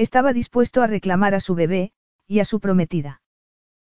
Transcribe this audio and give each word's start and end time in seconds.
Estaba 0.00 0.32
dispuesto 0.32 0.80
a 0.80 0.86
reclamar 0.86 1.34
a 1.34 1.40
su 1.40 1.54
bebé, 1.54 1.92
y 2.26 2.38
a 2.40 2.46
su 2.46 2.58
prometida. 2.58 3.20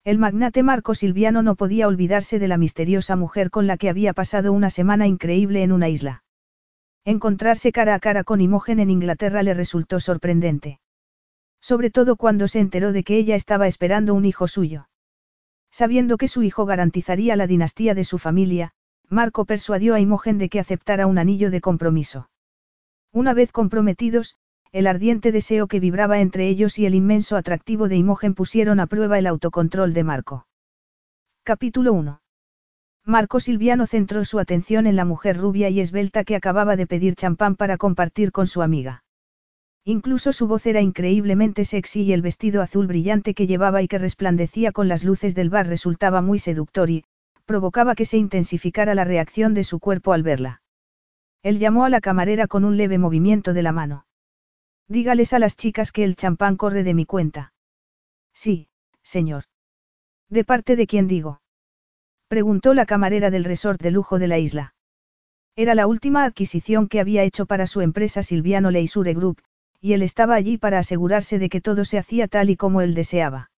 El 0.03 0.19
magnate 0.19 0.65
Marco 0.65 0.97
Silviano 0.97 1.45
no 1.45 1.55
podía 1.55 1.87
olvidarse 1.87 2.41
de 2.41 2.49
la 2.49 2.59
misteriosa 2.59 3.15
mujer 3.15 3.51
con 3.51 3.69
la 3.69 3.77
que 3.77 3.89
había 3.89 4.13
pasado 4.13 4.53
una 4.53 4.69
semana 4.69 5.07
increíble 5.07 5.63
en 5.63 5.71
una 5.71 5.89
isla. 5.89 6.25
Encontrarse 7.05 7.71
cara 7.71 7.95
a 7.95 8.01
cara 8.01 8.25
con 8.25 8.41
Imogen 8.41 8.81
en 8.81 8.91
Inglaterra 8.91 9.45
le 9.45 9.55
resultó 9.55 10.01
sorprendente. 10.01 10.81
Sobre 11.61 11.93
todo 11.93 12.17
cuando 12.17 12.49
se 12.49 12.59
enteró 12.59 12.93
de 12.93 13.05
que 13.05 13.17
ella 13.17 13.37
estaba 13.37 13.69
esperando 13.69 14.13
un 14.13 14.25
hijo 14.25 14.49
suyo. 14.49 14.89
Sabiendo 15.71 16.17
que 16.17 16.27
su 16.27 16.43
hijo 16.43 16.67
garantizaría 16.67 17.37
la 17.37 17.47
dinastía 17.47 17.95
de 17.95 18.03
su 18.03 18.19
familia, 18.19 18.73
Marco 19.09 19.45
persuadió 19.45 19.95
a 19.95 20.01
Imogen 20.01 20.39
de 20.39 20.49
que 20.49 20.59
aceptara 20.59 21.07
un 21.07 21.19
anillo 21.19 21.53
de 21.53 21.61
compromiso. 21.61 22.29
Una 23.13 23.35
vez 23.35 23.53
comprometidos, 23.53 24.37
el 24.73 24.87
ardiente 24.87 25.33
deseo 25.33 25.67
que 25.67 25.81
vibraba 25.81 26.21
entre 26.21 26.49
ellos 26.49 26.79
y 26.79 26.87
el 26.87 26.95
inmenso 26.95 27.37
atractivo 27.37 27.89
de 27.89 27.97
Imogen 27.97 28.35
pusieron 28.35 28.81
a 28.81 28.87
prueba 28.87 29.19
el 29.19 29.27
autocontrol 29.27 29.93
de 29.93 30.03
Marco. 30.03 30.47
Capítulo 31.45 31.93
1. 31.93 32.23
Marco 33.05 33.39
Silviano 33.39 33.87
centró 33.87 34.25
su 34.25 34.39
atención 34.39 34.87
en 34.87 34.97
la 34.97 35.05
mujer 35.05 35.37
rubia 35.37 35.69
y 35.69 35.81
esbelta 35.81 36.25
que 36.25 36.37
acababa 36.37 36.77
de 36.77 36.87
pedir 36.87 37.17
champán 37.17 37.55
para 37.57 37.77
compartir 37.77 38.33
con 38.33 38.47
su 38.47 38.63
amiga. 38.63 39.05
Incluso 39.85 40.33
su 40.33 40.47
voz 40.47 40.65
era 40.65 40.81
increíblemente 40.81 41.67
sexy 41.67 42.05
y 42.05 42.15
el 42.15 42.23
vestido 42.23 42.63
azul 42.63 42.87
brillante 42.87 43.35
que 43.35 43.47
llevaba 43.47 43.83
y 43.83 43.89
que 43.89 43.99
resplandecía 43.99 44.73
con 44.73 44.89
las 44.89 45.05
luces 45.05 45.35
del 45.35 45.51
bar 45.51 45.67
resultaba 45.67 46.23
muy 46.23 46.39
seductor 46.39 46.89
y, 46.89 47.05
provocaba 47.45 47.95
que 47.95 48.07
se 48.07 48.17
intensificara 48.17 48.95
la 48.95 49.05
reacción 49.05 49.53
de 49.53 49.65
su 49.65 49.81
cuerpo 49.81 50.15
al 50.15 50.23
verla. 50.23 50.63
Él 51.43 51.59
llamó 51.59 51.85
a 51.85 51.91
la 51.91 52.01
camarera 52.01 52.47
con 52.47 52.65
un 52.65 52.79
leve 52.79 52.97
movimiento 52.97 53.53
de 53.53 53.63
la 53.63 53.73
mano. 53.73 54.07
Dígales 54.93 55.33
a 55.33 55.39
las 55.39 55.57
chicas 55.57 55.91
que 55.91 56.05
el 56.05 56.17
champán 56.17 56.59
corre 56.59 56.85
de 56.85 56.93
mi 56.93 57.07
cuenta. 57.07 57.55
Sí, 58.35 58.69
señor. 59.03 59.45
¿De 60.29 60.45
parte 60.45 60.77
de 60.77 60.87
quién 60.87 61.09
digo? 61.09 61.41
Preguntó 62.29 62.75
la 62.75 62.85
camarera 62.85 63.31
del 63.31 63.45
resort 63.45 63.81
de 63.81 63.91
lujo 63.91 64.19
de 64.19 64.29
la 64.29 64.39
isla. 64.39 64.75
Era 65.57 65.75
la 65.75 65.87
última 65.87 66.25
adquisición 66.25 66.89
que 66.89 67.01
había 67.01 67.23
hecho 67.23 67.47
para 67.47 67.67
su 67.67 67.81
empresa 67.81 68.23
Silviano 68.23 68.71
Leisure 68.71 69.15
Group, 69.15 69.41
y 69.81 69.95
él 69.95 70.03
estaba 70.03 70.35
allí 70.35 70.59
para 70.59 70.81
asegurarse 70.81 71.39
de 71.39 71.49
que 71.49 71.63
todo 71.63 71.87
se 71.87 71.97
hacía 71.97 72.29
tal 72.29 72.51
y 72.51 72.57
como 72.57 72.83
él 72.83 72.93
deseaba. 72.93 73.51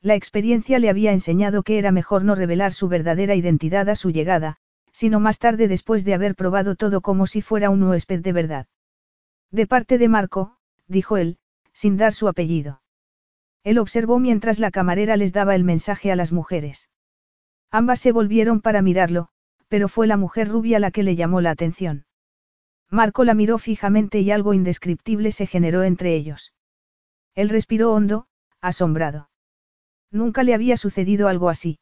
La 0.00 0.14
experiencia 0.14 0.78
le 0.78 0.90
había 0.90 1.10
enseñado 1.10 1.64
que 1.64 1.78
era 1.78 1.90
mejor 1.90 2.22
no 2.22 2.36
revelar 2.36 2.72
su 2.72 2.86
verdadera 2.86 3.34
identidad 3.34 3.88
a 3.88 3.96
su 3.96 4.12
llegada, 4.12 4.58
sino 4.92 5.18
más 5.18 5.40
tarde 5.40 5.66
después 5.66 6.04
de 6.04 6.14
haber 6.14 6.36
probado 6.36 6.76
todo 6.76 7.00
como 7.00 7.26
si 7.26 7.42
fuera 7.42 7.68
un 7.68 7.82
huésped 7.82 8.20
de 8.20 8.32
verdad. 8.32 8.66
De 9.52 9.66
parte 9.66 9.98
de 9.98 10.08
Marco, 10.08 10.56
dijo 10.88 11.18
él, 11.18 11.38
sin 11.72 11.98
dar 11.98 12.14
su 12.14 12.26
apellido. 12.26 12.80
Él 13.64 13.78
observó 13.78 14.18
mientras 14.18 14.58
la 14.58 14.70
camarera 14.70 15.16
les 15.16 15.32
daba 15.32 15.54
el 15.54 15.62
mensaje 15.62 16.10
a 16.10 16.16
las 16.16 16.32
mujeres. 16.32 16.88
Ambas 17.70 18.00
se 18.00 18.12
volvieron 18.12 18.60
para 18.60 18.82
mirarlo, 18.82 19.28
pero 19.68 19.88
fue 19.88 20.06
la 20.06 20.16
mujer 20.16 20.48
rubia 20.48 20.78
la 20.78 20.90
que 20.90 21.02
le 21.02 21.16
llamó 21.16 21.40
la 21.40 21.50
atención. 21.50 22.06
Marco 22.90 23.24
la 23.24 23.34
miró 23.34 23.58
fijamente 23.58 24.20
y 24.20 24.30
algo 24.30 24.54
indescriptible 24.54 25.32
se 25.32 25.46
generó 25.46 25.82
entre 25.82 26.14
ellos. 26.14 26.54
Él 27.34 27.48
respiró 27.48 27.92
hondo, 27.92 28.26
asombrado. 28.60 29.30
Nunca 30.10 30.42
le 30.42 30.54
había 30.54 30.76
sucedido 30.76 31.28
algo 31.28 31.48
así. 31.48 31.78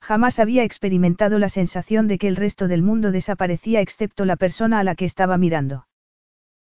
Jamás 0.00 0.38
había 0.38 0.64
experimentado 0.64 1.38
la 1.38 1.48
sensación 1.48 2.06
de 2.06 2.18
que 2.18 2.28
el 2.28 2.36
resto 2.36 2.68
del 2.68 2.82
mundo 2.82 3.12
desaparecía 3.12 3.80
excepto 3.80 4.24
la 4.24 4.36
persona 4.36 4.78
a 4.78 4.84
la 4.84 4.94
que 4.94 5.04
estaba 5.04 5.36
mirando. 5.36 5.86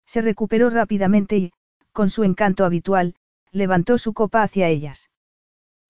Se 0.10 0.22
recuperó 0.22 0.72
rápidamente 0.72 1.38
y, 1.38 1.52
con 1.92 2.10
su 2.10 2.24
encanto 2.24 2.66
habitual, 2.66 3.14
levantó 3.52 4.00
su 4.00 4.14
copa 4.14 4.42
hacia 4.42 4.68
ellas. 4.68 5.12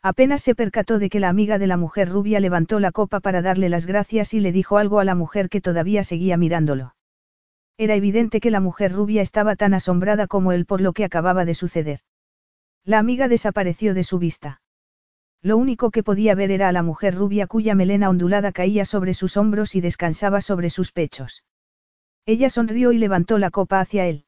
Apenas 0.01 0.41
se 0.41 0.55
percató 0.55 0.99
de 0.99 1.09
que 1.09 1.21
la 1.21 1.29
amiga 1.29 1.57
de 1.57 1.67
la 1.67 1.77
mujer 1.77 2.09
rubia 2.09 2.41
levantó 2.41 2.81
la 2.81 2.91
copa 2.91 3.21
para 3.21 3.41
darle 3.41 3.69
las 3.69 3.85
gracias 3.85 4.33
y 4.33 4.41
le 4.41 4.51
dijo 4.51 4.77
algo 4.77 4.99
a 4.99 5.05
la 5.05 5.15
mujer 5.15 5.47
que 5.47 5.61
todavía 5.61 6.03
seguía 6.03 6.35
mirándolo. 6.35 6.95
Era 7.77 7.95
evidente 7.95 8.41
que 8.41 8.51
la 8.51 8.59
mujer 8.59 8.91
rubia 8.91 9.21
estaba 9.21 9.55
tan 9.55 9.73
asombrada 9.73 10.27
como 10.27 10.51
él 10.51 10.65
por 10.65 10.81
lo 10.81 10.91
que 10.91 11.05
acababa 11.05 11.45
de 11.45 11.53
suceder. 11.53 12.01
La 12.83 12.99
amiga 12.99 13.29
desapareció 13.29 13.93
de 13.93 14.03
su 14.03 14.19
vista. 14.19 14.61
Lo 15.41 15.55
único 15.55 15.91
que 15.91 16.03
podía 16.03 16.35
ver 16.35 16.51
era 16.51 16.67
a 16.67 16.73
la 16.73 16.83
mujer 16.83 17.15
rubia 17.15 17.47
cuya 17.47 17.73
melena 17.73 18.09
ondulada 18.09 18.51
caía 18.51 18.83
sobre 18.83 19.13
sus 19.13 19.37
hombros 19.37 19.75
y 19.75 19.79
descansaba 19.79 20.41
sobre 20.41 20.69
sus 20.69 20.91
pechos. 20.91 21.45
Ella 22.25 22.49
sonrió 22.49 22.91
y 22.91 22.97
levantó 22.97 23.37
la 23.37 23.49
copa 23.49 23.79
hacia 23.79 24.05
él. 24.07 24.25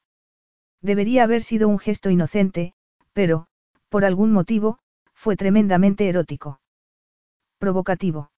Debería 0.80 1.24
haber 1.24 1.42
sido 1.42 1.68
un 1.68 1.78
gesto 1.78 2.10
inocente, 2.10 2.74
pero, 3.12 3.46
por 3.88 4.04
algún 4.04 4.32
motivo, 4.32 4.78
fue 5.14 5.36
tremendamente 5.36 6.08
erótico. 6.08 6.60
Provocativo. 7.58 8.32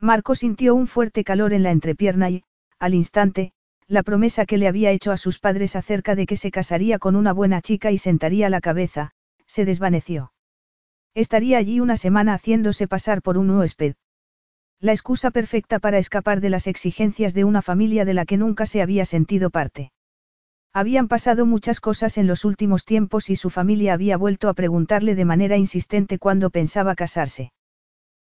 Marco 0.00 0.34
sintió 0.34 0.74
un 0.74 0.86
fuerte 0.86 1.24
calor 1.24 1.52
en 1.52 1.62
la 1.62 1.70
entrepierna 1.70 2.30
y, 2.30 2.44
al 2.78 2.94
instante, 2.94 3.52
la 3.88 4.02
promesa 4.02 4.46
que 4.46 4.58
le 4.58 4.68
había 4.68 4.90
hecho 4.90 5.12
a 5.12 5.16
sus 5.16 5.38
padres 5.38 5.74
acerca 5.74 6.14
de 6.14 6.26
que 6.26 6.36
se 6.36 6.50
casaría 6.50 6.98
con 6.98 7.16
una 7.16 7.32
buena 7.32 7.60
chica 7.60 7.90
y 7.90 7.98
sentaría 7.98 8.48
la 8.48 8.60
cabeza, 8.60 9.12
se 9.46 9.64
desvaneció. 9.64 10.32
Estaría 11.14 11.58
allí 11.58 11.80
una 11.80 11.96
semana 11.96 12.34
haciéndose 12.34 12.86
pasar 12.86 13.22
por 13.22 13.38
un 13.38 13.50
huésped. 13.50 13.96
La 14.80 14.92
excusa 14.92 15.32
perfecta 15.32 15.80
para 15.80 15.98
escapar 15.98 16.40
de 16.40 16.50
las 16.50 16.68
exigencias 16.68 17.34
de 17.34 17.42
una 17.42 17.62
familia 17.62 18.04
de 18.04 18.14
la 18.14 18.24
que 18.24 18.36
nunca 18.36 18.64
se 18.64 18.80
había 18.80 19.04
sentido 19.04 19.50
parte. 19.50 19.90
Habían 20.72 21.08
pasado 21.08 21.46
muchas 21.46 21.80
cosas 21.80 22.16
en 22.16 22.28
los 22.28 22.44
últimos 22.44 22.84
tiempos 22.84 23.28
y 23.28 23.34
su 23.34 23.50
familia 23.50 23.94
había 23.94 24.16
vuelto 24.16 24.48
a 24.48 24.54
preguntarle 24.54 25.16
de 25.16 25.24
manera 25.24 25.56
insistente 25.56 26.20
cuándo 26.20 26.50
pensaba 26.50 26.94
casarse. 26.94 27.50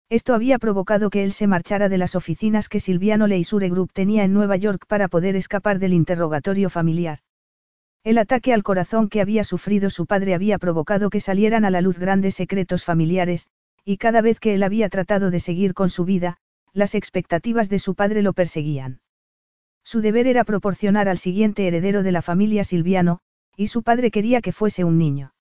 Esto 0.09 0.35
había 0.35 0.59
provocado 0.59 1.09
que 1.09 1.23
él 1.23 1.33
se 1.33 1.47
marchara 1.47 1.89
de 1.89 1.97
las 1.97 2.13
oficinas 2.13 2.69
que 2.69 2.79
Silviano 2.79 3.25
Leisure 3.25 3.69
Group 3.69 3.91
tenía 3.91 4.23
en 4.23 4.33
Nueva 4.33 4.55
York 4.55 4.85
para 4.87 5.07
poder 5.07 5.35
escapar 5.35 5.79
del 5.79 5.93
interrogatorio 5.93 6.69
familiar. 6.69 7.17
El 8.03 8.19
ataque 8.19 8.53
al 8.53 8.61
corazón 8.61 9.09
que 9.09 9.21
había 9.21 9.43
sufrido 9.43 9.89
su 9.89 10.05
padre 10.05 10.35
había 10.35 10.59
provocado 10.59 11.09
que 11.09 11.19
salieran 11.19 11.65
a 11.65 11.71
la 11.71 11.81
luz 11.81 11.97
grandes 11.97 12.35
secretos 12.35 12.83
familiares, 12.83 13.47
y 13.85 13.97
cada 13.97 14.21
vez 14.21 14.39
que 14.39 14.53
él 14.53 14.61
había 14.61 14.87
tratado 14.89 15.31
de 15.31 15.39
seguir 15.39 15.73
con 15.73 15.89
su 15.89 16.05
vida, 16.05 16.37
las 16.73 16.95
expectativas 16.95 17.69
de 17.69 17.79
su 17.79 17.95
padre 17.95 18.21
lo 18.21 18.33
perseguían. 18.33 18.99
Su 19.83 20.01
deber 20.01 20.27
era 20.27 20.43
proporcionar 20.43 21.07
al 21.07 21.17
siguiente 21.17 21.67
heredero 21.67 22.03
de 22.03 22.11
la 22.11 22.21
familia 22.21 22.63
Silviano, 22.63 23.19
y 23.55 23.67
su 23.67 23.83
padre 23.83 24.11
quería 24.11 24.41
que 24.41 24.51
fuese 24.51 24.83
un 24.83 24.97
niño. 24.97 25.33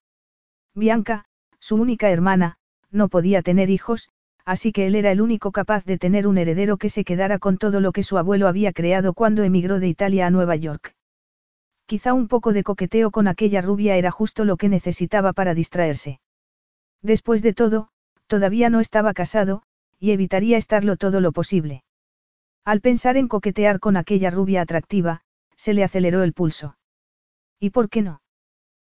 Bianca, 0.74 1.24
su 1.58 1.76
única 1.76 2.10
hermana, 2.10 2.58
no 2.90 3.08
podía 3.08 3.42
tener 3.42 3.70
hijos, 3.70 4.08
así 4.44 4.72
que 4.72 4.86
él 4.86 4.94
era 4.94 5.12
el 5.12 5.20
único 5.20 5.52
capaz 5.52 5.84
de 5.84 5.98
tener 5.98 6.26
un 6.26 6.36
heredero 6.38 6.76
que 6.76 6.90
se 6.90 7.04
quedara 7.04 7.38
con 7.38 7.56
todo 7.56 7.80
lo 7.80 7.92
que 7.92 8.02
su 8.02 8.18
abuelo 8.18 8.48
había 8.48 8.72
creado 8.72 9.14
cuando 9.14 9.42
emigró 9.44 9.80
de 9.80 9.88
Italia 9.88 10.26
a 10.26 10.30
Nueva 10.30 10.56
York. 10.56 10.94
Quizá 11.86 12.12
un 12.12 12.28
poco 12.28 12.52
de 12.52 12.62
coqueteo 12.62 13.10
con 13.10 13.28
aquella 13.28 13.60
rubia 13.60 13.96
era 13.96 14.10
justo 14.10 14.44
lo 14.44 14.56
que 14.56 14.68
necesitaba 14.68 15.32
para 15.32 15.54
distraerse. 15.54 16.20
Después 17.02 17.42
de 17.42 17.52
todo, 17.52 17.88
todavía 18.26 18.70
no 18.70 18.80
estaba 18.80 19.12
casado, 19.14 19.62
y 20.02 20.10
evitaría 20.10 20.56
estarlo 20.56 20.96
todo 20.96 21.20
lo 21.20 21.30
posible. 21.30 21.84
Al 22.64 22.80
pensar 22.80 23.16
en 23.16 23.28
coquetear 23.28 23.78
con 23.78 23.96
aquella 23.96 24.32
rubia 24.32 24.60
atractiva, 24.60 25.20
se 25.56 25.74
le 25.74 25.84
aceleró 25.84 26.24
el 26.24 26.32
pulso. 26.32 26.76
¿Y 27.60 27.70
por 27.70 27.88
qué 27.88 28.02
no? 28.02 28.20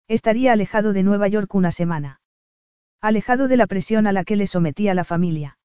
Estaría 0.08 0.52
alejado 0.52 0.92
de 0.92 1.04
Nueva 1.04 1.28
York 1.28 1.54
una 1.54 1.70
semana. 1.70 2.20
Alejado 3.00 3.46
de 3.46 3.56
la 3.56 3.68
presión 3.68 4.08
a 4.08 4.12
la 4.12 4.24
que 4.24 4.34
le 4.34 4.48
sometía 4.48 4.94
la 4.94 5.04
familia. 5.04 5.58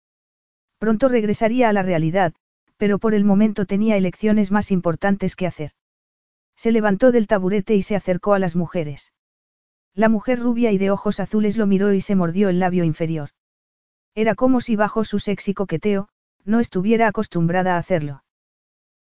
Pronto 0.78 1.10
regresaría 1.10 1.70
a 1.70 1.74
la 1.74 1.82
realidad, 1.82 2.36
pero 2.78 3.00
por 3.00 3.16
el 3.16 3.26
momento 3.26 3.66
tenía 3.66 3.98
elecciones 3.98 4.52
más 4.52 4.70
importantes 4.70 5.36
que 5.36 5.48
hacer. 5.48 5.72
Se 6.56 6.72
levantó 6.72 7.12
del 7.12 7.26
taburete 7.26 7.74
y 7.74 7.82
se 7.82 7.96
acercó 7.96 8.36
a 8.36 8.40
las 8.40 8.56
mujeres. 8.56 9.12
La 9.96 10.08
mujer 10.08 10.38
rubia 10.38 10.72
y 10.72 10.78
de 10.78 10.92
ojos 10.92 11.20
azules 11.20 11.58
lo 11.58 11.66
miró 11.66 11.94
y 11.94 12.02
se 12.02 12.14
mordió 12.16 12.50
el 12.50 12.60
labio 12.60 12.84
inferior. 12.84 13.32
Era 14.16 14.36
como 14.36 14.62
si 14.62 14.75
bajo 14.75 15.04
su 15.04 15.19
sexy 15.19 15.54
coqueteo, 15.54 16.10
no 16.44 16.60
estuviera 16.60 17.08
acostumbrada 17.08 17.75
a 17.75 17.78
hacerlo. 17.78 18.24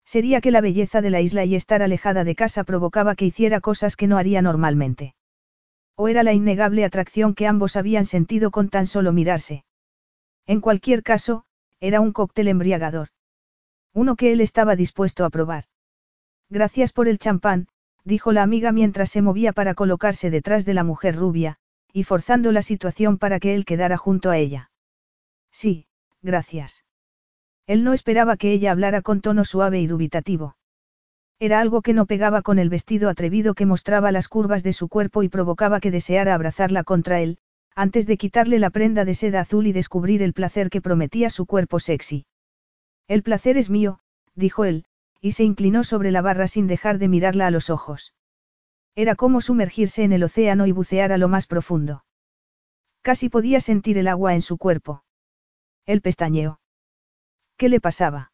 Sería 0.05 0.41
que 0.41 0.51
la 0.51 0.61
belleza 0.61 1.01
de 1.01 1.11
la 1.11 1.21
isla 1.21 1.45
y 1.45 1.55
estar 1.55 1.83
alejada 1.83 2.25
de 2.25 2.35
casa 2.35 2.65
provocaba 2.65 3.15
que 3.15 3.27
hiciera 3.27 3.61
cosas 3.61 3.97
que 3.97 4.07
no 4.07 4.19
haría 4.19 4.43
normalmente. 4.43 5.15
O 5.97 6.09
era 6.09 6.23
la 6.23 6.33
innegable 6.33 6.85
atracción 6.85 7.35
que 7.35 7.47
ambos 7.47 7.77
habían 7.77 8.07
sentido 8.07 8.51
con 8.51 8.69
tan 8.71 8.87
solo 8.87 9.13
mirarse. 9.13 9.65
En 10.47 10.61
cualquier 10.61 11.03
caso, 11.03 11.45
era 11.81 12.01
un 12.01 12.13
cóctel 12.13 12.49
embriagador. 12.49 13.09
Uno 13.93 14.17
que 14.17 14.33
él 14.33 14.41
estaba 14.41 14.77
dispuesto 14.77 15.25
a 15.25 15.31
probar. 15.31 15.65
Gracias 16.49 16.93
por 16.93 17.09
el 17.09 17.19
champán, 17.19 17.69
dijo 18.05 18.33
la 18.33 18.43
amiga 18.43 18.73
mientras 18.73 19.11
se 19.11 19.23
movía 19.23 19.53
para 19.53 19.75
colocarse 19.75 20.31
detrás 20.31 20.65
de 20.65 20.75
la 20.75 20.85
mujer 20.85 21.17
rubia, 21.17 21.57
y 21.93 22.05
forzando 22.05 22.53
la 22.53 22.63
situación 22.63 23.19
para 23.19 23.41
que 23.41 23.55
él 23.55 23.65
quedara 23.65 23.97
junto 23.97 24.31
a 24.31 24.39
ella. 24.39 24.70
Sí, 25.53 25.87
gracias. 26.23 26.85
Él 27.67 27.85
no 27.85 27.93
esperaba 27.93 28.37
que 28.37 28.53
ella 28.53 28.73
hablara 28.73 29.03
con 29.03 29.21
tono 29.21 29.45
suave 29.45 29.81
y 29.81 29.87
dubitativo. 29.87 30.57
Era 31.39 31.61
algo 31.61 31.83
que 31.83 31.95
no 31.95 32.07
pegaba 32.07 32.43
con 32.43 32.59
el 32.59 32.69
vestido 32.69 33.09
atrevido 33.09 33.55
que 33.55 33.65
mostraba 33.65 34.13
las 34.13 34.29
curvas 34.29 34.63
de 34.63 34.73
su 34.73 34.89
cuerpo 34.89 35.23
y 35.23 35.29
provocaba 35.29 35.81
que 35.81 35.91
deseara 35.91 36.35
abrazarla 36.35 36.85
contra 36.85 37.21
él, 37.21 37.39
antes 37.75 38.07
de 38.07 38.17
quitarle 38.17 38.59
la 38.59 38.71
prenda 38.71 39.05
de 39.05 39.15
seda 39.15 39.41
azul 39.41 39.67
y 39.67 39.73
descubrir 39.73 40.23
el 40.23 40.35
placer 40.35 40.69
que 40.69 40.83
prometía 40.83 41.31
su 41.31 41.47
cuerpo 41.47 41.81
sexy. 41.81 42.27
El 43.09 43.23
placer 43.23 43.57
es 43.57 43.71
mío, 43.71 44.01
dijo 44.35 44.65
él, 44.65 44.85
y 45.21 45.33
se 45.33 45.45
inclinó 45.45 45.83
sobre 45.85 46.11
la 46.11 46.23
barra 46.23 46.47
sin 46.47 46.67
dejar 46.67 46.99
de 46.99 47.09
mirarla 47.09 47.47
a 47.47 47.51
los 47.51 47.71
ojos. 47.71 48.15
Era 48.95 49.15
como 49.15 49.41
sumergirse 49.41 50.03
en 50.03 50.13
el 50.13 50.25
océano 50.25 50.67
y 50.67 50.73
bucear 50.73 51.13
a 51.13 51.19
lo 51.19 51.29
más 51.29 51.47
profundo. 51.47 52.05
Casi 53.03 53.29
podía 53.29 53.61
sentir 53.61 53.97
el 53.97 54.09
agua 54.09 54.35
en 54.35 54.43
su 54.43 54.59
cuerpo. 54.59 55.05
El 55.91 56.03
pestañeó. 56.03 56.61
¿Qué 57.57 57.69
le 57.69 57.81
pasaba? 57.81 58.31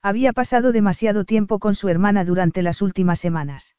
Había 0.00 0.32
pasado 0.32 0.72
demasiado 0.72 1.26
tiempo 1.26 1.58
con 1.58 1.74
su 1.74 1.90
hermana 1.90 2.24
durante 2.24 2.62
las 2.62 2.80
últimas 2.80 3.20
semanas. 3.20 3.76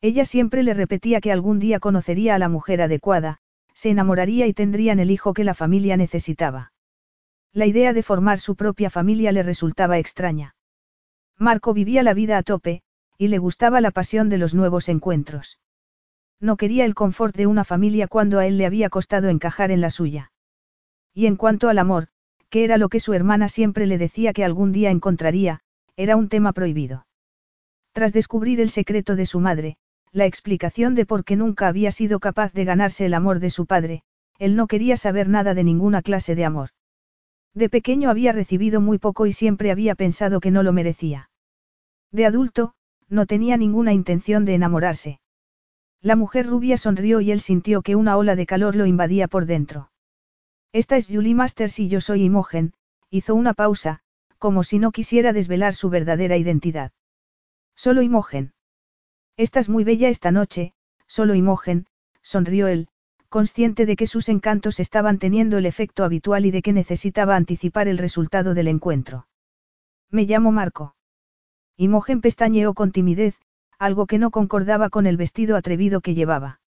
Ella 0.00 0.24
siempre 0.24 0.62
le 0.62 0.72
repetía 0.72 1.20
que 1.20 1.32
algún 1.32 1.58
día 1.58 1.80
conocería 1.80 2.34
a 2.34 2.38
la 2.38 2.48
mujer 2.48 2.80
adecuada, 2.80 3.40
se 3.74 3.90
enamoraría 3.90 4.46
y 4.46 4.54
tendrían 4.54 5.00
el 5.00 5.10
hijo 5.10 5.34
que 5.34 5.44
la 5.44 5.52
familia 5.52 5.98
necesitaba. 5.98 6.72
La 7.52 7.66
idea 7.66 7.92
de 7.92 8.02
formar 8.02 8.38
su 8.38 8.56
propia 8.56 8.88
familia 8.88 9.30
le 9.30 9.42
resultaba 9.42 9.98
extraña. 9.98 10.56
Marco 11.36 11.74
vivía 11.74 12.02
la 12.02 12.14
vida 12.14 12.38
a 12.38 12.42
tope, 12.42 12.80
y 13.18 13.28
le 13.28 13.36
gustaba 13.36 13.82
la 13.82 13.90
pasión 13.90 14.30
de 14.30 14.38
los 14.38 14.54
nuevos 14.54 14.88
encuentros. 14.88 15.60
No 16.40 16.56
quería 16.56 16.86
el 16.86 16.94
confort 16.94 17.36
de 17.36 17.46
una 17.46 17.64
familia 17.64 18.08
cuando 18.08 18.38
a 18.38 18.46
él 18.46 18.56
le 18.56 18.64
había 18.64 18.88
costado 18.88 19.28
encajar 19.28 19.70
en 19.70 19.82
la 19.82 19.90
suya. 19.90 20.32
Y 21.12 21.26
en 21.26 21.36
cuanto 21.36 21.68
al 21.68 21.78
amor, 21.78 22.08
que 22.54 22.62
era 22.62 22.78
lo 22.78 22.88
que 22.88 23.00
su 23.00 23.14
hermana 23.14 23.48
siempre 23.48 23.84
le 23.84 23.98
decía 23.98 24.32
que 24.32 24.44
algún 24.44 24.70
día 24.70 24.90
encontraría, 24.92 25.58
era 25.96 26.14
un 26.14 26.28
tema 26.28 26.52
prohibido. 26.52 27.04
Tras 27.90 28.12
descubrir 28.12 28.60
el 28.60 28.70
secreto 28.70 29.16
de 29.16 29.26
su 29.26 29.40
madre, 29.40 29.76
la 30.12 30.26
explicación 30.26 30.94
de 30.94 31.04
por 31.04 31.24
qué 31.24 31.34
nunca 31.34 31.66
había 31.66 31.90
sido 31.90 32.20
capaz 32.20 32.52
de 32.52 32.64
ganarse 32.64 33.06
el 33.06 33.14
amor 33.14 33.40
de 33.40 33.50
su 33.50 33.66
padre, 33.66 34.04
él 34.38 34.54
no 34.54 34.68
quería 34.68 34.96
saber 34.96 35.28
nada 35.28 35.54
de 35.54 35.64
ninguna 35.64 36.00
clase 36.00 36.36
de 36.36 36.44
amor. 36.44 36.68
De 37.54 37.68
pequeño 37.68 38.08
había 38.08 38.30
recibido 38.30 38.80
muy 38.80 38.98
poco 38.98 39.26
y 39.26 39.32
siempre 39.32 39.72
había 39.72 39.96
pensado 39.96 40.38
que 40.38 40.52
no 40.52 40.62
lo 40.62 40.72
merecía. 40.72 41.30
De 42.12 42.24
adulto, 42.24 42.74
no 43.08 43.26
tenía 43.26 43.56
ninguna 43.56 43.92
intención 43.92 44.44
de 44.44 44.54
enamorarse. 44.54 45.18
La 46.00 46.14
mujer 46.14 46.46
rubia 46.46 46.76
sonrió 46.76 47.20
y 47.20 47.32
él 47.32 47.40
sintió 47.40 47.82
que 47.82 47.96
una 47.96 48.16
ola 48.16 48.36
de 48.36 48.46
calor 48.46 48.76
lo 48.76 48.86
invadía 48.86 49.26
por 49.26 49.44
dentro. 49.44 49.90
Esta 50.74 50.96
es 50.96 51.06
Julie 51.06 51.36
Masters 51.36 51.78
y 51.78 51.86
yo 51.86 52.00
soy 52.00 52.24
Imogen, 52.24 52.72
hizo 53.08 53.36
una 53.36 53.54
pausa, 53.54 54.00
como 54.38 54.64
si 54.64 54.80
no 54.80 54.90
quisiera 54.90 55.32
desvelar 55.32 55.72
su 55.72 55.88
verdadera 55.88 56.36
identidad. 56.36 56.90
Solo 57.76 58.02
Imogen. 58.02 58.54
Estás 59.36 59.68
muy 59.68 59.84
bella 59.84 60.08
esta 60.08 60.32
noche, 60.32 60.74
solo 61.06 61.36
Imogen, 61.36 61.86
sonrió 62.22 62.66
él, 62.66 62.88
consciente 63.28 63.86
de 63.86 63.94
que 63.94 64.08
sus 64.08 64.28
encantos 64.28 64.80
estaban 64.80 65.20
teniendo 65.20 65.58
el 65.58 65.66
efecto 65.66 66.02
habitual 66.02 66.44
y 66.44 66.50
de 66.50 66.60
que 66.60 66.72
necesitaba 66.72 67.36
anticipar 67.36 67.86
el 67.86 67.96
resultado 67.96 68.52
del 68.52 68.66
encuentro. 68.66 69.28
Me 70.10 70.24
llamo 70.24 70.50
Marco. 70.50 70.96
Imogen 71.76 72.20
pestañeó 72.20 72.74
con 72.74 72.90
timidez, 72.90 73.38
algo 73.78 74.06
que 74.06 74.18
no 74.18 74.32
concordaba 74.32 74.90
con 74.90 75.06
el 75.06 75.18
vestido 75.18 75.54
atrevido 75.54 76.00
que 76.00 76.16
llevaba. 76.16 76.60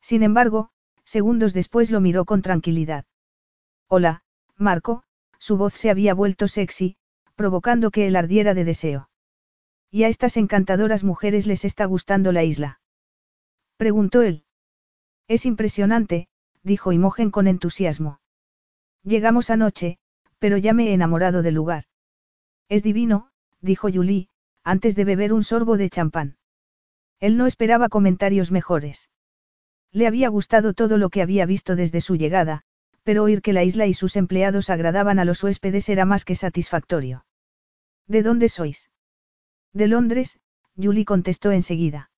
Sin 0.00 0.22
embargo, 0.22 0.70
segundos 1.02 1.52
después 1.52 1.90
lo 1.90 2.00
miró 2.00 2.26
con 2.26 2.40
tranquilidad. 2.40 3.04
Hola, 3.88 4.22
Marco, 4.56 5.02
su 5.38 5.56
voz 5.56 5.74
se 5.74 5.90
había 5.90 6.14
vuelto 6.14 6.48
sexy, 6.48 6.96
provocando 7.34 7.90
que 7.90 8.06
él 8.06 8.16
ardiera 8.16 8.54
de 8.54 8.64
deseo. 8.64 9.10
¿Y 9.90 10.04
a 10.04 10.08
estas 10.08 10.36
encantadoras 10.36 11.04
mujeres 11.04 11.46
les 11.46 11.64
está 11.64 11.84
gustando 11.84 12.32
la 12.32 12.44
isla? 12.44 12.80
Preguntó 13.76 14.22
él. 14.22 14.44
Es 15.28 15.46
impresionante, 15.46 16.28
dijo 16.62 16.92
Imogen 16.92 17.30
con 17.30 17.46
entusiasmo. 17.46 18.20
Llegamos 19.02 19.50
anoche, 19.50 19.98
pero 20.38 20.56
ya 20.56 20.72
me 20.72 20.88
he 20.88 20.94
enamorado 20.94 21.42
del 21.42 21.54
lugar. 21.54 21.84
Es 22.68 22.82
divino, 22.82 23.30
dijo 23.60 23.88
Julie, 23.92 24.28
antes 24.62 24.96
de 24.96 25.04
beber 25.04 25.32
un 25.32 25.44
sorbo 25.44 25.76
de 25.76 25.90
champán. 25.90 26.36
Él 27.20 27.36
no 27.36 27.46
esperaba 27.46 27.88
comentarios 27.88 28.50
mejores. 28.50 29.10
Le 29.92 30.06
había 30.06 30.28
gustado 30.28 30.72
todo 30.72 30.98
lo 30.98 31.10
que 31.10 31.22
había 31.22 31.46
visto 31.46 31.76
desde 31.76 32.00
su 32.00 32.16
llegada, 32.16 32.64
pero 33.04 33.22
oír 33.22 33.42
que 33.42 33.52
la 33.52 33.62
isla 33.62 33.86
y 33.86 33.94
sus 33.94 34.16
empleados 34.16 34.70
agradaban 34.70 35.18
a 35.18 35.24
los 35.24 35.42
huéspedes 35.42 35.88
era 35.88 36.04
más 36.04 36.24
que 36.24 36.34
satisfactorio. 36.34 37.24
¿De 38.06 38.22
dónde 38.22 38.48
sois? 38.48 38.90
De 39.72 39.86
Londres, 39.86 40.40
Julie 40.76 41.04
contestó 41.04 41.52
enseguida. 41.52 42.10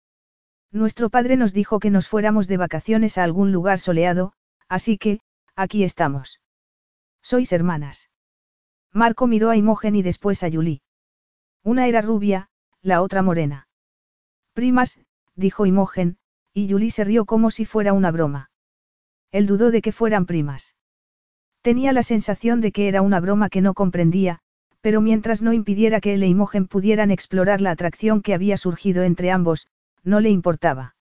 Nuestro 0.72 1.10
padre 1.10 1.38
nos 1.38 1.54
dijo 1.54 1.80
que 1.80 1.90
nos 1.90 2.08
fuéramos 2.08 2.48
de 2.48 2.58
vacaciones 2.58 3.18
a 3.18 3.24
algún 3.24 3.52
lugar 3.52 3.80
soleado, 3.80 4.34
así 4.68 4.98
que, 4.98 5.20
aquí 5.56 5.84
estamos. 5.84 6.42
Sois 7.22 7.52
hermanas. 7.52 8.10
Marco 8.92 9.28
miró 9.28 9.50
a 9.50 9.58
Imogen 9.58 9.96
y 9.96 10.04
después 10.04 10.44
a 10.44 10.52
Julie. 10.52 10.82
Una 11.64 11.88
era 11.88 12.02
rubia, 12.02 12.50
la 12.82 13.02
otra 13.02 13.22
morena. 13.22 13.68
Primas, 14.54 15.00
dijo 15.34 15.66
Imogen, 15.66 16.18
y 16.54 16.70
Julie 16.70 16.92
se 16.92 17.04
rió 17.04 17.26
como 17.26 17.52
si 17.52 17.66
fuera 17.66 17.94
una 17.94 18.12
broma. 18.12 18.52
Él 19.32 19.48
dudó 19.48 19.72
de 19.72 19.82
que 19.82 19.92
fueran 19.92 20.26
primas. 20.26 20.75
Tenía 21.66 21.94
la 21.94 22.04
sensación 22.04 22.62
de 22.62 22.72
que 22.72 22.88
era 22.88 23.02
una 23.02 23.20
broma 23.20 23.50
que 23.50 23.60
no 23.60 23.74
comprendía, 23.74 24.38
pero 24.82 25.02
mientras 25.02 25.42
no 25.42 25.52
impidiera 25.52 26.00
que 26.00 26.14
él 26.14 26.22
e 26.22 26.28
Imogen 26.28 26.68
pudieran 26.68 27.10
explorar 27.10 27.60
la 27.60 27.72
atracción 27.72 28.22
que 28.22 28.36
había 28.36 28.56
surgido 28.56 29.02
entre 29.02 29.32
ambos, 29.32 29.66
no 30.04 30.20
le 30.20 30.30
importaba. 30.30 30.96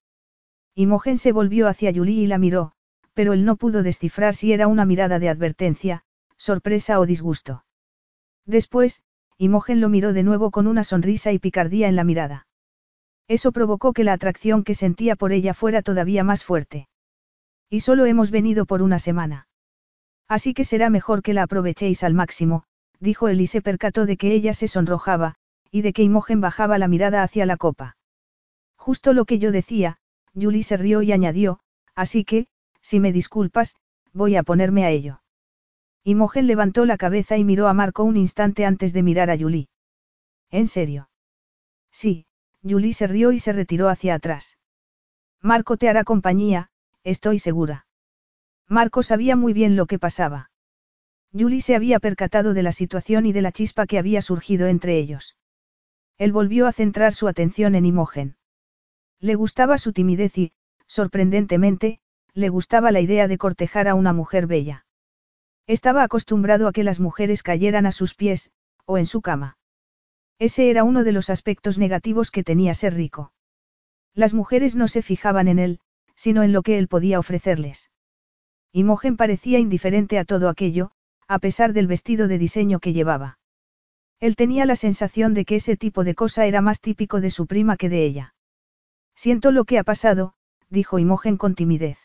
Imogen 0.75 1.19
se 1.19 1.33
volvió 1.33 1.69
hacia 1.69 1.93
Julie 1.93 2.23
y 2.23 2.27
la 2.27 2.39
miró, 2.39 2.73
pero 3.13 3.35
él 3.35 3.45
no 3.45 3.57
pudo 3.57 3.83
descifrar 3.83 4.35
si 4.35 4.55
era 4.55 4.67
una 4.67 4.87
mirada 4.87 5.19
de 5.19 5.29
advertencia, 5.29 6.03
sorpresa 6.39 6.99
o 6.99 7.05
disgusto. 7.05 7.67
Después, 8.47 9.03
Imogen 9.37 9.83
lo 9.83 9.91
miró 9.91 10.15
de 10.15 10.23
nuevo 10.23 10.51
con 10.51 10.67
una 10.67 10.83
sonrisa 10.83 11.31
y 11.33 11.39
picardía 11.39 11.89
en 11.89 11.97
la 11.97 12.05
mirada. 12.05 12.47
Eso 13.29 13.53
provocó 13.53 13.93
que 13.93 14.05
la 14.05 14.15
atracción 14.15 14.65
que 14.65 14.75
sentía 14.75 15.15
por 15.15 15.33
ella 15.33 15.53
fuera 15.53 15.83
todavía 15.83 16.25
más 16.25 16.43
fuerte. 16.43 16.89
Y 17.69 17.81
solo 17.81 18.07
hemos 18.07 18.31
venido 18.31 18.65
por 18.65 18.81
una 18.81 18.99
semana. 18.99 19.47
Así 20.29 20.55
que 20.55 20.65
será 20.65 20.91
mejor 20.91 21.23
que 21.23 21.35
la 21.35 21.43
aprovechéis 21.43 22.03
al 22.03 22.15
máximo, 22.15 22.65
dijo 23.01 23.29
él 23.29 23.41
y 23.41 23.47
se 23.47 23.61
percató 23.61 24.07
de 24.07 24.17
que 24.17 24.33
ella 24.33 24.55
se 24.55 24.69
sonrojaba, 24.69 25.35
y 25.71 25.83
de 25.83 25.93
que 25.93 26.03
Imogen 26.03 26.41
bajaba 26.41 26.79
la 26.79 26.89
mirada 26.89 27.23
hacia 27.23 27.47
la 27.47 27.57
copa. 27.57 27.97
Justo 28.77 29.13
lo 29.13 29.25
que 29.25 29.39
yo 29.39 29.53
decía, 29.53 29.99
Julie 30.35 30.63
se 30.63 30.77
rió 30.77 31.03
y 31.03 31.13
añadió, 31.13 31.61
así 31.95 32.25
que, 32.25 32.47
si 32.81 33.01
me 33.01 33.13
disculpas, 33.13 33.77
voy 34.13 34.37
a 34.37 34.43
ponerme 34.43 34.85
a 34.85 34.91
ello. 34.91 35.21
Imogen 36.05 36.47
levantó 36.47 36.85
la 36.85 36.97
cabeza 36.97 37.37
y 37.37 37.45
miró 37.45 37.67
a 37.67 37.75
Marco 37.75 38.05
un 38.05 38.17
instante 38.17 38.67
antes 38.67 38.93
de 38.93 39.03
mirar 39.03 39.31
a 39.31 39.39
Julie. 39.39 39.69
¿En 40.51 40.67
serio? 40.67 41.09
Sí, 41.91 42.27
Julie 42.63 42.93
se 42.93 43.07
rió 43.07 43.33
y 43.33 43.39
se 43.39 43.53
retiró 43.53 43.89
hacia 43.89 44.15
atrás. 44.15 44.59
Marco 45.41 45.77
te 45.77 45.89
hará 45.89 46.05
compañía, 46.05 46.71
estoy 47.03 47.39
segura. 47.39 47.87
Marco 48.69 49.03
sabía 49.03 49.37
muy 49.37 49.53
bien 49.53 49.77
lo 49.77 49.87
que 49.87 49.99
pasaba. 49.99 50.51
Julie 51.33 51.61
se 51.61 51.75
había 51.75 51.99
percatado 52.01 52.55
de 52.55 52.63
la 52.63 52.73
situación 52.73 53.27
y 53.27 53.33
de 53.33 53.43
la 53.43 53.53
chispa 53.53 53.87
que 53.87 53.99
había 53.99 54.23
surgido 54.23 54.67
entre 54.69 54.99
ellos. 54.99 55.37
Él 56.17 56.33
volvió 56.33 56.67
a 56.67 56.73
centrar 56.73 57.13
su 57.13 57.27
atención 57.29 57.75
en 57.75 57.85
Imogen. 57.85 58.37
Le 59.21 59.35
gustaba 59.35 59.79
su 59.79 59.93
timidez 59.93 60.39
y, 60.39 60.53
sorprendentemente, 60.87 62.01
le 62.35 62.49
gustaba 62.49 62.93
la 62.93 63.01
idea 63.01 63.27
de 63.27 63.39
cortejar 63.39 63.89
a 63.89 63.95
una 63.95 64.13
mujer 64.13 64.47
bella. 64.47 64.87
Estaba 65.67 66.03
acostumbrado 66.03 66.69
a 66.69 66.73
que 66.73 66.85
las 66.85 67.01
mujeres 67.01 67.43
cayeran 67.43 67.87
a 67.87 67.93
sus 67.93 68.15
pies, 68.15 68.51
o 68.85 68.99
en 68.99 69.07
su 69.07 69.23
cama. 69.23 69.57
Ese 70.39 70.71
era 70.71 70.85
uno 70.85 71.05
de 71.05 71.13
los 71.13 71.31
aspectos 71.31 71.79
negativos 71.79 72.31
que 72.31 72.45
tenía 72.45 72.75
ser 72.75 72.95
rico. 72.95 73.33
Las 74.15 74.35
mujeres 74.35 74.77
no 74.77 74.89
se 74.89 75.03
fijaban 75.03 75.49
en 75.49 75.59
él, 75.59 75.81
sino 76.15 76.43
en 76.43 76.53
lo 76.53 76.63
que 76.63 76.79
él 76.79 76.87
podía 76.87 77.19
ofrecerles. 77.19 77.91
Imogen 78.77 79.17
parecía 79.17 79.61
indiferente 79.61 80.19
a 80.19 80.25
todo 80.25 80.49
aquello, 80.49 80.91
a 81.29 81.39
pesar 81.39 81.75
del 81.75 81.87
vestido 81.87 82.27
de 82.27 82.39
diseño 82.39 82.81
que 82.81 82.93
llevaba. 82.93 83.39
Él 84.19 84.35
tenía 84.35 84.67
la 84.67 84.75
sensación 84.75 85.33
de 85.33 85.45
que 85.45 85.55
ese 85.55 85.77
tipo 85.77 86.03
de 86.03 86.17
cosa 86.17 86.45
era 86.47 86.61
más 86.61 86.81
típico 86.81 87.21
de 87.21 87.31
su 87.31 87.47
prima 87.47 87.77
que 87.77 87.89
de 87.89 88.05
ella. 88.05 88.35
Siento 89.15 89.53
lo 89.53 89.65
que 89.65 89.79
ha 89.79 89.85
pasado, 89.85 90.35
dijo 90.71 90.99
Imogen 90.99 91.37
con 91.37 91.55
timidez. 91.55 91.99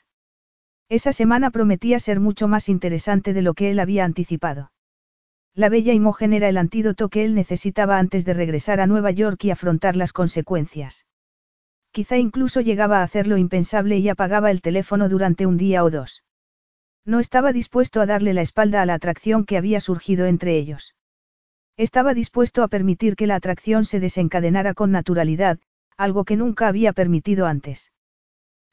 Esa 0.90 1.12
semana 1.12 1.50
prometía 1.50 1.98
ser 1.98 2.20
mucho 2.20 2.48
más 2.48 2.70
interesante 2.70 3.34
de 3.34 3.42
lo 3.42 3.56
que 3.56 3.72
él 3.72 3.80
había 3.80 4.06
anticipado. 4.06 4.72
La 5.56 5.70
bella 5.70 5.94
Imogen 5.94 6.34
era 6.34 6.50
el 6.50 6.58
antídoto 6.58 7.10
que 7.10 7.26
él 7.26 7.34
necesitaba 7.34 7.98
antes 7.98 8.26
de 8.26 8.36
regresar 8.36 8.80
a 8.80 8.86
Nueva 8.86 9.10
York 9.10 9.44
y 9.44 9.50
afrontar 9.50 9.96
las 9.96 10.14
consecuencias. 10.14 11.08
Quizá 11.90 12.18
incluso 12.18 12.62
llegaba 12.62 13.00
a 13.00 13.04
hacer 13.04 13.26
lo 13.26 13.38
impensable 13.38 13.98
y 13.98 14.08
apagaba 14.08 14.52
el 14.52 14.62
teléfono 14.62 15.10
durante 15.10 15.48
un 15.48 15.58
día 15.58 15.84
o 15.84 15.90
dos. 15.90 16.22
No 17.06 17.20
estaba 17.20 17.54
dispuesto 17.54 18.02
a 18.02 18.06
darle 18.06 18.34
la 18.34 18.42
espalda 18.42 18.82
a 18.82 18.86
la 18.86 18.94
atracción 18.94 19.46
que 19.46 19.58
había 19.58 19.82
surgido 19.82 20.26
entre 20.26 20.58
ellos. 20.58 20.96
Estaba 21.78 22.14
dispuesto 22.14 22.62
a 22.62 22.68
permitir 22.68 23.16
que 23.16 23.28
la 23.28 23.36
atracción 23.36 23.86
se 23.86 24.00
desencadenara 24.00 24.74
con 24.74 24.92
naturalidad, 24.92 25.60
algo 25.98 26.26
que 26.26 26.36
nunca 26.36 26.68
había 26.68 26.94
permitido 26.94 27.46
antes. 27.46 27.92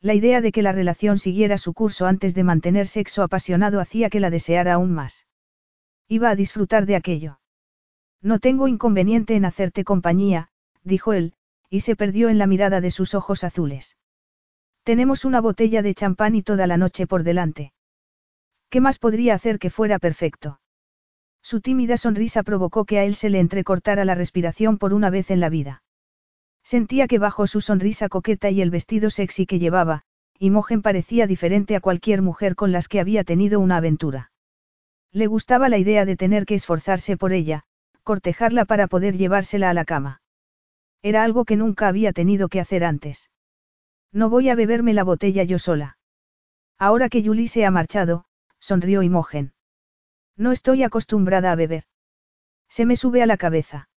La 0.01 0.15
idea 0.15 0.41
de 0.41 0.53
que 0.53 0.63
la 0.63 0.73
relación 0.73 1.19
siguiera 1.19 1.59
su 1.59 1.73
curso 1.73 2.07
antes 2.07 2.35
de 2.35 2.45
mantener 2.45 2.87
sexo 2.87 3.23
apasionado 3.23 3.81
hacía 3.81 4.11
que 4.11 4.21
la 4.21 4.31
deseara 4.31 4.75
aún 4.75 4.93
más. 4.93 5.27
Iba 6.09 6.31
a 6.31 6.37
disfrutar 6.37 6.87
de 6.87 6.97
aquello. 6.97 7.41
No 8.23 8.39
tengo 8.39 8.69
inconveniente 8.69 9.37
en 9.37 9.45
hacerte 9.45 9.85
compañía, 9.85 10.49
dijo 10.83 11.13
él, 11.13 11.35
y 11.71 11.81
se 11.81 11.97
perdió 11.97 12.29
en 12.29 12.39
la 12.39 12.47
mirada 12.47 12.81
de 12.81 12.91
sus 12.91 13.15
ojos 13.15 13.45
azules. 13.45 13.97
Tenemos 14.83 15.25
una 15.25 15.41
botella 15.41 15.83
de 15.83 15.95
champán 15.95 16.35
y 16.35 16.43
toda 16.43 16.67
la 16.67 16.77
noche 16.77 17.07
por 17.07 17.23
delante. 17.23 17.73
¿Qué 18.71 18.81
más 18.81 18.99
podría 18.99 19.35
hacer 19.35 19.59
que 19.59 19.71
fuera 19.71 19.99
perfecto? 19.99 20.61
Su 21.43 21.61
tímida 21.61 21.97
sonrisa 21.97 22.43
provocó 22.43 22.85
que 22.85 22.99
a 22.99 23.05
él 23.05 23.15
se 23.15 23.31
le 23.31 23.39
entrecortara 23.39 24.05
la 24.05 24.15
respiración 24.15 24.79
por 24.79 24.93
una 24.93 25.11
vez 25.11 25.31
en 25.31 25.41
la 25.41 25.49
vida. 25.49 25.83
Sentía 26.65 27.07
que 27.07 27.21
bajo 27.21 27.47
su 27.47 27.61
sonrisa 27.61 28.09
coqueta 28.09 28.51
y 28.51 28.61
el 28.61 28.71
vestido 28.71 29.11
sexy 29.11 29.47
que 29.47 29.61
llevaba, 29.61 30.03
Imogen 30.39 30.83
parecía 30.83 31.29
diferente 31.29 31.77
a 31.77 31.81
cualquier 31.81 32.23
mujer 32.23 32.57
con 32.57 32.73
las 32.73 32.89
que 32.89 32.99
había 32.99 33.23
tenido 33.23 33.61
una 33.61 33.77
aventura. 33.77 34.33
Le 35.13 35.29
gustaba 35.29 35.69
la 35.69 35.79
idea 35.79 36.05
de 36.05 36.17
tener 36.17 36.45
que 36.45 36.57
esforzarse 36.57 37.17
por 37.17 37.33
ella, 37.33 37.63
cortejarla 38.03 38.65
para 38.65 38.89
poder 38.89 39.17
llevársela 39.17 39.71
a 39.71 39.75
la 39.75 39.85
cama. 39.85 40.21
Era 41.03 41.23
algo 41.23 41.45
que 41.45 41.57
nunca 41.57 41.89
había 41.89 42.13
tenido 42.13 42.49
que 42.49 42.61
hacer 42.61 42.85
antes. 42.85 43.31
No 44.13 44.29
voy 44.29 44.49
a 44.49 44.57
beberme 44.57 44.93
la 44.93 45.05
botella 45.05 45.45
yo 45.45 45.59
sola. 45.59 45.99
Ahora 46.79 47.09
que 47.09 47.25
Julie 47.25 47.49
se 47.49 47.65
ha 47.65 47.71
marchado, 47.71 48.25
sonrió 48.67 49.05
Imogen. 49.05 49.53
No 50.37 50.51
estoy 50.51 50.83
acostumbrada 50.83 51.53
a 51.53 51.55
beber. 51.55 51.85
Se 52.69 52.85
me 52.85 52.97
sube 52.97 53.23
a 53.23 53.27
la 53.27 53.37
cabeza. 53.37 53.89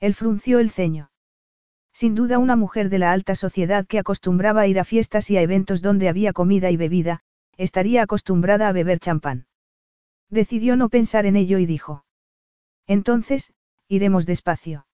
Él 0.00 0.12
frunció 0.12 0.58
el 0.58 0.70
ceño. 0.70 1.10
Sin 1.94 2.14
duda 2.14 2.38
una 2.38 2.56
mujer 2.56 2.90
de 2.90 2.98
la 2.98 3.12
alta 3.12 3.34
sociedad 3.34 3.86
que 3.86 3.98
acostumbraba 3.98 4.60
a 4.60 4.66
ir 4.66 4.78
a 4.78 4.84
fiestas 4.84 5.30
y 5.30 5.38
a 5.38 5.40
eventos 5.40 5.80
donde 5.80 6.10
había 6.10 6.34
comida 6.34 6.70
y 6.70 6.76
bebida, 6.76 7.22
estaría 7.56 8.02
acostumbrada 8.02 8.68
a 8.68 8.72
beber 8.72 8.98
champán. 9.00 9.46
Decidió 10.28 10.76
no 10.76 10.90
pensar 10.90 11.24
en 11.24 11.36
ello 11.36 11.56
y 11.58 11.64
dijo. 11.64 12.04
Entonces, 12.86 13.54
iremos 13.88 14.26
despacio. 14.26 14.86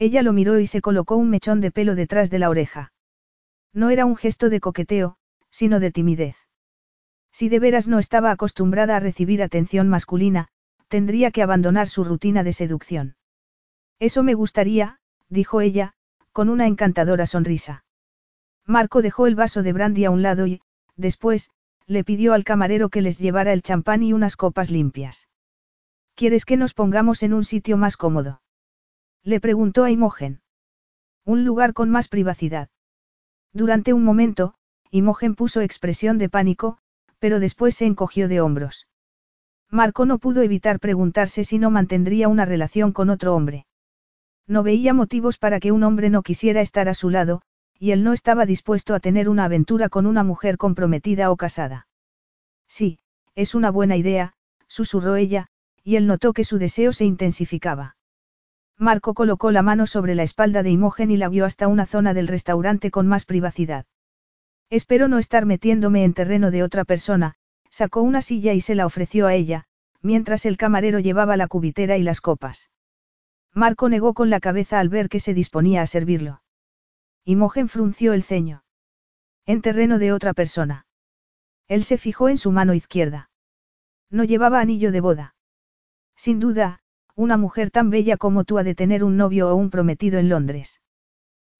Ella 0.00 0.22
lo 0.22 0.32
miró 0.32 0.58
y 0.58 0.66
se 0.66 0.80
colocó 0.80 1.14
un 1.14 1.30
mechón 1.30 1.60
de 1.60 1.70
pelo 1.70 1.94
detrás 1.94 2.28
de 2.28 2.40
la 2.40 2.50
oreja. 2.50 2.92
No 3.72 3.90
era 3.90 4.04
un 4.04 4.16
gesto 4.16 4.50
de 4.50 4.58
coqueteo, 4.58 5.16
sino 5.48 5.78
de 5.78 5.92
timidez. 5.92 6.45
Si 7.38 7.50
de 7.50 7.58
veras 7.58 7.86
no 7.86 7.98
estaba 7.98 8.30
acostumbrada 8.30 8.96
a 8.96 8.98
recibir 8.98 9.42
atención 9.42 9.88
masculina, 9.88 10.48
tendría 10.88 11.30
que 11.30 11.42
abandonar 11.42 11.86
su 11.86 12.02
rutina 12.02 12.42
de 12.42 12.54
seducción. 12.54 13.16
Eso 13.98 14.22
me 14.22 14.32
gustaría, 14.32 15.00
dijo 15.28 15.60
ella, 15.60 15.92
con 16.32 16.48
una 16.48 16.66
encantadora 16.66 17.26
sonrisa. 17.26 17.84
Marco 18.64 19.02
dejó 19.02 19.26
el 19.26 19.34
vaso 19.34 19.62
de 19.62 19.74
brandy 19.74 20.06
a 20.06 20.10
un 20.10 20.22
lado 20.22 20.46
y, 20.46 20.62
después, 20.96 21.50
le 21.86 22.04
pidió 22.04 22.32
al 22.32 22.42
camarero 22.42 22.88
que 22.88 23.02
les 23.02 23.18
llevara 23.18 23.52
el 23.52 23.60
champán 23.60 24.02
y 24.02 24.14
unas 24.14 24.38
copas 24.38 24.70
limpias. 24.70 25.28
¿Quieres 26.14 26.46
que 26.46 26.56
nos 26.56 26.72
pongamos 26.72 27.22
en 27.22 27.34
un 27.34 27.44
sitio 27.44 27.76
más 27.76 27.98
cómodo? 27.98 28.40
Le 29.22 29.40
preguntó 29.40 29.84
a 29.84 29.90
Imogen. 29.90 30.40
Un 31.26 31.44
lugar 31.44 31.74
con 31.74 31.90
más 31.90 32.08
privacidad. 32.08 32.70
Durante 33.52 33.92
un 33.92 34.04
momento, 34.04 34.54
Imogen 34.90 35.34
puso 35.34 35.60
expresión 35.60 36.16
de 36.16 36.30
pánico, 36.30 36.78
pero 37.18 37.40
después 37.40 37.74
se 37.74 37.86
encogió 37.86 38.28
de 38.28 38.40
hombros. 38.40 38.86
Marco 39.70 40.06
no 40.06 40.18
pudo 40.18 40.42
evitar 40.42 40.78
preguntarse 40.78 41.44
si 41.44 41.58
no 41.58 41.70
mantendría 41.70 42.28
una 42.28 42.44
relación 42.44 42.92
con 42.92 43.10
otro 43.10 43.34
hombre. 43.34 43.66
No 44.46 44.62
veía 44.62 44.94
motivos 44.94 45.38
para 45.38 45.58
que 45.58 45.72
un 45.72 45.82
hombre 45.82 46.08
no 46.08 46.22
quisiera 46.22 46.60
estar 46.60 46.88
a 46.88 46.94
su 46.94 47.10
lado, 47.10 47.42
y 47.78 47.90
él 47.90 48.04
no 48.04 48.12
estaba 48.12 48.46
dispuesto 48.46 48.94
a 48.94 49.00
tener 49.00 49.28
una 49.28 49.44
aventura 49.44 49.88
con 49.88 50.06
una 50.06 50.22
mujer 50.22 50.56
comprometida 50.56 51.30
o 51.30 51.36
casada. 51.36 51.88
Sí, 52.68 52.98
es 53.34 53.54
una 53.54 53.70
buena 53.70 53.96
idea, 53.96 54.34
susurró 54.68 55.16
ella, 55.16 55.48
y 55.82 55.96
él 55.96 56.06
notó 56.06 56.32
que 56.32 56.44
su 56.44 56.58
deseo 56.58 56.92
se 56.92 57.04
intensificaba. 57.04 57.96
Marco 58.78 59.14
colocó 59.14 59.50
la 59.50 59.62
mano 59.62 59.86
sobre 59.86 60.14
la 60.14 60.22
espalda 60.22 60.62
de 60.62 60.70
Imogen 60.70 61.10
y 61.10 61.16
la 61.16 61.28
guió 61.28 61.44
hasta 61.44 61.66
una 61.66 61.86
zona 61.86 62.14
del 62.14 62.28
restaurante 62.28 62.90
con 62.90 63.06
más 63.06 63.24
privacidad. 63.24 63.86
Espero 64.70 65.08
no 65.08 65.18
estar 65.18 65.46
metiéndome 65.46 66.04
en 66.04 66.14
terreno 66.14 66.50
de 66.50 66.62
otra 66.62 66.84
persona, 66.84 67.34
sacó 67.70 68.02
una 68.02 68.22
silla 68.22 68.52
y 68.52 68.60
se 68.60 68.74
la 68.74 68.86
ofreció 68.86 69.26
a 69.26 69.34
ella, 69.34 69.64
mientras 70.02 70.46
el 70.46 70.56
camarero 70.56 70.98
llevaba 70.98 71.36
la 71.36 71.46
cubitera 71.46 71.96
y 71.96 72.02
las 72.02 72.20
copas. 72.20 72.70
Marco 73.52 73.88
negó 73.88 74.12
con 74.12 74.28
la 74.28 74.40
cabeza 74.40 74.80
al 74.80 74.88
ver 74.88 75.08
que 75.08 75.20
se 75.20 75.34
disponía 75.34 75.82
a 75.82 75.86
servirlo. 75.86 76.42
Imogen 77.24 77.68
frunció 77.68 78.12
el 78.12 78.22
ceño. 78.22 78.64
En 79.46 79.62
terreno 79.62 79.98
de 79.98 80.12
otra 80.12 80.34
persona. 80.34 80.86
Él 81.68 81.84
se 81.84 81.98
fijó 81.98 82.28
en 82.28 82.38
su 82.38 82.52
mano 82.52 82.74
izquierda. 82.74 83.30
No 84.10 84.24
llevaba 84.24 84.60
anillo 84.60 84.92
de 84.92 85.00
boda. 85.00 85.34
Sin 86.16 86.38
duda, 86.38 86.80
una 87.14 87.36
mujer 87.36 87.70
tan 87.70 87.90
bella 87.90 88.16
como 88.16 88.44
tú 88.44 88.58
ha 88.58 88.62
de 88.62 88.74
tener 88.74 89.02
un 89.04 89.16
novio 89.16 89.48
o 89.48 89.54
un 89.54 89.70
prometido 89.70 90.18
en 90.18 90.28
Londres. 90.28 90.80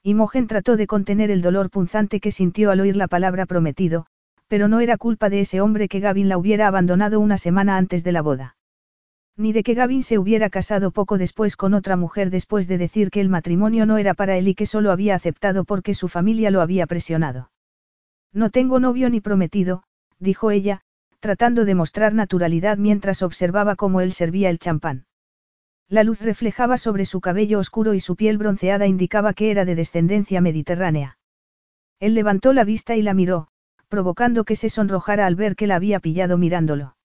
Imogen 0.06 0.46
trató 0.46 0.76
de 0.76 0.86
contener 0.86 1.32
el 1.32 1.42
dolor 1.42 1.68
punzante 1.68 2.20
que 2.20 2.30
sintió 2.30 2.70
al 2.70 2.78
oír 2.78 2.94
la 2.94 3.08
palabra 3.08 3.44
prometido, 3.44 4.06
pero 4.46 4.68
no 4.68 4.78
era 4.78 4.98
culpa 4.98 5.30
de 5.30 5.40
ese 5.40 5.60
hombre 5.60 5.88
que 5.88 5.98
Gavin 5.98 6.28
la 6.28 6.38
hubiera 6.38 6.68
abandonado 6.68 7.18
una 7.18 7.38
semana 7.38 7.76
antes 7.76 8.04
de 8.04 8.12
la 8.12 8.22
boda. 8.22 8.56
Ni 9.36 9.52
de 9.52 9.64
que 9.64 9.74
Gavin 9.74 10.04
se 10.04 10.16
hubiera 10.20 10.48
casado 10.48 10.92
poco 10.92 11.18
después 11.18 11.56
con 11.56 11.74
otra 11.74 11.96
mujer 11.96 12.30
después 12.30 12.68
de 12.68 12.78
decir 12.78 13.10
que 13.10 13.20
el 13.20 13.28
matrimonio 13.28 13.84
no 13.84 13.98
era 13.98 14.14
para 14.14 14.36
él 14.36 14.46
y 14.46 14.54
que 14.54 14.66
solo 14.66 14.92
había 14.92 15.16
aceptado 15.16 15.64
porque 15.64 15.92
su 15.92 16.06
familia 16.06 16.52
lo 16.52 16.60
había 16.60 16.86
presionado. 16.86 17.50
No 18.32 18.50
tengo 18.50 18.78
novio 18.78 19.10
ni 19.10 19.20
prometido, 19.20 19.82
dijo 20.20 20.52
ella, 20.52 20.82
tratando 21.18 21.64
de 21.64 21.74
mostrar 21.74 22.14
naturalidad 22.14 22.78
mientras 22.78 23.22
observaba 23.22 23.74
cómo 23.74 24.00
él 24.00 24.12
servía 24.12 24.50
el 24.50 24.60
champán. 24.60 25.06
La 25.88 26.02
luz 26.02 26.20
reflejaba 26.20 26.78
sobre 26.78 27.04
su 27.04 27.20
cabello 27.20 27.60
oscuro 27.60 27.94
y 27.94 28.00
su 28.00 28.16
piel 28.16 28.38
bronceada 28.38 28.86
indicaba 28.86 29.34
que 29.34 29.50
era 29.50 29.64
de 29.64 29.76
descendencia 29.76 30.40
mediterránea. 30.40 31.18
Él 32.00 32.14
levantó 32.14 32.52
la 32.52 32.64
vista 32.64 32.96
y 32.96 33.02
la 33.02 33.14
miró, 33.14 33.48
provocando 33.88 34.44
que 34.44 34.56
se 34.56 34.68
sonrojara 34.68 35.26
al 35.26 35.36
ver 35.36 35.54
que 35.54 35.66
la 35.66 35.76
había 35.76 36.00
pillado 36.00 36.38
mirándolo. 36.38 36.96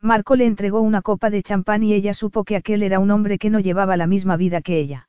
Marco 0.00 0.36
le 0.36 0.46
entregó 0.46 0.80
una 0.80 1.02
copa 1.02 1.28
de 1.28 1.42
champán 1.42 1.82
y 1.82 1.92
ella 1.92 2.14
supo 2.14 2.44
que 2.44 2.56
aquel 2.56 2.82
era 2.82 2.98
un 2.98 3.10
hombre 3.10 3.38
que 3.38 3.50
no 3.50 3.60
llevaba 3.60 3.96
la 3.96 4.06
misma 4.06 4.36
vida 4.36 4.62
que 4.62 4.78
ella. 4.78 5.08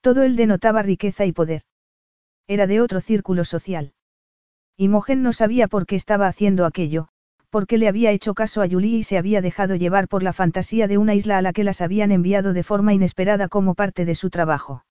Todo 0.00 0.22
él 0.22 0.36
denotaba 0.36 0.82
riqueza 0.82 1.24
y 1.24 1.32
poder. 1.32 1.62
Era 2.46 2.66
de 2.66 2.80
otro 2.80 3.00
círculo 3.00 3.44
social. 3.44 3.94
Imogen 4.76 5.22
no 5.22 5.32
sabía 5.32 5.68
por 5.68 5.86
qué 5.86 5.96
estaba 5.96 6.26
haciendo 6.26 6.66
aquello, 6.66 7.08
porque 7.54 7.78
le 7.78 7.86
había 7.86 8.10
hecho 8.10 8.34
caso 8.34 8.62
a 8.62 8.68
Julie 8.68 8.96
y 8.96 9.02
se 9.04 9.16
había 9.16 9.40
dejado 9.40 9.76
llevar 9.76 10.08
por 10.08 10.24
la 10.24 10.32
fantasía 10.32 10.88
de 10.88 10.98
una 10.98 11.14
isla 11.14 11.38
a 11.38 11.40
la 11.40 11.52
que 11.52 11.62
las 11.62 11.82
habían 11.82 12.10
enviado 12.10 12.52
de 12.52 12.64
forma 12.64 12.94
inesperada 12.94 13.46
como 13.46 13.76
parte 13.76 14.04
de 14.04 14.16
su 14.16 14.28
trabajo. 14.28 14.84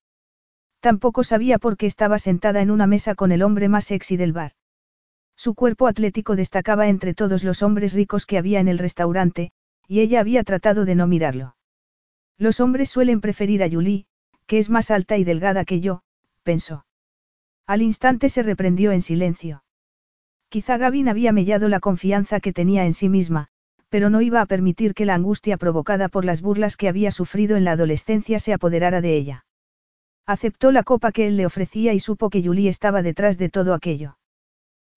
Tampoco 0.80 1.26
sabía 1.26 1.60
por 1.60 1.76
qué 1.76 1.88
estaba 1.88 2.20
sentada 2.20 2.62
en 2.62 2.72
una 2.72 2.88
mesa 2.88 3.16
con 3.16 3.34
el 3.34 3.44
hombre 3.44 3.68
más 3.68 3.84
sexy 3.84 4.16
del 4.16 4.32
bar. 4.32 4.54
Su 5.36 5.56
cuerpo 5.56 5.88
atlético 5.88 6.38
destacaba 6.38 6.88
entre 6.88 7.14
todos 7.14 7.44
los 7.44 7.64
hombres 7.64 7.92
ricos 7.92 8.26
que 8.26 8.38
había 8.38 8.62
en 8.62 8.70
el 8.70 8.80
restaurante, 8.80 9.52
y 9.86 10.00
ella 10.00 10.22
había 10.22 10.46
tratado 10.46 10.86
de 10.86 10.96
no 10.96 11.06
mirarlo. 11.06 11.58
Los 12.38 12.62
hombres 12.62 12.90
suelen 12.90 13.20
preferir 13.20 13.62
a 13.62 13.70
Julie, 13.70 14.06
que 14.48 14.60
es 14.60 14.70
más 14.70 14.90
alta 14.90 15.18
y 15.18 15.26
delgada 15.26 15.66
que 15.66 15.82
yo, 15.82 16.04
pensó. 16.44 16.86
Al 17.68 17.82
instante 17.82 18.30
se 18.30 18.42
reprendió 18.42 18.94
en 18.94 19.02
silencio. 19.02 19.66
Quizá 20.54 20.78
Gavin 20.78 21.10
había 21.10 21.32
mellado 21.32 21.68
la 21.68 21.80
confianza 21.80 22.40
que 22.40 22.54
tenía 22.54 22.86
en 22.86 22.94
sí 22.94 23.10
misma, 23.10 23.48
pero 23.90 24.12
no 24.12 24.22
iba 24.22 24.40
a 24.40 24.46
permitir 24.46 24.94
que 24.94 25.04
la 25.04 25.16
angustia 25.16 25.58
provocada 25.58 26.10
por 26.10 26.26
las 26.26 26.44
burlas 26.44 26.78
que 26.78 26.88
había 26.88 27.10
sufrido 27.10 27.58
en 27.58 27.64
la 27.64 27.72
adolescencia 27.72 28.38
se 28.38 28.54
apoderara 28.54 29.02
de 29.02 29.18
ella. 29.18 29.46
Aceptó 30.28 30.72
la 30.72 30.84
copa 30.84 31.12
que 31.12 31.26
él 31.26 31.38
le 31.38 31.48
ofrecía 31.48 31.94
y 31.94 32.00
supo 32.00 32.30
que 32.30 32.44
Julie 32.44 32.70
estaba 32.70 33.02
detrás 33.02 33.40
de 33.40 33.50
todo 33.50 33.74
aquello. 33.74 34.20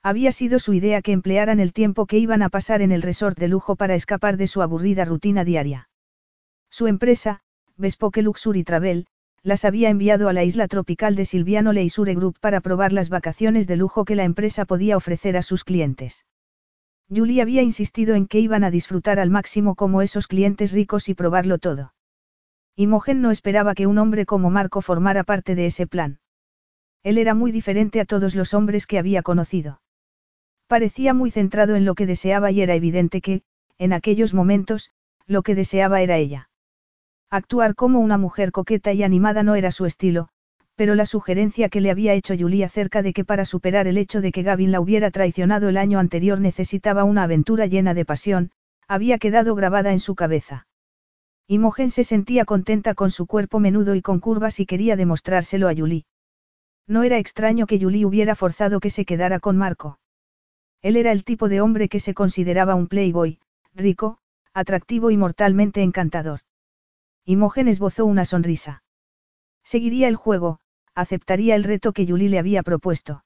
Había 0.02 0.30
sido 0.30 0.58
su 0.58 0.74
idea 0.74 1.00
que 1.00 1.12
emplearan 1.12 1.58
el 1.58 1.72
tiempo 1.72 2.04
que 2.04 2.18
iban 2.18 2.42
a 2.42 2.50
pasar 2.50 2.82
en 2.82 2.92
el 2.92 3.00
resort 3.00 3.38
de 3.38 3.48
lujo 3.48 3.76
para 3.76 3.94
escapar 3.94 4.36
de 4.36 4.48
su 4.48 4.60
aburrida 4.60 5.06
rutina 5.06 5.42
diaria. 5.42 5.88
Su 6.68 6.86
empresa, 6.86 7.40
Bespoke 7.78 8.20
Luxury 8.20 8.62
Travel, 8.62 9.06
las 9.46 9.64
había 9.64 9.90
enviado 9.90 10.28
a 10.28 10.32
la 10.32 10.42
isla 10.42 10.66
tropical 10.66 11.14
de 11.14 11.24
Silviano 11.24 11.72
Leisure 11.72 12.16
Group 12.16 12.36
para 12.40 12.60
probar 12.60 12.92
las 12.92 13.08
vacaciones 13.08 13.68
de 13.68 13.76
lujo 13.76 14.04
que 14.04 14.16
la 14.16 14.24
empresa 14.24 14.64
podía 14.64 14.96
ofrecer 14.96 15.36
a 15.36 15.42
sus 15.42 15.62
clientes. 15.62 16.26
Julie 17.08 17.40
había 17.40 17.62
insistido 17.62 18.16
en 18.16 18.26
que 18.26 18.40
iban 18.40 18.64
a 18.64 18.72
disfrutar 18.72 19.20
al 19.20 19.30
máximo 19.30 19.76
como 19.76 20.02
esos 20.02 20.26
clientes 20.26 20.72
ricos 20.72 21.08
y 21.08 21.14
probarlo 21.14 21.58
todo. 21.58 21.94
Imogen 22.74 23.22
no 23.22 23.30
esperaba 23.30 23.76
que 23.76 23.86
un 23.86 23.98
hombre 23.98 24.26
como 24.26 24.50
Marco 24.50 24.82
formara 24.82 25.22
parte 25.22 25.54
de 25.54 25.66
ese 25.66 25.86
plan. 25.86 26.18
Él 27.04 27.16
era 27.16 27.34
muy 27.34 27.52
diferente 27.52 28.00
a 28.00 28.04
todos 28.04 28.34
los 28.34 28.52
hombres 28.52 28.84
que 28.84 28.98
había 28.98 29.22
conocido. 29.22 29.80
Parecía 30.66 31.14
muy 31.14 31.30
centrado 31.30 31.76
en 31.76 31.84
lo 31.84 31.94
que 31.94 32.06
deseaba 32.06 32.50
y 32.50 32.62
era 32.62 32.74
evidente 32.74 33.20
que, 33.20 33.42
en 33.78 33.92
aquellos 33.92 34.34
momentos, 34.34 34.90
lo 35.24 35.44
que 35.44 35.54
deseaba 35.54 36.02
era 36.02 36.16
ella. 36.16 36.50
Actuar 37.30 37.74
como 37.74 38.00
una 38.00 38.18
mujer 38.18 38.52
coqueta 38.52 38.92
y 38.92 39.02
animada 39.02 39.42
no 39.42 39.56
era 39.56 39.70
su 39.72 39.84
estilo, 39.84 40.28
pero 40.76 40.94
la 40.94 41.06
sugerencia 41.06 41.68
que 41.68 41.80
le 41.80 41.90
había 41.90 42.14
hecho 42.14 42.34
Julie 42.38 42.64
acerca 42.64 43.02
de 43.02 43.12
que 43.12 43.24
para 43.24 43.44
superar 43.44 43.88
el 43.88 43.98
hecho 43.98 44.20
de 44.20 44.30
que 44.30 44.42
Gavin 44.42 44.70
la 44.70 44.80
hubiera 44.80 45.10
traicionado 45.10 45.68
el 45.68 45.76
año 45.76 45.98
anterior 45.98 46.38
necesitaba 46.40 47.02
una 47.04 47.24
aventura 47.24 47.66
llena 47.66 47.94
de 47.94 48.04
pasión, 48.04 48.52
había 48.86 49.18
quedado 49.18 49.54
grabada 49.54 49.92
en 49.92 50.00
su 50.00 50.14
cabeza. 50.14 50.68
Imogen 51.48 51.90
se 51.90 52.04
sentía 52.04 52.44
contenta 52.44 52.94
con 52.94 53.10
su 53.10 53.26
cuerpo 53.26 53.58
menudo 53.58 53.94
y 53.94 54.02
con 54.02 54.20
curvas 54.20 54.60
y 54.60 54.66
quería 54.66 54.96
demostrárselo 54.96 55.68
a 55.68 55.74
Julie. 55.74 56.04
No 56.86 57.02
era 57.02 57.18
extraño 57.18 57.66
que 57.66 57.80
Julie 57.80 58.04
hubiera 58.04 58.36
forzado 58.36 58.78
que 58.78 58.90
se 58.90 59.04
quedara 59.04 59.40
con 59.40 59.56
Marco. 59.56 59.98
Él 60.82 60.96
era 60.96 61.10
el 61.10 61.24
tipo 61.24 61.48
de 61.48 61.60
hombre 61.60 61.88
que 61.88 61.98
se 61.98 62.14
consideraba 62.14 62.74
un 62.74 62.86
playboy, 62.86 63.40
rico, 63.74 64.18
atractivo 64.52 65.10
y 65.10 65.16
mortalmente 65.16 65.82
encantador. 65.82 66.40
Imogen 67.28 67.66
esbozó 67.66 68.06
una 68.06 68.24
sonrisa. 68.24 68.84
Seguiría 69.64 70.06
el 70.06 70.14
juego, 70.14 70.60
aceptaría 70.94 71.56
el 71.56 71.64
reto 71.64 71.92
que 71.92 72.06
Julie 72.06 72.28
le 72.28 72.38
había 72.38 72.62
propuesto. 72.62 73.24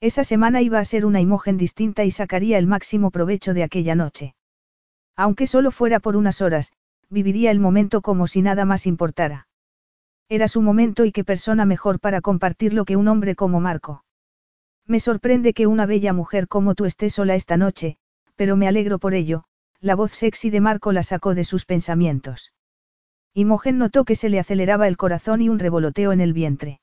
Esa 0.00 0.24
semana 0.24 0.62
iba 0.62 0.78
a 0.78 0.84
ser 0.86 1.04
una 1.04 1.20
Imogen 1.20 1.58
distinta 1.58 2.02
y 2.04 2.12
sacaría 2.12 2.56
el 2.56 2.66
máximo 2.66 3.10
provecho 3.10 3.52
de 3.52 3.62
aquella 3.62 3.94
noche. 3.94 4.34
Aunque 5.16 5.46
solo 5.46 5.70
fuera 5.70 6.00
por 6.00 6.16
unas 6.16 6.40
horas, 6.40 6.72
viviría 7.10 7.50
el 7.50 7.60
momento 7.60 8.00
como 8.00 8.26
si 8.26 8.40
nada 8.40 8.64
más 8.64 8.86
importara. 8.86 9.48
Era 10.30 10.48
su 10.48 10.62
momento 10.62 11.04
y 11.04 11.12
qué 11.12 11.22
persona 11.22 11.66
mejor 11.66 12.00
para 12.00 12.22
compartirlo 12.22 12.86
que 12.86 12.96
un 12.96 13.06
hombre 13.06 13.36
como 13.36 13.60
Marco. 13.60 14.02
Me 14.86 14.98
sorprende 14.98 15.52
que 15.52 15.66
una 15.66 15.84
bella 15.84 16.14
mujer 16.14 16.48
como 16.48 16.74
tú 16.74 16.86
esté 16.86 17.10
sola 17.10 17.34
esta 17.34 17.58
noche, 17.58 17.98
pero 18.34 18.56
me 18.56 18.66
alegro 18.66 18.98
por 18.98 19.12
ello, 19.12 19.44
la 19.78 19.94
voz 19.94 20.12
sexy 20.12 20.48
de 20.48 20.62
Marco 20.62 20.90
la 20.92 21.02
sacó 21.02 21.34
de 21.34 21.44
sus 21.44 21.66
pensamientos. 21.66 22.54
Imogen 23.34 23.78
notó 23.78 24.04
que 24.04 24.16
se 24.16 24.28
le 24.28 24.40
aceleraba 24.40 24.88
el 24.88 24.96
corazón 24.96 25.40
y 25.40 25.48
un 25.48 25.58
revoloteo 25.58 26.12
en 26.12 26.20
el 26.20 26.32
vientre. 26.32 26.80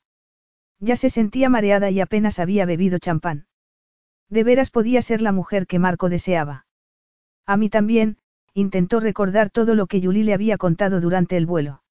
Ya 0.79 0.95
se 0.95 1.09
sentía 1.09 1.49
mareada 1.49 1.89
y 1.89 1.99
apenas 1.99 2.39
había 2.39 2.65
bebido 2.65 2.99
champán. 2.99 3.47
De 4.29 4.43
veras 4.43 4.69
podía 4.69 5.01
ser 5.01 5.21
la 5.21 5.31
mujer 5.31 5.67
que 5.67 5.79
Marco 5.79 6.09
deseaba. 6.09 6.65
A 7.45 7.57
mí 7.57 7.69
también, 7.69 8.17
intentó 8.53 8.99
recordar 8.99 9.49
todo 9.49 9.75
lo 9.75 9.87
que 9.87 10.01
Julie 10.01 10.23
le 10.23 10.33
había 10.33 10.57
contado 10.57 11.01
durante 11.01 11.37
el 11.37 11.45
vuelo. 11.45 11.83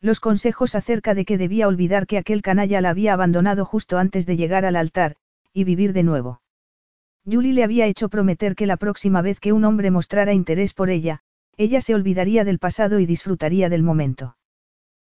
Los 0.00 0.20
consejos 0.20 0.74
acerca 0.74 1.14
de 1.14 1.24
que 1.24 1.38
debía 1.38 1.68
olvidar 1.68 2.06
que 2.06 2.18
aquel 2.18 2.42
canalla 2.42 2.80
la 2.80 2.90
había 2.90 3.14
abandonado 3.14 3.64
justo 3.64 3.96
antes 3.96 4.26
de 4.26 4.36
llegar 4.36 4.64
al 4.64 4.76
altar, 4.76 5.16
y 5.52 5.64
vivir 5.64 5.92
de 5.92 6.02
nuevo. 6.02 6.42
Julie 7.24 7.54
le 7.54 7.64
había 7.64 7.86
hecho 7.86 8.10
prometer 8.10 8.54
que 8.54 8.66
la 8.66 8.76
próxima 8.76 9.22
vez 9.22 9.40
que 9.40 9.52
un 9.52 9.64
hombre 9.64 9.90
mostrara 9.90 10.34
interés 10.34 10.74
por 10.74 10.90
ella, 10.90 11.22
ella 11.56 11.80
se 11.80 11.94
olvidaría 11.94 12.44
del 12.44 12.58
pasado 12.58 12.98
y 13.00 13.06
disfrutaría 13.06 13.68
del 13.68 13.82
momento. 13.82 14.36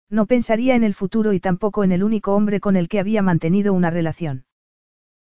No 0.09 0.25
pensaría 0.27 0.75
en 0.75 0.83
el 0.83 0.93
futuro 0.93 1.33
y 1.33 1.39
tampoco 1.39 1.83
en 1.83 1.91
el 1.91 2.03
único 2.03 2.35
hombre 2.35 2.59
con 2.59 2.75
el 2.75 2.87
que 2.87 2.99
había 2.99 3.21
mantenido 3.21 3.73
una 3.73 3.89
relación. 3.89 4.45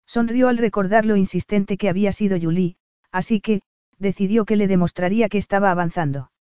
Sonrió 0.06 0.50
al 0.50 0.58
recordar 0.58 1.06
lo 1.06 1.16
insistente 1.16 1.78
que 1.78 1.90
había 1.90 2.12
sido 2.12 2.38
Julie, 2.40 2.76
así 3.12 3.40
que, 3.40 3.62
decidió 3.98 4.46
que 4.46 4.58
le 4.58 4.68
demostraría 4.68 5.30
que 5.30 5.38
estaba 5.38 5.72
avanzando. 5.72 6.32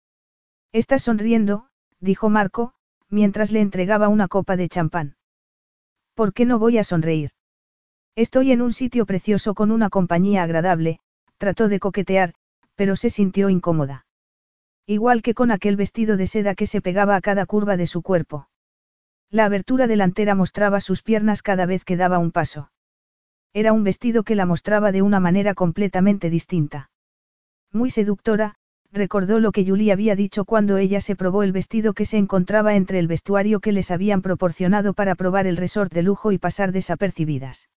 Estás 0.72 1.02
sonriendo, 1.02 1.68
dijo 2.00 2.28
Marco, 2.28 2.72
mientras 3.08 3.52
le 3.52 3.60
entregaba 3.60 4.08
una 4.08 4.26
copa 4.26 4.56
de 4.56 4.68
champán. 4.68 5.16
¿Por 6.14 6.32
qué 6.32 6.44
no 6.44 6.58
voy 6.58 6.78
a 6.78 6.84
sonreír? 6.84 7.30
Estoy 8.16 8.52
en 8.52 8.60
un 8.60 8.72
sitio 8.72 9.06
precioso 9.06 9.54
con 9.54 9.70
una 9.70 9.88
compañía 9.88 10.42
agradable, 10.42 10.98
trató 11.38 11.68
de 11.68 11.78
coquetear, 11.78 12.34
pero 12.74 12.96
se 12.96 13.10
sintió 13.10 13.48
incómoda. 13.48 14.06
Igual 14.86 15.22
que 15.22 15.34
con 15.34 15.50
aquel 15.50 15.76
vestido 15.76 16.16
de 16.16 16.26
seda 16.26 16.54
que 16.54 16.66
se 16.66 16.80
pegaba 16.80 17.16
a 17.16 17.20
cada 17.20 17.46
curva 17.46 17.76
de 17.76 17.86
su 17.86 18.02
cuerpo. 18.02 18.48
La 19.30 19.44
abertura 19.44 19.86
delantera 19.86 20.34
mostraba 20.34 20.80
sus 20.80 21.02
piernas 21.02 21.42
cada 21.42 21.66
vez 21.66 21.84
que 21.84 21.96
daba 21.96 22.18
un 22.18 22.32
paso. 22.32 22.70
Era 23.54 23.72
un 23.72 23.84
vestido 23.84 24.24
que 24.24 24.34
la 24.34 24.46
mostraba 24.46 24.92
de 24.92 25.02
una 25.02 25.20
manera 25.20 25.54
completamente 25.54 26.30
distinta. 26.30 26.90
Muy 27.70 27.90
seductora, 27.90 28.56
recordó 28.90 29.38
lo 29.40 29.52
que 29.52 29.64
Julie 29.64 29.92
había 29.92 30.16
dicho 30.16 30.44
cuando 30.44 30.76
ella 30.76 31.00
se 31.00 31.16
probó 31.16 31.42
el 31.42 31.52
vestido 31.52 31.94
que 31.94 32.04
se 32.04 32.18
encontraba 32.18 32.74
entre 32.74 32.98
el 32.98 33.06
vestuario 33.06 33.60
que 33.60 33.72
les 33.72 33.90
habían 33.90 34.20
proporcionado 34.20 34.92
para 34.92 35.14
probar 35.14 35.46
el 35.46 35.56
resort 35.56 35.92
de 35.92 36.02
lujo 36.02 36.32
y 36.32 36.38
pasar 36.38 36.72
desapercibidas. 36.72 37.70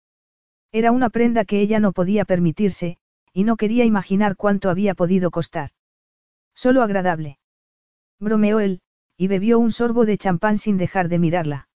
Era 0.71 0.91
una 0.91 1.09
prenda 1.09 1.45
que 1.45 1.59
ella 1.59 1.79
no 1.79 1.91
podía 1.91 2.25
permitirse, 2.25 2.97
y 3.31 3.43
no 3.43 3.57
quería 3.57 3.85
imaginar 3.85 4.35
cuánto 4.35 4.69
había 4.69 4.95
podido 4.95 5.29
costar. 5.29 5.69
Solo 6.55 6.81
agradable. 6.81 7.39
Bromeó 8.19 8.59
él, 8.59 8.81
y 9.17 9.27
bebió 9.27 9.59
un 9.59 9.71
sorbo 9.71 10.05
de 10.05 10.17
champán 10.17 10.57
sin 10.57 10.77
dejar 10.77 11.09
de 11.09 11.19
mirarla. 11.19 11.67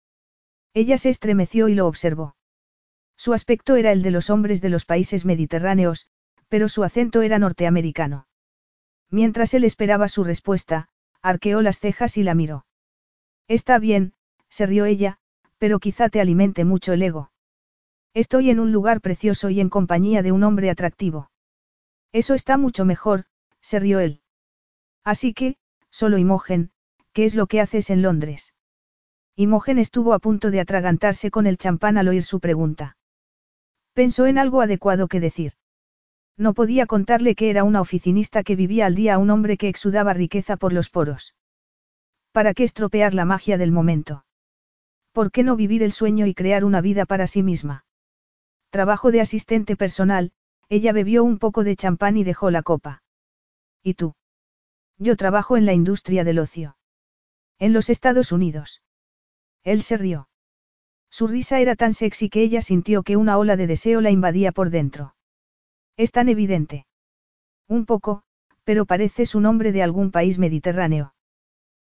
Ella 0.73 0.97
se 0.97 1.09
estremeció 1.09 1.69
y 1.69 1.75
lo 1.75 1.87
observó. 1.87 2.35
Su 3.15 3.33
aspecto 3.33 3.75
era 3.75 3.91
el 3.91 4.03
de 4.03 4.11
los 4.11 4.29
hombres 4.29 4.61
de 4.61 4.69
los 4.69 4.85
países 4.85 5.25
mediterráneos, 5.25 6.07
pero 6.49 6.69
su 6.69 6.83
acento 6.83 7.21
era 7.21 7.39
norteamericano. 7.39 8.27
Mientras 9.09 9.53
él 9.53 9.63
esperaba 9.63 10.07
su 10.07 10.23
respuesta, 10.23 10.89
arqueó 11.21 11.61
las 11.61 11.79
cejas 11.79 12.17
y 12.17 12.23
la 12.23 12.35
miró. 12.35 12.65
Está 13.47 13.79
bien, 13.79 14.13
se 14.49 14.65
rió 14.65 14.85
ella, 14.85 15.17
pero 15.57 15.79
quizá 15.79 16.09
te 16.09 16.21
alimente 16.21 16.65
mucho 16.65 16.93
el 16.93 17.01
ego. 17.01 17.31
Estoy 18.13 18.49
en 18.49 18.59
un 18.59 18.71
lugar 18.71 19.01
precioso 19.01 19.49
y 19.49 19.59
en 19.59 19.69
compañía 19.69 20.21
de 20.21 20.31
un 20.31 20.43
hombre 20.43 20.69
atractivo. 20.69 21.31
Eso 22.11 22.33
está 22.33 22.57
mucho 22.57 22.85
mejor, 22.85 23.25
se 23.61 23.79
rió 23.79 23.99
él. 23.99 24.21
Así 25.07 25.33
que, 25.33 25.55
solo 25.89 26.17
Imogen, 26.17 26.69
¿qué 27.13 27.23
es 27.23 27.33
lo 27.33 27.47
que 27.47 27.61
haces 27.61 27.89
en 27.91 28.01
Londres? 28.01 28.53
Imogen 29.37 29.79
estuvo 29.79 30.13
a 30.13 30.19
punto 30.19 30.51
de 30.51 30.59
atragantarse 30.59 31.31
con 31.31 31.47
el 31.47 31.57
champán 31.57 31.97
al 31.97 32.09
oír 32.09 32.23
su 32.23 32.41
pregunta. 32.41 32.97
Pensó 33.93 34.25
en 34.25 34.37
algo 34.37 34.59
adecuado 34.59 35.07
que 35.07 35.21
decir. 35.21 35.53
No 36.35 36.53
podía 36.53 36.87
contarle 36.87 37.35
que 37.35 37.49
era 37.49 37.63
una 37.63 37.79
oficinista 37.79 38.43
que 38.43 38.57
vivía 38.57 38.85
al 38.85 38.95
día 38.95 39.13
a 39.13 39.17
un 39.17 39.29
hombre 39.29 39.55
que 39.55 39.69
exudaba 39.69 40.11
riqueza 40.11 40.57
por 40.57 40.73
los 40.73 40.89
poros. 40.89 41.35
¿Para 42.33 42.53
qué 42.53 42.65
estropear 42.65 43.13
la 43.13 43.23
magia 43.23 43.57
del 43.57 43.71
momento? 43.71 44.25
¿Por 45.13 45.31
qué 45.31 45.41
no 45.41 45.55
vivir 45.55 45.83
el 45.83 45.93
sueño 45.93 46.25
y 46.25 46.33
crear 46.33 46.65
una 46.65 46.81
vida 46.81 47.05
para 47.05 47.27
sí 47.27 47.43
misma? 47.43 47.85
Trabajo 48.71 49.11
de 49.11 49.21
asistente 49.21 49.77
personal, 49.77 50.33
ella 50.67 50.91
bebió 50.91 51.23
un 51.23 51.39
poco 51.39 51.63
de 51.63 51.77
champán 51.77 52.17
y 52.17 52.25
dejó 52.25 52.51
la 52.51 52.61
copa. 52.61 53.03
¿Y 53.81 53.93
tú? 53.93 54.13
Yo 54.99 55.15
trabajo 55.15 55.57
en 55.57 55.65
la 55.65 55.73
industria 55.73 56.23
del 56.23 56.39
ocio. 56.39 56.77
En 57.59 57.73
los 57.73 57.89
Estados 57.89 58.31
Unidos. 58.31 58.81
Él 59.63 59.81
se 59.81 59.97
rió. 59.97 60.27
Su 61.09 61.27
risa 61.27 61.59
era 61.59 61.75
tan 61.75 61.93
sexy 61.93 62.29
que 62.29 62.41
ella 62.41 62.61
sintió 62.61 63.03
que 63.03 63.17
una 63.17 63.37
ola 63.37 63.55
de 63.55 63.67
deseo 63.67 64.01
la 64.01 64.11
invadía 64.11 64.51
por 64.51 64.69
dentro. 64.69 65.15
Es 65.97 66.11
tan 66.11 66.29
evidente. 66.29 66.85
Un 67.67 67.85
poco, 67.85 68.23
pero 68.63 68.85
pareces 68.85 69.35
un 69.35 69.45
hombre 69.45 69.71
de 69.71 69.83
algún 69.83 70.11
país 70.11 70.39
mediterráneo. 70.39 71.13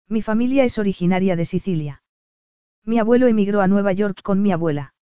Mi 0.09 0.23
familia 0.23 0.65
es 0.65 0.79
originaria 0.79 1.37
de 1.37 1.45
Sicilia. 1.45 2.03
Mi 2.85 2.99
abuelo 2.99 3.27
emigró 3.27 3.61
a 3.61 3.69
Nueva 3.69 3.93
York 3.93 4.23
con 4.23 4.41
mi 4.41 4.53
abuela. 4.53 4.95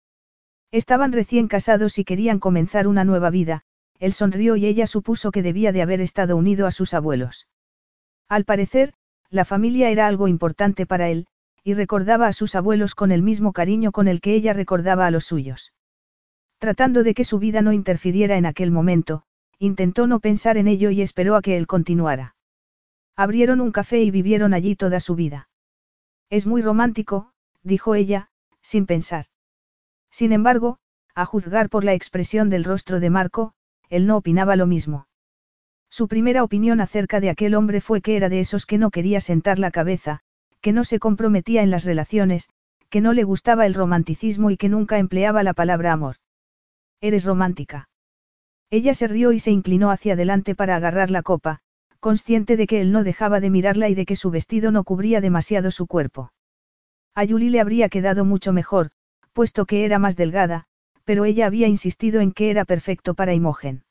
Estaban 0.71 1.13
recién 1.13 1.49
casados 1.49 1.99
y 1.99 2.05
querían 2.05 2.39
comenzar 2.39 2.87
una 2.87 3.05
nueva 3.05 3.31
vida, 3.31 3.63
él 3.99 4.13
sonrió 4.13 4.57
y 4.57 4.67
ella 4.67 4.87
supuso 4.87 5.31
que 5.31 5.43
debía 5.43 5.73
de 5.73 5.83
haber 5.83 6.01
estado 6.01 6.37
unido 6.37 6.67
a 6.67 6.71
sus 6.71 6.95
abuelos. 6.95 7.47
Al 8.29 8.45
parecer, 8.45 8.95
la 9.31 9.45
familia 9.45 9.91
era 9.91 10.07
algo 10.07 10.29
importante 10.29 10.87
para 10.87 11.09
él, 11.09 11.27
y 11.63 11.75
recordaba 11.75 12.27
a 12.27 12.33
sus 12.33 12.55
abuelos 12.55 12.95
con 12.95 13.11
el 13.11 13.23
mismo 13.23 13.53
cariño 13.53 13.91
con 13.91 14.07
el 14.07 14.21
que 14.21 14.35
ella 14.35 14.53
recordaba 14.53 15.07
a 15.07 15.11
los 15.11 15.25
suyos. 15.25 15.73
Tratando 16.59 17.03
de 17.03 17.15
que 17.15 17.25
su 17.25 17.39
vida 17.39 17.63
no 17.63 17.73
interfiriera 17.73 18.37
en 18.37 18.47
aquel 18.47 18.71
momento, 18.71 19.25
intentó 19.59 20.07
no 20.07 20.21
pensar 20.21 20.57
en 20.57 20.69
ello 20.69 20.91
y 20.91 21.03
esperó 21.03 21.37
a 21.37 21.43
que 21.43 21.57
él 21.57 21.67
continuara. 21.67 22.37
Abrieron 23.17 23.61
un 23.61 23.73
café 23.73 24.03
y 24.03 24.11
vivieron 24.11 24.55
allí 24.55 24.77
toda 24.77 25.01
su 25.01 25.15
vida. 25.15 25.49
Es 26.31 26.47
muy 26.47 26.63
romántico, 26.63 27.33
dijo 27.63 27.95
ella, 27.95 28.31
sin 28.61 28.87
pensar. 28.87 29.27
Sin 30.11 30.33
embargo, 30.33 30.79
a 31.15 31.25
juzgar 31.25 31.69
por 31.69 31.85
la 31.85 31.95
expresión 31.95 32.51
del 32.51 32.65
rostro 32.65 33.01
de 33.01 33.11
Marco, 33.11 33.55
él 33.89 34.07
no 34.07 34.17
opinaba 34.17 34.57
lo 34.57 34.67
mismo. 34.67 35.07
Su 35.97 36.09
primera 36.09 36.43
opinión 36.43 36.81
acerca 36.81 37.21
de 37.21 37.31
aquel 37.31 37.55
hombre 37.55 37.81
fue 37.81 38.01
que 38.01 38.17
era 38.17 38.29
de 38.29 38.41
esos 38.41 38.67
que 38.67 38.79
no 38.79 38.91
quería 38.91 39.21
sentar 39.21 39.61
la 39.61 39.71
cabeza, 39.71 40.19
que 40.61 40.73
no 40.73 40.83
se 40.83 40.99
comprometía 40.99 41.63
en 41.63 41.71
las 41.71 41.85
relaciones, 41.85 42.49
que 42.91 43.01
no 43.01 43.13
le 43.13 43.23
gustaba 43.23 43.65
el 43.65 43.75
romanticismo 43.75 44.51
y 44.51 44.57
que 44.57 44.69
nunca 44.69 44.99
empleaba 44.99 45.45
la 45.45 45.55
palabra 45.55 45.93
amor. 45.93 46.17
Eres 47.01 47.25
romántica. 47.25 47.89
Ella 48.71 48.93
se 48.93 49.07
rió 49.07 49.31
y 49.31 49.39
se 49.39 49.53
inclinó 49.53 49.93
hacia 49.93 50.15
adelante 50.15 50.57
para 50.57 50.75
agarrar 50.75 51.13
la 51.13 51.23
copa, 51.23 51.61
consciente 52.01 52.57
de 52.57 52.67
que 52.67 52.81
él 52.81 52.91
no 52.91 53.05
dejaba 53.05 53.39
de 53.39 53.51
mirarla 53.51 53.89
y 53.89 53.95
de 53.95 54.05
que 54.05 54.17
su 54.17 54.33
vestido 54.33 54.73
no 54.73 54.83
cubría 54.83 55.21
demasiado 55.21 55.71
su 55.71 55.87
cuerpo. 55.87 56.33
A 57.15 57.23
Yuli 57.23 57.51
le 57.51 57.61
habría 57.61 57.89
quedado 57.89 58.25
mucho 58.25 58.53
mejor, 58.53 58.91
puesto 59.33 59.65
que 59.65 59.85
era 59.85 60.01
más 60.01 60.17
delgada, 60.17 60.65
pero 61.05 61.25
ella 61.25 61.47
había 61.47 61.69
insistido 61.69 62.21
en 62.21 62.33
que 62.33 62.51
era 62.51 62.65
perfecto 62.65 63.15
para 63.15 63.33
Imogen. 63.33 63.84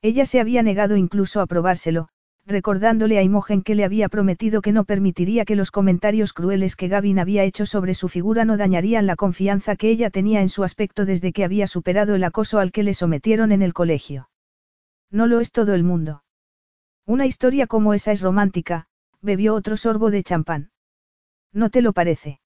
Ella 0.00 0.26
se 0.26 0.40
había 0.40 0.62
negado 0.62 0.96
incluso 0.96 1.40
a 1.40 1.46
probárselo, 1.46 2.08
recordándole 2.46 3.18
a 3.18 3.22
Imogen 3.22 3.62
que 3.62 3.74
le 3.74 3.84
había 3.84 4.08
prometido 4.08 4.62
que 4.62 4.72
no 4.72 4.84
permitiría 4.84 5.44
que 5.44 5.56
los 5.56 5.70
comentarios 5.70 6.32
crueles 6.32 6.76
que 6.76 6.88
Gavin 6.88 7.18
había 7.18 7.44
hecho 7.44 7.66
sobre 7.66 7.94
su 7.94 8.08
figura 8.08 8.44
no 8.44 8.56
dañarían 8.56 9.06
la 9.06 9.16
confianza 9.16 9.76
que 9.76 9.90
ella 9.90 10.10
tenía 10.10 10.40
en 10.40 10.48
su 10.48 10.64
aspecto 10.64 11.04
desde 11.04 11.32
que 11.32 11.44
había 11.44 11.66
superado 11.66 12.14
el 12.14 12.24
acoso 12.24 12.58
al 12.58 12.72
que 12.72 12.82
le 12.82 12.94
sometieron 12.94 13.52
en 13.52 13.62
el 13.62 13.74
colegio. 13.74 14.30
No 15.10 15.26
lo 15.26 15.40
es 15.40 15.52
todo 15.52 15.74
el 15.74 15.84
mundo. 15.84 16.22
Una 17.06 17.26
historia 17.26 17.66
como 17.66 17.92
esa 17.92 18.12
es 18.12 18.20
romántica, 18.20 18.86
bebió 19.20 19.54
otro 19.54 19.76
sorbo 19.76 20.10
de 20.10 20.22
champán. 20.22 20.70
¿No 21.52 21.70
te 21.70 21.82
lo 21.82 21.92
parece? 21.92 22.40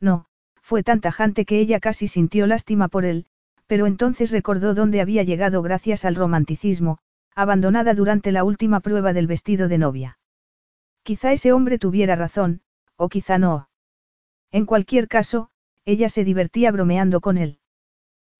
No, 0.00 0.26
fue 0.62 0.82
tan 0.82 1.00
tajante 1.00 1.44
que 1.44 1.58
ella 1.58 1.80
casi 1.80 2.08
sintió 2.08 2.46
lástima 2.46 2.88
por 2.88 3.04
él, 3.04 3.26
pero 3.68 3.86
entonces 3.86 4.32
recordó 4.32 4.74
dónde 4.74 5.00
había 5.00 5.22
llegado 5.22 5.62
gracias 5.62 6.04
al 6.04 6.16
romanticismo, 6.16 6.98
abandonada 7.34 7.94
durante 7.94 8.32
la 8.32 8.42
última 8.42 8.80
prueba 8.80 9.12
del 9.12 9.28
vestido 9.28 9.68
de 9.68 9.78
novia. 9.78 10.18
Quizá 11.04 11.32
ese 11.32 11.52
hombre 11.52 11.78
tuviera 11.78 12.16
razón, 12.16 12.62
o 12.96 13.08
quizá 13.08 13.38
no. 13.38 13.68
En 14.50 14.64
cualquier 14.64 15.06
caso, 15.06 15.50
ella 15.84 16.08
se 16.08 16.24
divertía 16.24 16.72
bromeando 16.72 17.20
con 17.20 17.36
él. 17.38 17.60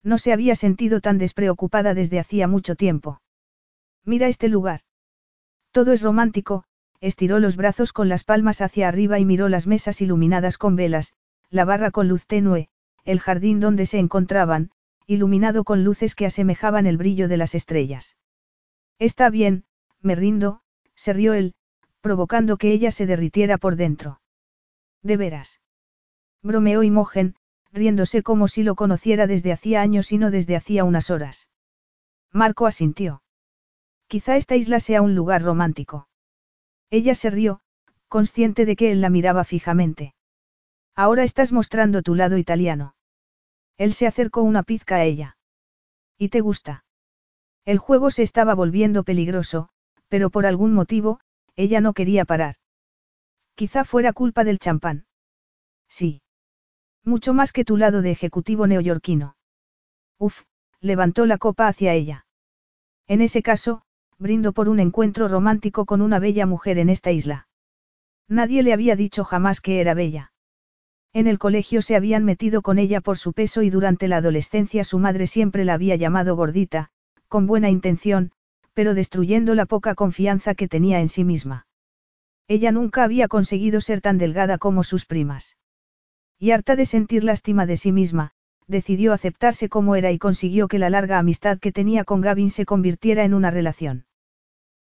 No 0.03 0.17
se 0.17 0.33
había 0.33 0.55
sentido 0.55 0.99
tan 0.99 1.19
despreocupada 1.19 1.93
desde 1.93 2.19
hacía 2.19 2.47
mucho 2.47 2.75
tiempo. 2.75 3.21
Mira 4.03 4.27
este 4.27 4.49
lugar. 4.49 4.81
Todo 5.71 5.93
es 5.93 6.01
romántico, 6.01 6.63
estiró 7.01 7.37
los 7.37 7.55
brazos 7.55 7.93
con 7.93 8.09
las 8.09 8.23
palmas 8.23 8.61
hacia 8.61 8.87
arriba 8.87 9.19
y 9.19 9.25
miró 9.25 9.47
las 9.47 9.67
mesas 9.67 10.01
iluminadas 10.01 10.57
con 10.57 10.75
velas, 10.75 11.13
la 11.51 11.65
barra 11.65 11.91
con 11.91 12.07
luz 12.07 12.25
tenue, 12.25 12.69
el 13.05 13.19
jardín 13.19 13.59
donde 13.59 13.85
se 13.85 13.99
encontraban, 13.99 14.71
iluminado 15.09 15.63
con 15.63 15.83
luces 15.83 16.13
que 16.13 16.27
asemejaban 16.27 16.85
el 16.85 16.95
brillo 16.95 17.27
de 17.27 17.37
las 17.37 17.55
estrellas. 17.55 18.15
Está 18.99 19.31
bien, 19.31 19.63
me 20.01 20.13
rindo, 20.13 20.61
se 20.93 21.13
rió 21.13 21.33
él, 21.33 21.55
provocando 21.99 22.57
que 22.57 22.71
ella 22.71 22.91
se 22.91 23.07
derritiera 23.07 23.57
por 23.57 23.75
dentro. 23.75 24.21
De 25.01 25.17
veras. 25.17 25.61
Bromeó 26.43 26.83
Imogen, 26.83 27.35
riéndose 27.71 28.21
como 28.21 28.47
si 28.47 28.61
lo 28.61 28.75
conociera 28.75 29.25
desde 29.25 29.51
hacía 29.51 29.81
años 29.81 30.11
y 30.11 30.19
no 30.19 30.29
desde 30.29 30.55
hacía 30.55 30.83
unas 30.83 31.09
horas. 31.09 31.49
Marco 32.31 32.67
asintió. 32.67 33.23
Quizá 34.05 34.35
esta 34.35 34.57
isla 34.57 34.79
sea 34.79 35.01
un 35.01 35.15
lugar 35.15 35.41
romántico. 35.41 36.07
Ella 36.91 37.15
se 37.15 37.31
rió, 37.31 37.61
consciente 38.09 38.67
de 38.67 38.75
que 38.75 38.91
él 38.91 39.01
la 39.01 39.09
miraba 39.09 39.43
fijamente. 39.43 40.13
Ahora 40.95 41.23
estás 41.23 41.51
mostrando 41.51 42.03
tu 42.03 42.13
lado 42.13 42.37
italiano. 42.37 42.93
Él 43.79 43.93
se 43.93 44.05
acercó 44.07 44.43
una 44.43 44.63
pizca 44.63 44.97
a 44.97 45.05
ella. 45.05 45.37
¿Y 46.17 46.29
te 46.29 46.41
gusta? 46.41 46.83
El 47.63 47.77
juego 47.77 48.11
se 48.11 48.23
estaba 48.23 48.53
volviendo 48.53 49.03
peligroso, 49.03 49.69
pero 50.09 50.29
por 50.29 50.45
algún 50.45 50.73
motivo, 50.73 51.21
ella 51.55 51.79
no 51.79 51.93
quería 51.93 52.25
parar. 52.25 52.55
Quizá 53.55 53.85
fuera 53.85 54.11
culpa 54.11 54.43
del 54.43 54.59
champán. 54.59 55.05
Sí. 55.87 56.21
Mucho 57.05 57.33
más 57.33 57.53
que 57.53 57.63
tu 57.63 57.77
lado 57.77 58.01
de 58.01 58.11
ejecutivo 58.11 58.67
neoyorquino. 58.67 59.37
Uf, 60.17 60.43
levantó 60.81 61.25
la 61.25 61.37
copa 61.37 61.67
hacia 61.67 61.93
ella. 61.93 62.25
En 63.07 63.21
ese 63.21 63.41
caso, 63.41 63.83
brindo 64.17 64.51
por 64.51 64.67
un 64.67 64.81
encuentro 64.81 65.29
romántico 65.29 65.85
con 65.85 66.01
una 66.01 66.19
bella 66.19 66.45
mujer 66.45 66.79
en 66.79 66.89
esta 66.89 67.11
isla. 67.11 67.47
Nadie 68.27 68.61
le 68.61 68.73
había 68.73 68.97
dicho 68.97 69.23
jamás 69.23 69.61
que 69.61 69.79
era 69.79 69.93
bella. 69.93 70.33
En 71.13 71.25
el 71.25 71.39
colegio 71.39 71.81
se 71.81 71.95
habían 71.95 72.23
metido 72.23 72.61
con 72.61 72.77
ella 72.77 73.01
por 73.01 73.17
su 73.17 73.33
peso 73.33 73.63
y 73.63 73.69
durante 73.69 74.07
la 74.07 74.17
adolescencia 74.17 74.83
su 74.83 74.99
madre 74.99 75.25
siempre 75.25 75.65
la 75.65 75.73
había 75.73 75.95
llamado 75.95 76.35
gordita, 76.35 76.91
con 77.27 77.47
buena 77.47 77.69
intención, 77.69 78.31
pero 78.73 78.93
destruyendo 78.93 79.55
la 79.55 79.65
poca 79.65 79.95
confianza 79.95 80.53
que 80.53 80.67
tenía 80.67 80.99
en 80.99 81.07
sí 81.07 81.23
misma. 81.23 81.65
Ella 82.47 82.71
nunca 82.71 83.03
había 83.03 83.27
conseguido 83.27 83.81
ser 83.81 84.01
tan 84.01 84.17
delgada 84.17 84.57
como 84.57 84.83
sus 84.83 85.05
primas. 85.05 85.57
Y 86.37 86.51
harta 86.51 86.75
de 86.75 86.85
sentir 86.85 87.23
lástima 87.23 87.65
de 87.65 87.77
sí 87.77 87.91
misma, 87.91 88.31
decidió 88.67 89.13
aceptarse 89.13 89.67
como 89.67 89.95
era 89.95 90.11
y 90.11 90.19
consiguió 90.19 90.67
que 90.67 90.79
la 90.79 90.91
larga 90.91 91.17
amistad 91.17 91.59
que 91.59 91.71
tenía 91.71 92.03
con 92.03 92.21
Gavin 92.21 92.51
se 92.51 92.65
convirtiera 92.65 93.23
en 93.25 93.33
una 93.33 93.49
relación. 93.49 94.05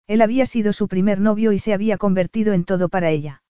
Él 0.07 0.21
había 0.21 0.45
sido 0.45 0.73
su 0.73 0.87
primer 0.87 1.19
novio 1.19 1.53
y 1.53 1.59
se 1.59 1.73
había 1.73 1.97
convertido 1.97 2.53
en 2.53 2.65
todo 2.65 2.89
para 2.89 3.09
ella. 3.09 3.43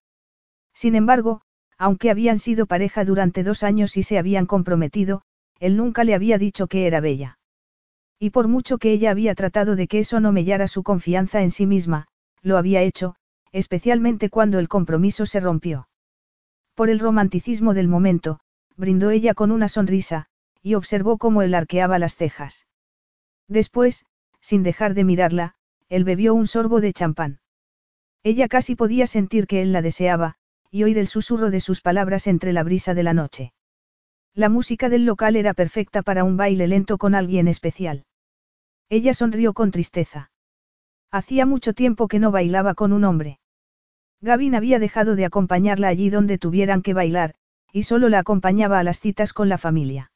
Sin 0.74 0.96
embargo, 0.96 1.42
aunque 1.78 2.10
habían 2.10 2.40
sido 2.40 2.66
pareja 2.66 3.06
durante 3.06 3.44
dos 3.44 3.64
años 3.64 3.98
y 3.98 4.04
se 4.04 4.18
habían 4.18 4.46
comprometido, 4.46 5.22
él 5.60 5.78
nunca 5.78 6.04
le 6.04 6.16
había 6.16 6.38
dicho 6.38 6.68
que 6.68 6.88
era 6.88 7.00
bella. 7.00 7.38
Y 8.20 8.32
por 8.32 8.48
mucho 8.48 8.78
que 8.78 8.92
ella 8.92 9.12
había 9.12 9.36
tratado 9.36 9.76
de 9.76 9.88
que 9.88 10.00
eso 10.00 10.20
no 10.20 10.32
mellara 10.32 10.68
su 10.68 10.84
confianza 10.84 11.44
en 11.44 11.52
sí 11.52 11.66
misma, 11.66 12.08
lo 12.42 12.58
había 12.58 12.82
hecho, 12.82 13.16
especialmente 13.52 14.30
cuando 14.30 14.60
el 14.60 14.68
compromiso 14.68 15.26
se 15.26 15.40
rompió. 15.40 15.88
Por 16.74 16.90
el 16.90 17.00
romanticismo 17.00 17.74
del 17.74 17.88
momento, 17.88 18.40
brindó 18.76 19.10
ella 19.10 19.34
con 19.34 19.52
una 19.52 19.70
sonrisa, 19.70 20.28
y 20.62 20.76
observó 20.76 21.18
cómo 21.18 21.42
él 21.42 21.54
arqueaba 21.54 22.00
las 22.00 22.16
cejas. 22.16 22.66
Después, 23.48 24.06
sin 24.42 24.64
dejar 24.64 24.94
de 24.94 25.04
mirarla, 25.04 25.56
él 25.90 26.04
bebió 26.04 26.34
un 26.34 26.48
sorbo 26.48 26.82
de 26.82 26.94
champán. 26.94 27.40
Ella 28.24 28.48
casi 28.48 28.76
podía 28.76 29.08
sentir 29.08 29.48
que 29.48 29.62
él 29.62 29.72
la 29.72 29.82
deseaba, 29.82 30.38
y 30.72 30.84
oír 30.84 30.98
el 30.98 31.08
susurro 31.08 31.50
de 31.50 31.60
sus 31.60 31.82
palabras 31.82 32.28
entre 32.28 32.54
la 32.54 32.64
brisa 32.64 32.94
de 32.94 33.04
la 33.04 33.14
noche. 33.14 33.54
La 34.34 34.50
música 34.50 34.90
del 34.90 35.06
local 35.06 35.36
era 35.36 35.54
perfecta 35.54 36.02
para 36.04 36.24
un 36.24 36.38
baile 36.38 36.68
lento 36.68 36.98
con 36.98 37.16
alguien 37.16 37.48
especial. 37.48 38.06
Ella 38.90 39.14
sonrió 39.14 39.54
con 39.54 39.72
tristeza. 39.72 40.32
Hacía 41.12 41.46
mucho 41.46 41.74
tiempo 41.74 42.08
que 42.08 42.20
no 42.20 42.32
bailaba 42.32 42.74
con 42.74 42.94
un 42.94 43.04
hombre. 43.04 43.40
Gavin 44.22 44.56
había 44.56 44.80
dejado 44.80 45.16
de 45.16 45.26
acompañarla 45.26 45.88
allí 45.88 46.10
donde 46.10 46.38
tuvieran 46.38 46.82
que 46.82 46.94
bailar, 46.94 47.36
y 47.72 47.84
solo 47.84 48.10
la 48.10 48.20
acompañaba 48.20 48.80
a 48.80 48.84
las 48.84 49.00
citas 49.00 49.34
con 49.34 49.50
la 49.50 49.58
familia. 49.58 50.12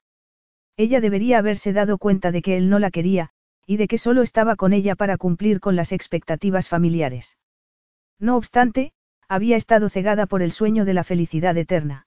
Ella 0.78 1.02
debería 1.02 1.38
haberse 1.38 1.74
dado 1.74 1.98
cuenta 1.98 2.32
de 2.32 2.42
que 2.42 2.58
él 2.58 2.70
no 2.70 2.80
la 2.80 2.92
quería, 2.92 3.30
y 3.66 3.78
de 3.78 3.88
que 3.88 3.98
solo 3.98 4.22
estaba 4.22 4.56
con 4.56 4.74
ella 4.74 4.96
para 4.96 5.18
cumplir 5.18 5.60
con 5.60 5.76
las 5.76 5.92
expectativas 5.92 6.70
familiares. 6.70 7.38
No 8.20 8.36
obstante, 8.38 8.94
había 9.32 9.56
estado 9.56 9.88
cegada 9.88 10.26
por 10.26 10.42
el 10.42 10.52
sueño 10.52 10.84
de 10.84 10.94
la 10.94 11.06
felicidad 11.06 11.56
eterna. 11.56 12.06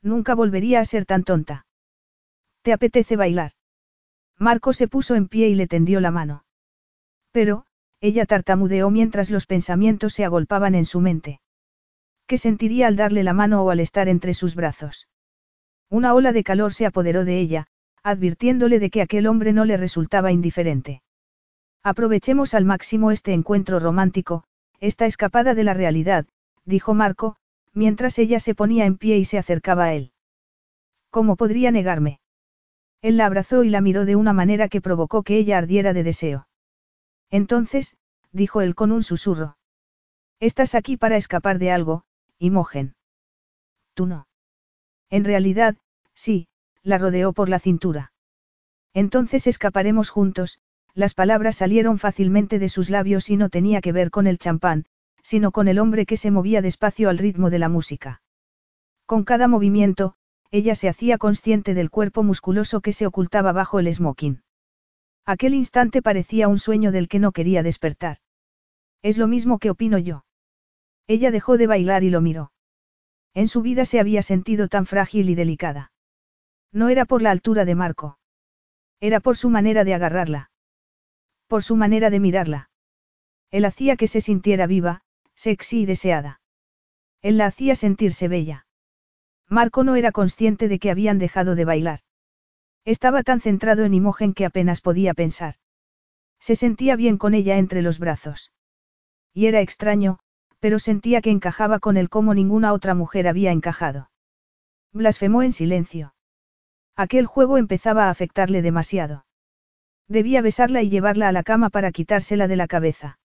Nunca 0.00 0.36
volvería 0.36 0.78
a 0.78 0.84
ser 0.84 1.04
tan 1.04 1.24
tonta. 1.24 1.66
¿Te 2.62 2.72
apetece 2.72 3.16
bailar? 3.16 3.50
Marco 4.38 4.72
se 4.72 4.86
puso 4.86 5.16
en 5.16 5.26
pie 5.26 5.48
y 5.48 5.56
le 5.56 5.66
tendió 5.66 6.00
la 6.00 6.12
mano. 6.12 6.44
Pero, 7.32 7.66
ella 8.00 8.26
tartamudeó 8.26 8.90
mientras 8.90 9.28
los 9.28 9.46
pensamientos 9.46 10.14
se 10.14 10.24
agolpaban 10.24 10.76
en 10.76 10.84
su 10.84 11.00
mente. 11.00 11.40
¿Qué 12.28 12.38
sentiría 12.38 12.86
al 12.86 12.94
darle 12.94 13.24
la 13.24 13.32
mano 13.32 13.64
o 13.64 13.70
al 13.70 13.80
estar 13.80 14.08
entre 14.08 14.32
sus 14.32 14.54
brazos? 14.54 15.08
Una 15.90 16.14
ola 16.14 16.30
de 16.30 16.44
calor 16.44 16.72
se 16.72 16.86
apoderó 16.86 17.24
de 17.24 17.40
ella, 17.40 17.66
advirtiéndole 18.04 18.78
de 18.78 18.90
que 18.90 19.02
aquel 19.02 19.26
hombre 19.26 19.52
no 19.52 19.64
le 19.64 19.76
resultaba 19.76 20.30
indiferente. 20.30 21.02
Aprovechemos 21.82 22.54
al 22.54 22.64
máximo 22.64 23.10
este 23.10 23.32
encuentro 23.32 23.80
romántico, 23.80 24.44
esta 24.78 25.06
escapada 25.06 25.54
de 25.54 25.64
la 25.64 25.74
realidad, 25.74 26.26
dijo 26.66 26.92
Marco, 26.92 27.36
mientras 27.72 28.18
ella 28.18 28.40
se 28.40 28.54
ponía 28.54 28.84
en 28.84 28.98
pie 28.98 29.16
y 29.16 29.24
se 29.24 29.38
acercaba 29.38 29.84
a 29.84 29.94
él. 29.94 30.12
¿Cómo 31.10 31.36
podría 31.36 31.70
negarme? 31.70 32.20
Él 33.00 33.16
la 33.16 33.26
abrazó 33.26 33.64
y 33.64 33.70
la 33.70 33.80
miró 33.80 34.04
de 34.04 34.16
una 34.16 34.32
manera 34.32 34.68
que 34.68 34.80
provocó 34.80 35.22
que 35.22 35.38
ella 35.38 35.58
ardiera 35.58 35.92
de 35.92 36.02
deseo. 36.02 36.48
Entonces, 37.30 37.96
dijo 38.32 38.60
él 38.60 38.74
con 38.74 38.92
un 38.92 39.02
susurro. 39.02 39.56
Estás 40.40 40.74
aquí 40.74 40.96
para 40.96 41.16
escapar 41.16 41.58
de 41.58 41.70
algo, 41.70 42.04
Imogen. 42.38 42.94
Tú 43.94 44.06
no. 44.06 44.28
En 45.08 45.24
realidad, 45.24 45.76
sí, 46.14 46.48
la 46.82 46.98
rodeó 46.98 47.32
por 47.32 47.48
la 47.48 47.58
cintura. 47.58 48.12
Entonces 48.92 49.46
escaparemos 49.46 50.10
juntos, 50.10 50.58
las 50.94 51.14
palabras 51.14 51.56
salieron 51.56 51.98
fácilmente 51.98 52.58
de 52.58 52.68
sus 52.68 52.90
labios 52.90 53.30
y 53.30 53.36
no 53.36 53.50
tenía 53.50 53.80
que 53.80 53.92
ver 53.92 54.10
con 54.10 54.26
el 54.26 54.38
champán, 54.38 54.86
sino 55.26 55.50
con 55.50 55.66
el 55.66 55.80
hombre 55.80 56.06
que 56.06 56.16
se 56.16 56.30
movía 56.30 56.62
despacio 56.62 57.08
al 57.08 57.18
ritmo 57.18 57.50
de 57.50 57.58
la 57.58 57.68
música. 57.68 58.22
Con 59.06 59.24
cada 59.24 59.48
movimiento, 59.48 60.14
ella 60.52 60.76
se 60.76 60.88
hacía 60.88 61.18
consciente 61.18 61.74
del 61.74 61.90
cuerpo 61.90 62.22
musculoso 62.22 62.80
que 62.80 62.92
se 62.92 63.08
ocultaba 63.08 63.50
bajo 63.50 63.80
el 63.80 63.92
smoking. 63.92 64.44
Aquel 65.24 65.54
instante 65.54 66.00
parecía 66.00 66.46
un 66.46 66.58
sueño 66.58 66.92
del 66.92 67.08
que 67.08 67.18
no 67.18 67.32
quería 67.32 67.64
despertar. 67.64 68.18
Es 69.02 69.18
lo 69.18 69.26
mismo 69.26 69.58
que 69.58 69.70
opino 69.70 69.98
yo. 69.98 70.24
Ella 71.08 71.32
dejó 71.32 71.58
de 71.58 71.66
bailar 71.66 72.04
y 72.04 72.10
lo 72.10 72.20
miró. 72.20 72.52
En 73.34 73.48
su 73.48 73.62
vida 73.62 73.84
se 73.84 73.98
había 73.98 74.22
sentido 74.22 74.68
tan 74.68 74.86
frágil 74.86 75.28
y 75.28 75.34
delicada. 75.34 75.90
No 76.70 76.88
era 76.88 77.04
por 77.04 77.20
la 77.20 77.32
altura 77.32 77.64
de 77.64 77.74
Marco. 77.74 78.20
Era 79.00 79.18
por 79.18 79.36
su 79.36 79.50
manera 79.50 79.82
de 79.82 79.92
agarrarla. 79.92 80.52
Por 81.48 81.64
su 81.64 81.74
manera 81.74 82.10
de 82.10 82.20
mirarla. 82.20 82.70
Él 83.50 83.64
hacía 83.64 83.96
que 83.96 84.06
se 84.06 84.20
sintiera 84.20 84.68
viva, 84.68 85.02
sexy 85.36 85.82
y 85.82 85.86
deseada. 85.86 86.40
Él 87.22 87.38
la 87.38 87.46
hacía 87.46 87.76
sentirse 87.76 88.26
bella. 88.26 88.66
Marco 89.48 89.84
no 89.84 89.94
era 89.94 90.10
consciente 90.10 90.68
de 90.68 90.78
que 90.78 90.90
habían 90.90 91.18
dejado 91.18 91.54
de 91.54 91.64
bailar. 91.64 92.00
Estaba 92.84 93.22
tan 93.22 93.40
centrado 93.40 93.84
en 93.84 93.94
Imogen 93.94 94.34
que 94.34 94.44
apenas 94.44 94.80
podía 94.80 95.14
pensar. 95.14 95.54
Se 96.40 96.56
sentía 96.56 96.96
bien 96.96 97.18
con 97.18 97.34
ella 97.34 97.58
entre 97.58 97.82
los 97.82 97.98
brazos. 97.98 98.52
Y 99.32 99.46
era 99.46 99.60
extraño, 99.60 100.18
pero 100.60 100.78
sentía 100.78 101.20
que 101.20 101.30
encajaba 101.30 101.78
con 101.78 101.96
él 101.96 102.08
como 102.08 102.34
ninguna 102.34 102.72
otra 102.72 102.94
mujer 102.94 103.28
había 103.28 103.52
encajado. 103.52 104.10
Blasfemó 104.92 105.42
en 105.42 105.52
silencio. 105.52 106.14
Aquel 106.96 107.26
juego 107.26 107.58
empezaba 107.58 108.06
a 108.06 108.10
afectarle 108.10 108.62
demasiado. 108.62 109.26
Debía 110.08 110.40
besarla 110.40 110.82
y 110.82 110.88
llevarla 110.88 111.28
a 111.28 111.32
la 111.32 111.42
cama 111.42 111.68
para 111.70 111.92
quitársela 111.92 112.48
de 112.48 112.56
la 112.56 112.68
cabeza. 112.68 113.18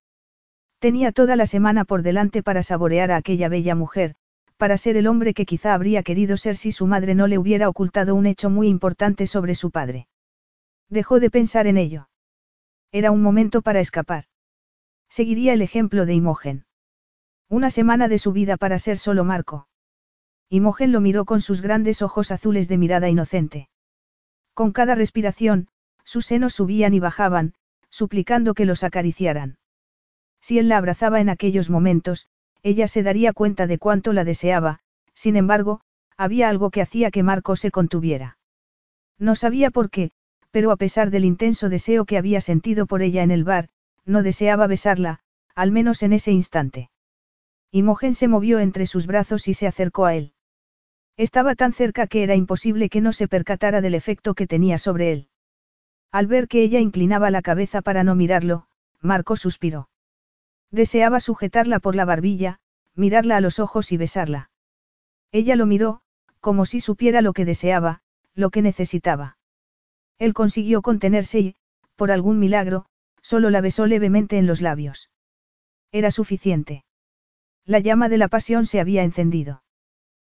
Tenía 0.81 1.11
toda 1.11 1.35
la 1.35 1.45
semana 1.45 1.85
por 1.85 2.01
delante 2.01 2.41
para 2.41 2.63
saborear 2.63 3.11
a 3.11 3.17
aquella 3.17 3.49
bella 3.49 3.75
mujer, 3.75 4.15
para 4.57 4.79
ser 4.79 4.97
el 4.97 5.05
hombre 5.05 5.35
que 5.35 5.45
quizá 5.45 5.75
habría 5.75 6.01
querido 6.01 6.37
ser 6.37 6.57
si 6.57 6.71
su 6.71 6.87
madre 6.87 7.13
no 7.13 7.27
le 7.27 7.37
hubiera 7.37 7.69
ocultado 7.69 8.15
un 8.15 8.25
hecho 8.25 8.49
muy 8.49 8.67
importante 8.67 9.27
sobre 9.27 9.53
su 9.53 9.69
padre. 9.69 10.07
Dejó 10.89 11.19
de 11.19 11.29
pensar 11.29 11.67
en 11.67 11.77
ello. 11.77 12.09
Era 12.91 13.11
un 13.11 13.21
momento 13.21 13.61
para 13.61 13.79
escapar. 13.79 14.23
Seguiría 15.07 15.53
el 15.53 15.61
ejemplo 15.61 16.07
de 16.07 16.15
Imogen. 16.15 16.65
Una 17.47 17.69
semana 17.69 18.07
de 18.07 18.17
su 18.17 18.31
vida 18.31 18.57
para 18.57 18.79
ser 18.79 18.97
solo 18.97 19.23
Marco. 19.23 19.67
Imogen 20.49 20.91
lo 20.91 20.99
miró 20.99 21.25
con 21.25 21.41
sus 21.41 21.61
grandes 21.61 22.01
ojos 22.01 22.31
azules 22.31 22.67
de 22.67 22.79
mirada 22.79 23.07
inocente. 23.07 23.69
Con 24.55 24.71
cada 24.71 24.95
respiración, 24.95 25.67
sus 26.03 26.25
senos 26.25 26.55
subían 26.55 26.95
y 26.95 26.99
bajaban, 26.99 27.53
suplicando 27.91 28.55
que 28.55 28.65
los 28.65 28.83
acariciaran. 28.83 29.59
Si 30.41 30.59
él 30.59 30.67
la 30.67 30.77
abrazaba 30.77 31.21
en 31.21 31.29
aquellos 31.29 31.69
momentos, 31.69 32.27
ella 32.63 32.87
se 32.87 33.03
daría 33.03 33.33
cuenta 33.33 33.67
de 33.67 33.77
cuánto 33.77 34.13
la 34.13 34.23
deseaba, 34.23 34.79
sin 35.13 35.35
embargo, 35.35 35.81
había 36.17 36.49
algo 36.49 36.69
que 36.69 36.81
hacía 36.81 37.11
que 37.11 37.23
Marco 37.23 37.55
se 37.55 37.71
contuviera. 37.71 38.37
No 39.17 39.35
sabía 39.35 39.69
por 39.71 39.89
qué, 39.89 40.11
pero 40.51 40.71
a 40.71 40.77
pesar 40.77 41.11
del 41.11 41.25
intenso 41.25 41.69
deseo 41.69 42.05
que 42.05 42.17
había 42.17 42.41
sentido 42.41 42.85
por 42.85 43.01
ella 43.01 43.23
en 43.23 43.31
el 43.31 43.43
bar, 43.43 43.69
no 44.05 44.23
deseaba 44.23 44.67
besarla, 44.67 45.19
al 45.55 45.71
menos 45.71 46.03
en 46.03 46.13
ese 46.13 46.31
instante. 46.31 46.89
Imogen 47.71 48.13
se 48.13 48.27
movió 48.27 48.59
entre 48.59 48.85
sus 48.85 49.07
brazos 49.07 49.47
y 49.47 49.53
se 49.53 49.67
acercó 49.67 50.05
a 50.05 50.15
él. 50.15 50.33
Estaba 51.17 51.55
tan 51.55 51.71
cerca 51.71 52.07
que 52.07 52.23
era 52.23 52.35
imposible 52.35 52.89
que 52.89 52.99
no 52.99 53.13
se 53.13 53.27
percatara 53.27 53.79
del 53.81 53.95
efecto 53.95 54.33
que 54.33 54.47
tenía 54.47 54.77
sobre 54.77 55.11
él. 55.11 55.27
Al 56.11 56.27
ver 56.27 56.47
que 56.47 56.63
ella 56.63 56.79
inclinaba 56.79 57.31
la 57.31 57.41
cabeza 57.41 57.81
para 57.81 58.03
no 58.03 58.15
mirarlo, 58.15 58.67
Marco 59.01 59.35
suspiró. 59.35 59.90
Deseaba 60.71 61.19
sujetarla 61.19 61.79
por 61.79 61.95
la 61.95 62.05
barbilla, 62.05 62.59
mirarla 62.95 63.37
a 63.37 63.41
los 63.41 63.59
ojos 63.59 63.91
y 63.91 63.97
besarla. 63.97 64.49
Ella 65.31 65.55
lo 65.55 65.65
miró, 65.65 66.01
como 66.39 66.65
si 66.65 66.79
supiera 66.79 67.21
lo 67.21 67.33
que 67.33 67.45
deseaba, 67.45 68.01
lo 68.33 68.49
que 68.49 68.61
necesitaba. 68.61 69.37
Él 70.17 70.33
consiguió 70.33 70.81
contenerse 70.81 71.39
y, 71.39 71.55
por 71.95 72.11
algún 72.11 72.39
milagro, 72.39 72.85
solo 73.21 73.49
la 73.49 73.61
besó 73.61 73.85
levemente 73.85 74.37
en 74.37 74.47
los 74.47 74.61
labios. 74.61 75.09
Era 75.91 76.09
suficiente. 76.09 76.85
La 77.65 77.79
llama 77.79 78.09
de 78.09 78.17
la 78.17 78.27
pasión 78.27 78.65
se 78.65 78.79
había 78.79 79.03
encendido. 79.03 79.63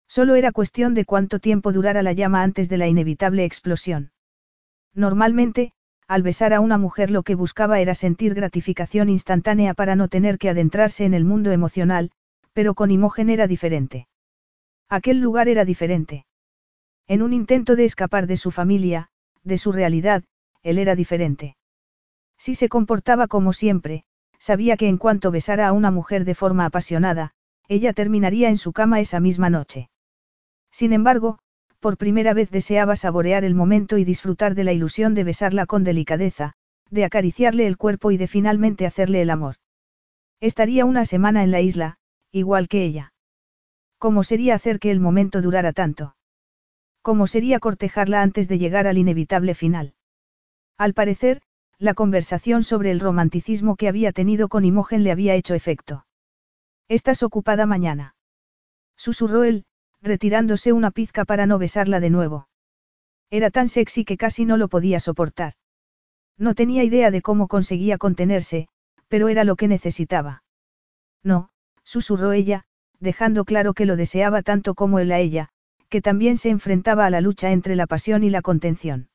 Solo 0.09 0.35
era 0.35 0.53
cuestión 0.53 0.95
de 0.95 1.05
cuánto 1.05 1.39
tiempo 1.39 1.73
durara 1.73 2.03
la 2.03 2.13
llama 2.13 2.43
antes 2.43 2.69
de 2.69 2.77
la 2.77 2.87
inevitable 2.87 3.45
explosión. 3.45 4.13
Normalmente, 4.93 5.73
al 6.07 6.23
besar 6.23 6.53
a 6.53 6.61
una 6.61 6.79
mujer 6.79 7.11
lo 7.11 7.23
que 7.23 7.35
buscaba 7.35 7.81
era 7.81 7.95
sentir 7.95 8.35
gratificación 8.35 9.09
instantánea 9.09 9.75
para 9.75 9.97
no 9.97 10.09
tener 10.09 10.39
que 10.39 10.51
adentrarse 10.51 11.05
en 11.05 11.15
el 11.15 11.25
mundo 11.25 11.51
emocional, 11.51 12.11
pero 12.53 12.75
con 12.75 12.91
Imogen 12.91 13.31
era 13.31 13.47
diferente. 13.47 14.07
Aquel 14.89 15.21
lugar 15.21 15.49
era 15.49 15.65
diferente. 15.65 16.27
En 17.07 17.23
un 17.23 17.33
intento 17.33 17.77
de 17.77 17.85
escapar 17.85 18.27
de 18.27 18.37
su 18.37 18.51
familia, 18.51 19.09
de 19.43 19.59
su 19.59 19.73
realidad, 19.73 20.25
él 20.63 20.79
era 20.79 20.95
diferente. 20.95 21.57
Si 22.39 22.55
se 22.55 22.69
comportaba 22.69 23.27
como 23.27 23.53
siempre, 23.53 24.05
sabía 24.39 24.77
que 24.77 24.89
en 24.89 24.99
cuanto 24.99 25.31
besara 25.31 25.69
a 25.69 25.73
una 25.73 25.91
mujer 25.91 26.25
de 26.25 26.35
forma 26.35 26.67
apasionada, 26.67 27.33
ella 27.69 27.93
terminaría 27.93 28.49
en 28.49 28.59
su 28.59 28.73
cama 28.73 29.01
esa 29.01 29.21
misma 29.21 29.51
noche. 29.51 29.89
Sin 30.71 30.93
embargo, 30.93 31.39
por 31.85 31.99
primera 31.99 32.33
vez 32.33 32.51
deseaba 32.51 32.97
saborear 32.97 33.45
el 33.45 33.55
momento 33.55 33.99
y 33.99 34.05
disfrutar 34.05 34.55
de 34.55 34.65
la 34.65 34.73
ilusión 34.73 35.13
de 35.13 35.23
besarla 35.23 35.67
con 35.67 35.85
delicadeza, 35.85 36.55
de 36.89 37.05
acariciarle 37.05 37.67
el 37.67 37.77
cuerpo 37.77 38.11
y 38.11 38.17
de 38.17 38.27
finalmente 38.27 38.87
hacerle 38.87 39.21
el 39.21 39.29
amor. 39.29 39.57
Estaría 40.41 40.87
una 40.87 41.05
semana 41.05 41.45
en 41.45 41.51
la 41.51 41.61
isla, 41.61 41.99
igual 42.33 42.69
que 42.69 42.87
ella. 42.87 43.13
¿Cómo 43.99 44.25
sería 44.25 44.55
hacer 44.55 44.79
que 44.79 44.91
el 44.91 44.99
momento 44.99 45.43
durara 45.43 45.75
tanto? 45.75 46.17
¿Cómo 47.03 47.27
sería 47.27 47.61
cortejarla 47.61 48.23
antes 48.23 48.49
de 48.49 48.57
llegar 48.57 48.87
al 48.87 48.97
inevitable 48.97 49.55
final? 49.55 49.93
Al 50.79 50.95
parecer, 50.95 51.43
la 51.79 51.93
conversación 51.93 52.63
sobre 52.63 52.93
el 52.93 53.01
romanticismo 53.01 53.77
que 53.77 53.89
había 53.89 54.13
tenido 54.13 54.49
con 54.49 54.65
Imogen 54.65 55.05
le 55.05 55.13
había 55.13 55.35
hecho 55.35 55.53
efecto. 55.53 56.07
¿Estás 56.89 57.23
ocupada 57.23 57.67
mañana? 57.67 58.15
Susurró 58.97 59.45
él, 59.45 59.67
retirándose 60.05 60.73
una 60.73 60.91
pizca 60.91 61.25
para 61.25 61.47
no 61.47 61.59
besarla 61.59 61.99
de 61.99 62.11
nuevo. 62.11 62.49
Era 63.31 63.51
tan 63.51 63.69
sexy 63.69 64.05
que 64.05 64.17
casi 64.17 64.45
no 64.45 64.57
lo 64.57 64.69
podía 64.69 65.01
soportar. 65.01 65.55
No 66.37 66.55
tenía 66.55 66.85
idea 66.85 67.11
de 67.11 67.23
cómo 67.23 67.49
conseguía 67.49 67.97
contenerse, 67.99 68.69
pero 69.09 69.29
era 69.29 69.45
lo 69.45 69.57
que 69.57 69.67
necesitaba. 69.67 70.43
No, 71.23 71.49
susurró 71.85 72.33
ella, 72.33 72.65
dejando 73.01 73.45
claro 73.45 73.73
que 73.73 73.87
lo 73.87 73.97
deseaba 73.97 74.43
tanto 74.43 74.75
como 74.75 74.99
él 74.99 75.11
a 75.11 75.19
ella, 75.21 75.49
que 75.89 76.03
también 76.03 76.37
se 76.37 76.51
enfrentaba 76.51 77.07
a 77.07 77.11
la 77.11 77.21
lucha 77.21 77.51
entre 77.51 77.77
la 77.77 77.87
pasión 77.87 78.25
y 78.25 78.31
la 78.31 78.43
contención. 78.43 79.09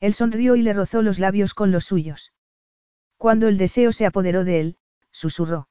Él 0.00 0.14
sonrió 0.14 0.56
y 0.56 0.62
le 0.62 0.72
rozó 0.72 1.00
los 1.00 1.18
labios 1.18 1.54
con 1.54 1.70
los 1.70 1.84
suyos. 1.84 2.32
Cuando 3.16 3.48
el 3.48 3.56
deseo 3.56 3.92
se 3.92 4.04
apoderó 4.04 4.44
de 4.44 4.60
él, 4.60 4.76
susurró. 5.10 5.68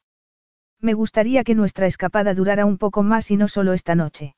Me 0.82 0.94
gustaría 0.94 1.44
que 1.44 1.54
nuestra 1.54 1.86
escapada 1.86 2.34
durara 2.34 2.66
un 2.66 2.80
poco 2.80 3.04
más 3.04 3.30
y 3.30 3.38
no 3.38 3.48
solo 3.48 3.74
esta 3.74 3.94
noche. 3.94 4.36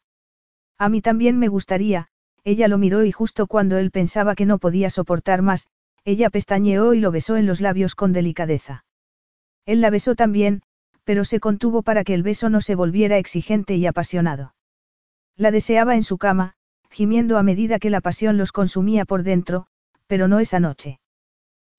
A 0.78 0.90
mí 0.90 1.02
también 1.02 1.40
me 1.40 1.48
gustaría, 1.48 2.10
ella 2.44 2.68
lo 2.68 2.78
miró 2.78 3.06
y 3.06 3.12
justo 3.14 3.48
cuando 3.48 3.78
él 3.78 3.92
pensaba 3.92 4.36
que 4.36 4.46
no 4.46 4.58
podía 4.60 4.90
soportar 4.90 5.42
más, 5.42 5.68
ella 6.04 6.30
pestañeó 6.30 6.94
y 6.94 7.00
lo 7.00 7.12
besó 7.12 7.38
en 7.38 7.46
los 7.46 7.62
labios 7.62 7.96
con 7.96 8.12
delicadeza. 8.12 8.84
Él 9.66 9.80
la 9.80 9.90
besó 9.90 10.16
también, 10.16 10.62
pero 11.06 11.24
se 11.24 11.40
contuvo 11.40 11.82
para 11.82 12.04
que 12.04 12.14
el 12.14 12.24
beso 12.24 12.50
no 12.50 12.60
se 12.60 12.76
volviera 12.76 13.18
exigente 13.18 13.76
y 13.76 13.86
apasionado. 13.86 14.54
La 15.38 15.52
deseaba 15.52 15.96
en 15.96 16.04
su 16.04 16.18
cama, 16.18 16.56
gimiendo 16.90 17.38
a 17.38 17.44
medida 17.44 17.80
que 17.80 17.90
la 17.90 18.02
pasión 18.02 18.38
los 18.38 18.52
consumía 18.52 19.06
por 19.06 19.24
dentro, 19.24 19.68
pero 20.08 20.28
no 20.28 20.40
esa 20.40 20.60
noche. 20.60 21.00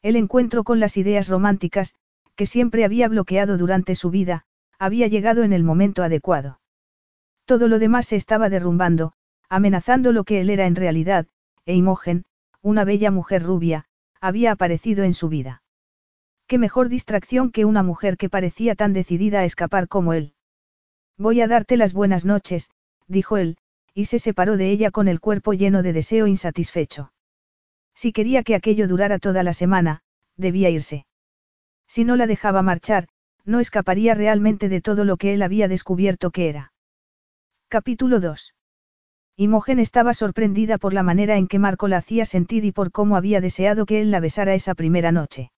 El 0.01 0.17
encuentro 0.17 0.65
con 0.65 0.81
las 0.81 0.97
ideas 0.97 1.29
románticas, 1.29 1.95
que 2.35 2.47
siempre 2.47 2.85
había 2.85 3.09
bloqueado 3.09 3.59
durante 3.59 3.95
su 3.95 4.11
vida, 4.11 4.47
había 4.79 5.07
llegado 5.07 5.43
en 5.43 5.53
el 5.53 5.65
momento 5.65 6.03
adecuado. 6.03 6.61
Todo 7.45 7.69
lo 7.69 7.79
demás 7.79 8.07
se 8.07 8.17
estaba 8.17 8.49
derrumbando, 8.49 9.13
amenazando 9.49 10.13
lo 10.13 10.25
que 10.25 10.41
él 10.41 10.51
era 10.51 10.67
en 10.67 10.77
realidad, 10.77 11.27
e 11.67 11.75
Imogen, 11.75 12.25
una 12.63 12.85
bella 12.85 13.11
mujer 13.11 13.43
rubia, 13.43 13.87
había 14.21 14.53
aparecido 14.53 15.05
en 15.05 15.13
su 15.13 15.29
vida. 15.29 15.63
Qué 16.47 16.59
mejor 16.59 16.89
distracción 16.89 17.51
que 17.51 17.65
una 17.65 17.83
mujer 17.83 18.17
que 18.17 18.29
parecía 18.29 18.75
tan 18.75 18.93
decidida 18.93 19.41
a 19.41 19.45
escapar 19.45 19.89
como 19.89 20.13
él. 20.13 20.35
Voy 21.17 21.41
a 21.41 21.49
darte 21.49 21.77
las 21.77 21.93
buenas 21.93 22.25
noches, 22.25 22.71
dijo 23.07 23.37
él, 23.37 23.57
y 23.95 24.07
se 24.07 24.19
separó 24.19 24.57
de 24.57 24.71
ella 24.71 24.91
con 24.91 25.09
el 25.09 25.21
cuerpo 25.21 25.53
lleno 25.53 25.83
de 25.83 25.93
deseo 25.93 26.27
insatisfecho. 26.27 27.13
Si 27.95 28.13
quería 28.13 28.43
que 28.43 28.55
aquello 28.55 28.89
durara 28.89 29.19
toda 29.19 29.43
la 29.43 29.53
semana, 29.53 30.03
debía 30.37 30.69
irse. 30.71 31.07
Si 31.87 32.05
no 32.05 32.17
la 32.17 32.27
dejaba 32.27 32.63
marchar, 32.63 33.09
no 33.45 33.61
escaparía 33.61 34.15
realmente 34.15 34.69
de 34.69 34.81
todo 34.81 35.05
lo 35.05 35.17
que 35.17 35.35
él 35.35 35.43
había 35.43 35.69
descubierto 35.69 36.31
que 36.31 36.49
era. 36.49 36.73
Capítulo 37.69 38.21
2. 38.21 38.55
Imogen 39.37 39.81
estaba 39.81 40.15
sorprendida 40.15 40.79
por 40.79 40.93
la 40.93 41.03
manera 41.03 41.37
en 41.37 41.49
que 41.49 41.59
Marco 41.59 41.89
la 41.89 41.97
hacía 41.97 42.25
sentir 42.25 42.65
y 42.65 42.73
por 42.73 42.93
cómo 42.93 43.17
había 43.17 43.41
deseado 43.41 43.85
que 43.85 44.01
él 44.01 44.11
la 44.11 44.21
besara 44.21 44.55
esa 44.55 44.75
primera 44.75 45.11
noche. 45.11 45.51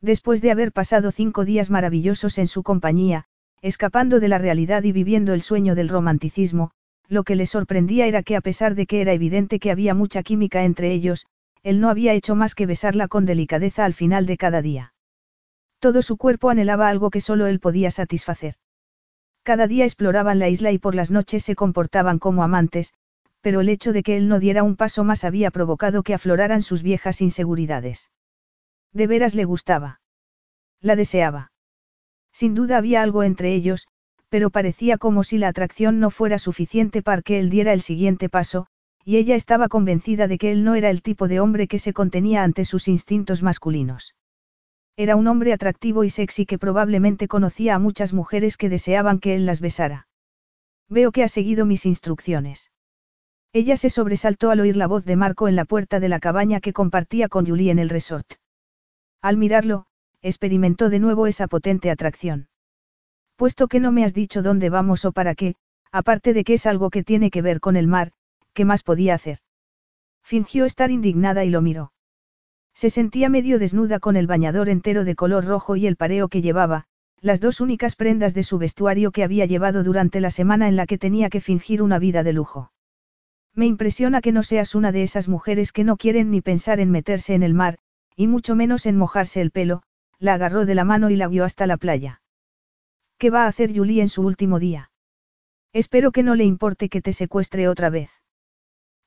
Después 0.00 0.40
de 0.40 0.52
haber 0.52 0.72
pasado 0.72 1.10
cinco 1.10 1.44
días 1.44 1.70
maravillosos 1.70 2.38
en 2.38 2.46
su 2.46 2.62
compañía, 2.62 3.24
escapando 3.60 4.20
de 4.20 4.28
la 4.28 4.38
realidad 4.38 4.82
y 4.84 4.92
viviendo 4.92 5.34
el 5.34 5.42
sueño 5.42 5.74
del 5.74 5.88
romanticismo, 5.88 6.70
lo 7.08 7.24
que 7.24 7.36
le 7.36 7.46
sorprendía 7.46 8.06
era 8.06 8.22
que 8.22 8.36
a 8.36 8.40
pesar 8.40 8.74
de 8.74 8.86
que 8.86 9.00
era 9.00 9.12
evidente 9.12 9.58
que 9.58 9.70
había 9.70 9.94
mucha 9.94 10.22
química 10.22 10.64
entre 10.64 10.92
ellos, 10.92 11.26
él 11.62 11.80
no 11.80 11.88
había 11.88 12.14
hecho 12.14 12.34
más 12.34 12.54
que 12.54 12.66
besarla 12.66 13.08
con 13.08 13.26
delicadeza 13.26 13.84
al 13.84 13.94
final 13.94 14.26
de 14.26 14.36
cada 14.36 14.62
día. 14.62 14.94
Todo 15.82 16.00
su 16.00 16.16
cuerpo 16.16 16.48
anhelaba 16.48 16.88
algo 16.88 17.10
que 17.10 17.20
solo 17.20 17.48
él 17.48 17.58
podía 17.58 17.90
satisfacer. 17.90 18.54
Cada 19.42 19.66
día 19.66 19.82
exploraban 19.84 20.38
la 20.38 20.48
isla 20.48 20.70
y 20.70 20.78
por 20.78 20.94
las 20.94 21.10
noches 21.10 21.42
se 21.42 21.56
comportaban 21.56 22.20
como 22.20 22.44
amantes, 22.44 22.94
pero 23.40 23.60
el 23.60 23.68
hecho 23.68 23.92
de 23.92 24.04
que 24.04 24.16
él 24.16 24.28
no 24.28 24.38
diera 24.38 24.62
un 24.62 24.76
paso 24.76 25.02
más 25.02 25.24
había 25.24 25.50
provocado 25.50 26.04
que 26.04 26.14
afloraran 26.14 26.62
sus 26.62 26.84
viejas 26.84 27.20
inseguridades. 27.20 28.12
De 28.92 29.08
veras 29.08 29.34
le 29.34 29.44
gustaba. 29.44 30.00
La 30.80 30.94
deseaba. 30.94 31.50
Sin 32.30 32.54
duda 32.54 32.76
había 32.76 33.02
algo 33.02 33.24
entre 33.24 33.52
ellos, 33.52 33.88
pero 34.28 34.50
parecía 34.50 34.98
como 34.98 35.24
si 35.24 35.36
la 35.36 35.48
atracción 35.48 35.98
no 35.98 36.10
fuera 36.10 36.38
suficiente 36.38 37.02
para 37.02 37.22
que 37.22 37.40
él 37.40 37.50
diera 37.50 37.72
el 37.72 37.82
siguiente 37.82 38.28
paso, 38.28 38.68
y 39.04 39.16
ella 39.16 39.34
estaba 39.34 39.66
convencida 39.66 40.28
de 40.28 40.38
que 40.38 40.52
él 40.52 40.62
no 40.62 40.76
era 40.76 40.90
el 40.90 41.02
tipo 41.02 41.26
de 41.26 41.40
hombre 41.40 41.66
que 41.66 41.80
se 41.80 41.92
contenía 41.92 42.44
ante 42.44 42.64
sus 42.64 42.86
instintos 42.86 43.42
masculinos. 43.42 44.14
Era 44.96 45.16
un 45.16 45.26
hombre 45.26 45.52
atractivo 45.52 46.04
y 46.04 46.10
sexy 46.10 46.44
que 46.44 46.58
probablemente 46.58 47.28
conocía 47.28 47.74
a 47.74 47.78
muchas 47.78 48.12
mujeres 48.12 48.56
que 48.56 48.68
deseaban 48.68 49.20
que 49.20 49.34
él 49.34 49.46
las 49.46 49.60
besara. 49.60 50.06
Veo 50.88 51.12
que 51.12 51.22
ha 51.22 51.28
seguido 51.28 51.64
mis 51.64 51.86
instrucciones. 51.86 52.70
Ella 53.54 53.76
se 53.76 53.90
sobresaltó 53.90 54.50
al 54.50 54.60
oír 54.60 54.76
la 54.76 54.86
voz 54.86 55.04
de 55.04 55.16
Marco 55.16 55.48
en 55.48 55.56
la 55.56 55.64
puerta 55.64 56.00
de 56.00 56.08
la 56.08 56.20
cabaña 56.20 56.60
que 56.60 56.72
compartía 56.72 57.28
con 57.28 57.46
Julie 57.46 57.70
en 57.70 57.78
el 57.78 57.88
resort. 57.88 58.34
Al 59.22 59.36
mirarlo, 59.36 59.86
experimentó 60.20 60.90
de 60.90 60.98
nuevo 60.98 61.26
esa 61.26 61.48
potente 61.48 61.90
atracción. 61.90 62.48
Puesto 63.36 63.68
que 63.68 63.80
no 63.80 63.92
me 63.92 64.04
has 64.04 64.14
dicho 64.14 64.42
dónde 64.42 64.70
vamos 64.70 65.04
o 65.04 65.12
para 65.12 65.34
qué, 65.34 65.54
aparte 65.90 66.32
de 66.32 66.44
que 66.44 66.54
es 66.54 66.66
algo 66.66 66.90
que 66.90 67.02
tiene 67.02 67.30
que 67.30 67.42
ver 67.42 67.60
con 67.60 67.76
el 67.76 67.86
mar, 67.86 68.12
¿qué 68.52 68.64
más 68.64 68.82
podía 68.82 69.14
hacer? 69.14 69.38
Fingió 70.22 70.64
estar 70.64 70.90
indignada 70.90 71.44
y 71.44 71.50
lo 71.50 71.60
miró. 71.60 71.91
Se 72.74 72.90
sentía 72.90 73.28
medio 73.28 73.58
desnuda 73.58 74.00
con 74.00 74.16
el 74.16 74.26
bañador 74.26 74.68
entero 74.68 75.04
de 75.04 75.14
color 75.14 75.44
rojo 75.44 75.76
y 75.76 75.86
el 75.86 75.96
pareo 75.96 76.28
que 76.28 76.42
llevaba, 76.42 76.86
las 77.20 77.40
dos 77.40 77.60
únicas 77.60 77.94
prendas 77.94 78.34
de 78.34 78.42
su 78.42 78.58
vestuario 78.58 79.12
que 79.12 79.22
había 79.22 79.46
llevado 79.46 79.84
durante 79.84 80.20
la 80.20 80.30
semana 80.30 80.68
en 80.68 80.76
la 80.76 80.86
que 80.86 80.98
tenía 80.98 81.30
que 81.30 81.40
fingir 81.40 81.82
una 81.82 81.98
vida 81.98 82.22
de 82.22 82.32
lujo. 82.32 82.72
Me 83.54 83.66
impresiona 83.66 84.20
que 84.20 84.32
no 84.32 84.42
seas 84.42 84.74
una 84.74 84.92
de 84.92 85.02
esas 85.02 85.28
mujeres 85.28 85.72
que 85.72 85.84
no 85.84 85.96
quieren 85.96 86.30
ni 86.30 86.40
pensar 86.40 86.80
en 86.80 86.90
meterse 86.90 87.34
en 87.34 87.42
el 87.42 87.54
mar, 87.54 87.78
y 88.16 88.26
mucho 88.26 88.54
menos 88.54 88.86
en 88.86 88.96
mojarse 88.96 89.40
el 89.40 89.50
pelo, 89.50 89.82
la 90.18 90.34
agarró 90.34 90.66
de 90.66 90.74
la 90.74 90.84
mano 90.84 91.10
y 91.10 91.16
la 91.16 91.28
guió 91.28 91.44
hasta 91.44 91.66
la 91.66 91.76
playa. 91.76 92.22
¿Qué 93.18 93.30
va 93.30 93.44
a 93.44 93.48
hacer 93.48 93.76
Julie 93.76 94.00
en 94.00 94.08
su 94.08 94.22
último 94.22 94.58
día? 94.58 94.90
Espero 95.72 96.12
que 96.12 96.22
no 96.22 96.34
le 96.34 96.44
importe 96.44 96.88
que 96.88 97.02
te 97.02 97.12
secuestre 97.12 97.68
otra 97.68 97.88
vez. 97.88 98.10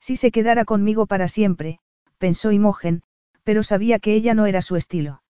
Si 0.00 0.16
se 0.16 0.30
quedara 0.30 0.64
conmigo 0.64 1.06
para 1.06 1.28
siempre, 1.28 1.80
pensó 2.18 2.52
Imogen, 2.52 3.02
pero 3.46 3.62
sabía 3.62 3.98
que 3.98 4.14
ella 4.14 4.34
no 4.34 4.44
era 4.44 4.60
su 4.60 4.76
estilo. 4.76 5.22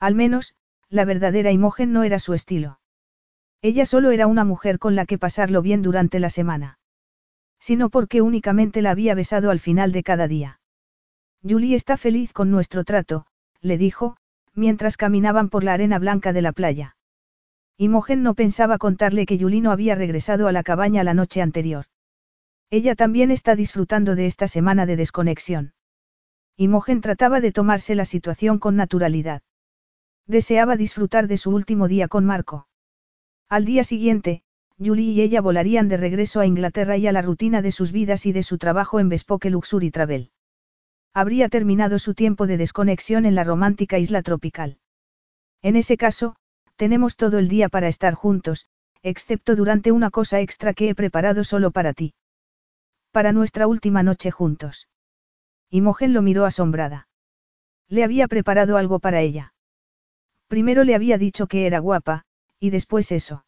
Al 0.00 0.14
menos, 0.14 0.54
la 0.88 1.04
verdadera 1.04 1.52
Imogen 1.52 1.92
no 1.92 2.04
era 2.04 2.18
su 2.18 2.32
estilo. 2.32 2.80
Ella 3.60 3.84
solo 3.84 4.12
era 4.12 4.26
una 4.26 4.46
mujer 4.46 4.78
con 4.78 4.96
la 4.96 5.04
que 5.04 5.18
pasarlo 5.18 5.60
bien 5.60 5.82
durante 5.82 6.20
la 6.20 6.30
semana 6.30 6.78
sino 7.62 7.90
porque 7.90 8.22
únicamente 8.22 8.82
la 8.82 8.90
había 8.90 9.14
besado 9.14 9.52
al 9.52 9.60
final 9.60 9.92
de 9.92 10.02
cada 10.02 10.26
día. 10.26 10.58
Julie 11.48 11.76
está 11.76 11.96
feliz 11.96 12.32
con 12.32 12.50
nuestro 12.50 12.82
trato, 12.82 13.24
le 13.60 13.78
dijo, 13.78 14.16
mientras 14.52 14.96
caminaban 14.96 15.48
por 15.48 15.62
la 15.62 15.74
arena 15.74 16.00
blanca 16.00 16.32
de 16.32 16.42
la 16.42 16.50
playa. 16.50 16.96
Imogen 17.78 18.24
no 18.24 18.34
pensaba 18.34 18.78
contarle 18.78 19.26
que 19.26 19.38
Julie 19.38 19.60
no 19.60 19.70
había 19.70 19.94
regresado 19.94 20.48
a 20.48 20.52
la 20.52 20.64
cabaña 20.64 21.04
la 21.04 21.14
noche 21.14 21.40
anterior. 21.40 21.86
Ella 22.68 22.96
también 22.96 23.30
está 23.30 23.54
disfrutando 23.54 24.16
de 24.16 24.26
esta 24.26 24.48
semana 24.48 24.84
de 24.84 24.96
desconexión. 24.96 25.72
Imogen 26.56 27.00
trataba 27.00 27.40
de 27.40 27.52
tomarse 27.52 27.94
la 27.94 28.04
situación 28.04 28.58
con 28.58 28.76
naturalidad. 28.76 29.42
Deseaba 30.26 30.76
disfrutar 30.76 31.26
de 31.26 31.36
su 31.36 31.50
último 31.50 31.88
día 31.88 32.08
con 32.08 32.24
Marco. 32.24 32.68
Al 33.48 33.64
día 33.64 33.84
siguiente, 33.84 34.42
Julie 34.78 35.12
y 35.12 35.20
ella 35.20 35.40
volarían 35.40 35.88
de 35.88 35.96
regreso 35.96 36.40
a 36.40 36.46
Inglaterra 36.46 36.96
y 36.96 37.06
a 37.06 37.12
la 37.12 37.22
rutina 37.22 37.62
de 37.62 37.72
sus 37.72 37.92
vidas 37.92 38.26
y 38.26 38.32
de 38.32 38.42
su 38.42 38.58
trabajo 38.58 39.00
en 39.00 39.08
Bespoke 39.08 39.50
Luxury 39.50 39.90
Travel. 39.90 40.30
Habría 41.14 41.48
terminado 41.48 41.98
su 41.98 42.14
tiempo 42.14 42.46
de 42.46 42.56
desconexión 42.56 43.26
en 43.26 43.34
la 43.34 43.44
romántica 43.44 43.98
isla 43.98 44.22
tropical. 44.22 44.78
En 45.60 45.76
ese 45.76 45.96
caso, 45.96 46.36
tenemos 46.76 47.16
todo 47.16 47.38
el 47.38 47.48
día 47.48 47.68
para 47.68 47.88
estar 47.88 48.14
juntos, 48.14 48.66
excepto 49.02 49.56
durante 49.56 49.92
una 49.92 50.10
cosa 50.10 50.40
extra 50.40 50.74
que 50.74 50.88
he 50.88 50.94
preparado 50.94 51.44
solo 51.44 51.70
para 51.70 51.92
ti. 51.92 52.14
Para 53.10 53.32
nuestra 53.32 53.66
última 53.66 54.02
noche 54.02 54.30
juntos. 54.30 54.88
Imogen 55.74 56.12
lo 56.12 56.20
miró 56.20 56.44
asombrada. 56.44 57.08
Le 57.88 58.04
había 58.04 58.28
preparado 58.28 58.76
algo 58.76 58.98
para 58.98 59.22
ella. 59.22 59.54
Primero 60.46 60.84
le 60.84 60.94
había 60.94 61.16
dicho 61.16 61.46
que 61.46 61.66
era 61.66 61.78
guapa, 61.78 62.24
y 62.60 62.68
después 62.68 63.10
eso. 63.10 63.46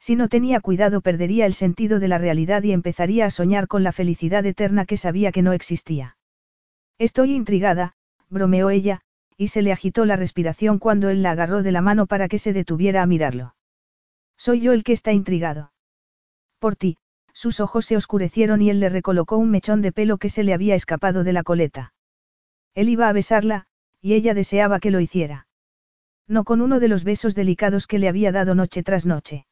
Si 0.00 0.16
no 0.16 0.28
tenía 0.28 0.60
cuidado 0.60 1.02
perdería 1.02 1.44
el 1.44 1.52
sentido 1.52 2.00
de 2.00 2.08
la 2.08 2.16
realidad 2.16 2.62
y 2.62 2.72
empezaría 2.72 3.26
a 3.26 3.30
soñar 3.30 3.68
con 3.68 3.82
la 3.82 3.92
felicidad 3.92 4.46
eterna 4.46 4.86
que 4.86 4.96
sabía 4.96 5.32
que 5.32 5.42
no 5.42 5.52
existía. 5.52 6.16
Estoy 6.98 7.34
intrigada, 7.34 7.94
bromeó 8.30 8.70
ella, 8.70 9.02
y 9.36 9.48
se 9.48 9.60
le 9.60 9.70
agitó 9.70 10.06
la 10.06 10.16
respiración 10.16 10.78
cuando 10.78 11.10
él 11.10 11.22
la 11.22 11.32
agarró 11.32 11.62
de 11.62 11.72
la 11.72 11.82
mano 11.82 12.06
para 12.06 12.26
que 12.26 12.38
se 12.38 12.54
detuviera 12.54 13.02
a 13.02 13.06
mirarlo. 13.06 13.54
Soy 14.38 14.60
yo 14.60 14.72
el 14.72 14.82
que 14.82 14.94
está 14.94 15.12
intrigado. 15.12 15.72
Por 16.58 16.74
ti, 16.74 16.96
sus 17.34 17.60
ojos 17.60 17.84
se 17.84 17.96
oscurecieron 17.96 18.62
y 18.62 18.70
él 18.70 18.80
le 18.80 18.88
recolocó 18.88 19.36
un 19.36 19.50
mechón 19.50 19.82
de 19.82 19.92
pelo 19.92 20.16
que 20.16 20.30
se 20.30 20.44
le 20.44 20.54
había 20.54 20.74
escapado 20.74 21.24
de 21.24 21.32
la 21.34 21.42
coleta. 21.42 21.92
Él 22.74 22.88
iba 22.88 23.08
a 23.08 23.12
besarla, 23.12 23.66
y 24.00 24.14
ella 24.14 24.32
deseaba 24.32 24.80
que 24.80 24.90
lo 24.90 25.00
hiciera. 25.00 25.46
No 26.26 26.44
con 26.44 26.62
uno 26.62 26.80
de 26.80 26.88
los 26.88 27.04
besos 27.04 27.34
delicados 27.34 27.86
que 27.86 27.98
le 27.98 28.08
había 28.08 28.32
dado 28.32 28.54
noche 28.54 28.82
tras 28.82 29.04
noche. 29.04 29.46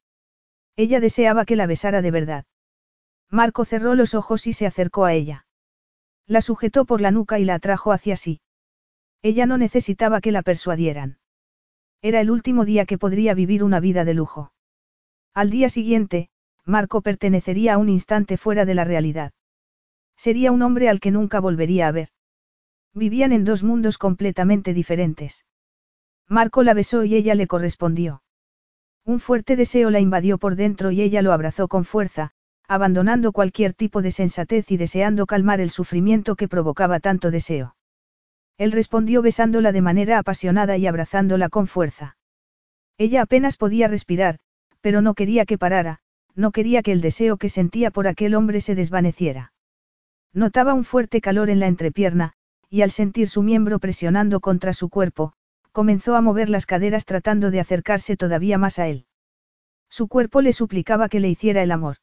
Ella 0.75 0.99
deseaba 0.99 1.45
que 1.45 1.55
la 1.55 1.67
besara 1.67 2.01
de 2.01 2.09
verdad. 2.09 2.45
Marco 3.29 3.65
cerró 3.65 3.95
los 3.95 4.15
ojos 4.15 4.47
y 4.47 4.53
se 4.53 4.65
acercó 4.65 5.05
a 5.05 5.13
ella. 5.13 5.45
La 6.25 6.41
sujetó 6.41 6.85
por 6.85 7.01
la 7.01 7.11
nuca 7.11 7.37
y 7.37 7.45
la 7.45 7.55
atrajo 7.55 7.91
hacia 7.91 8.15
sí. 8.15 8.41
Ella 9.21 9.45
no 9.45 9.57
necesitaba 9.57 10.21
que 10.21 10.31
la 10.31 10.41
persuadieran. 10.41 11.19
Era 12.01 12.21
el 12.21 12.31
último 12.31 12.65
día 12.65 12.85
que 12.85 12.97
podría 12.97 13.33
vivir 13.33 13.63
una 13.63 13.79
vida 13.79 14.03
de 14.05 14.13
lujo. 14.13 14.51
Al 15.33 15.49
día 15.49 15.69
siguiente, 15.69 16.29
Marco 16.65 17.01
pertenecería 17.01 17.73
a 17.73 17.77
un 17.77 17.89
instante 17.89 18.37
fuera 18.37 18.65
de 18.65 18.75
la 18.75 18.83
realidad. 18.83 19.33
Sería 20.15 20.51
un 20.51 20.61
hombre 20.61 20.89
al 20.89 20.99
que 20.99 21.11
nunca 21.11 21.39
volvería 21.39 21.87
a 21.87 21.91
ver. 21.91 22.09
Vivían 22.93 23.31
en 23.33 23.43
dos 23.43 23.63
mundos 23.63 23.97
completamente 23.97 24.73
diferentes. 24.73 25.45
Marco 26.29 26.63
la 26.63 26.73
besó 26.73 27.03
y 27.03 27.15
ella 27.15 27.35
le 27.35 27.47
correspondió. 27.47 28.23
Un 29.05 29.19
fuerte 29.19 29.55
deseo 29.55 29.89
la 29.89 29.99
invadió 29.99 30.37
por 30.37 30.55
dentro 30.55 30.91
y 30.91 31.01
ella 31.01 31.21
lo 31.21 31.33
abrazó 31.33 31.67
con 31.67 31.83
fuerza, 31.83 32.31
abandonando 32.67 33.33
cualquier 33.33 33.73
tipo 33.73 34.01
de 34.01 34.11
sensatez 34.11 34.71
y 34.71 34.77
deseando 34.77 35.25
calmar 35.25 35.59
el 35.59 35.69
sufrimiento 35.69 36.35
que 36.35 36.47
provocaba 36.47 36.99
tanto 37.01 37.29
deseo. 37.29 37.75
Él 38.57 38.71
respondió 38.71 39.21
besándola 39.21 39.71
de 39.71 39.81
manera 39.81 40.19
apasionada 40.19 40.77
y 40.77 40.87
abrazándola 40.87 41.49
con 41.49 41.67
fuerza. 41.67 42.15
Ella 42.97 43.23
apenas 43.23 43.57
podía 43.57 43.87
respirar, 43.87 44.39
pero 44.79 45.01
no 45.01 45.15
quería 45.15 45.45
que 45.45 45.57
parara, 45.57 46.02
no 46.35 46.51
quería 46.51 46.81
que 46.81 46.91
el 46.91 47.01
deseo 47.01 47.37
que 47.37 47.49
sentía 47.49 47.91
por 47.91 48.07
aquel 48.07 48.35
hombre 48.35 48.61
se 48.61 48.75
desvaneciera. 48.75 49.53
Notaba 50.33 50.73
un 50.73 50.83
fuerte 50.83 51.21
calor 51.21 51.49
en 51.49 51.59
la 51.59 51.67
entrepierna, 51.67 52.33
y 52.69 52.81
al 52.81 52.91
sentir 52.91 53.29
su 53.29 53.43
miembro 53.43 53.79
presionando 53.79 54.39
contra 54.39 54.73
su 54.73 54.89
cuerpo, 54.89 55.33
comenzó 55.71 56.15
a 56.15 56.21
mover 56.21 56.49
las 56.49 56.65
caderas 56.65 57.05
tratando 57.05 57.51
de 57.51 57.59
acercarse 57.59 58.17
todavía 58.17 58.57
más 58.57 58.79
a 58.79 58.87
él. 58.87 59.05
Su 59.89 60.07
cuerpo 60.07 60.41
le 60.41 60.53
suplicaba 60.53 61.07
que 61.07 61.19
le 61.19 61.29
hiciera 61.29 61.61
el 61.61 61.71
amor. 61.71 61.97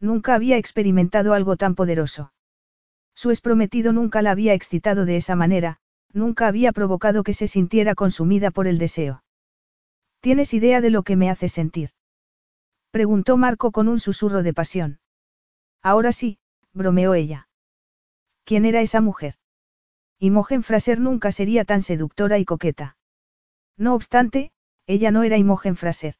Nunca 0.00 0.34
había 0.34 0.56
experimentado 0.56 1.34
algo 1.34 1.56
tan 1.56 1.74
poderoso. 1.74 2.32
Su 3.14 3.30
esprometido 3.30 3.92
nunca 3.92 4.22
la 4.22 4.30
había 4.30 4.54
excitado 4.54 5.04
de 5.04 5.16
esa 5.16 5.36
manera, 5.36 5.78
nunca 6.12 6.46
había 6.46 6.72
provocado 6.72 7.22
que 7.22 7.34
se 7.34 7.46
sintiera 7.46 7.94
consumida 7.94 8.50
por 8.50 8.66
el 8.66 8.78
deseo. 8.78 9.22
¿Tienes 10.20 10.54
idea 10.54 10.80
de 10.80 10.90
lo 10.90 11.02
que 11.02 11.16
me 11.16 11.28
hace 11.30 11.48
sentir? 11.48 11.90
Preguntó 12.92 13.38
Marco 13.38 13.72
con 13.72 13.88
un 13.88 13.98
susurro 13.98 14.42
de 14.42 14.52
pasión. 14.52 15.00
Ahora 15.82 16.12
sí, 16.12 16.38
bromeó 16.74 17.14
ella. 17.14 17.48
¿Quién 18.44 18.66
era 18.66 18.82
esa 18.82 19.00
mujer? 19.00 19.36
Imogen 20.18 20.62
Fraser 20.62 21.00
nunca 21.00 21.32
sería 21.32 21.64
tan 21.64 21.80
seductora 21.80 22.38
y 22.38 22.44
coqueta. 22.44 22.98
No 23.78 23.94
obstante, 23.94 24.52
ella 24.86 25.10
no 25.10 25.22
era 25.22 25.38
Imogen 25.38 25.74
Fraser. 25.76 26.16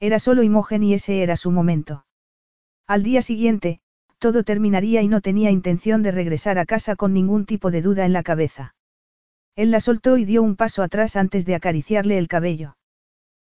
Era 0.00 0.18
solo 0.18 0.42
Imogen 0.42 0.82
y 0.82 0.94
ese 0.94 1.22
era 1.22 1.36
su 1.36 1.50
momento. 1.50 2.06
Al 2.86 3.02
día 3.02 3.20
siguiente, 3.20 3.82
todo 4.18 4.44
terminaría 4.44 5.02
y 5.02 5.08
no 5.08 5.20
tenía 5.20 5.50
intención 5.50 6.02
de 6.02 6.10
regresar 6.10 6.58
a 6.58 6.64
casa 6.64 6.96
con 6.96 7.12
ningún 7.12 7.44
tipo 7.44 7.70
de 7.70 7.82
duda 7.82 8.06
en 8.06 8.14
la 8.14 8.22
cabeza. 8.22 8.74
Él 9.56 9.70
la 9.70 9.80
soltó 9.80 10.16
y 10.16 10.24
dio 10.24 10.42
un 10.42 10.56
paso 10.56 10.82
atrás 10.82 11.16
antes 11.16 11.44
de 11.44 11.54
acariciarle 11.54 12.16
el 12.16 12.28
cabello. 12.28 12.78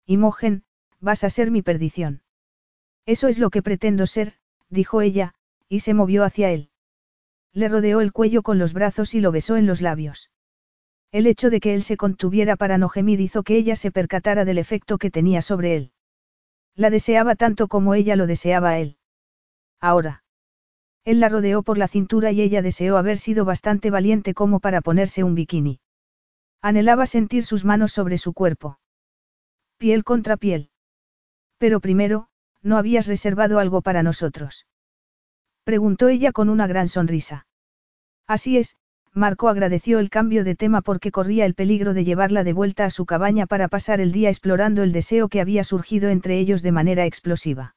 Imogen, 0.05 0.63
vas 1.01 1.25
a 1.25 1.29
ser 1.29 1.51
mi 1.51 1.61
perdición. 1.61 2.21
Eso 3.09 3.27
es 3.27 3.39
lo 3.39 3.49
que 3.49 3.63
pretendo 3.63 4.05
ser, 4.05 4.33
dijo 4.69 5.01
ella, 5.01 5.33
y 5.67 5.79
se 5.79 5.95
movió 5.95 6.23
hacia 6.23 6.51
él. 6.51 6.69
Le 7.53 7.67
rodeó 7.67 8.01
el 8.01 8.11
cuello 8.11 8.43
con 8.43 8.59
los 8.59 8.71
brazos 8.71 9.15
y 9.15 9.19
lo 9.19 9.31
besó 9.31 9.57
en 9.57 9.65
los 9.65 9.81
labios. 9.81 10.29
El 11.11 11.25
hecho 11.25 11.49
de 11.49 11.59
que 11.59 11.73
él 11.73 11.81
se 11.81 11.97
contuviera 11.97 12.55
para 12.55 12.77
no 12.77 12.87
gemir 12.87 13.19
hizo 13.19 13.41
que 13.41 13.57
ella 13.57 13.75
se 13.75 13.89
percatara 13.91 14.45
del 14.45 14.59
efecto 14.59 14.99
que 14.99 15.09
tenía 15.09 15.41
sobre 15.41 15.75
él. 15.75 15.91
La 16.75 16.91
deseaba 16.91 17.33
tanto 17.33 17.67
como 17.67 17.95
ella 17.95 18.15
lo 18.15 18.27
deseaba 18.27 18.69
a 18.69 18.77
él. 18.77 18.97
Ahora. 19.79 20.23
Él 21.03 21.19
la 21.19 21.29
rodeó 21.29 21.63
por 21.63 21.79
la 21.79 21.87
cintura 21.87 22.31
y 22.31 22.41
ella 22.41 22.61
deseó 22.61 22.95
haber 22.95 23.17
sido 23.17 23.43
bastante 23.43 23.89
valiente 23.89 24.35
como 24.35 24.59
para 24.59 24.81
ponerse 24.81 25.23
un 25.23 25.33
bikini. 25.33 25.79
Anhelaba 26.61 27.07
sentir 27.07 27.43
sus 27.43 27.65
manos 27.65 27.91
sobre 27.91 28.19
su 28.19 28.33
cuerpo. 28.33 28.77
Piel 29.79 30.03
contra 30.03 30.37
piel. 30.37 30.69
Pero 31.57 31.79
primero, 31.79 32.28
¿no 32.61 32.77
habías 32.77 33.07
reservado 33.07 33.59
algo 33.59 33.81
para 33.81 34.03
nosotros? 34.03 34.67
Preguntó 35.63 36.07
ella 36.07 36.31
con 36.31 36.49
una 36.49 36.67
gran 36.67 36.87
sonrisa. 36.87 37.47
Así 38.27 38.57
es, 38.57 38.75
Marco 39.13 39.49
agradeció 39.49 39.99
el 39.99 40.09
cambio 40.09 40.43
de 40.43 40.55
tema 40.55 40.81
porque 40.81 41.11
corría 41.11 41.45
el 41.45 41.55
peligro 41.55 41.93
de 41.93 42.03
llevarla 42.03 42.43
de 42.43 42.53
vuelta 42.53 42.85
a 42.85 42.89
su 42.89 43.05
cabaña 43.05 43.47
para 43.47 43.67
pasar 43.67 44.01
el 44.01 44.11
día 44.11 44.29
explorando 44.29 44.83
el 44.83 44.91
deseo 44.91 45.29
que 45.29 45.41
había 45.41 45.63
surgido 45.63 46.09
entre 46.09 46.37
ellos 46.37 46.61
de 46.61 46.71
manera 46.71 47.05
explosiva. 47.05 47.75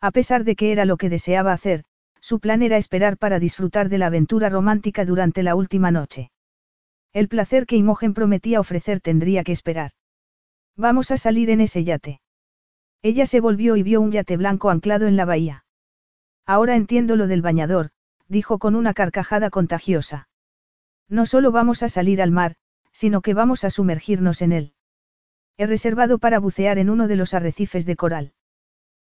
A 0.00 0.10
pesar 0.10 0.44
de 0.44 0.54
que 0.54 0.70
era 0.72 0.84
lo 0.84 0.96
que 0.96 1.08
deseaba 1.08 1.52
hacer, 1.52 1.84
su 2.20 2.40
plan 2.40 2.62
era 2.62 2.76
esperar 2.76 3.18
para 3.18 3.38
disfrutar 3.38 3.88
de 3.88 3.98
la 3.98 4.06
aventura 4.06 4.48
romántica 4.48 5.04
durante 5.04 5.42
la 5.42 5.54
última 5.54 5.90
noche. 5.90 6.30
El 7.12 7.28
placer 7.28 7.66
que 7.66 7.76
Imogen 7.76 8.14
prometía 8.14 8.60
ofrecer 8.60 9.00
tendría 9.00 9.44
que 9.44 9.52
esperar. 9.52 9.90
Vamos 10.76 11.10
a 11.10 11.16
salir 11.16 11.50
en 11.50 11.60
ese 11.60 11.84
yate. 11.84 12.20
Ella 13.04 13.26
se 13.26 13.40
volvió 13.40 13.76
y 13.76 13.82
vio 13.82 14.00
un 14.00 14.12
yate 14.12 14.38
blanco 14.38 14.70
anclado 14.70 15.06
en 15.06 15.16
la 15.18 15.26
bahía. 15.26 15.66
Ahora 16.46 16.74
entiendo 16.74 17.16
lo 17.16 17.26
del 17.26 17.42
bañador, 17.42 17.90
dijo 18.28 18.58
con 18.58 18.74
una 18.74 18.94
carcajada 18.94 19.50
contagiosa. 19.50 20.30
No 21.10 21.26
solo 21.26 21.52
vamos 21.52 21.82
a 21.82 21.90
salir 21.90 22.22
al 22.22 22.30
mar, 22.30 22.56
sino 22.92 23.20
que 23.20 23.34
vamos 23.34 23.62
a 23.64 23.68
sumergirnos 23.68 24.40
en 24.40 24.52
él. 24.52 24.72
He 25.58 25.66
reservado 25.66 26.16
para 26.18 26.38
bucear 26.38 26.78
en 26.78 26.88
uno 26.88 27.06
de 27.06 27.16
los 27.16 27.34
arrecifes 27.34 27.84
de 27.84 27.94
coral. 27.94 28.32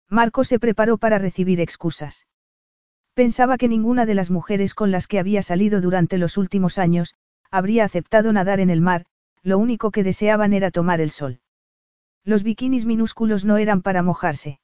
Marco 0.10 0.44
se 0.44 0.60
preparó 0.60 0.98
para 0.98 1.18
recibir 1.18 1.62
excusas. 1.62 2.28
Pensaba 3.14 3.58
que 3.58 3.70
ninguna 3.70 4.06
de 4.06 4.16
las 4.16 4.30
mujeres 4.30 4.74
con 4.74 4.92
las 4.92 5.08
que 5.08 5.20
había 5.20 5.42
salido 5.42 5.80
durante 5.80 6.18
los 6.18 6.38
últimos 6.38 6.80
años, 6.80 7.16
habría 7.50 7.86
aceptado 7.86 8.34
nadar 8.34 8.60
en 8.60 8.72
el 8.72 8.82
mar, 8.82 9.06
lo 9.42 9.58
único 9.58 9.92
que 9.92 10.04
deseaban 10.04 10.52
era 10.52 10.70
tomar 10.70 11.00
el 11.00 11.12
sol. 11.12 11.40
Los 12.26 12.42
bikinis 12.42 12.86
minúsculos 12.86 13.46
no 13.46 13.58
eran 13.58 13.84
para 13.84 14.02
mojarse. 14.02 14.60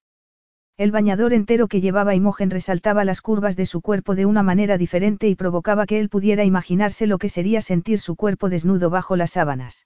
El 0.78 0.91
bañador 0.91 1.32
entero 1.32 1.68
que 1.68 1.80
llevaba 1.80 2.16
Imogen 2.16 2.49
resaltaba 2.49 3.05
las 3.05 3.22
curvas 3.22 3.55
de 3.55 3.68
su 3.68 3.82
cuerpo 3.82 4.16
de 4.16 4.26
una 4.26 4.41
manera 4.41 4.80
diferente 4.80 5.30
y 5.30 5.36
provocaba 5.36 5.86
que 5.86 5.99
él 5.99 6.09
pudiera 6.09 6.43
imaginarse 6.43 7.05
lo 7.05 7.20
que 7.20 7.30
sería 7.30 7.62
sentir 7.62 7.99
su 7.99 8.16
cuerpo 8.16 8.49
desnudo 8.49 8.89
bajo 8.89 9.16
las 9.16 9.32
sábanas. 9.32 9.86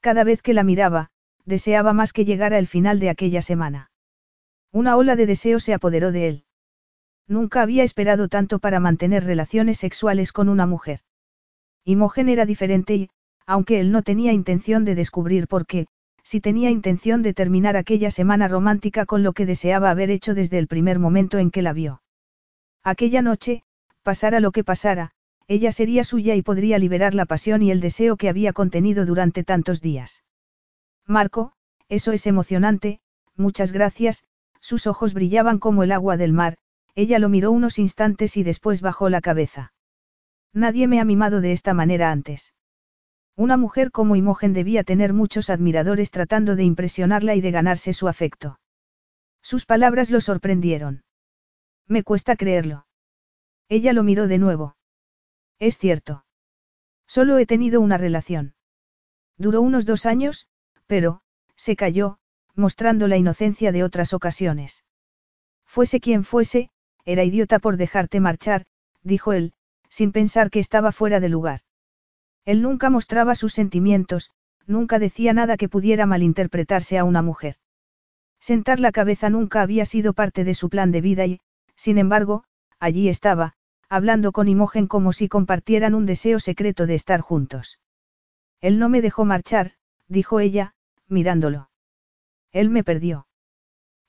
Cada 0.00 0.24
vez 0.24 0.42
que 0.42 0.52
la 0.52 0.64
miraba, 0.64 1.10
deseaba 1.44 1.92
más 1.92 2.12
que 2.12 2.24
llegara 2.24 2.58
el 2.58 2.66
final 2.66 2.98
de 2.98 3.10
aquella 3.10 3.40
semana. 3.40 3.92
Una 4.72 4.96
ola 4.96 5.14
de 5.14 5.26
deseo 5.26 5.60
se 5.60 5.74
apoderó 5.74 6.10
de 6.10 6.26
él. 6.26 6.44
Nunca 7.28 7.62
había 7.62 7.84
esperado 7.84 8.26
tanto 8.26 8.58
para 8.58 8.80
mantener 8.80 9.22
relaciones 9.22 9.78
sexuales 9.78 10.32
con 10.32 10.48
una 10.48 10.66
mujer. 10.66 11.00
Imogen 11.84 12.28
era 12.28 12.46
diferente 12.46 12.94
y, 12.96 13.10
aunque 13.46 13.78
él 13.78 13.92
no 13.92 14.02
tenía 14.02 14.32
intención 14.32 14.84
de 14.84 14.96
descubrir 14.96 15.46
por 15.46 15.66
qué, 15.66 15.86
sí 16.22 16.40
tenía 16.40 16.70
intención 16.70 17.22
de 17.22 17.34
terminar 17.34 17.76
aquella 17.76 18.10
semana 18.10 18.48
romántica 18.48 19.06
con 19.06 19.22
lo 19.22 19.32
que 19.32 19.46
deseaba 19.46 19.90
haber 19.90 20.10
hecho 20.10 20.34
desde 20.34 20.58
el 20.58 20.66
primer 20.66 20.98
momento 20.98 21.38
en 21.38 21.50
que 21.50 21.62
la 21.62 21.72
vio. 21.72 22.02
Aquella 22.82 23.22
noche, 23.22 23.62
pasara 24.02 24.40
lo 24.40 24.52
que 24.52 24.64
pasara, 24.64 25.12
ella 25.48 25.72
sería 25.72 26.04
suya 26.04 26.36
y 26.36 26.42
podría 26.42 26.78
liberar 26.78 27.14
la 27.14 27.26
pasión 27.26 27.62
y 27.62 27.70
el 27.70 27.80
deseo 27.80 28.16
que 28.16 28.28
había 28.28 28.52
contenido 28.52 29.04
durante 29.04 29.44
tantos 29.44 29.80
días. 29.80 30.22
Marco, 31.06 31.52
eso 31.88 32.12
es 32.12 32.26
emocionante, 32.26 33.00
muchas 33.36 33.72
gracias, 33.72 34.24
sus 34.60 34.86
ojos 34.86 35.12
brillaban 35.14 35.58
como 35.58 35.82
el 35.82 35.92
agua 35.92 36.16
del 36.16 36.32
mar, 36.32 36.56
ella 36.94 37.18
lo 37.18 37.28
miró 37.28 37.50
unos 37.50 37.78
instantes 37.78 38.36
y 38.36 38.42
después 38.42 38.80
bajó 38.80 39.08
la 39.08 39.20
cabeza. 39.20 39.72
Nadie 40.52 40.86
me 40.86 41.00
ha 41.00 41.04
mimado 41.04 41.40
de 41.40 41.52
esta 41.52 41.74
manera 41.74 42.10
antes. 42.10 42.52
Una 43.40 43.56
mujer 43.56 43.90
como 43.90 44.16
Imogen 44.16 44.52
debía 44.52 44.84
tener 44.84 45.14
muchos 45.14 45.48
admiradores 45.48 46.10
tratando 46.10 46.56
de 46.56 46.64
impresionarla 46.64 47.34
y 47.36 47.40
de 47.40 47.50
ganarse 47.50 47.94
su 47.94 48.06
afecto. 48.06 48.60
Sus 49.40 49.64
palabras 49.64 50.10
lo 50.10 50.20
sorprendieron. 50.20 51.04
Me 51.86 52.02
cuesta 52.02 52.36
creerlo. 52.36 52.86
Ella 53.70 53.94
lo 53.94 54.02
miró 54.02 54.28
de 54.28 54.36
nuevo. 54.36 54.76
Es 55.58 55.78
cierto. 55.78 56.26
Solo 57.06 57.38
he 57.38 57.46
tenido 57.46 57.80
una 57.80 57.96
relación. 57.96 58.56
Duró 59.38 59.62
unos 59.62 59.86
dos 59.86 60.04
años, 60.04 60.46
pero, 60.86 61.22
se 61.56 61.76
cayó, 61.76 62.18
mostrando 62.54 63.08
la 63.08 63.16
inocencia 63.16 63.72
de 63.72 63.84
otras 63.84 64.12
ocasiones. 64.12 64.84
Fuese 65.64 66.00
quien 66.00 66.24
fuese, 66.24 66.68
era 67.06 67.24
idiota 67.24 67.58
por 67.58 67.78
dejarte 67.78 68.20
marchar, 68.20 68.66
dijo 69.02 69.32
él, 69.32 69.54
sin 69.88 70.12
pensar 70.12 70.50
que 70.50 70.58
estaba 70.58 70.92
fuera 70.92 71.20
de 71.20 71.30
lugar. 71.30 71.62
Él 72.44 72.62
nunca 72.62 72.90
mostraba 72.90 73.34
sus 73.34 73.52
sentimientos, 73.52 74.30
nunca 74.66 74.98
decía 74.98 75.32
nada 75.32 75.56
que 75.56 75.68
pudiera 75.68 76.06
malinterpretarse 76.06 76.98
a 76.98 77.04
una 77.04 77.22
mujer. 77.22 77.56
Sentar 78.40 78.80
la 78.80 78.92
cabeza 78.92 79.28
nunca 79.28 79.60
había 79.60 79.84
sido 79.84 80.14
parte 80.14 80.44
de 80.44 80.54
su 80.54 80.70
plan 80.70 80.92
de 80.92 81.00
vida 81.00 81.26
y, 81.26 81.40
sin 81.76 81.98
embargo, 81.98 82.44
allí 82.78 83.08
estaba, 83.08 83.54
hablando 83.88 84.32
con 84.32 84.48
Imogen 84.48 84.86
como 84.86 85.12
si 85.12 85.28
compartieran 85.28 85.94
un 85.94 86.06
deseo 86.06 86.40
secreto 86.40 86.86
de 86.86 86.94
estar 86.94 87.20
juntos. 87.20 87.78
Él 88.60 88.78
no 88.78 88.88
me 88.88 89.02
dejó 89.02 89.24
marchar, 89.24 89.72
dijo 90.08 90.40
ella, 90.40 90.74
mirándolo. 91.08 91.70
Él 92.52 92.70
me 92.70 92.84
perdió. 92.84 93.26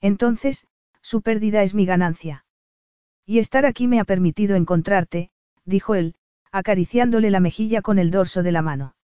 Entonces, 0.00 0.66
su 1.00 1.22
pérdida 1.22 1.62
es 1.62 1.74
mi 1.74 1.84
ganancia. 1.84 2.44
Y 3.26 3.38
estar 3.38 3.66
aquí 3.66 3.86
me 3.86 4.00
ha 4.00 4.04
permitido 4.04 4.56
encontrarte, 4.56 5.30
dijo 5.64 5.94
él, 5.94 6.14
acariciándole 6.52 7.30
la 7.30 7.40
mejilla 7.40 7.82
con 7.82 7.98
el 7.98 8.10
dorso 8.10 8.42
de 8.42 8.52
la 8.52 8.62
mano. 8.62 8.94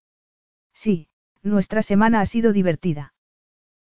Sí, 0.74 1.08
nuestra 1.42 1.82
semana 1.82 2.20
ha 2.20 2.26
sido 2.26 2.52
divertida. 2.52 3.14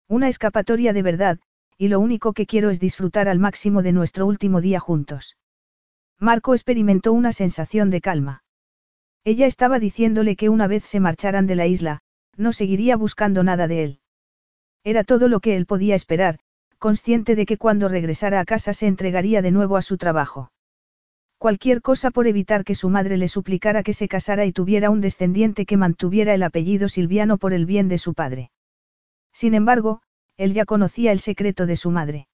Una 0.08 0.28
escapatoria 0.28 0.92
de 0.92 1.02
verdad, 1.02 1.38
y 1.78 1.88
lo 1.88 2.00
único 2.00 2.32
que 2.32 2.46
quiero 2.46 2.70
es 2.70 2.80
disfrutar 2.80 3.28
al 3.28 3.38
máximo 3.38 3.82
de 3.82 3.92
nuestro 3.92 4.26
último 4.26 4.60
día 4.60 4.80
juntos. 4.80 5.36
Marco 6.18 6.54
experimentó 6.54 7.12
una 7.12 7.32
sensación 7.32 7.90
de 7.90 8.00
calma. 8.00 8.44
Ella 9.24 9.46
estaba 9.46 9.78
diciéndole 9.78 10.36
que 10.36 10.48
una 10.48 10.66
vez 10.66 10.84
se 10.84 11.00
marcharan 11.00 11.46
de 11.46 11.56
la 11.56 11.66
isla, 11.66 12.00
no 12.36 12.52
seguiría 12.52 12.96
buscando 12.96 13.42
nada 13.44 13.68
de 13.68 13.84
él. 13.84 14.00
Era 14.84 15.04
todo 15.04 15.28
lo 15.28 15.40
que 15.40 15.56
él 15.56 15.66
podía 15.66 15.94
esperar, 15.94 16.40
consciente 16.78 17.36
de 17.36 17.46
que 17.46 17.58
cuando 17.58 17.88
regresara 17.88 18.40
a 18.40 18.44
casa 18.44 18.74
se 18.74 18.88
entregaría 18.88 19.40
de 19.40 19.52
nuevo 19.52 19.76
a 19.76 19.82
su 19.82 19.96
trabajo. 19.96 20.50
Cualquier 21.42 21.82
cosa 21.82 22.12
por 22.12 22.28
evitar 22.28 22.62
que 22.62 22.76
su 22.76 22.88
madre 22.88 23.16
le 23.16 23.26
suplicara 23.26 23.82
que 23.82 23.94
se 23.94 24.06
casara 24.06 24.46
y 24.46 24.52
tuviera 24.52 24.90
un 24.90 25.00
descendiente 25.00 25.66
que 25.66 25.76
mantuviera 25.76 26.34
el 26.34 26.44
apellido 26.44 26.88
Silviano 26.88 27.36
por 27.36 27.52
el 27.52 27.66
bien 27.66 27.88
de 27.88 27.98
su 27.98 28.14
padre. 28.14 28.52
Sin 29.32 29.54
embargo, 29.54 30.02
él 30.36 30.54
ya 30.54 30.64
conocía 30.64 31.10
el 31.10 31.18
secreto 31.18 31.66
de 31.66 31.74
su 31.74 31.90
madre. 31.90 32.28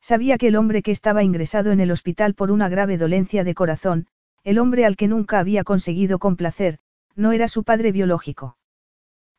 Sabía 0.00 0.36
que 0.36 0.48
el 0.48 0.56
hombre 0.56 0.82
que 0.82 0.90
estaba 0.90 1.22
ingresado 1.22 1.70
en 1.70 1.78
el 1.78 1.92
hospital 1.92 2.34
por 2.34 2.50
una 2.50 2.68
grave 2.68 2.98
dolencia 2.98 3.44
de 3.44 3.54
corazón, 3.54 4.08
el 4.42 4.58
hombre 4.58 4.84
al 4.84 4.96
que 4.96 5.06
nunca 5.06 5.38
había 5.38 5.62
conseguido 5.62 6.18
complacer, 6.18 6.80
no 7.14 7.30
era 7.30 7.46
su 7.46 7.62
padre 7.62 7.92
biológico. 7.92 8.58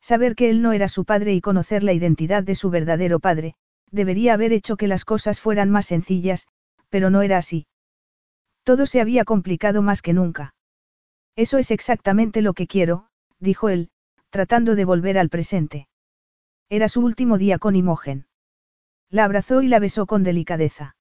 Saber 0.00 0.34
que 0.34 0.48
él 0.48 0.62
no 0.62 0.72
era 0.72 0.88
su 0.88 1.04
padre 1.04 1.34
y 1.34 1.42
conocer 1.42 1.82
la 1.82 1.92
identidad 1.92 2.42
de 2.42 2.54
su 2.54 2.70
verdadero 2.70 3.20
padre, 3.20 3.56
debería 3.90 4.32
haber 4.32 4.54
hecho 4.54 4.78
que 4.78 4.88
las 4.88 5.04
cosas 5.04 5.38
fueran 5.38 5.68
más 5.68 5.84
sencillas, 5.84 6.48
pero 6.88 7.10
no 7.10 7.20
era 7.20 7.36
así. 7.36 7.66
Todo 8.66 8.84
se 8.86 9.00
había 9.00 9.24
complicado 9.24 9.80
más 9.80 10.02
que 10.02 10.12
nunca. 10.12 10.56
Eso 11.36 11.56
es 11.58 11.70
exactamente 11.70 12.42
lo 12.42 12.52
que 12.52 12.66
quiero, 12.66 13.06
dijo 13.38 13.68
él, 13.68 13.90
tratando 14.30 14.74
de 14.74 14.84
volver 14.84 15.18
al 15.18 15.28
presente. 15.28 15.86
Era 16.68 16.88
su 16.88 17.00
último 17.00 17.38
día 17.38 17.60
con 17.60 17.76
Imogen. 17.76 18.26
La 19.08 19.24
abrazó 19.24 19.62
y 19.62 19.68
la 19.68 19.78
besó 19.78 20.06
con 20.06 20.24
delicadeza. 20.24 20.96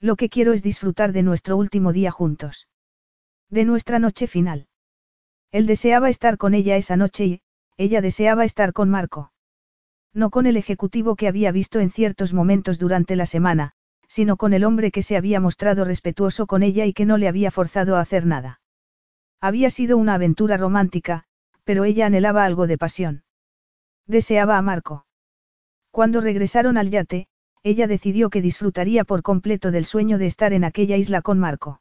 Lo 0.00 0.16
que 0.16 0.28
quiero 0.28 0.52
es 0.52 0.64
disfrutar 0.64 1.12
de 1.12 1.22
nuestro 1.22 1.56
último 1.56 1.92
día 1.92 2.10
juntos. 2.10 2.66
De 3.50 3.64
nuestra 3.64 4.00
noche 4.00 4.26
final. 4.26 4.66
Él 5.52 5.66
deseaba 5.66 6.08
estar 6.08 6.38
con 6.38 6.54
ella 6.54 6.74
esa 6.76 6.96
noche 6.96 7.24
y, 7.24 7.40
ella 7.76 8.00
deseaba 8.00 8.44
estar 8.44 8.72
con 8.72 8.90
Marco. 8.90 9.32
No 10.12 10.30
con 10.30 10.44
el 10.44 10.56
ejecutivo 10.56 11.14
que 11.14 11.28
había 11.28 11.52
visto 11.52 11.78
en 11.78 11.92
ciertos 11.92 12.34
momentos 12.34 12.80
durante 12.80 13.14
la 13.14 13.26
semana, 13.26 13.76
sino 14.10 14.36
con 14.36 14.52
el 14.54 14.64
hombre 14.64 14.90
que 14.90 15.02
se 15.02 15.16
había 15.16 15.38
mostrado 15.38 15.84
respetuoso 15.84 16.48
con 16.48 16.64
ella 16.64 16.84
y 16.84 16.92
que 16.92 17.06
no 17.06 17.16
le 17.16 17.28
había 17.28 17.52
forzado 17.52 17.94
a 17.94 18.00
hacer 18.00 18.26
nada. 18.26 18.60
Había 19.40 19.70
sido 19.70 19.96
una 19.96 20.14
aventura 20.14 20.56
romántica, 20.56 21.22
pero 21.62 21.84
ella 21.84 22.06
anhelaba 22.06 22.44
algo 22.44 22.66
de 22.66 22.76
pasión. 22.76 23.22
Deseaba 24.08 24.58
a 24.58 24.62
Marco. 24.62 25.06
Cuando 25.92 26.20
regresaron 26.20 26.76
al 26.76 26.90
yate, 26.90 27.28
ella 27.62 27.86
decidió 27.86 28.30
que 28.30 28.42
disfrutaría 28.42 29.04
por 29.04 29.22
completo 29.22 29.70
del 29.70 29.84
sueño 29.84 30.18
de 30.18 30.26
estar 30.26 30.52
en 30.52 30.64
aquella 30.64 30.96
isla 30.96 31.22
con 31.22 31.38
Marco. 31.38 31.80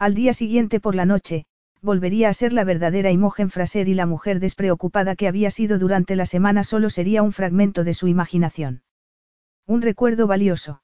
Al 0.00 0.14
día 0.14 0.32
siguiente 0.32 0.80
por 0.80 0.96
la 0.96 1.04
noche, 1.04 1.46
volvería 1.80 2.28
a 2.28 2.34
ser 2.34 2.52
la 2.52 2.64
verdadera 2.64 3.12
Imogen 3.12 3.50
Fraser 3.50 3.88
y 3.88 3.94
la 3.94 4.06
mujer 4.06 4.40
despreocupada 4.40 5.14
que 5.14 5.28
había 5.28 5.52
sido 5.52 5.78
durante 5.78 6.16
la 6.16 6.26
semana 6.26 6.64
solo 6.64 6.90
sería 6.90 7.22
un 7.22 7.32
fragmento 7.32 7.84
de 7.84 7.94
su 7.94 8.08
imaginación. 8.08 8.82
Un 9.64 9.82
recuerdo 9.82 10.26
valioso. 10.26 10.82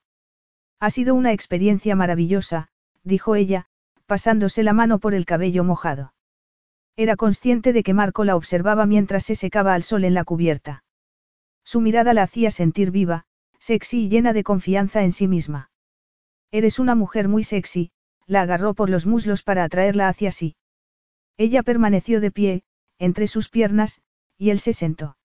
Ha 0.83 0.91
sido 0.91 1.15
una 1.15 1.31
experiencia 1.31 1.95
maravillosa, 1.95 2.67
dijo 3.05 3.37
ella, 3.37 3.67
pasándose 4.07 4.65
la 4.65 4.73
mano 4.73 4.99
por 4.99 5.15
el 5.15 5.27
cabello 5.27 5.63
mojado. 5.63 6.13
Era 6.97 7.15
consciente 7.15 7.73
de 7.73 7.85
que 7.85 7.95
Marco 7.95 8.25
la 8.25 8.35
observaba 8.35 8.85
mientras 8.85 9.25
se 9.25 9.37
secaba 9.37 9.75
al 9.75 9.85
sol 9.85 10.03
en 10.03 10.15
la 10.15 10.25
cubierta. 10.25 10.83
Su 11.63 11.81
mirada 11.81 12.15
la 12.15 12.25
hacía 12.25 12.51
sentir 12.51 12.91
viva, 12.91 13.27
sexy 13.61 14.07
y 14.07 14.09
llena 14.09 14.33
de 14.33 14.43
confianza 14.43 15.05
en 15.05 15.13
sí 15.13 15.29
misma. 15.29 15.71
Eres 16.51 16.81
una 16.81 16.97
mujer 16.97 17.29
muy 17.29 17.45
sexy, 17.45 17.93
la 18.27 18.41
agarró 18.41 18.75
por 18.75 18.91
los 18.91 19.07
muslos 19.07 19.45
para 19.45 19.63
atraerla 19.63 20.09
hacia 20.09 20.33
sí. 20.33 20.57
Ella 21.37 21.63
permaneció 21.63 22.21
de 22.21 22.33
pie, 22.33 22.65
entre 22.99 23.29
sus 23.29 23.51
piernas, 23.51 24.03
y 24.37 24.51
él 24.51 24.59
se 24.59 24.73
sentó. 24.73 25.17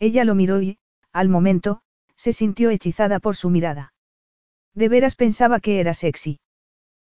Ella 0.00 0.24
lo 0.24 0.34
miró 0.34 0.60
y, 0.60 0.78
al 1.12 1.28
momento, 1.28 1.82
se 2.16 2.32
sintió 2.32 2.70
hechizada 2.70 3.20
por 3.20 3.36
su 3.36 3.48
mirada. 3.48 3.92
De 4.74 4.88
veras 4.88 5.14
pensaba 5.14 5.60
que 5.60 5.80
era 5.80 5.94
sexy. 5.94 6.40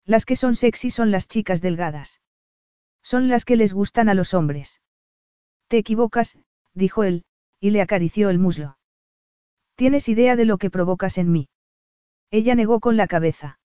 Las 0.04 0.24
que 0.24 0.36
son 0.36 0.54
sexy 0.54 0.90
son 0.90 1.11
las 1.11 1.28
chicas 1.28 1.61
delgadas. 1.61 2.20
Son 3.02 3.28
las 3.28 3.44
que 3.44 3.57
les 3.57 3.72
gustan 3.72 4.09
a 4.09 4.14
los 4.14 4.34
hombres. 4.34 4.80
Te 5.68 5.78
equivocas, 5.78 6.38
dijo 6.74 7.04
él, 7.04 7.24
y 7.61 7.70
le 7.70 7.80
acarició 7.80 8.30
el 8.30 8.38
muslo. 8.38 8.78
¿Tienes 9.74 10.09
idea 10.09 10.36
de 10.36 10.44
lo 10.44 10.59
que 10.59 10.70
provocas 10.70 11.18
en 11.18 11.32
mí? 11.32 11.48
Ella 12.30 12.54
negó 12.54 12.80
con 12.80 12.96
la 12.96 13.07
cabeza. 13.07 13.59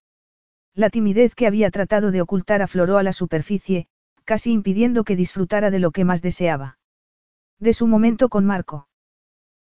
La 0.74 0.90
timidez 0.90 1.36
que 1.36 1.48
había 1.48 1.72
tratado 1.72 2.12
de 2.12 2.22
ocultar 2.22 2.62
afloró 2.62 2.98
a 2.98 3.04
la 3.04 3.14
superficie, 3.14 3.88
casi 4.24 4.52
impidiendo 4.52 5.04
que 5.04 5.16
disfrutara 5.16 5.72
de 5.72 5.80
lo 5.80 5.92
que 5.92 6.06
más 6.06 6.22
deseaba. 6.22 6.78
De 7.60 7.74
su 7.74 7.88
momento 7.88 8.30
con 8.30 8.46
Marco. 8.46 8.88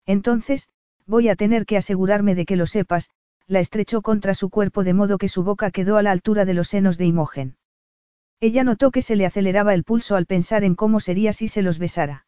Entonces, 0.05 0.69
voy 1.05 1.29
a 1.29 1.35
tener 1.35 1.65
que 1.65 1.77
asegurarme 1.77 2.35
de 2.35 2.45
que 2.45 2.55
lo 2.55 2.65
sepas, 2.65 3.11
la 3.47 3.59
estrechó 3.59 4.01
contra 4.01 4.33
su 4.33 4.49
cuerpo 4.49 4.83
de 4.83 4.93
modo 4.93 5.17
que 5.17 5.29
su 5.29 5.43
boca 5.43 5.71
quedó 5.71 5.97
a 5.97 6.03
la 6.03 6.11
altura 6.11 6.45
de 6.45 6.53
los 6.53 6.67
senos 6.67 6.97
de 6.97 7.05
Imogen. 7.05 7.57
Ella 8.39 8.63
notó 8.63 8.91
que 8.91 9.01
se 9.01 9.15
le 9.15 9.25
aceleraba 9.25 9.73
el 9.73 9.83
pulso 9.83 10.15
al 10.15 10.25
pensar 10.25 10.63
en 10.63 10.75
cómo 10.75 10.99
sería 10.99 11.33
si 11.33 11.47
se 11.47 11.61
los 11.61 11.79
besara. 11.79 12.25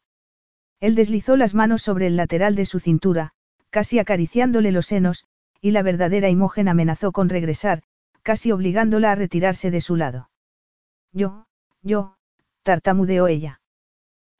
Él 0.80 0.94
deslizó 0.94 1.36
las 1.36 1.54
manos 1.54 1.82
sobre 1.82 2.06
el 2.06 2.16
lateral 2.16 2.54
de 2.54 2.64
su 2.64 2.80
cintura, 2.80 3.32
casi 3.68 3.98
acariciándole 3.98 4.72
los 4.72 4.86
senos, 4.86 5.26
y 5.60 5.72
la 5.72 5.82
verdadera 5.82 6.30
Imogen 6.30 6.68
amenazó 6.68 7.12
con 7.12 7.28
regresar, 7.28 7.82
casi 8.22 8.50
obligándola 8.50 9.12
a 9.12 9.14
retirarse 9.14 9.70
de 9.70 9.80
su 9.80 9.96
lado. 9.96 10.30
Yo, 11.12 11.46
yo, 11.82 12.16
tartamudeó 12.62 13.28
ella. 13.28 13.60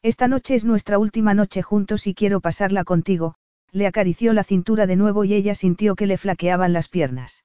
Esta 0.02 0.28
noche 0.28 0.54
es 0.54 0.64
nuestra 0.64 0.98
última 0.98 1.34
noche 1.34 1.62
juntos 1.62 2.06
y 2.06 2.14
quiero 2.14 2.40
pasarla 2.40 2.84
contigo, 2.84 3.34
le 3.72 3.86
acarició 3.86 4.32
la 4.32 4.44
cintura 4.44 4.86
de 4.86 4.96
nuevo 4.96 5.24
y 5.24 5.34
ella 5.34 5.54
sintió 5.54 5.94
que 5.94 6.06
le 6.06 6.18
flaqueaban 6.18 6.72
las 6.72 6.88
piernas. 6.88 7.44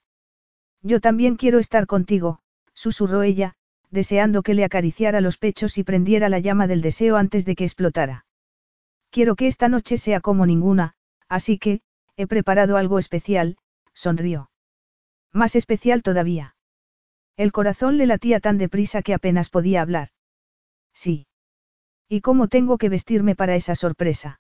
Yo 0.82 1.00
también 1.00 1.36
quiero 1.36 1.60
estar 1.60 1.88
contigo, 1.88 2.40
susurró 2.74 3.24
ella, 3.24 3.56
deseando 3.92 4.44
que 4.44 4.54
le 4.54 4.64
acariciara 4.64 5.22
los 5.22 5.38
pechos 5.38 5.78
y 5.78 5.84
prendiera 5.84 6.30
la 6.30 6.40
llama 6.40 6.68
del 6.68 6.82
deseo 6.82 7.18
antes 7.18 7.46
de 7.46 7.56
que 7.56 7.64
explotara. 7.64 8.26
Quiero 9.10 9.36
que 9.36 9.48
esta 9.48 9.70
noche 9.70 9.98
sea 9.98 10.20
como 10.20 10.46
ninguna, 10.46 10.96
así 11.30 11.58
que, 11.58 11.82
he 12.18 12.28
preparado 12.28 12.78
algo 12.78 13.00
especial, 13.00 13.58
sonrió. 13.94 14.50
Más 15.32 15.56
especial 15.56 16.04
todavía. 16.04 16.56
El 17.38 17.52
corazón 17.52 17.98
le 17.98 18.06
latía 18.06 18.40
tan 18.40 18.58
deprisa 18.58 19.02
que 19.02 19.14
apenas 19.14 19.50
podía 19.50 19.82
hablar. 19.82 20.10
Sí. 20.94 21.28
¿Y 22.08 22.22
cómo 22.22 22.48
tengo 22.48 22.78
que 22.78 22.90
vestirme 22.90 23.36
para 23.36 23.56
esa 23.56 23.76
sorpresa? 23.76 24.40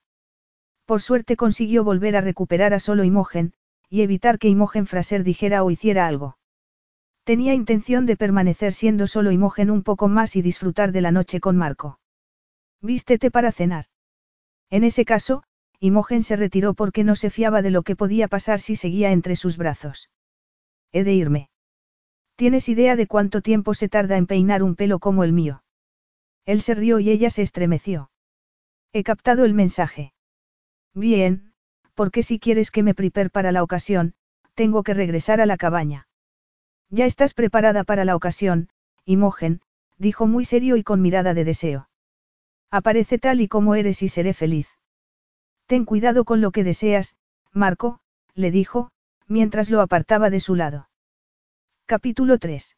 Por 0.85 1.01
suerte 1.01 1.35
consiguió 1.35 1.83
volver 1.83 2.15
a 2.15 2.21
recuperar 2.21 2.73
a 2.73 2.79
solo 2.79 3.03
Imogen, 3.03 3.53
y 3.89 4.01
evitar 4.01 4.39
que 4.39 4.49
Imogen 4.49 4.85
Fraser 4.85 5.23
dijera 5.23 5.63
o 5.63 5.71
hiciera 5.71 6.07
algo. 6.07 6.37
Tenía 7.23 7.55
intención 7.55 8.05
de 8.05 8.17
permanecer 8.17 8.73
siendo 8.73 9.07
solo 9.07 9.31
Imogen 9.31 9.71
un 9.71 9.81
poco 9.81 10.07
más 10.07 10.35
y 10.35 10.43
disfrutar 10.43 10.91
de 10.91 11.01
la 11.01 11.11
noche 11.11 11.39
con 11.39 11.57
Marco. 11.57 11.99
Vístete 12.81 13.31
para 13.31 13.51
cenar. 13.51 13.85
En 14.69 14.83
ese 14.83 15.05
caso, 15.05 15.43
Imogen 15.79 16.21
se 16.21 16.35
retiró 16.35 16.73
porque 16.75 17.03
no 17.03 17.15
se 17.15 17.29
fiaba 17.29 17.61
de 17.61 17.71
lo 17.71 17.81
que 17.81 17.95
podía 17.95 18.27
pasar 18.27 18.59
si 18.59 18.75
seguía 18.75 19.11
entre 19.11 19.35
sus 19.35 19.57
brazos. 19.57 20.09
He 20.91 21.03
de 21.03 21.13
irme. 21.13 21.49
¿Tienes 22.35 22.69
idea 22.69 22.95
de 22.95 23.07
cuánto 23.07 23.41
tiempo 23.41 23.73
se 23.73 23.89
tarda 23.89 24.17
en 24.17 24.27
peinar 24.27 24.61
un 24.61 24.75
pelo 24.75 24.99
como 24.99 25.23
el 25.23 25.33
mío? 25.33 25.63
Él 26.45 26.61
se 26.61 26.75
rió 26.75 26.99
y 26.99 27.09
ella 27.09 27.29
se 27.29 27.41
estremeció. 27.41 28.11
He 28.93 29.03
captado 29.03 29.45
el 29.45 29.53
mensaje. 29.53 30.14
Bien, 30.95 31.53
porque 31.93 32.23
si 32.23 32.39
quieres 32.39 32.71
que 32.71 32.81
me 32.81 32.95
prepare 32.95 33.29
para 33.29 33.51
la 33.51 33.61
ocasión, 33.61 34.15
tengo 34.53 34.81
que 34.81 34.93
regresar 34.93 35.41
a 35.41 35.45
la 35.45 35.57
cabaña. 35.57 36.07
Ya 36.89 37.05
estás 37.05 37.33
preparada 37.33 37.83
para 37.83 38.05
la 38.05 38.15
ocasión, 38.15 38.69
Imogen, 39.03 39.61
dijo 39.97 40.25
muy 40.25 40.45
serio 40.45 40.77
y 40.77 40.83
con 40.83 41.01
mirada 41.01 41.33
de 41.33 41.43
deseo. 41.43 41.89
Aparece 42.71 43.19
tal 43.19 43.41
y 43.41 43.49
como 43.49 43.75
eres 43.75 44.01
y 44.01 44.07
seré 44.07 44.33
feliz. 44.33 44.69
Ten 45.67 45.83
cuidado 45.83 46.23
con 46.23 46.39
lo 46.39 46.51
que 46.51 46.63
deseas, 46.63 47.17
Marco, 47.51 47.99
le 48.33 48.49
dijo, 48.51 48.89
mientras 49.27 49.69
lo 49.69 49.81
apartaba 49.81 50.29
de 50.29 50.39
su 50.39 50.55
lado. 50.55 50.89
Capítulo 51.85 52.37
3. 52.37 52.77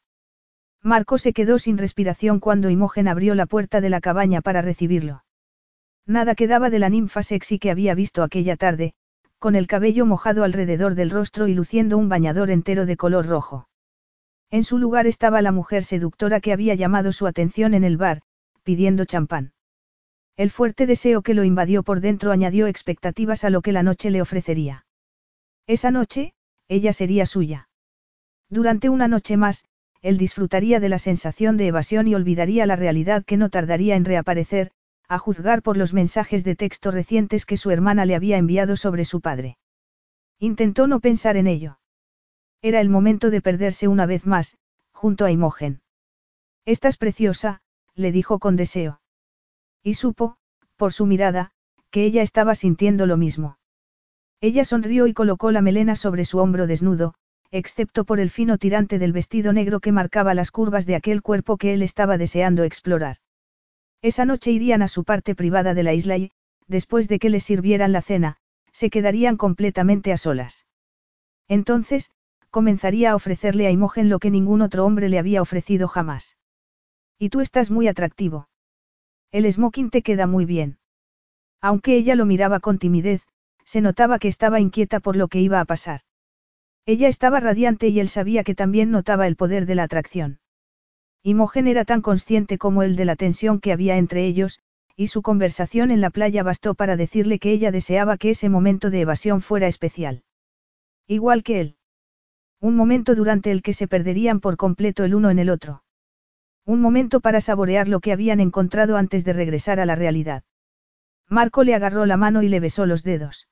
Marco 0.82 1.18
se 1.18 1.34
quedó 1.34 1.60
sin 1.60 1.78
respiración 1.78 2.40
cuando 2.40 2.70
Imogen 2.70 3.08
abrió 3.08 3.36
la 3.36 3.46
puerta 3.46 3.80
de 3.80 3.90
la 3.90 4.02
cabaña 4.02 4.42
para 4.42 4.62
recibirlo. 4.62 5.24
Nada 6.08 6.36
quedaba 6.36 6.70
de 6.70 6.80
la 6.80 6.90
ninfa 6.90 7.22
sexy 7.22 7.60
que 7.60 7.70
había 7.70 7.94
visto 7.94 8.24
aquella 8.24 8.56
tarde, 8.56 8.94
con 9.40 9.56
el 9.56 9.68
cabello 9.68 10.06
mojado 10.06 10.46
alrededor 10.46 10.96
del 10.96 11.10
rostro 11.10 11.50
y 11.50 11.54
luciendo 11.54 11.98
un 11.98 12.08
bañador 12.08 12.50
entero 12.50 12.86
de 12.86 12.96
color 12.96 13.28
rojo. 13.28 13.68
En 14.50 14.64
su 14.64 14.78
lugar 14.78 15.06
estaba 15.06 15.42
la 15.42 15.52
mujer 15.52 15.84
seductora 15.84 16.40
que 16.40 16.54
había 16.54 16.76
llamado 16.76 17.12
su 17.12 17.28
atención 17.28 17.74
en 17.74 17.84
el 17.84 17.98
bar, 17.98 18.22
pidiendo 18.64 19.04
champán. 19.04 19.52
El 20.38 20.50
fuerte 20.50 20.86
deseo 20.86 21.22
que 21.22 21.34
lo 21.34 21.44
invadió 21.44 21.84
por 21.84 22.00
dentro 22.00 22.32
añadió 22.32 22.68
expectativas 22.68 23.44
a 23.44 23.50
lo 23.50 23.62
que 23.62 23.74
la 23.74 23.84
noche 23.84 24.10
le 24.10 24.22
ofrecería. 24.22 24.86
Esa 25.68 25.92
noche, 25.92 26.34
ella 26.70 26.94
sería 26.94 27.26
suya. 27.26 27.68
Durante 28.50 28.88
una 28.88 29.10
noche 29.10 29.36
más, 29.36 29.66
él 30.02 30.18
disfrutaría 30.18 30.80
de 30.80 30.88
la 30.88 31.00
sensación 31.00 31.58
de 31.58 31.68
evasión 31.68 32.08
y 32.08 32.16
olvidaría 32.16 32.66
la 32.66 32.78
realidad 32.78 33.26
que 33.26 33.36
no 33.36 33.50
tardaría 33.50 33.96
en 33.96 34.06
reaparecer, 34.06 34.72
a 35.08 35.18
juzgar 35.20 35.62
por 35.62 35.78
los 35.78 35.94
mensajes 35.94 36.44
de 36.44 36.56
texto 36.56 36.92
recientes 36.92 37.46
que 37.46 37.58
su 37.58 37.72
hermana 37.72 38.06
le 38.06 38.16
había 38.16 38.38
enviado 38.38 38.76
sobre 38.76 39.06
su 39.06 39.22
padre. 39.22 39.58
Intentó 40.40 40.88
no 40.88 41.00
pensar 41.00 41.38
en 41.38 41.48
ello. 41.48 41.80
Era 42.62 42.82
el 42.82 42.90
momento 42.90 43.30
de 43.30 43.42
perderse 43.42 43.88
una 43.88 44.06
vez 44.06 44.26
más, 44.26 44.58
junto 44.92 45.26
a 45.26 45.32
Imogen. 45.32 45.82
Estás 46.66 46.98
preciosa, 46.98 47.62
le 47.96 48.12
dijo 48.12 48.40
con 48.40 48.56
deseo. 48.56 49.00
Y 49.82 49.94
supo, 49.94 50.38
por 50.76 50.92
su 50.92 51.06
mirada, 51.06 51.52
que 51.92 52.04
ella 52.04 52.22
estaba 52.22 52.56
sintiendo 52.56 53.06
lo 53.06 53.16
mismo. 53.18 53.58
Ella 54.42 54.66
sonrió 54.66 55.08
y 55.08 55.14
colocó 55.14 55.52
la 55.52 55.62
melena 55.62 55.96
sobre 55.96 56.26
su 56.26 56.40
hombro 56.40 56.68
desnudo, 56.68 57.14
excepto 57.50 58.04
por 58.04 58.20
el 58.20 58.30
fino 58.30 58.58
tirante 58.58 59.00
del 59.00 59.14
vestido 59.14 59.54
negro 59.54 59.80
que 59.80 59.92
marcaba 59.92 60.34
las 60.34 60.52
curvas 60.52 60.86
de 60.86 60.96
aquel 60.96 61.22
cuerpo 61.22 61.58
que 61.58 61.74
él 61.74 61.82
estaba 61.82 62.18
deseando 62.18 62.64
explorar. 62.64 63.18
Esa 64.02 64.26
noche 64.26 64.52
irían 64.52 64.82
a 64.82 64.88
su 64.88 65.04
parte 65.04 65.36
privada 65.36 65.74
de 65.74 65.84
la 65.84 65.94
isla 65.94 66.18
y, 66.18 66.32
después 66.68 67.08
de 67.08 67.20
que 67.20 67.30
le 67.30 67.40
sirvieran 67.40 67.92
la 67.92 68.02
cena, 68.02 68.38
se 68.72 68.90
quedarían 68.90 69.38
completamente 69.38 70.12
a 70.12 70.18
solas. 70.18 70.66
Entonces, 71.48 72.12
comenzaría 72.52 73.12
a 73.12 73.16
ofrecerle 73.16 73.68
a 73.68 73.72
Imogen 73.72 74.10
lo 74.10 74.20
que 74.20 74.32
ningún 74.32 74.62
otro 74.62 74.86
hombre 74.86 75.10
le 75.10 75.20
había 75.20 75.42
ofrecido 75.42 75.88
jamás. 75.88 76.38
Y 77.18 77.30
tú 77.30 77.42
estás 77.42 77.72
muy 77.72 77.88
atractivo. 77.88 78.50
El 79.32 79.52
smoking 79.52 79.90
te 79.90 80.04
queda 80.04 80.28
muy 80.28 80.46
bien. 80.46 80.78
Aunque 81.60 81.96
ella 81.96 82.16
lo 82.16 82.26
miraba 82.26 82.60
con 82.60 82.78
timidez, 82.78 83.26
se 83.66 83.82
notaba 83.82 84.20
que 84.20 84.28
estaba 84.28 84.60
inquieta 84.60 85.00
por 85.00 85.16
lo 85.16 85.28
que 85.28 85.42
iba 85.42 85.60
a 85.60 85.66
pasar. 85.66 86.02
Ella 86.86 87.08
estaba 87.08 87.40
radiante 87.40 87.90
y 87.90 88.00
él 88.00 88.08
sabía 88.08 88.44
que 88.44 88.56
también 88.56 88.92
notaba 88.92 89.28
el 89.28 89.36
poder 89.36 89.66
de 89.66 89.76
la 89.76 89.84
atracción. 89.84 90.40
Imogen 91.28 91.68
era 91.68 91.84
tan 91.84 92.02
consciente 92.02 92.58
como 92.58 92.84
él 92.84 92.96
de 92.96 93.04
la 93.04 93.18
tensión 93.18 93.60
que 93.60 93.74
había 93.74 93.98
entre 93.98 94.26
ellos, 94.26 94.62
y 94.96 95.08
su 95.08 95.22
conversación 95.22 95.92
en 95.92 96.00
la 96.00 96.10
playa 96.10 96.42
bastó 96.42 96.74
para 96.74 96.96
decirle 96.96 97.38
que 97.38 97.52
ella 97.52 97.70
deseaba 97.70 98.16
que 98.16 98.30
ese 98.30 98.48
momento 98.48 98.90
de 98.90 99.02
evasión 99.02 99.42
fuera 99.42 99.68
especial. 99.68 100.24
Igual 101.06 101.44
que 101.44 101.60
él. 101.60 101.76
Un 102.62 102.78
momento 102.78 103.14
durante 103.14 103.52
el 103.52 103.62
que 103.62 103.74
se 103.74 103.90
perderían 103.90 104.40
por 104.40 104.56
completo 104.56 105.04
el 105.04 105.16
uno 105.16 105.30
en 105.30 105.40
el 105.40 105.50
otro. 105.50 105.84
Un 106.66 106.80
momento 106.80 107.20
para 107.20 107.42
saborear 107.42 107.90
lo 107.90 108.00
que 108.00 108.14
habían 108.14 108.40
encontrado 108.40 108.96
antes 108.96 109.26
de 109.26 109.34
regresar 109.34 109.82
a 109.82 109.86
la 109.86 109.96
realidad. 109.96 110.46
Marco 111.28 111.66
le 111.66 111.76
agarró 111.76 112.06
la 112.06 112.16
mano 112.16 112.42
y 112.42 112.48
le 112.48 112.62
besó 112.62 112.86
los 112.86 113.04
dedos. 113.04 113.50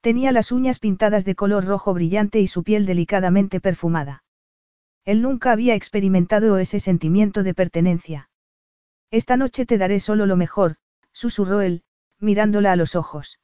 Tenía 0.00 0.30
las 0.30 0.52
uñas 0.52 0.78
pintadas 0.78 1.24
de 1.24 1.34
color 1.34 1.64
rojo 1.64 1.92
brillante 1.92 2.38
y 2.38 2.46
su 2.46 2.62
piel 2.62 2.86
delicadamente 2.86 3.58
perfumada. 3.58 4.23
Él 5.04 5.20
nunca 5.22 5.52
había 5.52 5.74
experimentado 5.74 6.58
ese 6.58 6.80
sentimiento 6.80 7.42
de 7.42 7.54
pertenencia. 7.54 8.30
Esta 9.10 9.36
noche 9.36 9.66
te 9.66 9.78
daré 9.78 10.00
solo 10.00 10.26
lo 10.26 10.36
mejor, 10.36 10.76
susurró 11.12 11.60
él, 11.60 11.82
mirándola 12.18 12.72
a 12.72 12.76
los 12.76 12.96
ojos. 12.96 13.38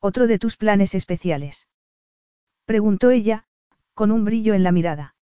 Otro 0.00 0.26
de 0.26 0.38
tus 0.38 0.56
planes 0.56 0.94
especiales. 0.94 1.68
Preguntó 2.66 3.10
ella, 3.10 3.46
con 3.94 4.10
un 4.10 4.24
brillo 4.24 4.54
en 4.54 4.62
la 4.62 4.72
mirada. 4.72 5.14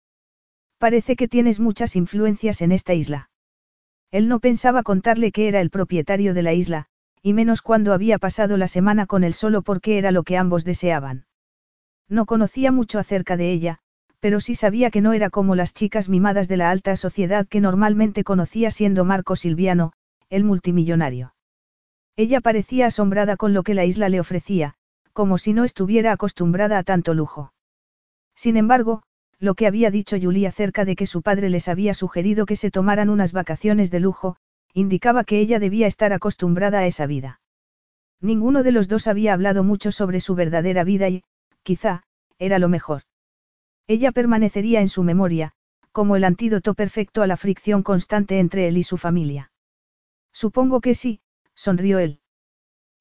Parece 0.77 1.15
que 1.15 1.27
tienes 1.27 1.59
muchas 1.59 1.95
influencias 1.95 2.61
en 2.61 2.71
esta 2.71 2.93
isla. 2.93 3.29
Él 4.09 4.27
no 4.27 4.39
pensaba 4.39 4.83
contarle 4.83 5.31
que 5.31 5.47
era 5.47 5.61
el 5.61 5.69
propietario 5.69 6.33
de 6.33 6.41
la 6.41 6.53
isla, 6.53 6.87
y 7.21 7.33
menos 7.33 7.61
cuando 7.61 7.93
había 7.93 8.17
pasado 8.17 8.57
la 8.57 8.67
semana 8.67 9.05
con 9.05 9.23
él 9.23 9.33
solo 9.33 9.61
porque 9.61 9.99
era 9.99 10.11
lo 10.11 10.23
que 10.23 10.37
ambos 10.37 10.65
deseaban. 10.65 11.27
No 12.09 12.25
conocía 12.25 12.71
mucho 12.71 12.97
acerca 12.97 13.37
de 13.37 13.51
ella, 13.51 13.79
pero 14.21 14.39
sí 14.39 14.55
sabía 14.55 14.91
que 14.91 15.01
no 15.01 15.13
era 15.13 15.29
como 15.29 15.55
las 15.55 15.73
chicas 15.73 16.07
mimadas 16.07 16.47
de 16.47 16.55
la 16.55 16.69
alta 16.69 16.95
sociedad 16.95 17.47
que 17.47 17.59
normalmente 17.59 18.23
conocía 18.23 18.69
siendo 18.69 19.03
Marco 19.03 19.35
Silviano, 19.35 19.93
el 20.29 20.43
multimillonario. 20.43 21.33
Ella 22.15 22.39
parecía 22.39 22.85
asombrada 22.85 23.35
con 23.35 23.53
lo 23.53 23.63
que 23.63 23.73
la 23.73 23.83
isla 23.83 24.09
le 24.09 24.19
ofrecía, 24.19 24.75
como 25.11 25.39
si 25.39 25.53
no 25.53 25.63
estuviera 25.63 26.11
acostumbrada 26.11 26.77
a 26.77 26.83
tanto 26.83 27.15
lujo. 27.15 27.51
Sin 28.35 28.57
embargo, 28.57 29.01
lo 29.39 29.55
que 29.55 29.65
había 29.65 29.89
dicho 29.89 30.17
Julie 30.21 30.47
acerca 30.47 30.85
de 30.85 30.95
que 30.95 31.07
su 31.07 31.23
padre 31.23 31.49
les 31.49 31.67
había 31.67 31.95
sugerido 31.95 32.45
que 32.45 32.55
se 32.55 32.69
tomaran 32.69 33.09
unas 33.09 33.33
vacaciones 33.33 33.89
de 33.89 34.01
lujo, 34.01 34.37
indicaba 34.73 35.23
que 35.23 35.39
ella 35.39 35.57
debía 35.57 35.87
estar 35.87 36.13
acostumbrada 36.13 36.79
a 36.79 36.85
esa 36.85 37.07
vida. 37.07 37.41
Ninguno 38.21 38.61
de 38.61 38.71
los 38.71 38.87
dos 38.87 39.07
había 39.07 39.33
hablado 39.33 39.63
mucho 39.63 39.91
sobre 39.91 40.19
su 40.19 40.35
verdadera 40.35 40.83
vida 40.83 41.09
y, 41.09 41.23
quizá, 41.63 42.03
era 42.37 42.59
lo 42.59 42.69
mejor. 42.69 43.01
Ella 43.93 44.13
permanecería 44.13 44.79
en 44.79 44.87
su 44.87 45.03
memoria, 45.03 45.51
como 45.91 46.15
el 46.15 46.23
antídoto 46.23 46.75
perfecto 46.75 47.23
a 47.23 47.27
la 47.27 47.35
fricción 47.35 47.83
constante 47.83 48.39
entre 48.39 48.69
él 48.69 48.77
y 48.77 48.83
su 48.83 48.95
familia. 48.95 49.51
Supongo 50.31 50.79
que 50.79 50.95
sí, 50.95 51.19
sonrió 51.55 51.99
él. 51.99 52.21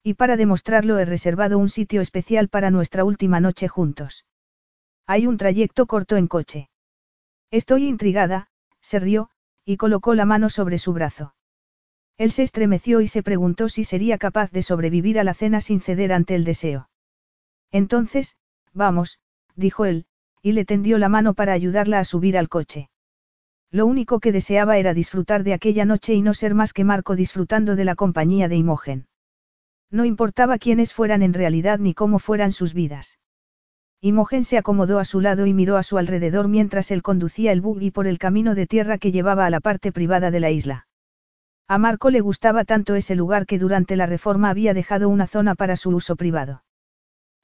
Y 0.03 0.15
para 0.15 0.35
demostrarlo 0.35 0.99
he 0.99 1.05
reservado 1.05 1.59
un 1.59 1.69
sitio 1.69 2.01
especial 2.01 2.49
para 2.49 2.71
nuestra 2.71 3.05
última 3.05 3.39
noche 3.39 3.69
juntos. 3.69 4.25
Hay 5.07 5.27
un 5.27 5.37
trayecto 5.37 5.85
corto 5.85 6.17
en 6.17 6.27
coche. 6.27 6.69
Estoy 7.51 7.87
intrigada, 7.87 8.49
se 8.81 8.99
rió, 8.99 9.29
y 9.63 9.77
colocó 9.77 10.13
la 10.13 10.25
mano 10.25 10.49
sobre 10.49 10.77
su 10.77 10.91
brazo. 10.91 11.35
Él 12.17 12.33
se 12.33 12.43
estremeció 12.43 12.99
y 12.99 13.07
se 13.07 13.23
preguntó 13.23 13.69
si 13.69 13.85
sería 13.85 14.17
capaz 14.17 14.51
de 14.51 14.61
sobrevivir 14.61 15.19
a 15.19 15.23
la 15.23 15.35
cena 15.35 15.61
sin 15.61 15.79
ceder 15.79 16.11
ante 16.11 16.35
el 16.35 16.43
deseo. 16.43 16.89
Entonces, 17.71 18.35
vamos, 18.73 19.21
dijo 19.55 19.85
él, 19.85 20.05
y 20.41 20.53
le 20.53 20.65
tendió 20.65 20.97
la 20.97 21.09
mano 21.09 21.33
para 21.33 21.53
ayudarla 21.53 21.99
a 21.99 22.05
subir 22.05 22.37
al 22.37 22.49
coche. 22.49 22.89
Lo 23.71 23.85
único 23.85 24.19
que 24.19 24.31
deseaba 24.31 24.77
era 24.77 24.93
disfrutar 24.93 25.43
de 25.43 25.53
aquella 25.53 25.85
noche 25.85 26.13
y 26.13 26.21
no 26.21 26.33
ser 26.33 26.55
más 26.55 26.73
que 26.73 26.83
Marco 26.83 27.15
disfrutando 27.15 27.75
de 27.75 27.85
la 27.85 27.95
compañía 27.95 28.47
de 28.47 28.57
Imogen. 28.57 29.07
No 29.89 30.05
importaba 30.05 30.57
quiénes 30.57 30.93
fueran 30.93 31.21
en 31.21 31.33
realidad 31.33 31.79
ni 31.79 31.93
cómo 31.93 32.19
fueran 32.19 32.51
sus 32.51 32.73
vidas. 32.73 33.19
Imogen 34.01 34.43
se 34.43 34.57
acomodó 34.57 34.97
a 34.99 35.05
su 35.05 35.21
lado 35.21 35.45
y 35.45 35.53
miró 35.53 35.77
a 35.77 35.83
su 35.83 35.97
alrededor 35.97 36.47
mientras 36.47 36.89
él 36.89 37.03
conducía 37.03 37.51
el 37.51 37.61
buggy 37.61 37.91
por 37.91 38.07
el 38.07 38.17
camino 38.17 38.55
de 38.55 38.65
tierra 38.65 38.97
que 38.97 39.11
llevaba 39.11 39.45
a 39.45 39.49
la 39.49 39.59
parte 39.59 39.91
privada 39.91 40.31
de 40.31 40.39
la 40.39 40.49
isla. 40.49 40.87
A 41.67 41.77
Marco 41.77 42.09
le 42.09 42.19
gustaba 42.19 42.65
tanto 42.65 42.95
ese 42.95 43.15
lugar 43.15 43.45
que 43.45 43.59
durante 43.59 43.95
la 43.95 44.07
reforma 44.07 44.49
había 44.49 44.73
dejado 44.73 45.07
una 45.07 45.27
zona 45.27 45.55
para 45.55 45.77
su 45.77 45.91
uso 45.91 46.15
privado. 46.15 46.63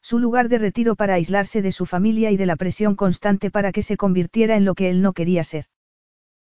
Su 0.10 0.20
lugar 0.20 0.48
de 0.48 0.58
retiro 0.58 0.96
para 0.96 1.16
aislarse 1.16 1.62
de 1.62 1.74
su 1.74 1.86
familia 1.86 2.32
y 2.32 2.38
de 2.38 2.46
la 2.46 2.56
presión 2.56 2.96
constante 2.96 3.52
para 3.52 3.74
que 3.74 3.82
se 3.82 3.98
convirtiera 3.98 4.56
en 4.56 4.64
lo 4.64 4.74
que 4.74 4.90
él 4.90 5.02
no 5.02 5.12
quería 5.12 5.44
ser. 5.44 5.66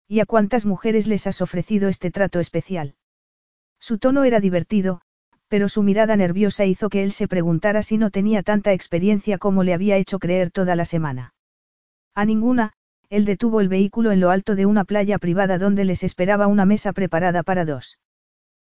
¿Y 0.08 0.20
a 0.20 0.28
cuántas 0.28 0.68
mujeres 0.68 1.08
les 1.08 1.26
has 1.26 1.42
ofrecido 1.42 1.90
este 1.90 2.12
trato 2.12 2.40
especial? 2.40 2.94
Su 3.80 3.98
tono 3.98 4.24
era 4.24 4.40
divertido, 4.40 5.02
pero 5.48 5.68
su 5.68 5.82
mirada 5.82 6.16
nerviosa 6.16 6.66
hizo 6.66 6.90
que 6.90 7.02
él 7.02 7.12
se 7.12 7.28
preguntara 7.28 7.82
si 7.82 7.98
no 7.98 8.12
tenía 8.12 8.44
tanta 8.44 8.72
experiencia 8.72 9.40
como 9.40 9.64
le 9.64 9.74
había 9.74 9.98
hecho 9.98 10.20
creer 10.20 10.52
toda 10.52 10.76
la 10.76 10.86
semana. 10.86 11.34
A 12.14 12.24
ninguna, 12.24 12.74
él 13.10 13.26
detuvo 13.26 13.62
el 13.62 13.68
vehículo 13.68 14.12
en 14.12 14.20
lo 14.20 14.30
alto 14.30 14.54
de 14.54 14.68
una 14.68 14.84
playa 14.84 15.18
privada 15.18 15.58
donde 15.58 15.86
les 15.86 16.04
esperaba 16.04 16.46
una 16.46 16.68
mesa 16.68 16.94
preparada 16.94 17.42
para 17.42 17.66
dos. 17.66 17.98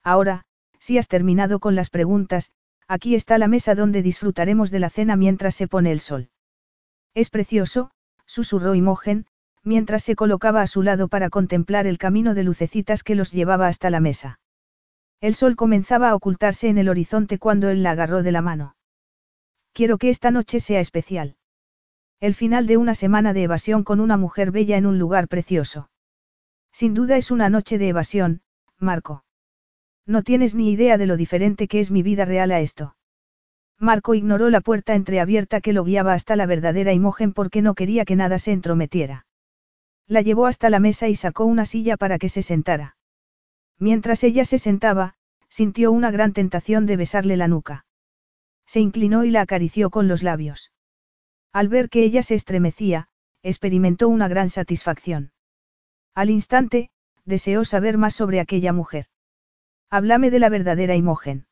Ahora, 0.02 0.46
si 0.78 0.96
has 0.96 1.08
terminado 1.08 1.60
con 1.60 1.74
las 1.74 1.90
preguntas, 1.90 2.52
Aquí 2.88 3.14
está 3.14 3.36
la 3.36 3.48
mesa 3.48 3.74
donde 3.74 4.02
disfrutaremos 4.02 4.70
de 4.70 4.78
la 4.78 4.88
cena 4.88 5.14
mientras 5.14 5.54
se 5.54 5.68
pone 5.68 5.92
el 5.92 6.00
sol. 6.00 6.30
Es 7.14 7.28
precioso, 7.28 7.90
susurró 8.24 8.74
Imogen, 8.74 9.26
mientras 9.62 10.02
se 10.02 10.16
colocaba 10.16 10.62
a 10.62 10.66
su 10.66 10.82
lado 10.82 11.08
para 11.08 11.28
contemplar 11.28 11.86
el 11.86 11.98
camino 11.98 12.34
de 12.34 12.44
lucecitas 12.44 13.02
que 13.02 13.14
los 13.14 13.30
llevaba 13.30 13.66
hasta 13.66 13.90
la 13.90 14.00
mesa. 14.00 14.40
El 15.20 15.34
sol 15.34 15.54
comenzaba 15.54 16.08
a 16.08 16.14
ocultarse 16.14 16.68
en 16.68 16.78
el 16.78 16.88
horizonte 16.88 17.38
cuando 17.38 17.68
él 17.68 17.82
la 17.82 17.90
agarró 17.90 18.22
de 18.22 18.32
la 18.32 18.40
mano. 18.40 18.76
Quiero 19.72 19.98
que 19.98 20.08
esta 20.08 20.30
noche 20.30 20.58
sea 20.58 20.80
especial. 20.80 21.36
El 22.20 22.34
final 22.34 22.66
de 22.66 22.78
una 22.78 22.94
semana 22.94 23.32
de 23.32 23.42
evasión 23.42 23.84
con 23.84 24.00
una 24.00 24.16
mujer 24.16 24.50
bella 24.50 24.76
en 24.76 24.86
un 24.86 24.98
lugar 24.98 25.28
precioso. 25.28 25.90
Sin 26.72 26.94
duda 26.94 27.16
es 27.16 27.30
una 27.30 27.50
noche 27.50 27.78
de 27.78 27.88
evasión, 27.88 28.42
Marco. 28.78 29.24
No 30.08 30.22
tienes 30.22 30.54
ni 30.54 30.72
idea 30.72 30.96
de 30.96 31.04
lo 31.04 31.18
diferente 31.18 31.68
que 31.68 31.80
es 31.80 31.90
mi 31.90 32.02
vida 32.02 32.24
real 32.24 32.50
a 32.50 32.60
esto. 32.60 32.96
Marco 33.78 34.14
ignoró 34.14 34.48
la 34.48 34.62
puerta 34.62 34.94
entreabierta 34.94 35.60
que 35.60 35.74
lo 35.74 35.84
guiaba 35.84 36.14
hasta 36.14 36.34
la 36.34 36.46
verdadera 36.46 36.94
imagen 36.94 37.34
porque 37.34 37.60
no 37.60 37.74
quería 37.74 38.06
que 38.06 38.16
nada 38.16 38.38
se 38.38 38.52
entrometiera. 38.52 39.26
La 40.06 40.22
llevó 40.22 40.46
hasta 40.46 40.70
la 40.70 40.80
mesa 40.80 41.08
y 41.08 41.14
sacó 41.14 41.44
una 41.44 41.66
silla 41.66 41.98
para 41.98 42.18
que 42.18 42.30
se 42.30 42.40
sentara. 42.40 42.96
Mientras 43.78 44.24
ella 44.24 44.46
se 44.46 44.58
sentaba, 44.58 45.12
sintió 45.50 45.92
una 45.92 46.10
gran 46.10 46.32
tentación 46.32 46.86
de 46.86 46.96
besarle 46.96 47.36
la 47.36 47.46
nuca. 47.46 47.84
Se 48.64 48.80
inclinó 48.80 49.24
y 49.24 49.30
la 49.30 49.42
acarició 49.42 49.90
con 49.90 50.08
los 50.08 50.22
labios. 50.22 50.72
Al 51.52 51.68
ver 51.68 51.90
que 51.90 52.02
ella 52.02 52.22
se 52.22 52.34
estremecía, 52.34 53.08
experimentó 53.42 54.08
una 54.08 54.26
gran 54.26 54.48
satisfacción. 54.48 55.32
Al 56.14 56.30
instante, 56.30 56.88
deseó 57.26 57.66
saber 57.66 57.98
más 57.98 58.14
sobre 58.14 58.40
aquella 58.40 58.72
mujer. 58.72 59.08
Háblame 59.90 60.30
de 60.30 60.38
la 60.38 60.50
verdadera 60.50 60.96
Imogen. 60.96 61.46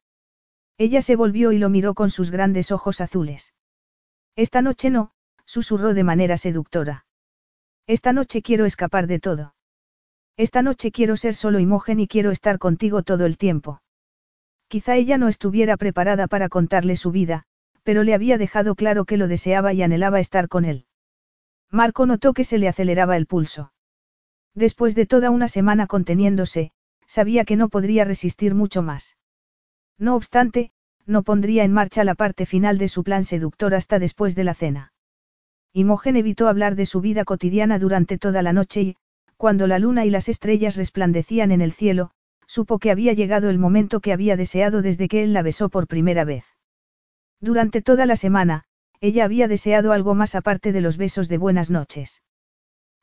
Ella 0.77 1.01
se 1.01 1.17
volvió 1.17 1.53
y 1.53 1.59
lo 1.59 1.71
miró 1.71 1.95
con 1.95 2.11
sus 2.11 2.31
grandes 2.31 2.71
ojos 2.71 3.01
azules. 3.01 3.55
Esta 4.37 4.61
noche 4.61 4.91
no, 4.91 5.13
susurró 5.47 5.95
de 5.95 6.05
manera 6.05 6.37
seductora. 6.37 7.07
Esta 7.87 8.13
noche 8.13 8.43
quiero 8.43 8.67
escapar 8.67 9.07
de 9.07 9.21
todo. 9.21 9.55
Esta 10.37 10.61
noche 10.61 10.93
quiero 10.93 11.17
ser 11.17 11.35
solo 11.35 11.61
Imogen 11.61 11.99
y 11.99 12.09
quiero 12.09 12.31
estar 12.31 12.59
contigo 12.59 13.03
todo 13.03 13.25
el 13.25 13.39
tiempo. 13.39 13.81
Quizá 14.69 14.97
ella 14.97 15.17
no 15.17 15.29
estuviera 15.29 15.79
preparada 15.79 16.27
para 16.27 16.51
contarle 16.51 16.97
su 16.97 17.13
vida, 17.13 17.45
pero 17.85 18.03
le 18.03 18.13
había 18.13 18.37
dejado 18.37 18.75
claro 18.75 19.07
que 19.07 19.17
lo 19.17 19.29
deseaba 19.29 19.73
y 19.73 19.83
anhelaba 19.83 20.21
estar 20.21 20.49
con 20.49 20.67
él. 20.67 20.85
Marco 21.71 22.05
notó 22.05 22.35
que 22.35 22.45
se 22.45 22.59
le 22.59 22.69
aceleraba 22.69 23.17
el 23.17 23.27
pulso. 23.27 23.73
Después 24.55 24.95
de 24.95 25.07
toda 25.07 25.31
una 25.31 25.49
semana 25.49 25.87
conteniéndose, 25.87 26.73
sabía 27.07 27.45
que 27.45 27.57
no 27.57 27.69
podría 27.69 28.05
resistir 28.05 28.55
mucho 28.55 28.83
más. 28.83 29.17
No 29.99 30.17
obstante, 30.17 30.73
no 31.07 31.23
pondría 31.23 31.65
en 31.65 31.73
marcha 31.73 32.05
la 32.05 32.15
parte 32.15 32.47
final 32.47 32.79
de 32.79 32.89
su 32.89 33.05
plan 33.05 33.25
seductor 33.25 33.75
hasta 33.75 33.99
después 33.99 34.35
de 34.35 34.45
la 34.45 34.55
cena. 34.55 34.93
Imogen 35.73 36.17
evitó 36.17 36.49
hablar 36.49 36.75
de 36.75 36.87
su 36.87 37.01
vida 37.01 37.25
cotidiana 37.25 37.79
durante 37.79 38.19
toda 38.19 38.43
la 38.43 38.53
noche 38.53 38.83
y, 38.83 38.97
cuando 39.37 39.67
la 39.67 39.79
luna 39.79 40.05
y 40.05 40.11
las 40.11 40.29
estrellas 40.29 40.77
resplandecían 40.77 41.53
en 41.53 41.61
el 41.61 41.73
cielo, 41.73 42.11
supo 42.47 42.79
que 42.79 42.91
había 42.91 43.13
llegado 43.13 43.51
el 43.51 43.59
momento 43.59 44.01
que 44.01 44.13
había 44.13 44.37
deseado 44.37 44.83
desde 44.83 45.09
que 45.09 45.23
él 45.23 45.33
la 45.33 45.43
besó 45.43 45.69
por 45.69 45.87
primera 45.87 46.25
vez. 46.25 46.45
Durante 47.41 47.83
toda 47.83 48.07
la 48.07 48.17
semana, 48.17 48.65
ella 49.01 49.25
había 49.25 49.47
deseado 49.49 49.93
algo 49.93 50.15
más 50.15 50.35
aparte 50.35 50.73
de 50.73 50.81
los 50.81 50.97
besos 50.97 51.29
de 51.29 51.39
buenas 51.39 51.71
noches. 51.71 52.23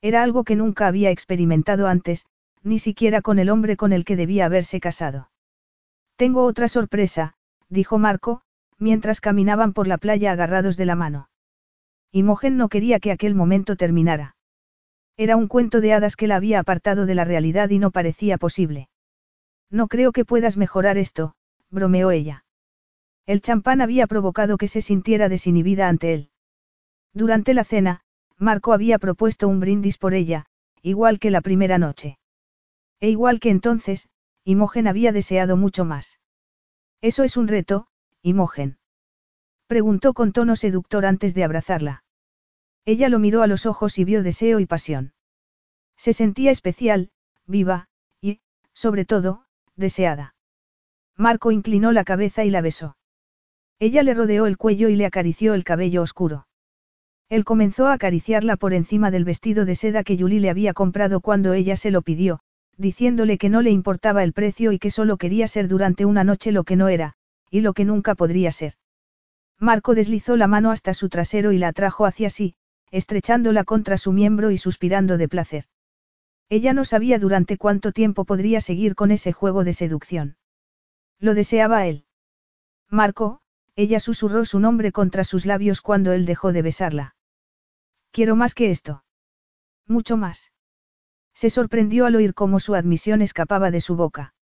Era 0.01 0.24
algo 0.24 0.43
que 0.43 0.56
nunca 0.56 0.88
había 0.88 1.12
experimentado 1.12 1.88
antes, 1.88 2.26
ni 2.64 2.80
siquiera 2.80 3.22
con 3.22 3.39
el 3.39 3.49
hombre 3.49 3.78
con 3.78 3.93
el 3.93 4.05
que 4.05 4.16
debía 4.16 4.45
haberse 4.45 4.80
casado. 4.80 5.30
Tengo 6.16 6.43
otra 6.43 6.68
sorpresa, 6.68 7.36
dijo 7.70 7.97
Marco, 7.99 8.41
mientras 8.78 9.22
caminaban 9.22 9.74
por 9.74 9.88
la 9.88 9.97
playa 9.97 10.32
agarrados 10.32 10.78
de 10.78 10.86
la 10.86 10.95
mano. 10.95 11.30
Imogen 12.11 12.57
no 12.57 12.70
quería 12.70 12.99
que 12.99 13.11
aquel 13.11 13.36
momento 13.36 13.76
terminara. 13.76 14.36
Era 15.18 15.36
un 15.36 15.47
cuento 15.47 15.82
de 15.82 15.93
hadas 15.93 16.16
que 16.16 16.28
la 16.28 16.36
había 16.36 16.59
apartado 16.59 17.05
de 17.05 17.16
la 17.16 17.26
realidad 17.26 17.70
y 17.70 17.80
no 17.80 17.91
parecía 17.91 18.38
posible. 18.38 18.89
No 19.70 19.88
creo 19.88 20.11
que 20.11 20.26
puedas 20.26 20.57
mejorar 20.57 20.97
esto, 20.97 21.36
bromeó 21.70 22.11
ella. 22.11 22.45
El 23.26 23.41
champán 23.41 23.82
había 23.82 24.05
provocado 24.07 24.57
que 24.57 24.68
se 24.68 24.82
sintiera 24.82 25.30
desinhibida 25.30 25.88
ante 25.88 26.14
él. 26.14 26.30
Durante 27.14 27.53
la 27.53 27.64
cena, 27.64 28.01
Marco 28.38 28.74
había 28.74 28.99
propuesto 28.99 29.47
un 29.47 29.59
brindis 29.59 29.97
por 29.97 30.14
ella, 30.14 30.45
igual 30.82 31.20
que 31.20 31.32
la 31.32 31.41
primera 31.41 31.78
noche. 31.78 32.18
E 33.04 33.10
igual 33.10 33.41
que 33.41 33.49
entonces, 33.49 34.08
Imogen 34.45 34.88
había 34.88 35.12
deseado 35.12 35.58
mucho 35.58 35.84
más. 35.84 36.22
Eso 37.01 37.26
es 37.26 37.36
un 37.36 37.49
reto, 37.49 37.88
Imogen. 38.22 38.78
Preguntó 39.68 40.14
con 40.14 40.32
tono 40.32 40.56
seductor 40.56 41.06
antes 41.06 41.34
de 41.34 41.43
abrazarla. 41.43 42.06
Ella 42.86 43.10
lo 43.10 43.20
miró 43.20 43.41
a 43.41 43.47
los 43.47 43.66
ojos 43.66 43.99
y 43.99 44.06
vio 44.06 44.24
deseo 44.24 44.62
y 44.62 44.66
pasión. 44.66 45.12
Se 45.97 46.14
sentía 46.14 46.49
especial, 46.49 47.12
viva, 47.45 47.89
y, 48.22 48.39
sobre 48.72 49.04
todo, 49.04 49.43
deseada. 49.76 50.34
Marco 51.18 51.51
inclinó 51.51 51.91
la 51.91 52.06
cabeza 52.06 52.45
y 52.45 52.51
la 52.51 52.62
besó. 52.62 52.95
Ella 53.80 54.01
le 54.04 54.14
rodeó 54.14 54.45
el 54.45 54.56
cuello 54.56 54.88
y 54.88 54.95
le 54.95 55.06
acarició 55.06 55.56
el 55.56 55.66
cabello 55.66 56.04
oscuro. 56.04 56.47
Él 57.28 57.43
comenzó 57.43 57.88
a 57.88 57.93
acariciarla 57.95 58.56
por 58.56 58.74
encima 58.74 59.12
del 59.12 59.26
vestido 59.26 59.66
de 59.66 59.76
seda 59.76 60.06
que 60.06 60.18
Julie 60.18 60.39
le 60.39 60.49
había 60.49 60.74
comprado 60.74 61.20
cuando 61.20 61.51
ella 61.51 61.76
se 61.76 61.91
lo 61.91 62.01
pidió, 62.01 62.39
diciéndole 62.78 63.38
que 63.38 63.50
no 63.50 63.62
le 63.62 63.72
importaba 63.72 64.24
el 64.24 64.34
precio 64.34 64.72
y 64.72 64.80
que 64.80 64.92
solo 64.92 65.18
quería 65.18 65.48
ser 65.48 65.68
durante 65.68 66.06
una 66.06 66.24
noche 66.24 66.52
lo 66.52 66.64
que 66.64 66.76
no 66.76 66.88
era, 66.88 67.14
y 67.50 67.62
lo 67.62 67.74
que 67.74 67.86
nunca 67.86 68.16
podría 68.16 68.52
ser. 68.52 68.74
Marco 69.60 69.96
deslizó 69.96 70.36
la 70.36 70.48
mano 70.48 70.72
hasta 70.72 70.94
su 70.94 71.10
trasero 71.10 71.52
y 71.52 71.58
la 71.58 71.70
atrajo 71.70 72.06
hacia 72.06 72.30
sí, 72.30 72.56
estrechándola 72.92 73.64
contra 73.64 73.98
su 73.98 74.12
miembro 74.12 74.52
y 74.52 74.58
suspirando 74.58 75.18
de 75.18 75.28
placer. 75.28 75.66
Ella 76.50 76.74
no 76.74 76.86
sabía 76.86 77.20
durante 77.20 77.58
cuánto 77.58 77.92
tiempo 77.92 78.26
podría 78.26 78.62
seguir 78.62 78.96
con 78.96 79.12
ese 79.12 79.32
juego 79.32 79.64
de 79.64 79.74
seducción. 79.74 80.38
Lo 81.20 81.34
deseaba 81.34 81.88
él. 81.88 82.06
Marco, 82.90 83.42
ella 83.76 84.00
susurró 84.00 84.46
su 84.46 84.60
nombre 84.60 84.92
contra 84.92 85.24
sus 85.24 85.46
labios 85.46 85.82
cuando 85.82 86.12
él 86.12 86.26
dejó 86.26 86.54
de 86.54 86.62
besarla. 86.62 87.16
Quiero 88.12 88.36
más 88.36 88.54
que 88.54 88.70
esto. 88.70 89.04
Mucho 89.88 90.18
más. 90.18 90.53
Se 91.34 91.50
sorprendió 91.50 92.06
al 92.06 92.16
oír 92.16 92.34
cómo 92.34 92.60
su 92.60 92.76
admisión 92.76 93.22
escapaba 93.22 93.72
de 93.72 93.82
su 93.82 93.96
boca. 93.96 94.34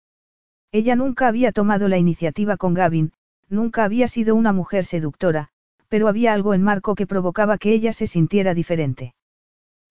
Ella 0.73 0.97
nunca 0.97 1.29
había 1.29 1.53
tomado 1.53 1.89
la 1.89 1.99
iniciativa 1.99 2.57
con 2.57 2.75
Gavin, 2.75 3.13
nunca 3.49 3.85
había 3.85 4.09
sido 4.09 4.35
una 4.35 4.53
mujer 4.53 4.85
seductora, 4.85 5.49
pero 5.89 6.09
había 6.09 6.33
algo 6.33 6.55
en 6.55 6.63
Marco 6.63 6.95
que 6.95 7.07
provocaba 7.07 7.59
que 7.59 7.73
ella 7.73 7.93
se 7.93 8.07
sintiera 8.07 8.55
diferente. 8.55 9.15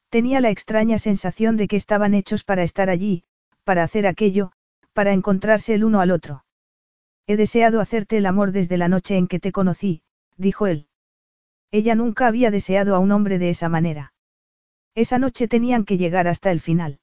Tenía 0.10 0.42
la 0.42 0.50
extraña 0.50 0.98
sensación 0.98 1.58
de 1.58 1.68
que 1.68 1.76
estaban 1.76 2.14
hechos 2.14 2.44
para 2.44 2.64
estar 2.64 2.90
allí, 2.90 3.24
para 3.64 3.84
hacer 3.84 4.08
aquello, 4.08 4.52
para 4.94 5.14
encontrarse 5.14 5.74
el 5.74 5.84
uno 5.84 6.02
al 6.02 6.12
otro. 6.12 6.46
He 7.28 7.38
deseado 7.38 7.80
hacerte 7.80 8.18
el 8.18 8.26
amor 8.26 8.52
desde 8.52 8.78
la 8.78 8.88
noche 8.88 9.18
en 9.18 9.28
que 9.28 9.40
te 9.40 9.52
conocí, 9.52 10.02
dijo 10.38 10.66
él. 10.66 10.88
Ella 11.70 11.94
nunca 11.94 12.26
había 12.26 12.50
deseado 12.50 12.96
a 12.96 13.00
un 13.00 13.12
hombre 13.12 13.38
de 13.38 13.50
esa 13.50 13.70
manera. 13.70 14.14
Esa 14.96 15.20
noche 15.20 15.48
tenían 15.48 15.86
que 15.86 15.98
llegar 15.98 16.28
hasta 16.28 16.52
el 16.52 16.60
final. 16.60 17.00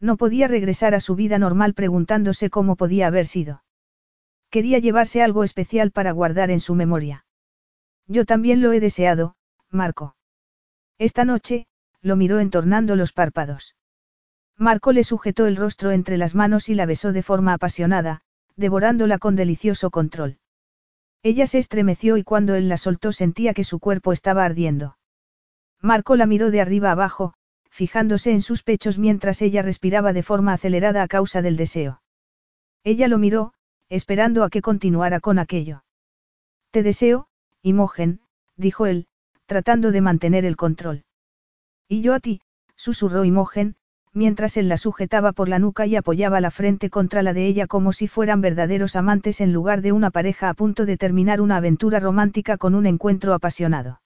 No 0.00 0.16
podía 0.16 0.48
regresar 0.48 0.94
a 0.94 1.00
su 1.00 1.14
vida 1.14 1.38
normal 1.38 1.74
preguntándose 1.74 2.50
cómo 2.50 2.76
podía 2.76 3.06
haber 3.06 3.26
sido. 3.26 3.62
Quería 4.50 4.78
llevarse 4.78 5.22
algo 5.22 5.44
especial 5.44 5.90
para 5.90 6.12
guardar 6.12 6.50
en 6.50 6.60
su 6.60 6.74
memoria. 6.74 7.24
Yo 8.06 8.24
también 8.24 8.60
lo 8.60 8.72
he 8.72 8.80
deseado, 8.80 9.36
Marco. 9.70 10.16
Esta 10.98 11.24
noche, 11.24 11.66
lo 12.00 12.16
miró 12.16 12.38
entornando 12.38 12.96
los 12.96 13.12
párpados. 13.12 13.74
Marco 14.56 14.92
le 14.92 15.04
sujetó 15.04 15.46
el 15.46 15.56
rostro 15.56 15.92
entre 15.92 16.16
las 16.16 16.34
manos 16.34 16.68
y 16.68 16.74
la 16.74 16.86
besó 16.86 17.12
de 17.12 17.22
forma 17.22 17.52
apasionada, 17.52 18.22
devorándola 18.56 19.18
con 19.18 19.36
delicioso 19.36 19.90
control. 19.90 20.38
Ella 21.22 21.46
se 21.46 21.58
estremeció 21.58 22.16
y 22.16 22.22
cuando 22.22 22.54
él 22.54 22.68
la 22.68 22.76
soltó 22.76 23.12
sentía 23.12 23.52
que 23.52 23.64
su 23.64 23.80
cuerpo 23.80 24.12
estaba 24.12 24.44
ardiendo. 24.44 24.95
Marco 25.82 26.16
la 26.16 26.26
miró 26.26 26.50
de 26.50 26.60
arriba 26.60 26.90
abajo, 26.90 27.34
fijándose 27.70 28.32
en 28.32 28.42
sus 28.42 28.62
pechos 28.62 28.98
mientras 28.98 29.42
ella 29.42 29.62
respiraba 29.62 30.12
de 30.12 30.22
forma 30.22 30.52
acelerada 30.54 31.02
a 31.02 31.08
causa 31.08 31.42
del 31.42 31.56
deseo. 31.56 32.00
Ella 32.84 33.08
lo 33.08 33.18
miró, 33.18 33.52
esperando 33.88 34.44
a 34.44 34.50
que 34.50 34.62
continuara 34.62 35.20
con 35.20 35.38
aquello. 35.38 35.84
Te 36.70 36.82
deseo, 36.82 37.28
Imogen, 37.62 38.20
dijo 38.56 38.86
él, 38.86 39.06
tratando 39.46 39.92
de 39.92 40.00
mantener 40.00 40.44
el 40.44 40.56
control. 40.56 41.04
Y 41.88 42.00
yo 42.00 42.14
a 42.14 42.20
ti, 42.20 42.40
susurró 42.74 43.24
Imogen, 43.24 43.76
mientras 44.12 44.56
él 44.56 44.68
la 44.68 44.78
sujetaba 44.78 45.32
por 45.32 45.48
la 45.48 45.58
nuca 45.58 45.86
y 45.86 45.94
apoyaba 45.94 46.40
la 46.40 46.50
frente 46.50 46.90
contra 46.90 47.22
la 47.22 47.32
de 47.32 47.46
ella 47.46 47.66
como 47.66 47.92
si 47.92 48.08
fueran 48.08 48.40
verdaderos 48.40 48.96
amantes 48.96 49.40
en 49.40 49.52
lugar 49.52 49.82
de 49.82 49.92
una 49.92 50.10
pareja 50.10 50.48
a 50.48 50.54
punto 50.54 50.86
de 50.86 50.96
terminar 50.96 51.40
una 51.40 51.58
aventura 51.58 52.00
romántica 52.00 52.56
con 52.56 52.74
un 52.74 52.86
encuentro 52.86 53.34
apasionado. 53.34 54.00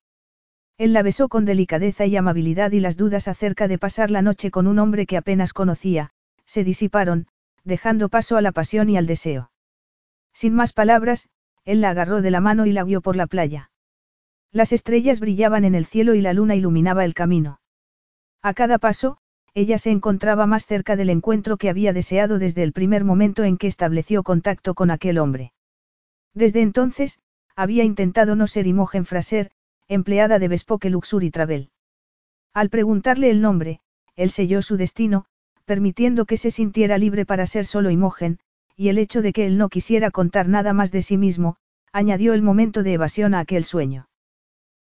Él 0.81 0.95
la 0.95 1.03
besó 1.03 1.29
con 1.29 1.45
delicadeza 1.45 2.07
y 2.07 2.17
amabilidad 2.17 2.73
y 2.73 2.81
las 2.81 2.97
dudas 2.97 3.29
acerca 3.29 3.69
de 3.69 3.77
pasar 3.77 4.11
la 4.11 4.23
noche 4.23 4.51
con 4.51 4.67
un 4.67 4.79
hombre 4.79 5.05
que 5.05 5.19
apenas 5.19 5.53
conocía, 5.53 6.09
se 6.47 6.65
disiparon, 6.65 7.27
dejando 7.65 8.09
paso 8.09 8.39
a 8.39 8.41
la 8.41 8.51
pasión 8.51 8.89
y 8.89 8.97
al 8.97 9.07
deseo. 9.07 9.51
Sin 10.33 10.55
más 10.55 10.73
palabras, 10.73 11.29
él 11.67 11.83
la 11.83 11.91
agarró 11.91 12.23
de 12.23 12.31
la 12.31 12.41
mano 12.41 12.65
y 12.65 12.73
la 12.73 12.83
guió 12.83 13.03
por 13.03 13.15
la 13.15 13.27
playa. 13.27 13.71
Las 14.53 14.73
estrellas 14.73 15.21
brillaban 15.21 15.67
en 15.67 15.75
el 15.75 15.85
cielo 15.85 16.15
y 16.15 16.23
la 16.23 16.33
luna 16.33 16.55
iluminaba 16.55 17.05
el 17.05 17.13
camino. 17.13 17.61
A 18.41 18.55
cada 18.55 18.79
paso, 18.79 19.19
ella 19.53 19.77
se 19.77 19.91
encontraba 19.91 20.47
más 20.47 20.65
cerca 20.65 20.97
del 20.97 21.11
encuentro 21.11 21.59
que 21.59 21.69
había 21.69 21.93
deseado 21.93 22.39
desde 22.39 22.63
el 22.63 22.73
primer 22.73 23.05
momento 23.05 23.45
en 23.45 23.59
que 23.59 23.67
estableció 23.67 24.23
contacto 24.23 24.73
con 24.73 24.91
aquel 24.91 25.19
hombre. 25.19 25.53
Desde 26.33 26.63
entonces, 26.63 27.19
había 27.55 27.85
intentado 27.85 28.35
no 28.35 28.47
ser 28.47 28.67
Imogen 28.67 29.05
Fraser, 29.05 29.51
empleada 29.91 30.39
de 30.39 30.47
Bespoke 30.47 30.89
Luxury 30.89 31.33
Travel. 31.33 31.71
Al 32.55 32.71
preguntarle 32.71 33.29
el 33.29 33.41
nombre, 33.41 33.81
él 34.15 34.31
selló 34.31 34.63
su 34.63 34.77
destino, 34.77 35.25
permitiendo 35.65 36.27
que 36.27 36.37
se 36.37 36.53
sintiera 36.53 36.97
libre 36.97 37.27
para 37.27 37.45
ser 37.45 37.67
solo 37.67 37.91
Imogen, 37.91 38.39
y 38.77 38.89
el 38.89 38.99
hecho 38.99 39.21
de 39.21 39.33
que 39.33 39.47
él 39.47 39.59
no 39.59 39.69
quisiera 39.69 40.13
contar 40.13 40.49
nada 40.49 40.73
más 40.73 40.93
de 40.93 41.03
sí 41.03 41.19
mismo, 41.19 41.57
añadió 41.93 42.35
el 42.35 42.43
momento 42.43 42.85
de 42.85 42.93
evasión 42.93 43.35
a 43.35 43.41
aquel 43.41 43.65
sueño. 43.65 44.09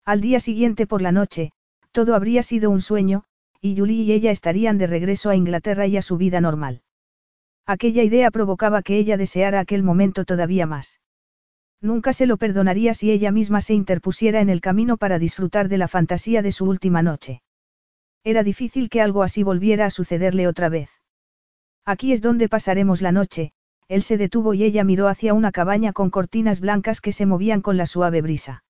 Al 0.06 0.22
día 0.22 0.40
siguiente 0.40 0.88
por 0.88 1.04
la 1.04 1.12
noche, 1.12 1.52
todo 1.92 2.16
habría 2.16 2.42
sido 2.42 2.72
un 2.72 2.82
sueño, 2.82 3.26
y 3.62 3.78
Julie 3.78 4.02
y 4.02 4.12
ella 4.12 4.32
estarían 4.32 4.80
de 4.80 4.88
regreso 4.88 5.30
a 5.30 5.36
Inglaterra 5.36 5.86
y 5.86 5.98
a 5.98 6.02
su 6.02 6.18
vida 6.18 6.42
normal. 6.42 6.82
Aquella 7.68 8.02
idea 8.02 8.32
provocaba 8.32 8.82
que 8.82 8.98
ella 8.98 9.18
deseara 9.18 9.60
aquel 9.60 9.84
momento 9.84 10.26
todavía 10.26 10.66
más. 10.66 11.00
Nunca 11.82 12.14
se 12.14 12.26
lo 12.26 12.38
perdonaría 12.38 12.94
si 12.94 13.12
ella 13.12 13.32
misma 13.32 13.62
se 13.62 13.74
interpusiera 13.74 14.42
en 14.42 14.50
el 14.50 14.62
camino 14.62 14.98
para 14.98 15.20
disfrutar 15.20 15.70
de 15.70 15.78
la 15.78 15.88
fantasía 15.88 16.42
de 16.42 16.52
su 16.52 16.66
última 16.66 17.02
noche. 17.02 17.42
Era 18.24 18.44
difícil 18.44 18.90
que 18.90 19.02
algo 19.02 19.22
así 19.22 19.44
volviera 19.44 19.86
a 19.86 19.90
sucederle 19.92 20.48
otra 20.48 20.70
vez. 20.70 20.90
Aquí 21.86 22.12
es 22.12 22.22
donde 22.22 22.50
pasaremos 22.50 23.02
la 23.02 23.12
noche, 23.12 23.54
él 23.88 24.02
se 24.02 24.18
detuvo 24.18 24.56
y 24.56 24.64
ella 24.64 24.84
miró 24.84 25.08
hacia 25.08 25.36
una 25.36 25.52
cabaña 25.52 25.94
con 25.94 26.10
cortinas 26.10 26.60
blancas 26.60 27.02
que 27.02 27.12
se 27.12 27.28
movían 27.28 27.62
con 27.62 27.78
la 27.78 27.86
suave 27.86 28.22
brisa. 28.22 28.64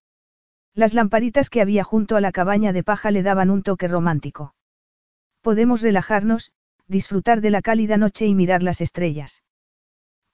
Las 0.74 0.94
lamparitas 0.94 1.50
que 1.50 1.62
había 1.62 1.86
junto 1.86 2.18
a 2.18 2.22
la 2.22 2.34
cabaña 2.34 2.74
de 2.74 2.84
paja 2.84 3.12
le 3.12 3.24
daban 3.24 3.50
un 3.50 3.64
toque 3.64 3.88
romántico. 3.88 4.54
Podemos 5.42 5.82
relajarnos, 5.82 6.52
disfrutar 6.88 7.40
de 7.40 7.50
la 7.50 7.62
cálida 7.62 7.96
noche 7.96 8.26
y 8.26 8.36
mirar 8.36 8.62
las 8.62 8.82
estrellas. 8.82 9.44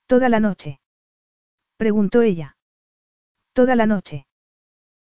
¿Toda 0.07 0.29
la 0.29 0.39
noche? 0.39 0.79
preguntó 1.77 2.23
ella. 2.23 2.57
Toda 3.53 3.75
la 3.75 3.85
noche. 3.85 4.27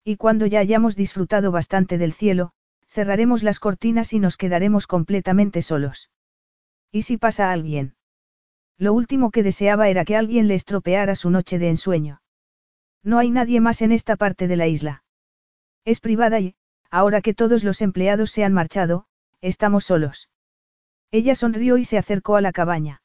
Y 0.04 0.16
cuando 0.16 0.46
ya 0.46 0.60
hayamos 0.60 0.96
disfrutado 0.96 1.52
bastante 1.52 1.98
del 1.98 2.14
cielo, 2.14 2.52
cerraremos 2.86 3.42
las 3.42 3.60
cortinas 3.60 4.12
y 4.14 4.20
nos 4.20 4.38
quedaremos 4.38 4.86
completamente 4.86 5.60
solos. 5.60 6.10
¿Y 6.90 7.02
si 7.02 7.18
pasa 7.18 7.52
alguien? 7.52 7.94
Lo 8.78 8.94
último 8.94 9.30
que 9.30 9.42
deseaba 9.42 9.88
era 9.88 10.04
que 10.06 10.16
alguien 10.16 10.48
le 10.48 10.54
estropeara 10.54 11.14
su 11.14 11.30
noche 11.30 11.58
de 11.58 11.68
ensueño. 11.68 12.22
No 13.02 13.18
hay 13.18 13.30
nadie 13.30 13.60
más 13.60 13.82
en 13.82 13.92
esta 13.92 14.16
parte 14.16 14.48
de 14.48 14.56
la 14.56 14.66
isla. 14.66 15.04
Es 15.84 16.00
privada 16.00 16.40
y, 16.40 16.54
ahora 16.90 17.20
que 17.20 17.34
todos 17.34 17.64
los 17.64 17.82
empleados 17.82 18.30
se 18.30 18.44
han 18.44 18.54
marchado, 18.54 19.06
estamos 19.42 19.84
solos. 19.84 20.30
Ella 21.10 21.34
sonrió 21.34 21.76
y 21.76 21.84
se 21.84 21.98
acercó 21.98 22.36
a 22.36 22.40
la 22.40 22.52
cabaña. 22.52 23.02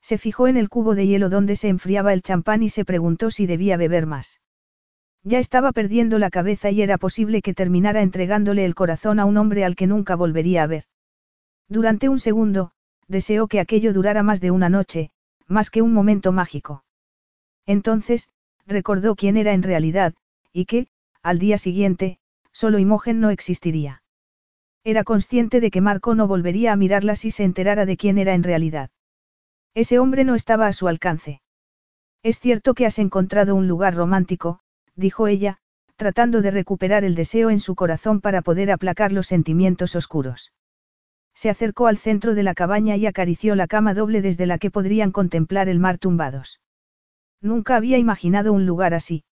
Se 0.00 0.18
fijó 0.18 0.48
en 0.48 0.56
el 0.56 0.68
cubo 0.68 0.94
de 0.94 1.06
hielo 1.06 1.28
donde 1.28 1.56
se 1.56 1.68
enfriaba 1.68 2.12
el 2.12 2.22
champán 2.22 2.62
y 2.62 2.68
se 2.68 2.84
preguntó 2.84 3.30
si 3.30 3.46
debía 3.46 3.76
beber 3.76 4.06
más. 4.06 4.40
Ya 5.28 5.40
estaba 5.40 5.72
perdiendo 5.72 6.20
la 6.20 6.30
cabeza 6.30 6.70
y 6.70 6.82
era 6.82 6.98
posible 6.98 7.42
que 7.42 7.52
terminara 7.52 8.00
entregándole 8.00 8.64
el 8.64 8.76
corazón 8.76 9.18
a 9.18 9.24
un 9.24 9.36
hombre 9.38 9.64
al 9.64 9.74
que 9.74 9.88
nunca 9.88 10.14
volvería 10.14 10.62
a 10.62 10.68
ver. 10.68 10.84
Durante 11.68 12.08
un 12.08 12.20
segundo, 12.20 12.70
deseó 13.08 13.48
que 13.48 13.58
aquello 13.58 13.92
durara 13.92 14.22
más 14.22 14.40
de 14.40 14.52
una 14.52 14.68
noche, 14.68 15.10
más 15.48 15.70
que 15.70 15.82
un 15.82 15.92
momento 15.92 16.30
mágico. 16.30 16.84
Entonces, 17.66 18.28
recordó 18.68 19.16
quién 19.16 19.36
era 19.36 19.52
en 19.52 19.64
realidad, 19.64 20.14
y 20.52 20.64
que, 20.64 20.86
al 21.24 21.40
día 21.40 21.58
siguiente, 21.58 22.20
solo 22.52 22.78
Imogen 22.78 23.18
no 23.18 23.30
existiría. 23.30 24.04
Era 24.84 25.02
consciente 25.02 25.58
de 25.58 25.72
que 25.72 25.80
Marco 25.80 26.14
no 26.14 26.28
volvería 26.28 26.72
a 26.72 26.76
mirarla 26.76 27.16
si 27.16 27.32
se 27.32 27.42
enterara 27.42 27.84
de 27.84 27.96
quién 27.96 28.18
era 28.18 28.34
en 28.34 28.44
realidad. 28.44 28.90
Ese 29.74 29.98
hombre 29.98 30.22
no 30.22 30.36
estaba 30.36 30.68
a 30.68 30.72
su 30.72 30.86
alcance. 30.86 31.40
Es 32.22 32.38
cierto 32.38 32.74
que 32.74 32.86
has 32.86 33.00
encontrado 33.00 33.56
un 33.56 33.66
lugar 33.66 33.96
romántico, 33.96 34.60
dijo 34.96 35.28
ella, 35.28 35.58
tratando 35.96 36.42
de 36.42 36.50
recuperar 36.50 37.04
el 37.04 37.14
deseo 37.14 37.50
en 37.50 37.60
su 37.60 37.74
corazón 37.74 38.20
para 38.20 38.42
poder 38.42 38.70
aplacar 38.70 39.12
los 39.12 39.26
sentimientos 39.26 39.94
oscuros. 39.94 40.52
Se 41.34 41.50
acercó 41.50 41.86
al 41.86 41.98
centro 41.98 42.34
de 42.34 42.42
la 42.42 42.54
cabaña 42.54 42.96
y 42.96 43.06
acarició 43.06 43.54
la 43.54 43.66
cama 43.66 43.94
doble 43.94 44.22
desde 44.22 44.46
la 44.46 44.58
que 44.58 44.70
podrían 44.70 45.12
contemplar 45.12 45.68
el 45.68 45.78
mar 45.78 45.98
tumbados. 45.98 46.60
Nunca 47.40 47.76
había 47.76 47.98
imaginado 47.98 48.52
un 48.52 48.66
lugar 48.66 48.94
así. 48.94 49.24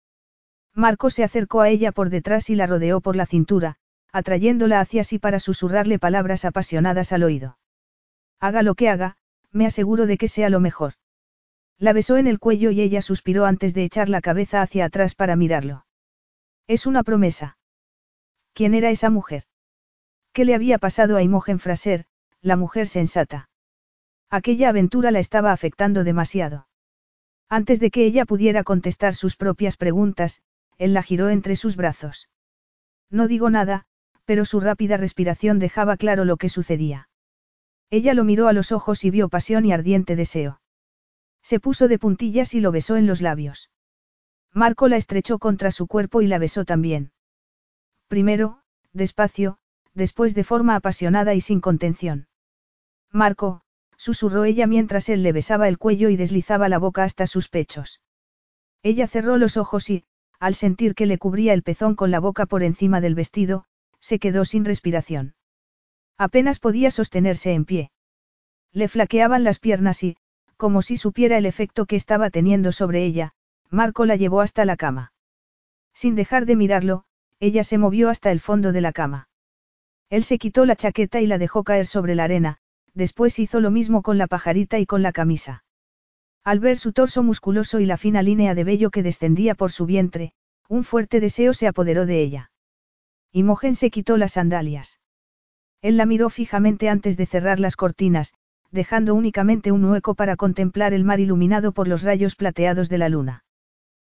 Marco 0.75 1.09
se 1.09 1.25
acercó 1.25 1.61
a 1.61 1.69
ella 1.69 1.93
por 1.93 2.11
detrás 2.11 2.51
y 2.51 2.57
la 2.57 2.67
rodeó 2.67 3.01
por 3.01 3.17
la 3.17 3.27
cintura, 3.27 3.77
atrayéndola 4.12 4.81
hacia 4.81 5.05
sí 5.05 5.19
para 5.19 5.41
susurrarle 5.41 5.99
palabras 5.99 6.45
apasionadas 6.45 7.12
al 7.12 7.23
oído. 7.23 7.59
Haga 8.41 8.62
lo 8.62 8.75
que 8.75 8.89
haga, 8.89 9.17
me 9.51 9.67
aseguro 9.67 10.07
de 10.07 10.19
que 10.19 10.29
sea 10.29 10.51
lo 10.51 10.61
mejor. 10.61 10.95
La 11.79 11.93
besó 11.93 12.16
en 12.16 12.27
el 12.27 12.39
cuello 12.39 12.70
y 12.70 12.81
ella 12.81 13.03
suspiró 13.03 13.47
antes 13.47 13.75
de 13.75 13.85
echar 13.85 14.09
la 14.09 14.20
cabeza 14.20 14.62
hacia 14.62 14.85
atrás 14.85 15.14
para 15.14 15.37
mirarlo. 15.37 15.87
Es 16.66 16.87
una 16.87 17.03
promesa. 17.03 17.59
¿Quién 18.53 18.75
era 18.75 18.91
esa 18.91 19.11
mujer? 19.11 19.45
¿Qué 20.33 20.45
le 20.45 20.55
había 20.55 20.79
pasado 20.79 21.16
a 21.16 21.22
Imogen 21.22 21.59
Fraser, 21.59 22.07
la 22.41 22.57
mujer 22.57 22.89
sensata? 22.89 23.49
Aquella 24.31 24.68
aventura 24.68 25.11
la 25.11 25.18
estaba 25.18 25.53
afectando 25.53 26.05
demasiado. 26.05 26.68
Antes 27.49 27.81
de 27.81 27.91
que 27.91 28.05
ella 28.05 28.25
pudiera 28.25 28.64
contestar 28.64 29.14
sus 29.14 29.37
propias 29.37 29.77
preguntas, 29.77 30.43
él 30.79 30.95
la 30.95 31.03
giró 31.03 31.29
entre 31.29 31.57
sus 31.57 31.77
brazos. 31.77 32.29
No 33.11 33.29
digo 33.29 33.51
nada, 33.51 33.87
pero 34.25 34.45
su 34.45 34.61
rápida 34.61 34.97
respiración 34.97 35.59
dejaba 35.59 35.97
claro 35.97 36.25
lo 36.25 36.37
que 36.37 36.49
sucedía. 36.49 37.09
Ella 37.91 38.14
lo 38.14 38.25
miró 38.25 38.49
a 38.49 38.53
los 38.53 38.72
ojos 38.72 39.05
y 39.05 39.11
vio 39.11 39.29
pasión 39.29 39.64
y 39.64 39.72
ardiente 39.72 40.16
deseo. 40.16 40.61
Se 41.45 41.61
puso 41.61 41.87
de 41.87 41.99
puntillas 41.99 42.55
y 42.55 42.61
lo 42.61 42.73
besó 42.73 42.97
en 42.97 43.07
los 43.07 43.21
labios. 43.21 43.71
Marco 44.53 44.89
la 44.89 44.97
estrechó 44.97 45.39
contra 45.39 45.71
su 45.71 45.87
cuerpo 45.87 46.23
y 46.23 46.27
la 46.27 46.39
besó 46.39 46.65
también. 46.65 47.13
Primero, 48.09 48.61
despacio, 48.93 49.59
después 49.93 50.35
de 50.35 50.43
forma 50.43 50.75
apasionada 50.75 51.35
y 51.35 51.43
sin 51.43 51.61
contención. 51.61 52.29
Marco, 53.13 53.61
susurró 53.97 54.45
ella 54.45 54.67
mientras 54.67 55.09
él 55.09 55.23
le 55.23 55.33
besaba 55.33 55.69
el 55.69 55.77
cuello 55.77 56.09
y 56.09 56.17
deslizaba 56.17 56.69
la 56.71 56.79
boca 56.79 57.05
hasta 57.05 57.27
sus 57.27 57.49
pechos. 57.49 58.01
Ella 58.83 59.07
cerró 59.07 59.37
los 59.37 59.57
ojos 59.57 59.91
y, 59.91 60.05
al 60.41 60.55
sentir 60.55 60.95
que 60.95 61.07
le 61.07 61.19
cubría 61.19 61.53
el 61.53 61.63
pezón 61.63 61.95
con 61.95 62.11
la 62.11 62.21
boca 62.21 62.47
por 62.47 62.63
encima 62.63 63.01
del 63.01 63.15
vestido, 63.15 63.67
se 64.01 64.19
quedó 64.19 64.45
sin 64.45 64.65
respiración. 64.65 65.35
Apenas 66.17 66.59
podía 66.59 66.91
sostenerse 66.91 67.53
en 67.53 67.65
pie. 67.65 67.91
Le 68.73 68.89
flaqueaban 68.89 69.45
las 69.45 69.59
piernas 69.59 70.03
y, 70.03 70.17
como 70.57 70.83
si 70.83 70.97
supiera 70.97 71.39
el 71.39 71.47
efecto 71.47 71.87
que 71.87 71.97
estaba 71.97 72.31
teniendo 72.31 72.73
sobre 72.73 73.05
ella, 73.05 73.33
Marco 73.71 74.07
la 74.07 74.17
llevó 74.17 74.41
hasta 74.41 74.65
la 74.65 74.77
cama. 74.77 75.13
Sin 75.93 76.15
dejar 76.15 76.47
de 76.47 76.57
mirarlo, 76.57 77.05
ella 77.41 77.65
se 77.65 77.79
movió 77.79 78.09
hasta 78.09 78.31
el 78.33 78.41
fondo 78.41 78.73
de 78.73 78.81
la 78.81 78.93
cama. 78.93 79.29
Él 80.11 80.25
se 80.25 80.39
quitó 80.39 80.65
la 80.65 80.77
chaqueta 80.77 81.21
y 81.21 81.27
la 81.27 81.39
dejó 81.39 81.65
caer 81.65 81.87
sobre 81.87 82.15
la 82.15 82.25
arena, 82.25 82.59
después 82.95 83.39
hizo 83.39 83.61
lo 83.61 83.71
mismo 83.71 84.03
con 84.03 84.19
la 84.19 84.27
pajarita 84.27 84.79
y 84.79 84.87
con 84.87 85.03
la 85.03 85.13
camisa. 85.13 85.65
Al 86.45 86.61
ver 86.61 86.79
su 86.79 86.93
torso 86.93 87.23
musculoso 87.23 87.81
y 87.81 87.87
la 87.87 87.97
fina 87.97 88.23
línea 88.23 88.55
de 88.55 88.65
vello 88.65 88.91
que 88.91 89.03
descendía 89.03 89.55
por 89.55 89.73
su 89.73 89.87
vientre, 89.87 90.33
un 90.69 90.85
fuerte 90.85 91.21
deseo 91.21 91.55
se 91.55 91.67
apoderó 91.67 92.07
de 92.07 92.21
ella. 92.21 92.51
Imogen 93.33 93.75
se 93.75 93.91
quitó 93.91 94.17
las 94.17 94.33
sandalias. 94.33 95.01
Él 95.81 95.97
la 95.97 96.07
miró 96.07 96.31
fijamente 96.31 96.89
antes 96.89 97.17
de 97.17 97.27
cerrar 97.27 97.61
las 97.61 97.77
cortinas, 97.77 98.35
dejando 98.75 99.14
únicamente 99.14 99.70
un 99.70 99.85
hueco 99.85 100.14
para 100.14 100.37
contemplar 100.37 100.93
el 100.93 101.05
mar 101.05 101.20
iluminado 101.20 101.72
por 101.72 101.87
los 101.87 102.03
rayos 102.03 102.35
plateados 102.35 102.89
de 102.89 102.99
la 102.99 103.09
luna. 103.09 103.45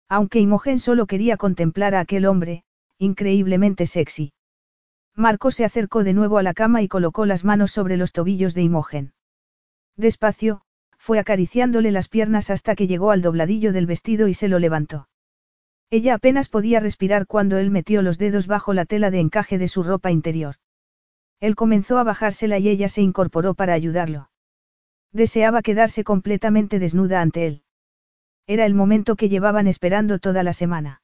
Aunque 0.08 0.40
Imogen 0.40 0.80
solo 0.80 1.06
quería 1.06 1.36
contemplar 1.36 1.94
a 1.94 2.00
aquel 2.00 2.26
hombre, 2.26 2.64
increíblemente 2.98 3.86
sexy. 3.86 4.32
Marco 5.14 5.52
se 5.52 5.64
acercó 5.64 6.02
de 6.02 6.12
nuevo 6.12 6.38
a 6.38 6.42
la 6.42 6.54
cama 6.54 6.82
y 6.82 6.88
colocó 6.88 7.24
las 7.24 7.44
manos 7.44 7.70
sobre 7.70 7.96
los 7.96 8.12
tobillos 8.12 8.54
de 8.54 8.62
Imogen. 8.62 9.12
Despacio, 9.96 10.62
fue 10.98 11.20
acariciándole 11.20 11.92
las 11.92 12.08
piernas 12.08 12.50
hasta 12.50 12.74
que 12.74 12.88
llegó 12.88 13.12
al 13.12 13.22
dobladillo 13.22 13.72
del 13.72 13.86
vestido 13.86 14.26
y 14.26 14.34
se 14.34 14.48
lo 14.48 14.58
levantó. 14.58 15.08
Ella 15.90 16.14
apenas 16.14 16.48
podía 16.48 16.80
respirar 16.80 17.26
cuando 17.26 17.58
él 17.58 17.70
metió 17.70 18.02
los 18.02 18.18
dedos 18.18 18.46
bajo 18.48 18.74
la 18.74 18.84
tela 18.86 19.10
de 19.10 19.20
encaje 19.20 19.56
de 19.56 19.68
su 19.68 19.84
ropa 19.84 20.10
interior. 20.10 20.56
Él 21.40 21.54
comenzó 21.54 21.98
a 21.98 22.02
bajársela 22.02 22.58
y 22.58 22.68
ella 22.68 22.88
se 22.88 23.02
incorporó 23.02 23.54
para 23.54 23.72
ayudarlo. 23.72 24.30
Deseaba 25.12 25.62
quedarse 25.62 26.04
completamente 26.04 26.78
desnuda 26.78 27.20
ante 27.20 27.46
él. 27.46 27.62
Era 28.46 28.66
el 28.66 28.74
momento 28.74 29.16
que 29.16 29.28
llevaban 29.28 29.66
esperando 29.66 30.18
toda 30.18 30.42
la 30.42 30.52
semana. 30.52 31.02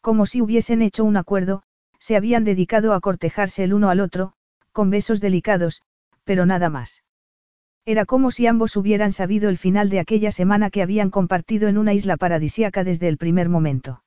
Como 0.00 0.26
si 0.26 0.40
hubiesen 0.40 0.82
hecho 0.82 1.04
un 1.04 1.16
acuerdo, 1.16 1.62
se 1.98 2.16
habían 2.16 2.44
dedicado 2.44 2.92
a 2.92 3.00
cortejarse 3.00 3.64
el 3.64 3.72
uno 3.72 3.88
al 3.88 4.00
otro, 4.00 4.34
con 4.72 4.90
besos 4.90 5.20
delicados, 5.20 5.82
pero 6.24 6.46
nada 6.46 6.68
más. 6.68 7.02
Era 7.86 8.06
como 8.06 8.30
si 8.30 8.46
ambos 8.46 8.76
hubieran 8.76 9.12
sabido 9.12 9.48
el 9.48 9.58
final 9.58 9.90
de 9.90 10.00
aquella 10.00 10.30
semana 10.30 10.70
que 10.70 10.82
habían 10.82 11.10
compartido 11.10 11.68
en 11.68 11.78
una 11.78 11.92
isla 11.92 12.16
paradisíaca 12.16 12.82
desde 12.84 13.08
el 13.08 13.18
primer 13.18 13.48
momento. 13.48 14.02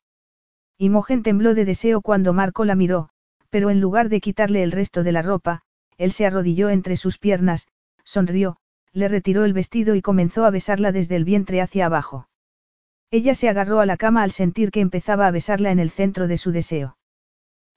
Imogen 0.78 1.24
tembló 1.24 1.54
de 1.54 1.66
deseo 1.66 2.02
cuando 2.02 2.34
Marco 2.34 2.66
la 2.66 2.76
miró, 2.76 3.10
pero 3.50 3.70
en 3.70 3.80
lugar 3.80 4.10
de 4.10 4.20
quitarle 4.20 4.64
el 4.64 4.72
resto 4.72 5.04
de 5.04 5.12
la 5.12 5.22
ropa, 5.22 5.62
él 5.98 6.12
se 6.12 6.26
arrodilló 6.26 6.70
entre 6.70 6.98
sus 6.98 7.18
piernas, 7.18 7.68
sonrió, 8.04 8.58
le 8.98 9.08
retiró 9.08 9.46
el 9.46 9.54
vestido 9.54 9.94
y 9.94 10.02
comenzó 10.02 10.44
a 10.44 10.50
besarla 10.50 10.92
desde 10.92 11.16
el 11.16 11.24
vientre 11.24 11.62
hacia 11.62 11.86
abajo. 11.86 12.28
Ella 13.12 13.36
se 13.36 13.48
agarró 13.48 13.80
a 13.80 13.86
la 13.86 13.96
cama 13.96 14.24
al 14.24 14.32
sentir 14.32 14.72
que 14.72 14.80
empezaba 14.80 15.28
a 15.28 15.32
besarla 15.32 15.70
en 15.70 15.78
el 15.78 15.92
centro 15.92 16.28
de 16.28 16.38
su 16.38 16.52
deseo. 16.52 16.98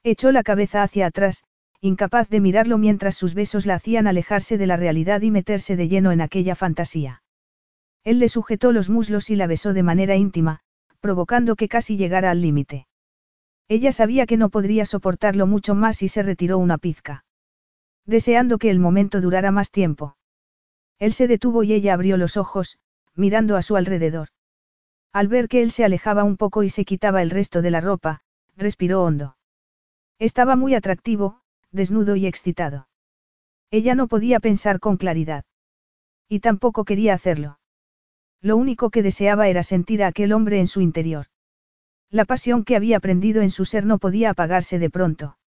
Echó 0.03 0.31
la 0.31 0.41
cabeza 0.41 0.81
hacia 0.81 1.05
atrás, 1.05 1.43
incapaz 1.79 2.27
de 2.29 2.39
mirarlo 2.39 2.79
mientras 2.79 3.15
sus 3.15 3.35
besos 3.35 3.67
la 3.67 3.75
hacían 3.75 4.07
alejarse 4.07 4.57
de 4.57 4.65
la 4.65 4.77
realidad 4.77 5.21
y 5.21 5.29
meterse 5.29 5.75
de 5.75 5.87
lleno 5.87 6.11
en 6.11 6.21
aquella 6.21 6.55
fantasía. 6.55 7.21
Él 8.03 8.17
le 8.17 8.27
sujetó 8.27 8.71
los 8.71 8.89
muslos 8.89 9.29
y 9.29 9.35
la 9.35 9.45
besó 9.45 9.73
de 9.73 9.83
manera 9.83 10.15
íntima, 10.15 10.61
provocando 11.01 11.55
que 11.55 11.67
casi 11.67 11.97
llegara 11.97 12.31
al 12.31 12.41
límite. 12.41 12.87
Ella 13.67 13.91
sabía 13.91 14.25
que 14.25 14.37
no 14.37 14.49
podría 14.49 14.87
soportarlo 14.87 15.45
mucho 15.45 15.75
más 15.75 16.01
y 16.01 16.07
se 16.07 16.23
retiró 16.23 16.57
una 16.57 16.79
pizca. 16.79 17.25
Deseando 18.07 18.57
que 18.57 18.71
el 18.71 18.79
momento 18.79 19.21
durara 19.21 19.51
más 19.51 19.69
tiempo. 19.69 20.15
Él 21.01 21.13
se 21.13 21.27
detuvo 21.27 21.63
y 21.63 21.73
ella 21.73 21.95
abrió 21.95 22.15
los 22.15 22.37
ojos, 22.37 22.77
mirando 23.15 23.57
a 23.57 23.63
su 23.63 23.75
alrededor. 23.75 24.27
Al 25.11 25.27
ver 25.27 25.47
que 25.47 25.63
él 25.63 25.71
se 25.71 25.83
alejaba 25.83 26.23
un 26.23 26.37
poco 26.37 26.61
y 26.61 26.69
se 26.69 26.85
quitaba 26.85 27.23
el 27.23 27.31
resto 27.31 27.63
de 27.63 27.71
la 27.71 27.81
ropa, 27.81 28.21
respiró 28.55 29.03
hondo. 29.03 29.35
Estaba 30.19 30.55
muy 30.55 30.75
atractivo, 30.75 31.41
desnudo 31.71 32.15
y 32.15 32.27
excitado. 32.27 32.87
Ella 33.71 33.95
no 33.95 34.07
podía 34.07 34.39
pensar 34.39 34.79
con 34.79 34.97
claridad. 34.97 35.43
Y 36.29 36.39
tampoco 36.39 36.85
quería 36.85 37.15
hacerlo. 37.15 37.57
Lo 38.39 38.55
único 38.55 38.91
que 38.91 39.01
deseaba 39.01 39.47
era 39.47 39.63
sentir 39.63 40.03
a 40.03 40.07
aquel 40.07 40.31
hombre 40.33 40.59
en 40.59 40.67
su 40.67 40.81
interior. 40.81 41.25
La 42.11 42.25
pasión 42.25 42.63
que 42.63 42.75
había 42.75 42.99
prendido 42.99 43.41
en 43.41 43.49
su 43.49 43.65
ser 43.65 43.87
no 43.87 43.97
podía 43.97 44.29
apagarse 44.29 44.77
de 44.77 44.91
pronto. 44.91 45.39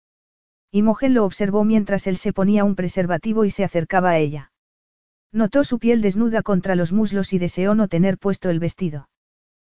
Imogen 0.71 1.13
lo 1.13 1.25
observó 1.25 1.63
mientras 1.63 2.07
él 2.07 2.17
se 2.17 2.33
ponía 2.33 2.63
un 2.63 2.73
preservativo 2.73 3.45
y 3.45 3.51
se 3.51 3.63
acercaba 3.63 4.09
a 4.09 4.17
ella. 4.17 4.49
Notó 5.33 5.63
su 5.63 5.79
piel 5.79 6.01
desnuda 6.01 6.43
contra 6.43 6.75
los 6.75 6.91
muslos 6.91 7.33
y 7.33 7.39
deseó 7.39 7.73
no 7.73 7.87
tener 7.87 8.19
puesto 8.19 8.51
el 8.51 8.59
vestido. 8.59 9.09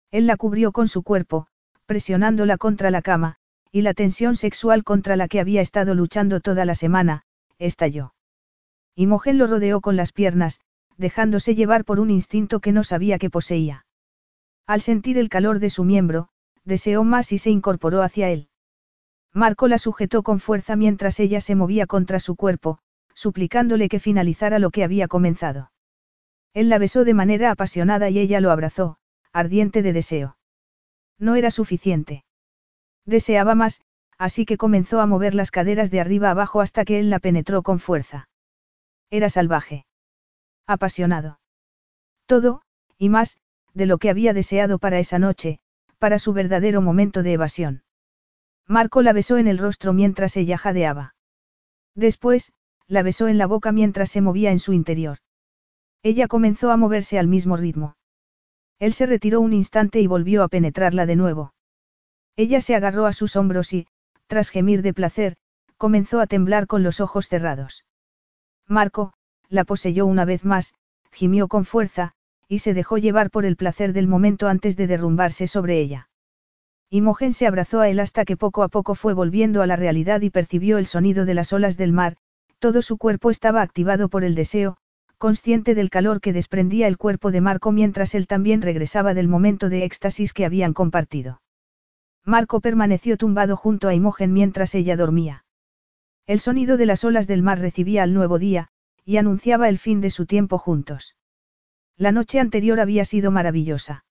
Él 0.10 0.26
la 0.26 0.36
cubrió 0.36 0.72
con 0.72 0.88
su 0.88 1.04
cuerpo, 1.04 1.46
presionándola 1.86 2.58
contra 2.58 2.90
la 2.90 3.04
cama, 3.04 3.38
y 3.72 3.84
la 3.84 3.94
tensión 3.94 4.36
sexual 4.36 4.84
contra 4.84 5.16
la 5.16 5.28
que 5.28 5.40
había 5.40 5.62
estado 5.62 5.94
luchando 5.94 6.40
toda 6.40 6.66
la 6.66 6.74
semana, 6.74 7.22
estalló. 7.60 8.16
Imogen 8.96 9.38
lo 9.38 9.46
rodeó 9.46 9.80
con 9.80 9.96
las 9.96 10.12
piernas, 10.12 10.60
dejándose 10.98 11.54
llevar 11.54 11.86
por 11.86 12.00
un 12.00 12.10
instinto 12.10 12.60
que 12.60 12.72
no 12.72 12.84
sabía 12.84 13.20
que 13.20 13.30
poseía. 13.30 13.86
Al 14.66 14.82
sentir 14.82 15.20
el 15.20 15.30
calor 15.30 15.60
de 15.60 15.70
su 15.70 15.84
miembro, 15.84 16.30
deseó 16.64 17.04
más 17.04 17.32
y 17.32 17.38
se 17.38 17.52
incorporó 17.52 18.02
hacia 18.02 18.30
él. 18.30 18.50
Marco 19.34 19.68
la 19.68 19.78
sujetó 19.78 20.24
con 20.24 20.40
fuerza 20.40 20.76
mientras 20.76 21.20
ella 21.20 21.42
se 21.42 21.56
movía 21.56 21.86
contra 21.86 22.20
su 22.20 22.36
cuerpo, 22.36 22.80
suplicándole 23.14 23.90
que 23.90 24.00
finalizara 24.00 24.60
lo 24.60 24.72
que 24.72 24.84
había 24.84 25.08
comenzado. 25.08 25.72
Él 26.54 26.70
la 26.70 26.78
besó 26.78 27.04
de 27.04 27.14
manera 27.14 27.52
apasionada 27.52 28.10
y 28.10 28.20
ella 28.20 28.40
lo 28.40 28.52
abrazó, 28.52 28.98
ardiente 29.32 29.82
de 29.82 29.94
deseo. 29.94 30.38
No 31.18 31.36
era 31.36 31.52
suficiente. 31.52 32.26
Deseaba 33.06 33.56
más, 33.56 33.82
así 34.18 34.46
que 34.46 34.58
comenzó 34.58 35.02
a 35.02 35.08
mover 35.08 35.36
las 35.36 35.52
caderas 35.52 35.92
de 35.92 36.00
arriba 36.00 36.30
abajo 36.30 36.62
hasta 36.62 36.86
que 36.86 37.00
él 37.00 37.10
la 37.10 37.20
penetró 37.20 37.64
con 37.64 37.80
fuerza. 37.80 38.30
Era 39.10 39.30
salvaje. 39.30 39.86
Apasionado. 40.68 41.40
Todo, 42.26 42.62
y 42.98 43.10
más, 43.10 43.38
de 43.74 43.86
lo 43.86 43.98
que 43.98 44.10
había 44.10 44.34
deseado 44.34 44.80
para 44.80 45.00
esa 45.00 45.20
noche, 45.20 45.60
para 45.98 46.20
su 46.20 46.34
verdadero 46.34 46.82
momento 46.82 47.24
de 47.24 47.34
evasión. 47.34 47.84
Marco 48.68 49.02
la 49.02 49.14
besó 49.14 49.38
en 49.38 49.48
el 49.48 49.58
rostro 49.58 49.94
mientras 49.94 50.38
ella 50.38 50.58
jadeaba. 50.58 51.16
Después, 51.96 52.54
la 52.88 53.04
besó 53.04 53.28
en 53.28 53.38
la 53.38 53.48
boca 53.48 53.72
mientras 53.72 54.12
se 54.12 54.22
movía 54.22 54.52
en 54.52 54.60
su 54.60 54.74
interior. 54.74 55.18
Ella 56.04 56.28
comenzó 56.28 56.72
a 56.72 56.78
moverse 56.78 57.18
al 57.18 57.28
mismo 57.28 57.58
ritmo. 57.58 57.96
Él 58.80 58.94
se 58.94 59.06
retiró 59.06 59.40
un 59.40 59.54
instante 59.54 60.02
y 60.02 60.08
volvió 60.08 60.44
a 60.44 60.50
penetrarla 60.50 61.06
de 61.06 61.16
nuevo. 61.16 61.54
Ella 62.36 62.62
se 62.62 62.76
agarró 62.76 63.06
a 63.06 63.14
sus 63.14 63.36
hombros 63.36 63.74
y, 63.74 63.88
tras 64.28 64.50
gemir 64.50 64.82
de 64.82 64.94
placer, 64.94 65.36
comenzó 65.78 66.20
a 66.20 66.28
temblar 66.28 66.68
con 66.68 66.84
los 66.84 67.00
ojos 67.00 67.28
cerrados. 67.28 67.86
Marco, 68.68 69.14
la 69.50 69.64
poseyó 69.64 70.06
una 70.06 70.26
vez 70.26 70.44
más, 70.44 70.74
gimió 71.12 71.48
con 71.48 71.66
fuerza, 71.66 72.14
y 72.48 72.60
se 72.60 72.74
dejó 72.74 72.98
llevar 72.98 73.30
por 73.30 73.46
el 73.46 73.56
placer 73.56 73.94
del 73.94 74.08
momento 74.08 74.48
antes 74.48 74.76
de 74.76 74.88
derrumbarse 74.88 75.48
sobre 75.48 75.80
ella. 75.80 76.10
Imogen 76.90 77.34
se 77.34 77.48
abrazó 77.48 77.80
a 77.80 77.90
él 77.90 78.00
hasta 78.00 78.26
que 78.26 78.38
poco 78.38 78.64
a 78.64 78.68
poco 78.68 78.96
fue 78.96 79.14
volviendo 79.14 79.62
a 79.62 79.68
la 79.68 79.76
realidad 79.76 80.22
y 80.22 80.30
percibió 80.30 80.78
el 80.78 80.86
sonido 80.86 81.26
de 81.26 81.34
las 81.34 81.54
olas 81.54 81.78
del 81.78 81.92
mar, 81.92 82.18
todo 82.64 82.82
su 82.82 82.98
cuerpo 82.98 83.30
estaba 83.30 83.62
activado 83.62 84.08
por 84.08 84.24
el 84.24 84.36
deseo, 84.36 84.78
consciente 85.18 85.76
del 85.76 85.90
calor 85.90 86.22
que 86.22 86.32
desprendía 86.32 86.88
el 86.88 86.98
cuerpo 86.98 87.30
de 87.30 87.42
Marco 87.42 87.74
mientras 87.74 88.16
él 88.16 88.26
también 88.26 88.62
regresaba 88.62 89.14
del 89.14 89.28
momento 89.28 89.68
de 89.68 89.84
éxtasis 89.84 90.32
que 90.32 90.46
habían 90.46 90.72
compartido. 90.72 91.42
Marco 92.24 92.62
permaneció 92.62 93.18
tumbado 93.18 93.58
junto 93.58 93.90
a 93.90 93.94
Imogen 93.94 94.32
mientras 94.32 94.76
ella 94.76 94.96
dormía. 94.96 95.44
El 96.26 96.40
sonido 96.40 96.78
de 96.78 96.86
las 96.86 97.04
olas 97.04 97.28
del 97.28 97.44
mar 97.44 97.60
recibía 97.60 98.02
al 98.02 98.14
nuevo 98.14 98.40
día, 98.40 98.70
y 99.04 99.18
anunciaba 99.18 99.68
el 99.68 99.78
fin 99.78 100.00
de 100.00 100.10
su 100.10 100.26
tiempo 100.26 100.58
juntos. 100.58 101.18
La 101.98 102.14
noche 102.14 102.40
anterior 102.40 102.80
había 102.80 103.04
sido 103.04 103.30
maravillosa. 103.30 104.06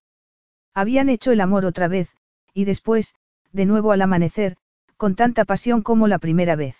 Habían 0.74 1.08
hecho 1.08 1.32
el 1.32 1.40
amor 1.40 1.64
otra 1.64 1.88
vez, 1.88 2.10
y 2.52 2.66
después, 2.66 3.14
de 3.50 3.64
nuevo 3.64 3.92
al 3.92 4.02
amanecer, 4.02 4.58
con 4.98 5.14
tanta 5.14 5.46
pasión 5.46 5.80
como 5.80 6.06
la 6.06 6.18
primera 6.18 6.54
vez. 6.54 6.76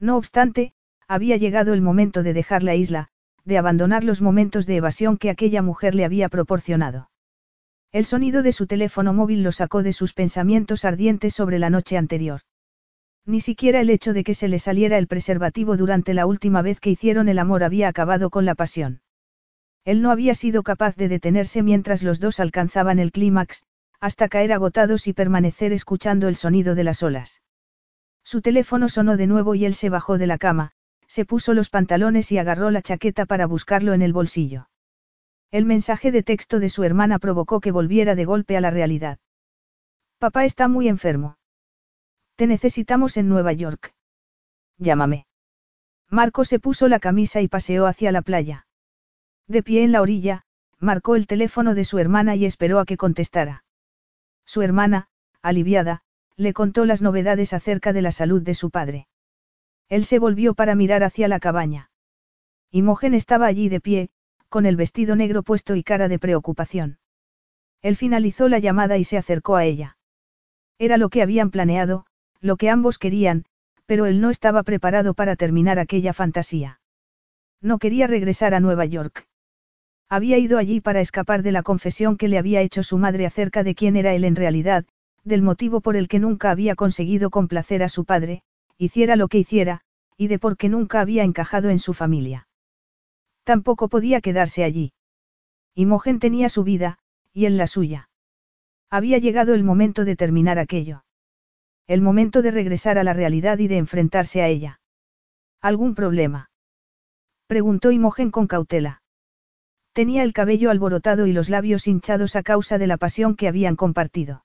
No 0.00 0.16
obstante, 0.16 0.72
había 1.06 1.36
llegado 1.36 1.74
el 1.74 1.82
momento 1.82 2.22
de 2.22 2.32
dejar 2.32 2.62
la 2.62 2.74
isla, 2.74 3.08
de 3.44 3.58
abandonar 3.58 4.02
los 4.02 4.22
momentos 4.22 4.66
de 4.66 4.76
evasión 4.76 5.18
que 5.18 5.30
aquella 5.30 5.62
mujer 5.62 5.94
le 5.94 6.04
había 6.04 6.28
proporcionado. 6.28 7.10
El 7.92 8.04
sonido 8.04 8.42
de 8.42 8.52
su 8.52 8.66
teléfono 8.66 9.12
móvil 9.12 9.42
lo 9.42 9.52
sacó 9.52 9.82
de 9.82 9.92
sus 9.92 10.12
pensamientos 10.14 10.84
ardientes 10.84 11.34
sobre 11.34 11.58
la 11.58 11.70
noche 11.70 11.96
anterior. 11.96 12.40
Ni 13.26 13.40
siquiera 13.40 13.80
el 13.80 13.90
hecho 13.90 14.12
de 14.12 14.24
que 14.24 14.34
se 14.34 14.48
le 14.48 14.58
saliera 14.58 14.96
el 14.96 15.06
preservativo 15.06 15.76
durante 15.76 16.14
la 16.14 16.26
última 16.26 16.62
vez 16.62 16.80
que 16.80 16.90
hicieron 16.90 17.28
el 17.28 17.38
amor 17.38 17.62
había 17.62 17.88
acabado 17.88 18.30
con 18.30 18.44
la 18.44 18.54
pasión. 18.54 19.02
Él 19.84 20.02
no 20.02 20.10
había 20.10 20.34
sido 20.34 20.62
capaz 20.62 20.96
de 20.96 21.08
detenerse 21.08 21.62
mientras 21.62 22.02
los 22.02 22.20
dos 22.20 22.40
alcanzaban 22.40 22.98
el 22.98 23.12
clímax, 23.12 23.62
hasta 23.98 24.28
caer 24.28 24.52
agotados 24.52 25.06
y 25.06 25.12
permanecer 25.12 25.72
escuchando 25.72 26.28
el 26.28 26.36
sonido 26.36 26.74
de 26.74 26.84
las 26.84 27.02
olas. 27.02 27.42
Su 28.30 28.42
teléfono 28.42 28.88
sonó 28.88 29.16
de 29.16 29.26
nuevo 29.26 29.56
y 29.56 29.64
él 29.64 29.74
se 29.74 29.90
bajó 29.90 30.16
de 30.16 30.28
la 30.28 30.38
cama, 30.38 30.70
se 31.08 31.24
puso 31.24 31.52
los 31.52 31.68
pantalones 31.68 32.30
y 32.30 32.38
agarró 32.38 32.70
la 32.70 32.80
chaqueta 32.80 33.26
para 33.26 33.44
buscarlo 33.44 33.92
en 33.92 34.02
el 34.02 34.12
bolsillo. 34.12 34.68
El 35.50 35.64
mensaje 35.64 36.12
de 36.12 36.22
texto 36.22 36.60
de 36.60 36.68
su 36.68 36.84
hermana 36.84 37.18
provocó 37.18 37.58
que 37.58 37.72
volviera 37.72 38.14
de 38.14 38.24
golpe 38.24 38.56
a 38.56 38.60
la 38.60 38.70
realidad. 38.70 39.18
Papá 40.18 40.44
está 40.44 40.68
muy 40.68 40.86
enfermo. 40.86 41.38
Te 42.36 42.46
necesitamos 42.46 43.16
en 43.16 43.28
Nueva 43.28 43.52
York. 43.52 43.96
Llámame. 44.78 45.26
Marco 46.08 46.44
se 46.44 46.60
puso 46.60 46.86
la 46.86 47.00
camisa 47.00 47.40
y 47.40 47.48
paseó 47.48 47.86
hacia 47.86 48.12
la 48.12 48.22
playa. 48.22 48.68
De 49.48 49.64
pie 49.64 49.82
en 49.82 49.90
la 49.90 50.02
orilla, 50.02 50.44
marcó 50.78 51.16
el 51.16 51.26
teléfono 51.26 51.74
de 51.74 51.82
su 51.82 51.98
hermana 51.98 52.36
y 52.36 52.46
esperó 52.46 52.78
a 52.78 52.84
que 52.84 52.96
contestara. 52.96 53.64
Su 54.44 54.62
hermana, 54.62 55.08
aliviada, 55.42 56.04
le 56.36 56.52
contó 56.52 56.84
las 56.84 57.02
novedades 57.02 57.52
acerca 57.52 57.92
de 57.92 58.02
la 58.02 58.12
salud 58.12 58.42
de 58.42 58.54
su 58.54 58.70
padre. 58.70 59.08
Él 59.88 60.04
se 60.04 60.18
volvió 60.18 60.54
para 60.54 60.74
mirar 60.74 61.02
hacia 61.02 61.28
la 61.28 61.40
cabaña. 61.40 61.90
Imogen 62.70 63.14
estaba 63.14 63.46
allí 63.46 63.68
de 63.68 63.80
pie, 63.80 64.10
con 64.48 64.66
el 64.66 64.76
vestido 64.76 65.16
negro 65.16 65.42
puesto 65.42 65.74
y 65.76 65.82
cara 65.82 66.08
de 66.08 66.18
preocupación. 66.18 66.98
Él 67.82 67.96
finalizó 67.96 68.48
la 68.48 68.58
llamada 68.58 68.98
y 68.98 69.04
se 69.04 69.18
acercó 69.18 69.56
a 69.56 69.64
ella. 69.64 69.96
Era 70.78 70.96
lo 70.96 71.08
que 71.08 71.22
habían 71.22 71.50
planeado, 71.50 72.06
lo 72.40 72.56
que 72.56 72.70
ambos 72.70 72.98
querían, 72.98 73.44
pero 73.86 74.06
él 74.06 74.20
no 74.20 74.30
estaba 74.30 74.62
preparado 74.62 75.14
para 75.14 75.36
terminar 75.36 75.78
aquella 75.78 76.12
fantasía. 76.12 76.80
No 77.60 77.78
quería 77.78 78.06
regresar 78.06 78.54
a 78.54 78.60
Nueva 78.60 78.84
York. 78.84 79.26
Había 80.08 80.38
ido 80.38 80.58
allí 80.58 80.80
para 80.80 81.00
escapar 81.00 81.42
de 81.42 81.52
la 81.52 81.62
confesión 81.62 82.16
que 82.16 82.28
le 82.28 82.38
había 82.38 82.60
hecho 82.62 82.82
su 82.82 82.98
madre 82.98 83.26
acerca 83.26 83.62
de 83.62 83.74
quién 83.74 83.96
era 83.96 84.14
él 84.14 84.24
en 84.24 84.36
realidad, 84.36 84.84
del 85.24 85.42
motivo 85.42 85.80
por 85.80 85.96
el 85.96 86.08
que 86.08 86.18
nunca 86.18 86.50
había 86.50 86.74
conseguido 86.74 87.30
complacer 87.30 87.82
a 87.82 87.88
su 87.88 88.04
padre, 88.04 88.42
hiciera 88.78 89.16
lo 89.16 89.28
que 89.28 89.38
hiciera, 89.38 89.82
y 90.16 90.28
de 90.28 90.38
por 90.38 90.56
qué 90.56 90.68
nunca 90.68 91.00
había 91.00 91.24
encajado 91.24 91.70
en 91.70 91.78
su 91.78 91.94
familia. 91.94 92.48
Tampoco 93.44 93.88
podía 93.88 94.20
quedarse 94.20 94.64
allí. 94.64 94.92
Imogen 95.74 96.18
tenía 96.18 96.48
su 96.48 96.64
vida, 96.64 96.98
y 97.32 97.46
él 97.46 97.56
la 97.56 97.66
suya. 97.66 98.08
Había 98.90 99.18
llegado 99.18 99.54
el 99.54 99.64
momento 99.64 100.04
de 100.04 100.16
terminar 100.16 100.58
aquello. 100.58 101.04
El 101.86 102.00
momento 102.00 102.42
de 102.42 102.50
regresar 102.50 102.98
a 102.98 103.04
la 103.04 103.12
realidad 103.12 103.58
y 103.58 103.68
de 103.68 103.76
enfrentarse 103.76 104.42
a 104.42 104.48
ella. 104.48 104.80
¿Algún 105.60 105.94
problema? 105.94 106.50
Preguntó 107.46 107.90
Imogen 107.90 108.30
con 108.30 108.46
cautela. 108.46 109.02
Tenía 109.92 110.22
el 110.22 110.32
cabello 110.32 110.70
alborotado 110.70 111.26
y 111.26 111.32
los 111.32 111.48
labios 111.48 111.86
hinchados 111.86 112.36
a 112.36 112.42
causa 112.42 112.78
de 112.78 112.86
la 112.86 112.96
pasión 112.96 113.34
que 113.34 113.48
habían 113.48 113.76
compartido. 113.76 114.44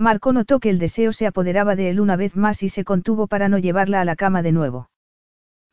Marco 0.00 0.32
notó 0.32 0.60
que 0.60 0.70
el 0.70 0.78
deseo 0.78 1.12
se 1.12 1.26
apoderaba 1.26 1.76
de 1.76 1.90
él 1.90 2.00
una 2.00 2.16
vez 2.16 2.34
más 2.34 2.62
y 2.62 2.70
se 2.70 2.84
contuvo 2.84 3.26
para 3.26 3.50
no 3.50 3.58
llevarla 3.58 4.00
a 4.00 4.06
la 4.06 4.16
cama 4.16 4.40
de 4.40 4.50
nuevo. 4.50 4.90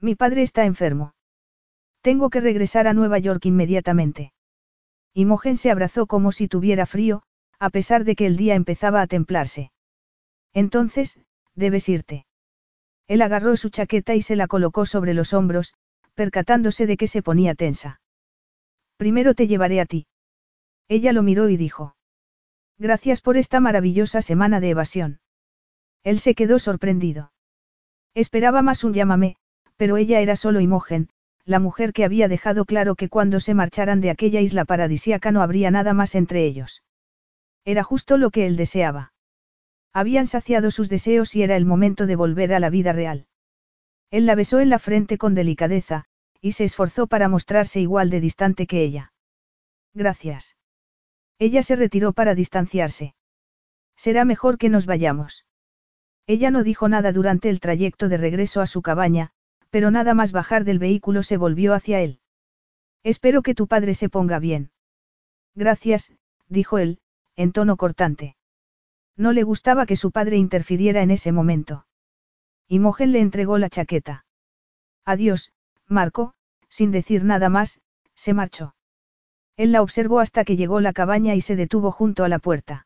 Mi 0.01 0.15
padre 0.15 0.41
está 0.41 0.65
enfermo. 0.65 1.13
Tengo 2.01 2.29
que 2.29 2.41
regresar 2.41 2.87
a 2.87 2.93
Nueva 2.93 3.19
York 3.19 3.45
inmediatamente. 3.45 4.33
Imogen 5.13 5.55
se 5.55 5.71
abrazó 5.71 6.07
como 6.07 6.33
si 6.33 6.49
tuviera 6.49 6.85
frío, 6.85 7.23
a 7.57 7.69
pesar 7.69 8.03
de 8.03 8.17
que 8.17 8.25
el 8.25 8.35
día 8.35 8.55
empezaba 8.55 9.01
a 9.01 9.07
templarse. 9.07 9.71
Entonces, 10.53 11.21
debes 11.55 11.87
irte. 11.87 12.25
Él 13.07 13.21
agarró 13.21 13.55
su 13.55 13.69
chaqueta 13.69 14.13
y 14.13 14.21
se 14.21 14.35
la 14.35 14.47
colocó 14.47 14.85
sobre 14.85 15.13
los 15.13 15.31
hombros, 15.31 15.73
percatándose 16.15 16.85
de 16.85 16.97
que 16.97 17.07
se 17.07 17.21
ponía 17.21 17.55
tensa. 17.55 18.01
Primero 18.97 19.35
te 19.35 19.47
llevaré 19.47 19.79
a 19.79 19.85
ti. 19.85 20.05
Ella 20.89 21.13
lo 21.13 21.23
miró 21.23 21.47
y 21.47 21.55
dijo. 21.55 21.96
Gracias 22.79 23.21
por 23.21 23.37
esta 23.37 23.59
maravillosa 23.59 24.21
semana 24.21 24.59
de 24.59 24.69
evasión. 24.69 25.19
Él 26.03 26.19
se 26.19 26.35
quedó 26.35 26.59
sorprendido. 26.59 27.31
Esperaba 28.13 28.61
más 28.61 28.83
un 28.83 28.93
llámame, 28.93 29.37
pero 29.77 29.97
ella 29.97 30.19
era 30.19 30.35
solo 30.35 30.59
Imogen, 30.59 31.09
la 31.45 31.59
mujer 31.59 31.93
que 31.93 32.03
había 32.03 32.27
dejado 32.27 32.65
claro 32.65 32.95
que 32.95 33.07
cuando 33.07 33.39
se 33.39 33.53
marcharan 33.53 34.01
de 34.01 34.09
aquella 34.09 34.41
isla 34.41 34.65
paradisíaca 34.65 35.31
no 35.31 35.41
habría 35.41 35.71
nada 35.71 35.93
más 35.93 36.13
entre 36.13 36.45
ellos. 36.45 36.83
Era 37.63 37.83
justo 37.83 38.17
lo 38.17 38.31
que 38.31 38.45
él 38.45 38.57
deseaba. 38.57 39.13
Habían 39.93 40.27
saciado 40.27 40.71
sus 40.71 40.89
deseos 40.89 41.35
y 41.35 41.43
era 41.43 41.55
el 41.55 41.65
momento 41.65 42.05
de 42.05 42.15
volver 42.17 42.53
a 42.53 42.59
la 42.59 42.69
vida 42.69 42.91
real. 42.91 43.27
Él 44.11 44.25
la 44.25 44.35
besó 44.35 44.59
en 44.59 44.69
la 44.69 44.77
frente 44.77 45.17
con 45.17 45.35
delicadeza, 45.35 46.05
y 46.41 46.51
se 46.51 46.65
esforzó 46.65 47.07
para 47.07 47.29
mostrarse 47.29 47.79
igual 47.79 48.09
de 48.09 48.19
distante 48.19 48.67
que 48.67 48.83
ella. 48.83 49.13
Gracias. 49.93 50.56
Ella 51.39 51.63
se 51.63 51.75
retiró 51.75 52.13
para 52.13 52.35
distanciarse. 52.35 53.15
Será 53.95 54.25
mejor 54.25 54.57
que 54.57 54.69
nos 54.69 54.85
vayamos. 54.85 55.45
Ella 56.25 56.51
no 56.51 56.63
dijo 56.63 56.89
nada 56.89 57.11
durante 57.11 57.49
el 57.49 57.59
trayecto 57.59 58.09
de 58.09 58.17
regreso 58.17 58.61
a 58.61 58.67
su 58.67 58.81
cabaña, 58.81 59.31
pero 59.69 59.91
nada 59.91 60.13
más 60.13 60.31
bajar 60.31 60.63
del 60.63 60.79
vehículo 60.79 61.23
se 61.23 61.37
volvió 61.37 61.73
hacia 61.73 62.01
él. 62.01 62.19
Espero 63.03 63.41
que 63.41 63.55
tu 63.55 63.67
padre 63.67 63.93
se 63.93 64.09
ponga 64.09 64.39
bien. 64.39 64.71
Gracias, 65.55 66.11
dijo 66.47 66.77
él, 66.77 66.99
en 67.35 67.51
tono 67.51 67.77
cortante. 67.77 68.35
No 69.15 69.31
le 69.31 69.43
gustaba 69.43 69.85
que 69.85 69.95
su 69.95 70.11
padre 70.11 70.37
interfiriera 70.37 71.01
en 71.01 71.11
ese 71.11 71.31
momento. 71.31 71.87
Imogen 72.67 73.11
le 73.11 73.19
entregó 73.19 73.57
la 73.57 73.69
chaqueta. 73.69 74.25
Adiós, 75.05 75.51
Marco, 75.87 76.33
sin 76.69 76.91
decir 76.91 77.23
nada 77.23 77.49
más, 77.49 77.79
se 78.13 78.33
marchó. 78.33 78.75
Él 79.57 79.71
la 79.71 79.81
observó 79.81 80.19
hasta 80.19 80.45
que 80.45 80.55
llegó 80.55 80.79
la 80.79 80.93
cabaña 80.93 81.33
y 81.35 81.41
se 81.41 81.55
detuvo 81.55 81.91
junto 81.91 82.23
a 82.23 82.29
la 82.29 82.39
puerta. 82.39 82.85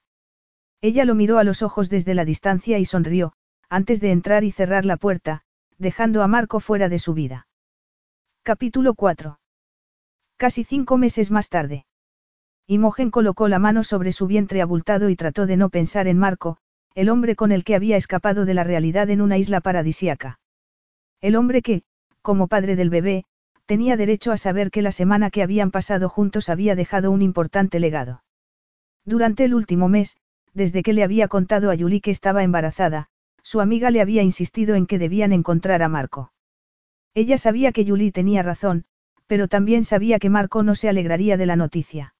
Ella 0.81 1.05
lo 1.05 1.13
miró 1.13 1.37
a 1.37 1.43
los 1.43 1.61
ojos 1.61 1.89
desde 1.89 2.15
la 2.15 2.25
distancia 2.25 2.79
y 2.79 2.85
sonrió, 2.85 3.33
antes 3.69 4.01
de 4.01 4.11
entrar 4.11 4.43
y 4.43 4.51
cerrar 4.51 4.85
la 4.85 4.97
puerta, 4.97 5.43
dejando 5.77 6.23
a 6.23 6.27
Marco 6.27 6.59
fuera 6.59 6.89
de 6.89 6.97
su 6.97 7.13
vida. 7.13 7.47
Capítulo 8.43 8.93
4. 8.93 9.39
Casi 10.37 10.63
cinco 10.63 10.97
meses 10.97 11.29
más 11.29 11.49
tarde. 11.49 11.85
Imogen 12.67 13.11
colocó 13.11 13.47
la 13.47 13.59
mano 13.59 13.83
sobre 13.83 14.13
su 14.13 14.27
vientre 14.27 14.61
abultado 14.61 15.09
y 15.09 15.15
trató 15.15 15.45
de 15.45 15.57
no 15.57 15.69
pensar 15.69 16.07
en 16.07 16.17
Marco, 16.17 16.57
el 16.95 17.09
hombre 17.09 17.35
con 17.35 17.51
el 17.51 17.63
que 17.63 17.75
había 17.75 17.97
escapado 17.97 18.45
de 18.45 18.53
la 18.53 18.63
realidad 18.63 19.09
en 19.09 19.21
una 19.21 19.37
isla 19.37 19.61
paradisíaca. 19.61 20.39
El 21.19 21.35
hombre 21.35 21.61
que, 21.61 21.83
como 22.21 22.47
padre 22.47 22.75
del 22.75 22.89
bebé, 22.89 23.25
tenía 23.65 23.97
derecho 23.97 24.31
a 24.31 24.37
saber 24.37 24.71
que 24.71 24.81
la 24.81 24.91
semana 24.91 25.29
que 25.29 25.43
habían 25.43 25.71
pasado 25.71 26.09
juntos 26.09 26.49
había 26.49 26.75
dejado 26.75 27.11
un 27.11 27.21
importante 27.21 27.79
legado. 27.79 28.23
Durante 29.05 29.45
el 29.45 29.53
último 29.53 29.89
mes, 29.89 30.17
desde 30.53 30.83
que 30.83 30.93
le 30.93 31.03
había 31.03 31.27
contado 31.27 31.71
a 31.71 31.75
Yuli 31.75 32.01
que 32.01 32.11
estaba 32.11 32.43
embarazada, 32.43 33.07
su 33.43 33.61
amiga 33.61 33.89
le 33.91 34.01
había 34.01 34.23
insistido 34.23 34.75
en 34.75 34.85
que 34.85 34.99
debían 34.99 35.33
encontrar 35.33 35.81
a 35.81 35.89
Marco. 35.89 36.31
Ella 37.13 37.37
sabía 37.37 37.71
que 37.71 37.85
Julie 37.85 38.11
tenía 38.11 38.43
razón, 38.43 38.85
pero 39.27 39.47
también 39.47 39.83
sabía 39.83 40.19
que 40.19 40.29
Marco 40.29 40.63
no 40.63 40.75
se 40.75 40.89
alegraría 40.89 41.37
de 41.37 41.45
la 41.45 41.55
noticia. 41.55 42.15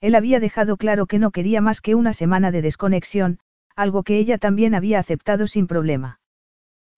Él 0.00 0.14
había 0.14 0.40
dejado 0.40 0.76
claro 0.76 1.06
que 1.06 1.18
no 1.18 1.30
quería 1.30 1.60
más 1.60 1.80
que 1.80 1.94
una 1.94 2.12
semana 2.12 2.50
de 2.50 2.62
desconexión, 2.62 3.38
algo 3.74 4.02
que 4.02 4.18
ella 4.18 4.38
también 4.38 4.74
había 4.74 4.98
aceptado 4.98 5.46
sin 5.46 5.66
problema. 5.66 6.20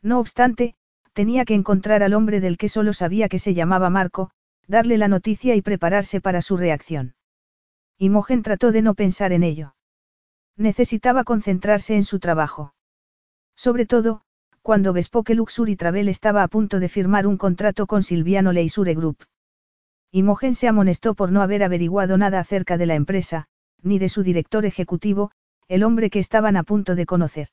No 0.02 0.20
obstante, 0.20 0.74
tenía 1.18 1.44
que 1.44 1.54
encontrar 1.54 2.04
al 2.04 2.14
hombre 2.14 2.40
del 2.40 2.56
que 2.56 2.68
solo 2.68 2.92
sabía 2.92 3.28
que 3.28 3.40
se 3.40 3.52
llamaba 3.52 3.90
Marco, 3.90 4.30
darle 4.68 4.98
la 4.98 5.08
noticia 5.08 5.56
y 5.56 5.62
prepararse 5.62 6.20
para 6.20 6.42
su 6.42 6.56
reacción. 6.56 7.16
Imogen 7.98 8.44
trató 8.44 8.70
de 8.70 8.82
no 8.82 8.94
pensar 8.94 9.32
en 9.32 9.42
ello. 9.42 9.74
Necesitaba 10.56 11.24
concentrarse 11.24 11.96
en 11.96 12.04
su 12.04 12.20
trabajo. 12.20 12.72
Sobre 13.56 13.84
todo, 13.84 14.22
cuando 14.62 14.92
Bespoke 14.92 15.34
Luxury 15.34 15.74
Travel 15.74 16.08
estaba 16.08 16.44
a 16.44 16.46
punto 16.46 16.78
de 16.78 16.88
firmar 16.88 17.26
un 17.26 17.36
contrato 17.36 17.88
con 17.88 18.04
Silviano 18.04 18.52
Leisure 18.52 18.94
Group. 18.94 19.24
Imogen 20.12 20.54
se 20.54 20.68
amonestó 20.68 21.16
por 21.16 21.32
no 21.32 21.42
haber 21.42 21.64
averiguado 21.64 22.16
nada 22.16 22.38
acerca 22.38 22.78
de 22.78 22.86
la 22.86 22.94
empresa, 22.94 23.48
ni 23.82 23.98
de 23.98 24.08
su 24.08 24.22
director 24.22 24.64
ejecutivo, 24.64 25.32
el 25.66 25.82
hombre 25.82 26.10
que 26.10 26.20
estaban 26.20 26.56
a 26.56 26.62
punto 26.62 26.94
de 26.94 27.06
conocer. 27.06 27.48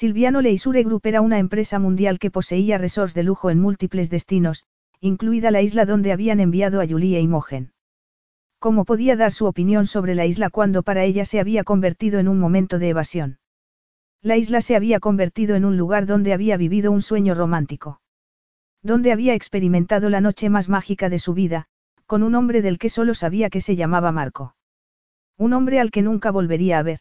Silviano 0.00 0.40
Leisure 0.42 0.84
Group 0.84 1.00
era 1.06 1.20
una 1.22 1.40
empresa 1.40 1.80
mundial 1.80 2.20
que 2.20 2.30
poseía 2.30 2.78
resorts 2.78 3.14
de 3.14 3.24
lujo 3.24 3.50
en 3.50 3.58
múltiples 3.58 4.10
destinos, 4.10 4.62
incluida 5.00 5.50
la 5.50 5.60
isla 5.60 5.86
donde 5.86 6.12
habían 6.12 6.38
enviado 6.38 6.80
a 6.80 6.86
Julie 6.86 7.16
e 7.16 7.20
Imogen. 7.20 7.72
¿Cómo 8.60 8.84
podía 8.84 9.16
dar 9.16 9.32
su 9.32 9.46
opinión 9.46 9.86
sobre 9.86 10.14
la 10.14 10.24
isla 10.24 10.50
cuando 10.50 10.84
para 10.84 11.02
ella 11.02 11.24
se 11.24 11.40
había 11.40 11.64
convertido 11.64 12.20
en 12.20 12.28
un 12.28 12.38
momento 12.38 12.78
de 12.78 12.90
evasión? 12.90 13.40
La 14.22 14.36
isla 14.36 14.60
se 14.60 14.76
había 14.76 15.00
convertido 15.00 15.56
en 15.56 15.64
un 15.64 15.76
lugar 15.76 16.06
donde 16.06 16.32
había 16.32 16.56
vivido 16.56 16.92
un 16.92 17.02
sueño 17.02 17.34
romántico. 17.34 18.00
Donde 18.84 19.10
había 19.10 19.34
experimentado 19.34 20.10
la 20.10 20.20
noche 20.20 20.48
más 20.48 20.68
mágica 20.68 21.08
de 21.08 21.18
su 21.18 21.34
vida, 21.34 21.66
con 22.06 22.22
un 22.22 22.36
hombre 22.36 22.62
del 22.62 22.78
que 22.78 22.88
solo 22.88 23.16
sabía 23.16 23.50
que 23.50 23.60
se 23.60 23.74
llamaba 23.74 24.12
Marco. 24.12 24.54
Un 25.36 25.54
hombre 25.54 25.80
al 25.80 25.90
que 25.90 26.02
nunca 26.02 26.30
volvería 26.30 26.78
a 26.78 26.84
ver. 26.84 27.00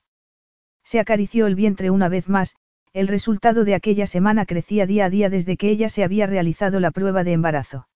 Se 0.84 1.00
acarició 1.00 1.45
el 1.45 1.54
vientre 1.54 1.91
una 1.91 2.10
vez 2.10 2.28
más, 2.28 2.56
el 2.98 3.08
resultado 3.08 3.64
de 3.64 3.76
aquella 3.76 4.08
semana 4.08 4.48
crecía 4.48 4.88
día 4.88 5.06
a 5.06 5.10
día 5.12 5.30
desde 5.30 5.56
que 5.56 5.70
ella 5.70 5.88
se 5.88 6.04
había 6.04 6.26
realizado 6.26 6.80
la 6.80 6.89
prueba 6.89 7.24
de 7.24 7.34
embarazo. 7.34 7.88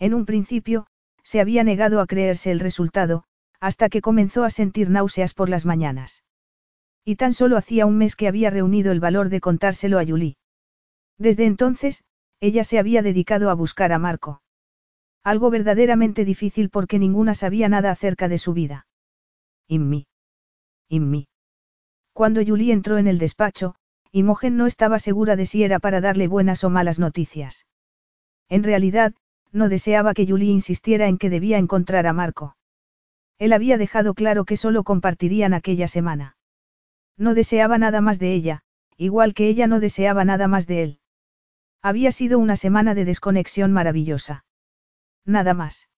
En 0.00 0.14
un 0.14 0.26
principio, 0.26 0.88
se 1.22 1.40
había 1.40 1.62
negado 1.62 2.00
a 2.00 2.08
creerse 2.08 2.50
el 2.50 2.58
resultado, 2.58 3.22
hasta 3.60 3.88
que 3.88 4.00
comenzó 4.00 4.42
a 4.42 4.50
sentir 4.50 4.90
náuseas 4.90 5.32
por 5.32 5.48
las 5.48 5.64
mañanas. 5.64 6.24
Y 7.04 7.14
tan 7.14 7.34
solo 7.34 7.56
hacía 7.56 7.86
un 7.86 7.98
mes 7.98 8.16
que 8.16 8.26
había 8.26 8.50
reunido 8.50 8.90
el 8.90 8.98
valor 8.98 9.28
de 9.28 9.40
contárselo 9.40 10.00
a 10.00 10.04
Julie. 10.04 10.36
Desde 11.18 11.44
entonces, 11.44 12.02
ella 12.40 12.64
se 12.64 12.80
había 12.80 13.02
dedicado 13.02 13.48
a 13.48 13.54
buscar 13.54 13.92
a 13.92 14.00
Marco. 14.00 14.42
Algo 15.22 15.50
verdaderamente 15.50 16.24
difícil 16.24 16.68
porque 16.68 16.98
ninguna 16.98 17.36
sabía 17.36 17.68
nada 17.68 17.92
acerca 17.92 18.26
de 18.26 18.38
su 18.38 18.54
vida. 18.54 18.88
Inmi. 19.68 20.08
Inmi. 20.88 21.28
Cuando 22.12 22.44
Julie 22.44 22.72
entró 22.72 22.98
en 22.98 23.06
el 23.06 23.18
despacho, 23.18 23.76
Imogen 24.12 24.56
no 24.56 24.66
estaba 24.66 24.98
segura 24.98 25.36
de 25.36 25.46
si 25.46 25.64
era 25.64 25.78
para 25.78 26.00
darle 26.00 26.28
buenas 26.28 26.64
o 26.64 26.70
malas 26.70 26.98
noticias. 26.98 27.66
En 28.48 28.62
realidad, 28.62 29.14
no 29.52 29.68
deseaba 29.68 30.14
que 30.14 30.26
Julie 30.26 30.52
insistiera 30.52 31.08
en 31.08 31.18
que 31.18 31.30
debía 31.30 31.58
encontrar 31.58 32.06
a 32.06 32.12
Marco. 32.12 32.56
Él 33.38 33.52
había 33.52 33.78
dejado 33.78 34.14
claro 34.14 34.44
que 34.44 34.56
solo 34.56 34.84
compartirían 34.84 35.54
aquella 35.54 35.88
semana. 35.88 36.36
No 37.16 37.34
deseaba 37.34 37.78
nada 37.78 38.00
más 38.00 38.18
de 38.18 38.32
ella, 38.32 38.62
igual 38.96 39.34
que 39.34 39.48
ella 39.48 39.66
no 39.66 39.80
deseaba 39.80 40.24
nada 40.24 40.48
más 40.48 40.66
de 40.66 40.82
él. 40.82 41.00
Había 41.82 42.12
sido 42.12 42.38
una 42.38 42.56
semana 42.56 42.94
de 42.94 43.04
desconexión 43.04 43.72
maravillosa. 43.72 44.44
Nada 45.24 45.54
más. 45.54 45.88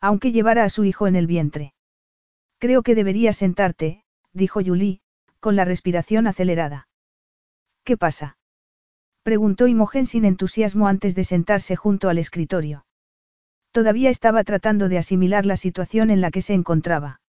Aunque 0.00 0.32
llevara 0.32 0.64
a 0.64 0.68
su 0.68 0.84
hijo 0.84 1.06
en 1.06 1.16
el 1.16 1.26
vientre. 1.26 1.74
Creo 2.58 2.82
que 2.82 2.94
deberías 2.94 3.36
sentarte, 3.36 4.04
dijo 4.32 4.60
Julie, 4.64 5.00
con 5.40 5.56
la 5.56 5.64
respiración 5.64 6.26
acelerada. 6.26 6.85
¿Qué 7.86 7.96
pasa? 7.96 8.36
preguntó 9.22 9.68
Imogen 9.68 10.06
sin 10.06 10.24
entusiasmo 10.24 10.88
antes 10.88 11.14
de 11.14 11.22
sentarse 11.22 11.76
junto 11.76 12.08
al 12.08 12.18
escritorio. 12.18 12.84
Todavía 13.70 14.10
estaba 14.10 14.42
tratando 14.42 14.88
de 14.88 14.98
asimilar 14.98 15.46
la 15.46 15.56
situación 15.56 16.10
en 16.10 16.20
la 16.20 16.32
que 16.32 16.42
se 16.42 16.52
encontraba. 16.52 17.20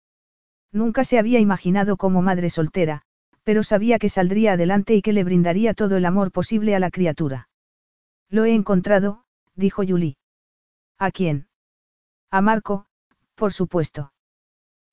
Nunca 0.71 1.03
se 1.03 1.19
había 1.19 1.37
imaginado 1.39 1.95
como 1.95 2.23
madre 2.23 2.49
soltera, 2.49 3.03
pero 3.43 3.61
sabía 3.61 3.99
que 3.99 4.09
saldría 4.09 4.53
adelante 4.53 4.95
y 4.95 5.03
que 5.03 5.13
le 5.13 5.23
brindaría 5.23 5.75
todo 5.75 5.95
el 5.95 6.05
amor 6.05 6.31
posible 6.31 6.73
a 6.73 6.79
la 6.79 6.89
criatura. 6.89 7.49
Lo 8.27 8.43
he 8.43 8.55
encontrado, 8.55 9.25
dijo 9.53 9.83
Julie. 9.87 10.17
¿A 10.97 11.11
quién? 11.11 11.49
A 12.31 12.41
Marco, 12.41 12.87
por 13.35 13.53
supuesto. 13.53 14.11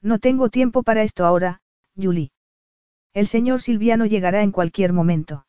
No 0.02 0.18
tengo 0.18 0.50
tiempo 0.50 0.82
para 0.82 1.02
esto 1.02 1.24
ahora, 1.24 1.62
Julie. 1.96 2.32
El 3.14 3.28
señor 3.28 3.62
Silviano 3.62 4.04
llegará 4.04 4.42
en 4.42 4.52
cualquier 4.52 4.92
momento. 4.92 5.46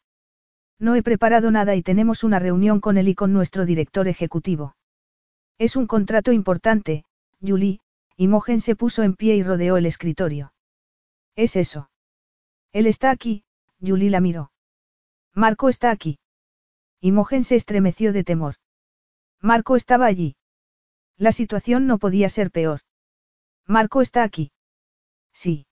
No 0.79 0.95
he 0.95 1.03
preparado 1.03 1.51
nada 1.51 1.75
y 1.75 1.81
tenemos 1.81 2.23
una 2.23 2.39
reunión 2.39 2.81
con 2.81 2.97
él 2.97 3.07
y 3.07 3.15
con 3.15 3.33
nuestro 3.33 3.65
director 3.65 4.07
ejecutivo. 4.07 4.75
Es 5.57 5.75
un 5.75 5.87
contrato 5.87 6.31
importante, 6.31 7.05
Julie, 7.41 7.79
y 8.17 8.27
Mogen 8.27 8.59
se 8.59 8.75
puso 8.75 9.03
en 9.03 9.15
pie 9.15 9.35
y 9.35 9.43
rodeó 9.43 9.77
el 9.77 9.85
escritorio. 9.85 10.53
¿Es 11.35 11.55
eso? 11.55 11.89
Él 12.73 12.87
está 12.87 13.11
aquí, 13.11 13.43
Julie 13.79 14.09
la 14.09 14.19
miró. 14.19 14.51
Marco 15.33 15.69
está 15.69 15.91
aquí. 15.91 16.19
Imogen 17.01 17.43
se 17.43 17.55
estremeció 17.55 18.13
de 18.13 18.23
temor. 18.23 18.55
Marco 19.41 19.75
estaba 19.75 20.05
allí. 20.05 20.37
La 21.17 21.31
situación 21.31 21.87
no 21.87 21.97
podía 21.97 22.29
ser 22.29 22.51
peor. 22.51 22.81
Marco 23.67 24.01
está 24.01 24.23
aquí. 24.23 24.51
Sí. 25.33 25.67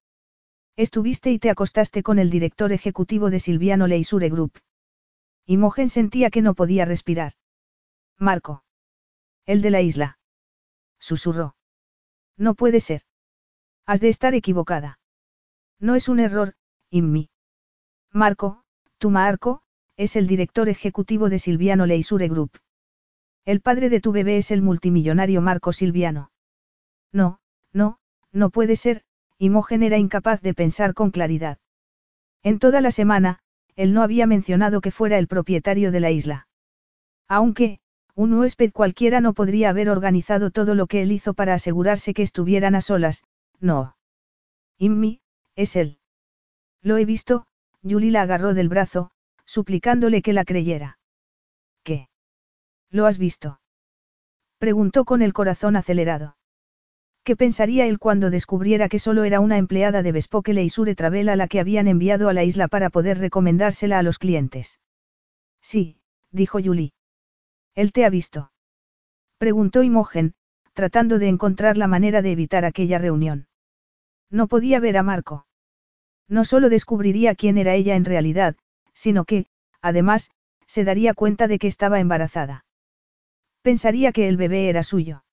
Estuviste 0.76 1.32
y 1.32 1.39
te 1.39 1.49
acostaste 1.49 2.04
con 2.04 2.20
el 2.20 2.30
director 2.30 2.72
ejecutivo 2.72 3.30
de 3.30 3.39
Silviano 3.39 3.88
Leisure 3.88 4.30
Group. 4.30 4.60
Imogen 5.46 5.89
sentía 5.89 6.30
que 6.30 6.41
no 6.41 6.54
podía 6.54 6.86
respirar. 6.86 7.34
Marco. 8.18 8.64
El 9.46 9.62
de 9.62 9.72
la 9.72 9.82
isla. 9.82 10.18
Susurró. 11.00 11.56
No 12.38 12.56
puede 12.56 12.80
ser. 12.80 13.02
Has 13.86 14.00
de 14.00 14.10
estar 14.10 14.34
equivocada. 14.34 15.00
No 15.80 15.96
es 15.96 16.08
un 16.08 16.20
error, 16.20 16.56
Inmi. 16.89 17.30
Marco, 18.12 18.64
tu 18.98 19.10
Marco, 19.10 19.62
es 19.98 20.16
el 20.16 20.28
director 20.28 20.70
ejecutivo 20.70 21.30
de 21.30 21.39
Silviano 21.39 21.86
Leisure 21.86 22.30
Group. 22.30 22.52
El 23.44 23.60
padre 23.60 23.89
de 23.89 24.00
tu 24.00 24.14
bebé 24.14 24.38
es 24.38 24.52
el 24.52 24.62
multimillonario 24.62 25.41
Marco 25.41 25.74
Silviano. 25.74 26.32
No, 27.12 27.41
no, 27.74 28.00
no 28.32 28.50
puede 28.50 28.78
ser, 28.78 29.04
Imogen 29.38 29.84
era 29.84 29.98
incapaz 29.98 30.41
de 30.41 30.54
pensar 30.54 30.94
con 30.94 31.12
claridad. 31.12 31.60
En 32.44 32.60
toda 32.60 32.80
la 32.80 32.91
semana, 32.91 33.43
él 33.76 33.93
no 33.93 34.01
había 34.01 34.28
mencionado 34.28 34.82
que 34.82 34.91
fuera 34.91 35.17
el 35.17 35.28
propietario 35.28 35.91
de 35.91 35.99
la 35.99 36.11
isla. 36.11 36.47
Aunque, 37.28 37.80
un 38.15 38.34
huésped 38.34 38.71
cualquiera 38.71 39.21
no 39.21 39.34
podría 39.34 39.69
haber 39.69 39.89
organizado 39.89 40.51
todo 40.51 40.76
lo 40.76 40.88
que 40.88 41.01
él 41.01 41.11
hizo 41.11 41.34
para 41.34 41.55
asegurarse 41.55 42.13
que 42.13 42.21
estuvieran 42.21 42.76
a 42.76 42.82
solas, 42.82 43.24
no. 43.59 43.95
Inmi, 44.78 45.21
es 45.55 45.76
él. 45.76 45.97
Lo 46.82 46.97
he 46.97 47.05
visto, 47.05 47.45
Julie 47.82 48.11
la 48.11 48.21
agarró 48.21 48.53
del 48.53 48.69
brazo, 48.69 49.11
suplicándole 49.45 50.21
que 50.21 50.34
la 50.34 50.45
creyera. 50.45 50.99
¿Qué? 51.84 52.09
¿Lo 52.89 53.05
has 53.05 53.17
visto? 53.17 53.59
Preguntó 54.57 55.05
con 55.05 55.21
el 55.21 55.34
corazón 55.34 55.76
acelerado. 55.76 56.36
¿Qué 57.24 57.38
pensaría 57.38 57.86
él 57.86 57.99
cuando 57.99 58.30
descubriera 58.30 58.89
que 58.89 58.99
solo 58.99 59.24
era 59.24 59.39
una 59.39 59.57
empleada 59.57 60.03
de 60.03 60.11
Bespoke 60.11 60.49
Leisure 60.49 60.93
Travel 60.93 61.30
a 61.30 61.38
la 61.38 61.47
que 61.47 61.61
habían 61.61 61.88
enviado 61.88 62.27
a 62.27 62.34
la 62.34 62.43
isla 62.43 62.68
para 62.68 62.89
poder 62.89 63.18
recomendársela 63.18 63.98
a 63.98 64.03
los 64.03 64.19
clientes? 64.19 64.80
Sí, 65.61 65.98
dijo 66.31 66.60
Julie. 66.61 66.91
¿Él 67.76 67.93
te 67.93 68.03
ha 68.03 68.10
visto? 68.10 68.52
Preguntó 69.38 69.84
Imogen, 69.84 70.34
tratando 70.73 71.18
de 71.18 71.30
encontrar 71.30 71.77
la 71.77 71.88
manera 71.88 72.22
de 72.22 72.31
evitar 72.31 72.65
aquella 72.65 72.98
reunión. 72.98 73.48
No 74.30 74.48
podía 74.48 74.81
ver 74.81 74.98
a 74.98 75.03
Marco. 75.03 75.45
No 76.27 76.43
solo 76.43 76.69
descubriría 76.69 77.35
quién 77.35 77.57
era 77.57 77.73
ella 77.73 77.95
en 77.95 78.06
realidad, 78.06 78.56
sino 78.93 79.23
que, 79.23 79.45
además, 79.81 80.31
se 80.68 80.84
daría 80.84 81.14
cuenta 81.14 81.48
de 81.48 81.60
que 81.60 81.68
estaba 81.68 81.99
embarazada. 81.99 82.65
Pensaría 83.61 84.11
que 84.11 84.27
el 84.27 84.35
bebé 84.35 84.68
era 84.68 84.84
suyo. 84.84 85.23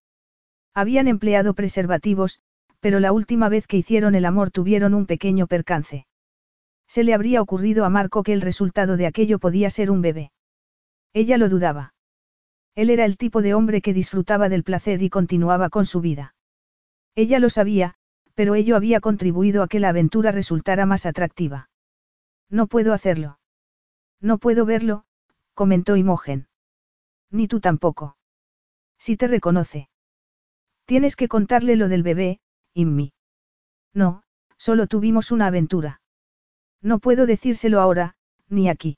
Habían 0.73 1.07
empleado 1.07 1.53
preservativos, 1.53 2.39
pero 2.79 2.99
la 2.99 3.11
última 3.11 3.49
vez 3.49 3.67
que 3.67 3.77
hicieron 3.77 4.15
el 4.15 4.25
amor 4.25 4.51
tuvieron 4.51 4.93
un 4.93 5.05
pequeño 5.05 5.47
percance. 5.47 6.07
Se 6.87 7.03
le 7.03 7.13
habría 7.13 7.41
ocurrido 7.41 7.85
a 7.85 7.89
Marco 7.89 8.23
que 8.23 8.33
el 8.33 8.41
resultado 8.41 8.97
de 8.97 9.05
aquello 9.05 9.39
podía 9.39 9.69
ser 9.69 9.91
un 9.91 10.01
bebé. 10.01 10.31
Ella 11.13 11.37
lo 11.37 11.49
dudaba. 11.49 11.93
Él 12.75 12.89
era 12.89 13.05
el 13.05 13.17
tipo 13.17 13.41
de 13.41 13.53
hombre 13.53 13.81
que 13.81 13.93
disfrutaba 13.93 14.49
del 14.49 14.63
placer 14.63 15.03
y 15.03 15.09
continuaba 15.09 15.69
con 15.69 15.85
su 15.85 16.01
vida. 16.01 16.35
Ella 17.15 17.39
lo 17.39 17.49
sabía, 17.49 17.95
pero 18.33 18.55
ello 18.55 18.75
había 18.75 19.01
contribuido 19.01 19.61
a 19.61 19.67
que 19.67 19.79
la 19.79 19.89
aventura 19.89 20.31
resultara 20.31 20.85
más 20.85 21.05
atractiva. 21.05 21.69
No 22.49 22.67
puedo 22.67 22.93
hacerlo. 22.93 23.39
No 24.21 24.37
puedo 24.37 24.65
verlo, 24.65 25.05
comentó 25.53 25.95
Imogen. 25.95 26.47
Ni 27.29 27.47
tú 27.47 27.59
tampoco. 27.59 28.17
Si 28.97 29.17
te 29.17 29.27
reconoce. 29.27 29.90
Tienes 30.91 31.15
que 31.15 31.29
contarle 31.29 31.77
lo 31.77 31.87
del 31.87 32.03
bebé, 32.03 32.41
Inmi. 32.73 33.13
No, 33.93 34.23
solo 34.57 34.87
tuvimos 34.87 35.31
una 35.31 35.47
aventura. 35.47 36.01
No 36.81 36.99
puedo 36.99 37.25
decírselo 37.25 37.79
ahora, 37.79 38.15
ni 38.49 38.67
aquí. 38.67 38.97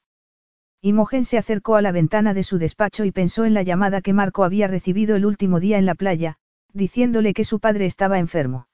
Imogen 0.82 1.24
se 1.24 1.38
acercó 1.38 1.76
a 1.76 1.84
la 1.84 1.92
ventana 1.92 2.34
de 2.34 2.42
su 2.42 2.58
despacho 2.58 3.06
y 3.06 3.12
pensó 3.12 3.46
en 3.46 3.54
la 3.54 3.62
llamada 3.62 4.02
que 4.02 4.12
Marco 4.12 4.44
había 4.44 4.66
recibido 4.66 5.16
el 5.16 5.24
último 5.24 5.60
día 5.60 5.78
en 5.78 5.86
la 5.86 5.94
playa, 5.94 6.38
diciéndole 6.74 7.36
que 7.36 7.46
su 7.46 7.60
padre 7.60 7.86
estaba 7.86 8.18
enfermo. 8.18 8.68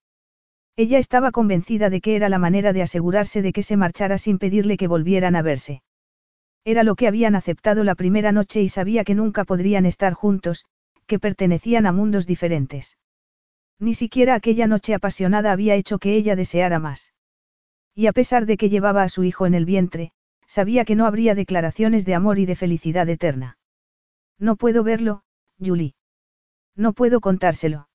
Ella 0.78 0.98
estaba 0.98 1.32
convencida 1.32 1.90
de 1.90 2.00
que 2.00 2.16
era 2.16 2.30
la 2.30 2.40
manera 2.40 2.72
de 2.72 2.84
asegurarse 2.84 3.41
de 3.41 3.52
que 3.52 3.64
se 3.64 3.76
marchara 3.76 4.18
sin 4.18 4.40
pedirle 4.40 4.78
que 4.78 4.88
volvieran 4.88 5.36
a 5.36 5.41
verse. 5.41 5.84
Era 6.64 6.86
lo 6.86 6.96
que 6.96 7.10
habían 7.10 7.36
aceptado 7.36 7.84
la 7.84 7.96
primera 7.96 8.32
noche 8.32 8.62
y 8.62 8.70
sabía 8.70 9.04
que 9.04 9.14
nunca 9.14 9.44
podrían 9.44 9.86
estar 9.86 10.14
juntos, 10.14 10.64
que 11.06 11.20
pertenecían 11.20 11.86
a 11.86 11.91
mundos 11.91 12.26
diferentes. 12.26 12.96
Ni 13.80 13.93
siquiera 13.93 14.35
aquella 14.35 14.68
noche 14.68 14.93
apasionada 14.93 15.51
había 15.51 15.76
hecho 15.76 15.99
que 15.99 16.15
ella 16.15 16.35
deseara 16.35 16.80
más. 16.80 17.14
Y 17.95 18.07
a 18.07 18.14
pesar 18.14 18.45
de 18.45 18.57
que 18.57 18.69
llevaba 18.69 19.03
a 19.03 19.10
su 19.10 19.23
hijo 19.23 19.45
en 19.45 19.53
el 19.53 19.65
vientre, 19.65 20.11
sabía 20.47 20.84
que 20.84 20.95
no 20.95 21.06
habría 21.06 21.35
declaraciones 21.35 22.06
de 22.06 22.15
amor 22.15 22.39
y 22.39 22.45
de 22.45 22.56
felicidad 22.56 23.07
eterna. 23.07 23.57
No 24.38 24.56
puedo 24.57 24.84
verlo, 24.84 25.23
Julie. 25.60 25.95
No 26.76 26.93
puedo 26.93 27.22
contárselo. 27.22 27.89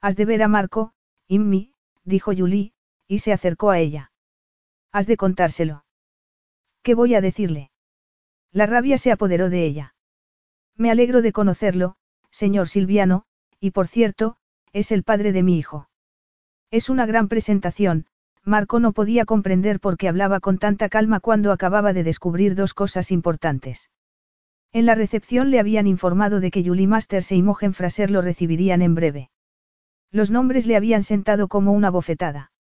Has 0.00 0.16
de 0.16 0.24
ver 0.24 0.42
a 0.42 0.48
Marco, 0.48 0.92
Immi, 1.28 1.74
dijo 2.04 2.32
Julie, 2.36 2.72
y 3.06 3.18
se 3.18 3.32
acercó 3.32 3.70
a 3.70 3.78
ella. 3.78 4.12
Has 4.92 5.06
de 5.06 5.16
contárselo. 5.16 5.84
¿Qué 6.82 6.94
voy 6.94 7.14
a 7.14 7.20
decirle? 7.20 7.70
La 8.52 8.66
rabia 8.66 8.98
se 8.98 9.12
apoderó 9.12 9.50
de 9.50 9.64
ella. 9.64 9.94
Me 10.76 10.90
alegro 10.90 11.22
de 11.22 11.32
conocerlo, 11.32 11.96
señor 12.30 12.68
Silviano, 12.68 13.24
y 13.60 13.70
por 13.70 13.86
cierto, 13.86 14.38
es 14.72 14.92
el 14.92 15.02
padre 15.02 15.32
de 15.32 15.42
mi 15.42 15.58
hijo. 15.58 15.88
Es 16.70 16.88
una 16.88 17.06
gran 17.06 17.28
presentación, 17.28 18.06
Marco 18.44 18.80
no 18.80 18.92
podía 18.92 19.24
comprender 19.24 19.80
por 19.80 19.96
qué 19.96 20.08
hablaba 20.08 20.40
con 20.40 20.58
tanta 20.58 20.88
calma 20.88 21.20
cuando 21.20 21.52
acababa 21.52 21.92
de 21.92 22.04
descubrir 22.04 22.54
dos 22.54 22.74
cosas 22.74 23.10
importantes. 23.10 23.90
En 24.72 24.86
la 24.86 24.94
recepción 24.94 25.50
le 25.50 25.58
habían 25.58 25.86
informado 25.86 26.40
de 26.40 26.50
que 26.50 26.64
Julie 26.64 26.86
Masters 26.86 27.32
e 27.32 27.36
Imogen 27.36 27.74
Fraser 27.74 28.10
lo 28.10 28.22
recibirían 28.22 28.82
en 28.82 28.94
breve. 28.94 29.30
Los 30.12 30.30
nombres 30.30 30.66
le 30.66 30.76
habían 30.76 31.02
sentado 31.02 31.48
como 31.48 31.72
una 31.72 31.90
bofetada. 31.90 32.52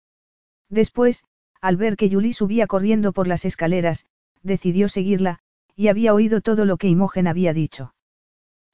Después, 0.70 1.24
al 1.60 1.76
ver 1.76 1.96
que 1.96 2.10
Julie 2.10 2.32
subía 2.32 2.66
corriendo 2.66 3.12
por 3.12 3.26
las 3.26 3.44
escaleras, 3.44 4.06
decidió 4.42 4.88
seguirla, 4.88 5.40
y 5.76 5.88
había 5.88 6.14
oído 6.14 6.40
todo 6.40 6.64
lo 6.64 6.76
que 6.76 6.88
Imogen 6.88 7.26
había 7.26 7.52
dicho. 7.52 7.94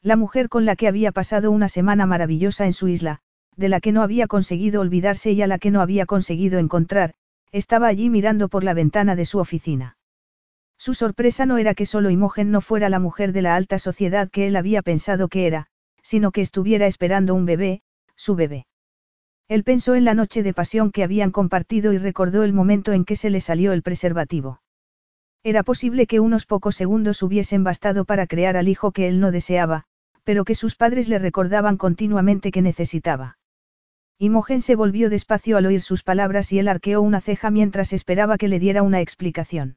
La 0.01 0.17
mujer 0.17 0.49
con 0.49 0.65
la 0.65 0.77
que 0.77 0.87
había 0.87 1.13
pasado 1.13 1.51
una 1.51 1.69
semana 1.69 2.07
maravillosa 2.07 2.67
en 2.67 2.73
su 2.73 2.89
isla, 2.89 3.21
de 3.57 3.69
la 3.69 3.81
que 3.81 3.93
no 3.93 4.03
había 4.03 4.27
conseguido 4.27 4.81
olvidarse 4.81 5.33
y 5.33 5.43
a 5.43 5.47
la 5.47 5.59
que 5.59 5.71
no 5.71 5.81
había 5.81 6.07
conseguido 6.07 6.59
encontrar, 6.59 7.15
estaba 7.53 7.87
allí 7.87 8.11
mirando 8.11 8.49
por 8.49 8.65
la 8.65 8.75
ventana 8.75 9.17
de 9.17 9.27
su 9.27 9.39
oficina. 9.39 9.97
Su 10.77 10.95
sorpresa 10.95 11.47
no 11.47 11.59
era 11.59 11.75
que 11.75 11.87
solo 11.87 12.11
Imogen 12.11 12.51
no 12.51 12.61
fuera 12.61 12.89
la 12.89 12.99
mujer 12.99 13.33
de 13.33 13.43
la 13.43 13.57
alta 13.57 13.79
sociedad 13.79 14.29
que 14.31 14.47
él 14.47 14.57
había 14.57 14.83
pensado 14.83 15.29
que 15.29 15.47
era, 15.47 15.69
sino 16.03 16.33
que 16.33 16.41
estuviera 16.41 16.87
esperando 16.87 17.35
un 17.35 17.47
bebé, 17.47 17.83
su 18.17 18.35
bebé. 18.35 18.67
Él 19.49 19.63
pensó 19.63 19.95
en 19.95 20.05
la 20.05 20.15
noche 20.15 20.43
de 20.43 20.55
pasión 20.55 20.91
que 20.91 21.05
habían 21.05 21.31
compartido 21.31 21.93
y 21.93 21.99
recordó 21.99 22.43
el 22.43 22.53
momento 22.53 22.93
en 22.93 23.05
que 23.05 23.17
se 23.17 23.31
le 23.31 23.41
salió 23.41 23.73
el 23.73 23.83
preservativo. 23.83 24.61
Era 25.43 25.63
posible 25.63 26.07
que 26.07 26.21
unos 26.21 26.47
pocos 26.47 26.75
segundos 26.75 27.23
hubiesen 27.23 27.65
bastado 27.65 28.05
para 28.05 28.27
crear 28.27 28.57
al 28.57 28.69
hijo 28.69 28.93
que 28.93 29.07
él 29.09 29.21
no 29.21 29.31
deseaba, 29.31 29.85
pero 30.25 30.45
que 30.45 30.55
sus 30.55 30.75
padres 30.75 31.09
le 31.09 31.19
recordaban 31.19 31.77
continuamente 31.77 32.51
que 32.51 32.63
necesitaba. 32.63 33.37
Imogen 34.19 34.61
se 34.61 34.77
volvió 34.77 35.11
despacio 35.11 35.57
al 35.57 35.67
oír 35.67 35.83
sus 35.83 36.03
palabras 36.03 36.53
y 36.53 36.59
él 36.59 36.69
arqueó 36.69 37.03
una 37.03 37.21
ceja 37.21 37.51
mientras 37.51 37.93
esperaba 37.93 38.39
que 38.39 38.49
le 38.49 38.59
diera 38.59 38.83
una 38.83 39.01
explicación. 39.01 39.77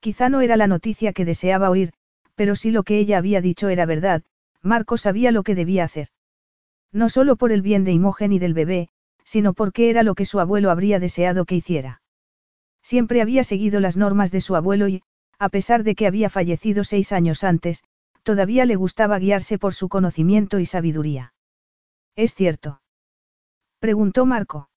Quizá 0.00 0.28
no 0.28 0.40
era 0.40 0.56
la 0.56 0.66
noticia 0.66 1.12
que 1.12 1.24
deseaba 1.24 1.68
oír, 1.68 1.92
pero 2.34 2.54
si 2.54 2.70
lo 2.70 2.84
que 2.84 2.98
ella 2.98 3.18
había 3.18 3.40
dicho 3.40 3.68
era 3.68 3.86
verdad, 3.86 4.22
Marco 4.62 4.96
sabía 4.96 5.32
lo 5.32 5.42
que 5.42 5.54
debía 5.54 5.84
hacer. 5.84 6.08
No 6.92 7.08
solo 7.08 7.36
por 7.36 7.52
el 7.52 7.62
bien 7.62 7.84
de 7.84 7.92
Imogen 7.92 8.32
y 8.32 8.38
del 8.38 8.54
bebé, 8.54 8.88
sino 9.24 9.52
porque 9.52 9.90
era 9.90 10.02
lo 10.02 10.14
que 10.14 10.24
su 10.24 10.40
abuelo 10.40 10.70
habría 10.70 10.98
deseado 10.98 11.44
que 11.44 11.56
hiciera. 11.56 12.02
Siempre 12.82 13.20
había 13.20 13.44
seguido 13.44 13.80
las 13.80 13.96
normas 13.96 14.30
de 14.30 14.40
su 14.40 14.56
abuelo 14.56 14.88
y, 14.88 15.02
a 15.38 15.48
pesar 15.48 15.84
de 15.84 15.94
que 15.94 16.06
había 16.06 16.30
fallecido 16.30 16.84
seis 16.84 17.12
años 17.12 17.44
antes, 17.44 17.84
todavía 18.22 18.64
le 18.64 18.76
gustaba 18.76 19.18
guiarse 19.18 19.58
por 19.58 19.74
su 19.74 19.88
conocimiento 19.88 20.58
y 20.60 20.66
sabiduría. 20.66 21.34
¿Es 22.16 22.34
cierto? 22.34 22.79
Preguntó 23.80 24.26
Marco. 24.26 24.70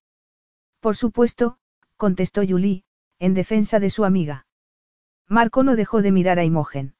Por 0.80 0.96
supuesto, 0.96 1.58
contestó 1.96 2.42
Julie, 2.46 2.84
en 3.18 3.34
defensa 3.34 3.78
de 3.78 3.90
su 3.90 4.04
amiga. 4.04 4.46
Marco 5.28 5.62
no 5.62 5.76
dejó 5.76 6.02
de 6.02 6.10
mirar 6.10 6.38
a 6.38 6.44
Imogen. 6.44 6.94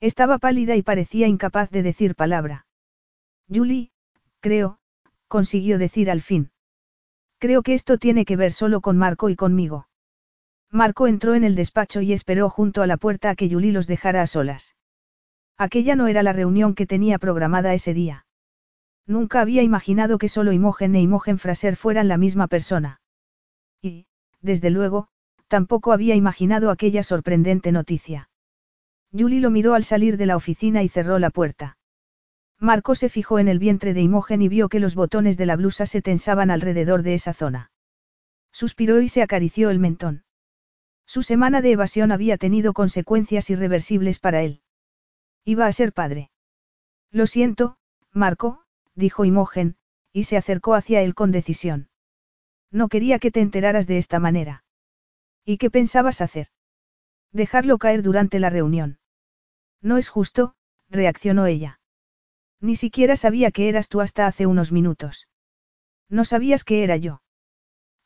Estaba 0.00 0.38
pálida 0.38 0.76
y 0.76 0.82
parecía 0.82 1.26
incapaz 1.26 1.70
de 1.70 1.82
decir 1.82 2.14
palabra. 2.14 2.66
Julie, 3.52 3.90
creo, 4.40 4.78
consiguió 5.28 5.78
decir 5.78 6.10
al 6.10 6.22
fin. 6.22 6.50
Creo 7.38 7.62
que 7.62 7.74
esto 7.74 7.98
tiene 7.98 8.24
que 8.24 8.36
ver 8.36 8.52
solo 8.52 8.80
con 8.80 8.96
Marco 8.96 9.28
y 9.28 9.36
conmigo. 9.36 9.88
Marco 10.70 11.06
entró 11.06 11.34
en 11.34 11.44
el 11.44 11.54
despacho 11.54 12.00
y 12.00 12.12
esperó 12.12 12.50
junto 12.50 12.82
a 12.82 12.86
la 12.86 12.96
puerta 12.96 13.30
a 13.30 13.36
que 13.36 13.48
Julie 13.50 13.72
los 13.72 13.86
dejara 13.86 14.22
a 14.22 14.26
solas. 14.26 14.76
Aquella 15.56 15.96
no 15.96 16.06
era 16.06 16.22
la 16.22 16.32
reunión 16.32 16.74
que 16.74 16.86
tenía 16.86 17.18
programada 17.18 17.72
ese 17.72 17.94
día. 17.94 18.25
Nunca 19.06 19.40
había 19.40 19.62
imaginado 19.62 20.18
que 20.18 20.28
solo 20.28 20.52
Imogen 20.52 20.94
e 20.94 21.00
Imogen 21.00 21.38
Fraser 21.38 21.76
fueran 21.76 22.08
la 22.08 22.18
misma 22.18 22.48
persona. 22.48 23.00
Y, 23.80 24.06
desde 24.40 24.70
luego, 24.70 25.08
tampoco 25.48 25.92
había 25.92 26.16
imaginado 26.16 26.70
aquella 26.70 27.02
sorprendente 27.02 27.70
noticia. 27.70 28.30
Julie 29.12 29.40
lo 29.40 29.50
miró 29.50 29.74
al 29.74 29.84
salir 29.84 30.16
de 30.16 30.26
la 30.26 30.36
oficina 30.36 30.82
y 30.82 30.88
cerró 30.88 31.18
la 31.18 31.30
puerta. 31.30 31.78
Marco 32.58 32.94
se 32.94 33.08
fijó 33.08 33.38
en 33.38 33.48
el 33.48 33.58
vientre 33.58 33.94
de 33.94 34.00
Imogen 34.00 34.42
y 34.42 34.48
vio 34.48 34.68
que 34.68 34.80
los 34.80 34.94
botones 34.94 35.36
de 35.36 35.46
la 35.46 35.56
blusa 35.56 35.86
se 35.86 36.02
tensaban 36.02 36.50
alrededor 36.50 37.02
de 37.02 37.14
esa 37.14 37.32
zona. 37.32 37.70
Suspiró 38.50 39.00
y 39.02 39.08
se 39.08 39.22
acarició 39.22 39.70
el 39.70 39.78
mentón. 39.78 40.24
Su 41.06 41.22
semana 41.22 41.60
de 41.60 41.72
evasión 41.72 42.10
había 42.10 42.38
tenido 42.38 42.72
consecuencias 42.72 43.50
irreversibles 43.50 44.18
para 44.18 44.42
él. 44.42 44.62
Iba 45.44 45.66
a 45.66 45.72
ser 45.72 45.92
padre. 45.92 46.30
Lo 47.12 47.26
siento, 47.26 47.76
Marco, 48.12 48.65
dijo 48.96 49.24
Imogen, 49.24 49.76
y 50.12 50.24
se 50.24 50.36
acercó 50.36 50.74
hacia 50.74 51.02
él 51.02 51.14
con 51.14 51.30
decisión. 51.30 51.88
No 52.72 52.88
quería 52.88 53.18
que 53.18 53.30
te 53.30 53.40
enteraras 53.40 53.86
de 53.86 53.98
esta 53.98 54.18
manera. 54.18 54.64
¿Y 55.44 55.58
qué 55.58 55.70
pensabas 55.70 56.20
hacer? 56.20 56.48
Dejarlo 57.32 57.78
caer 57.78 58.02
durante 58.02 58.40
la 58.40 58.50
reunión. 58.50 58.98
No 59.80 59.98
es 59.98 60.08
justo, 60.08 60.54
reaccionó 60.88 61.46
ella. 61.46 61.80
Ni 62.60 62.74
siquiera 62.74 63.14
sabía 63.14 63.50
que 63.50 63.68
eras 63.68 63.88
tú 63.88 64.00
hasta 64.00 64.26
hace 64.26 64.46
unos 64.46 64.72
minutos. 64.72 65.28
No 66.08 66.24
sabías 66.24 66.64
que 66.64 66.82
era 66.82 66.96
yo. 66.96 67.22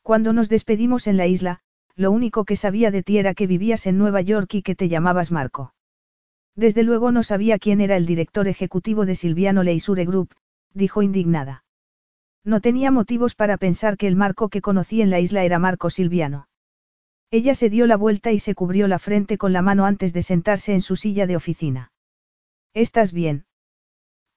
Cuando 0.01 0.33
nos 0.33 0.49
despedimos 0.49 1.07
en 1.07 1.17
la 1.17 1.27
isla, 1.27 1.61
lo 1.95 2.11
único 2.11 2.45
que 2.45 2.55
sabía 2.55 2.91
de 2.91 3.03
ti 3.03 3.17
era 3.17 3.33
que 3.33 3.47
vivías 3.47 3.87
en 3.87 3.97
Nueva 3.97 4.21
York 4.21 4.53
y 4.55 4.61
que 4.61 4.75
te 4.75 4.89
llamabas 4.89 5.31
Marco. 5.31 5.73
Desde 6.55 6.83
luego 6.83 7.11
no 7.11 7.23
sabía 7.23 7.59
quién 7.59 7.79
era 7.79 7.95
el 7.95 8.05
director 8.05 8.47
ejecutivo 8.47 9.05
de 9.05 9.15
Silviano 9.15 9.63
Leisure 9.63 10.05
Group, 10.05 10.33
dijo 10.73 11.01
indignada. 11.01 11.63
No 12.43 12.61
tenía 12.61 12.91
motivos 12.91 13.35
para 13.35 13.57
pensar 13.57 13.97
que 13.97 14.07
el 14.07 14.15
Marco 14.15 14.49
que 14.49 14.61
conocí 14.61 15.01
en 15.01 15.09
la 15.09 15.19
isla 15.19 15.43
era 15.43 15.59
Marco 15.59 15.89
Silviano. 15.89 16.47
Ella 17.29 17.55
se 17.55 17.69
dio 17.69 17.87
la 17.87 17.97
vuelta 17.97 18.31
y 18.31 18.39
se 18.39 18.55
cubrió 18.55 18.87
la 18.87 18.99
frente 18.99 19.37
con 19.37 19.53
la 19.53 19.61
mano 19.61 19.85
antes 19.85 20.11
de 20.11 20.23
sentarse 20.23 20.73
en 20.73 20.81
su 20.81 20.95
silla 20.95 21.27
de 21.27 21.35
oficina. 21.35 21.91
¿Estás 22.73 23.13
bien? 23.13 23.45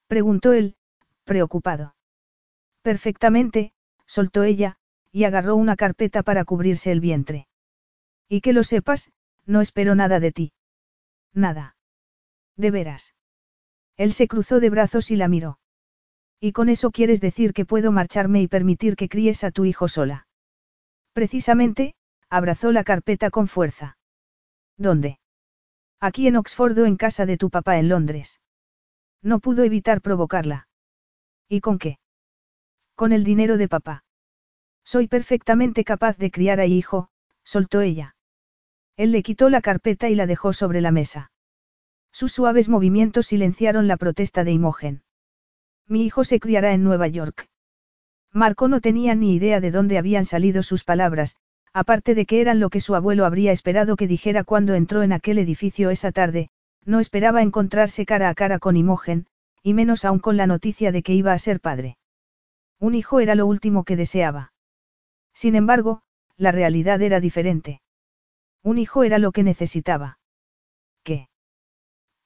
preguntó 0.07 0.53
él, 0.53 0.77
preocupado. 1.25 1.97
Perfectamente, 2.83 3.73
soltó 4.07 4.45
ella, 4.45 4.77
y 5.11 5.25
agarró 5.25 5.57
una 5.57 5.77
carpeta 5.77 6.23
para 6.23 6.45
cubrirse 6.45 6.93
el 6.93 7.01
vientre. 7.01 7.49
Y 8.29 8.43
que 8.43 8.53
lo 8.53 8.63
sepas, 8.65 9.11
no 9.47 9.61
espero 9.61 9.95
nada 9.95 10.21
de 10.21 10.33
ti. 10.33 10.53
Nada. 11.33 11.77
De 12.57 12.71
veras. 12.71 13.15
Él 13.97 14.13
se 14.13 14.29
cruzó 14.29 14.61
de 14.61 14.71
brazos 14.71 15.11
y 15.11 15.17
la 15.17 15.29
miró. 15.29 15.59
Y 16.41 16.53
con 16.53 16.69
eso 16.69 16.91
quieres 16.91 17.21
decir 17.21 17.53
que 17.53 17.65
puedo 17.65 17.93
marcharme 17.93 18.43
y 18.43 18.49
permitir 18.49 18.97
que 18.97 19.09
críes 19.09 19.45
a 19.45 19.51
tu 19.51 19.65
hijo 19.65 19.89
sola. 19.89 20.27
Precisamente, 21.13 21.95
abrazó 22.29 22.73
la 22.73 22.85
carpeta 22.85 23.31
con 23.31 23.49
fuerza. 23.49 23.97
¿Dónde? 24.77 25.19
Aquí 26.01 26.27
en 26.27 26.37
Oxford 26.37 26.79
o 26.79 26.87
en 26.87 26.97
casa 26.97 27.25
de 27.25 27.37
tu 27.37 27.51
papá 27.51 27.79
en 27.79 27.89
Londres. 27.89 28.41
No 29.23 29.39
pudo 29.39 29.63
evitar 29.63 30.03
provocarla. 30.03 30.69
¿Y 31.49 31.61
con 31.61 31.79
qué? 31.79 31.99
Con 32.95 33.13
el 33.13 33.25
dinero 33.25 33.57
de 33.57 33.69
papá. 33.69 34.05
Soy 34.85 35.09
perfectamente 35.09 35.85
capaz 35.85 36.19
de 36.19 36.31
criar 36.31 36.61
a 36.61 36.67
hijo, 36.67 37.09
soltó 37.43 37.81
ella. 37.81 38.17
Él 38.97 39.13
le 39.13 39.23
quitó 39.23 39.49
la 39.49 39.61
carpeta 39.61 40.09
y 40.11 40.15
la 40.15 40.27
dejó 40.27 40.53
sobre 40.53 40.81
la 40.81 40.91
mesa. 40.91 41.31
Sus 42.13 42.33
suaves 42.33 42.69
movimientos 42.69 43.29
silenciaron 43.29 43.89
la 43.89 43.97
protesta 43.97 44.45
de 44.45 44.53
Imogen. 44.53 45.04
Mi 45.87 46.05
hijo 46.05 46.25
se 46.25 46.41
criará 46.41 46.73
en 46.73 46.83
Nueva 46.85 47.09
York. 47.09 47.49
Marco 48.33 48.69
no 48.69 48.81
tenía 48.81 49.15
ni 49.15 49.35
idea 49.35 49.61
de 49.61 49.71
dónde 49.71 49.99
habían 49.99 50.25
salido 50.25 50.63
sus 50.63 50.83
palabras, 50.83 51.37
aparte 51.73 52.15
de 52.15 52.27
que 52.27 52.41
eran 52.41 52.61
lo 52.61 52.71
que 52.71 52.81
su 52.81 52.95
abuelo 52.95 53.27
habría 53.27 53.53
esperado 53.53 53.97
que 53.97 54.07
dijera 54.07 54.45
cuando 54.45 54.75
entró 54.75 55.03
en 55.03 55.13
aquel 55.13 55.39
edificio 55.39 55.91
esa 55.91 56.13
tarde, 56.13 56.49
no 56.85 57.01
esperaba 57.01 57.43
encontrarse 57.43 58.07
cara 58.07 58.29
a 58.29 58.35
cara 58.35 58.59
con 58.59 58.77
Imogen, 58.77 59.27
y 59.63 59.75
menos 59.75 60.05
aún 60.05 60.19
con 60.19 60.37
la 60.37 60.47
noticia 60.47 60.93
de 60.93 61.03
que 61.03 61.15
iba 61.15 61.33
a 61.33 61.39
ser 61.39 61.61
padre. 61.61 61.97
Un 62.79 62.95
hijo 62.95 63.21
era 63.21 63.35
lo 63.35 63.47
último 63.47 63.85
que 63.85 63.97
deseaba. 63.97 64.53
Sin 65.33 65.55
embargo, 65.55 66.03
la 66.37 66.53
realidad 66.53 67.01
era 67.03 67.21
diferente. 67.21 67.81
Un 68.63 68.79
hijo 68.79 69.05
era 69.05 69.19
lo 69.19 69.33
que 69.33 69.43
necesitaba. 69.43 70.19
¿Qué? 71.03 71.29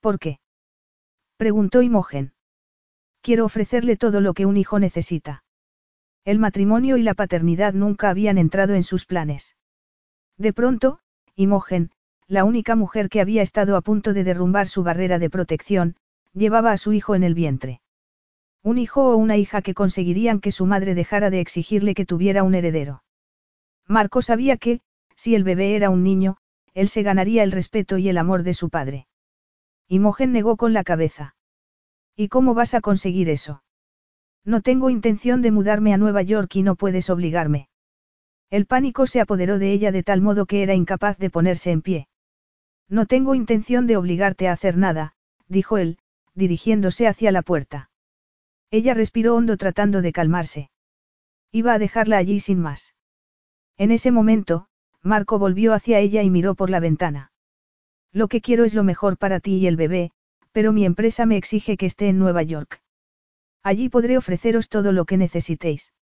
¿Por 0.01 0.19
qué? 0.19 0.41
preguntó 1.37 1.83
Imogen. 1.83 2.33
Quiero 3.29 3.45
ofrecerle 3.45 3.99
todo 3.99 4.23
lo 4.23 4.33
que 4.33 4.47
un 4.47 4.57
hijo 4.57 4.79
necesita. 4.79 5.45
El 6.25 6.39
matrimonio 6.39 6.97
y 6.97 7.03
la 7.03 7.13
paternidad 7.13 7.75
nunca 7.75 8.09
habían 8.09 8.39
entrado 8.39 8.73
en 8.73 8.83
sus 8.83 9.05
planes. 9.05 9.55
De 10.39 10.55
pronto, 10.55 11.01
Imogen, 11.37 11.91
la 12.27 12.45
única 12.45 12.75
mujer 12.75 13.11
que 13.11 13.21
había 13.21 13.43
estado 13.43 13.77
a 13.77 13.83
punto 13.83 14.15
de 14.15 14.25
derrumbar 14.25 14.67
su 14.67 14.83
barrera 14.83 15.19
de 15.19 15.29
protección, 15.29 15.97
llevaba 16.33 16.73
a 16.73 16.79
su 16.79 16.95
hijo 16.95 17.15
en 17.15 17.23
el 17.23 17.35
vientre. 17.35 17.83
Un 18.63 18.79
hijo 18.79 19.11
o 19.11 19.17
una 19.19 19.37
hija 19.37 19.61
que 19.61 19.75
conseguirían 19.75 20.41
que 20.41 20.51
su 20.51 20.65
madre 20.65 20.95
dejara 20.95 21.29
de 21.29 21.41
exigirle 21.41 21.93
que 21.95 22.07
tuviera 22.07 22.45
un 22.45 22.55
heredero. 22.55 23.03
Marco 23.87 24.23
sabía 24.23 24.57
que, 24.57 24.81
si 25.17 25.35
el 25.35 25.45
bebé 25.45 25.77
era 25.77 25.91
un 25.91 26.03
niño, 26.03 26.39
él 26.73 26.89
se 26.89 27.03
ganaría 27.03 27.43
el 27.43 27.53
respeto 27.53 27.99
y 27.99 28.09
el 28.09 28.17
amor 28.17 28.43
de 28.43 28.55
su 28.55 28.71
padre. 28.71 29.07
Imogen 29.87 30.33
negó 30.33 30.57
con 30.57 30.73
la 30.73 30.83
cabeza. 30.83 31.35
¿Y 32.21 32.27
cómo 32.27 32.53
vas 32.53 32.75
a 32.75 32.81
conseguir 32.81 33.29
eso? 33.29 33.63
No 34.45 34.61
tengo 34.61 34.91
intención 34.91 35.41
de 35.41 35.53
mudarme 35.53 35.95
a 35.95 35.99
Nueva 35.99 36.23
York 36.23 36.57
y 36.57 36.65
no 36.65 36.75
puedes 36.75 37.11
obligarme. 37.11 37.69
El 38.51 38.67
pánico 38.67 39.07
se 39.07 39.21
apoderó 39.21 39.61
de 39.61 39.71
ella 39.71 39.93
de 39.93 40.03
tal 40.03 40.21
modo 40.21 40.45
que 40.45 40.65
era 40.65 40.75
incapaz 40.75 41.17
de 41.19 41.31
ponerse 41.31 41.71
en 41.71 41.81
pie. 41.81 42.09
No 42.89 43.07
tengo 43.07 43.37
intención 43.37 43.87
de 43.87 43.97
obligarte 43.97 44.49
a 44.49 44.53
hacer 44.53 44.77
nada, 44.77 45.15
dijo 45.47 45.79
él, 45.79 45.99
dirigiéndose 46.35 47.07
hacia 47.07 47.31
la 47.31 47.43
puerta. 47.43 47.89
Ella 48.73 48.95
respiró 48.95 49.37
hondo 49.37 49.57
tratando 49.57 50.03
de 50.03 50.11
calmarse. 50.11 50.71
Iba 51.53 51.75
a 51.75 51.79
dejarla 51.79 52.17
allí 52.17 52.41
sin 52.41 52.59
más. 52.59 52.97
En 53.77 53.93
ese 53.93 54.11
momento, 54.11 54.67
Marco 55.03 55.39
volvió 55.39 55.73
hacia 55.73 56.01
ella 56.01 56.25
y 56.25 56.31
miró 56.31 56.57
por 56.57 56.69
la 56.69 56.81
ventana. 56.81 57.31
Lo 58.11 58.27
que 58.27 58.41
quiero 58.41 58.65
es 58.65 58.75
lo 58.75 58.83
mejor 58.83 59.19
para 59.19 59.39
ti 59.39 59.59
y 59.59 59.69
el 59.69 59.77
bebé, 59.77 60.11
pero 60.59 60.73
mi 60.73 60.85
empresa 60.85 61.25
me 61.25 61.37
exige 61.37 61.77
que 61.77 61.87
esté 61.87 62.09
en 62.09 62.19
Nueva 62.19 62.43
York. 62.43 62.83
Allí 63.63 63.89
podré 63.89 64.19
ofreceros 64.19 64.69
todo 64.69 64.91
lo 64.91 65.05
que 65.05 65.17
necesitéis. 65.17 65.93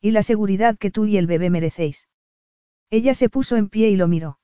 Y 0.00 0.12
la 0.12 0.22
seguridad 0.22 0.78
que 0.78 0.90
tú 0.90 1.04
y 1.04 1.18
el 1.18 1.26
bebé 1.26 1.50
merecéis. 1.50 2.08
Ella 2.88 3.12
se 3.12 3.28
puso 3.28 3.58
en 3.58 3.68
pie 3.68 3.90
y 3.90 3.96
lo 3.96 4.08
miró. 4.08 4.38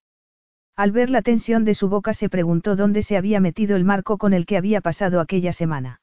Al 0.76 0.92
ver 0.92 1.08
la 1.08 1.22
tensión 1.22 1.64
de 1.64 1.72
su 1.72 1.88
boca 1.88 2.12
se 2.12 2.28
preguntó 2.28 2.76
dónde 2.76 3.02
se 3.02 3.16
había 3.16 3.40
metido 3.40 3.76
el 3.76 3.84
marco 3.84 4.18
con 4.18 4.34
el 4.34 4.44
que 4.44 4.58
había 4.58 4.82
pasado 4.82 5.20
aquella 5.20 5.54
semana. 5.54 6.02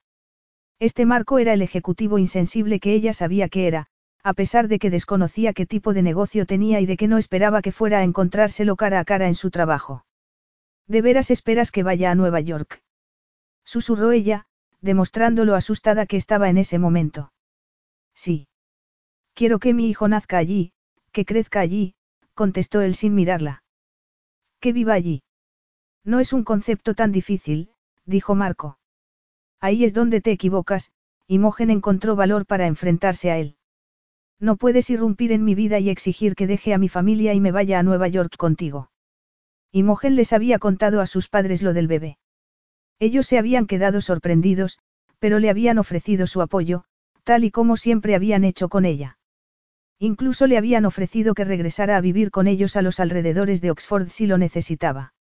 Este 0.79 1.05
marco 1.05 1.37
era 1.37 1.53
el 1.53 1.61
ejecutivo 1.61 2.17
insensible 2.17 2.79
que 2.79 2.93
ella 2.95 3.13
sabía 3.13 3.49
que 3.49 3.67
era, 3.67 3.85
a 4.23 4.33
pesar 4.33 4.67
de 4.67 4.79
que 4.79 4.89
desconocía 4.89 5.53
qué 5.53 5.67
tipo 5.67 5.93
de 5.93 6.01
negocio 6.01 6.47
tenía 6.47 6.81
y 6.81 6.87
de 6.87 6.97
que 6.97 7.07
no 7.07 7.19
esperaba 7.19 7.61
que 7.61 7.71
fuera 7.71 7.99
a 7.99 8.03
encontrárselo 8.03 8.75
cara 8.75 8.99
a 8.99 9.05
cara 9.05 9.27
en 9.27 9.35
su 9.35 9.51
trabajo. 9.51 10.07
¿De 10.87 11.03
veras 11.03 11.29
esperas 11.29 11.69
que 11.69 11.83
vaya 11.83 12.09
a 12.09 12.15
Nueva 12.15 12.39
York? 12.39 12.81
Susurró 13.67 14.13
ella, 14.13 14.45
demostrando 14.79 15.43
lo 15.43 15.53
asustada 15.53 16.05
que 16.05 16.15
estaba 16.15 16.49
en 16.49 16.57
ese 16.57 16.79
momento. 16.79 17.33
Sí. 18.15 18.47
Quiero 19.33 19.59
que 19.59 19.73
mi 19.73 19.89
hijo 19.89 20.07
nazca 20.07 20.37
allí, 20.37 20.71
que 21.11 21.25
crezca 21.25 21.59
allí, 21.59 21.93
contestó 22.33 22.79
él 22.79 22.95
sin 22.95 23.13
mirarla. 23.13 23.63
Que 24.61 24.71
viva 24.71 24.93
allí. 24.93 25.21
No 26.05 26.21
es 26.21 26.31
un 26.31 26.45
concepto 26.45 26.93
tan 26.93 27.11
difícil, 27.11 27.69
dijo 28.05 28.35
Marco. 28.35 28.79
Ahí 29.59 29.83
es 29.83 29.93
donde 29.93 30.21
te 30.21 30.31
equivocas, 30.31 30.93
y 31.27 31.37
Mogen 31.37 31.69
encontró 31.69 32.15
valor 32.15 32.45
para 32.45 32.67
enfrentarse 32.67 33.31
a 33.31 33.37
él. 33.37 33.57
No 34.39 34.55
puedes 34.55 34.89
irrumpir 34.89 35.33
en 35.33 35.43
mi 35.43 35.55
vida 35.55 35.77
y 35.79 35.89
exigir 35.89 36.35
que 36.35 36.47
deje 36.47 36.73
a 36.73 36.77
mi 36.77 36.87
familia 36.87 37.33
y 37.33 37.41
me 37.41 37.51
vaya 37.51 37.79
a 37.79 37.83
Nueva 37.83 38.07
York 38.07 38.37
contigo. 38.37 38.91
Imogen 39.73 40.15
les 40.15 40.31
había 40.31 40.57
contado 40.57 41.01
a 41.01 41.05
sus 41.05 41.27
padres 41.27 41.61
lo 41.61 41.73
del 41.73 41.87
bebé. 41.87 42.17
Ellos 42.99 43.27
se 43.27 43.37
habían 43.37 43.67
quedado 43.67 44.01
sorprendidos, 44.01 44.79
pero 45.19 45.39
le 45.39 45.49
habían 45.49 45.77
ofrecido 45.77 46.27
su 46.27 46.41
apoyo, 46.41 46.83
tal 47.23 47.43
y 47.43 47.51
como 47.51 47.77
siempre 47.77 48.15
habían 48.15 48.43
hecho 48.43 48.69
con 48.69 48.85
ella. 48.85 49.17
Incluso 49.99 50.47
le 50.47 50.57
habían 50.57 50.85
ofrecido 50.85 51.33
que 51.33 51.43
regresara 51.43 51.97
a 51.97 52.01
vivir 52.01 52.31
con 52.31 52.47
ellos 52.47 52.75
a 52.75 52.81
los 52.81 52.99
alrededores 52.99 53.61
de 53.61 53.71
Oxford 53.71 54.09
si 54.09 54.27
lo 54.27 54.37
necesitaba. 54.37 55.13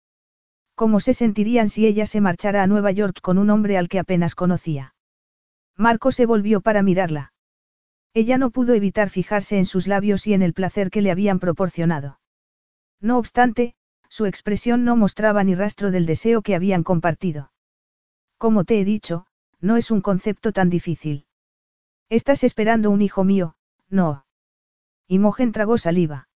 ¿Cómo 0.74 0.98
se 0.98 1.14
sentirían 1.14 1.68
si 1.68 1.86
ella 1.86 2.06
se 2.06 2.20
marchara 2.20 2.62
a 2.62 2.66
Nueva 2.66 2.90
York 2.90 3.20
con 3.22 3.38
un 3.38 3.50
hombre 3.50 3.78
al 3.78 3.88
que 3.88 4.00
apenas 4.00 4.34
conocía? 4.34 4.94
Marco 5.76 6.10
se 6.10 6.26
volvió 6.26 6.60
para 6.60 6.82
mirarla. 6.82 7.32
Ella 8.12 8.38
no 8.38 8.50
pudo 8.50 8.74
evitar 8.74 9.10
fijarse 9.10 9.58
en 9.58 9.66
sus 9.66 9.86
labios 9.86 10.26
y 10.26 10.34
en 10.34 10.42
el 10.42 10.52
placer 10.52 10.90
que 10.90 11.02
le 11.02 11.10
habían 11.12 11.38
proporcionado. 11.38 12.18
No 13.00 13.18
obstante, 13.18 13.74
su 14.08 14.26
expresión 14.26 14.84
no 14.84 14.96
mostraba 14.96 15.42
ni 15.44 15.54
rastro 15.54 15.90
del 15.90 16.06
deseo 16.06 16.42
que 16.42 16.54
habían 16.54 16.82
compartido. 16.82 17.50
Como 18.44 18.64
te 18.64 18.78
he 18.78 18.84
dicho, 18.84 19.24
no 19.62 19.78
es 19.78 19.90
un 19.90 20.02
concepto 20.02 20.52
tan 20.52 20.68
difícil. 20.68 21.24
Estás 22.10 22.44
esperando 22.44 22.90
un 22.90 23.00
hijo 23.00 23.24
mío, 23.24 23.56
no. 23.88 24.26
Imogen 25.08 25.50
tragó 25.50 25.78
saliva. 25.78 26.28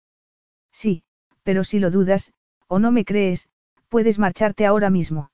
Sí, 0.72 1.04
pero 1.44 1.66
si 1.66 1.80
lo 1.80 1.92
dudas, 1.92 2.32
o 2.68 2.80
no 2.80 2.94
me 2.94 3.04
crees, 3.04 3.50
puedes 3.90 4.20
marcharte 4.20 4.66
ahora 4.66 4.90
mismo. 4.90 5.32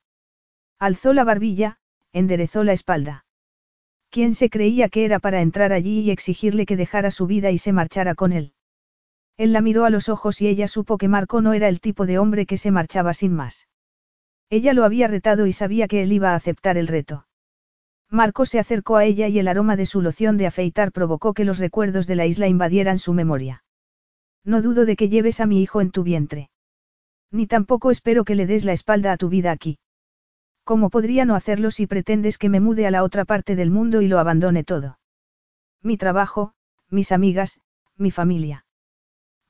Alzó 0.80 1.14
la 1.14 1.24
barbilla, 1.24 1.78
enderezó 2.12 2.64
la 2.64 2.74
espalda. 2.74 3.28
¿Quién 4.10 4.34
se 4.34 4.50
creía 4.50 4.90
que 4.90 5.06
era 5.06 5.20
para 5.20 5.42
entrar 5.42 5.74
allí 5.74 6.00
y 6.00 6.10
exigirle 6.10 6.66
que 6.66 6.76
dejara 6.76 7.12
su 7.12 7.28
vida 7.28 7.52
y 7.52 7.60
se 7.60 7.72
marchara 7.72 8.16
con 8.16 8.34
él? 8.34 8.54
Él 9.38 9.54
la 9.54 9.62
miró 9.62 9.86
a 9.86 9.92
los 9.92 10.10
ojos 10.10 10.42
y 10.42 10.48
ella 10.48 10.68
supo 10.68 10.98
que 10.98 11.08
Marco 11.08 11.40
no 11.40 11.54
era 11.54 11.68
el 11.68 11.82
tipo 11.82 12.08
de 12.08 12.18
hombre 12.18 12.48
que 12.48 12.58
se 12.58 12.72
marchaba 12.72 13.14
sin 13.14 13.32
más. 13.36 13.68
Ella 14.50 14.74
lo 14.74 14.84
había 14.84 15.08
retado 15.08 15.48
y 15.48 15.54
sabía 15.54 15.88
que 15.88 16.04
él 16.04 16.12
iba 16.14 16.32
a 16.32 16.36
aceptar 16.36 16.78
el 16.78 16.88
reto. 16.88 17.28
Marco 18.10 18.46
se 18.46 18.60
acercó 18.60 18.98
a 18.98 19.06
ella 19.06 19.28
y 19.28 19.40
el 19.40 19.48
aroma 19.48 19.76
de 19.76 19.88
su 19.88 20.02
loción 20.02 20.38
de 20.38 20.46
afeitar 20.46 20.92
provocó 20.92 21.34
que 21.34 21.46
los 21.46 21.58
recuerdos 21.58 22.06
de 22.06 22.16
la 22.16 22.28
isla 22.28 22.48
invadieran 22.48 23.00
su 23.00 23.14
memoria. 23.14 23.64
No 24.44 24.62
dudo 24.62 24.86
de 24.86 24.96
que 24.96 25.10
lleves 25.10 25.40
a 25.40 25.48
mi 25.48 25.62
hijo 25.62 25.82
en 25.82 25.90
tu 25.90 26.04
vientre. 26.04 26.50
Ni 27.32 27.48
tampoco 27.48 27.90
espero 27.90 28.26
que 28.26 28.36
le 28.36 28.46
des 28.46 28.66
la 28.66 28.74
espalda 28.74 29.12
a 29.12 29.18
tu 29.18 29.30
vida 29.30 29.52
aquí. 29.52 29.80
¿Cómo 30.64 30.90
podría 30.90 31.26
no 31.26 31.36
hacerlo 31.36 31.72
si 31.72 31.88
pretendes 31.88 32.38
que 32.38 32.50
me 32.50 32.60
mude 32.60 32.86
a 32.86 32.92
la 32.92 33.04
otra 33.04 33.26
parte 33.26 33.56
del 33.56 33.72
mundo 33.72 34.02
y 34.02 34.08
lo 34.08 34.20
abandone 34.20 34.64
todo? 34.64 35.00
Mi 35.82 35.98
trabajo, 35.98 36.54
mis 36.90 37.12
amigas, 37.12 37.60
mi 37.98 38.12
familia. 38.12 38.66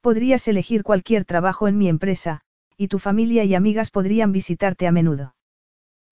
Podrías 0.01 0.47
elegir 0.47 0.83
cualquier 0.83 1.25
trabajo 1.25 1.67
en 1.67 1.77
mi 1.77 1.89
empresa, 1.89 2.41
y 2.77 2.87
tu 2.87 2.99
familia 2.99 3.43
y 3.43 3.55
amigas 3.55 3.91
podrían 3.91 4.31
visitarte 4.31 4.87
a 4.87 4.91
menudo. 4.91 5.35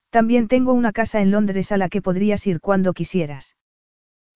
También 0.10 0.48
tengo 0.48 0.74
una 0.74 0.92
casa 0.92 1.22
en 1.22 1.32
Londres 1.32 1.72
a 1.72 1.78
la 1.78 1.90
que 1.90 2.02
podrías 2.02 2.46
ir 2.46 2.60
cuando 2.60 2.94
quisieras. 2.94 3.56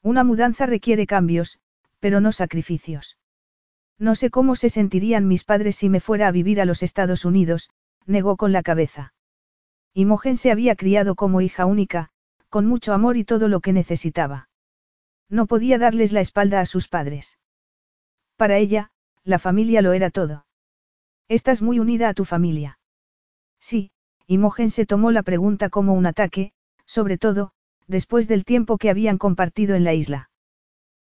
Una 0.01 0.23
mudanza 0.23 0.65
requiere 0.65 1.05
cambios, 1.05 1.59
pero 1.99 2.21
no 2.21 2.31
sacrificios. 2.31 3.17
No 3.97 4.15
sé 4.15 4.29
cómo 4.29 4.55
se 4.55 4.69
sentirían 4.69 5.27
mis 5.27 5.43
padres 5.43 5.77
si 5.77 5.89
me 5.89 5.99
fuera 5.99 6.27
a 6.27 6.31
vivir 6.31 6.61
a 6.61 6.65
los 6.65 6.83
Estados 6.83 7.25
Unidos, 7.25 7.69
negó 8.05 8.37
con 8.37 8.51
la 8.51 8.63
cabeza. 8.63 9.13
Imogen 9.93 10.37
se 10.37 10.51
había 10.51 10.75
criado 10.75 11.15
como 11.15 11.41
hija 11.41 11.65
única, 11.65 12.09
con 12.49 12.65
mucho 12.65 12.93
amor 12.93 13.17
y 13.17 13.23
todo 13.23 13.47
lo 13.47 13.61
que 13.61 13.73
necesitaba. 13.73 14.49
No 15.29 15.45
podía 15.45 15.77
darles 15.77 16.11
la 16.11 16.21
espalda 16.21 16.61
a 16.61 16.65
sus 16.65 16.87
padres. 16.87 17.39
Para 18.35 18.57
ella, 18.57 18.91
la 19.23 19.39
familia 19.39 19.81
lo 19.81 19.93
era 19.93 20.09
todo. 20.09 20.44
Estás 21.27 21.61
muy 21.61 21.79
unida 21.79 22.09
a 22.09 22.13
tu 22.13 22.23
familia. 22.23 22.79
Sí, 23.59 23.91
Imogen 24.27 24.69
se 24.69 24.85
tomó 24.85 25.11
la 25.11 25.23
pregunta 25.23 25.69
como 25.69 25.93
un 25.93 26.05
ataque, 26.05 26.51
sobre 26.85 27.17
todo, 27.17 27.51
después 27.87 28.27
del 28.27 28.45
tiempo 28.45 28.77
que 28.77 28.89
habían 28.89 29.17
compartido 29.17 29.75
en 29.75 29.83
la 29.83 29.93
isla. 29.93 30.29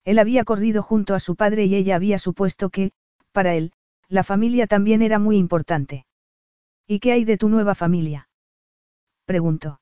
Él 0.04 0.18
había 0.18 0.44
corrido 0.44 0.82
junto 0.82 1.14
a 1.14 1.20
su 1.20 1.36
padre 1.36 1.66
y 1.66 1.74
ella 1.76 1.94
había 1.94 2.18
supuesto 2.18 2.70
que, 2.70 2.92
para 3.32 3.54
él, 3.54 3.72
la 4.08 4.24
familia 4.24 4.66
también 4.66 5.02
era 5.02 5.18
muy 5.18 5.36
importante. 5.36 6.06
¿Y 6.86 6.98
qué 6.98 7.12
hay 7.12 7.24
de 7.24 7.36
tu 7.36 7.48
nueva 7.48 7.74
familia? 7.74 8.28
preguntó. 9.24 9.80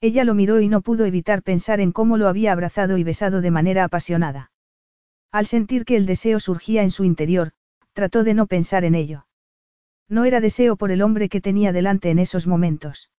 Ella 0.00 0.24
lo 0.24 0.34
miró 0.34 0.60
y 0.60 0.68
no 0.68 0.82
pudo 0.82 1.06
evitar 1.06 1.42
pensar 1.42 1.80
en 1.80 1.92
cómo 1.92 2.18
lo 2.18 2.28
había 2.28 2.52
abrazado 2.52 2.98
y 2.98 3.04
besado 3.04 3.40
de 3.40 3.50
manera 3.50 3.84
apasionada. 3.84 4.50
Al 5.32 5.46
sentir 5.46 5.84
que 5.84 5.96
el 5.96 6.04
deseo 6.04 6.40
surgía 6.40 6.82
en 6.82 6.90
su 6.90 7.04
interior, 7.04 7.52
trató 7.92 8.24
de 8.24 8.34
no 8.34 8.46
pensar 8.46 8.84
en 8.84 8.94
ello. 8.94 9.25
No 10.08 10.24
era 10.24 10.40
deseo 10.40 10.76
por 10.76 10.90
el 10.90 11.02
hombre 11.02 11.28
que 11.28 11.40
tenía 11.40 11.72
delante 11.72 12.10
en 12.10 12.18
esos 12.18 12.46
momentos. 12.46 13.10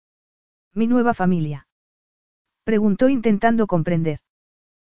Mi 0.73 0.87
nueva 0.87 1.13
familia. 1.13 1.67
Preguntó 2.63 3.09
intentando 3.09 3.67
comprender. 3.67 4.19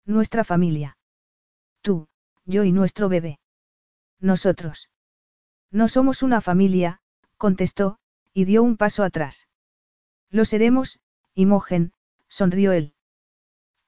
Nuestra 0.06 0.44
familia. 0.44 0.98
Tú, 1.82 2.08
yo 2.46 2.64
y 2.64 2.72
nuestro 2.72 3.10
bebé. 3.10 3.40
Nosotros. 4.20 4.90
No 5.72 5.88
somos 5.88 6.24
una 6.24 6.42
familia, 6.42 7.02
contestó, 7.38 8.00
y 8.34 8.46
dio 8.46 8.64
un 8.64 8.76
paso 8.76 9.04
atrás. 9.04 9.48
Lo 10.30 10.46
seremos, 10.46 11.00
Imogen, 11.34 11.94
sonrió 12.28 12.72
él. 12.72 12.94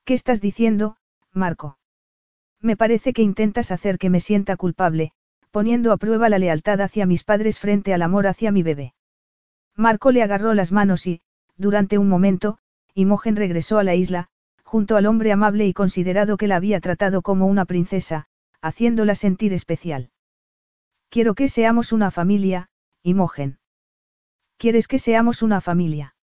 ¿Qué 0.06 0.14
estás 0.14 0.42
diciendo, 0.42 0.98
Marco? 1.32 1.78
Me 2.60 2.78
parece 2.78 3.14
que 3.14 3.22
intentas 3.22 3.72
hacer 3.72 3.98
que 3.98 4.10
me 4.10 4.20
sienta 4.20 4.58
culpable, 4.58 5.14
poniendo 5.52 5.92
a 5.92 5.98
prueba 5.98 6.30
la 6.30 6.40
lealtad 6.40 6.82
hacia 6.82 7.06
mis 7.06 7.24
padres 7.24 7.60
frente 7.60 7.94
al 7.94 8.02
amor 8.02 8.28
hacia 8.28 8.52
mi 8.52 8.64
bebé. 8.64 8.94
Marco 9.76 10.12
le 10.12 10.24
agarró 10.24 10.54
las 10.54 10.72
manos 10.72 11.06
y, 11.08 11.22
durante 11.58 11.98
un 11.98 12.10
momento, 12.10 12.58
Imogen 12.94 13.36
regresó 13.36 13.78
a 13.78 13.84
la 13.84 13.96
isla, 13.96 14.30
junto 14.64 14.96
al 14.96 15.06
hombre 15.06 15.32
amable 15.32 15.68
y 15.68 15.74
considerado 15.74 16.38
que 16.38 16.48
la 16.48 16.56
había 16.56 16.80
tratado 16.80 17.22
como 17.22 17.46
una 17.46 17.66
princesa, 17.66 18.28
haciéndola 18.62 19.16
sentir 19.16 19.54
especial. 19.54 20.12
Quiero 21.10 21.36
que 21.36 21.50
seamos 21.50 21.92
una 21.92 22.10
familia, 22.10 22.70
Imogen. 23.04 23.60
¿Quieres 24.58 24.88
que 24.88 25.00
seamos 25.00 25.42
una 25.42 25.60
familia? 25.60 26.16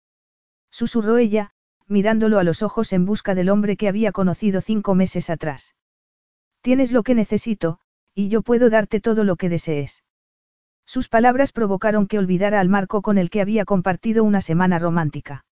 Susurró 0.70 1.16
ella, 1.18 1.50
mirándolo 1.88 2.38
a 2.38 2.44
los 2.44 2.62
ojos 2.62 2.92
en 2.92 3.04
busca 3.04 3.34
del 3.34 3.48
hombre 3.48 3.76
que 3.76 3.88
había 3.88 4.12
conocido 4.12 4.60
cinco 4.60 4.94
meses 4.94 5.30
atrás. 5.30 5.74
Tienes 6.60 6.92
lo 6.92 7.02
que 7.02 7.14
necesito, 7.14 7.80
y 8.16 8.28
yo 8.28 8.40
puedo 8.40 8.70
darte 8.70 8.98
todo 8.98 9.24
lo 9.24 9.36
que 9.36 9.50
desees. 9.50 10.02
Sus 10.86 11.08
palabras 11.10 11.52
provocaron 11.52 12.06
que 12.06 12.18
olvidara 12.18 12.60
al 12.60 12.70
Marco 12.70 13.02
con 13.02 13.18
el 13.18 13.28
que 13.28 13.42
había 13.42 13.66
compartido 13.66 14.24
una 14.24 14.40
semana 14.40 14.78
romántica. 14.78 15.44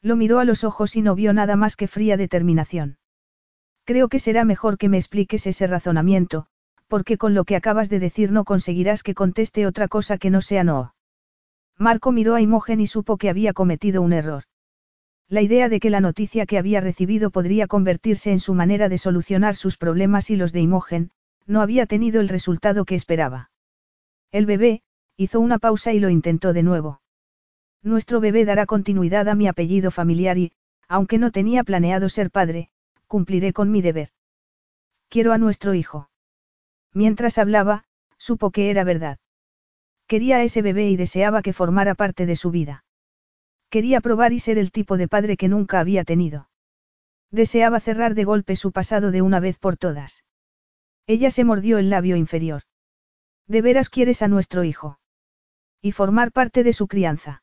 Lo 0.00 0.16
miró 0.16 0.38
a 0.38 0.44
los 0.44 0.64
ojos 0.64 0.96
y 0.96 1.02
no 1.02 1.14
vio 1.14 1.34
nada 1.34 1.54
más 1.54 1.76
que 1.76 1.88
fría 1.88 2.16
determinación. 2.16 2.96
Creo 3.84 4.08
que 4.08 4.18
será 4.18 4.46
mejor 4.46 4.78
que 4.78 4.88
me 4.88 4.96
expliques 4.96 5.46
ese 5.46 5.66
razonamiento, 5.66 6.46
porque 6.88 7.18
con 7.18 7.34
lo 7.34 7.44
que 7.44 7.56
acabas 7.56 7.90
de 7.90 7.98
decir 7.98 8.32
no 8.32 8.44
conseguirás 8.44 9.02
que 9.02 9.14
conteste 9.14 9.66
otra 9.66 9.86
cosa 9.86 10.16
que 10.16 10.30
no 10.30 10.40
sea 10.40 10.64
no. 10.64 10.94
Marco 11.76 12.10
miró 12.10 12.34
a 12.34 12.40
Imogen 12.40 12.80
y 12.80 12.86
supo 12.86 13.18
que 13.18 13.28
había 13.28 13.52
cometido 13.52 14.00
un 14.00 14.14
error. 14.14 14.44
La 15.28 15.42
idea 15.42 15.68
de 15.68 15.78
que 15.78 15.90
la 15.90 16.00
noticia 16.00 16.46
que 16.46 16.56
había 16.56 16.80
recibido 16.80 17.30
podría 17.30 17.66
convertirse 17.66 18.32
en 18.32 18.40
su 18.40 18.54
manera 18.54 18.88
de 18.88 18.96
solucionar 18.96 19.56
sus 19.56 19.76
problemas 19.76 20.30
y 20.30 20.36
los 20.36 20.52
de 20.52 20.60
Imogen, 20.60 21.10
no 21.46 21.60
había 21.60 21.86
tenido 21.86 22.20
el 22.20 22.28
resultado 22.28 22.84
que 22.84 22.94
esperaba. 22.94 23.50
El 24.30 24.46
bebé, 24.46 24.82
hizo 25.16 25.40
una 25.40 25.58
pausa 25.58 25.92
y 25.92 26.00
lo 26.00 26.08
intentó 26.10 26.52
de 26.52 26.62
nuevo. 26.62 27.00
Nuestro 27.82 28.20
bebé 28.20 28.44
dará 28.44 28.66
continuidad 28.66 29.28
a 29.28 29.34
mi 29.34 29.48
apellido 29.48 29.90
familiar 29.90 30.38
y, 30.38 30.52
aunque 30.88 31.18
no 31.18 31.30
tenía 31.30 31.64
planeado 31.64 32.08
ser 32.08 32.30
padre, 32.30 32.70
cumpliré 33.06 33.52
con 33.52 33.70
mi 33.70 33.82
deber. 33.82 34.10
Quiero 35.08 35.32
a 35.32 35.38
nuestro 35.38 35.74
hijo. 35.74 36.08
Mientras 36.94 37.38
hablaba, 37.38 37.84
supo 38.18 38.50
que 38.50 38.70
era 38.70 38.84
verdad. 38.84 39.18
Quería 40.06 40.36
a 40.36 40.42
ese 40.42 40.62
bebé 40.62 40.88
y 40.90 40.96
deseaba 40.96 41.42
que 41.42 41.52
formara 41.52 41.94
parte 41.94 42.26
de 42.26 42.36
su 42.36 42.50
vida. 42.50 42.84
Quería 43.68 44.00
probar 44.00 44.32
y 44.32 44.38
ser 44.38 44.58
el 44.58 44.70
tipo 44.70 44.96
de 44.96 45.08
padre 45.08 45.36
que 45.36 45.48
nunca 45.48 45.80
había 45.80 46.04
tenido. 46.04 46.48
Deseaba 47.30 47.80
cerrar 47.80 48.14
de 48.14 48.24
golpe 48.24 48.56
su 48.56 48.72
pasado 48.72 49.10
de 49.10 49.22
una 49.22 49.40
vez 49.40 49.58
por 49.58 49.76
todas. 49.76 50.24
Ella 51.06 51.30
se 51.30 51.44
mordió 51.44 51.78
el 51.78 51.90
labio 51.90 52.16
inferior. 52.16 52.62
¿De 53.46 53.62
veras 53.62 53.90
quieres 53.90 54.22
a 54.22 54.28
nuestro 54.28 54.64
hijo? 54.64 54.98
Y 55.80 55.92
formar 55.92 56.32
parte 56.32 56.62
de 56.62 56.72
su 56.72 56.86
crianza. 56.86 57.42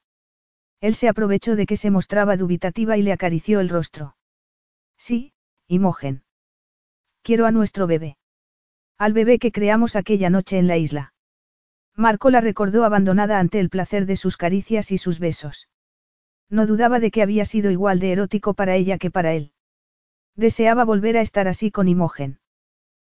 Él 0.79 0.95
se 0.95 1.09
aprovechó 1.09 1.55
de 1.55 1.65
que 1.65 1.75
se 1.75 1.91
mostraba 1.91 2.37
dubitativa 2.37 2.97
y 2.97 3.01
le 3.01 3.11
acarició 3.11 3.59
el 3.59 3.69
rostro. 3.69 4.15
Sí, 4.97 5.33
Imogen. 5.67 6.23
Quiero 7.21 7.45
a 7.45 7.51
nuestro 7.51 7.85
bebé. 7.85 8.17
Al 8.97 9.13
bebé 9.13 9.39
que 9.39 9.51
creamos 9.51 9.95
aquella 9.95 10.29
noche 10.29 10.57
en 10.57 10.67
la 10.67 10.77
isla. 10.77 11.13
Marco 11.95 12.29
la 12.29 12.39
recordó 12.39 12.85
abandonada 12.85 13.39
ante 13.39 13.59
el 13.59 13.69
placer 13.69 14.05
de 14.05 14.15
sus 14.15 14.37
caricias 14.37 14.91
y 14.91 14.97
sus 14.97 15.19
besos. 15.19 15.67
No 16.49 16.65
dudaba 16.65 16.99
de 16.99 17.11
que 17.11 17.21
había 17.21 17.45
sido 17.45 17.71
igual 17.71 17.99
de 17.99 18.13
erótico 18.13 18.53
para 18.53 18.75
ella 18.75 18.97
que 18.97 19.11
para 19.11 19.33
él. 19.33 19.51
Deseaba 20.35 20.85
volver 20.85 21.17
a 21.17 21.21
estar 21.21 21.47
así 21.49 21.71
con 21.71 21.89
Imogen. 21.89 22.39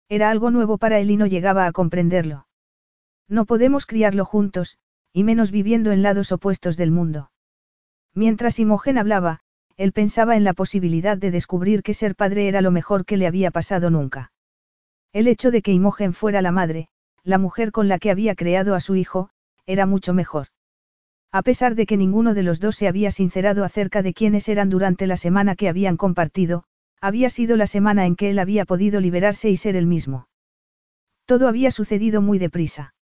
Era 0.10 0.30
algo 0.30 0.52
nuevo 0.52 0.78
para 0.78 1.00
él 1.00 1.10
y 1.12 1.18
no 1.18 1.26
llegaba 1.26 1.66
a 1.66 1.72
comprenderlo. 1.72 2.48
No 3.28 3.46
podemos 3.46 3.86
criarlo 3.86 4.24
juntos, 4.26 4.78
y 5.12 5.24
menos 5.24 5.50
viviendo 5.50 5.92
en 5.92 6.04
lados 6.04 6.32
opuestos 6.32 6.78
del 6.78 6.92
mundo. 6.92 7.32
Mientras 8.14 8.60
Imogen 8.60 8.98
hablaba, 8.98 9.40
él 9.78 9.92
pensaba 9.92 10.38
en 10.38 10.44
la 10.44 10.54
posibilidad 10.54 11.18
de 11.18 11.32
descubrir 11.32 11.84
que 11.84 11.94
ser 11.94 12.16
padre 12.16 12.48
era 12.48 12.62
lo 12.62 12.72
mejor 12.72 13.06
que 13.06 13.18
le 13.18 13.28
había 13.28 13.52
pasado 13.52 13.90
nunca. 13.90 14.32
El 15.12 15.28
hecho 15.28 15.52
de 15.52 15.62
que 15.62 15.72
Imogen 15.72 16.14
fuera 16.14 16.42
la 16.42 16.52
madre, 16.52 16.88
la 17.24 17.38
mujer 17.38 17.72
con 17.72 17.88
la 17.88 17.98
que 17.98 18.12
había 18.12 18.36
creado 18.36 18.76
a 18.76 18.80
su 18.80 18.96
hijo, 18.96 19.30
era 19.66 19.86
mucho 19.86 20.14
mejor. 20.14 20.48
A 21.32 21.42
pesar 21.42 21.76
de 21.76 21.86
que 21.86 21.98
ninguno 21.98 22.34
de 22.34 22.44
los 22.44 22.60
dos 22.60 22.76
se 22.76 22.88
había 22.88 23.12
sincerado 23.12 23.64
acerca 23.64 24.02
de 24.02 24.14
quiénes 24.14 24.48
eran 24.48 24.70
durante 24.70 25.08
la 25.08 25.18
semana 25.18 25.56
que 25.56 25.68
habían 25.68 25.98
compartido, 25.98 26.64
había 27.02 27.30
sido 27.30 27.58
la 27.58 27.68
semana 27.68 28.06
en 28.06 28.16
que 28.16 28.30
él 28.30 28.40
había 28.40 28.66
podido 28.66 29.00
liberarse 29.00 29.50
y 29.50 29.58
ser 29.58 29.76
el 29.76 29.86
mismo. 29.86 30.28
Todo 31.26 31.48
había 31.48 31.72
sucedido 31.72 32.22
muy 32.22 32.40
deprisa. 32.40 32.94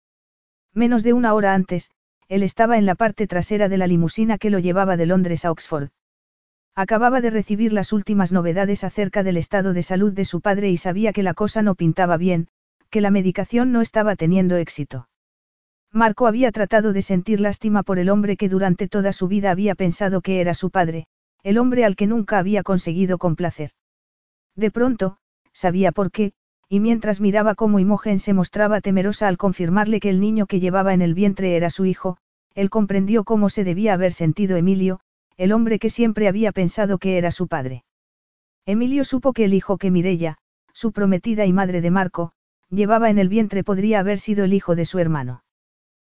Menos 0.74 1.04
de 1.04 1.14
una 1.14 1.34
hora 1.34 1.54
antes, 1.54 1.92
él 2.28 2.44
estaba 2.44 2.78
en 2.78 2.86
la 2.86 2.96
parte 2.96 3.28
trasera 3.28 3.70
de 3.70 3.78
la 3.78 3.88
limusina 3.88 4.38
que 4.38 4.50
lo 4.50 4.60
llevaba 4.60 4.98
de 4.98 5.06
Londres 5.06 5.46
a 5.46 5.52
Oxford. 5.52 5.90
Acababa 6.76 7.22
de 7.22 7.30
recibir 7.30 7.74
las 7.74 7.94
últimas 7.94 8.32
novedades 8.32 8.84
acerca 8.84 9.22
del 9.22 9.38
estado 9.38 9.74
de 9.74 9.84
salud 9.84 10.14
de 10.14 10.26
su 10.26 10.42
padre 10.42 10.72
y 10.72 10.78
sabía 10.78 11.14
que 11.14 11.22
la 11.22 11.36
cosa 11.36 11.62
no 11.62 11.76
pintaba 11.76 12.18
bien, 12.18 12.48
que 12.90 13.02
la 13.02 13.12
medicación 13.12 13.72
no 13.72 13.82
estaba 13.82 14.16
teniendo 14.16 14.56
éxito. 14.56 15.08
Marco 15.92 16.26
había 16.26 16.52
tratado 16.52 16.92
de 16.92 17.04
sentir 17.04 17.40
lástima 17.40 17.84
por 17.84 18.00
el 18.00 18.10
hombre 18.10 18.36
que 18.36 18.50
durante 18.50 18.88
toda 18.88 19.14
su 19.14 19.28
vida 19.28 19.52
había 19.52 19.76
pensado 19.76 20.22
que 20.22 20.42
era 20.42 20.56
su 20.56 20.72
padre, 20.72 21.06
el 21.44 21.60
hombre 21.60 21.86
al 21.86 21.96
que 21.96 22.08
nunca 22.08 22.40
había 22.40 22.64
conseguido 22.64 23.20
complacer. 23.20 23.72
De 24.56 24.72
pronto, 24.72 25.18
sabía 25.52 25.92
por 25.92 26.12
qué, 26.12 26.34
y 26.70 26.80
mientras 26.80 27.22
miraba 27.22 27.56
cómo 27.56 27.80
Imogen 27.80 28.20
se 28.20 28.34
mostraba 28.34 28.82
temerosa 28.82 29.28
al 29.28 29.38
confirmarle 29.38 30.00
que 30.00 30.10
el 30.10 30.20
niño 30.20 30.46
que 30.46 30.60
llevaba 30.60 30.94
en 30.94 31.02
el 31.02 31.14
vientre 31.14 31.56
era 31.56 31.70
su 31.70 31.86
hijo, 31.86 32.18
él 32.56 32.70
comprendió 32.70 33.24
cómo 33.24 33.50
se 33.50 33.64
debía 33.64 33.94
haber 33.94 34.14
sentido 34.14 34.58
Emilio, 34.58 35.00
el 35.38 35.52
hombre 35.52 35.80
que 35.80 35.90
siempre 35.90 36.28
había 36.28 36.52
pensado 36.52 36.98
que 36.98 37.18
era 37.18 37.32
su 37.32 37.48
padre. 37.48 37.84
Emilio 38.66 39.04
supo 39.04 39.34
que 39.34 39.46
el 39.46 39.54
hijo 39.54 39.78
que 39.78 39.92
Mirella, 39.92 40.38
su 40.74 40.92
prometida 40.92 41.46
y 41.46 41.54
madre 41.54 41.82
de 41.82 41.92
Marco, 41.92 42.34
llevaba 42.70 43.10
en 43.10 43.18
el 43.18 43.30
vientre 43.30 43.64
podría 43.64 44.00
haber 44.00 44.20
sido 44.20 44.46
el 44.46 44.54
hijo 44.54 44.76
de 44.76 44.86
su 44.86 45.00
hermano. 45.00 45.44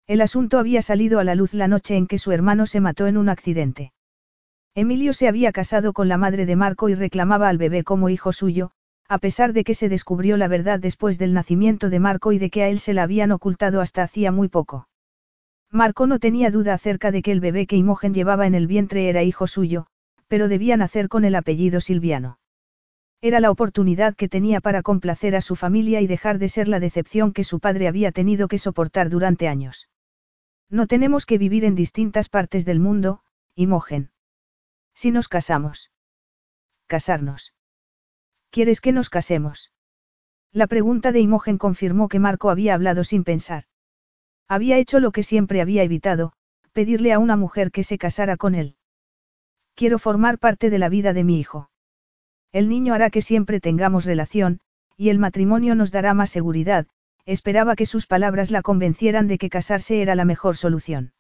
El 0.06 0.20
asunto 0.20 0.59
había 0.59 0.82
salido 0.82 1.19
a 1.19 1.24
la 1.24 1.35
luz 1.35 1.55
la 1.55 1.69
noche 1.69 1.97
en 1.97 2.06
que 2.06 2.19
su 2.19 2.32
hermano 2.32 2.66
se 2.66 2.81
mató 2.81 3.06
en 3.06 3.16
un 3.16 3.28
accidente. 3.28 3.93
Emilio 4.76 5.12
se 5.12 5.28
había 5.28 5.52
casado 5.52 5.92
con 5.92 6.09
la 6.09 6.18
madre 6.18 6.46
de 6.46 6.56
Marco 6.56 6.88
y 6.88 6.96
reclamaba 6.96 7.48
al 7.48 7.59
bebé 7.59 7.84
como 7.84 8.09
hijo 8.09 8.32
suyo, 8.32 8.72
a 9.09 9.18
pesar 9.18 9.52
de 9.52 9.62
que 9.62 9.74
se 9.74 9.88
descubrió 9.88 10.36
la 10.36 10.48
verdad 10.48 10.80
después 10.80 11.16
del 11.16 11.32
nacimiento 11.32 11.90
de 11.90 12.01
Marco 12.01 12.32
y 12.32 12.38
de 12.38 12.51
que 12.51 12.64
a 12.64 12.68
él 12.68 12.80
se 12.80 12.92
la 12.92 13.05
habían 13.05 13.30
ocultado 13.30 13.80
hasta 13.80 14.02
hacía 14.02 14.32
muy 14.32 14.48
poco. 14.48 14.88
Marco 15.70 16.09
no 16.09 16.18
tenía 16.18 16.51
duda 16.51 16.74
acerca 16.74 17.12
de 17.12 17.22
que 17.22 17.30
el 17.30 17.38
bebé 17.38 17.68
que 17.68 17.76
Imogen 17.76 18.14
llevaba 18.14 18.48
en 18.48 18.56
el 18.56 18.66
vientre 18.66 19.09
era 19.09 19.22
hijo 19.22 19.46
suyo, 19.46 19.86
pero 20.26 20.48
debía 20.48 20.76
nacer 20.76 21.09
con 21.09 21.24
el 21.24 21.36
apellido 21.36 21.80
Silviano. 21.80 22.40
Era 23.20 23.38
la 23.38 23.52
oportunidad 23.52 24.16
que 24.16 24.28
tenía 24.28 24.60
para 24.60 24.82
complacer 24.82 25.36
a 25.36 25.40
su 25.40 25.55
familia 25.55 26.01
y 26.01 26.09
dejar 26.09 26.38
de 26.38 26.48
ser 26.48 26.66
la 26.66 26.80
decepción 26.80 27.32
que 27.32 27.44
su 27.44 27.60
padre 27.60 27.86
había 27.86 28.10
tenido 28.10 28.48
que 28.48 28.59
soportar 28.59 29.09
durante 29.09 29.46
años. 29.46 29.88
No 30.68 30.88
tenemos 30.88 31.26
que 31.26 31.38
vivir 31.38 31.64
en 31.64 31.76
distintas 31.76 32.28
partes 32.28 32.64
del 32.64 32.80
mundo, 32.80 33.20
Imogen. 33.55 34.10
Si 34.94 35.10
nos 35.10 35.28
casamos. 35.28 35.90
Casarnos. 36.86 37.52
¿Quieres 38.50 38.80
que 38.80 38.92
nos 38.92 39.10
casemos? 39.10 39.72
La 40.52 40.68
pregunta 40.68 41.10
de 41.10 41.20
Imogen 41.20 41.58
confirmó 41.58 42.08
que 42.08 42.20
Marco 42.20 42.50
había 42.50 42.74
hablado 42.74 43.02
sin 43.02 43.24
pensar. 43.24 43.64
Había 44.46 44.78
hecho 44.78 45.00
lo 45.00 45.10
que 45.10 45.24
siempre 45.24 45.60
había 45.60 45.82
evitado, 45.82 46.32
pedirle 46.72 47.12
a 47.12 47.18
una 47.18 47.36
mujer 47.36 47.72
que 47.72 47.82
se 47.82 47.98
casara 47.98 48.36
con 48.36 48.54
él. 48.54 48.76
Quiero 49.74 49.98
formar 49.98 50.38
parte 50.38 50.70
de 50.70 50.78
la 50.78 50.88
vida 50.88 51.12
de 51.12 51.24
mi 51.24 51.40
hijo. 51.40 51.70
El 52.52 52.68
niño 52.68 52.94
hará 52.94 53.10
que 53.10 53.22
siempre 53.22 53.58
tengamos 53.58 54.04
relación, 54.04 54.60
y 54.96 55.08
el 55.08 55.18
matrimonio 55.18 55.74
nos 55.74 55.90
dará 55.90 56.14
más 56.14 56.30
seguridad, 56.30 56.86
esperaba 57.26 57.74
que 57.74 57.86
sus 57.86 58.06
palabras 58.06 58.52
la 58.52 58.62
convencieran 58.62 59.26
de 59.26 59.38
que 59.38 59.50
casarse 59.50 60.02
era 60.02 60.14
la 60.14 60.24
mejor 60.24 60.56
solución. 60.56 61.12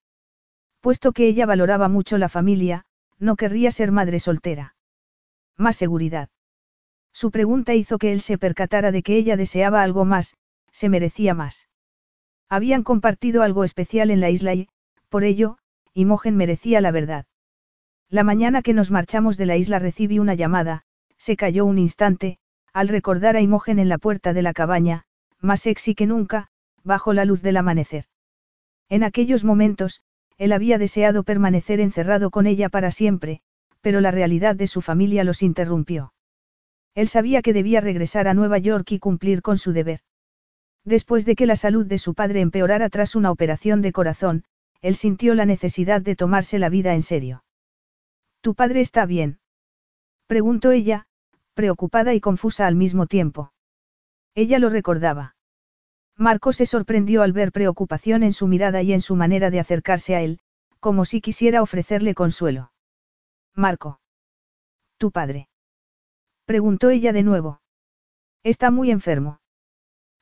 Puesto 0.80 1.12
que 1.12 1.26
ella 1.26 1.46
valoraba 1.46 1.88
mucho 1.88 2.18
la 2.18 2.28
familia, 2.28 2.84
no 3.18 3.36
querría 3.36 3.70
ser 3.70 3.92
madre 3.92 4.20
soltera. 4.20 4.74
Más 5.56 5.76
seguridad. 5.76 6.28
Su 7.12 7.30
pregunta 7.30 7.74
hizo 7.74 7.98
que 7.98 8.12
él 8.12 8.20
se 8.20 8.38
percatara 8.38 8.90
de 8.90 9.02
que 9.02 9.16
ella 9.16 9.36
deseaba 9.36 9.82
algo 9.82 10.04
más, 10.04 10.34
se 10.72 10.88
merecía 10.88 11.32
más. 11.34 11.68
Habían 12.48 12.82
compartido 12.82 13.42
algo 13.42 13.64
especial 13.64 14.10
en 14.10 14.20
la 14.20 14.30
isla 14.30 14.54
y, 14.54 14.68
por 15.08 15.24
ello, 15.24 15.58
Imogen 15.92 16.36
merecía 16.36 16.80
la 16.80 16.90
verdad. 16.90 17.26
La 18.10 18.24
mañana 18.24 18.62
que 18.62 18.74
nos 18.74 18.90
marchamos 18.90 19.36
de 19.36 19.46
la 19.46 19.56
isla 19.56 19.78
recibí 19.78 20.18
una 20.18 20.34
llamada, 20.34 20.82
se 21.16 21.36
cayó 21.36 21.64
un 21.64 21.78
instante, 21.78 22.38
al 22.72 22.88
recordar 22.88 23.36
a 23.36 23.40
Imogen 23.40 23.78
en 23.78 23.88
la 23.88 23.98
puerta 23.98 24.32
de 24.32 24.42
la 24.42 24.52
cabaña, 24.52 25.04
más 25.40 25.60
sexy 25.60 25.94
que 25.94 26.06
nunca, 26.06 26.48
bajo 26.82 27.12
la 27.12 27.24
luz 27.24 27.42
del 27.42 27.56
amanecer. 27.56 28.06
En 28.88 29.04
aquellos 29.04 29.44
momentos, 29.44 30.02
él 30.38 30.52
había 30.52 30.78
deseado 30.78 31.22
permanecer 31.22 31.80
encerrado 31.80 32.30
con 32.30 32.46
ella 32.46 32.68
para 32.68 32.90
siempre, 32.90 33.40
pero 33.80 34.00
la 34.00 34.10
realidad 34.10 34.56
de 34.56 34.66
su 34.66 34.80
familia 34.82 35.24
los 35.24 35.42
interrumpió. 35.42 36.12
Él 36.94 37.08
sabía 37.08 37.42
que 37.42 37.52
debía 37.52 37.80
regresar 37.80 38.28
a 38.28 38.34
Nueva 38.34 38.58
York 38.58 38.92
y 38.92 38.98
cumplir 38.98 39.42
con 39.42 39.58
su 39.58 39.72
deber. 39.72 40.00
Después 40.84 41.24
de 41.24 41.34
que 41.34 41.46
la 41.46 41.56
salud 41.56 41.86
de 41.86 41.98
su 41.98 42.14
padre 42.14 42.40
empeorara 42.40 42.88
tras 42.88 43.14
una 43.14 43.30
operación 43.30 43.82
de 43.82 43.92
corazón, 43.92 44.44
él 44.80 44.96
sintió 44.96 45.34
la 45.34 45.46
necesidad 45.46 46.02
de 46.02 46.14
tomarse 46.14 46.58
la 46.58 46.68
vida 46.68 46.94
en 46.94 47.02
serio. 47.02 47.44
¿Tu 48.42 48.54
padre 48.54 48.80
está 48.80 49.06
bien? 49.06 49.38
preguntó 50.26 50.72
ella, 50.72 51.06
preocupada 51.54 52.12
y 52.14 52.20
confusa 52.20 52.66
al 52.66 52.74
mismo 52.74 53.06
tiempo. 53.06 53.52
Ella 54.34 54.58
lo 54.58 54.68
recordaba. 54.68 55.33
Marco 56.16 56.52
se 56.52 56.64
sorprendió 56.64 57.22
al 57.22 57.32
ver 57.32 57.50
preocupación 57.50 58.22
en 58.22 58.32
su 58.32 58.46
mirada 58.46 58.82
y 58.82 58.92
en 58.92 59.00
su 59.00 59.16
manera 59.16 59.50
de 59.50 59.58
acercarse 59.58 60.14
a 60.14 60.22
él, 60.22 60.38
como 60.78 61.04
si 61.04 61.20
quisiera 61.20 61.60
ofrecerle 61.60 62.14
consuelo. 62.14 62.72
Marco. 63.54 64.00
¿Tu 64.96 65.10
padre? 65.10 65.48
Preguntó 66.44 66.90
ella 66.90 67.12
de 67.12 67.24
nuevo. 67.24 67.60
Está 68.44 68.70
muy 68.70 68.90
enfermo. 68.90 69.40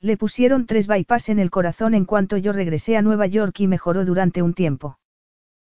Le 0.00 0.16
pusieron 0.16 0.66
tres 0.66 0.86
bypass 0.86 1.28
en 1.28 1.38
el 1.38 1.50
corazón 1.50 1.94
en 1.94 2.06
cuanto 2.06 2.36
yo 2.36 2.52
regresé 2.52 2.96
a 2.96 3.02
Nueva 3.02 3.26
York 3.26 3.60
y 3.60 3.68
mejoró 3.68 4.04
durante 4.04 4.40
un 4.40 4.54
tiempo. 4.54 4.98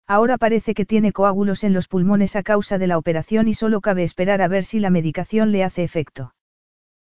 Ahora 0.07 0.37
parece 0.37 0.75
que 0.75 0.85
tiene 0.85 1.13
coágulos 1.13 1.63
en 1.65 1.75
los 1.75 1.87
pulmones 1.87 2.35
a 2.35 2.43
causa 2.43 2.79
de 2.79 2.87
la 2.87 2.99
operación 2.99 3.47
y 3.47 3.55
solo 3.55 3.81
cabe 3.81 4.03
esperar 4.03 4.43
a 4.43 4.49
ver 4.49 4.65
si 4.65 4.81
la 4.81 4.91
medicación 4.91 5.53
le 5.53 5.63
hace 5.63 5.85
efecto. 5.85 6.35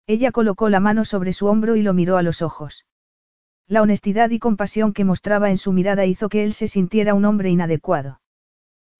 Ella 0.07 0.31
colocó 0.31 0.69
la 0.69 0.81
mano 0.81 1.05
sobre 1.05 1.33
su 1.33 1.47
hombro 1.47 1.77
y 1.77 1.83
lo 1.83 1.95
miró 1.95 2.17
a 2.17 2.23
los 2.23 2.43
ojos. 2.43 2.85
La 3.71 3.83
honestidad 3.83 4.31
y 4.31 4.39
compasión 4.39 4.95
que 4.95 5.05
mostraba 5.05 5.51
en 5.51 5.59
su 5.59 5.73
mirada 5.73 6.07
hizo 6.07 6.31
que 6.31 6.43
él 6.43 6.55
se 6.55 6.69
sintiera 6.69 7.13
un 7.13 7.27
hombre 7.27 7.51
inadecuado. 7.51 8.23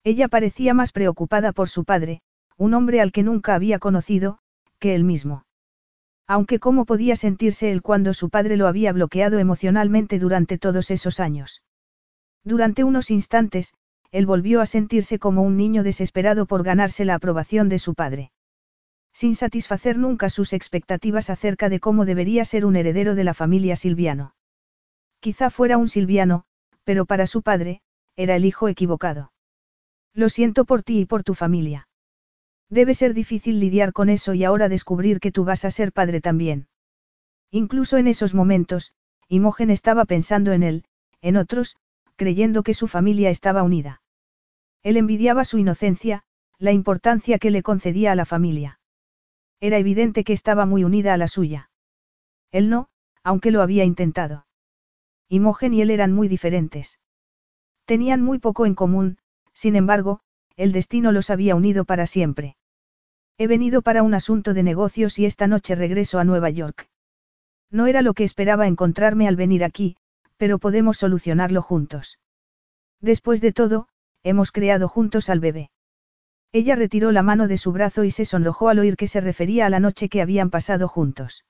Ella 0.03 0.27
parecía 0.27 0.75
más 0.75 0.91
preocupada 0.91 1.53
por 1.53 1.69
su 1.69 1.85
padre, 1.85 2.21
un 2.55 2.75
hombre 2.75 3.01
al 3.01 3.11
que 3.11 3.23
nunca 3.23 3.55
había 3.55 3.79
conocido, 3.79 4.37
que 4.77 4.93
él 4.93 5.03
mismo. 5.03 5.43
Aunque 6.27 6.59
cómo 6.59 6.85
podía 6.85 7.15
sentirse 7.15 7.71
él 7.71 7.81
cuando 7.81 8.13
su 8.13 8.29
padre 8.29 8.57
lo 8.57 8.67
había 8.67 8.93
bloqueado 8.93 9.39
emocionalmente 9.39 10.19
durante 10.19 10.59
todos 10.59 10.91
esos 10.91 11.19
años. 11.19 11.63
Durante 12.43 12.83
unos 12.83 13.09
instantes, 13.09 13.73
él 14.11 14.27
volvió 14.27 14.61
a 14.61 14.67
sentirse 14.67 15.17
como 15.17 15.41
un 15.41 15.57
niño 15.57 15.81
desesperado 15.81 16.45
por 16.45 16.61
ganarse 16.61 17.05
la 17.05 17.15
aprobación 17.15 17.69
de 17.69 17.79
su 17.79 17.95
padre. 17.95 18.31
Sin 19.13 19.33
satisfacer 19.33 19.97
nunca 19.97 20.29
sus 20.29 20.53
expectativas 20.53 21.31
acerca 21.31 21.69
de 21.69 21.79
cómo 21.79 22.05
debería 22.05 22.45
ser 22.45 22.65
un 22.65 22.75
heredero 22.75 23.15
de 23.15 23.23
la 23.23 23.33
familia 23.33 23.75
Silviano. 23.75 24.35
Quizá 25.19 25.49
fuera 25.49 25.77
un 25.77 25.87
Silviano, 25.87 26.45
pero 26.83 27.05
para 27.05 27.27
su 27.27 27.41
padre, 27.41 27.81
era 28.15 28.35
el 28.35 28.45
hijo 28.45 28.67
equivocado. 28.67 29.31
Lo 30.13 30.29
siento 30.29 30.65
por 30.65 30.83
ti 30.83 30.99
y 30.99 31.05
por 31.05 31.23
tu 31.23 31.33
familia. 31.33 31.87
Debe 32.69 32.93
ser 32.93 33.13
difícil 33.13 33.59
lidiar 33.59 33.93
con 33.93 34.09
eso 34.09 34.33
y 34.33 34.43
ahora 34.43 34.69
descubrir 34.69 35.19
que 35.19 35.31
tú 35.31 35.43
vas 35.43 35.65
a 35.65 35.71
ser 35.71 35.91
padre 35.91 36.21
también. 36.21 36.67
Incluso 37.51 37.97
en 37.97 38.07
esos 38.07 38.33
momentos, 38.33 38.93
Imogen 39.27 39.69
estaba 39.69 40.05
pensando 40.05 40.51
en 40.51 40.63
él, 40.63 40.85
en 41.21 41.35
otros, 41.35 41.77
creyendo 42.15 42.63
que 42.63 42.73
su 42.73 42.87
familia 42.87 43.29
estaba 43.29 43.63
unida. 43.63 44.01
Él 44.83 44.97
envidiaba 44.97 45.45
su 45.45 45.57
inocencia, 45.57 46.23
la 46.57 46.71
importancia 46.71 47.39
que 47.39 47.51
le 47.51 47.63
concedía 47.63 48.11
a 48.11 48.15
la 48.15 48.25
familia. 48.25 48.79
Era 49.59 49.77
evidente 49.77 50.23
que 50.23 50.33
estaba 50.33 50.65
muy 50.65 50.83
unida 50.83 51.13
a 51.13 51.17
la 51.17 51.27
suya. 51.27 51.71
Él 52.51 52.69
no, 52.69 52.87
aunque 53.23 53.51
lo 53.51 53.61
había 53.61 53.83
intentado. 53.83 54.45
Imogen 55.29 55.73
y 55.73 55.81
él 55.81 55.91
eran 55.91 56.11
muy 56.11 56.27
diferentes. 56.27 56.99
Tenían 57.85 58.21
muy 58.21 58.39
poco 58.39 58.65
en 58.65 58.75
común, 58.75 59.19
sin 59.53 59.75
embargo, 59.75 60.21
el 60.57 60.71
destino 60.71 61.11
los 61.11 61.29
había 61.29 61.55
unido 61.55 61.85
para 61.85 62.07
siempre. 62.07 62.57
He 63.37 63.47
venido 63.47 63.81
para 63.81 64.03
un 64.03 64.13
asunto 64.13 64.53
de 64.53 64.63
negocios 64.63 65.19
y 65.19 65.25
esta 65.25 65.47
noche 65.47 65.75
regreso 65.75 66.19
a 66.19 66.23
Nueva 66.23 66.49
York. 66.49 66.89
No 67.71 67.87
era 67.87 68.01
lo 68.01 68.13
que 68.13 68.23
esperaba 68.23 68.67
encontrarme 68.67 69.27
al 69.27 69.35
venir 69.35 69.63
aquí, 69.63 69.95
pero 70.37 70.57
podemos 70.57 70.97
solucionarlo 70.97 71.61
juntos. 71.61 72.19
Después 72.99 73.39
de 73.39 73.53
todo, 73.53 73.87
hemos 74.23 74.51
creado 74.51 74.87
juntos 74.87 75.29
al 75.29 75.39
bebé. 75.39 75.69
Ella 76.51 76.75
retiró 76.75 77.11
la 77.11 77.21
mano 77.21 77.47
de 77.47 77.57
su 77.57 77.71
brazo 77.71 78.03
y 78.03 78.11
se 78.11 78.25
sonrojó 78.25 78.69
al 78.69 78.79
oír 78.79 78.97
que 78.97 79.07
se 79.07 79.21
refería 79.21 79.67
a 79.67 79.69
la 79.69 79.79
noche 79.79 80.09
que 80.09 80.21
habían 80.21 80.49
pasado 80.49 80.87
juntos. 80.87 81.45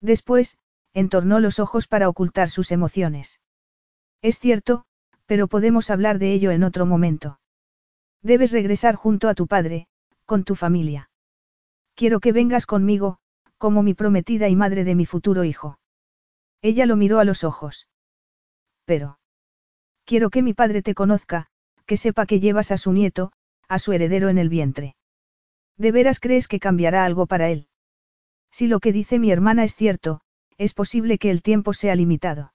Después, 0.00 0.56
entornó 0.94 1.40
los 1.40 1.58
ojos 1.58 1.86
para 1.86 2.08
ocultar 2.08 2.48
sus 2.48 2.72
emociones. 2.72 3.40
Es 4.22 4.38
cierto, 4.38 4.86
pero 5.26 5.48
podemos 5.48 5.90
hablar 5.90 6.18
de 6.18 6.32
ello 6.32 6.50
en 6.50 6.64
otro 6.64 6.86
momento. 6.86 7.40
Debes 8.22 8.52
regresar 8.52 8.94
junto 8.94 9.28
a 9.28 9.34
tu 9.34 9.46
padre, 9.46 9.86
con 10.24 10.44
tu 10.44 10.54
familia. 10.54 11.10
Quiero 11.94 12.20
que 12.20 12.32
vengas 12.32 12.64
conmigo, 12.64 13.18
como 13.58 13.82
mi 13.82 13.94
prometida 13.94 14.48
y 14.48 14.56
madre 14.56 14.84
de 14.84 14.94
mi 14.94 15.04
futuro 15.04 15.44
hijo. 15.44 15.78
Ella 16.62 16.86
lo 16.86 16.96
miró 16.96 17.18
a 17.18 17.24
los 17.24 17.44
ojos. 17.44 17.88
Pero. 18.84 19.18
Quiero 20.04 20.30
que 20.30 20.42
mi 20.42 20.54
padre 20.54 20.82
te 20.82 20.94
conozca, 20.94 21.48
que 21.86 21.96
sepa 21.96 22.26
que 22.26 22.40
llevas 22.40 22.70
a 22.70 22.78
su 22.78 22.92
nieto, 22.92 23.32
a 23.68 23.78
su 23.78 23.92
heredero 23.92 24.28
en 24.28 24.38
el 24.38 24.48
vientre. 24.48 24.96
¿De 25.76 25.92
veras 25.92 26.20
crees 26.20 26.48
que 26.48 26.60
cambiará 26.60 27.04
algo 27.04 27.26
para 27.26 27.50
él? 27.50 27.68
Si 28.50 28.66
lo 28.66 28.80
que 28.80 28.92
dice 28.92 29.18
mi 29.18 29.30
hermana 29.30 29.64
es 29.64 29.74
cierto, 29.74 30.20
es 30.58 30.74
posible 30.74 31.18
que 31.18 31.30
el 31.30 31.42
tiempo 31.42 31.72
sea 31.72 31.94
limitado. 31.94 32.52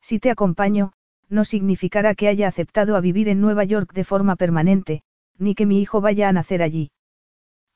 Si 0.00 0.18
te 0.18 0.30
acompaño, 0.30 0.92
no 1.28 1.44
significará 1.44 2.14
que 2.14 2.28
haya 2.28 2.48
aceptado 2.48 2.96
a 2.96 3.00
vivir 3.00 3.28
en 3.28 3.40
Nueva 3.40 3.64
York 3.64 3.92
de 3.92 4.04
forma 4.04 4.36
permanente, 4.36 5.02
ni 5.38 5.54
que 5.54 5.66
mi 5.66 5.80
hijo 5.80 6.00
vaya 6.00 6.28
a 6.28 6.32
nacer 6.32 6.62
allí. 6.62 6.90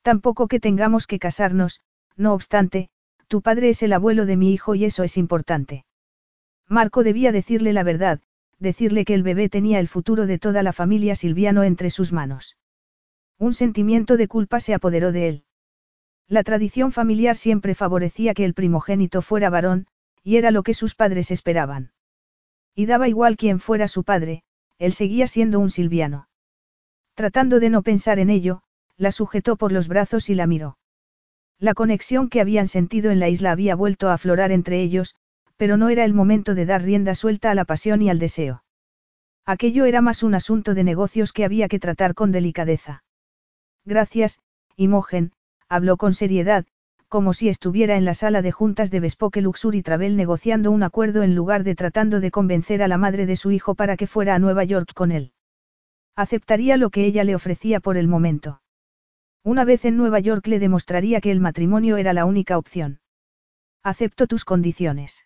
Tampoco 0.01 0.47
que 0.47 0.59
tengamos 0.59 1.07
que 1.07 1.19
casarnos, 1.19 1.81
no 2.15 2.33
obstante, 2.33 2.89
tu 3.27 3.41
padre 3.41 3.69
es 3.69 3.81
el 3.81 3.93
abuelo 3.93 4.25
de 4.25 4.37
mi 4.37 4.53
hijo 4.53 4.75
y 4.75 4.85
eso 4.85 5.03
es 5.03 5.17
importante. 5.17 5.85
Marco 6.67 7.03
debía 7.03 7.31
decirle 7.31 7.73
la 7.73 7.83
verdad, 7.83 8.21
decirle 8.59 9.05
que 9.05 9.13
el 9.13 9.23
bebé 9.23 9.49
tenía 9.49 9.79
el 9.79 9.87
futuro 9.87 10.25
de 10.27 10.39
toda 10.39 10.63
la 10.63 10.73
familia 10.73 11.15
Silviano 11.15 11.63
entre 11.63 11.89
sus 11.89 12.11
manos. 12.11 12.57
Un 13.37 13.53
sentimiento 13.53 14.17
de 14.17 14.27
culpa 14.27 14.59
se 14.59 14.73
apoderó 14.73 15.11
de 15.11 15.27
él. 15.27 15.43
La 16.27 16.43
tradición 16.43 16.91
familiar 16.91 17.37
siempre 17.37 17.75
favorecía 17.75 18.33
que 18.33 18.45
el 18.45 18.53
primogénito 18.53 19.21
fuera 19.21 19.49
varón, 19.49 19.87
y 20.23 20.37
era 20.37 20.51
lo 20.51 20.63
que 20.63 20.73
sus 20.73 20.95
padres 20.95 21.29
esperaban. 21.29 21.91
Y 22.73 22.87
daba 22.87 23.07
igual 23.07 23.37
quién 23.37 23.59
fuera 23.59 23.87
su 23.87 24.03
padre, 24.03 24.43
él 24.79 24.93
seguía 24.93 25.27
siendo 25.27 25.59
un 25.59 25.69
Silviano. 25.69 26.27
Tratando 27.13 27.59
de 27.59 27.69
no 27.69 27.83
pensar 27.83 28.19
en 28.19 28.29
ello, 28.29 28.63
la 28.97 29.11
sujetó 29.11 29.55
por 29.55 29.71
los 29.71 29.87
brazos 29.87 30.29
y 30.29 30.35
la 30.35 30.47
miró. 30.47 30.77
La 31.59 31.73
conexión 31.73 32.27
que 32.27 32.41
habían 32.41 32.67
sentido 32.67 33.11
en 33.11 33.19
la 33.19 33.29
isla 33.29 33.51
había 33.51 33.75
vuelto 33.75 34.09
a 34.09 34.13
aflorar 34.13 34.51
entre 34.51 34.81
ellos, 34.81 35.15
pero 35.57 35.77
no 35.77 35.89
era 35.89 36.03
el 36.03 36.13
momento 36.13 36.55
de 36.55 36.65
dar 36.65 36.81
rienda 36.81 37.15
suelta 37.15 37.51
a 37.51 37.55
la 37.55 37.65
pasión 37.65 38.01
y 38.01 38.09
al 38.09 38.19
deseo. 38.19 38.63
Aquello 39.45 39.85
era 39.85 40.01
más 40.01 40.23
un 40.23 40.33
asunto 40.33 40.73
de 40.73 40.83
negocios 40.83 41.31
que 41.31 41.45
había 41.45 41.67
que 41.67 41.79
tratar 41.79 42.15
con 42.15 42.31
delicadeza. 42.31 43.03
Gracias, 43.85 44.39
Imogen, 44.75 45.31
habló 45.69 45.97
con 45.97 46.13
seriedad, 46.13 46.65
como 47.07 47.33
si 47.33 47.49
estuviera 47.49 47.97
en 47.97 48.05
la 48.05 48.13
sala 48.13 48.41
de 48.41 48.51
juntas 48.51 48.91
de 48.91 48.99
Bespoke 48.99 49.41
Luxury 49.41 49.81
Travel 49.81 50.17
negociando 50.17 50.71
un 50.71 50.83
acuerdo 50.83 51.23
en 51.23 51.35
lugar 51.35 51.63
de 51.63 51.75
tratando 51.75 52.19
de 52.19 52.31
convencer 52.31 52.83
a 52.83 52.87
la 52.87 52.97
madre 52.97 53.25
de 53.25 53.35
su 53.35 53.51
hijo 53.51 53.75
para 53.75 53.95
que 53.95 54.07
fuera 54.07 54.35
a 54.35 54.39
Nueva 54.39 54.63
York 54.63 54.91
con 54.93 55.11
él. 55.11 55.31
Aceptaría 56.15 56.77
lo 56.77 56.89
que 56.89 57.05
ella 57.05 57.23
le 57.23 57.35
ofrecía 57.35 57.79
por 57.79 57.97
el 57.97 58.07
momento. 58.07 58.61
Una 59.43 59.63
vez 59.63 59.85
en 59.85 59.97
Nueva 59.97 60.19
York 60.19 60.47
le 60.47 60.59
demostraría 60.59 61.21
que 61.21 61.31
el 61.31 61.39
matrimonio 61.39 61.97
era 61.97 62.13
la 62.13 62.25
única 62.25 62.57
opción. 62.57 62.99
Acepto 63.83 64.25
tus 64.25 64.43
condiciones. 64.43 65.25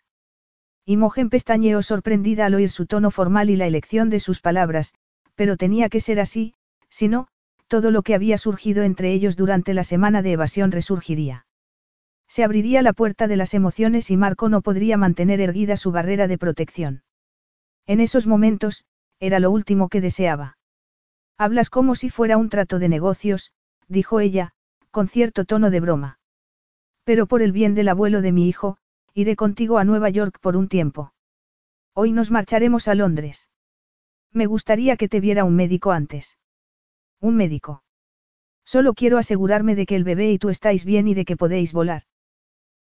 Imogen 0.86 1.30
pestañeó 1.30 1.82
sorprendida 1.84 2.46
al 2.46 2.56
oír 2.56 2.70
su 2.70 2.86
tono 2.86 3.12
formal 3.12 3.50
y 3.50 3.56
la 3.56 3.68
elección 3.68 4.10
de 4.10 4.20
sus 4.20 4.42
palabras, 4.42 4.94
pero 5.36 5.56
tenía 5.56 5.88
que 5.88 6.02
ser 6.02 6.20
así, 6.20 6.54
si 6.90 7.08
no, 7.08 7.28
todo 7.70 7.90
lo 7.92 8.02
que 8.02 8.14
había 8.16 8.38
surgido 8.38 8.84
entre 8.84 9.14
ellos 9.14 9.38
durante 9.38 9.74
la 9.74 9.86
semana 9.86 10.22
de 10.22 10.34
evasión 10.34 10.74
resurgiría. 10.74 11.46
Se 12.28 12.44
abriría 12.44 12.82
la 12.82 12.92
puerta 12.92 13.28
de 13.28 13.38
las 13.38 13.54
emociones 13.54 14.12
y 14.12 14.18
Marco 14.18 14.50
no 14.50 14.62
podría 14.62 14.98
mantener 14.98 15.40
erguida 15.40 15.78
su 15.78 15.94
barrera 15.94 16.28
de 16.28 16.38
protección. 16.38 17.04
En 17.88 18.02
esos 18.02 18.28
momentos, 18.28 18.84
era 19.22 19.40
lo 19.40 19.50
último 19.50 19.88
que 19.88 20.02
deseaba. 20.02 20.58
Hablas 21.38 21.70
como 21.70 21.96
si 21.96 22.10
fuera 22.10 22.36
un 22.36 22.50
trato 22.50 22.78
de 22.78 22.90
negocios, 22.90 23.54
dijo 23.88 24.20
ella, 24.20 24.52
con 24.92 25.08
cierto 25.08 25.46
tono 25.46 25.70
de 25.70 25.80
broma. 25.80 26.20
Pero 27.06 27.26
por 27.26 27.42
el 27.42 27.54
bien 27.54 27.74
del 27.74 27.88
abuelo 27.88 28.22
de 28.22 28.34
mi 28.34 28.50
hijo, 28.50 28.78
Iré 29.14 29.36
contigo 29.36 29.80
a 29.80 29.84
Nueva 29.84 30.10
York 30.10 30.40
por 30.40 30.56
un 30.56 30.70
tiempo. 30.70 31.14
Hoy 31.94 32.14
nos 32.14 32.32
marcharemos 32.32 32.88
a 32.88 32.96
Londres. 32.96 33.50
Me 34.32 34.46
gustaría 34.46 34.96
que 34.96 35.10
te 35.10 35.20
viera 35.20 35.44
un 35.44 35.58
médico 35.58 35.92
antes. 35.92 36.39
Un 37.22 37.36
médico. 37.36 37.84
Solo 38.66 38.94
quiero 38.94 39.18
asegurarme 39.18 39.76
de 39.76 39.86
que 39.86 39.96
el 39.96 40.04
bebé 40.04 40.32
y 40.32 40.40
tú 40.40 40.50
estáis 40.50 40.86
bien 40.86 41.08
y 41.08 41.14
de 41.14 41.26
que 41.26 41.36
podéis 41.36 41.74
volar. 41.74 42.04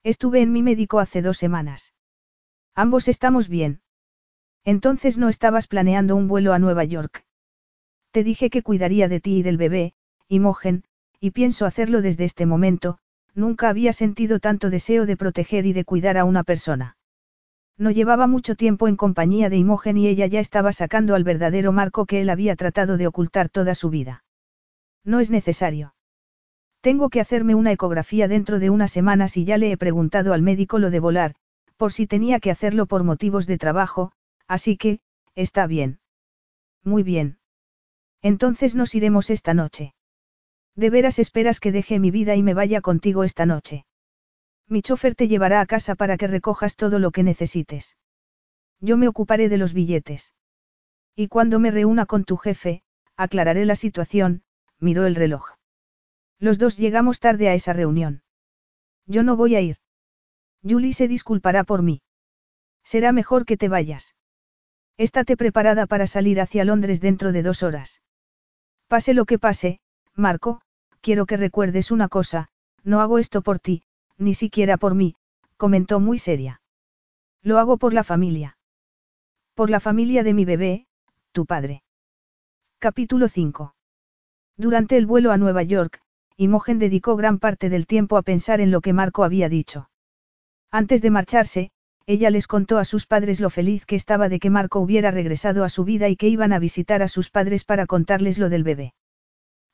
Estuve 0.04 0.42
en 0.42 0.52
mi 0.52 0.62
médico 0.62 1.00
hace 1.00 1.22
dos 1.22 1.38
semanas. 1.38 1.94
Ambos 2.76 3.08
estamos 3.08 3.48
bien. 3.48 3.82
Entonces 4.66 5.18
no 5.18 5.30
estabas 5.30 5.68
planeando 5.68 6.16
un 6.16 6.28
vuelo 6.28 6.52
a 6.54 6.60
Nueva 6.60 6.84
York. 6.84 7.24
Te 8.12 8.24
dije 8.24 8.50
que 8.50 8.62
cuidaría 8.62 9.08
de 9.08 9.20
ti 9.20 9.38
y 9.38 9.44
del 9.44 9.58
bebé, 9.58 9.94
Imogen, 10.28 10.84
y 11.20 11.32
pienso 11.32 11.66
hacerlo 11.66 12.02
desde 12.02 12.26
este 12.26 12.46
momento, 12.46 12.98
nunca 13.34 13.70
había 13.70 13.94
sentido 13.94 14.40
tanto 14.40 14.70
deseo 14.70 15.06
de 15.06 15.18
proteger 15.18 15.66
y 15.66 15.74
de 15.74 15.86
cuidar 15.86 16.18
a 16.18 16.26
una 16.26 16.44
persona. 16.44 16.98
No 17.78 17.92
llevaba 17.92 18.28
mucho 18.28 18.56
tiempo 18.56 18.88
en 18.88 18.96
compañía 18.96 19.50
de 19.50 19.58
Imogen 19.58 19.98
y 19.98 20.08
ella 20.08 20.28
ya 20.28 20.40
estaba 20.40 20.74
sacando 20.74 21.16
al 21.16 21.24
verdadero 21.24 21.72
marco 21.72 22.06
que 22.06 22.22
él 22.22 22.30
había 22.30 22.56
tratado 22.56 22.98
de 22.98 23.08
ocultar 23.08 23.50
toda 23.50 23.76
su 23.76 23.90
vida. 23.90 24.25
No 25.06 25.20
es 25.20 25.32
necesario. 25.32 25.96
Tengo 26.82 27.10
que 27.10 27.22
hacerme 27.22 27.56
una 27.56 27.72
ecografía 27.72 28.28
dentro 28.28 28.60
de 28.60 28.70
unas 28.70 28.92
semanas 28.92 29.38
y 29.38 29.46
ya 29.46 29.58
le 29.58 29.72
he 29.72 29.78
preguntado 29.78 30.34
al 30.34 30.42
médico 30.42 30.80
lo 30.80 30.90
de 30.90 31.00
volar, 31.00 31.36
por 31.78 31.94
si 31.94 32.08
tenía 32.08 32.40
que 32.40 32.52
hacerlo 32.52 32.86
por 32.88 33.04
motivos 33.04 33.48
de 33.48 33.58
trabajo, 33.58 34.12
así 34.48 34.78
que, 34.78 35.00
está 35.36 35.68
bien. 35.68 36.00
Muy 36.84 37.04
bien. 37.04 37.38
Entonces 38.22 38.76
nos 38.76 38.96
iremos 38.96 39.30
esta 39.30 39.54
noche. 39.54 39.94
¿De 40.76 40.90
veras 40.90 41.20
esperas 41.20 41.60
que 41.60 41.72
deje 41.72 42.00
mi 42.00 42.12
vida 42.12 42.36
y 42.36 42.44
me 42.44 42.54
vaya 42.54 42.82
contigo 42.82 43.24
esta 43.24 43.46
noche? 43.46 43.86
Mi 44.68 44.82
chofer 44.82 45.16
te 45.16 45.28
llevará 45.28 45.62
a 45.62 45.66
casa 45.66 45.96
para 45.96 46.18
que 46.18 46.28
recojas 46.28 46.76
todo 46.76 47.00
lo 47.00 47.12
que 47.12 47.24
necesites. 47.24 47.98
Yo 48.80 48.98
me 48.98 49.08
ocuparé 49.08 49.48
de 49.48 49.58
los 49.58 49.74
billetes. 49.74 50.34
Y 51.16 51.28
cuando 51.28 51.60
me 51.60 51.72
reúna 51.72 52.06
con 52.06 52.26
tu 52.26 52.36
jefe, 52.38 52.84
aclararé 53.16 53.66
la 53.66 53.76
situación, 53.76 54.44
miró 54.80 55.06
el 55.06 55.16
reloj. 55.16 55.52
Los 56.40 56.58
dos 56.58 56.78
llegamos 56.78 57.20
tarde 57.20 57.50
a 57.50 57.54
esa 57.54 57.74
reunión. 57.74 58.24
Yo 59.06 59.24
no 59.24 59.36
voy 59.36 59.56
a 59.56 59.62
ir. 59.62 59.78
Julie 60.64 60.94
se 60.94 61.08
disculpará 61.08 61.64
por 61.64 61.82
mí. 61.82 62.02
Será 62.84 63.12
mejor 63.12 63.46
que 63.46 63.58
te 63.58 63.70
vayas. 63.70 64.16
Estate 64.98 65.38
preparada 65.38 65.86
para 65.86 66.08
salir 66.08 66.40
hacia 66.40 66.66
Londres 66.66 67.02
dentro 67.02 67.32
de 67.32 67.44
dos 67.44 67.64
horas. 67.64 68.02
Pase 68.88 69.14
lo 69.14 69.26
que 69.26 69.40
pase, 69.40 69.80
Marco, 70.14 70.62
quiero 71.02 71.26
que 71.26 71.38
recuerdes 71.38 71.92
una 71.92 72.08
cosa, 72.08 72.50
no 72.84 73.02
hago 73.02 73.20
esto 73.20 73.42
por 73.42 73.60
ti, 73.60 73.84
ni 74.18 74.34
siquiera 74.34 74.78
por 74.78 74.96
mí, 74.96 75.16
comentó 75.58 76.00
muy 76.00 76.18
seria. 76.18 76.62
Lo 77.42 77.60
hago 77.60 77.78
por 77.78 77.94
la 77.94 78.04
familia. 78.04 78.58
Por 79.54 79.70
la 79.70 79.80
familia 79.80 80.24
de 80.24 80.34
mi 80.34 80.46
bebé, 80.46 80.88
tu 81.32 81.46
padre. 81.46 81.84
Capítulo 82.80 83.28
5. 83.28 83.75
Durante 84.58 84.98
el 84.98 85.06
vuelo 85.06 85.32
a 85.32 85.38
Nueva 85.38 85.64
York, 85.64 86.02
Imogen 86.38 86.80
dedicó 86.80 87.16
gran 87.16 87.40
parte 87.40 87.70
del 87.70 87.88
tiempo 87.88 88.18
a 88.18 88.22
pensar 88.22 88.62
en 88.62 88.72
lo 88.72 88.82
que 88.82 88.94
Marco 88.94 89.24
había 89.24 89.50
dicho. 89.50 89.90
Antes 90.72 91.02
de 91.02 91.10
marcharse, 91.10 91.72
ella 92.08 92.30
les 92.30 92.48
contó 92.48 92.78
a 92.78 92.86
sus 92.86 93.08
padres 93.08 93.40
lo 93.40 93.50
feliz 93.50 93.86
que 93.86 93.96
estaba 93.96 94.30
de 94.30 94.40
que 94.40 94.50
Marco 94.50 94.80
hubiera 94.80 95.12
regresado 95.12 95.64
a 95.64 95.70
su 95.70 95.84
vida 95.84 96.08
y 96.08 96.16
que 96.16 96.28
iban 96.28 96.54
a 96.54 96.60
visitar 96.60 97.02
a 97.02 97.08
sus 97.08 97.30
padres 97.30 97.64
para 97.64 97.86
contarles 97.86 98.38
lo 98.38 98.50
del 98.50 98.64
bebé. 98.64 98.94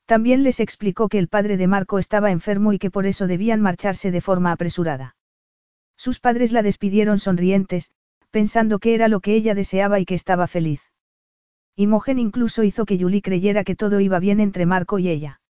También 0.05 0.43
les 0.43 0.59
explicó 0.59 1.09
que 1.09 1.19
el 1.19 1.27
padre 1.27 1.57
de 1.57 1.67
Marco 1.67 1.99
estaba 1.99 2.31
enfermo 2.31 2.73
y 2.73 2.79
que 2.79 2.91
por 2.91 3.05
eso 3.05 3.27
debían 3.27 3.61
marcharse 3.61 4.11
de 4.11 4.21
forma 4.21 4.51
apresurada. 4.51 5.15
Sus 5.97 6.19
padres 6.19 6.51
la 6.51 6.63
despidieron 6.63 7.19
sonrientes, 7.19 7.91
pensando 8.29 8.79
que 8.79 8.95
era 8.95 9.07
lo 9.07 9.19
que 9.19 9.35
ella 9.35 9.53
deseaba 9.55 9.99
y 9.99 10.05
que 10.05 10.15
estaba 10.15 10.47
feliz. 10.47 10.90
Imogen 11.81 12.19
incluso 12.19 12.61
hizo 12.61 12.85
que 12.85 12.99
Julie 12.99 13.23
creyera 13.23 13.63
que 13.63 13.75
todo 13.75 13.99
iba 13.99 14.19
bien 14.19 14.39
entre 14.39 14.67
Marco 14.67 14.99
y 14.99 15.09
ella. 15.09 15.41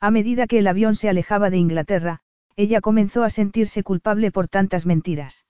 A 0.00 0.10
medida 0.10 0.46
que 0.46 0.58
el 0.58 0.66
avión 0.66 0.94
se 0.94 1.10
alejaba 1.10 1.50
de 1.50 1.58
Inglaterra, 1.58 2.20
ella 2.56 2.80
comenzó 2.80 3.24
a 3.24 3.30
sentirse 3.30 3.82
culpable 3.82 4.30
por 4.30 4.48
tantas 4.48 4.86
mentiras. 4.86 5.44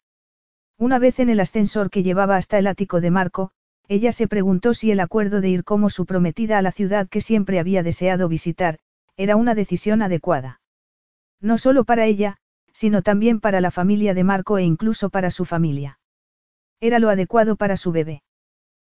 Una 0.76 0.98
vez 0.98 1.20
en 1.20 1.28
el 1.28 1.38
ascensor 1.38 1.90
que 1.90 2.02
llevaba 2.02 2.36
hasta 2.36 2.58
el 2.58 2.66
ático 2.66 3.00
de 3.00 3.12
Marco, 3.12 3.52
ella 3.86 4.10
se 4.10 4.26
preguntó 4.26 4.74
si 4.74 4.90
el 4.90 4.98
acuerdo 4.98 5.40
de 5.40 5.50
ir 5.50 5.62
como 5.62 5.90
su 5.90 6.06
prometida 6.06 6.58
a 6.58 6.62
la 6.62 6.72
ciudad 6.72 7.08
que 7.08 7.20
siempre 7.20 7.60
había 7.60 7.84
deseado 7.84 8.28
visitar, 8.28 8.80
era 9.16 9.36
una 9.36 9.54
decisión 9.54 10.02
adecuada. 10.02 10.60
No 11.40 11.56
solo 11.56 11.84
para 11.84 12.06
ella, 12.06 12.38
sino 12.72 13.02
también 13.02 13.38
para 13.38 13.60
la 13.60 13.70
familia 13.70 14.12
de 14.14 14.24
Marco 14.24 14.58
e 14.58 14.64
incluso 14.64 15.08
para 15.08 15.30
su 15.30 15.44
familia. 15.44 16.00
Era 16.80 16.98
lo 16.98 17.10
adecuado 17.10 17.54
para 17.54 17.76
su 17.76 17.92
bebé. 17.92 18.24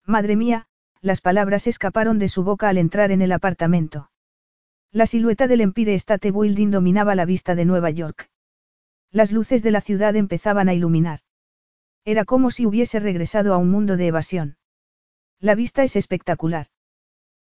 Madre 0.07 0.37
mía, 0.37 0.67
las 1.03 1.21
palabras 1.21 1.67
escaparon 1.67 2.19
de 2.19 2.29
su 2.29 2.45
boca 2.45 2.69
al 2.69 2.79
entrar 2.79 3.11
en 3.11 3.23
el 3.23 3.33
apartamento. 3.33 4.11
La 4.93 5.07
silueta 5.07 5.47
del 5.47 5.61
Empire 5.61 5.95
State 5.95 6.31
Building 6.31 6.71
dominaba 6.71 7.15
la 7.15 7.25
vista 7.25 7.55
de 7.55 7.65
Nueva 7.65 7.91
York. 7.91 8.29
Las 9.11 9.33
luces 9.33 9.63
de 9.63 9.71
la 9.71 9.81
ciudad 9.81 10.15
empezaban 10.17 10.69
a 10.69 10.75
iluminar. 10.75 11.21
Era 12.05 12.25
como 12.25 12.51
si 12.51 12.67
hubiese 12.67 13.01
regresado 13.01 13.55
a 13.55 13.59
un 13.59 13.71
mundo 13.71 13.97
de 13.97 14.07
evasión. 14.07 14.57
La 15.39 15.55
vista 15.55 15.83
es 15.85 15.97
espectacular. 15.97 16.67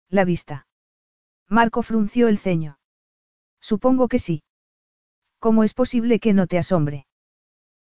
La 0.08 0.24
vista. 0.24 0.66
Marco 1.48 1.82
frunció 1.82 2.28
el 2.28 2.38
ceño. 2.38 2.78
Supongo 3.60 4.08
que 4.08 4.18
sí. 4.18 4.42
¿Cómo 5.38 5.64
es 5.64 5.74
posible 5.74 6.20
que 6.20 6.32
no 6.32 6.46
te 6.46 6.58
asombre? 6.58 7.06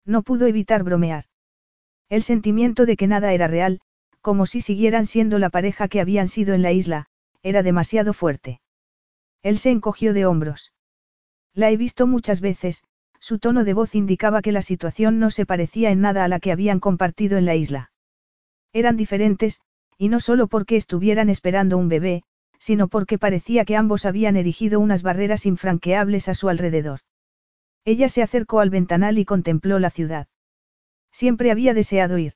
No 0.05 0.23
pudo 0.23 0.47
evitar 0.47 0.85
bromear. 0.85 1.25
El 2.09 2.23
sentimiento 2.23 2.87
de 2.87 2.97
que 2.97 3.09
nada 3.09 3.33
era 3.33 3.49
real, 3.49 3.81
como 4.27 4.45
si 4.45 4.61
siguieran 4.61 5.07
siendo 5.07 5.39
la 5.39 5.51
pareja 5.51 5.87
que 5.87 6.01
habían 6.01 6.27
sido 6.27 6.53
en 6.55 6.61
la 6.61 6.73
isla, 6.73 7.07
era 7.45 7.63
demasiado 7.63 8.13
fuerte. 8.13 8.61
Él 9.45 9.57
se 9.57 9.71
encogió 9.71 10.13
de 10.15 10.27
hombros. 10.27 10.73
La 11.55 11.71
he 11.71 11.77
visto 11.77 12.09
muchas 12.09 12.41
veces, 12.41 12.83
su 13.21 13.39
tono 13.39 13.63
de 13.63 13.73
voz 13.73 13.95
indicaba 13.95 14.43
que 14.43 14.51
la 14.51 14.63
situación 14.63 15.21
no 15.21 15.31
se 15.31 15.47
parecía 15.47 15.93
en 15.93 16.01
nada 16.01 16.25
a 16.25 16.29
la 16.29 16.41
que 16.41 16.51
habían 16.51 16.81
compartido 16.81 17.39
en 17.39 17.45
la 17.45 17.55
isla. 17.55 17.93
Eran 18.73 18.97
diferentes, 18.97 19.61
y 19.97 20.09
no 20.09 20.19
solo 20.19 20.49
porque 20.49 20.75
estuvieran 20.75 21.31
esperando 21.31 21.79
un 21.79 21.89
bebé, 21.89 22.25
sino 22.59 22.89
porque 22.89 23.21
parecía 23.21 23.65
que 23.65 23.77
ambos 23.77 24.05
habían 24.05 24.35
erigido 24.35 24.81
unas 24.81 25.05
barreras 25.05 25.47
infranqueables 25.47 26.29
a 26.29 26.35
su 26.35 26.49
alrededor. 26.49 26.99
Ella 27.85 28.09
se 28.09 28.25
acercó 28.25 28.59
al 28.59 28.71
ventanal 28.71 29.21
y 29.21 29.25
contempló 29.25 29.79
la 29.79 29.91
ciudad. 29.91 30.27
Siempre 31.13 31.53
había 31.53 31.75
deseado 31.75 32.19
ir. 32.19 32.33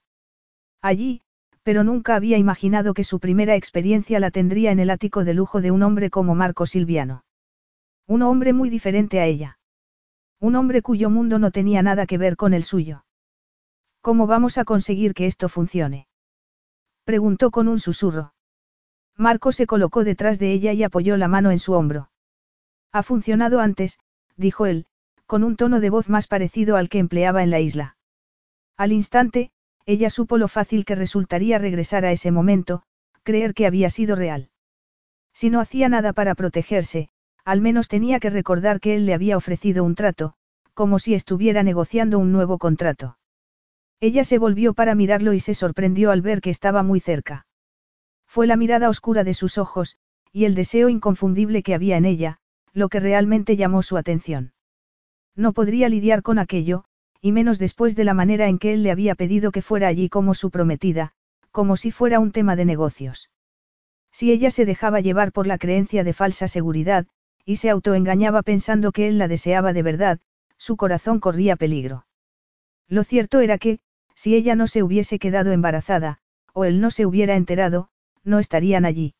Allí, 0.81 1.23
pero 1.62 1.85
nunca 1.85 2.16
había 2.16 2.39
imaginado 2.39 2.95
que 2.95 3.05
su 3.05 3.20
primera 3.20 3.55
experiencia 3.55 4.20
la 4.20 4.31
tendría 4.31 4.73
en 4.73 4.78
el 4.78 4.91
ático 4.91 5.24
de 5.24 5.35
lujo 5.35 5.61
de 5.61 5.70
un 5.70 5.82
hombre 5.82 6.11
como 6.11 6.35
Marco 6.35 6.66
Silviano. 6.66 7.24
Un 8.07 8.23
hombre 8.23 8.53
muy 8.53 8.70
diferente 8.70 9.20
a 9.20 9.27
ella. 9.27 9.59
Un 10.41 10.57
hombre 10.57 10.82
cuyo 10.82 11.11
mundo 11.11 11.39
no 11.39 11.51
tenía 11.51 11.82
nada 11.82 12.07
que 12.07 12.19
ver 12.19 12.37
con 12.37 12.55
el 12.55 12.65
suyo. 12.65 13.05
¿Cómo 14.01 14.27
vamos 14.27 14.57
a 14.57 14.65
conseguir 14.65 15.12
que 15.12 15.27
esto 15.27 15.49
funcione? 15.49 16.09
Preguntó 17.05 17.51
con 17.51 17.69
un 17.69 17.78
susurro. 17.78 18.32
Marco 19.16 19.53
se 19.53 19.66
colocó 19.66 20.03
detrás 20.05 20.39
de 20.39 20.53
ella 20.53 20.73
y 20.73 20.82
apoyó 20.82 21.19
la 21.19 21.28
mano 21.28 21.51
en 21.51 21.59
su 21.59 21.74
hombro. 21.74 22.11
Ha 22.91 23.03
funcionado 23.03 23.61
antes, 23.61 23.99
dijo 24.37 24.65
él, 24.65 24.87
con 25.27 25.45
un 25.45 25.57
tono 25.57 25.81
de 25.81 25.91
voz 25.91 26.09
más 26.09 26.27
parecido 26.27 26.77
al 26.77 26.89
que 26.89 26.99
empleaba 26.99 27.43
en 27.43 27.51
la 27.51 27.61
isla. 27.61 27.97
Al 28.77 28.93
instante, 28.93 29.53
ella 29.86 30.11
supo 30.11 30.39
lo 30.39 30.48
fácil 30.48 30.85
que 30.85 30.94
resultaría 30.94 31.59
regresar 31.59 32.05
a 32.05 32.12
ese 32.12 32.31
momento, 32.31 32.82
creer 33.23 33.55
que 33.55 33.66
había 33.66 33.90
sido 33.90 34.16
real. 34.16 34.51
Si 35.32 35.51
no 35.51 35.61
hacía 35.61 35.89
nada 35.89 36.12
para 36.12 36.35
protegerse, 36.35 37.09
al 37.44 37.61
menos 37.61 37.89
tenía 37.89 38.20
que 38.20 38.31
recordar 38.31 38.81
que 38.81 38.94
él 38.94 39.07
le 39.07 39.15
había 39.15 39.36
ofrecido 39.36 39.85
un 39.85 39.94
trato, 39.94 40.35
como 40.74 40.98
si 40.98 41.15
estuviera 41.15 41.62
negociando 41.62 42.19
un 42.19 42.32
nuevo 42.32 42.59
contrato. 42.59 43.19
Ella 44.01 44.24
se 44.24 44.39
volvió 44.39 44.74
para 44.74 44.94
mirarlo 44.94 45.32
y 45.32 45.40
se 45.40 45.55
sorprendió 45.55 46.11
al 46.11 46.23
ver 46.23 46.40
que 46.40 46.51
estaba 46.51 46.82
muy 46.82 47.01
cerca. 47.01 47.47
Fue 48.27 48.47
la 48.47 48.57
mirada 48.57 48.89
oscura 48.89 49.24
de 49.24 49.35
sus 49.35 49.59
ojos, 49.59 49.97
y 50.32 50.44
el 50.44 50.55
deseo 50.55 50.89
inconfundible 50.89 51.62
que 51.62 51.74
había 51.74 51.97
en 51.97 52.05
ella, 52.05 52.39
lo 52.73 52.89
que 52.89 53.01
realmente 53.01 53.57
llamó 53.57 53.82
su 53.82 53.97
atención. 53.97 54.52
No 55.35 55.52
podría 55.52 55.89
lidiar 55.89 56.23
con 56.23 56.39
aquello, 56.39 56.85
y 57.20 57.32
menos 57.32 57.59
después 57.59 57.97
de 57.97 58.05
la 58.05 58.14
manera 58.14 58.48
en 58.48 58.59
que 58.59 58.72
él 58.72 58.82
le 58.82 58.90
había 58.90 59.14
pedido 59.14 59.52
que 59.52 59.62
fuera 59.62 59.88
allí 59.88 60.09
como 60.09 60.34
su 60.34 60.51
prometida, 60.51 61.12
como 61.51 61.76
si 61.76 61.90
fuera 61.90 62.20
un 62.20 62.32
tema 62.32 62.56
de 62.56 62.64
negocios. 62.64 63.30
Si 64.12 64.32
ella 64.32 64.51
se 64.51 64.64
dejaba 64.64 65.01
llevar 65.01 65.32
por 65.32 65.47
la 65.47 65.59
creencia 65.59 66.05
de 66.05 66.12
falsa 66.12 66.48
seguridad, 66.48 67.06
y 67.44 67.56
se 67.56 67.70
autoengañaba 67.70 68.42
pensando 68.42 68.92
que 68.92 69.09
él 69.09 69.18
la 69.18 69.28
deseaba 69.28 69.72
de 69.72 69.82
verdad, 69.82 70.20
su 70.56 70.76
corazón 70.76 71.20
corría 71.20 71.56
peligro. 71.56 72.06
Lo 72.88 73.05
cierto 73.05 73.40
era 73.40 73.59
que, 73.59 73.80
si 74.14 74.34
ella 74.34 74.55
no 74.55 74.66
se 74.66 74.82
hubiese 74.82 75.18
quedado 75.18 75.52
embarazada, 75.52 76.18
o 76.52 76.64
él 76.64 76.80
no 76.80 76.90
se 76.90 77.06
hubiera 77.06 77.36
enterado, 77.36 77.88
no 78.24 78.38
estarían 78.38 78.84
allí. 78.84 79.14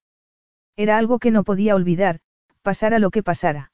Era 0.77 0.98
algo 0.98 1.18
que 1.18 1.31
no 1.31 1.44
podía 1.44 1.74
olvidar, 1.74 2.20
pasara 2.62 2.98
lo 2.98 3.10
que 3.10 3.22
pasara. 3.22 3.72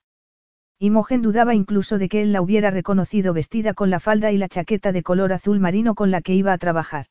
Imogen 0.78 1.22
dudaba 1.22 1.54
incluso 1.54 1.96
de 1.96 2.08
que 2.08 2.20
él 2.20 2.32
la 2.32 2.42
hubiera 2.42 2.70
reconocido 2.70 3.32
vestida 3.32 3.72
con 3.72 3.88
la 3.88 3.98
falda 3.98 4.30
y 4.32 4.36
la 4.36 4.48
chaqueta 4.48 4.92
de 4.92 5.02
color 5.02 5.32
azul 5.32 5.58
marino 5.58 5.94
con 5.94 6.10
la 6.10 6.20
que 6.20 6.34
iba 6.34 6.52
a 6.52 6.58
trabajar. 6.58 7.06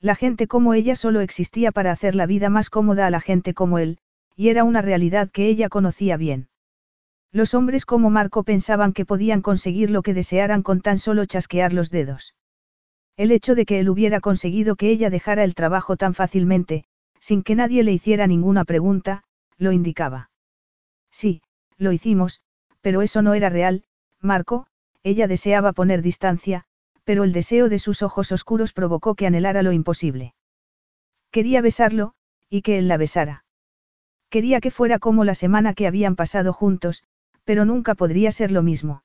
La 0.00 0.14
gente 0.14 0.46
como 0.46 0.72
ella 0.72 0.94
solo 0.94 1.20
existía 1.20 1.72
para 1.72 1.90
hacer 1.90 2.14
la 2.14 2.26
vida 2.26 2.48
más 2.48 2.70
cómoda 2.70 3.06
a 3.06 3.10
la 3.10 3.20
gente 3.20 3.54
como 3.54 3.78
él, 3.78 3.98
y 4.36 4.50
era 4.50 4.62
una 4.62 4.82
realidad 4.82 5.30
que 5.30 5.48
ella 5.48 5.68
conocía 5.68 6.16
bien. 6.16 6.48
Los 7.32 7.54
hombres 7.54 7.86
como 7.86 8.08
Marco 8.08 8.44
pensaban 8.44 8.92
que 8.92 9.04
podían 9.04 9.42
conseguir 9.42 9.90
lo 9.90 10.02
que 10.02 10.14
desearan 10.14 10.62
con 10.62 10.80
tan 10.80 10.98
solo 10.98 11.24
chasquear 11.26 11.72
los 11.72 11.90
dedos. 11.90 12.34
El 13.16 13.32
hecho 13.32 13.54
de 13.54 13.66
que 13.66 13.80
él 13.80 13.88
hubiera 13.88 14.20
conseguido 14.20 14.76
que 14.76 14.90
ella 14.90 15.10
dejara 15.10 15.42
el 15.42 15.54
trabajo 15.54 15.96
tan 15.96 16.14
fácilmente, 16.14 16.84
sin 17.18 17.42
que 17.42 17.56
nadie 17.56 17.82
le 17.82 17.92
hiciera 17.92 18.26
ninguna 18.26 18.64
pregunta, 18.64 19.24
lo 19.58 19.72
indicaba. 19.72 20.30
Sí, 21.10 21.42
lo 21.78 21.92
hicimos, 21.92 22.42
pero 22.86 23.02
eso 23.02 23.20
no 23.20 23.34
era 23.34 23.48
real, 23.48 23.82
Marco, 24.20 24.68
ella 25.02 25.26
deseaba 25.26 25.72
poner 25.72 26.02
distancia, 26.02 26.66
pero 27.02 27.24
el 27.24 27.32
deseo 27.32 27.68
de 27.68 27.80
sus 27.80 28.00
ojos 28.00 28.30
oscuros 28.30 28.72
provocó 28.72 29.16
que 29.16 29.26
anhelara 29.26 29.64
lo 29.64 29.72
imposible. 29.72 30.36
Quería 31.32 31.62
besarlo, 31.62 32.14
y 32.48 32.62
que 32.62 32.78
él 32.78 32.86
la 32.86 32.96
besara. 32.96 33.44
Quería 34.30 34.60
que 34.60 34.70
fuera 34.70 35.00
como 35.00 35.24
la 35.24 35.34
semana 35.34 35.74
que 35.74 35.88
habían 35.88 36.14
pasado 36.14 36.52
juntos, 36.52 37.02
pero 37.42 37.64
nunca 37.64 37.96
podría 37.96 38.30
ser 38.30 38.52
lo 38.52 38.62
mismo. 38.62 39.02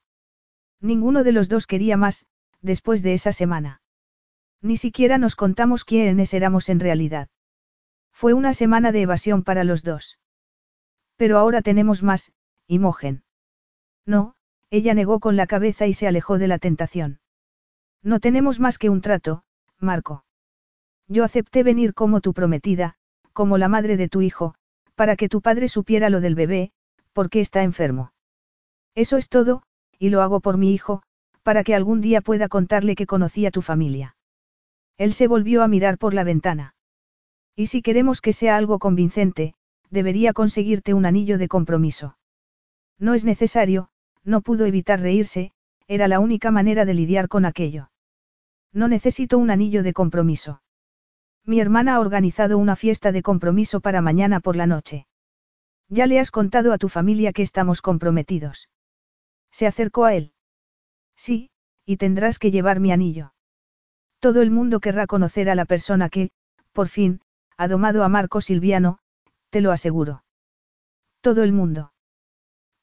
Ninguno 0.79 1.23
de 1.23 1.31
los 1.31 1.49
dos 1.49 1.65
quería 1.65 1.97
más, 1.97 2.27
después 2.61 3.01
de 3.01 3.15
esa 3.15 3.31
semana. 3.31 3.81
Ni 4.61 4.77
siquiera 4.77 5.17
nos 5.17 5.35
contamos 5.35 5.85
quiénes 5.85 6.35
éramos 6.35 6.69
en 6.69 6.81
realidad. 6.81 7.29
Fue 8.11 8.35
una 8.35 8.53
semana 8.53 8.91
de 8.91 9.01
evasión 9.01 9.41
para 9.41 9.63
los 9.63 9.81
dos. 9.81 10.19
Pero 11.15 11.39
ahora 11.39 11.63
tenemos 11.63 12.03
más, 12.03 12.31
Imogen. 12.67 13.23
No, 14.05 14.35
ella 14.69 14.93
negó 14.93 15.19
con 15.19 15.35
la 15.35 15.47
cabeza 15.47 15.87
y 15.87 15.93
se 15.93 16.07
alejó 16.07 16.37
de 16.37 16.47
la 16.47 16.57
tentación. 16.57 17.19
No 18.03 18.19
tenemos 18.19 18.59
más 18.59 18.77
que 18.77 18.89
un 18.89 19.01
trato, 19.01 19.43
Marco. 19.79 20.23
Yo 21.07 21.23
acepté 21.23 21.63
venir 21.63 21.93
como 21.93 22.21
tu 22.21 22.33
prometida, 22.33 22.95
como 23.33 23.57
la 23.57 23.67
madre 23.67 23.97
de 23.97 24.09
tu 24.09 24.21
hijo, 24.21 24.55
para 24.95 25.15
que 25.15 25.29
tu 25.29 25.41
padre 25.41 25.67
supiera 25.67 26.09
lo 26.09 26.21
del 26.21 26.35
bebé, 26.35 26.71
porque 27.13 27.39
está 27.39 27.63
enfermo. 27.63 28.13
Eso 28.95 29.17
es 29.17 29.29
todo, 29.29 29.63
y 29.99 30.09
lo 30.09 30.21
hago 30.21 30.39
por 30.39 30.57
mi 30.57 30.73
hijo, 30.73 31.03
para 31.43 31.63
que 31.63 31.75
algún 31.75 32.01
día 32.01 32.21
pueda 32.21 32.47
contarle 32.47 32.95
que 32.95 33.07
conocí 33.07 33.45
a 33.45 33.51
tu 33.51 33.61
familia. 33.61 34.15
Él 34.97 35.13
se 35.13 35.27
volvió 35.27 35.63
a 35.63 35.67
mirar 35.67 35.97
por 35.97 36.13
la 36.13 36.23
ventana. 36.23 36.75
Y 37.55 37.67
si 37.67 37.81
queremos 37.81 38.21
que 38.21 38.33
sea 38.33 38.55
algo 38.55 38.79
convincente, 38.79 39.53
debería 39.89 40.33
conseguirte 40.33 40.93
un 40.93 41.05
anillo 41.05 41.37
de 41.37 41.47
compromiso. 41.47 42.17
No 42.97 43.13
es 43.13 43.25
necesario, 43.25 43.89
no 44.23 44.41
pudo 44.41 44.65
evitar 44.65 44.99
reírse, 44.99 45.51
era 45.87 46.07
la 46.07 46.19
única 46.19 46.51
manera 46.51 46.85
de 46.85 46.93
lidiar 46.93 47.27
con 47.27 47.45
aquello. 47.45 47.91
No 48.73 48.87
necesito 48.87 49.37
un 49.37 49.51
anillo 49.51 49.83
de 49.83 49.93
compromiso. 49.93 50.61
Mi 51.45 51.59
hermana 51.59 51.95
ha 51.95 51.99
organizado 51.99 52.57
una 52.57 52.75
fiesta 52.75 53.11
de 53.11 53.23
compromiso 53.23 53.81
para 53.81 54.01
mañana 54.01 54.39
por 54.39 54.55
la 54.55 54.67
noche. 54.67 55.07
Ya 55.89 56.07
le 56.07 56.19
has 56.19 56.31
contado 56.31 56.71
a 56.71 56.77
tu 56.77 56.87
familia 56.87 57.33
que 57.33 57.41
estamos 57.41 57.81
comprometidos. 57.81 58.69
Se 59.51 59.67
acercó 59.67 60.05
a 60.05 60.15
él. 60.15 60.33
Sí, 61.15 61.49
y 61.85 61.97
tendrás 61.97 62.39
que 62.39 62.51
llevar 62.51 62.79
mi 62.79 62.91
anillo. 62.91 63.33
Todo 64.19 64.41
el 64.41 64.51
mundo 64.51 64.79
querrá 64.79 65.07
conocer 65.07 65.49
a 65.49 65.55
la 65.55 65.65
persona 65.65 66.07
que, 66.07 66.29
por 66.71 66.87
fin, 66.87 67.21
ha 67.57 67.67
domado 67.67 68.03
a 68.03 68.09
Marco 68.09 68.39
Silviano, 68.39 68.99
te 69.49 69.61
lo 69.61 69.71
aseguro. 69.71 70.23
Todo 71.21 71.43
el 71.43 71.51
mundo. 71.51 71.91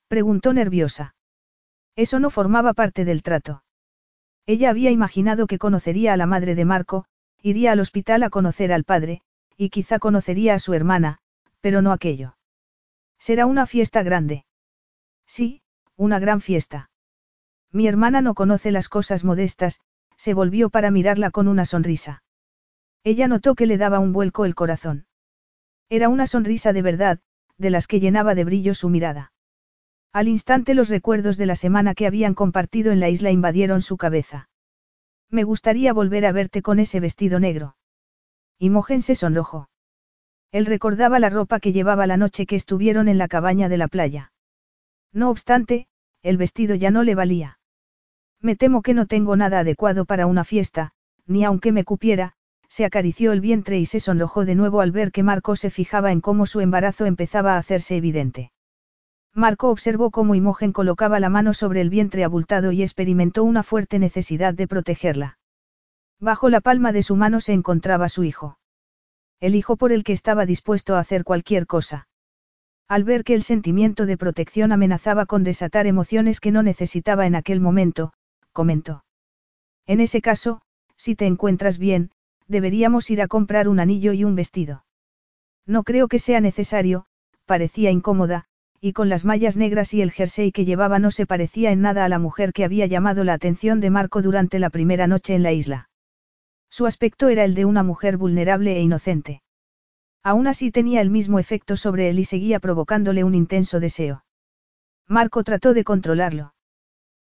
Preguntó 0.09 0.53
nerviosa. 0.53 1.15
Eso 1.99 2.21
no 2.21 2.31
formaba 2.31 2.75
parte 2.75 3.05
del 3.05 3.25
trato. 3.25 3.65
Ella 4.47 4.71
había 4.71 4.93
imaginado 4.93 5.49
que 5.49 5.59
conocería 5.59 6.13
a 6.13 6.17
la 6.17 6.27
madre 6.27 6.55
de 6.55 6.65
Marco, 6.65 7.07
iría 7.43 7.73
al 7.73 7.81
hospital 7.81 8.23
a 8.23 8.31
conocer 8.31 8.73
al 8.73 8.85
padre, 8.85 9.21
y 9.57 9.71
quizá 9.71 9.99
conocería 9.99 10.55
a 10.55 10.61
su 10.61 10.75
hermana, 10.75 11.19
pero 11.61 11.83
no 11.83 11.91
aquello. 11.91 12.37
Será 13.19 13.47
una 13.47 13.67
fiesta 13.67 14.05
grande. 14.05 14.45
Sí, 15.27 15.61
una 15.97 16.21
gran 16.21 16.41
fiesta. 16.41 16.89
Mi 17.73 17.89
hermana 17.89 18.21
no 18.21 18.35
conoce 18.35 18.71
las 18.71 18.89
cosas 18.89 19.25
modestas, 19.25 19.81
se 20.17 20.35
volvió 20.35 20.71
para 20.71 20.93
mirarla 20.93 21.33
con 21.33 21.49
una 21.49 21.65
sonrisa. 21.65 22.23
Ella 23.03 23.27
notó 23.27 23.57
que 23.57 23.67
le 23.67 23.77
daba 23.77 23.99
un 23.99 24.13
vuelco 24.13 24.45
el 24.45 24.55
corazón. 24.55 25.09
Era 25.89 26.09
una 26.09 26.29
sonrisa 26.29 26.73
de 26.73 26.83
verdad, 26.83 27.19
de 27.57 27.71
las 27.71 27.89
que 27.89 27.99
llenaba 27.99 28.37
de 28.37 28.45
brillo 28.45 28.77
su 28.77 28.89
mirada. 28.89 29.33
Al 30.13 30.29
instante 30.29 30.75
los 30.75 30.89
recuerdos 30.89 31.37
de 31.37 31.47
la 31.47 31.57
semana 31.57 31.95
que 31.95 32.07
habían 32.07 32.35
compartido 32.35 32.93
en 32.93 33.01
la 33.01 33.09
isla 33.09 33.31
invadieron 33.31 33.83
su 33.83 33.97
cabeza. 33.97 34.49
Me 35.31 35.45
gustaría 35.45 35.93
volver 35.93 36.25
a 36.25 36.33
verte 36.33 36.63
con 36.63 36.79
ese 36.79 37.01
vestido 37.01 37.39
negro. 37.39 37.77
Imogen 38.59 39.03
se 39.03 39.15
sonrojó. 39.15 39.69
Él 40.51 40.65
recordaba 40.65 41.19
la 41.19 41.29
ropa 41.29 41.61
que 41.61 41.73
llevaba 41.73 42.07
la 42.07 42.17
noche 42.17 42.47
que 42.47 42.57
estuvieron 42.57 43.09
en 43.09 43.19
la 43.19 43.29
cabaña 43.29 43.69
de 43.69 43.77
la 43.77 43.89
playa. 43.89 44.33
No 45.13 45.31
obstante, 45.31 45.87
el 46.23 46.39
vestido 46.39 46.75
ya 46.75 46.91
no 46.91 47.03
le 47.03 47.15
valía. 47.15 47.59
Me 48.41 48.57
temo 48.57 48.83
que 48.83 48.95
no 48.95 49.07
tengo 49.07 49.37
nada 49.37 49.61
adecuado 49.61 50.07
para 50.07 50.27
una 50.27 50.45
fiesta, 50.45 50.93
ni 51.27 51.45
aunque 51.45 51.73
me 51.73 51.85
cupiera, 51.85 52.35
se 52.69 52.85
acarició 52.85 53.33
el 53.33 53.41
vientre 53.41 53.79
y 53.79 53.87
se 53.87 54.01
sonrojó 54.01 54.45
de 54.45 54.55
nuevo 54.55 54.81
al 54.81 54.93
ver 54.93 55.13
que 55.13 55.23
Marco 55.23 55.57
se 55.57 55.71
fijaba 55.71 56.13
en 56.13 56.21
cómo 56.21 56.47
su 56.47 56.61
embarazo 56.61 57.05
empezaba 57.05 57.55
a 57.55 57.59
hacerse 57.59 57.97
evidente. 57.97 58.53
Marco 59.39 59.71
observó 59.71 60.11
cómo 60.11 60.35
Imogen 60.35 60.73
colocaba 60.73 61.21
la 61.21 61.29
mano 61.29 61.55
sobre 61.55 61.81
el 61.81 61.91
vientre 61.91 62.25
abultado 62.25 62.73
y 62.73 62.83
experimentó 62.83 63.45
una 63.45 63.63
fuerte 63.63 64.01
necesidad 64.01 64.53
de 64.53 64.67
protegerla. 64.67 65.39
Bajo 66.19 66.49
la 66.49 66.61
palma 66.61 66.91
de 66.91 67.05
su 67.05 67.15
mano 67.15 67.41
se 67.41 67.53
encontraba 67.53 68.09
su 68.09 68.25
hijo. 68.25 68.59
El 69.39 69.55
hijo 69.55 69.77
por 69.77 69.93
el 69.93 70.03
que 70.03 70.13
estaba 70.13 70.45
dispuesto 70.45 70.97
a 70.97 70.99
hacer 70.99 71.23
cualquier 71.23 71.69
cosa. 71.69 72.09
Al 72.89 73.05
ver 73.05 73.23
que 73.23 73.35
el 73.35 73.45
sentimiento 73.45 74.07
de 74.07 74.17
protección 74.17 74.73
amenazaba 74.73 75.25
con 75.25 75.45
desatar 75.45 75.87
emociones 75.87 76.41
que 76.41 76.51
no 76.51 76.65
necesitaba 76.65 77.25
en 77.25 77.37
aquel 77.37 77.61
momento, 77.61 78.13
comentó. 78.53 79.05
En 79.87 80.01
ese 80.01 80.21
caso, 80.21 80.63
si 80.97 81.15
te 81.15 81.27
encuentras 81.27 81.79
bien, 81.79 82.11
deberíamos 82.49 83.09
ir 83.09 83.23
a 83.23 83.29
comprar 83.29 83.69
un 83.69 83.79
anillo 83.79 84.13
y 84.13 84.25
un 84.25 84.35
vestido. 84.35 84.85
No 85.65 85.85
creo 85.85 86.09
que 86.09 86.19
sea 86.19 86.41
necesario, 86.41 87.07
parecía 87.47 87.93
incómoda, 87.93 88.48
y 88.81 88.93
con 88.93 89.09
las 89.09 89.25
mallas 89.25 89.57
negras 89.57 89.93
y 89.95 90.03
el 90.03 90.13
jersey 90.13 90.53
que 90.53 90.65
llevaba 90.65 90.99
no 90.99 91.11
se 91.11 91.27
parecía 91.27 91.73
en 91.73 91.81
nada 91.81 92.05
a 92.05 92.09
la 92.09 92.19
mujer 92.19 92.53
que 92.53 92.65
había 92.65 92.87
llamado 92.87 93.25
la 93.25 93.35
atención 93.35 93.81
de 93.81 93.91
Marco 93.91 94.23
durante 94.23 94.59
la 94.59 94.71
primera 94.71 95.07
noche 95.07 95.35
en 95.35 95.43
la 95.43 95.53
isla. 95.53 95.91
Su 96.71 96.87
aspecto 96.87 97.29
era 97.29 97.45
el 97.45 97.55
de 97.55 97.65
una 97.65 97.83
mujer 97.83 98.17
vulnerable 98.17 98.77
e 98.77 98.81
inocente. 98.81 99.43
Aún 100.23 100.47
así 100.47 100.71
tenía 100.71 101.01
el 101.01 101.11
mismo 101.11 101.39
efecto 101.39 101.77
sobre 101.77 102.11
él 102.11 102.19
y 102.19 102.25
seguía 102.25 102.61
provocándole 102.61 103.25
un 103.25 103.35
intenso 103.35 103.81
deseo. 103.81 104.25
Marco 105.07 105.43
trató 105.43 105.75
de 105.75 105.85
controlarlo. 105.85 106.55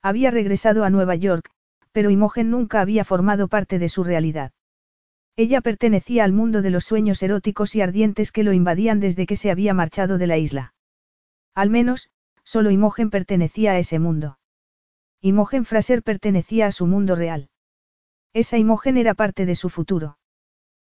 Había 0.00 0.30
regresado 0.30 0.84
a 0.84 0.90
Nueva 0.90 1.16
York, 1.16 1.50
pero 1.92 2.10
Imogen 2.10 2.50
nunca 2.50 2.80
había 2.80 3.04
formado 3.04 3.48
parte 3.48 3.78
de 3.78 3.88
su 3.88 4.04
realidad. 4.04 4.52
Ella 5.36 5.60
pertenecía 5.60 6.24
al 6.24 6.32
mundo 6.32 6.62
de 6.62 6.70
los 6.70 6.84
sueños 6.84 7.22
eróticos 7.22 7.74
y 7.74 7.80
ardientes 7.80 8.30
que 8.30 8.44
lo 8.44 8.52
invadían 8.52 9.00
desde 9.00 9.26
que 9.26 9.36
se 9.36 9.50
había 9.50 9.74
marchado 9.74 10.16
de 10.18 10.26
la 10.28 10.38
isla. 10.38 10.73
Al 11.54 11.70
menos, 11.70 12.10
solo 12.42 12.70
Imogen 12.70 13.10
pertenecía 13.10 13.72
a 13.72 13.78
ese 13.78 13.98
mundo. 13.98 14.38
Imogen 15.20 15.64
Fraser 15.64 16.02
pertenecía 16.02 16.66
a 16.66 16.72
su 16.72 16.86
mundo 16.86 17.14
real. 17.14 17.48
Esa 18.32 18.58
Imogen 18.58 18.96
era 18.96 19.14
parte 19.14 19.46
de 19.46 19.54
su 19.54 19.70
futuro. 19.70 20.18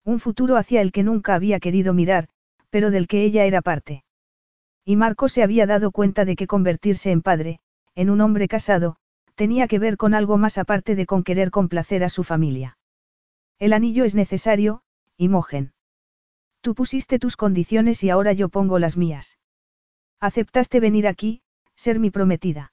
Un 0.04 0.20
futuro 0.20 0.56
hacia 0.56 0.80
el 0.80 0.92
que 0.92 1.02
nunca 1.02 1.34
había 1.34 1.60
querido 1.60 1.94
mirar, 1.94 2.28
pero 2.70 2.90
del 2.90 3.06
que 3.06 3.22
ella 3.22 3.44
era 3.44 3.62
parte. 3.62 4.04
Y 4.84 4.96
Marco 4.96 5.28
se 5.28 5.42
había 5.42 5.66
dado 5.66 5.92
cuenta 5.92 6.24
de 6.24 6.34
que 6.34 6.46
convertirse 6.46 7.10
en 7.10 7.22
padre, 7.22 7.60
en 7.94 8.10
un 8.10 8.20
hombre 8.20 8.48
casado, 8.48 8.96
tenía 9.34 9.68
que 9.68 9.78
ver 9.78 9.96
con 9.96 10.14
algo 10.14 10.36
más 10.36 10.58
aparte 10.58 10.96
de 10.96 11.06
con 11.06 11.22
querer 11.22 11.50
complacer 11.50 12.02
a 12.02 12.08
su 12.08 12.24
familia. 12.24 12.76
El 13.58 13.72
anillo 13.72 14.04
es 14.04 14.14
necesario, 14.14 14.82
Imogen. 15.16 15.72
Tú 16.60 16.74
pusiste 16.74 17.18
tus 17.18 17.36
condiciones 17.36 18.02
y 18.02 18.10
ahora 18.10 18.32
yo 18.32 18.48
pongo 18.48 18.78
las 18.78 18.96
mías. 18.96 19.37
Aceptaste 20.20 20.80
venir 20.80 21.06
aquí, 21.06 21.42
ser 21.76 22.00
mi 22.00 22.10
prometida. 22.10 22.72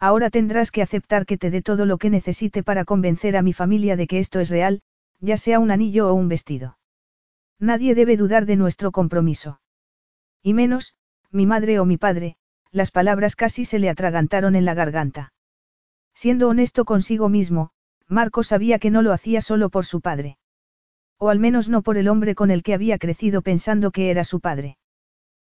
Ahora 0.00 0.30
tendrás 0.30 0.70
que 0.70 0.82
aceptar 0.82 1.26
que 1.26 1.38
te 1.38 1.50
dé 1.50 1.62
todo 1.62 1.86
lo 1.86 1.98
que 1.98 2.10
necesite 2.10 2.62
para 2.62 2.84
convencer 2.84 3.36
a 3.36 3.42
mi 3.42 3.52
familia 3.52 3.96
de 3.96 4.06
que 4.06 4.18
esto 4.18 4.40
es 4.40 4.50
real, 4.50 4.82
ya 5.20 5.36
sea 5.36 5.58
un 5.58 5.70
anillo 5.70 6.08
o 6.08 6.14
un 6.14 6.28
vestido. 6.28 6.78
Nadie 7.58 7.94
debe 7.94 8.16
dudar 8.16 8.46
de 8.46 8.56
nuestro 8.56 8.92
compromiso. 8.92 9.60
Y 10.42 10.54
menos, 10.54 10.94
mi 11.30 11.46
madre 11.46 11.78
o 11.80 11.84
mi 11.84 11.96
padre, 11.96 12.36
las 12.70 12.90
palabras 12.90 13.36
casi 13.36 13.64
se 13.64 13.78
le 13.78 13.88
atragantaron 13.88 14.56
en 14.56 14.64
la 14.64 14.74
garganta. 14.74 15.32
Siendo 16.14 16.48
honesto 16.48 16.84
consigo 16.84 17.28
mismo, 17.28 17.70
Marco 18.08 18.42
sabía 18.42 18.78
que 18.78 18.90
no 18.90 19.02
lo 19.02 19.12
hacía 19.12 19.40
solo 19.40 19.70
por 19.70 19.84
su 19.84 20.00
padre. 20.00 20.38
O 21.18 21.28
al 21.28 21.38
menos 21.38 21.68
no 21.68 21.82
por 21.82 21.96
el 21.96 22.08
hombre 22.08 22.34
con 22.34 22.50
el 22.50 22.62
que 22.62 22.74
había 22.74 22.98
crecido 22.98 23.42
pensando 23.42 23.90
que 23.90 24.10
era 24.10 24.24
su 24.24 24.40
padre. 24.40 24.76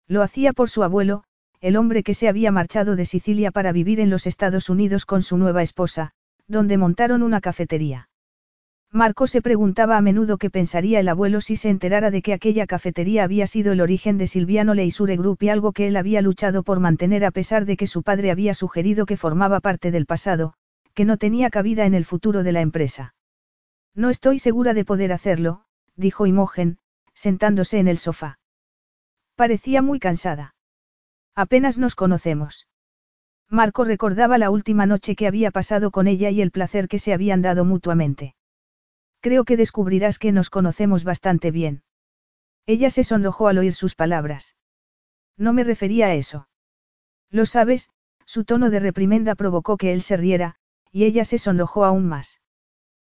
Lo 0.07 0.21
hacía 0.21 0.53
por 0.53 0.69
su 0.69 0.83
abuelo, 0.83 1.23
el 1.61 1.77
hombre 1.77 2.03
que 2.03 2.13
se 2.13 2.27
había 2.27 2.51
marchado 2.51 2.95
de 2.95 3.05
Sicilia 3.05 3.51
para 3.51 3.71
vivir 3.71 3.99
en 3.99 4.09
los 4.09 4.27
Estados 4.27 4.69
Unidos 4.69 5.05
con 5.05 5.21
su 5.21 5.37
nueva 5.37 5.63
esposa, 5.63 6.11
donde 6.47 6.77
montaron 6.77 7.23
una 7.23 7.39
cafetería. 7.39 8.09
Marco 8.91 9.25
se 9.25 9.41
preguntaba 9.41 9.97
a 9.97 10.01
menudo 10.01 10.37
qué 10.37 10.51
pensaría 10.51 10.99
el 10.99 11.09
abuelo 11.09 11.41
si 11.41 11.55
se 11.55 11.69
enterara 11.69 12.11
de 12.11 12.21
que 12.21 12.31
aquella 12.31 12.67
cafetería 12.67 13.23
había 13.23 13.47
sido 13.47 13.71
el 13.71 13.81
origen 13.81 14.19
de 14.19 14.27
Silviano 14.27 14.75
Leisure 14.75 15.17
Group 15.17 15.37
y 15.41 15.49
algo 15.49 15.71
que 15.71 15.87
él 15.87 15.95
había 15.97 16.21
luchado 16.21 16.61
por 16.61 16.79
mantener 16.79 17.25
a 17.25 17.31
pesar 17.31 17.65
de 17.65 17.75
que 17.75 17.87
su 17.87 18.03
padre 18.03 18.29
había 18.29 18.53
sugerido 18.53 19.07
que 19.07 19.17
formaba 19.17 19.61
parte 19.61 19.89
del 19.89 20.05
pasado, 20.05 20.53
que 20.93 21.05
no 21.05 21.17
tenía 21.17 21.49
cabida 21.49 21.85
en 21.85 21.95
el 21.95 22.05
futuro 22.05 22.43
de 22.43 22.51
la 22.51 22.61
empresa. 22.61 23.15
No 23.95 24.11
estoy 24.11 24.37
segura 24.37 24.75
de 24.75 24.85
poder 24.85 25.11
hacerlo, 25.11 25.63
dijo 25.95 26.27
Imogen, 26.27 26.77
sentándose 27.15 27.79
en 27.79 27.87
el 27.87 27.97
sofá. 27.97 28.37
Parecía 29.43 29.81
muy 29.81 29.99
cansada. 29.99 30.55
Apenas 31.35 31.77
nos 31.77 31.95
conocemos. 31.95 32.65
Marco 33.49 33.83
recordaba 33.83 34.37
la 34.37 34.49
última 34.49 34.85
noche 34.85 35.17
que 35.17 35.27
había 35.27 35.51
pasado 35.51 35.91
con 35.91 36.07
ella 36.07 36.29
y 36.29 36.41
el 36.41 36.49
placer 36.49 36.87
que 36.87 36.97
se 36.97 37.11
habían 37.13 37.41
dado 37.41 37.65
mutuamente. 37.65 38.37
Creo 39.19 39.43
que 39.43 39.57
descubrirás 39.57 40.17
que 40.17 40.31
nos 40.31 40.49
conocemos 40.49 41.03
bastante 41.03 41.51
bien. 41.51 41.83
Ella 42.67 42.89
se 42.89 43.03
sonrojó 43.03 43.49
al 43.49 43.57
oír 43.57 43.73
sus 43.73 43.95
palabras. 43.95 44.55
No 45.35 45.51
me 45.51 45.65
refería 45.65 46.05
a 46.05 46.13
eso. 46.13 46.47
Lo 47.29 47.45
sabes, 47.45 47.89
su 48.25 48.45
tono 48.45 48.69
de 48.69 48.79
reprimenda 48.79 49.35
provocó 49.35 49.75
que 49.75 49.91
él 49.91 50.01
se 50.01 50.15
riera, 50.15 50.55
y 50.89 51.03
ella 51.03 51.25
se 51.25 51.37
sonrojó 51.37 51.83
aún 51.83 52.07
más. 52.07 52.39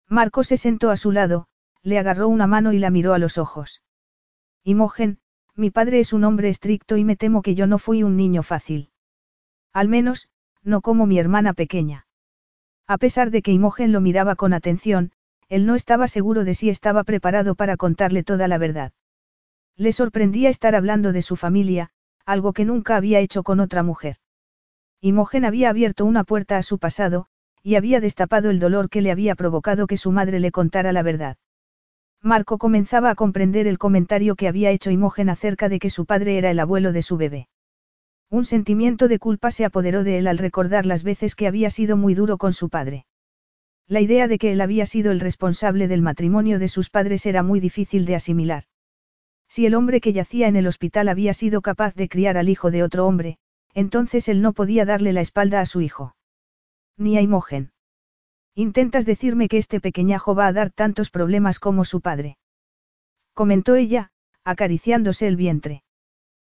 Marco 0.08 0.44
se 0.44 0.58
sentó 0.58 0.90
a 0.90 0.98
su 0.98 1.10
lado, 1.10 1.48
le 1.80 1.98
agarró 1.98 2.28
una 2.28 2.46
mano 2.46 2.74
y 2.74 2.78
la 2.78 2.90
miró 2.90 3.14
a 3.14 3.18
los 3.18 3.38
ojos. 3.38 3.80
Imogen, 4.62 5.20
mi 5.58 5.70
padre 5.70 5.98
es 5.98 6.12
un 6.12 6.22
hombre 6.22 6.48
estricto 6.48 6.96
y 6.96 7.04
me 7.04 7.16
temo 7.16 7.42
que 7.42 7.56
yo 7.56 7.66
no 7.66 7.78
fui 7.78 8.04
un 8.04 8.16
niño 8.16 8.44
fácil. 8.44 8.90
Al 9.72 9.88
menos, 9.88 10.28
no 10.62 10.80
como 10.80 11.04
mi 11.04 11.18
hermana 11.18 11.52
pequeña. 11.52 12.06
A 12.86 12.96
pesar 12.96 13.32
de 13.32 13.42
que 13.42 13.50
Imogen 13.50 13.90
lo 13.90 14.00
miraba 14.00 14.36
con 14.36 14.52
atención, 14.52 15.10
él 15.48 15.66
no 15.66 15.74
estaba 15.74 16.06
seguro 16.06 16.44
de 16.44 16.54
si 16.54 16.70
estaba 16.70 17.02
preparado 17.02 17.56
para 17.56 17.76
contarle 17.76 18.22
toda 18.22 18.46
la 18.46 18.56
verdad. 18.56 18.92
Le 19.76 19.92
sorprendía 19.92 20.48
estar 20.48 20.76
hablando 20.76 21.12
de 21.12 21.22
su 21.22 21.34
familia, 21.34 21.90
algo 22.24 22.52
que 22.52 22.64
nunca 22.64 22.96
había 22.96 23.18
hecho 23.18 23.42
con 23.42 23.58
otra 23.58 23.82
mujer. 23.82 24.16
Imogen 25.00 25.44
había 25.44 25.70
abierto 25.70 26.04
una 26.04 26.22
puerta 26.22 26.56
a 26.56 26.62
su 26.62 26.78
pasado, 26.78 27.26
y 27.64 27.74
había 27.74 28.00
destapado 28.00 28.50
el 28.50 28.60
dolor 28.60 28.90
que 28.90 29.02
le 29.02 29.10
había 29.10 29.34
provocado 29.34 29.88
que 29.88 29.96
su 29.96 30.12
madre 30.12 30.38
le 30.38 30.52
contara 30.52 30.92
la 30.92 31.02
verdad. 31.02 31.36
Marco 32.22 32.58
comenzaba 32.58 33.10
a 33.10 33.14
comprender 33.14 33.66
el 33.66 33.78
comentario 33.78 34.34
que 34.34 34.48
había 34.48 34.70
hecho 34.70 34.90
Imogen 34.90 35.30
acerca 35.30 35.68
de 35.68 35.78
que 35.78 35.90
su 35.90 36.04
padre 36.04 36.36
era 36.36 36.50
el 36.50 36.58
abuelo 36.58 36.92
de 36.92 37.02
su 37.02 37.16
bebé. 37.16 37.48
Un 38.30 38.44
sentimiento 38.44 39.08
de 39.08 39.18
culpa 39.18 39.50
se 39.50 39.64
apoderó 39.64 40.04
de 40.04 40.18
él 40.18 40.26
al 40.26 40.38
recordar 40.38 40.84
las 40.84 41.02
veces 41.02 41.34
que 41.34 41.46
había 41.46 41.70
sido 41.70 41.96
muy 41.96 42.14
duro 42.14 42.36
con 42.36 42.52
su 42.52 42.68
padre. 42.68 43.06
La 43.86 44.00
idea 44.00 44.28
de 44.28 44.38
que 44.38 44.52
él 44.52 44.60
había 44.60 44.84
sido 44.84 45.12
el 45.12 45.20
responsable 45.20 45.88
del 45.88 46.02
matrimonio 46.02 46.58
de 46.58 46.68
sus 46.68 46.90
padres 46.90 47.24
era 47.24 47.42
muy 47.42 47.60
difícil 47.60 48.04
de 48.04 48.16
asimilar. 48.16 48.64
Si 49.48 49.64
el 49.64 49.74
hombre 49.74 50.02
que 50.02 50.12
yacía 50.12 50.46
en 50.48 50.56
el 50.56 50.66
hospital 50.66 51.08
había 51.08 51.32
sido 51.32 51.62
capaz 51.62 51.94
de 51.94 52.08
criar 52.08 52.36
al 52.36 52.50
hijo 52.50 52.70
de 52.70 52.82
otro 52.82 53.06
hombre, 53.06 53.38
entonces 53.72 54.28
él 54.28 54.42
no 54.42 54.52
podía 54.52 54.84
darle 54.84 55.14
la 55.14 55.22
espalda 55.22 55.60
a 55.60 55.66
su 55.66 55.80
hijo. 55.80 56.14
Ni 56.98 57.16
a 57.16 57.22
Imogen. 57.22 57.70
Intentas 58.58 59.06
decirme 59.06 59.48
que 59.48 59.56
este 59.56 59.80
pequeñajo 59.80 60.34
va 60.34 60.48
a 60.48 60.52
dar 60.52 60.72
tantos 60.72 61.10
problemas 61.10 61.60
como 61.60 61.84
su 61.84 62.00
padre. 62.00 62.38
Comentó 63.32 63.76
ella, 63.76 64.10
acariciándose 64.42 65.28
el 65.28 65.36
vientre. 65.36 65.84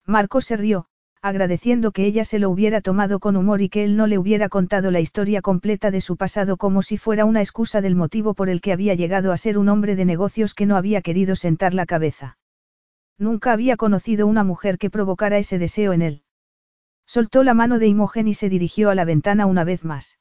Marco 0.07 0.41
se 0.41 0.57
rió, 0.57 0.87
agradeciendo 1.23 1.91
que 1.91 2.07
ella 2.07 2.25
se 2.25 2.39
lo 2.39 2.51
hubiera 2.51 2.83
tomado 2.83 3.19
con 3.19 3.37
humor 3.37 3.63
y 3.63 3.69
que 3.69 3.83
él 3.83 3.97
no 3.97 4.07
le 4.07 4.17
hubiera 4.17 4.49
contado 4.49 4.93
la 4.93 5.01
historia 5.01 5.43
completa 5.43 5.91
de 5.91 6.01
su 6.01 6.17
pasado 6.17 6.57
como 6.57 6.83
si 6.83 6.99
fuera 6.99 7.25
una 7.25 7.41
excusa 7.41 7.81
del 7.81 7.97
motivo 7.97 8.33
por 8.33 8.49
el 8.49 8.61
que 8.61 8.73
había 8.73 8.95
llegado 8.95 9.33
a 9.33 9.37
ser 9.37 9.59
un 9.59 9.69
hombre 9.69 9.97
de 9.97 10.05
negocios 10.05 10.55
que 10.55 10.67
no 10.67 10.77
había 10.77 11.03
querido 11.03 11.35
sentar 11.35 11.75
la 11.75 11.85
cabeza. 11.85 12.39
Nunca 13.19 13.51
había 13.51 13.77
conocido 13.77 14.29
una 14.29 14.45
mujer 14.45 14.79
que 14.79 14.89
provocara 14.89 15.39
ese 15.39 15.59
deseo 15.59 15.93
en 15.93 16.03
él. 16.03 16.23
Soltó 17.07 17.43
la 17.43 17.55
mano 17.55 17.81
de 17.81 17.89
Imogen 17.89 18.29
y 18.29 18.35
se 18.35 18.49
dirigió 18.49 18.89
a 18.89 18.95
la 18.95 19.05
ventana 19.05 19.47
una 19.47 19.65
vez 19.65 19.85
más. 19.85 20.17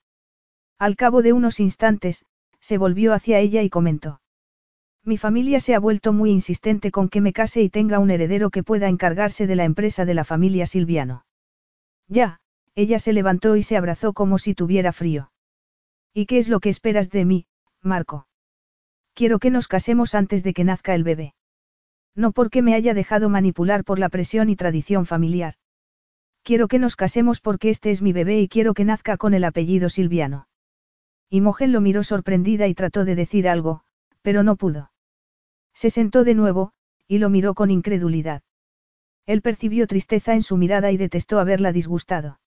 Al 0.80 0.96
cabo 0.96 1.22
de 1.22 1.34
unos 1.34 1.60
instantes, 1.60 2.26
se 2.60 2.78
volvió 2.78 3.14
hacia 3.14 3.40
ella 3.40 3.64
y 3.64 3.70
comentó. 3.70 4.22
Mi 5.04 5.18
familia 5.18 5.60
se 5.60 5.74
ha 5.74 5.80
vuelto 5.80 6.14
muy 6.14 6.32
insistente 6.32 6.92
con 6.92 7.10
que 7.10 7.22
me 7.22 7.34
case 7.34 7.62
y 7.62 7.70
tenga 7.70 8.00
un 8.00 8.12
heredero 8.12 8.50
que 8.50 8.62
pueda 8.62 8.90
encargarse 8.90 9.48
de 9.48 9.56
la 9.56 9.64
empresa 9.64 10.06
de 10.06 10.14
la 10.14 10.24
familia 10.24 10.66
Silviano. 10.66 11.26
Ya, 12.08 12.42
ella 12.76 13.00
se 13.00 13.14
levantó 13.14 13.56
y 13.56 13.64
se 13.64 13.78
abrazó 13.78 14.14
como 14.14 14.38
si 14.38 14.54
tuviera 14.54 14.92
frío. 14.92 15.32
¿Y 16.14 16.26
qué 16.26 16.38
es 16.38 16.50
lo 16.50 16.60
que 16.60 16.70
esperas 16.70 17.10
de 17.10 17.26
mí, 17.26 17.48
Marco? 17.82 18.28
Quiero 19.14 19.40
que 19.40 19.50
nos 19.50 19.68
casemos 19.68 20.14
antes 20.14 20.44
de 20.44 20.54
que 20.54 20.64
nazca 20.64 20.94
el 20.94 21.04
bebé. 21.04 21.34
No 22.14 22.34
porque 22.34 22.62
me 22.62 22.76
haya 22.76 22.94
dejado 22.94 23.30
manipular 23.30 23.84
por 23.84 23.98
la 23.98 24.10
presión 24.10 24.50
y 24.50 24.56
tradición 24.56 25.06
familiar. 25.06 25.56
Quiero 26.44 26.68
que 26.68 26.80
nos 26.80 26.96
casemos 26.96 27.40
porque 27.40 27.70
este 27.70 27.92
es 27.92 28.02
mi 28.02 28.14
bebé 28.14 28.42
y 28.42 28.48
quiero 28.48 28.74
que 28.74 28.86
nazca 28.86 29.18
con 29.18 29.34
el 29.34 29.44
apellido 29.44 29.90
Silviano. 29.90 30.48
Imogen 31.30 31.72
lo 31.72 31.82
miró 31.82 32.04
sorprendida 32.04 32.68
y 32.68 32.74
trató 32.74 33.06
de 33.06 33.16
decir 33.16 33.50
algo, 33.50 33.84
pero 34.22 34.44
no 34.44 34.56
pudo. 34.56 34.92
Se 35.74 35.90
sentó 35.90 36.24
de 36.24 36.34
nuevo, 36.34 36.72
y 37.08 37.18
lo 37.18 37.30
miró 37.30 37.54
con 37.54 37.70
incredulidad. 37.70 38.44
Él 39.26 39.42
percibió 39.42 39.88
tristeza 39.88 40.34
en 40.34 40.42
su 40.42 40.58
mirada 40.58 40.92
y 40.92 40.98
detestó 40.98 41.40
haberla 41.40 41.72
disgustado. 41.72 42.40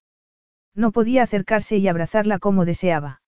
No 0.74 0.92
podía 0.92 1.22
acercarse 1.22 1.76
y 1.76 1.88
abrazarla 1.88 2.38
como 2.38 2.64
deseaba. 2.64 3.22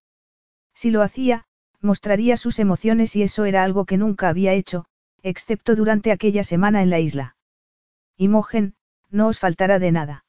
Si 0.75 0.91
lo 0.91 1.03
hacía, 1.03 1.45
mostraría 1.81 2.37
sus 2.37 2.59
emociones 2.59 3.15
y 3.17 3.23
eso 3.23 3.45
era 3.45 3.63
algo 3.63 3.85
que 3.85 3.99
nunca 3.99 4.29
había 4.29 4.55
hecho, 4.55 4.87
excepto 5.23 5.77
durante 5.77 6.13
aquella 6.13 6.45
semana 6.45 6.83
en 6.83 6.91
la 6.91 7.01
isla. 7.01 7.37
Imogen, 8.17 8.75
no 9.11 9.29
os 9.29 9.39
faltará 9.39 9.79
de 9.79 9.93
nada. 9.93 10.22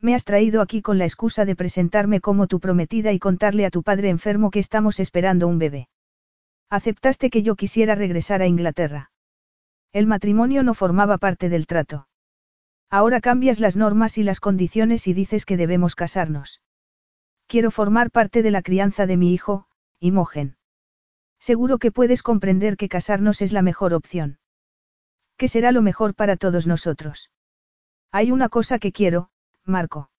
Me 0.00 0.14
has 0.14 0.24
traído 0.24 0.60
aquí 0.60 0.82
con 0.82 0.98
la 0.98 1.04
excusa 1.04 1.44
de 1.44 1.56
presentarme 1.56 2.20
como 2.20 2.46
tu 2.46 2.60
prometida 2.60 3.12
y 3.12 3.18
contarle 3.18 3.66
a 3.66 3.70
tu 3.70 3.82
padre 3.82 4.10
enfermo 4.10 4.50
que 4.50 4.58
estamos 4.58 5.00
esperando 5.00 5.48
un 5.48 5.58
bebé. 5.58 5.88
Aceptaste 6.68 7.30
que 7.30 7.42
yo 7.42 7.56
quisiera 7.56 7.94
regresar 7.94 8.42
a 8.42 8.46
Inglaterra. 8.46 9.10
El 9.92 10.06
matrimonio 10.06 10.62
no 10.62 10.74
formaba 10.74 11.16
parte 11.18 11.48
del 11.48 11.66
trato. 11.66 12.08
Ahora 12.90 13.20
cambias 13.20 13.60
las 13.60 13.76
normas 13.76 14.18
y 14.18 14.22
las 14.22 14.40
condiciones 14.40 15.06
y 15.06 15.12
dices 15.12 15.44
que 15.46 15.56
debemos 15.56 15.94
casarnos. 15.94 16.60
Quiero 17.46 17.70
formar 17.70 18.10
parte 18.10 18.42
de 18.42 18.50
la 18.50 18.62
crianza 18.62 19.06
de 19.06 19.16
mi 19.16 19.32
hijo, 19.32 19.66
Imogen. 20.00 20.56
Seguro 21.38 21.78
que 21.78 21.92
puedes 21.92 22.22
comprender 22.22 22.76
que 22.76 22.88
casarnos 22.88 23.42
es 23.42 23.52
la 23.52 23.62
mejor 23.62 23.94
opción. 23.94 24.38
Que 25.36 25.48
será 25.48 25.72
lo 25.72 25.82
mejor 25.82 26.14
para 26.14 26.36
todos 26.36 26.66
nosotros. 26.66 27.30
Hay 28.10 28.32
una 28.32 28.48
cosa 28.48 28.78
que 28.78 28.92
quiero, 28.92 29.30
Marco. 29.66 30.10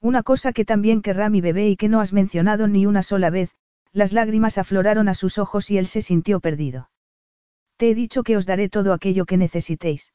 Una 0.00 0.22
cosa 0.22 0.52
que 0.52 0.64
también 0.64 1.00
querrá 1.00 1.30
mi 1.30 1.40
bebé 1.40 1.68
y 1.68 1.76
que 1.76 1.88
no 1.88 2.00
has 2.00 2.12
mencionado 2.12 2.66
ni 2.68 2.86
una 2.86 3.02
sola 3.02 3.30
vez, 3.30 3.54
las 3.92 4.12
lágrimas 4.12 4.58
afloraron 4.58 5.08
a 5.08 5.14
sus 5.14 5.38
ojos 5.38 5.70
y 5.70 5.78
él 5.78 5.86
se 5.86 6.02
sintió 6.02 6.40
perdido. 6.40 6.90
Te 7.76 7.90
he 7.90 7.94
dicho 7.94 8.22
que 8.22 8.36
os 8.36 8.46
daré 8.46 8.68
todo 8.68 8.92
aquello 8.92 9.24
que 9.24 9.36
necesitéis. 9.36 10.12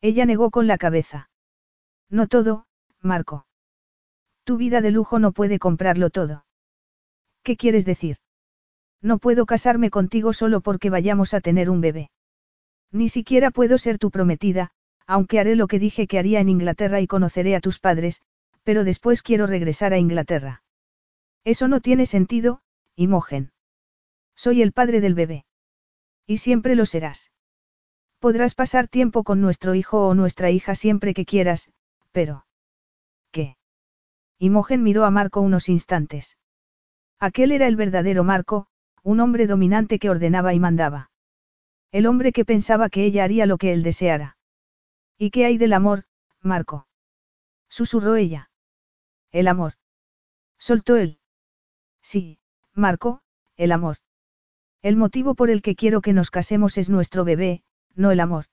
Ella 0.00 0.26
negó 0.26 0.50
con 0.50 0.66
la 0.66 0.78
cabeza. 0.78 1.30
No 2.08 2.26
todo, 2.26 2.66
Marco. 3.00 3.46
Tu 4.44 4.56
vida 4.56 4.80
de 4.80 4.90
lujo 4.90 5.18
no 5.18 5.32
puede 5.32 5.58
comprarlo 5.58 6.10
todo. 6.10 6.44
¿Qué 7.42 7.56
quieres 7.56 7.84
decir? 7.84 8.18
No 9.02 9.18
puedo 9.18 9.46
casarme 9.46 9.90
contigo 9.90 10.32
solo 10.32 10.60
porque 10.60 10.90
vayamos 10.90 11.32
a 11.32 11.40
tener 11.40 11.70
un 11.70 11.80
bebé. 11.80 12.10
Ni 12.92 13.08
siquiera 13.08 13.50
puedo 13.50 13.78
ser 13.78 13.98
tu 13.98 14.10
prometida, 14.10 14.72
aunque 15.10 15.40
haré 15.40 15.56
lo 15.56 15.66
que 15.66 15.80
dije 15.80 16.06
que 16.06 16.20
haría 16.20 16.38
en 16.38 16.48
Inglaterra 16.48 17.00
y 17.00 17.08
conoceré 17.08 17.56
a 17.56 17.60
tus 17.60 17.80
padres, 17.80 18.22
pero 18.62 18.84
después 18.84 19.22
quiero 19.22 19.48
regresar 19.48 19.92
a 19.92 19.98
Inglaterra. 19.98 20.62
Eso 21.42 21.66
no 21.66 21.80
tiene 21.80 22.06
sentido, 22.06 22.62
Imogen. 22.94 23.50
Soy 24.36 24.62
el 24.62 24.70
padre 24.70 25.00
del 25.00 25.14
bebé. 25.14 25.46
Y 26.28 26.36
siempre 26.36 26.76
lo 26.76 26.86
serás. 26.86 27.32
Podrás 28.20 28.54
pasar 28.54 28.86
tiempo 28.86 29.24
con 29.24 29.40
nuestro 29.40 29.74
hijo 29.74 30.06
o 30.06 30.14
nuestra 30.14 30.52
hija 30.52 30.76
siempre 30.76 31.12
que 31.12 31.24
quieras, 31.24 31.72
pero... 32.12 32.46
¿Qué? 33.32 33.56
Imogen 34.38 34.84
miró 34.84 35.04
a 35.04 35.10
Marco 35.10 35.40
unos 35.40 35.68
instantes. 35.68 36.38
Aquel 37.18 37.50
era 37.50 37.66
el 37.66 37.74
verdadero 37.74 38.22
Marco, 38.22 38.68
un 39.02 39.18
hombre 39.18 39.48
dominante 39.48 39.98
que 39.98 40.08
ordenaba 40.08 40.54
y 40.54 40.60
mandaba. 40.60 41.10
El 41.90 42.06
hombre 42.06 42.30
que 42.30 42.44
pensaba 42.44 42.90
que 42.90 43.04
ella 43.04 43.24
haría 43.24 43.46
lo 43.46 43.58
que 43.58 43.72
él 43.72 43.82
deseara. 43.82 44.36
¿Y 45.22 45.30
qué 45.32 45.44
hay 45.44 45.58
del 45.58 45.74
amor, 45.74 46.04
Marco? 46.40 46.86
Susurró 47.68 48.16
ella. 48.16 48.50
El 49.32 49.48
amor. 49.48 49.74
Soltó 50.58 50.96
él. 50.96 51.18
Sí, 52.00 52.38
Marco, 52.74 53.20
el 53.58 53.72
amor. 53.72 53.98
El 54.80 54.96
motivo 54.96 55.34
por 55.34 55.50
el 55.50 55.60
que 55.60 55.76
quiero 55.76 56.00
que 56.00 56.14
nos 56.14 56.30
casemos 56.30 56.78
es 56.78 56.88
nuestro 56.88 57.26
bebé, 57.26 57.62
no 57.94 58.12
el 58.12 58.20
amor. 58.20 58.46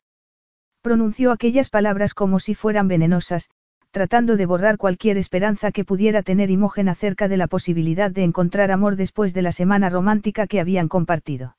Pronunció 0.82 1.32
aquellas 1.32 1.70
palabras 1.70 2.14
como 2.14 2.38
si 2.42 2.54
fueran 2.54 2.90
venenosas, 2.90 3.50
tratando 3.92 4.36
de 4.36 4.46
borrar 4.46 4.78
cualquier 4.78 5.18
esperanza 5.18 5.72
que 5.72 5.86
pudiera 5.86 6.22
tener 6.22 6.52
Imogen 6.52 6.90
acerca 6.90 7.30
de 7.30 7.38
la 7.38 7.48
posibilidad 7.48 8.12
de 8.12 8.26
encontrar 8.26 8.72
amor 8.72 8.98
después 8.98 9.34
de 9.34 9.42
la 9.42 9.54
semana 9.54 9.90
romántica 9.90 10.48
que 10.48 10.60
habían 10.60 10.90
compartido. 10.90 11.56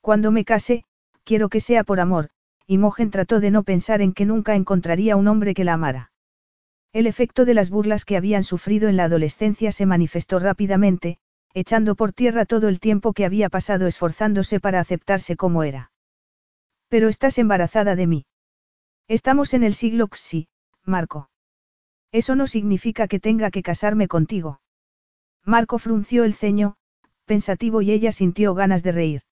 Cuando 0.00 0.32
me 0.32 0.44
case, 0.44 0.82
quiero 1.22 1.48
que 1.48 1.60
sea 1.60 1.84
por 1.84 2.00
amor, 2.00 2.30
Imogen 2.66 3.10
trató 3.10 3.40
de 3.40 3.50
no 3.50 3.62
pensar 3.62 4.00
en 4.02 4.12
que 4.12 4.24
nunca 4.24 4.56
encontraría 4.56 5.16
un 5.16 5.28
hombre 5.28 5.54
que 5.54 5.64
la 5.64 5.74
amara. 5.74 6.10
El 6.92 7.06
efecto 7.06 7.44
de 7.44 7.54
las 7.54 7.70
burlas 7.70 8.04
que 8.04 8.16
habían 8.16 8.42
sufrido 8.42 8.88
en 8.88 8.96
la 8.96 9.04
adolescencia 9.04 9.70
se 9.70 9.86
manifestó 9.86 10.38
rápidamente, 10.38 11.18
echando 11.54 11.94
por 11.94 12.12
tierra 12.12 12.44
todo 12.44 12.68
el 12.68 12.80
tiempo 12.80 13.12
que 13.12 13.24
había 13.24 13.48
pasado 13.48 13.86
esforzándose 13.86 14.60
para 14.60 14.80
aceptarse 14.80 15.36
como 15.36 15.62
era. 15.62 15.92
Pero 16.88 17.08
estás 17.08 17.38
embarazada 17.38 17.96
de 17.96 18.06
mí. 18.06 18.26
Estamos 19.08 19.54
en 19.54 19.62
el 19.62 19.74
siglo 19.74 20.08
XI, 20.12 20.48
Marco. 20.84 21.30
Eso 22.12 22.34
no 22.34 22.46
significa 22.46 23.08
que 23.08 23.20
tenga 23.20 23.50
que 23.50 23.62
casarme 23.62 24.08
contigo. 24.08 24.60
Marco 25.44 25.78
frunció 25.78 26.24
el 26.24 26.34
ceño, 26.34 26.76
pensativo 27.26 27.82
y 27.82 27.92
ella 27.92 28.10
sintió 28.10 28.54
ganas 28.54 28.82
de 28.82 28.92
reír. 28.92 29.22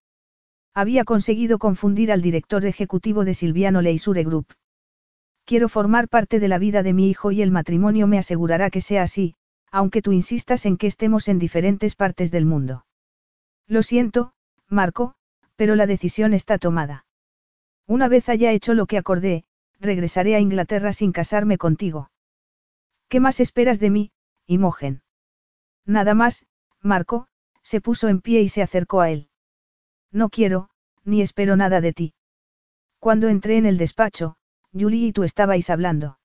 Había 0.74 1.04
conseguido 1.04 1.58
confundir 1.58 2.10
al 2.10 2.20
director 2.20 2.64
ejecutivo 2.66 3.24
de 3.24 3.32
Silviano 3.32 3.80
Leisure 3.80 4.24
Group. 4.24 4.54
Quiero 5.44 5.68
formar 5.68 6.08
parte 6.08 6.40
de 6.40 6.48
la 6.48 6.58
vida 6.58 6.82
de 6.82 6.92
mi 6.92 7.08
hijo 7.08 7.30
y 7.30 7.42
el 7.42 7.52
matrimonio 7.52 8.08
me 8.08 8.18
asegurará 8.18 8.70
que 8.70 8.80
sea 8.80 9.02
así, 9.02 9.36
aunque 9.70 10.02
tú 10.02 10.10
insistas 10.10 10.66
en 10.66 10.76
que 10.76 10.88
estemos 10.88 11.28
en 11.28 11.38
diferentes 11.38 11.94
partes 11.94 12.32
del 12.32 12.44
mundo. 12.44 12.86
Lo 13.68 13.84
siento, 13.84 14.32
Marco, 14.68 15.14
pero 15.54 15.76
la 15.76 15.86
decisión 15.86 16.34
está 16.34 16.58
tomada. 16.58 17.06
Una 17.86 18.08
vez 18.08 18.28
haya 18.28 18.50
hecho 18.50 18.74
lo 18.74 18.86
que 18.86 18.98
acordé, 18.98 19.44
regresaré 19.78 20.34
a 20.34 20.40
Inglaterra 20.40 20.92
sin 20.92 21.12
casarme 21.12 21.56
contigo. 21.56 22.10
¿Qué 23.08 23.20
más 23.20 23.38
esperas 23.38 23.78
de 23.78 23.90
mí, 23.90 24.12
Imogen? 24.46 25.02
Nada 25.86 26.14
más, 26.14 26.46
Marco, 26.80 27.28
se 27.62 27.80
puso 27.80 28.08
en 28.08 28.20
pie 28.20 28.40
y 28.40 28.48
se 28.48 28.62
acercó 28.62 29.00
a 29.00 29.10
él. 29.10 29.28
No 30.14 30.30
quiero, 30.30 30.70
ni 31.04 31.20
espero 31.22 31.56
nada 31.56 31.80
de 31.80 31.92
ti. 31.92 32.14
Cuando 33.00 33.28
entré 33.28 33.58
en 33.58 33.66
el 33.66 33.78
despacho, 33.78 34.36
Julie 34.72 35.08
y 35.08 35.12
tú 35.12 35.24
estabais 35.24 35.68
hablando. 35.70 36.18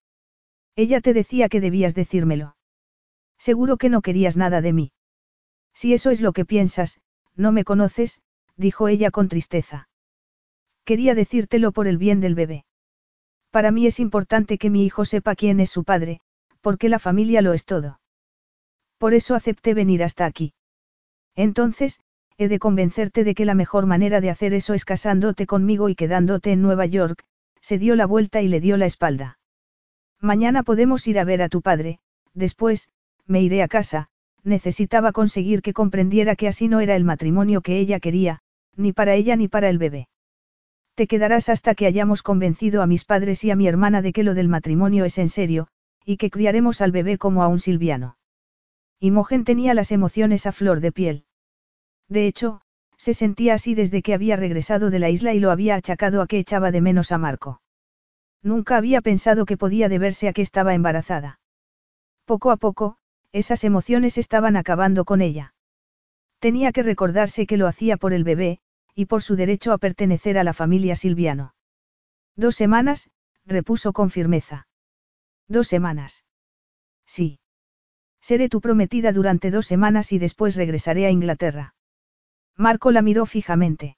Ella 0.75 1.01
te 1.01 1.13
decía 1.13 1.49
que 1.49 1.59
debías 1.59 1.95
decírmelo. 1.95 2.55
Seguro 3.39 3.77
que 3.77 3.89
no 3.89 4.01
querías 4.01 4.37
nada 4.37 4.61
de 4.61 4.73
mí. 4.73 4.91
Si 5.73 5.93
eso 5.93 6.11
es 6.11 6.21
lo 6.21 6.33
que 6.33 6.45
piensas, 6.45 7.01
no 7.35 7.51
me 7.51 7.63
conoces, 7.63 8.21
dijo 8.55 8.87
ella 8.87 9.09
con 9.09 9.27
tristeza. 9.27 9.89
Quería 10.85 11.15
decírtelo 11.15 11.71
por 11.71 11.87
el 11.87 11.97
bien 11.97 12.21
del 12.21 12.35
bebé. 12.35 12.65
Para 13.49 13.71
mí 13.71 13.87
es 13.87 13.99
importante 13.99 14.59
que 14.59 14.69
mi 14.69 14.85
hijo 14.85 15.03
sepa 15.03 15.35
quién 15.35 15.59
es 15.59 15.71
su 15.71 15.83
padre, 15.83 16.21
porque 16.61 16.89
la 16.89 16.99
familia 16.99 17.41
lo 17.41 17.53
es 17.53 17.65
todo. 17.65 17.99
Por 18.99 19.15
eso 19.15 19.33
acepté 19.33 19.73
venir 19.73 20.03
hasta 20.03 20.25
aquí. 20.25 20.53
Entonces, 21.35 22.01
he 22.39 22.47
de 22.47 22.57
convencerte 22.57 23.25
de 23.25 23.35
que 23.35 23.43
la 23.43 23.53
mejor 23.53 23.85
manera 23.85 24.21
de 24.21 24.29
hacer 24.29 24.53
eso 24.53 24.73
es 24.73 24.85
casándote 24.85 25.45
conmigo 25.45 25.89
y 25.89 25.95
quedándote 25.95 26.53
en 26.53 26.61
Nueva 26.61 26.85
York, 26.85 27.25
se 27.59 27.77
dio 27.77 27.97
la 27.97 28.05
vuelta 28.05 28.41
y 28.41 28.47
le 28.47 28.61
dio 28.61 28.77
la 28.77 28.85
espalda. 28.85 29.39
Mañana 30.21 30.63
podemos 30.63 31.05
ir 31.05 31.19
a 31.19 31.25
ver 31.25 31.41
a 31.41 31.49
tu 31.49 31.61
padre, 31.61 31.99
después, 32.33 32.91
me 33.27 33.41
iré 33.41 33.61
a 33.61 33.67
casa, 33.67 34.07
necesitaba 34.41 35.11
conseguir 35.11 35.61
que 35.61 35.73
comprendiera 35.73 36.37
que 36.37 36.47
así 36.47 36.69
no 36.69 36.79
era 36.79 36.95
el 36.95 37.03
matrimonio 37.03 37.59
que 37.59 37.77
ella 37.77 37.99
quería, 37.99 38.39
ni 38.77 38.93
para 38.93 39.15
ella 39.15 39.35
ni 39.35 39.49
para 39.49 39.69
el 39.69 39.77
bebé. 39.77 40.07
Te 40.95 41.07
quedarás 41.07 41.49
hasta 41.49 41.75
que 41.75 41.87
hayamos 41.87 42.23
convencido 42.23 42.81
a 42.81 42.87
mis 42.87 43.03
padres 43.03 43.43
y 43.43 43.51
a 43.51 43.57
mi 43.57 43.67
hermana 43.67 44.01
de 44.01 44.13
que 44.13 44.23
lo 44.23 44.33
del 44.33 44.47
matrimonio 44.47 45.03
es 45.03 45.17
en 45.17 45.27
serio, 45.27 45.67
y 46.05 46.15
que 46.15 46.29
criaremos 46.29 46.79
al 46.79 46.93
bebé 46.93 47.17
como 47.17 47.43
a 47.43 47.49
un 47.49 47.59
silviano. 47.59 48.15
Imogen 49.01 49.43
tenía 49.43 49.73
las 49.73 49.91
emociones 49.91 50.45
a 50.45 50.53
flor 50.53 50.79
de 50.79 50.93
piel. 50.93 51.25
De 52.09 52.27
hecho, 52.27 52.61
se 52.97 53.13
sentía 53.13 53.53
así 53.53 53.75
desde 53.75 54.01
que 54.01 54.13
había 54.13 54.35
regresado 54.35 54.89
de 54.89 54.99
la 54.99 55.09
isla 55.09 55.33
y 55.33 55.39
lo 55.39 55.51
había 55.51 55.75
achacado 55.75 56.21
a 56.21 56.27
que 56.27 56.39
echaba 56.39 56.71
de 56.71 56.81
menos 56.81 57.11
a 57.11 57.17
Marco. 57.17 57.61
Nunca 58.41 58.77
había 58.77 59.01
pensado 59.01 59.45
que 59.45 59.57
podía 59.57 59.89
deberse 59.89 60.27
a 60.27 60.33
que 60.33 60.41
estaba 60.41 60.73
embarazada. 60.73 61.39
Poco 62.25 62.51
a 62.51 62.57
poco, 62.57 62.97
esas 63.31 63.63
emociones 63.63 64.17
estaban 64.17 64.55
acabando 64.55 65.05
con 65.05 65.21
ella. 65.21 65.53
Tenía 66.39 66.71
que 66.71 66.83
recordarse 66.83 67.45
que 67.45 67.57
lo 67.57 67.67
hacía 67.67 67.97
por 67.97 68.13
el 68.13 68.23
bebé, 68.23 68.59
y 68.95 69.05
por 69.05 69.21
su 69.21 69.35
derecho 69.35 69.71
a 69.71 69.77
pertenecer 69.77 70.37
a 70.37 70.43
la 70.43 70.53
familia 70.53 70.95
Silviano. 70.95 71.53
Dos 72.35 72.55
semanas, 72.55 73.09
repuso 73.45 73.93
con 73.93 74.09
firmeza. 74.09 74.67
Dos 75.47 75.67
semanas. 75.67 76.25
Sí. 77.05 77.39
Seré 78.21 78.49
tu 78.49 78.61
prometida 78.61 79.11
durante 79.11 79.51
dos 79.51 79.67
semanas 79.67 80.11
y 80.11 80.19
después 80.19 80.55
regresaré 80.55 81.05
a 81.05 81.11
Inglaterra. 81.11 81.75
Marco 82.59 82.91
la 82.91 83.01
miró 83.01 83.25
fijamente. 83.25 83.95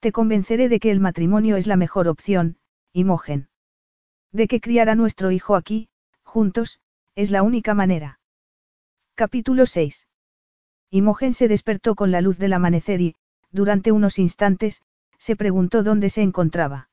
Te 0.00 0.10
convenceré 0.10 0.70
de 0.70 0.80
que 0.80 0.90
el 0.90 0.98
matrimonio 0.98 1.58
es 1.58 1.66
la 1.66 1.76
mejor 1.76 2.08
opción, 2.08 2.56
Imogen. 2.94 3.50
De 4.32 4.48
que 4.48 4.62
criar 4.62 4.88
a 4.88 4.94
nuestro 4.94 5.30
hijo 5.30 5.54
aquí, 5.54 5.90
juntos, 6.22 6.80
es 7.16 7.30
la 7.30 7.42
única 7.42 7.74
manera. 7.74 8.18
Capítulo 9.14 9.66
6. 9.66 10.08
Imogen 10.90 11.34
se 11.34 11.48
despertó 11.48 11.96
con 11.96 12.10
la 12.10 12.22
luz 12.22 12.38
del 12.38 12.54
amanecer 12.54 13.02
y, 13.02 13.14
durante 13.52 13.92
unos 13.92 14.18
instantes, 14.18 14.80
se 15.18 15.36
preguntó 15.36 15.82
dónde 15.82 16.08
se 16.08 16.22
encontraba. 16.22 16.88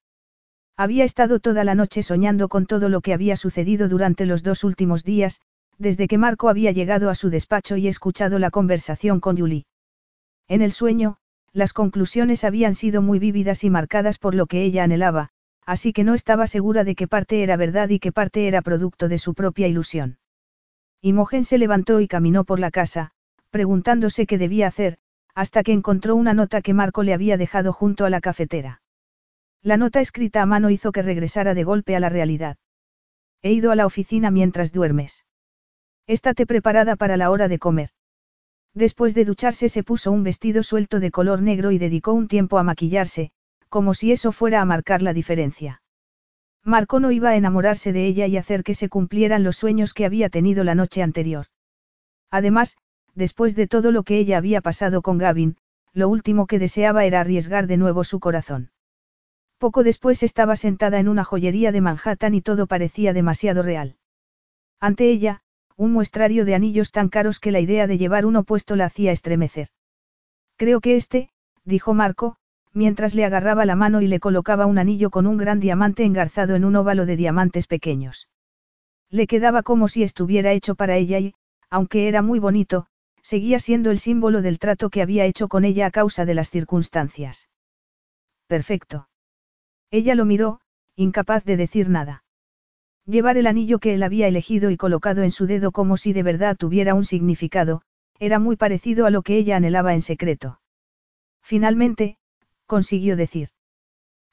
Había 0.75 1.05
estado 1.05 1.39
toda 1.39 1.63
la 1.63 1.75
noche 1.75 2.03
soñando 2.03 2.49
con 2.49 2.65
todo 2.65 2.89
lo 2.89 2.99
que 2.99 3.13
había 3.13 3.37
sucedido 3.37 3.87
durante 3.87 4.25
los 4.25 4.43
dos 4.43 4.65
últimos 4.65 5.05
días, 5.05 5.39
desde 5.77 6.09
que 6.09 6.17
Marco 6.17 6.49
había 6.49 6.73
llegado 6.73 7.09
a 7.09 7.15
su 7.15 7.29
despacho 7.29 7.77
y 7.77 7.87
escuchado 7.87 8.37
la 8.37 8.51
conversación 8.51 9.21
con 9.21 9.37
Julie. 9.37 9.63
En 10.47 10.61
el 10.61 10.71
sueño, 10.71 11.17
las 11.51 11.73
conclusiones 11.73 12.43
habían 12.43 12.75
sido 12.75 13.01
muy 13.01 13.19
vívidas 13.19 13.63
y 13.63 13.69
marcadas 13.69 14.17
por 14.17 14.35
lo 14.35 14.45
que 14.47 14.63
ella 14.63 14.83
anhelaba, 14.83 15.29
así 15.65 15.93
que 15.93 16.03
no 16.03 16.13
estaba 16.13 16.47
segura 16.47 16.83
de 16.83 16.95
qué 16.95 17.07
parte 17.07 17.43
era 17.43 17.57
verdad 17.57 17.89
y 17.89 17.99
qué 17.99 18.11
parte 18.11 18.47
era 18.47 18.61
producto 18.61 19.07
de 19.07 19.17
su 19.17 19.33
propia 19.33 19.67
ilusión. 19.67 20.17
Imogen 21.01 21.43
se 21.43 21.57
levantó 21.57 21.99
y 21.99 22.07
caminó 22.07 22.43
por 22.43 22.59
la 22.59 22.71
casa, 22.71 23.11
preguntándose 23.49 24.25
qué 24.25 24.37
debía 24.37 24.67
hacer, 24.67 24.97
hasta 25.35 25.63
que 25.63 25.73
encontró 25.73 26.15
una 26.15 26.33
nota 26.33 26.61
que 26.61 26.73
Marco 26.73 27.03
le 27.03 27.13
había 27.13 27.37
dejado 27.37 27.73
junto 27.73 28.05
a 28.05 28.09
la 28.09 28.21
cafetera. 28.21 28.81
La 29.61 29.77
nota 29.77 30.01
escrita 30.01 30.41
a 30.41 30.45
mano 30.45 30.69
hizo 30.69 30.91
que 30.91 31.01
regresara 31.01 31.53
de 31.53 31.63
golpe 31.63 31.95
a 31.95 31.99
la 31.99 32.09
realidad. 32.09 32.57
He 33.41 33.51
ido 33.51 33.71
a 33.71 33.75
la 33.75 33.85
oficina 33.85 34.31
mientras 34.31 34.71
duermes. 34.71 35.25
Estate 36.07 36.45
preparada 36.45 36.95
para 36.95 37.17
la 37.17 37.29
hora 37.31 37.47
de 37.47 37.59
comer. 37.59 37.89
Después 38.73 39.13
de 39.13 39.25
ducharse 39.25 39.69
se 39.69 39.83
puso 39.83 40.11
un 40.11 40.23
vestido 40.23 40.63
suelto 40.63 40.99
de 40.99 41.11
color 41.11 41.41
negro 41.41 41.71
y 41.71 41.77
dedicó 41.77 42.13
un 42.13 42.27
tiempo 42.27 42.57
a 42.57 42.63
maquillarse, 42.63 43.31
como 43.69 43.93
si 43.93 44.11
eso 44.11 44.31
fuera 44.31 44.61
a 44.61 44.65
marcar 44.65 45.01
la 45.01 45.13
diferencia. 45.13 45.81
Marco 46.63 46.99
no 46.99 47.11
iba 47.11 47.29
a 47.29 47.35
enamorarse 47.35 47.91
de 47.91 48.07
ella 48.07 48.25
y 48.25 48.37
hacer 48.37 48.63
que 48.63 48.73
se 48.73 48.89
cumplieran 48.89 49.43
los 49.43 49.57
sueños 49.57 49.93
que 49.93 50.05
había 50.05 50.29
tenido 50.29 50.63
la 50.63 50.75
noche 50.75 51.03
anterior. 51.03 51.47
Además, 52.31 52.77
después 53.13 53.55
de 53.55 53.67
todo 53.67 53.91
lo 53.91 54.03
que 54.03 54.17
ella 54.17 54.37
había 54.37 54.61
pasado 54.61 55.01
con 55.01 55.17
Gavin, 55.17 55.57
lo 55.91 56.09
último 56.09 56.47
que 56.47 56.57
deseaba 56.57 57.05
era 57.05 57.19
arriesgar 57.19 57.67
de 57.67 57.77
nuevo 57.77 58.03
su 58.03 58.19
corazón. 58.19 58.71
Poco 59.59 59.83
después 59.83 60.23
estaba 60.23 60.55
sentada 60.55 60.99
en 60.99 61.07
una 61.07 61.23
joyería 61.23 61.71
de 61.71 61.81
Manhattan 61.81 62.33
y 62.33 62.41
todo 62.41 62.65
parecía 62.65 63.13
demasiado 63.13 63.61
real. 63.61 63.97
Ante 64.79 65.09
ella, 65.09 65.42
un 65.75 65.91
muestrario 65.91 66.45
de 66.45 66.55
anillos 66.55 66.91
tan 66.91 67.09
caros 67.09 67.39
que 67.39 67.51
la 67.51 67.59
idea 67.59 67.87
de 67.87 67.97
llevar 67.97 68.25
uno 68.25 68.43
puesto 68.43 68.75
la 68.75 68.85
hacía 68.85 69.11
estremecer. 69.11 69.69
Creo 70.55 70.81
que 70.81 70.95
este, 70.95 71.29
dijo 71.63 71.93
Marco, 71.93 72.37
mientras 72.73 73.15
le 73.15 73.25
agarraba 73.25 73.65
la 73.65 73.75
mano 73.75 74.01
y 74.01 74.07
le 74.07 74.19
colocaba 74.19 74.65
un 74.65 74.77
anillo 74.77 75.09
con 75.09 75.27
un 75.27 75.37
gran 75.37 75.59
diamante 75.59 76.03
engarzado 76.03 76.55
en 76.55 76.65
un 76.65 76.75
óvalo 76.75 77.05
de 77.05 77.17
diamantes 77.17 77.67
pequeños. 77.67 78.29
Le 79.09 79.27
quedaba 79.27 79.63
como 79.63 79.87
si 79.87 80.03
estuviera 80.03 80.51
hecho 80.51 80.75
para 80.75 80.97
ella 80.97 81.19
y, 81.19 81.35
aunque 81.69 82.07
era 82.07 82.21
muy 82.21 82.39
bonito, 82.39 82.87
seguía 83.21 83.59
siendo 83.59 83.91
el 83.91 83.99
símbolo 83.99 84.41
del 84.41 84.59
trato 84.59 84.89
que 84.89 85.01
había 85.01 85.25
hecho 85.25 85.47
con 85.47 85.65
ella 85.65 85.87
a 85.87 85.91
causa 85.91 86.25
de 86.25 86.33
las 86.33 86.49
circunstancias. 86.49 87.49
Perfecto. 88.47 89.07
Ella 89.91 90.15
lo 90.15 90.25
miró, 90.25 90.61
incapaz 90.95 91.43
de 91.45 91.57
decir 91.57 91.89
nada. 91.89 92.22
Llevar 93.05 93.37
el 93.37 93.47
anillo 93.47 93.79
que 93.79 93.93
él 93.93 94.03
había 94.03 94.27
elegido 94.27 94.71
y 94.71 94.77
colocado 94.77 95.23
en 95.23 95.31
su 95.31 95.45
dedo 95.45 95.71
como 95.71 95.97
si 95.97 96.13
de 96.13 96.23
verdad 96.23 96.55
tuviera 96.55 96.93
un 96.93 97.03
significado, 97.03 97.81
era 98.17 98.39
muy 98.39 98.55
parecido 98.55 99.05
a 99.05 99.09
lo 99.09 99.23
que 99.23 99.35
ella 99.35 99.57
anhelaba 99.57 99.93
en 99.93 100.01
secreto. 100.01 100.61
Finalmente, 101.41 102.17
consiguió 102.65 103.17
decir. 103.17 103.49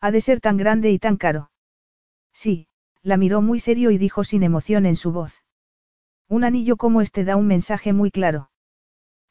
Ha 0.01 0.13
de 0.13 0.21
ser 0.21 0.41
tan 0.41 0.57
grande 0.57 0.93
y 0.93 0.99
tan 1.01 1.17
caro. 1.17 1.51
Sí, 2.33 2.69
la 3.03 3.17
miró 3.17 3.43
muy 3.43 3.59
serio 3.59 3.91
y 3.91 3.99
dijo 3.99 4.23
sin 4.23 4.45
emoción 4.45 4.87
en 4.87 4.95
su 4.95 5.11
voz. 5.11 5.43
Un 6.29 6.45
anillo 6.45 6.77
como 6.77 7.01
este 7.01 7.25
da 7.25 7.35
un 7.35 7.49
mensaje 7.49 7.93
muy 7.93 8.13
claro. 8.13 8.51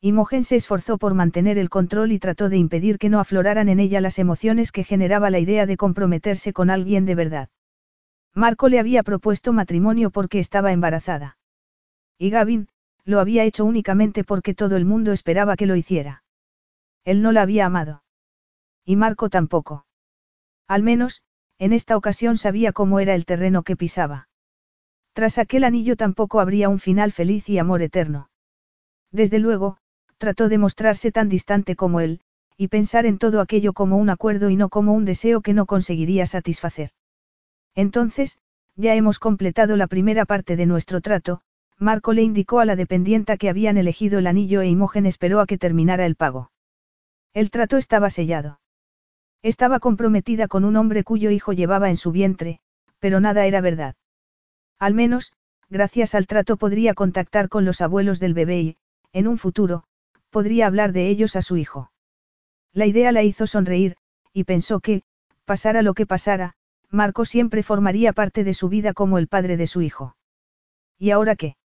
Imogen 0.02 0.44
se 0.44 0.57
esforzó 0.57 0.98
por 0.98 1.14
mantener 1.14 1.57
el 1.57 1.70
control 1.70 2.11
y 2.11 2.20
trató 2.20 2.49
de 2.49 2.57
impedir 2.57 2.98
que 2.98 3.10
no 3.10 3.22
afloraran 3.22 3.70
en 3.70 3.80
ella 3.80 4.02
las 4.02 4.20
emociones 4.20 4.74
que 4.74 4.84
generaba 4.84 5.30
la 5.30 5.40
idea 5.40 5.66
de 5.66 5.78
comprometerse 5.78 6.52
con 6.52 6.70
alguien 6.70 7.06
de 7.06 7.16
verdad. 7.16 7.49
Marco 8.34 8.70
le 8.70 8.80
había 8.80 9.04
propuesto 9.04 9.54
matrimonio 9.54 10.12
porque 10.12 10.40
estaba 10.40 10.72
embarazada. 10.72 11.38
Y 12.18 12.30
Gavin, 12.30 12.68
lo 13.06 13.20
había 13.20 13.44
hecho 13.44 13.66
únicamente 13.66 14.24
porque 14.24 14.54
todo 14.54 14.76
el 14.76 14.86
mundo 14.86 15.12
esperaba 15.12 15.56
que 15.56 15.66
lo 15.66 15.76
hiciera. 15.76 16.24
Él 17.06 17.22
no 17.22 17.32
la 17.32 17.42
había 17.42 17.66
amado. 17.66 18.04
Y 18.86 18.96
Marco 18.96 19.30
tampoco. 19.30 19.86
Al 20.68 20.84
menos, 20.84 21.24
en 21.58 21.74
esta 21.74 21.98
ocasión 21.98 22.38
sabía 22.38 22.72
cómo 22.72 23.00
era 23.00 23.16
el 23.16 23.26
terreno 23.26 23.64
que 23.64 23.76
pisaba. 23.76 24.30
Tras 25.14 25.38
aquel 25.38 25.64
anillo 25.64 25.96
tampoco 25.96 26.40
habría 26.40 26.70
un 26.70 26.80
final 26.80 27.12
feliz 27.12 27.50
y 27.50 27.58
amor 27.58 27.82
eterno. 27.82 28.30
Desde 29.12 29.40
luego, 29.40 29.78
trató 30.18 30.50
de 30.50 30.58
mostrarse 30.58 31.12
tan 31.12 31.30
distante 31.30 31.76
como 31.76 32.00
él, 32.00 32.22
y 32.58 32.68
pensar 32.68 33.06
en 33.06 33.18
todo 33.18 33.42
aquello 33.42 33.74
como 33.74 33.98
un 33.98 34.10
acuerdo 34.10 34.50
y 34.50 34.56
no 34.56 34.70
como 34.70 34.94
un 34.94 35.06
deseo 35.06 35.42
que 35.42 35.54
no 35.54 35.66
conseguiría 35.66 36.26
satisfacer. 36.26 36.92
Entonces, 37.76 38.38
ya 38.76 38.96
hemos 38.96 39.20
completado 39.20 39.76
la 39.78 39.88
primera 39.88 40.26
parte 40.26 40.56
de 40.56 40.66
nuestro 40.66 41.02
trato, 41.02 41.41
Marco 41.78 42.14
le 42.14 42.22
indicó 42.22 42.60
a 42.60 42.66
la 42.66 42.76
dependienta 42.76 43.38
que 43.38 43.50
habían 43.50 43.78
elegido 43.78 44.20
el 44.20 44.28
anillo 44.28 44.62
e 44.62 44.68
Imogen 44.68 45.06
esperó 45.06 45.40
a 45.40 45.46
que 45.46 45.58
terminara 45.58 46.06
el 46.06 46.16
pago. 46.16 46.52
El 47.34 47.52
trato 47.52 47.78
estaba 47.78 48.10
sellado. 48.10 48.60
Estaba 49.41 49.80
comprometida 49.80 50.48
con 50.48 50.66
un 50.66 50.76
hombre 50.76 51.04
cuyo 51.04 51.32
hijo 51.32 51.54
llevaba 51.54 51.90
en 51.90 51.96
su 51.96 52.12
vientre, 52.12 52.60
pero 53.00 53.22
nada 53.22 53.46
era 53.46 53.62
verdad. 53.62 53.96
Al 54.78 54.94
menos, 54.94 55.32
gracias 55.70 56.16
al 56.16 56.28
trato 56.28 56.58
podría 56.58 56.94
contactar 56.94 57.48
con 57.48 57.64
los 57.64 57.80
abuelos 57.80 58.20
del 58.20 58.34
bebé 58.34 58.62
y, 58.62 58.78
en 59.14 59.28
un 59.28 59.38
futuro, 59.38 59.86
podría 60.30 60.68
hablar 60.68 60.91
de 60.91 61.08
ellos 61.08 61.36
a 61.38 61.41
su 61.41 61.56
hijo. 61.56 61.91
La 62.74 62.86
idea 62.86 63.12
la 63.12 63.24
hizo 63.24 63.48
sonreír, 63.48 63.96
y 64.34 64.44
pensó 64.44 64.80
que, 64.80 65.04
pasara 65.46 65.82
lo 65.82 65.94
que 65.94 66.06
pasara, 66.06 66.56
Marco 66.91 67.26
siempre 67.26 67.64
formaría 67.64 68.14
parte 68.14 68.44
de 68.44 68.53
su 68.53 68.70
vida 68.70 68.94
como 68.94 69.18
el 69.18 69.28
padre 69.28 69.57
de 69.57 69.68
su 69.68 69.82
hijo. 69.82 70.16
¿Y 70.98 71.11
ahora 71.11 71.36
qué? 71.36 71.56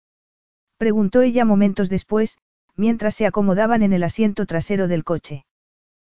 preguntó 0.76 1.22
ella 1.22 1.44
momentos 1.44 1.88
después, 1.88 2.38
mientras 2.76 3.14
se 3.14 3.26
acomodaban 3.26 3.82
en 3.82 3.92
el 3.92 4.02
asiento 4.02 4.46
trasero 4.46 4.88
del 4.88 5.05
coche. 5.05 5.46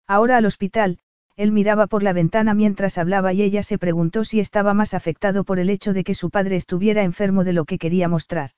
Ahora 0.07 0.37
al 0.37 0.45
hospital, 0.45 0.99
él 1.35 1.51
miraba 1.51 1.87
por 1.87 2.01
la 2.01 2.13
ventana 2.13 2.53
mientras 2.53 2.97
hablaba 2.97 3.33
y 3.33 3.41
ella 3.41 3.61
se 3.61 3.77
preguntó 3.77 4.23
si 4.23 4.39
estaba 4.39 4.73
más 4.73 4.93
afectado 4.93 5.43
por 5.43 5.59
el 5.59 5.69
hecho 5.69 5.93
de 5.93 6.03
que 6.03 6.15
su 6.15 6.29
padre 6.29 6.55
estuviera 6.55 7.03
enfermo 7.03 7.43
de 7.43 7.53
lo 7.53 7.65
que 7.65 7.77
quería 7.77 8.07
mostrar. 8.07 8.51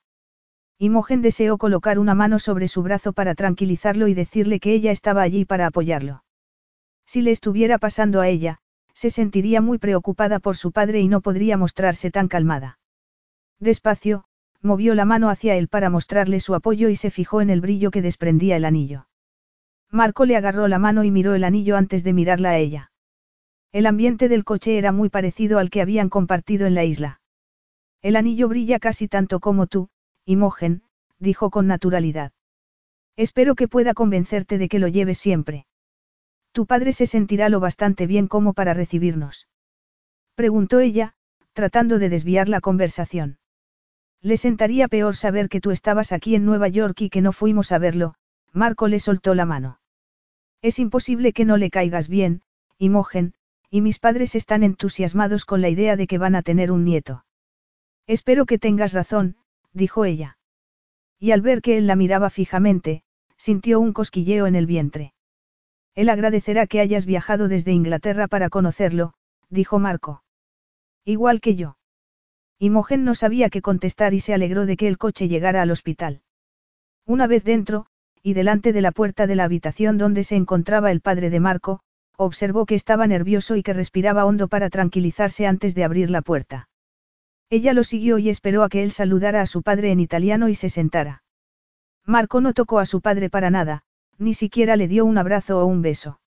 Imogen 0.78 1.22
deseó 1.22 1.58
colocar 1.58 1.98
una 1.98 2.14
mano 2.14 2.38
sobre 2.38 2.68
su 2.68 2.82
brazo 2.82 3.12
para 3.12 3.34
tranquilizarlo 3.34 4.06
y 4.06 4.14
decirle 4.14 4.60
que 4.60 4.72
ella 4.72 4.92
estaba 4.92 5.22
allí 5.22 5.44
para 5.44 5.66
apoyarlo. 5.66 6.22
Si 7.04 7.20
le 7.20 7.32
estuviera 7.32 7.78
pasando 7.78 8.20
a 8.20 8.28
ella, 8.28 8.60
se 8.98 9.10
sentiría 9.10 9.60
muy 9.60 9.78
preocupada 9.78 10.40
por 10.40 10.56
su 10.56 10.72
padre 10.72 11.00
y 11.00 11.06
no 11.06 11.20
podría 11.20 11.56
mostrarse 11.56 12.10
tan 12.10 12.26
calmada. 12.26 12.80
Despacio, 13.60 14.24
movió 14.60 14.96
la 14.96 15.04
mano 15.04 15.30
hacia 15.30 15.54
él 15.54 15.68
para 15.68 15.88
mostrarle 15.88 16.40
su 16.40 16.56
apoyo 16.56 16.88
y 16.88 16.96
se 16.96 17.12
fijó 17.12 17.40
en 17.40 17.48
el 17.48 17.60
brillo 17.60 17.92
que 17.92 18.02
desprendía 18.02 18.56
el 18.56 18.64
anillo. 18.64 19.06
Marco 19.88 20.26
le 20.26 20.34
agarró 20.34 20.66
la 20.66 20.80
mano 20.80 21.04
y 21.04 21.12
miró 21.12 21.36
el 21.36 21.44
anillo 21.44 21.76
antes 21.76 22.02
de 22.02 22.12
mirarla 22.12 22.50
a 22.50 22.58
ella. 22.58 22.90
El 23.70 23.86
ambiente 23.86 24.28
del 24.28 24.42
coche 24.42 24.78
era 24.78 24.90
muy 24.90 25.10
parecido 25.10 25.60
al 25.60 25.70
que 25.70 25.80
habían 25.80 26.08
compartido 26.08 26.66
en 26.66 26.74
la 26.74 26.82
isla. 26.82 27.20
El 28.02 28.16
anillo 28.16 28.48
brilla 28.48 28.80
casi 28.80 29.06
tanto 29.06 29.38
como 29.38 29.68
tú, 29.68 29.90
Imogen, 30.24 30.82
dijo 31.20 31.50
con 31.50 31.68
naturalidad. 31.68 32.32
Espero 33.14 33.54
que 33.54 33.68
pueda 33.68 33.94
convencerte 33.94 34.58
de 34.58 34.68
que 34.68 34.80
lo 34.80 34.88
lleves 34.88 35.18
siempre. 35.18 35.67
Tu 36.52 36.66
padre 36.66 36.92
se 36.92 37.06
sentirá 37.06 37.48
lo 37.48 37.60
bastante 37.60 38.06
bien 38.06 38.26
como 38.26 38.52
para 38.52 38.74
recibirnos. 38.74 39.48
Preguntó 40.34 40.80
ella, 40.80 41.14
tratando 41.52 41.98
de 41.98 42.08
desviar 42.08 42.48
la 42.48 42.60
conversación. 42.60 43.38
Le 44.20 44.36
sentaría 44.36 44.88
peor 44.88 45.16
saber 45.16 45.48
que 45.48 45.60
tú 45.60 45.70
estabas 45.70 46.12
aquí 46.12 46.34
en 46.34 46.44
Nueva 46.44 46.68
York 46.68 47.00
y 47.00 47.10
que 47.10 47.20
no 47.20 47.32
fuimos 47.32 47.72
a 47.72 47.78
verlo, 47.78 48.14
Marco 48.52 48.88
le 48.88 48.98
soltó 48.98 49.34
la 49.34 49.44
mano. 49.44 49.80
Es 50.62 50.78
imposible 50.78 51.32
que 51.32 51.44
no 51.44 51.56
le 51.56 51.70
caigas 51.70 52.08
bien, 52.08 52.42
Imogen, 52.78 53.34
y 53.70 53.80
mis 53.80 53.98
padres 53.98 54.34
están 54.34 54.62
entusiasmados 54.62 55.44
con 55.44 55.60
la 55.60 55.68
idea 55.68 55.96
de 55.96 56.06
que 56.06 56.18
van 56.18 56.34
a 56.34 56.42
tener 56.42 56.72
un 56.72 56.84
nieto. 56.84 57.24
Espero 58.06 58.46
que 58.46 58.58
tengas 58.58 58.92
razón, 58.92 59.36
dijo 59.72 60.04
ella. 60.04 60.38
Y 61.18 61.32
al 61.32 61.42
ver 61.42 61.60
que 61.60 61.76
él 61.76 61.86
la 61.86 61.96
miraba 61.96 62.30
fijamente, 62.30 63.02
sintió 63.36 63.80
un 63.80 63.92
cosquilleo 63.92 64.46
en 64.46 64.54
el 64.54 64.66
vientre. 64.66 65.12
Él 65.98 66.10
agradecerá 66.10 66.68
que 66.68 66.78
hayas 66.78 67.06
viajado 67.06 67.48
desde 67.48 67.72
Inglaterra 67.72 68.28
para 68.28 68.50
conocerlo, 68.50 69.14
dijo 69.50 69.80
Marco. 69.80 70.22
Igual 71.04 71.40
que 71.40 71.56
yo. 71.56 71.76
Imogen 72.60 73.02
no 73.02 73.16
sabía 73.16 73.50
qué 73.50 73.62
contestar 73.62 74.14
y 74.14 74.20
se 74.20 74.32
alegró 74.32 74.64
de 74.64 74.76
que 74.76 74.86
el 74.86 74.96
coche 74.96 75.26
llegara 75.26 75.60
al 75.60 75.72
hospital. 75.72 76.22
Una 77.04 77.26
vez 77.26 77.42
dentro, 77.42 77.86
y 78.22 78.34
delante 78.34 78.72
de 78.72 78.80
la 78.80 78.92
puerta 78.92 79.26
de 79.26 79.34
la 79.34 79.42
habitación 79.42 79.98
donde 79.98 80.22
se 80.22 80.36
encontraba 80.36 80.92
el 80.92 81.00
padre 81.00 81.30
de 81.30 81.40
Marco, 81.40 81.80
observó 82.16 82.64
que 82.64 82.76
estaba 82.76 83.08
nervioso 83.08 83.56
y 83.56 83.64
que 83.64 83.72
respiraba 83.72 84.24
hondo 84.24 84.46
para 84.46 84.70
tranquilizarse 84.70 85.48
antes 85.48 85.74
de 85.74 85.82
abrir 85.82 86.10
la 86.10 86.22
puerta. 86.22 86.68
Ella 87.50 87.72
lo 87.72 87.82
siguió 87.82 88.18
y 88.18 88.28
esperó 88.28 88.62
a 88.62 88.68
que 88.68 88.84
él 88.84 88.92
saludara 88.92 89.40
a 89.40 89.46
su 89.46 89.62
padre 89.62 89.90
en 89.90 89.98
italiano 89.98 90.48
y 90.48 90.54
se 90.54 90.70
sentara. 90.70 91.24
Marco 92.06 92.40
no 92.40 92.52
tocó 92.52 92.78
a 92.78 92.86
su 92.86 93.00
padre 93.00 93.30
para 93.30 93.50
nada, 93.50 93.82
ni 94.18 94.34
siquiera 94.34 94.76
le 94.76 94.88
dio 94.88 95.04
un 95.04 95.18
abrazo 95.18 95.60
o 95.60 95.66
un 95.66 95.82
beso. 95.82 96.20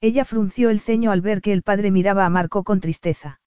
Ella 0.00 0.24
frunció 0.24 0.70
el 0.70 0.80
ceño 0.80 1.10
al 1.10 1.22
ver 1.22 1.40
que 1.40 1.52
el 1.52 1.62
padre 1.62 1.90
miraba 1.90 2.26
a 2.26 2.30
Marco 2.30 2.62
con 2.64 2.80
tristeza. 2.80 3.40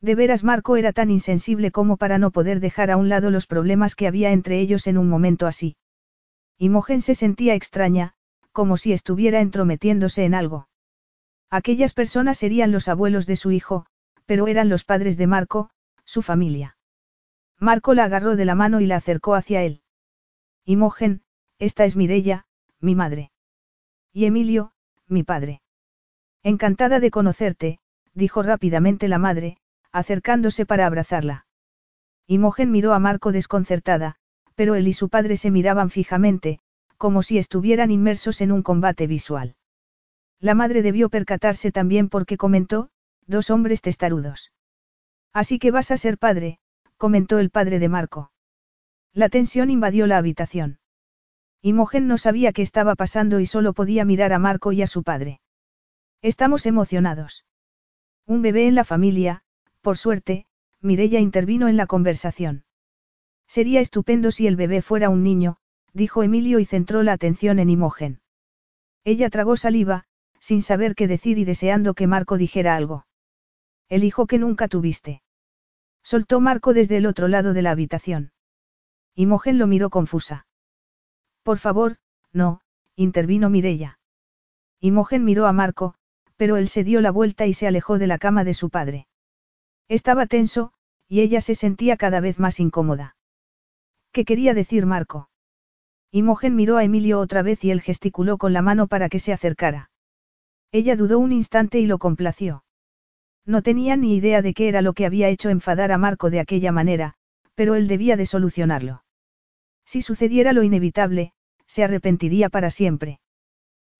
De 0.00 0.14
veras 0.14 0.44
Marco 0.44 0.76
era 0.76 0.92
tan 0.92 1.10
insensible 1.10 1.70
como 1.70 1.96
para 1.96 2.18
no 2.18 2.30
poder 2.30 2.60
dejar 2.60 2.90
a 2.90 2.96
un 2.96 3.08
lado 3.08 3.30
los 3.30 3.46
problemas 3.46 3.94
que 3.94 4.06
había 4.06 4.32
entre 4.32 4.58
ellos 4.60 4.86
en 4.86 4.98
un 4.98 5.08
momento 5.08 5.46
así. 5.46 5.76
Imogen 6.58 7.02
se 7.02 7.14
sentía 7.14 7.54
extraña, 7.54 8.14
como 8.52 8.78
si 8.78 8.92
estuviera 8.92 9.40
entrometiéndose 9.40 10.24
en 10.24 10.34
algo. 10.34 10.68
Aquellas 11.50 11.92
personas 11.92 12.38
serían 12.38 12.72
los 12.72 12.88
abuelos 12.88 13.26
de 13.26 13.36
su 13.36 13.50
hijo, 13.50 13.86
pero 14.24 14.48
eran 14.48 14.68
los 14.68 14.84
padres 14.84 15.16
de 15.18 15.26
Marco, 15.26 15.70
su 16.04 16.22
familia. 16.22 16.76
Marco 17.58 17.94
la 17.94 18.04
agarró 18.04 18.36
de 18.36 18.44
la 18.44 18.54
mano 18.54 18.80
y 18.80 18.86
la 18.86 18.96
acercó 18.96 19.34
hacia 19.34 19.62
él. 19.62 19.82
Imogen, 20.64 21.22
esta 21.58 21.84
es 21.84 21.96
Mirella, 21.96 22.45
mi 22.80 22.94
madre. 22.94 23.30
Y 24.12 24.24
Emilio, 24.24 24.72
mi 25.06 25.22
padre. 25.22 25.62
Encantada 26.42 27.00
de 27.00 27.10
conocerte, 27.10 27.78
dijo 28.14 28.42
rápidamente 28.42 29.08
la 29.08 29.18
madre, 29.18 29.58
acercándose 29.92 30.66
para 30.66 30.86
abrazarla. 30.86 31.46
Imogen 32.26 32.70
miró 32.70 32.92
a 32.92 32.98
Marco 32.98 33.32
desconcertada, 33.32 34.16
pero 34.54 34.74
él 34.74 34.88
y 34.88 34.92
su 34.92 35.08
padre 35.08 35.36
se 35.36 35.50
miraban 35.50 35.90
fijamente, 35.90 36.58
como 36.96 37.22
si 37.22 37.38
estuvieran 37.38 37.90
inmersos 37.90 38.40
en 38.40 38.52
un 38.52 38.62
combate 38.62 39.06
visual. 39.06 39.56
La 40.40 40.54
madre 40.54 40.82
debió 40.82 41.08
percatarse 41.08 41.72
también 41.72 42.08
porque 42.08 42.36
comentó, 42.36 42.90
dos 43.26 43.50
hombres 43.50 43.82
testarudos. 43.82 44.52
Así 45.32 45.58
que 45.58 45.70
vas 45.70 45.90
a 45.90 45.96
ser 45.96 46.18
padre, 46.18 46.58
comentó 46.96 47.38
el 47.38 47.50
padre 47.50 47.78
de 47.78 47.88
Marco. 47.88 48.32
La 49.12 49.28
tensión 49.28 49.70
invadió 49.70 50.06
la 50.06 50.18
habitación. 50.18 50.78
Imogen 51.62 52.06
no 52.06 52.18
sabía 52.18 52.52
qué 52.52 52.62
estaba 52.62 52.94
pasando 52.94 53.40
y 53.40 53.46
solo 53.46 53.72
podía 53.72 54.04
mirar 54.04 54.32
a 54.32 54.38
Marco 54.38 54.72
y 54.72 54.82
a 54.82 54.86
su 54.86 55.02
padre. 55.02 55.40
Estamos 56.22 56.66
emocionados. 56.66 57.44
Un 58.26 58.42
bebé 58.42 58.66
en 58.66 58.74
la 58.74 58.84
familia, 58.84 59.42
por 59.80 59.96
suerte, 59.96 60.46
Mirella 60.80 61.20
intervino 61.20 61.68
en 61.68 61.76
la 61.76 61.86
conversación. 61.86 62.64
Sería 63.46 63.80
estupendo 63.80 64.30
si 64.30 64.46
el 64.46 64.56
bebé 64.56 64.82
fuera 64.82 65.08
un 65.08 65.22
niño, 65.22 65.58
dijo 65.92 66.22
Emilio 66.22 66.58
y 66.58 66.64
centró 66.64 67.02
la 67.02 67.12
atención 67.12 67.58
en 67.58 67.70
Imogen. 67.70 68.20
Ella 69.04 69.30
tragó 69.30 69.56
saliva, 69.56 70.04
sin 70.40 70.62
saber 70.62 70.94
qué 70.94 71.06
decir 71.06 71.38
y 71.38 71.44
deseando 71.44 71.94
que 71.94 72.06
Marco 72.06 72.36
dijera 72.36 72.76
algo. 72.76 73.06
El 73.88 74.04
hijo 74.04 74.26
que 74.26 74.38
nunca 74.38 74.68
tuviste. 74.68 75.22
Soltó 76.02 76.40
Marco 76.40 76.74
desde 76.74 76.96
el 76.96 77.06
otro 77.06 77.28
lado 77.28 77.52
de 77.52 77.62
la 77.62 77.70
habitación. 77.70 78.32
Imogen 79.14 79.58
lo 79.58 79.66
miró 79.66 79.90
confusa. 79.90 80.46
Por 81.46 81.58
favor, 81.58 81.98
no, 82.32 82.60
intervino 82.96 83.50
Mirella. 83.50 84.00
Imogen 84.80 85.24
miró 85.24 85.46
a 85.46 85.52
Marco, 85.52 85.94
pero 86.36 86.56
él 86.56 86.66
se 86.66 86.82
dio 86.82 87.00
la 87.00 87.12
vuelta 87.12 87.46
y 87.46 87.54
se 87.54 87.68
alejó 87.68 88.00
de 88.00 88.08
la 88.08 88.18
cama 88.18 88.42
de 88.42 88.52
su 88.52 88.68
padre. 88.68 89.06
Estaba 89.86 90.26
tenso, 90.26 90.72
y 91.06 91.20
ella 91.20 91.40
se 91.40 91.54
sentía 91.54 91.96
cada 91.96 92.18
vez 92.18 92.40
más 92.40 92.58
incómoda. 92.58 93.14
¿Qué 94.10 94.24
quería 94.24 94.54
decir 94.54 94.86
Marco? 94.86 95.30
Imogen 96.10 96.56
miró 96.56 96.78
a 96.78 96.82
Emilio 96.82 97.20
otra 97.20 97.42
vez 97.42 97.62
y 97.62 97.70
él 97.70 97.80
gesticuló 97.80 98.38
con 98.38 98.52
la 98.52 98.62
mano 98.62 98.88
para 98.88 99.08
que 99.08 99.20
se 99.20 99.32
acercara. 99.32 99.92
Ella 100.72 100.96
dudó 100.96 101.20
un 101.20 101.30
instante 101.30 101.78
y 101.78 101.86
lo 101.86 101.98
complació. 101.98 102.64
No 103.44 103.62
tenía 103.62 103.96
ni 103.96 104.16
idea 104.16 104.42
de 104.42 104.52
qué 104.52 104.66
era 104.66 104.82
lo 104.82 104.94
que 104.94 105.06
había 105.06 105.28
hecho 105.28 105.48
enfadar 105.48 105.92
a 105.92 105.98
Marco 105.98 106.28
de 106.28 106.40
aquella 106.40 106.72
manera, 106.72 107.14
pero 107.54 107.76
él 107.76 107.86
debía 107.86 108.16
de 108.16 108.26
solucionarlo. 108.26 109.04
Si 109.84 110.02
sucediera 110.02 110.52
lo 110.52 110.64
inevitable, 110.64 111.34
se 111.66 111.84
arrepentiría 111.84 112.48
para 112.48 112.70
siempre. 112.70 113.20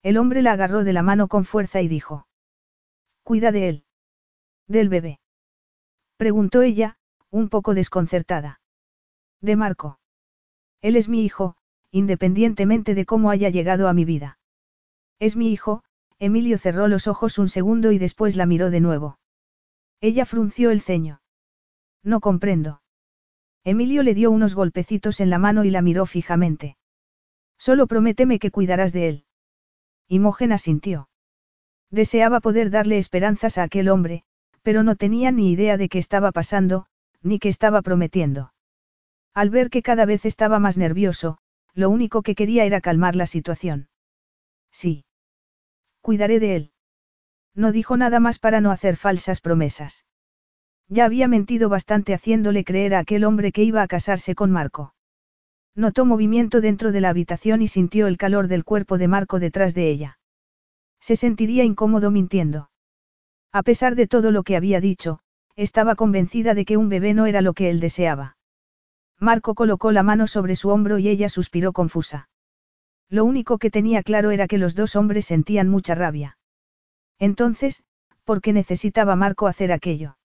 El 0.03 0.17
hombre 0.17 0.41
la 0.41 0.53
agarró 0.53 0.83
de 0.83 0.93
la 0.93 1.03
mano 1.03 1.27
con 1.27 1.45
fuerza 1.45 1.81
y 1.81 1.87
dijo. 1.87 2.27
Cuida 3.23 3.51
de 3.51 3.69
él. 3.69 3.83
Del 4.67 4.89
bebé. 4.89 5.19
Preguntó 6.17 6.61
ella, 6.61 6.97
un 7.29 7.49
poco 7.49 7.73
desconcertada. 7.73 8.61
De 9.41 9.55
Marco. 9.55 9.99
Él 10.81 10.95
es 10.95 11.09
mi 11.09 11.23
hijo, 11.23 11.55
independientemente 11.91 12.95
de 12.95 13.05
cómo 13.05 13.29
haya 13.29 13.49
llegado 13.49 13.87
a 13.87 13.93
mi 13.93 14.05
vida. 14.05 14.39
Es 15.19 15.35
mi 15.35 15.51
hijo, 15.51 15.83
Emilio 16.19 16.57
cerró 16.57 16.87
los 16.87 17.07
ojos 17.07 17.37
un 17.37 17.49
segundo 17.49 17.91
y 17.91 17.97
después 17.97 18.35
la 18.35 18.45
miró 18.45 18.69
de 18.69 18.79
nuevo. 18.79 19.19
Ella 20.01 20.25
frunció 20.25 20.71
el 20.71 20.81
ceño. 20.81 21.21
No 22.03 22.19
comprendo. 22.19 22.81
Emilio 23.63 24.03
le 24.03 24.13
dio 24.13 24.31
unos 24.31 24.55
golpecitos 24.55 25.19
en 25.19 25.29
la 25.29 25.39
mano 25.39 25.63
y 25.63 25.69
la 25.69 25.81
miró 25.81 26.05
fijamente. 26.05 26.77
Solo 27.57 27.87
prométeme 27.87 28.39
que 28.39 28.51
cuidarás 28.51 28.93
de 28.93 29.09
él. 29.09 29.25
Imogen 30.07 30.51
asintió. 30.51 31.09
Deseaba 31.89 32.39
poder 32.39 32.69
darle 32.69 32.97
esperanzas 32.97 33.57
a 33.57 33.63
aquel 33.63 33.89
hombre, 33.89 34.23
pero 34.61 34.83
no 34.83 34.95
tenía 34.95 35.31
ni 35.31 35.51
idea 35.51 35.77
de 35.77 35.89
qué 35.89 35.99
estaba 35.99 36.31
pasando, 36.31 36.87
ni 37.21 37.39
qué 37.39 37.49
estaba 37.49 37.81
prometiendo. 37.81 38.53
Al 39.33 39.49
ver 39.49 39.69
que 39.69 39.81
cada 39.81 40.05
vez 40.05 40.25
estaba 40.25 40.59
más 40.59 40.77
nervioso, 40.77 41.37
lo 41.73 41.89
único 41.89 42.21
que 42.21 42.35
quería 42.35 42.65
era 42.65 42.81
calmar 42.81 43.15
la 43.15 43.25
situación. 43.25 43.89
Sí. 44.71 45.05
Cuidaré 46.01 46.39
de 46.39 46.55
él. 46.55 46.71
No 47.53 47.71
dijo 47.71 47.97
nada 47.97 48.19
más 48.19 48.39
para 48.39 48.61
no 48.61 48.71
hacer 48.71 48.95
falsas 48.95 49.41
promesas. 49.41 50.05
Ya 50.89 51.05
había 51.05 51.27
mentido 51.27 51.69
bastante 51.69 52.13
haciéndole 52.13 52.63
creer 52.63 52.95
a 52.95 52.99
aquel 52.99 53.23
hombre 53.23 53.51
que 53.51 53.63
iba 53.63 53.81
a 53.81 53.87
casarse 53.87 54.35
con 54.35 54.51
Marco. 54.51 54.93
Notó 55.77 56.05
movimiento 56.05 56.59
dentro 56.59 56.91
de 56.91 57.01
la 57.01 57.09
habitación 57.09 57.61
y 57.61 57.67
sintió 57.67 58.07
el 58.07 58.17
calor 58.17 58.47
del 58.47 58.65
cuerpo 58.65 58.97
de 58.97 59.07
Marco 59.07 59.39
detrás 59.39 59.75
de 59.75 59.91
ella. 59.91 60.17
Se 60.99 61.15
sentiría 61.15 61.63
incómodo 61.63 62.09
mintiendo. 62.09 62.71
A 63.53 63.61
pesar 63.61 63.93
de 63.93 64.07
todo 64.07 64.31
lo 64.31 64.41
que 64.41 64.55
había 64.55 64.81
dicho, 64.81 65.19
estaba 65.55 65.93
convencida 65.93 66.55
de 66.55 66.65
que 66.65 66.77
un 66.77 66.89
bebé 66.89 67.13
no 67.13 67.27
era 67.27 67.41
lo 67.41 67.53
que 67.53 67.69
él 67.69 67.79
deseaba. 67.79 68.37
Marco 69.19 69.53
colocó 69.53 69.91
la 69.91 70.01
mano 70.01 70.25
sobre 70.25 70.55
su 70.55 70.69
hombro 70.69 70.97
y 70.97 71.09
ella 71.09 71.29
suspiró 71.29 71.73
confusa. 71.73 72.27
Lo 73.07 73.23
único 73.23 73.59
que 73.59 73.69
tenía 73.69 74.01
claro 74.01 74.31
era 74.31 74.47
que 74.47 74.57
los 74.57 74.73
dos 74.73 74.95
hombres 74.95 75.27
sentían 75.27 75.69
mucha 75.69 75.93
rabia. 75.93 76.39
Entonces, 77.19 77.83
¿por 78.23 78.41
qué 78.41 78.51
necesitaba 78.51 79.15
Marco 79.15 79.45
hacer 79.45 79.71
aquello? 79.71 80.17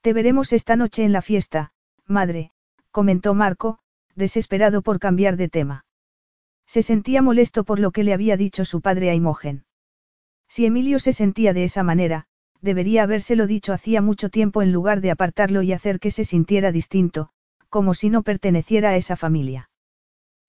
Te 0.00 0.12
veremos 0.12 0.52
esta 0.52 0.74
noche 0.74 1.04
en 1.04 1.12
la 1.12 1.22
fiesta, 1.22 1.72
madre, 2.06 2.50
comentó 2.90 3.34
Marco, 3.34 3.78
desesperado 4.14 4.82
por 4.82 4.98
cambiar 4.98 5.36
de 5.36 5.48
tema. 5.48 5.84
Se 6.66 6.82
sentía 6.82 7.22
molesto 7.22 7.64
por 7.64 7.78
lo 7.78 7.90
que 7.90 8.04
le 8.04 8.14
había 8.14 8.36
dicho 8.36 8.64
su 8.64 8.80
padre 8.80 9.10
a 9.10 9.14
Imogen. 9.14 9.64
Si 10.48 10.66
Emilio 10.66 10.98
se 10.98 11.12
sentía 11.12 11.52
de 11.52 11.64
esa 11.64 11.82
manera, 11.82 12.26
debería 12.60 13.02
habérselo 13.02 13.46
dicho 13.46 13.72
hacía 13.72 14.00
mucho 14.00 14.30
tiempo 14.30 14.62
en 14.62 14.72
lugar 14.72 15.00
de 15.00 15.10
apartarlo 15.10 15.62
y 15.62 15.72
hacer 15.72 16.00
que 16.00 16.10
se 16.10 16.24
sintiera 16.24 16.72
distinto, 16.72 17.30
como 17.68 17.94
si 17.94 18.08
no 18.08 18.22
perteneciera 18.22 18.90
a 18.90 18.96
esa 18.96 19.16
familia. 19.16 19.68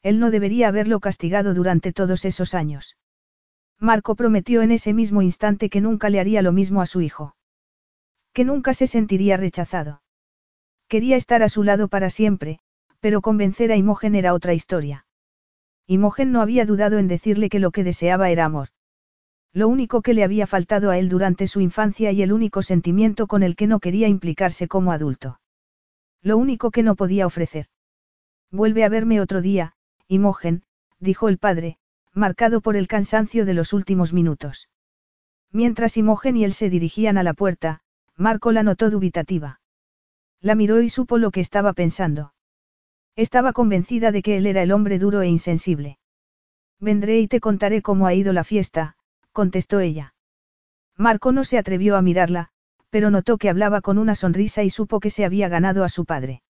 Él 0.01 0.19
no 0.19 0.31
debería 0.31 0.67
haberlo 0.67 0.99
castigado 0.99 1.53
durante 1.53 1.91
todos 1.91 2.25
esos 2.25 2.53
años. 2.53 2.97
Marco 3.79 4.15
prometió 4.15 4.61
en 4.61 4.71
ese 4.71 4.93
mismo 4.93 5.21
instante 5.21 5.69
que 5.69 5.81
nunca 5.81 6.09
le 6.09 6.19
haría 6.19 6.41
lo 6.41 6.51
mismo 6.51 6.81
a 6.81 6.85
su 6.85 7.01
hijo. 7.01 7.35
Que 8.31 8.45
nunca 8.45 8.73
se 8.73 8.87
sentiría 8.87 9.37
rechazado. 9.37 10.01
Quería 10.87 11.15
estar 11.15 11.41
a 11.41 11.49
su 11.49 11.63
lado 11.63 11.87
para 11.87 12.09
siempre, 12.09 12.59
pero 13.05 13.21
convencer 13.21 13.71
a 13.71 13.75
Imogen 13.75 14.15
era 14.15 14.33
otra 14.33 14.55
historia. 14.55 15.05
Imogen 15.85 16.31
no 16.31 16.41
había 16.41 16.65
dudado 16.65 16.97
en 16.97 17.07
decirle 17.07 17.49
que 17.49 17.59
lo 17.59 17.69
que 17.69 17.83
deseaba 17.83 18.31
era 18.31 18.45
amor. 18.45 18.69
Lo 19.53 19.67
único 19.67 20.01
que 20.01 20.15
le 20.15 20.23
había 20.23 20.47
faltado 20.47 20.89
a 20.89 20.97
él 20.97 21.07
durante 21.07 21.45
su 21.45 21.61
infancia 21.61 22.11
y 22.11 22.23
el 22.23 22.33
único 22.33 22.63
sentimiento 22.63 23.27
con 23.27 23.43
el 23.43 23.55
que 23.55 23.67
no 23.67 23.79
quería 23.79 24.07
implicarse 24.07 24.67
como 24.67 24.91
adulto. 24.91 25.39
Lo 26.23 26.35
único 26.35 26.71
que 26.71 26.81
no 26.81 26.95
podía 26.95 27.27
ofrecer. 27.27 27.67
Vuelve 28.49 28.83
a 28.83 28.89
verme 28.89 29.21
otro 29.21 29.43
día, 29.43 29.73
Imogen, 30.07 30.63
dijo 30.99 31.29
el 31.29 31.37
padre, 31.37 31.77
marcado 32.11 32.59
por 32.59 32.75
el 32.75 32.87
cansancio 32.87 33.45
de 33.45 33.53
los 33.53 33.71
últimos 33.71 34.13
minutos. 34.13 34.67
Mientras 35.51 35.95
Imogen 35.95 36.37
y 36.37 36.43
él 36.43 36.53
se 36.53 36.71
dirigían 36.71 37.19
a 37.19 37.23
la 37.23 37.35
puerta, 37.35 37.81
Marco 38.17 38.51
la 38.51 38.63
notó 38.63 38.89
dubitativa. 38.89 39.61
La 40.41 40.55
miró 40.55 40.81
y 40.81 40.89
supo 40.89 41.19
lo 41.19 41.29
que 41.29 41.41
estaba 41.41 41.73
pensando. 41.73 42.31
Estaba 43.15 43.53
convencida 43.53 44.11
de 44.11 44.21
que 44.21 44.37
él 44.37 44.45
era 44.45 44.61
el 44.61 44.71
hombre 44.71 44.99
duro 44.99 45.21
e 45.21 45.27
insensible. 45.27 45.99
Vendré 46.79 47.19
y 47.19 47.27
te 47.27 47.39
contaré 47.39 47.81
cómo 47.81 48.07
ha 48.07 48.13
ido 48.13 48.33
la 48.33 48.43
fiesta, 48.43 48.97
contestó 49.31 49.79
ella. 49.79 50.13
Marco 50.97 51.31
no 51.31 51.43
se 51.43 51.57
atrevió 51.57 51.95
a 51.95 52.01
mirarla, 52.01 52.49
pero 52.89 53.09
notó 53.09 53.37
que 53.37 53.49
hablaba 53.49 53.81
con 53.81 53.97
una 53.97 54.15
sonrisa 54.15 54.63
y 54.63 54.69
supo 54.69 54.99
que 54.99 55.09
se 55.09 55.25
había 55.25 55.47
ganado 55.47 55.83
a 55.83 55.89
su 55.89 56.05
padre. 56.05 56.41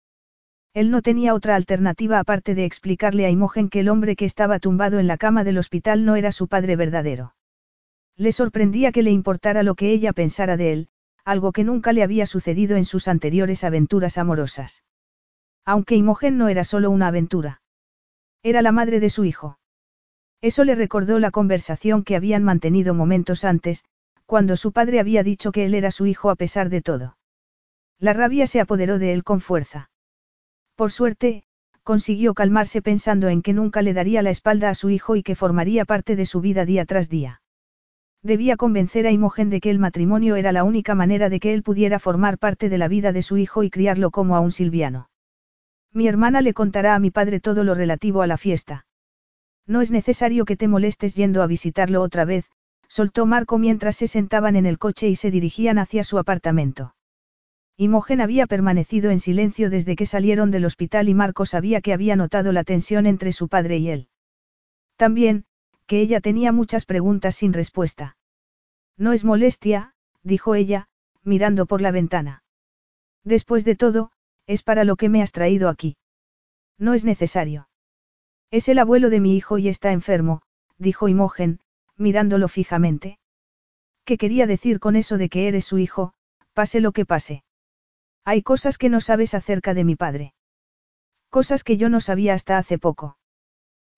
Él 0.73 0.91
no 0.91 1.01
tenía 1.01 1.33
otra 1.33 1.55
alternativa 1.55 2.19
aparte 2.19 2.53
de 2.53 2.65
explicarle 2.65 3.25
a 3.25 3.29
Imogen 3.29 3.69
que 3.69 3.79
el 3.79 3.89
hombre 3.89 4.15
que 4.15 4.25
estaba 4.25 4.59
tumbado 4.59 4.99
en 4.99 5.07
la 5.07 5.17
cama 5.17 5.43
del 5.43 5.57
hospital 5.57 6.03
no 6.03 6.15
era 6.15 6.31
su 6.31 6.47
padre 6.47 6.75
verdadero. 6.75 7.35
Le 8.17 8.31
sorprendía 8.31 8.91
que 8.91 9.03
le 9.03 9.11
importara 9.11 9.63
lo 9.63 9.75
que 9.75 9.91
ella 9.91 10.13
pensara 10.13 10.57
de 10.57 10.73
él, 10.73 10.87
algo 11.23 11.51
que 11.51 11.63
nunca 11.63 11.93
le 11.93 12.03
había 12.03 12.25
sucedido 12.25 12.75
en 12.75 12.85
sus 12.85 13.07
anteriores 13.07 13.63
aventuras 13.63 14.17
amorosas. 14.17 14.83
Aunque 15.65 15.95
Imogen 15.95 16.37
no 16.37 16.47
era 16.47 16.63
solo 16.63 16.91
una 16.91 17.07
aventura. 17.07 17.61
Era 18.43 18.61
la 18.61 18.71
madre 18.71 18.99
de 18.99 19.09
su 19.09 19.25
hijo. 19.25 19.57
Eso 20.41 20.63
le 20.63 20.75
recordó 20.75 21.17
la 21.17 21.31
conversación 21.31 22.03
que 22.03 22.15
habían 22.15 22.43
mantenido 22.43 22.93
momentos 22.93 23.43
antes, 23.43 23.83
cuando 24.27 24.57
su 24.57 24.71
padre 24.71 24.99
había 24.99 25.23
dicho 25.23 25.51
que 25.51 25.65
él 25.65 25.73
era 25.73 25.91
su 25.91 26.05
hijo 26.05 26.29
a 26.29 26.35
pesar 26.35 26.69
de 26.69 26.81
todo. 26.81 27.17
La 27.99 28.13
rabia 28.13 28.45
se 28.45 28.59
apoderó 28.59 28.99
de 28.99 29.13
él 29.13 29.23
con 29.23 29.41
fuerza. 29.41 29.89
Por 30.75 30.91
suerte, 30.91 31.43
consiguió 31.83 32.33
calmarse 32.33 32.81
pensando 32.81 33.29
en 33.29 33.41
que 33.41 33.53
nunca 33.53 33.81
le 33.81 33.93
daría 33.93 34.21
la 34.21 34.29
espalda 34.29 34.69
a 34.69 34.75
su 34.75 34.89
hijo 34.89 35.15
y 35.15 35.23
que 35.23 35.35
formaría 35.35 35.85
parte 35.85 36.15
de 36.15 36.25
su 36.25 36.41
vida 36.41 36.65
día 36.65 36.85
tras 36.85 37.09
día. 37.09 37.41
Debía 38.21 38.57
convencer 38.57 39.07
a 39.07 39.11
Imogen 39.11 39.49
de 39.49 39.61
que 39.61 39.69
el 39.69 39.79
matrimonio 39.79 40.35
era 40.35 40.51
la 40.51 40.63
única 40.63 40.95
manera 40.95 41.29
de 41.29 41.39
que 41.39 41.53
él 41.53 41.63
pudiera 41.63 41.99
formar 41.99 42.37
parte 42.37 42.69
de 42.69 42.77
la 42.77 42.87
vida 42.87 43.11
de 43.11 43.21
su 43.21 43.37
hijo 43.37 43.63
y 43.63 43.69
criarlo 43.69 44.11
como 44.11 44.35
a 44.35 44.39
un 44.39 44.51
silviano. 44.51 45.09
Mi 45.95 46.09
hermana 46.09 46.41
le 46.41 46.53
contará 46.53 46.93
a 46.93 46.99
mi 46.99 47.09
padre 47.09 47.39
todo 47.39 47.63
lo 47.63 47.73
relativo 47.73 48.21
a 48.21 48.27
la 48.27 48.35
fiesta. 48.35 48.85
No 49.65 49.79
es 49.79 49.91
necesario 49.91 50.43
que 50.43 50.57
te 50.57 50.67
molestes 50.67 51.15
yendo 51.15 51.41
a 51.41 51.47
visitarlo 51.47 52.01
otra 52.01 52.25
vez, 52.25 52.51
soltó 52.89 53.25
Marco 53.25 53.57
mientras 53.57 53.95
se 53.95 54.09
sentaban 54.09 54.57
en 54.57 54.65
el 54.65 54.77
coche 54.77 55.07
y 55.07 55.15
se 55.15 55.31
dirigían 55.31 55.79
hacia 55.79 56.03
su 56.03 56.19
apartamento. 56.19 56.95
Imogen 57.77 58.19
había 58.19 58.45
permanecido 58.45 59.09
en 59.09 59.19
silencio 59.19 59.69
desde 59.69 59.95
que 59.95 60.05
salieron 60.05 60.51
del 60.51 60.65
hospital 60.65 61.07
y 61.07 61.13
Marco 61.13 61.45
sabía 61.45 61.79
que 61.79 61.93
había 61.93 62.17
notado 62.17 62.51
la 62.51 62.65
tensión 62.65 63.05
entre 63.05 63.31
su 63.31 63.47
padre 63.47 63.77
y 63.77 63.89
él. 63.89 64.09
También, 64.97 65.45
que 65.87 66.01
ella 66.01 66.19
tenía 66.19 66.51
muchas 66.51 66.85
preguntas 66.85 67.35
sin 67.35 67.53
respuesta. 67.53 68.17
No 68.97 69.13
es 69.13 69.23
molestia, 69.23 69.93
dijo 70.23 70.55
ella, 70.55 70.89
mirando 71.23 71.65
por 71.65 71.79
la 71.79 71.91
ventana. 71.91 72.43
Después 73.23 73.63
de 73.63 73.75
todo, 73.75 74.11
es 74.47 74.63
para 74.63 74.83
lo 74.83 74.95
que 74.95 75.09
me 75.09 75.21
has 75.21 75.31
traído 75.31 75.69
aquí. 75.69 75.97
No 76.77 76.93
es 76.93 77.05
necesario. 77.05 77.69
Es 78.51 78.69
el 78.69 78.79
abuelo 78.79 79.09
de 79.09 79.19
mi 79.19 79.35
hijo 79.35 79.57
y 79.57 79.67
está 79.67 79.91
enfermo, 79.91 80.41
dijo 80.77 81.07
Imogen, 81.07 81.59
mirándolo 81.97 82.47
fijamente. 82.47 83.19
¿Qué 84.03 84.17
quería 84.17 84.45
decir 84.45 84.79
con 84.79 84.95
eso 84.95 85.17
de 85.17 85.29
que 85.29 85.47
eres 85.47 85.65
su 85.65 85.77
hijo, 85.77 86.13
pase 86.53 86.79
lo 86.79 86.91
que 86.91 87.05
pase? 87.05 87.43
Hay 88.23 88.41
cosas 88.43 88.77
que 88.77 88.89
no 88.89 89.01
sabes 89.01 89.33
acerca 89.33 89.73
de 89.73 89.83
mi 89.83 89.95
padre. 89.95 90.33
Cosas 91.29 91.63
que 91.63 91.77
yo 91.77 91.89
no 91.89 92.01
sabía 92.01 92.33
hasta 92.33 92.57
hace 92.57 92.77
poco. 92.77 93.17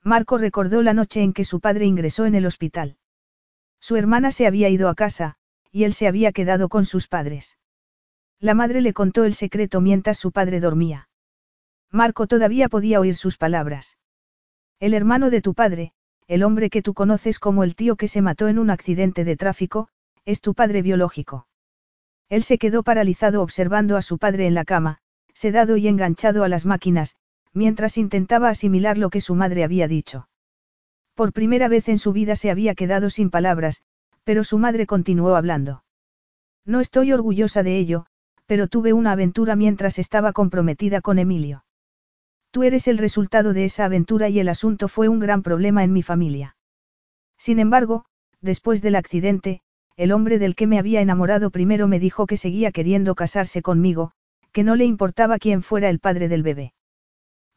Marco 0.04 0.38
recordó 0.38 0.82
la 0.82 0.94
noche 0.94 1.22
en 1.22 1.34
que 1.34 1.44
su 1.44 1.60
padre 1.60 1.86
ingresó 1.86 2.26
en 2.26 2.36
el 2.36 2.46
hospital. 2.46 2.98
Su 3.80 3.96
hermana 3.96 4.32
se 4.32 4.48
había 4.48 4.70
ido 4.70 4.90
a 4.90 4.96
casa, 4.96 5.36
y 5.72 5.84
él 5.84 5.94
se 5.94 6.08
había 6.08 6.32
quedado 6.32 6.70
con 6.70 6.86
sus 6.86 7.08
padres. 7.08 7.58
La 8.40 8.54
madre 8.54 8.82
le 8.82 8.94
contó 8.94 9.24
el 9.24 9.34
secreto 9.34 9.82
mientras 9.82 10.18
su 10.18 10.32
padre 10.32 10.60
dormía. 10.60 11.10
Marco 11.92 12.28
todavía 12.28 12.70
podía 12.70 13.00
oír 13.00 13.16
sus 13.16 13.38
palabras. 13.38 13.98
El 14.80 14.94
hermano 14.94 15.30
de 15.30 15.42
tu 15.42 15.54
padre, 15.54 15.94
el 16.28 16.44
hombre 16.44 16.70
que 16.70 16.82
tú 16.82 16.94
conoces 16.94 17.40
como 17.40 17.64
el 17.64 17.76
tío 17.76 17.96
que 17.96 18.08
se 18.08 18.22
mató 18.22 18.48
en 18.48 18.60
un 18.60 18.70
accidente 18.70 19.24
de 19.24 19.38
tráfico, 19.38 19.88
es 20.26 20.42
tu 20.42 20.54
padre 20.54 20.82
biológico. 20.82 21.48
Él 22.30 22.44
se 22.44 22.58
quedó 22.58 22.84
paralizado 22.84 23.42
observando 23.42 23.98
a 23.98 24.02
su 24.02 24.18
padre 24.18 24.46
en 24.46 24.54
la 24.54 24.66
cama, 24.66 25.00
sedado 25.34 25.78
y 25.78 25.88
enganchado 25.88 26.44
a 26.44 26.50
las 26.50 26.66
máquinas, 26.66 27.16
mientras 27.54 27.98
intentaba 27.98 28.50
asimilar 28.50 28.98
lo 28.98 29.10
que 29.10 29.22
su 29.22 29.34
madre 29.34 29.64
había 29.64 29.88
dicho. 29.88 30.28
Por 31.16 31.34
primera 31.34 31.70
vez 31.70 31.90
en 31.90 31.98
su 31.98 32.12
vida 32.12 32.36
se 32.36 32.52
había 32.52 32.76
quedado 32.76 33.10
sin 33.10 33.32
palabras, 33.32 33.82
pero 34.24 34.44
su 34.44 34.60
madre 34.60 34.86
continuó 34.86 35.36
hablando. 35.36 35.84
No 36.66 36.82
estoy 36.82 37.14
orgullosa 37.14 37.64
de 37.64 37.78
ello, 37.78 38.06
pero 38.48 38.68
tuve 38.68 38.94
una 38.94 39.12
aventura 39.12 39.56
mientras 39.56 40.00
estaba 40.00 40.34
comprometida 40.34 41.02
con 41.02 41.20
Emilio. 41.20 41.64
Tú 42.50 42.64
eres 42.64 42.88
el 42.88 42.98
resultado 42.98 43.54
de 43.54 43.66
esa 43.66 43.86
aventura 43.86 44.30
y 44.30 44.40
el 44.40 44.50
asunto 44.50 44.88
fue 44.88 45.10
un 45.10 45.20
gran 45.20 45.44
problema 45.44 45.84
en 45.84 45.94
mi 45.94 46.02
familia. 46.02 46.56
Sin 47.38 47.60
embargo, 47.60 48.06
después 48.42 48.82
del 48.82 48.96
accidente, 48.96 49.62
el 49.96 50.12
hombre 50.12 50.40
del 50.40 50.56
que 50.56 50.66
me 50.66 50.80
había 50.80 51.02
enamorado 51.02 51.52
primero 51.52 51.88
me 51.88 52.00
dijo 52.00 52.26
que 52.26 52.38
seguía 52.38 52.72
queriendo 52.72 53.16
casarse 53.16 53.62
conmigo, 53.62 54.12
que 54.52 54.64
no 54.64 54.76
le 54.76 54.86
importaba 54.86 55.38
quién 55.38 55.62
fuera 55.62 55.90
el 55.90 56.00
padre 56.00 56.30
del 56.30 56.42
bebé. 56.42 56.74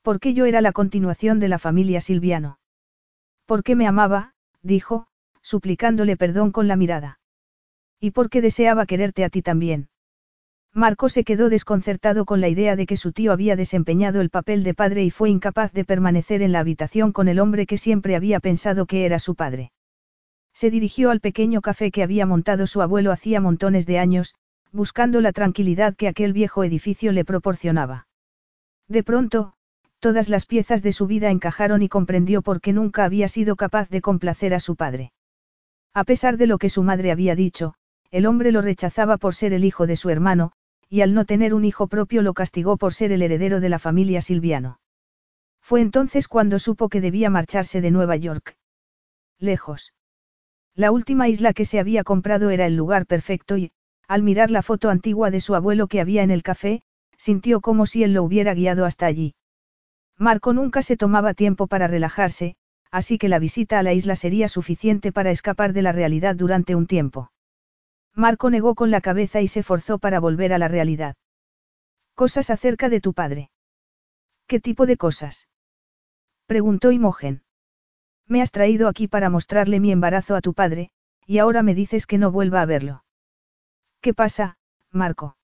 Porque 0.03 0.35
yo 0.35 0.45
era 0.47 0.61
la 0.61 0.73
continuación 0.73 1.39
de 1.39 1.49
la 1.49 1.59
familia 1.59 2.01
Silviano. 2.01 2.59
Porque 3.47 3.77
me 3.77 3.87
amaba, 3.87 4.35
dijo, 4.63 5.07
suplicándole 5.41 6.17
perdón 6.17 6.51
con 6.51 6.67
la 6.67 6.77
mirada. 6.77 7.21
Y 8.01 8.11
porque 8.11 8.41
deseaba 8.41 8.87
quererte 8.87 9.25
a 9.25 9.31
ti 9.31 9.43
también. 9.43 9.89
Marco 10.73 11.09
se 11.09 11.25
quedó 11.25 11.49
desconcertado 11.49 12.25
con 12.25 12.41
la 12.41 12.49
idea 12.49 12.77
de 12.77 12.87
que 12.87 12.97
su 12.97 13.11
tío 13.13 13.33
había 13.33 13.57
desempeñado 13.57 14.21
el 14.21 14.31
papel 14.31 14.63
de 14.63 14.73
padre 14.73 15.03
y 15.03 15.11
fue 15.11 15.29
incapaz 15.29 15.73
de 15.73 15.85
permanecer 15.85 16.43
en 16.43 16.53
la 16.53 16.61
habitación 16.61 17.11
con 17.11 17.27
el 17.27 17.41
hombre 17.41 17.67
que 17.67 17.77
siempre 17.77 18.15
había 18.15 18.39
pensado 18.39 18.87
que 18.87 19.05
era 19.05 19.19
su 19.19 19.35
padre. 19.35 19.73
Se 20.55 20.71
dirigió 20.71 21.11
al 21.11 21.21
pequeño 21.21 21.61
café 21.61 21.91
que 21.91 22.05
había 22.05 22.25
montado 22.25 22.69
su 22.69 22.83
abuelo 22.83 23.11
hacía 23.11 23.41
montones 23.41 23.85
de 23.85 23.99
años, 23.99 24.35
buscando 24.71 25.21
la 25.21 25.33
tranquilidad 25.33 25.97
que 25.97 26.07
aquel 26.07 26.33
viejo 26.33 26.63
edificio 26.63 27.11
le 27.11 27.25
proporcionaba. 27.25 28.07
De 28.87 29.03
pronto, 29.03 29.55
todas 29.99 30.29
las 30.29 30.47
piezas 30.47 30.83
de 30.83 30.93
su 30.93 31.09
vida 31.09 31.31
encajaron 31.31 31.83
y 31.83 31.89
comprendió 31.89 32.43
por 32.43 32.61
qué 32.61 32.73
nunca 32.73 33.05
había 33.05 33.27
sido 33.27 33.57
capaz 33.57 33.89
de 33.89 34.01
complacer 34.01 34.55
a 34.55 34.61
su 34.61 34.77
padre. 34.77 35.13
A 35.95 36.05
pesar 36.05 36.37
de 36.37 36.47
lo 36.47 36.59
que 36.59 36.71
su 36.71 36.85
madre 36.85 37.11
había 37.11 37.35
dicho, 37.35 37.75
el 38.13 38.27
hombre 38.27 38.53
lo 38.53 38.63
rechazaba 38.63 39.17
por 39.17 39.35
ser 39.35 39.53
el 39.53 39.65
hijo 39.65 39.87
de 39.87 39.97
su 39.97 40.11
hermano, 40.11 40.53
y 40.91 41.03
al 41.03 41.15
no 41.15 41.25
tener 41.25 41.55
un 41.55 41.65
hijo 41.65 41.87
propio 41.87 42.21
lo 42.21 42.35
castigó 42.35 42.77
por 42.77 42.93
ser 42.93 43.13
el 43.13 43.23
heredero 43.23 43.61
de 43.61 43.69
la 43.69 43.79
familia 43.79 44.21
Silviano. 44.21 44.81
Fue 45.63 45.81
entonces 45.81 46.27
cuando 46.27 46.59
supo 46.59 46.89
que 46.89 47.01
debía 47.01 47.31
marcharse 47.31 47.81
de 47.81 47.93
Nueva 47.93 48.17
York. 48.17 48.57
Lejos. 49.39 49.95
La 50.75 50.91
última 50.91 51.29
isla 51.29 51.53
que 51.53 51.65
se 51.65 51.79
había 51.79 52.03
comprado 52.03 52.51
era 52.51 52.67
el 52.67 52.75
lugar 52.75 53.07
perfecto 53.07 53.57
y, 53.57 53.71
al 54.09 54.25
mirar 54.25 54.51
la 54.51 54.63
foto 54.63 54.91
antigua 54.91 55.31
de 55.31 55.41
su 55.41 55.55
abuelo 55.55 55.87
que 55.87 56.01
había 56.01 56.25
en 56.25 56.33
el 56.33 56.43
café, 56.43 56.83
sintió 57.17 57.61
como 57.61 57.87
si 57.87 58.03
él 58.03 58.13
lo 58.13 58.25
hubiera 58.25 58.53
guiado 58.55 58.85
hasta 58.85 59.07
allí. 59.07 59.35
Marco 60.19 60.53
nunca 60.53 60.83
se 60.83 60.97
tomaba 60.97 61.35
tiempo 61.35 61.69
para 61.69 61.87
relajarse, 61.87 62.57
así 62.91 63.17
que 63.17 63.29
la 63.29 63.39
visita 63.39 63.79
a 63.79 63.85
la 63.85 63.93
isla 63.93 64.17
sería 64.17 64.49
suficiente 64.49 65.13
para 65.13 65.31
escapar 65.31 65.73
de 65.73 65.83
la 65.83 65.93
realidad 65.93 66.35
durante 66.35 66.75
un 66.75 66.87
tiempo. 66.87 67.31
Marco 68.15 68.51
negó 68.51 68.75
con 68.75 68.91
la 68.91 69.01
cabeza 69.01 69.41
y 69.41 69.49
se 69.49 69.63
forzó 69.63 69.99
para 69.99 70.21
volver 70.21 70.53
a 70.53 70.59
la 70.59 70.69
realidad. 70.69 71.17
Cosas 72.15 72.51
acerca 72.51 72.89
de 72.89 73.01
tu 73.01 73.15
padre. 73.15 73.51
¿Qué 74.47 74.61
tipo 74.61 74.87
de 74.87 74.97
cosas? 74.97 75.49
Preguntó 76.47 76.91
Imogen. 76.91 77.43
Me 78.27 78.43
has 78.43 78.51
traído 78.51 78.89
aquí 78.89 79.09
para 79.09 79.31
mostrarle 79.31 79.81
mi 79.81 79.93
embarazo 79.93 80.37
a 80.37 80.41
tu 80.41 80.55
padre, 80.55 80.91
y 81.27 81.39
ahora 81.39 81.63
me 81.63 81.75
dices 81.75 82.07
que 82.07 82.19
no 82.19 82.33
vuelva 82.33 82.61
a 82.61 82.67
verlo. 82.67 83.05
¿Qué 84.01 84.15
pasa, 84.15 84.59
Marco? 84.91 85.37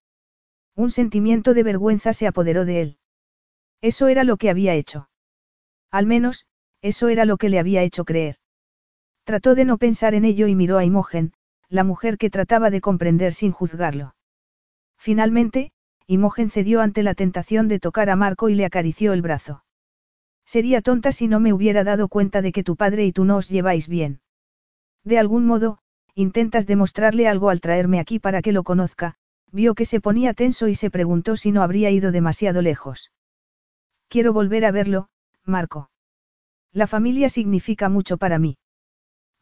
Un 0.75 0.91
sentimiento 0.91 1.55
de 1.55 1.63
vergüenza 1.63 2.13
se 2.13 2.27
apoderó 2.27 2.65
de 2.65 2.83
él. 2.83 2.99
Eso 3.81 4.09
era 4.09 4.25
lo 4.25 4.37
que 4.37 4.51
había 4.51 4.75
hecho. 4.75 5.09
Al 5.91 6.07
menos, 6.07 6.47
eso 6.83 7.09
era 7.09 7.25
lo 7.25 7.37
que 7.37 7.49
le 7.49 7.59
había 7.59 7.83
hecho 7.83 8.05
creer. 8.05 8.37
Trató 9.25 9.55
de 9.55 9.65
no 9.65 9.79
pensar 9.79 10.15
en 10.15 10.25
ello 10.25 10.47
y 10.47 10.55
miró 10.55 10.79
a 10.79 10.85
Imogen, 10.85 11.33
la 11.69 11.85
mujer 11.85 12.19
que 12.19 12.31
trataba 12.31 12.71
de 12.71 12.81
comprender 12.81 13.33
sin 13.33 13.53
juzgarlo. 13.53 14.15
Finalmente, 14.97 15.73
Imogen 16.07 16.51
cedió 16.51 16.81
ante 16.81 17.03
la 17.03 17.15
tentación 17.15 17.69
de 17.69 17.81
tocar 17.81 18.11
a 18.11 18.17
Marco 18.17 18.49
y 18.49 18.55
le 18.55 18.65
acarició 18.65 19.13
el 19.13 19.23
brazo. 19.23 19.65
Sería 20.45 20.81
tonta 20.81 21.11
si 21.11 21.27
no 21.27 21.41
me 21.41 21.53
hubiera 21.53 21.83
dado 21.83 22.09
cuenta 22.09 22.41
de 22.41 22.53
que 22.53 22.63
tu 22.63 22.77
padre 22.77 23.05
y 23.05 23.13
tú 23.13 23.25
no 23.25 23.37
os 23.37 23.49
lleváis 23.49 23.89
bien. 23.89 24.21
De 25.03 25.19
algún 25.19 25.45
modo, 25.45 25.79
intentas 26.15 26.67
demostrarle 26.67 27.27
algo 27.27 27.51
al 27.51 27.61
traerme 27.61 27.99
aquí 27.99 28.21
para 28.21 28.43
que 28.43 28.53
lo 28.53 28.63
conozca, 28.63 29.17
vio 29.51 29.75
que 29.75 29.85
se 29.85 30.01
ponía 30.01 30.35
tenso 30.35 30.69
y 30.69 30.75
se 30.77 30.91
preguntó 30.91 31.37
si 31.37 31.51
no 31.51 31.63
habría 31.63 31.91
ido 31.91 32.13
demasiado 32.13 32.63
lejos. 32.63 33.11
Quiero 34.09 34.33
volver 34.33 34.65
a 34.65 34.71
verlo, 34.71 35.09
Marco. 35.45 35.91
La 36.73 36.87
familia 36.87 37.29
significa 37.29 37.89
mucho 37.89 38.17
para 38.17 38.39
mí. 38.39 38.57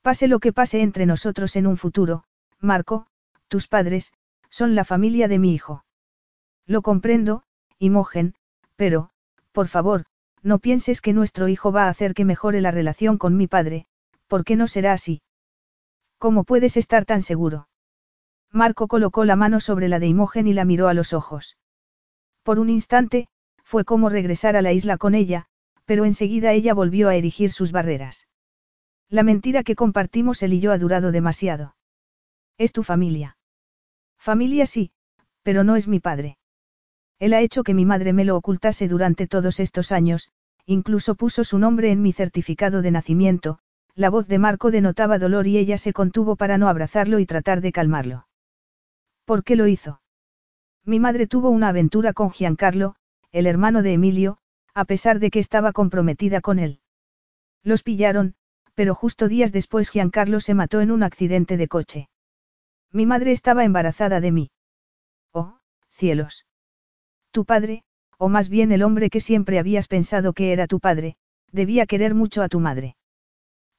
Pase 0.04 0.28
lo 0.28 0.38
que 0.38 0.52
pase 0.52 0.82
entre 0.82 1.06
nosotros 1.06 1.56
en 1.56 1.66
un 1.66 1.78
futuro, 1.78 2.24
Marco, 2.60 3.06
tus 3.48 3.68
padres, 3.68 4.12
son 4.50 4.74
la 4.74 4.84
familia 4.84 5.28
de 5.28 5.38
mi 5.38 5.54
hijo. 5.54 5.86
Lo 6.66 6.82
comprendo, 6.82 7.42
Imogen, 7.78 8.34
pero, 8.76 9.08
por 9.52 9.66
favor, 9.68 10.04
no 10.42 10.58
pienses 10.58 11.00
que 11.00 11.14
nuestro 11.14 11.48
hijo 11.48 11.72
va 11.72 11.84
a 11.84 11.88
hacer 11.88 12.12
que 12.12 12.26
mejore 12.26 12.60
la 12.60 12.70
relación 12.70 13.16
con 13.16 13.34
mi 13.38 13.46
padre, 13.46 13.86
porque 14.26 14.56
no 14.56 14.66
será 14.66 14.92
así. 14.92 15.22
¿Cómo 16.18 16.44
puedes 16.44 16.76
estar 16.76 17.06
tan 17.06 17.22
seguro? 17.22 17.68
Marco 18.52 18.88
colocó 18.88 19.24
la 19.24 19.36
mano 19.36 19.58
sobre 19.58 19.88
la 19.88 20.00
de 20.00 20.08
Imogen 20.08 20.46
y 20.46 20.52
la 20.52 20.66
miró 20.66 20.88
a 20.88 20.94
los 20.94 21.14
ojos. 21.14 21.56
Por 22.42 22.58
un 22.58 22.68
instante, 22.68 23.26
fue 23.62 23.86
como 23.86 24.10
regresar 24.10 24.54
a 24.54 24.60
la 24.60 24.74
isla 24.74 24.98
con 24.98 25.14
ella, 25.14 25.46
pero 25.86 26.04
enseguida 26.04 26.52
ella 26.52 26.74
volvió 26.74 27.08
a 27.08 27.14
erigir 27.14 27.50
sus 27.50 27.72
barreras. 27.72 28.26
La 29.14 29.22
mentira 29.22 29.62
que 29.62 29.76
compartimos 29.76 30.42
él 30.42 30.54
y 30.54 30.58
yo 30.58 30.72
ha 30.72 30.78
durado 30.78 31.12
demasiado. 31.12 31.76
Es 32.58 32.72
tu 32.72 32.82
familia. 32.82 33.36
Familia 34.18 34.66
sí, 34.66 34.90
pero 35.44 35.62
no 35.62 35.76
es 35.76 35.86
mi 35.86 36.00
padre. 36.00 36.36
Él 37.20 37.32
ha 37.32 37.40
hecho 37.40 37.62
que 37.62 37.74
mi 37.74 37.84
madre 37.84 38.12
me 38.12 38.24
lo 38.24 38.36
ocultase 38.36 38.88
durante 38.88 39.28
todos 39.28 39.60
estos 39.60 39.92
años, 39.92 40.30
incluso 40.66 41.14
puso 41.14 41.44
su 41.44 41.60
nombre 41.60 41.92
en 41.92 42.02
mi 42.02 42.12
certificado 42.12 42.82
de 42.82 42.90
nacimiento, 42.90 43.60
la 43.94 44.10
voz 44.10 44.26
de 44.26 44.40
Marco 44.40 44.72
denotaba 44.72 45.20
dolor 45.20 45.46
y 45.46 45.58
ella 45.58 45.78
se 45.78 45.92
contuvo 45.92 46.34
para 46.34 46.58
no 46.58 46.68
abrazarlo 46.68 47.20
y 47.20 47.24
tratar 47.24 47.60
de 47.60 47.70
calmarlo. 47.70 48.26
¿Por 49.24 49.44
qué 49.44 49.54
lo 49.54 49.68
hizo? 49.68 50.00
Mi 50.84 50.98
madre 50.98 51.28
tuvo 51.28 51.50
una 51.50 51.68
aventura 51.68 52.14
con 52.14 52.32
Giancarlo, 52.32 52.96
el 53.30 53.46
hermano 53.46 53.82
de 53.82 53.92
Emilio, 53.92 54.38
a 54.74 54.84
pesar 54.84 55.20
de 55.20 55.30
que 55.30 55.38
estaba 55.38 55.70
comprometida 55.70 56.40
con 56.40 56.58
él. 56.58 56.80
Los 57.62 57.84
pillaron, 57.84 58.34
pero 58.74 58.94
justo 58.94 59.28
días 59.28 59.52
después 59.52 59.90
Giancarlo 59.90 60.40
se 60.40 60.54
mató 60.54 60.80
en 60.80 60.90
un 60.90 61.02
accidente 61.02 61.56
de 61.56 61.68
coche. 61.68 62.08
Mi 62.90 63.06
madre 63.06 63.32
estaba 63.32 63.64
embarazada 63.64 64.20
de 64.20 64.32
mí. 64.32 64.50
Oh, 65.32 65.58
cielos. 65.88 66.46
Tu 67.30 67.44
padre, 67.44 67.82
o 68.18 68.28
más 68.28 68.48
bien 68.48 68.72
el 68.72 68.82
hombre 68.82 69.10
que 69.10 69.20
siempre 69.20 69.58
habías 69.58 69.88
pensado 69.88 70.32
que 70.32 70.52
era 70.52 70.66
tu 70.66 70.80
padre, 70.80 71.16
debía 71.50 71.86
querer 71.86 72.14
mucho 72.14 72.42
a 72.42 72.48
tu 72.48 72.60
madre. 72.60 72.96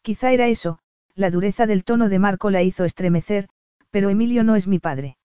Quizá 0.01 0.31
era 0.31 0.47
eso, 0.47 0.79
la 1.13 1.31
dureza 1.31 1.65
del 1.65 1.83
tono 1.83 2.09
de 2.09 2.19
Marco 2.19 2.49
la 2.49 2.61
hizo 2.61 2.83
estremecer, 2.83 3.47
pero 3.89 4.09
Emilio 4.09 4.43
no 4.43 4.55
es 4.55 4.67
mi 4.67 4.79
padre. 4.79 5.17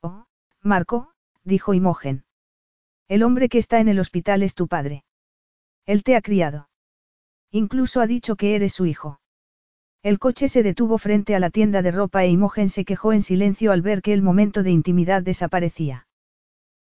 Oh, 0.00 0.26
Marco, 0.62 1.12
dijo 1.44 1.74
Imogen. 1.74 2.24
El 3.08 3.22
hombre 3.22 3.48
que 3.48 3.58
está 3.58 3.80
en 3.80 3.88
el 3.88 3.98
hospital 3.98 4.42
es 4.42 4.54
tu 4.54 4.68
padre. 4.68 5.04
Él 5.86 6.02
te 6.02 6.14
ha 6.14 6.20
criado. 6.20 6.68
Incluso 7.50 8.00
ha 8.00 8.06
dicho 8.06 8.36
que 8.36 8.54
eres 8.54 8.72
su 8.74 8.86
hijo. 8.86 9.20
El 10.02 10.18
coche 10.18 10.48
se 10.48 10.62
detuvo 10.62 10.98
frente 10.98 11.34
a 11.34 11.40
la 11.40 11.50
tienda 11.50 11.82
de 11.82 11.90
ropa 11.90 12.24
e 12.24 12.28
Imogen 12.28 12.68
se 12.68 12.84
quejó 12.84 13.12
en 13.12 13.22
silencio 13.22 13.72
al 13.72 13.82
ver 13.82 14.02
que 14.02 14.12
el 14.12 14.22
momento 14.22 14.62
de 14.62 14.70
intimidad 14.70 15.22
desaparecía. 15.22 16.06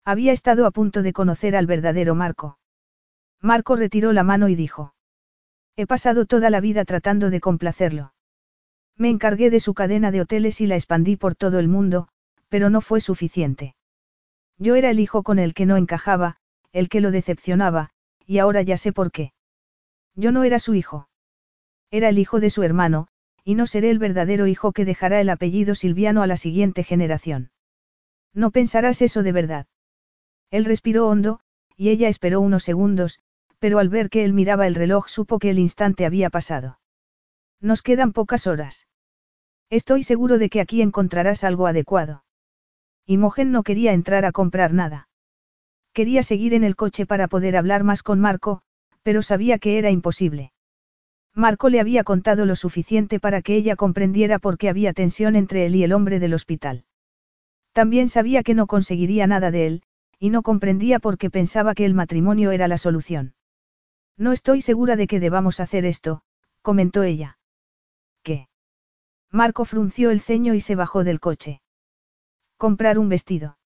Había 0.04 0.32
estado 0.32 0.66
a 0.66 0.72
punto 0.72 1.02
de 1.02 1.14
conocer 1.14 1.56
al 1.56 1.66
verdadero 1.66 2.14
Marco. 2.16 2.60
Marco 3.42 3.76
retiró 3.76 4.12
la 4.12 4.24
mano 4.24 4.50
y 4.50 4.56
dijo. 4.56 4.94
He 5.76 5.88
pasado 5.88 6.26
toda 6.26 6.50
la 6.50 6.62
vida 6.62 6.86
tratando 6.86 7.30
de 7.30 7.40
complacerlo. 7.40 8.14
Me 8.98 9.10
encargué 9.10 9.50
de 9.50 9.60
su 9.60 9.74
cadena 9.74 10.12
de 10.12 10.22
hoteles 10.22 10.62
y 10.62 10.68
la 10.68 10.76
expandí 10.76 11.16
por 11.16 11.36
todo 11.36 11.60
el 11.60 11.68
mundo, 11.68 12.08
pero 12.50 12.70
no 12.70 12.82
fue 12.82 13.02
suficiente. 13.02 13.76
Yo 14.58 14.76
era 14.76 14.90
el 14.90 15.00
hijo 15.00 15.24
con 15.24 15.38
el 15.38 15.54
que 15.54 15.66
no 15.66 15.76
encajaba, 15.76 16.38
el 16.72 16.88
que 16.88 17.02
lo 17.02 17.12
decepcionaba, 17.12 17.92
y 18.26 18.40
ahora 18.40 18.62
ya 18.62 18.78
sé 18.78 18.94
por 18.94 19.12
qué. 19.12 19.34
Yo 20.16 20.32
no 20.32 20.44
era 20.44 20.60
su 20.60 20.74
hijo. 20.74 21.10
Era 21.92 22.10
el 22.10 22.20
hijo 22.20 22.40
de 22.40 22.50
su 22.50 22.64
hermano, 22.64 23.08
y 23.44 23.56
no 23.56 23.68
seré 23.68 23.92
el 23.92 24.00
verdadero 24.00 24.48
hijo 24.48 24.72
que 24.72 24.86
dejará 24.86 25.22
el 25.22 25.30
apellido 25.30 25.76
Silviano 25.76 26.24
a 26.24 26.28
la 26.28 26.38
siguiente 26.38 26.84
generación. 26.84 27.52
No 28.34 28.52
pensarás 28.52 29.02
eso 29.02 29.24
de 29.24 29.32
verdad. 29.32 29.68
Él 30.52 30.66
respiró 30.66 31.08
hondo, 31.08 31.40
y 31.78 31.90
ella 31.90 32.08
esperó 32.08 32.42
unos 32.42 32.64
segundos, 32.64 33.20
pero 33.60 33.80
al 33.80 33.90
ver 33.90 34.10
que 34.10 34.24
él 34.26 34.34
miraba 34.34 34.68
el 34.68 34.76
reloj 34.76 35.08
supo 35.08 35.40
que 35.40 35.50
el 35.50 35.60
instante 35.60 36.06
había 36.06 36.30
pasado. 36.30 36.80
Nos 37.62 37.82
quedan 37.82 38.14
pocas 38.14 38.48
horas. 38.48 38.88
Estoy 39.70 40.04
seguro 40.04 40.38
de 40.38 40.50
que 40.50 40.62
aquí 40.62 40.82
encontrarás 40.82 41.44
algo 41.44 41.68
adecuado. 41.68 42.24
Imogen 43.06 43.52
no 43.52 43.64
quería 43.64 43.94
entrar 43.94 44.26
a 44.26 44.32
comprar 44.32 44.74
nada. 44.74 45.10
Quería 45.94 46.24
seguir 46.24 46.54
en 46.54 46.64
el 46.64 46.76
coche 46.76 47.06
para 47.06 47.28
poder 47.28 47.56
hablar 47.56 47.84
más 47.84 48.04
con 48.04 48.20
Marco, 48.20 48.62
pero 49.06 49.22
sabía 49.22 49.60
que 49.60 49.77
era 49.77 49.91
imposible. 49.91 50.52
Marco 51.36 51.69
le 51.69 51.80
había 51.80 52.03
contado 52.03 52.48
lo 52.48 52.56
suficiente 52.56 53.19
para 53.19 53.44
que 53.44 53.56
ella 53.56 53.76
comprendiera 53.76 54.40
por 54.40 54.57
qué 54.57 54.68
había 54.68 54.94
tensión 54.94 55.36
entre 55.36 55.68
él 55.68 55.76
y 55.76 55.84
el 55.84 55.94
hombre 55.94 56.19
del 56.19 56.34
hospital. 56.34 56.86
También 57.72 58.10
sabía 58.10 58.41
que 58.41 58.56
no 58.56 58.65
conseguiría 58.65 59.27
nada 59.27 59.52
de 59.52 59.68
él, 59.68 59.84
y 60.18 60.32
no 60.32 60.41
comprendía 60.41 60.98
por 60.98 61.19
qué 61.19 61.30
pensaba 61.30 61.76
que 61.76 61.86
el 61.86 61.94
matrimonio 61.94 62.49
era 62.49 62.68
la 62.68 62.80
solución. 62.80 63.36
No 64.18 64.32
estoy 64.32 64.64
segura 64.64 64.95
de 64.95 65.06
que 65.06 65.19
debamos 65.19 65.60
hacer 65.60 65.86
esto, 65.86 66.23
comentó 66.64 67.03
ella. 67.03 67.38
¿Qué? 68.23 68.48
Marco 69.30 69.65
frunció 69.65 70.10
el 70.10 70.19
ceño 70.19 70.56
y 70.56 70.61
se 70.61 70.73
bajó 70.73 71.03
del 71.03 71.19
coche. 71.19 71.61
Comprar 72.57 72.98
un 72.98 73.10
vestido. 73.10 73.60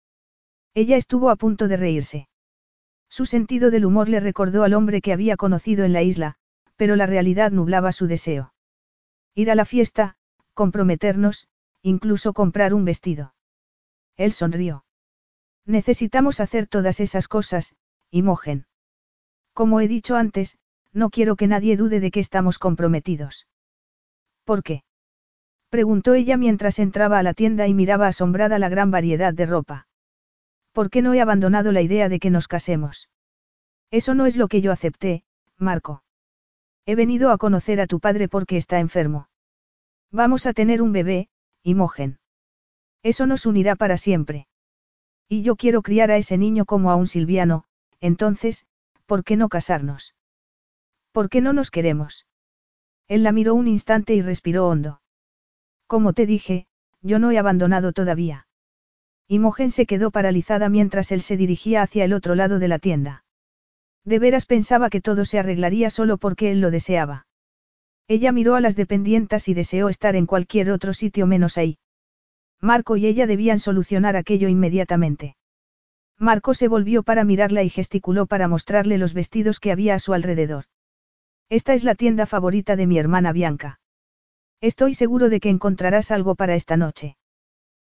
Ella 0.74 0.98
estuvo 0.98 1.30
a 1.30 1.38
punto 1.38 1.70
de 1.70 1.78
reírse. 1.78 2.28
Su 3.10 3.26
sentido 3.26 3.72
del 3.72 3.86
humor 3.86 4.07
le 4.07 4.19
recordó 4.19 4.64
al 4.64 4.73
hombre 4.73 5.02
que 5.02 5.11
había 5.11 5.36
conocido 5.36 5.84
en 5.84 5.94
la 5.94 6.03
isla, 6.03 6.36
pero 6.76 6.95
la 6.95 7.07
realidad 7.07 7.52
nublaba 7.52 7.91
su 7.91 8.07
deseo. 8.07 8.53
Ir 9.36 9.52
a 9.52 9.56
la 9.56 9.65
fiesta, 9.65 10.15
comprometernos, 10.53 11.48
incluso 11.81 12.34
comprar 12.34 12.73
un 12.73 12.86
vestido. 12.86 13.34
Él 14.15 14.31
sonrió. 14.31 14.86
Necesitamos 15.65 16.40
hacer 16.40 16.68
todas 16.68 16.99
esas 16.99 17.27
cosas, 17.27 17.76
Imogen. 18.11 18.65
Como 19.53 19.81
he 19.81 19.88
dicho 19.88 20.15
antes, 20.15 20.57
no 20.94 21.10
quiero 21.10 21.36
que 21.36 21.48
nadie 21.48 21.77
dude 21.77 21.99
de 21.99 22.11
que 22.11 22.19
estamos 22.19 22.60
comprometidos. 22.60 23.48
¿Por 24.45 24.64
qué? 24.64 24.84
Preguntó 25.69 26.14
ella 26.14 26.38
mientras 26.38 26.80
entraba 26.80 27.19
a 27.19 27.23
la 27.23 27.34
tienda 27.34 27.68
y 27.68 27.73
miraba 27.73 28.07
asombrada 28.07 28.57
la 28.57 28.69
gran 28.69 28.90
variedad 28.90 29.34
de 29.34 29.45
ropa. 29.45 29.89
¿Por 30.80 30.89
qué 30.89 31.01
no 31.01 31.14
he 31.14 31.19
abandonado 31.19 31.73
la 31.73 31.81
idea 31.81 32.07
de 32.07 32.22
que 32.22 32.30
nos 32.30 32.47
casemos? 32.47 33.10
Eso 33.91 34.15
no 34.15 34.26
es 34.27 34.38
lo 34.38 34.47
que 34.47 34.61
yo 34.61 34.72
acepté, 34.72 35.26
Marco. 35.57 36.03
He 36.85 36.95
venido 36.95 37.31
a 37.31 37.38
conocer 37.38 37.81
a 37.81 37.85
tu 37.85 37.99
padre 37.99 38.30
porque 38.30 38.56
está 38.56 38.80
enfermo. 38.80 39.27
Vamos 40.10 40.45
a 40.45 40.53
tener 40.53 40.81
un 40.81 40.93
bebé, 40.93 41.27
Imogen. 41.64 42.18
Eso 43.03 43.26
nos 43.26 43.45
unirá 43.45 43.76
para 43.76 43.97
siempre. 43.97 44.47
Y 45.27 45.41
yo 45.41 45.57
quiero 45.57 45.81
criar 45.81 46.11
a 46.11 46.15
ese 46.15 46.38
niño 46.38 46.64
como 46.64 46.91
a 46.91 46.95
un 46.95 47.07
silviano, 47.07 47.65
entonces, 47.99 48.65
¿por 49.06 49.26
qué 49.26 49.35
no 49.35 49.49
casarnos? 49.49 50.15
¿Por 51.11 51.27
qué 51.27 51.41
no 51.41 51.51
nos 51.51 51.72
queremos? 51.72 52.26
Él 53.10 53.23
la 53.23 53.34
miró 53.34 53.53
un 53.53 53.68
instante 53.68 54.15
y 54.15 54.22
respiró 54.22 54.69
hondo. 54.69 55.01
Como 55.88 56.14
te 56.14 56.26
dije, 56.26 56.68
yo 57.01 57.19
no 57.19 57.31
he 57.31 57.38
abandonado 57.38 57.91
todavía. 57.91 58.47
Imogen 59.31 59.69
se 59.69 59.85
quedó 59.85 60.10
paralizada 60.10 60.69
mientras 60.69 61.11
él 61.11 61.22
se 61.22 61.38
dirigía 61.38 61.84
hacia 61.84 62.03
el 62.03 62.14
otro 62.14 62.34
lado 62.34 62.57
de 62.57 62.68
la 62.68 62.80
tienda. 62.80 63.23
De 64.03 64.18
veras 64.18 64.47
pensaba 64.47 64.89
que 64.89 65.01
todo 65.01 65.23
se 65.23 65.38
arreglaría 65.38 65.91
solo 65.91 66.18
porque 66.18 66.49
él 66.49 66.61
lo 66.61 66.72
deseaba. 66.72 67.27
Ella 68.07 68.31
miró 68.31 68.56
a 68.56 68.60
las 68.60 68.76
dependientas 68.76 69.47
y 69.47 69.53
deseó 69.53 69.88
estar 69.88 70.15
en 70.15 70.26
cualquier 70.26 70.72
otro 70.72 70.93
sitio 70.93 71.27
menos 71.27 71.60
ahí. 71.60 71.77
Marco 72.60 72.97
y 72.97 73.06
ella 73.06 73.27
debían 73.27 73.60
solucionar 73.60 74.15
aquello 74.15 74.47
inmediatamente. 74.49 75.35
Marco 76.18 76.56
se 76.56 76.68
volvió 76.68 77.03
para 77.03 77.23
mirarla 77.23 77.61
y 77.61 77.69
gesticuló 77.69 78.26
para 78.26 78.47
mostrarle 78.47 78.97
los 78.97 79.14
vestidos 79.14 79.60
que 79.60 79.72
había 79.72 79.93
a 79.93 79.99
su 79.99 80.14
alrededor. 80.15 80.65
Esta 81.49 81.76
es 81.76 81.84
la 81.84 81.93
tienda 81.93 82.26
favorita 82.26 82.76
de 82.76 82.88
mi 82.88 82.97
hermana 82.97 83.31
Bianca. 83.31 83.80
Estoy 84.60 84.95
seguro 84.95 85.30
de 85.30 85.39
que 85.39 85.49
encontrarás 85.49 86.10
algo 86.10 86.34
para 86.34 86.56
esta 86.56 86.77
noche. 86.77 87.15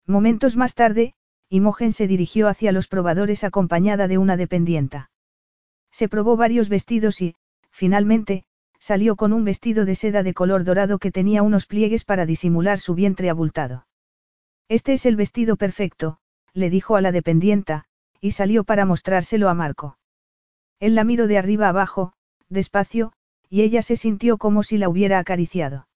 Momentos 0.07 0.57
más 0.57 0.75
tarde, 0.75 1.15
Imogen 1.49 1.93
se 1.93 2.07
dirigió 2.07 2.49
hacia 2.49 2.73
los 2.73 2.89
probadores 2.89 3.45
acompañada 3.45 4.09
de 4.09 4.19
una 4.19 4.37
dependienta. 4.37 5.11
Se 5.91 6.09
probó 6.09 6.37
varios 6.37 6.69
vestidos 6.69 7.23
y, 7.23 7.37
finalmente, 7.71 8.45
salió 8.81 9.17
con 9.17 9.33
un 9.33 9.45
vestido 9.45 9.85
de 9.85 9.95
seda 9.95 10.23
de 10.23 10.35
color 10.35 10.65
dorado 10.65 10.99
que 10.99 11.13
tenía 11.13 11.43
unos 11.43 11.67
pliegues 11.67 12.05
para 12.05 12.27
disimular 12.27 12.79
su 12.79 12.95
vientre 12.95 13.31
abultado. 13.31 13.87
Este 14.69 14.93
es 14.93 15.07
el 15.07 15.17
vestido 15.17 15.57
perfecto, 15.57 16.19
le 16.53 16.71
dijo 16.71 16.97
a 16.97 17.01
la 17.01 17.13
dependienta, 17.13 17.85
y 18.21 18.33
salió 18.33 18.65
para 18.65 18.85
mostrárselo 18.85 19.49
a 19.49 19.55
Marco. 19.55 19.99
Él 20.81 20.95
la 20.95 21.05
miró 21.05 21.27
de 21.27 21.39
arriba 21.39 21.69
abajo, 21.69 22.13
despacio, 22.49 23.13
y 23.49 23.63
ella 23.63 23.83
se 23.83 23.97
sintió 23.97 24.39
como 24.39 24.63
si 24.63 24.79
la 24.79 24.89
hubiera 24.89 25.19
acariciado. 25.19 25.87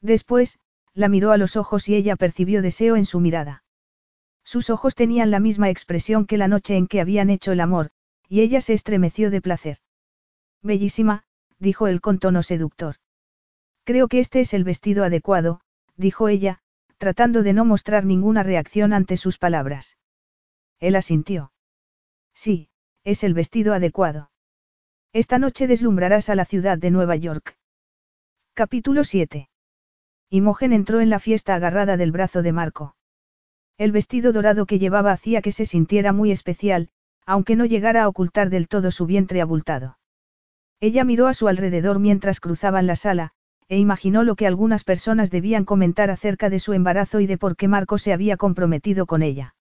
Después, 0.00 0.58
la 0.94 1.08
miró 1.08 1.32
a 1.32 1.36
los 1.36 1.56
ojos 1.56 1.88
y 1.88 1.96
ella 1.96 2.16
percibió 2.16 2.62
deseo 2.62 2.96
en 2.96 3.04
su 3.04 3.20
mirada. 3.20 3.64
Sus 4.48 4.70
ojos 4.70 4.94
tenían 4.94 5.30
la 5.30 5.40
misma 5.40 5.68
expresión 5.68 6.24
que 6.24 6.38
la 6.38 6.48
noche 6.48 6.74
en 6.74 6.86
que 6.86 7.02
habían 7.02 7.28
hecho 7.28 7.52
el 7.52 7.60
amor, 7.60 7.90
y 8.30 8.40
ella 8.40 8.62
se 8.62 8.72
estremeció 8.72 9.30
de 9.30 9.42
placer. 9.42 9.76
Bellísima, 10.62 11.24
dijo 11.58 11.86
él 11.86 12.00
con 12.00 12.18
tono 12.18 12.42
seductor. 12.42 12.96
Creo 13.84 14.08
que 14.08 14.20
este 14.20 14.40
es 14.40 14.54
el 14.54 14.64
vestido 14.64 15.04
adecuado, 15.04 15.60
dijo 15.96 16.30
ella, 16.30 16.62
tratando 16.96 17.42
de 17.42 17.52
no 17.52 17.66
mostrar 17.66 18.06
ninguna 18.06 18.42
reacción 18.42 18.94
ante 18.94 19.18
sus 19.18 19.36
palabras. 19.36 19.98
Él 20.80 20.96
asintió. 20.96 21.52
Sí, 22.32 22.70
es 23.04 23.24
el 23.24 23.34
vestido 23.34 23.74
adecuado. 23.74 24.30
Esta 25.12 25.38
noche 25.38 25.66
deslumbrarás 25.66 26.30
a 26.30 26.34
la 26.34 26.46
ciudad 26.46 26.78
de 26.78 26.90
Nueva 26.90 27.16
York. 27.16 27.58
Capítulo 28.54 29.04
7. 29.04 29.50
Imogen 30.30 30.72
entró 30.72 31.02
en 31.02 31.10
la 31.10 31.18
fiesta 31.18 31.54
agarrada 31.54 31.98
del 31.98 32.12
brazo 32.12 32.40
de 32.40 32.52
Marco. 32.52 32.94
El 33.78 33.92
vestido 33.92 34.32
dorado 34.32 34.66
que 34.66 34.80
llevaba 34.80 35.12
hacía 35.12 35.40
que 35.40 35.52
se 35.52 35.64
sintiera 35.64 36.12
muy 36.12 36.32
especial, 36.32 36.88
aunque 37.24 37.54
no 37.54 37.64
llegara 37.64 38.02
a 38.02 38.08
ocultar 38.08 38.50
del 38.50 38.66
todo 38.66 38.90
su 38.90 39.06
vientre 39.06 39.40
abultado. 39.40 39.98
Ella 40.80 41.04
miró 41.04 41.28
a 41.28 41.34
su 41.34 41.46
alrededor 41.46 42.00
mientras 42.00 42.40
cruzaban 42.40 42.88
la 42.88 42.96
sala, 42.96 43.30
e 43.68 43.78
imaginó 43.78 44.24
lo 44.24 44.34
que 44.34 44.46
algunas 44.46 44.82
personas 44.82 45.30
debían 45.30 45.64
comentar 45.64 46.10
acerca 46.10 46.50
de 46.50 46.58
su 46.58 46.72
embarazo 46.72 47.20
y 47.20 47.26
de 47.26 47.38
por 47.38 47.56
qué 47.56 47.68
Marco 47.68 47.98
se 47.98 48.12
había 48.12 48.36
comprometido 48.36 49.06
con 49.06 49.22
ella. 49.22 49.54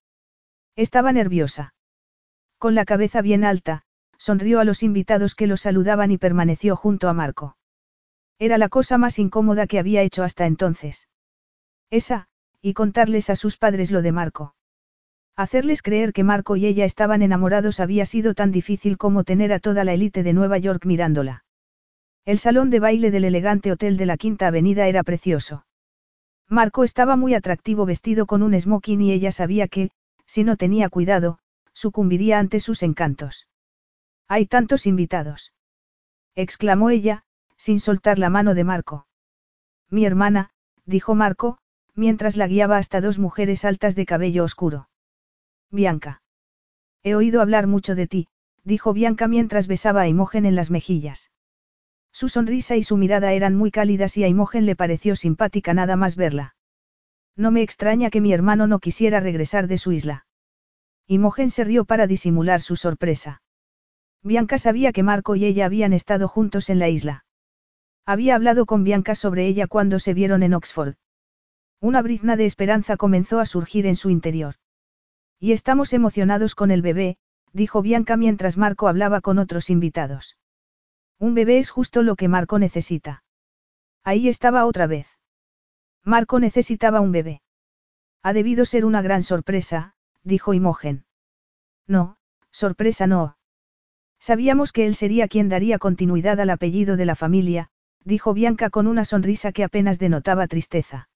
Estaba 0.75 1.11
nerviosa. 1.11 1.75
Con 2.57 2.73
la 2.73 2.85
cabeza 2.85 3.21
bien 3.21 3.43
alta, 3.43 3.83
sonrió 4.17 4.59
a 4.59 4.63
los 4.63 4.81
invitados 4.81 5.35
que 5.35 5.45
lo 5.45 5.57
saludaban 5.57 6.09
y 6.09 6.17
permaneció 6.17 6.75
junto 6.75 7.09
a 7.09 7.13
Marco. 7.13 7.57
Era 8.39 8.57
la 8.57 8.69
cosa 8.69 8.97
más 8.97 9.19
incómoda 9.19 9.67
que 9.67 9.77
había 9.77 10.01
hecho 10.01 10.23
hasta 10.23 10.45
entonces. 10.45 11.07
Esa, 11.89 12.26
y 12.61 12.73
contarles 12.73 13.29
a 13.29 13.35
sus 13.35 13.57
padres 13.57 13.91
lo 13.91 14.01
de 14.01 14.11
Marco. 14.11 14.55
Hacerles 15.35 15.81
creer 15.81 16.13
que 16.13 16.23
Marco 16.23 16.55
y 16.55 16.65
ella 16.65 16.83
estaban 16.85 17.21
enamorados 17.21 17.79
había 17.79 18.05
sido 18.05 18.33
tan 18.33 18.51
difícil 18.51 18.97
como 18.97 19.23
tener 19.23 19.53
a 19.53 19.59
toda 19.59 19.83
la 19.83 19.93
élite 19.93 20.23
de 20.23 20.33
Nueva 20.33 20.57
York 20.57 20.85
mirándola. 20.85 21.45
El 22.25 22.39
salón 22.39 22.69
de 22.69 22.79
baile 22.79 23.11
del 23.11 23.23
elegante 23.23 23.71
hotel 23.71 23.97
de 23.97 24.05
la 24.05 24.17
Quinta 24.17 24.47
Avenida 24.47 24.87
era 24.87 25.03
precioso. 25.03 25.65
Marco 26.49 26.83
estaba 26.83 27.15
muy 27.15 27.33
atractivo 27.35 27.85
vestido 27.85 28.25
con 28.25 28.41
un 28.41 28.59
smoking 28.59 29.01
y 29.01 29.11
ella 29.11 29.31
sabía 29.31 29.67
que, 29.67 29.91
si 30.25 30.43
no 30.43 30.57
tenía 30.57 30.89
cuidado, 30.89 31.39
sucumbiría 31.73 32.39
ante 32.39 32.59
sus 32.59 32.83
encantos. 32.83 33.47
Hay 34.27 34.45
tantos 34.45 34.87
invitados. 34.87 35.53
exclamó 36.35 36.89
ella, 36.89 37.23
sin 37.57 37.79
soltar 37.79 38.17
la 38.17 38.29
mano 38.29 38.55
de 38.55 38.63
Marco. 38.63 39.07
Mi 39.89 40.05
hermana, 40.05 40.51
dijo 40.85 41.15
Marco, 41.15 41.59
mientras 41.97 42.37
la 42.37 42.47
guiaba 42.47 42.77
hasta 42.77 43.01
dos 43.01 43.19
mujeres 43.19 43.65
altas 43.65 43.95
de 43.95 44.05
cabello 44.05 44.43
oscuro. 44.43 44.87
Bianca. 45.71 46.21
He 47.03 47.15
oído 47.15 47.41
hablar 47.41 47.67
mucho 47.67 47.95
de 47.95 48.07
ti, 48.07 48.27
dijo 48.63 48.93
Bianca 48.93 49.27
mientras 49.27 49.67
besaba 49.67 50.01
a 50.01 50.07
Imogen 50.07 50.45
en 50.45 50.55
las 50.55 50.71
mejillas. 50.71 51.31
Su 52.11 52.29
sonrisa 52.29 52.75
y 52.75 52.83
su 52.83 52.97
mirada 52.97 53.33
eran 53.33 53.55
muy 53.55 53.71
cálidas 53.71 54.15
y 54.17 54.23
a 54.23 54.27
Imogen 54.27 54.65
le 54.65 54.75
pareció 54.75 55.15
simpática 55.15 55.73
nada 55.73 55.95
más 55.95 56.15
verla. 56.15 56.55
No 57.35 57.51
me 57.51 57.61
extraña 57.61 58.09
que 58.09 58.21
mi 58.21 58.31
hermano 58.31 58.67
no 58.67 58.79
quisiera 58.79 59.19
regresar 59.19 59.67
de 59.67 59.77
su 59.77 59.91
isla. 59.91 60.25
Imogen 61.07 61.49
se 61.49 61.63
rió 61.63 61.85
para 61.85 62.07
disimular 62.07 62.61
su 62.61 62.75
sorpresa. 62.75 63.41
Bianca 64.23 64.57
sabía 64.57 64.91
que 64.91 65.03
Marco 65.03 65.35
y 65.35 65.45
ella 65.45 65.65
habían 65.65 65.93
estado 65.93 66.27
juntos 66.27 66.69
en 66.69 66.79
la 66.79 66.89
isla. 66.89 67.25
Había 68.05 68.35
hablado 68.35 68.65
con 68.65 68.83
Bianca 68.83 69.15
sobre 69.15 69.47
ella 69.47 69.67
cuando 69.67 69.99
se 69.99 70.13
vieron 70.13 70.43
en 70.43 70.53
Oxford. 70.53 70.95
Una 71.79 72.01
brizna 72.01 72.35
de 72.35 72.45
esperanza 72.45 72.97
comenzó 72.97 73.39
a 73.39 73.45
surgir 73.45 73.85
en 73.85 73.95
su 73.95 74.09
interior. 74.09 74.55
Y 75.39 75.51
estamos 75.51 75.93
emocionados 75.93 76.55
con 76.55 76.71
el 76.71 76.81
bebé, 76.81 77.17
dijo 77.53 77.81
Bianca 77.81 78.17
mientras 78.17 78.57
Marco 78.57 78.87
hablaba 78.87 79.21
con 79.21 79.37
otros 79.37 79.69
invitados. 79.69 80.37
Un 81.19 81.35
bebé 81.35 81.59
es 81.59 81.69
justo 81.69 82.01
lo 82.01 82.15
que 82.15 82.27
Marco 82.27 82.57
necesita. 82.57 83.23
Ahí 84.03 84.27
estaba 84.27 84.65
otra 84.65 84.87
vez. 84.87 85.07
Marco 86.03 86.39
necesitaba 86.39 87.01
un 87.01 87.11
bebé. 87.11 87.41
Ha 88.23 88.33
debido 88.33 88.65
ser 88.65 88.85
una 88.85 89.01
gran 89.01 89.23
sorpresa, 89.23 89.93
dijo 90.23 90.53
Imogen. 90.53 91.05
No, 91.85 92.17
sorpresa 92.51 93.07
no. 93.07 93.37
Sabíamos 94.19 94.71
que 94.71 94.87
él 94.87 94.95
sería 94.95 95.27
quien 95.27 95.49
daría 95.49 95.77
continuidad 95.77 96.39
al 96.39 96.49
apellido 96.49 96.97
de 96.97 97.05
la 97.05 97.15
familia, 97.15 97.69
dijo 98.03 98.33
Bianca 98.33 98.69
con 98.69 98.87
una 98.87 99.05
sonrisa 99.05 99.51
que 99.51 99.63
apenas 99.63 99.99
denotaba 99.99 100.47
tristeza. 100.47 101.09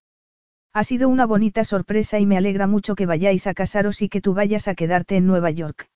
Ha 0.73 0.83
sido 0.85 1.09
una 1.09 1.25
bonita 1.25 1.63
sorpresa 1.65 2.19
y 2.19 2.25
me 2.25 2.37
alegra 2.37 2.65
mucho 2.65 2.95
que 2.95 3.05
vayáis 3.05 3.45
a 3.45 3.53
casaros 3.53 4.01
y 4.01 4.07
que 4.07 4.21
tú 4.21 4.33
vayas 4.33 4.67
a 4.67 4.75
quedarte 4.75 5.17
en 5.17 5.27
Nueva 5.27 5.51
York. 5.51 5.89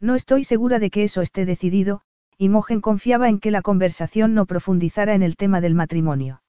No 0.00 0.14
estoy 0.14 0.44
segura 0.44 0.78
de 0.78 0.90
que 0.90 1.04
eso 1.04 1.20
esté 1.20 1.44
decidido, 1.44 2.00
y 2.38 2.48
Mogen 2.48 2.80
confiaba 2.80 3.28
en 3.28 3.38
que 3.38 3.50
la 3.50 3.60
conversación 3.60 4.32
no 4.32 4.46
profundizara 4.46 5.14
en 5.14 5.22
el 5.22 5.36
tema 5.36 5.60
del 5.60 5.74
matrimonio. 5.74 6.42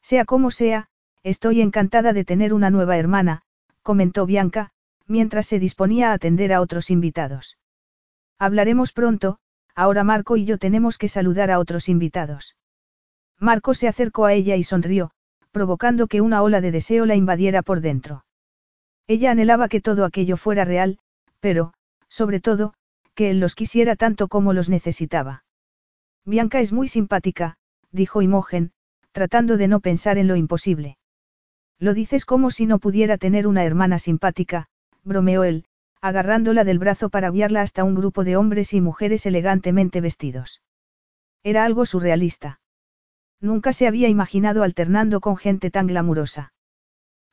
Sea 0.00 0.24
como 0.24 0.52
sea, 0.52 0.88
estoy 1.24 1.60
encantada 1.60 2.12
de 2.12 2.24
tener 2.24 2.54
una 2.54 2.70
nueva 2.70 2.96
hermana, 2.96 3.42
comentó 3.82 4.26
Bianca, 4.26 4.70
mientras 5.08 5.46
se 5.46 5.58
disponía 5.58 6.10
a 6.10 6.12
atender 6.12 6.52
a 6.52 6.60
otros 6.60 6.90
invitados. 6.90 7.58
Hablaremos 8.38 8.92
pronto, 8.92 9.40
ahora 9.74 10.04
Marco 10.04 10.36
y 10.36 10.44
yo 10.44 10.58
tenemos 10.58 10.96
que 10.96 11.08
saludar 11.08 11.50
a 11.50 11.58
otros 11.58 11.88
invitados. 11.88 12.54
Marco 13.40 13.74
se 13.74 13.88
acercó 13.88 14.26
a 14.26 14.34
ella 14.34 14.54
y 14.54 14.62
sonrió, 14.62 15.10
provocando 15.58 16.06
que 16.06 16.20
una 16.20 16.40
ola 16.40 16.60
de 16.60 16.70
deseo 16.70 17.04
la 17.04 17.16
invadiera 17.16 17.62
por 17.62 17.80
dentro. 17.80 18.24
Ella 19.08 19.32
anhelaba 19.32 19.68
que 19.68 19.80
todo 19.80 20.04
aquello 20.04 20.36
fuera 20.36 20.64
real, 20.64 21.00
pero, 21.40 21.72
sobre 22.08 22.38
todo, 22.38 22.74
que 23.16 23.30
él 23.30 23.40
los 23.40 23.56
quisiera 23.56 23.96
tanto 23.96 24.28
como 24.28 24.52
los 24.52 24.68
necesitaba. 24.68 25.42
Bianca 26.24 26.60
es 26.60 26.72
muy 26.72 26.86
simpática, 26.86 27.56
dijo 27.90 28.22
Imogen, 28.22 28.70
tratando 29.10 29.56
de 29.56 29.66
no 29.66 29.80
pensar 29.80 30.16
en 30.16 30.28
lo 30.28 30.36
imposible. 30.36 30.96
Lo 31.80 31.92
dices 31.92 32.24
como 32.24 32.52
si 32.52 32.64
no 32.66 32.78
pudiera 32.78 33.18
tener 33.18 33.48
una 33.48 33.64
hermana 33.64 33.98
simpática, 33.98 34.68
bromeó 35.02 35.42
él, 35.42 35.64
agarrándola 36.00 36.62
del 36.62 36.78
brazo 36.78 37.08
para 37.08 37.32
guiarla 37.32 37.62
hasta 37.62 37.82
un 37.82 37.96
grupo 37.96 38.22
de 38.22 38.36
hombres 38.36 38.74
y 38.74 38.80
mujeres 38.80 39.26
elegantemente 39.26 40.00
vestidos. 40.00 40.62
Era 41.42 41.64
algo 41.64 41.84
surrealista. 41.84 42.60
Nunca 43.40 43.72
se 43.72 43.86
había 43.86 44.08
imaginado 44.08 44.62
alternando 44.62 45.20
con 45.20 45.36
gente 45.36 45.70
tan 45.70 45.86
glamurosa. 45.86 46.52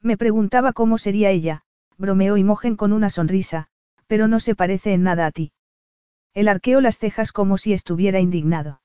Me 0.01 0.17
preguntaba 0.17 0.73
cómo 0.73 0.97
sería 0.97 1.31
ella, 1.31 1.63
bromeó 1.97 2.37
Imogen 2.37 2.75
con 2.75 2.93
una 2.93 3.09
sonrisa, 3.09 3.67
pero 4.07 4.27
no 4.27 4.39
se 4.39 4.55
parece 4.55 4.93
en 4.93 5.03
nada 5.03 5.25
a 5.25 5.31
ti. 5.31 5.51
El 6.33 6.47
arqueó 6.47 6.81
las 6.81 6.97
cejas 6.97 7.31
como 7.31 7.57
si 7.57 7.73
estuviera 7.73 8.19
indignado. 8.19 8.81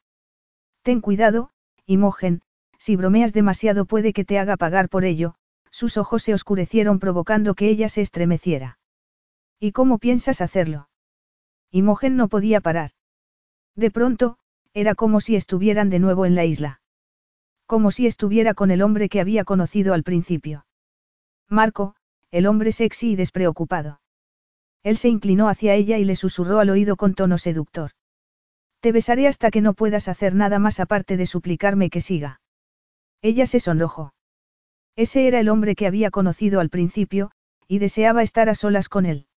Ten 0.82 1.00
cuidado, 1.00 1.50
Imogen, 1.84 2.42
si 2.78 2.96
bromeas 2.96 3.34
demasiado 3.34 3.84
puede 3.84 4.12
que 4.12 4.24
te 4.24 4.38
haga 4.38 4.56
pagar 4.56 4.88
por 4.88 5.04
ello, 5.04 5.34
sus 5.70 5.98
ojos 5.98 6.22
se 6.22 6.32
oscurecieron 6.32 6.98
provocando 6.98 7.54
que 7.54 7.68
ella 7.68 7.88
se 7.88 8.00
estremeciera. 8.00 8.78
¿Y 9.58 9.72
cómo 9.72 9.98
piensas 9.98 10.40
hacerlo? 10.40 10.88
Imogen 11.70 12.16
no 12.16 12.28
podía 12.28 12.60
parar. 12.60 12.92
De 13.76 13.90
pronto, 13.90 14.38
era 14.72 14.94
como 14.94 15.20
si 15.20 15.36
estuvieran 15.36 15.90
de 15.90 15.98
nuevo 15.98 16.24
en 16.24 16.34
la 16.34 16.44
isla. 16.44 16.80
Como 17.70 17.92
si 17.92 18.08
estuviera 18.08 18.52
con 18.52 18.72
el 18.72 18.82
hombre 18.82 19.08
que 19.08 19.20
había 19.20 19.44
conocido 19.44 19.94
al 19.94 20.02
principio. 20.02 20.66
Marco, 21.48 21.94
el 22.32 22.48
hombre 22.48 22.72
sexy 22.72 23.12
y 23.12 23.14
despreocupado. 23.14 24.00
Él 24.82 24.96
se 24.96 25.08
inclinó 25.08 25.48
hacia 25.48 25.76
ella 25.76 25.96
y 25.96 26.02
le 26.02 26.16
susurró 26.16 26.58
al 26.58 26.70
oído 26.70 26.96
con 26.96 27.14
tono 27.14 27.38
seductor. 27.38 27.92
Te 28.80 28.90
besaré 28.90 29.28
hasta 29.28 29.52
que 29.52 29.60
no 29.60 29.74
puedas 29.74 30.08
hacer 30.08 30.34
nada 30.34 30.58
más 30.58 30.80
aparte 30.80 31.16
de 31.16 31.26
suplicarme 31.26 31.90
que 31.90 32.00
siga. 32.00 32.40
Ella 33.22 33.46
se 33.46 33.60
sonrojó. 33.60 34.14
Ese 34.96 35.28
era 35.28 35.38
el 35.38 35.48
hombre 35.48 35.76
que 35.76 35.86
había 35.86 36.10
conocido 36.10 36.58
al 36.58 36.70
principio, 36.70 37.30
y 37.68 37.78
deseaba 37.78 38.24
estar 38.24 38.48
a 38.48 38.56
solas 38.56 38.88
con 38.88 39.06
él. 39.06 39.28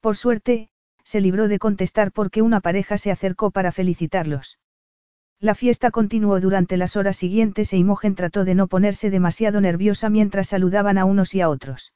Por 0.00 0.18
suerte, 0.18 0.68
se 1.04 1.22
libró 1.22 1.48
de 1.48 1.58
contestar 1.58 2.12
porque 2.12 2.42
una 2.42 2.60
pareja 2.60 2.98
se 2.98 3.10
acercó 3.10 3.50
para 3.50 3.72
felicitarlos. 3.72 4.58
La 5.40 5.54
fiesta 5.54 5.90
continuó 5.90 6.40
durante 6.40 6.76
las 6.76 6.96
horas 6.96 7.16
siguientes 7.16 7.72
e 7.72 7.76
Imogen 7.76 8.14
trató 8.14 8.44
de 8.44 8.54
no 8.54 8.68
ponerse 8.68 9.10
demasiado 9.10 9.60
nerviosa 9.60 10.08
mientras 10.08 10.48
saludaban 10.48 10.96
a 10.96 11.04
unos 11.04 11.34
y 11.34 11.42
a 11.42 11.50
otros. 11.50 11.92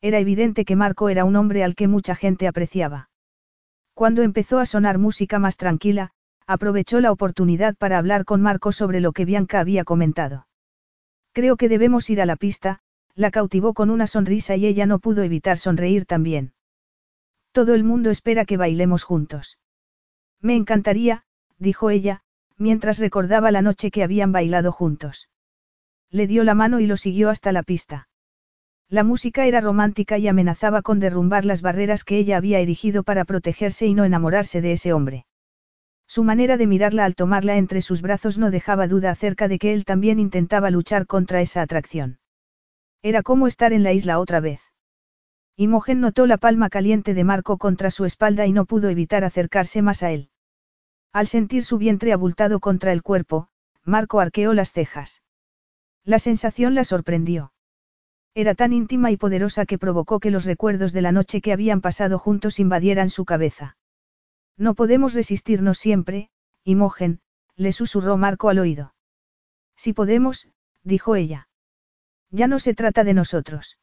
Era 0.00 0.18
evidente 0.20 0.64
que 0.64 0.76
Marco 0.76 1.08
era 1.08 1.24
un 1.24 1.36
hombre 1.36 1.64
al 1.64 1.74
que 1.74 1.88
mucha 1.88 2.14
gente 2.14 2.46
apreciaba. 2.46 3.10
Cuando 3.94 4.22
empezó 4.22 4.58
a 4.58 4.66
sonar 4.66 4.98
música 4.98 5.38
más 5.38 5.56
tranquila, 5.56 6.12
aprovechó 6.46 7.00
la 7.00 7.12
oportunidad 7.12 7.76
para 7.76 7.98
hablar 7.98 8.24
con 8.24 8.40
Marco 8.40 8.72
sobre 8.72 9.00
lo 9.00 9.12
que 9.12 9.24
Bianca 9.24 9.60
había 9.60 9.84
comentado. 9.84 10.46
Creo 11.32 11.56
que 11.56 11.68
debemos 11.68 12.10
ir 12.10 12.20
a 12.20 12.26
la 12.26 12.36
pista, 12.36 12.80
la 13.14 13.30
cautivó 13.30 13.74
con 13.74 13.90
una 13.90 14.06
sonrisa 14.06 14.56
y 14.56 14.66
ella 14.66 14.86
no 14.86 14.98
pudo 14.98 15.22
evitar 15.22 15.58
sonreír 15.58 16.04
también. 16.04 16.52
Todo 17.52 17.74
el 17.74 17.84
mundo 17.84 18.10
espera 18.10 18.44
que 18.44 18.56
bailemos 18.56 19.02
juntos. 19.02 19.58
Me 20.40 20.56
encantaría, 20.56 21.24
dijo 21.58 21.90
ella, 21.90 22.22
mientras 22.62 22.98
recordaba 22.98 23.50
la 23.50 23.60
noche 23.60 23.90
que 23.90 24.02
habían 24.02 24.32
bailado 24.32 24.72
juntos. 24.72 25.28
Le 26.10 26.26
dio 26.26 26.44
la 26.44 26.54
mano 26.54 26.80
y 26.80 26.86
lo 26.86 26.96
siguió 26.96 27.28
hasta 27.28 27.52
la 27.52 27.62
pista. 27.62 28.08
La 28.88 29.04
música 29.04 29.46
era 29.46 29.60
romántica 29.60 30.18
y 30.18 30.28
amenazaba 30.28 30.82
con 30.82 31.00
derrumbar 31.00 31.44
las 31.44 31.62
barreras 31.62 32.04
que 32.04 32.18
ella 32.18 32.36
había 32.36 32.60
erigido 32.60 33.02
para 33.02 33.24
protegerse 33.24 33.86
y 33.86 33.94
no 33.94 34.04
enamorarse 34.04 34.60
de 34.60 34.72
ese 34.72 34.92
hombre. 34.92 35.26
Su 36.06 36.24
manera 36.24 36.56
de 36.56 36.66
mirarla 36.66 37.06
al 37.06 37.14
tomarla 37.14 37.56
entre 37.56 37.80
sus 37.80 38.02
brazos 38.02 38.36
no 38.36 38.50
dejaba 38.50 38.86
duda 38.86 39.10
acerca 39.10 39.48
de 39.48 39.58
que 39.58 39.72
él 39.72 39.84
también 39.84 40.20
intentaba 40.20 40.70
luchar 40.70 41.06
contra 41.06 41.40
esa 41.40 41.62
atracción. 41.62 42.18
Era 43.02 43.22
como 43.22 43.46
estar 43.46 43.72
en 43.72 43.82
la 43.82 43.92
isla 43.92 44.18
otra 44.18 44.40
vez. 44.40 44.60
Imogen 45.56 46.00
notó 46.00 46.26
la 46.26 46.36
palma 46.36 46.68
caliente 46.68 47.14
de 47.14 47.24
Marco 47.24 47.56
contra 47.56 47.90
su 47.90 48.04
espalda 48.04 48.46
y 48.46 48.52
no 48.52 48.66
pudo 48.66 48.90
evitar 48.90 49.24
acercarse 49.24 49.80
más 49.80 50.02
a 50.02 50.10
él. 50.10 50.28
Al 51.12 51.26
sentir 51.26 51.64
su 51.64 51.78
vientre 51.78 52.12
abultado 52.12 52.58
contra 52.60 52.92
el 52.92 53.02
cuerpo, 53.02 53.48
Marco 53.84 54.20
arqueó 54.20 54.54
las 54.54 54.72
cejas. 54.72 55.22
La 56.04 56.18
sensación 56.18 56.74
la 56.74 56.84
sorprendió. 56.84 57.52
Era 58.34 58.54
tan 58.54 58.72
íntima 58.72 59.10
y 59.10 59.18
poderosa 59.18 59.66
que 59.66 59.78
provocó 59.78 60.18
que 60.18 60.30
los 60.30 60.46
recuerdos 60.46 60.92
de 60.92 61.02
la 61.02 61.12
noche 61.12 61.42
que 61.42 61.52
habían 61.52 61.82
pasado 61.82 62.18
juntos 62.18 62.58
invadieran 62.58 63.10
su 63.10 63.26
cabeza. 63.26 63.76
No 64.56 64.74
podemos 64.74 65.12
resistirnos 65.12 65.78
siempre, 65.78 66.30
Imogen, 66.64 67.20
le 67.56 67.72
susurró 67.72 68.16
Marco 68.16 68.48
al 68.48 68.58
oído. 68.58 68.94
Si 69.76 69.92
podemos, 69.92 70.48
dijo 70.82 71.14
ella. 71.14 71.48
Ya 72.30 72.46
no 72.46 72.58
se 72.58 72.72
trata 72.72 73.04
de 73.04 73.12
nosotros. 73.12 73.78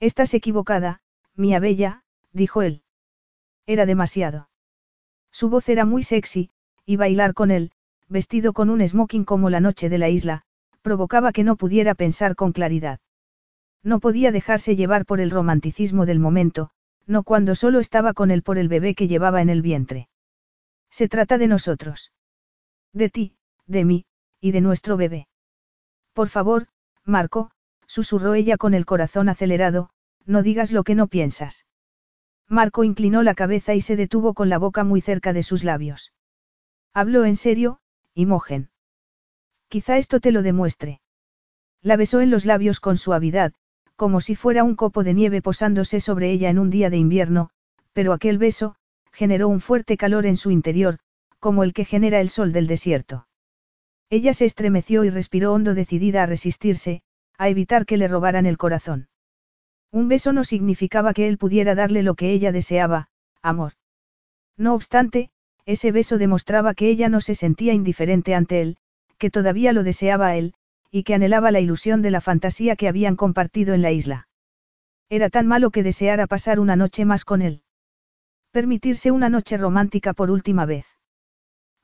Estás 0.00 0.34
equivocada, 0.34 1.00
mía 1.34 1.60
bella, 1.60 2.04
dijo 2.32 2.60
él. 2.60 2.82
Era 3.66 3.86
demasiado. 3.86 4.50
Su 5.32 5.48
voz 5.48 5.68
era 5.68 5.84
muy 5.84 6.02
sexy, 6.02 6.50
y 6.84 6.96
bailar 6.96 7.34
con 7.34 7.50
él, 7.50 7.72
vestido 8.08 8.52
con 8.52 8.70
un 8.70 8.86
smoking 8.86 9.24
como 9.24 9.50
la 9.50 9.60
noche 9.60 9.88
de 9.88 9.98
la 9.98 10.08
isla, 10.08 10.42
provocaba 10.82 11.32
que 11.32 11.44
no 11.44 11.56
pudiera 11.56 11.94
pensar 11.94 12.36
con 12.36 12.52
claridad. 12.52 13.00
No 13.82 13.98
podía 13.98 14.30
dejarse 14.30 14.76
llevar 14.76 15.06
por 15.06 15.20
el 15.20 15.30
romanticismo 15.30 16.06
del 16.06 16.20
momento, 16.20 16.70
no 17.06 17.22
cuando 17.22 17.54
solo 17.54 17.80
estaba 17.80 18.12
con 18.12 18.30
él 18.30 18.42
por 18.42 18.58
el 18.58 18.68
bebé 18.68 18.94
que 18.94 19.08
llevaba 19.08 19.42
en 19.42 19.48
el 19.48 19.62
vientre. 19.62 20.08
Se 20.90 21.08
trata 21.08 21.38
de 21.38 21.48
nosotros. 21.48 22.12
De 22.92 23.08
ti, 23.08 23.34
de 23.66 23.84
mí, 23.84 24.04
y 24.40 24.52
de 24.52 24.60
nuestro 24.60 24.96
bebé. 24.96 25.26
Por 26.12 26.28
favor, 26.28 26.66
Marco, 27.04 27.50
susurró 27.86 28.34
ella 28.34 28.56
con 28.58 28.74
el 28.74 28.84
corazón 28.84 29.28
acelerado, 29.28 29.90
no 30.26 30.42
digas 30.42 30.70
lo 30.72 30.84
que 30.84 30.94
no 30.94 31.06
piensas. 31.06 31.64
Marco 32.52 32.84
inclinó 32.84 33.22
la 33.22 33.34
cabeza 33.34 33.72
y 33.72 33.80
se 33.80 33.96
detuvo 33.96 34.34
con 34.34 34.50
la 34.50 34.58
boca 34.58 34.84
muy 34.84 35.00
cerca 35.00 35.32
de 35.32 35.42
sus 35.42 35.64
labios. 35.64 36.12
Habló 36.92 37.24
en 37.24 37.36
serio, 37.36 37.80
Imogen. 38.12 38.68
Quizá 39.68 39.96
esto 39.96 40.20
te 40.20 40.32
lo 40.32 40.42
demuestre. 40.42 41.00
La 41.80 41.96
besó 41.96 42.20
en 42.20 42.30
los 42.30 42.44
labios 42.44 42.78
con 42.78 42.98
suavidad, 42.98 43.54
como 43.96 44.20
si 44.20 44.36
fuera 44.36 44.64
un 44.64 44.76
copo 44.76 45.02
de 45.02 45.14
nieve 45.14 45.40
posándose 45.40 45.98
sobre 45.98 46.30
ella 46.30 46.50
en 46.50 46.58
un 46.58 46.68
día 46.68 46.90
de 46.90 46.98
invierno, 46.98 47.48
pero 47.94 48.12
aquel 48.12 48.36
beso, 48.36 48.76
generó 49.12 49.48
un 49.48 49.62
fuerte 49.62 49.96
calor 49.96 50.26
en 50.26 50.36
su 50.36 50.50
interior, 50.50 50.98
como 51.38 51.64
el 51.64 51.72
que 51.72 51.86
genera 51.86 52.20
el 52.20 52.28
sol 52.28 52.52
del 52.52 52.66
desierto. 52.66 53.26
Ella 54.10 54.34
se 54.34 54.44
estremeció 54.44 55.04
y 55.04 55.10
respiró 55.10 55.54
hondo 55.54 55.72
decidida 55.72 56.24
a 56.24 56.26
resistirse, 56.26 57.00
a 57.38 57.48
evitar 57.48 57.86
que 57.86 57.96
le 57.96 58.08
robaran 58.08 58.44
el 58.44 58.58
corazón. 58.58 59.08
Un 59.92 60.08
beso 60.08 60.32
no 60.32 60.42
significaba 60.42 61.12
que 61.12 61.28
él 61.28 61.36
pudiera 61.36 61.74
darle 61.74 62.02
lo 62.02 62.14
que 62.14 62.32
ella 62.32 62.50
deseaba, 62.50 63.08
amor. 63.42 63.74
No 64.56 64.74
obstante, 64.74 65.30
ese 65.66 65.92
beso 65.92 66.16
demostraba 66.18 66.74
que 66.74 66.88
ella 66.88 67.08
no 67.08 67.20
se 67.20 67.34
sentía 67.34 67.74
indiferente 67.74 68.34
ante 68.34 68.62
él, 68.62 68.78
que 69.18 69.30
todavía 69.30 69.72
lo 69.72 69.82
deseaba 69.82 70.28
a 70.28 70.36
él, 70.36 70.54
y 70.90 71.04
que 71.04 71.14
anhelaba 71.14 71.50
la 71.50 71.60
ilusión 71.60 72.02
de 72.02 72.10
la 72.10 72.20
fantasía 72.20 72.74
que 72.74 72.88
habían 72.88 73.16
compartido 73.16 73.74
en 73.74 73.82
la 73.82 73.92
isla. 73.92 74.28
Era 75.08 75.28
tan 75.28 75.46
malo 75.46 75.70
que 75.70 75.82
deseara 75.82 76.26
pasar 76.26 76.58
una 76.58 76.74
noche 76.74 77.04
más 77.04 77.24
con 77.24 77.42
él. 77.42 77.62
Permitirse 78.50 79.10
una 79.10 79.28
noche 79.28 79.56
romántica 79.58 80.14
por 80.14 80.30
última 80.30 80.64
vez. 80.64 80.86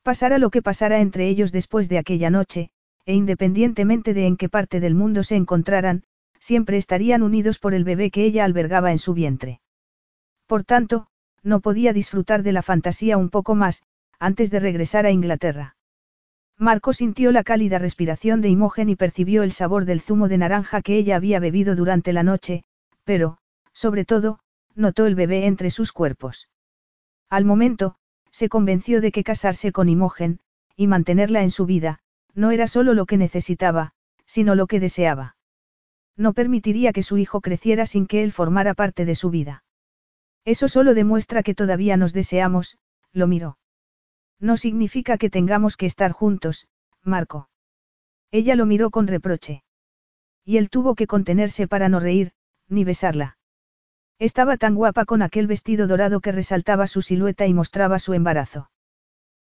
Pasara 0.03 0.39
lo 0.39 0.51
que 0.51 0.63
pasara 0.63 1.01
entre 1.01 1.29
ellos 1.29 1.53
después 1.53 1.89
de 1.89 1.99
aquella 1.99 2.31
noche, 2.31 2.71
e 3.05 3.15
independientemente 3.15 4.15
de 4.15 4.27
en 4.27 4.37
qué 4.37 4.49
parte 4.49 4.81
del 4.81 4.95
mundo 4.95 5.23
se 5.23 5.37
encontraran, 5.37 6.05
siempre 6.41 6.77
estarían 6.77 7.23
unidos 7.23 7.59
por 7.59 7.75
el 7.75 7.85
bebé 7.85 8.11
que 8.11 8.25
ella 8.25 8.45
albergaba 8.45 8.93
en 8.93 8.99
su 8.99 9.15
vientre. 9.15 9.61
Por 10.47 10.65
tanto, 10.65 11.09
no 11.43 11.61
podía 11.61 11.93
disfrutar 11.93 12.43
de 12.43 12.53
la 12.53 12.63
fantasía 12.63 13.17
un 13.17 13.31
poco 13.31 13.55
más, 13.55 13.83
antes 14.19 14.51
de 14.51 14.61
regresar 14.61 15.07
a 15.07 15.11
Inglaterra. 15.11 15.77
Marco 16.57 16.93
sintió 16.93 17.31
la 17.31 17.45
cálida 17.45 17.79
respiración 17.79 18.41
de 18.41 18.49
Imogen 18.49 18.89
y 18.89 18.97
percibió 18.97 19.45
el 19.45 19.53
sabor 19.53 19.85
del 19.85 20.01
zumo 20.01 20.29
de 20.29 20.39
naranja 20.39 20.83
que 20.83 20.97
ella 20.97 21.15
había 21.15 21.39
bebido 21.39 21.77
durante 21.77 22.13
la 22.13 22.25
noche, 22.25 22.65
pero, 23.05 23.39
sobre 23.73 24.05
todo, 24.05 24.41
notó 24.75 25.07
el 25.07 25.15
bebé 25.15 25.47
entre 25.47 25.71
sus 25.71 25.93
cuerpos. 25.93 26.49
Al 27.31 27.45
momento, 27.45 27.95
se 28.33 28.49
convenció 28.49 29.01
de 29.01 29.13
que 29.13 29.23
casarse 29.23 29.71
con 29.71 29.89
Imogen, 29.89 30.41
y 30.75 30.89
mantenerla 30.89 31.43
en 31.43 31.51
su 31.51 31.65
vida, 31.65 32.01
no 32.35 32.51
era 32.51 32.67
solo 32.67 32.93
lo 32.93 33.07
que 33.07 33.17
necesitaba, 33.17 33.93
sino 34.27 34.55
lo 34.55 34.67
que 34.67 34.81
deseaba. 34.81 35.38
No 36.19 36.33
permitiría 36.33 36.93
que 36.93 37.05
su 37.05 37.17
hijo 37.17 37.41
creciera 37.41 37.87
sin 37.87 38.07
que 38.07 38.25
él 38.25 38.33
formara 38.33 38.75
parte 38.75 39.05
de 39.05 39.15
su 39.15 39.31
vida. 39.31 39.63
Eso 40.45 40.69
solo 40.69 40.93
demuestra 40.95 41.45
que 41.45 41.55
todavía 41.55 41.97
nos 41.97 42.13
deseamos, 42.13 42.77
lo 43.13 43.29
miró. 43.29 43.57
No 44.41 44.57
significa 44.57 45.17
que 45.17 45.31
tengamos 45.31 45.77
que 45.77 45.87
estar 45.87 46.11
juntos, 46.11 46.67
Marco. 47.05 47.49
Ella 48.33 48.57
lo 48.57 48.67
miró 48.67 48.91
con 48.91 49.07
reproche. 49.07 49.63
Y 50.45 50.57
él 50.57 50.71
tuvo 50.71 50.97
que 50.97 51.07
contenerse 51.07 51.69
para 51.69 51.89
no 51.89 52.01
reír, 52.01 52.33
ni 52.69 52.83
besarla. 52.83 53.39
Estaba 54.19 54.57
tan 54.57 54.75
guapa 54.75 55.05
con 55.05 55.23
aquel 55.23 55.47
vestido 55.47 55.87
dorado 55.87 56.21
que 56.21 56.33
resaltaba 56.33 56.89
su 56.89 57.03
silueta 57.03 57.47
y 57.47 57.55
mostraba 57.55 58.01
su 58.01 58.15
embarazo. 58.15 58.71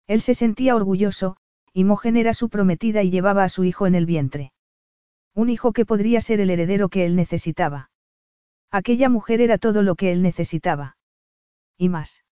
Él 0.08 0.22
se 0.22 0.34
sentía 0.34 0.76
orgulloso, 0.76 1.38
Imogen 1.74 2.18
era 2.18 2.34
su 2.34 2.50
prometida 2.50 3.04
y 3.04 3.12
llevaba 3.12 3.44
a 3.44 3.50
su 3.50 3.64
hijo 3.64 3.86
en 3.86 3.94
el 3.94 4.08
vientre. 4.08 4.52
Un 5.35 5.49
hijo 5.49 5.73
que 5.73 5.85
podría 5.85 6.22
ser 6.22 6.39
el 6.39 6.49
heredero 6.49 6.89
que 6.89 7.05
él 7.05 7.15
necesitaba. 7.15 7.89
Aquella 8.72 9.10
mujer 9.10 9.41
era 9.41 9.57
todo 9.57 9.81
lo 9.81 9.95
que 9.95 10.11
él 10.11 10.22
necesitaba. 10.22 10.97
Y 11.77 11.89
más. 11.89 12.23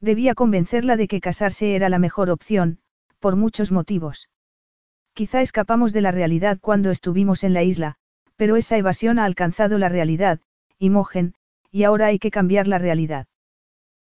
Debía 0.00 0.34
convencerla 0.34 0.96
de 0.96 1.08
que 1.08 1.20
casarse 1.20 1.74
era 1.74 1.88
la 1.88 1.98
mejor 1.98 2.30
opción, 2.30 2.78
por 3.18 3.36
muchos 3.36 3.72
motivos. 3.72 4.28
Quizá 5.14 5.42
escapamos 5.42 5.92
de 5.92 6.00
la 6.02 6.12
realidad 6.12 6.58
cuando 6.60 6.90
estuvimos 6.90 7.42
en 7.44 7.52
la 7.52 7.62
isla, 7.62 7.96
pero 8.36 8.56
esa 8.56 8.76
evasión 8.76 9.18
ha 9.18 9.24
alcanzado 9.24 9.78
la 9.78 9.88
realidad, 9.88 10.40
Imogen, 10.78 11.34
y 11.72 11.82
ahora 11.82 12.06
hay 12.06 12.18
que 12.18 12.30
cambiar 12.30 12.68
la 12.68 12.78
realidad. 12.78 13.26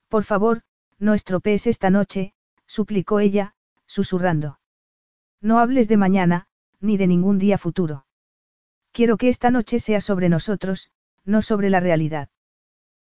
Por 0.08 0.24
favor, 0.24 0.62
no 0.98 1.14
estropees 1.14 1.66
esta 1.66 1.90
noche, 1.90 2.34
suplicó 2.66 3.18
ella, 3.18 3.54
susurrando. 3.86 4.60
No 5.40 5.58
hables 5.58 5.88
de 5.88 5.96
mañana, 5.96 6.46
ni 6.80 6.96
de 6.96 7.06
ningún 7.06 7.38
día 7.38 7.58
futuro. 7.58 8.06
Quiero 8.92 9.16
que 9.16 9.28
esta 9.28 9.50
noche 9.50 9.78
sea 9.78 10.00
sobre 10.00 10.28
nosotros, 10.28 10.90
no 11.24 11.42
sobre 11.42 11.70
la 11.70 11.80
realidad. 11.80 12.28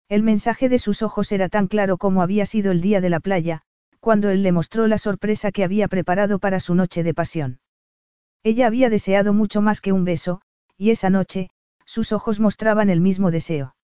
El 0.09 0.23
mensaje 0.23 0.69
de 0.69 0.79
sus 0.79 1.03
ojos 1.03 1.33
era 1.33 1.49
tan 1.49 1.67
claro 1.67 1.97
como 1.97 2.23
había 2.23 2.47
sido 2.47 2.71
el 2.73 2.81
día 2.81 3.01
de 3.01 3.11
la 3.11 3.21
playa, 3.21 3.63
cuando 4.01 4.31
él 4.31 4.43
le 4.43 4.53
mostró 4.53 4.87
la 4.87 4.99
sorpresa 4.99 5.51
que 5.53 5.65
había 5.65 5.89
preparado 5.89 6.39
para 6.39 6.61
su 6.61 6.75
noche 6.75 7.03
de 7.03 7.15
pasión. 7.15 7.61
Ella 8.43 8.67
había 8.69 8.91
deseado 8.91 9.33
mucho 9.33 9.63
más 9.63 9.81
que 9.81 9.93
un 9.93 10.05
beso, 10.05 10.41
y 10.77 10.91
esa 10.91 11.11
noche, 11.11 11.51
sus 11.85 12.13
ojos 12.13 12.39
mostraban 12.39 12.91
el 12.91 13.01
mismo 13.01 13.31
deseo. 13.31 13.75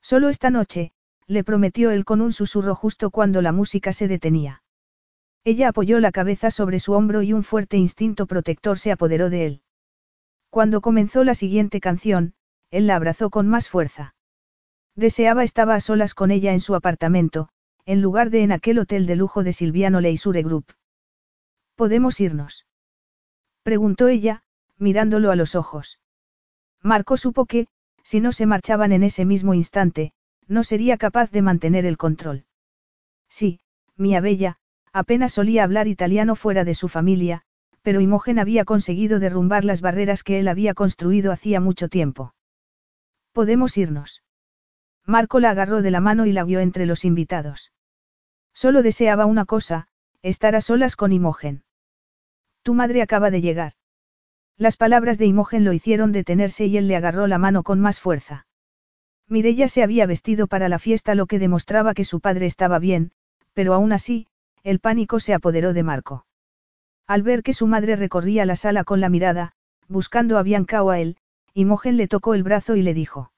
Solo 0.00 0.28
esta 0.28 0.50
noche, 0.50 0.92
le 1.26 1.44
prometió 1.44 1.90
él 1.90 2.04
con 2.04 2.20
un 2.20 2.32
susurro 2.32 2.74
justo 2.74 3.10
cuando 3.10 3.42
la 3.42 3.52
música 3.52 3.92
se 3.92 4.08
detenía. 4.08 4.62
Ella 5.44 5.68
apoyó 5.68 6.00
la 6.00 6.12
cabeza 6.12 6.50
sobre 6.50 6.80
su 6.80 6.92
hombro 6.92 7.22
y 7.22 7.32
un 7.32 7.42
fuerte 7.42 7.76
instinto 7.76 8.26
protector 8.26 8.78
se 8.78 8.92
apoderó 8.92 9.30
de 9.30 9.46
él. 9.46 9.62
Cuando 10.50 10.80
comenzó 10.80 11.22
la 11.24 11.34
siguiente 11.34 11.80
canción, 11.80 12.34
él 12.70 12.86
la 12.86 12.96
abrazó 12.96 13.30
con 13.30 13.48
más 13.48 13.68
fuerza. 13.68 14.14
Deseaba 14.96 15.44
estaba 15.44 15.76
a 15.76 15.80
solas 15.80 16.14
con 16.14 16.30
ella 16.30 16.52
en 16.52 16.60
su 16.60 16.74
apartamento, 16.74 17.48
en 17.86 18.02
lugar 18.02 18.30
de 18.30 18.42
en 18.42 18.52
aquel 18.52 18.78
hotel 18.80 19.06
de 19.06 19.16
lujo 19.16 19.44
de 19.44 19.52
Silviano 19.52 20.00
Leisure 20.00 20.42
Group. 20.42 20.66
¿Podemos 21.76 22.20
irnos? 22.20 22.66
Preguntó 23.62 24.08
ella, 24.08 24.42
mirándolo 24.76 25.30
a 25.30 25.36
los 25.36 25.54
ojos. 25.54 26.00
Marco 26.82 27.16
supo 27.16 27.46
que, 27.46 27.68
si 28.02 28.20
no 28.20 28.32
se 28.32 28.46
marchaban 28.46 28.92
en 28.92 29.04
ese 29.04 29.24
mismo 29.24 29.54
instante, 29.54 30.12
no 30.48 30.64
sería 30.64 30.96
capaz 30.96 31.30
de 31.30 31.42
mantener 31.42 31.86
el 31.86 31.96
control. 31.96 32.44
Sí, 33.28 33.60
mía 33.96 34.20
bella, 34.20 34.58
apenas 34.92 35.32
solía 35.32 35.62
hablar 35.62 35.86
italiano 35.86 36.34
fuera 36.34 36.64
de 36.64 36.74
su 36.74 36.88
familia, 36.88 37.44
pero 37.82 38.00
Imogen 38.00 38.38
había 38.38 38.64
conseguido 38.64 39.18
derrumbar 39.18 39.64
las 39.64 39.80
barreras 39.80 40.22
que 40.22 40.38
él 40.38 40.48
había 40.48 40.74
construido 40.74 41.32
hacía 41.32 41.60
mucho 41.60 41.88
tiempo. 41.88 42.34
Podemos 43.32 43.76
irnos. 43.78 44.22
Marco 45.06 45.40
la 45.40 45.50
agarró 45.50 45.82
de 45.82 45.90
la 45.90 46.00
mano 46.00 46.26
y 46.26 46.32
la 46.32 46.44
guió 46.44 46.60
entre 46.60 46.86
los 46.86 47.04
invitados. 47.04 47.72
Solo 48.52 48.82
deseaba 48.82 49.26
una 49.26 49.44
cosa, 49.44 49.88
estar 50.22 50.54
a 50.54 50.60
solas 50.60 50.96
con 50.96 51.12
Imogen. 51.12 51.64
Tu 52.62 52.74
madre 52.74 53.02
acaba 53.02 53.30
de 53.30 53.40
llegar. 53.40 53.72
Las 54.58 54.76
palabras 54.76 55.16
de 55.16 55.26
Imogen 55.26 55.64
lo 55.64 55.72
hicieron 55.72 56.12
detenerse 56.12 56.66
y 56.66 56.76
él 56.76 56.86
le 56.86 56.96
agarró 56.96 57.26
la 57.26 57.38
mano 57.38 57.62
con 57.62 57.80
más 57.80 57.98
fuerza. 57.98 58.46
Mirella 59.26 59.68
se 59.68 59.82
había 59.82 60.06
vestido 60.06 60.48
para 60.48 60.68
la 60.68 60.78
fiesta 60.78 61.14
lo 61.14 61.26
que 61.26 61.38
demostraba 61.38 61.94
que 61.94 62.04
su 62.04 62.20
padre 62.20 62.46
estaba 62.46 62.78
bien, 62.78 63.12
pero 63.54 63.72
aún 63.72 63.92
así, 63.92 64.26
el 64.62 64.80
pánico 64.80 65.20
se 65.20 65.32
apoderó 65.32 65.72
de 65.72 65.82
Marco. 65.82 66.26
Al 67.10 67.24
ver 67.24 67.42
que 67.42 67.54
su 67.54 67.66
madre 67.66 67.96
recorría 67.96 68.46
la 68.46 68.54
sala 68.54 68.84
con 68.84 69.00
la 69.00 69.08
mirada, 69.08 69.50
buscando 69.88 70.38
a 70.38 70.44
Bianca 70.44 70.84
o 70.84 70.90
a 70.90 71.00
él, 71.00 71.16
Imogen 71.54 71.96
le 71.96 72.06
tocó 72.06 72.34
el 72.34 72.44
brazo 72.44 72.76
y 72.76 72.82
le 72.82 72.94
dijo. 72.94 73.32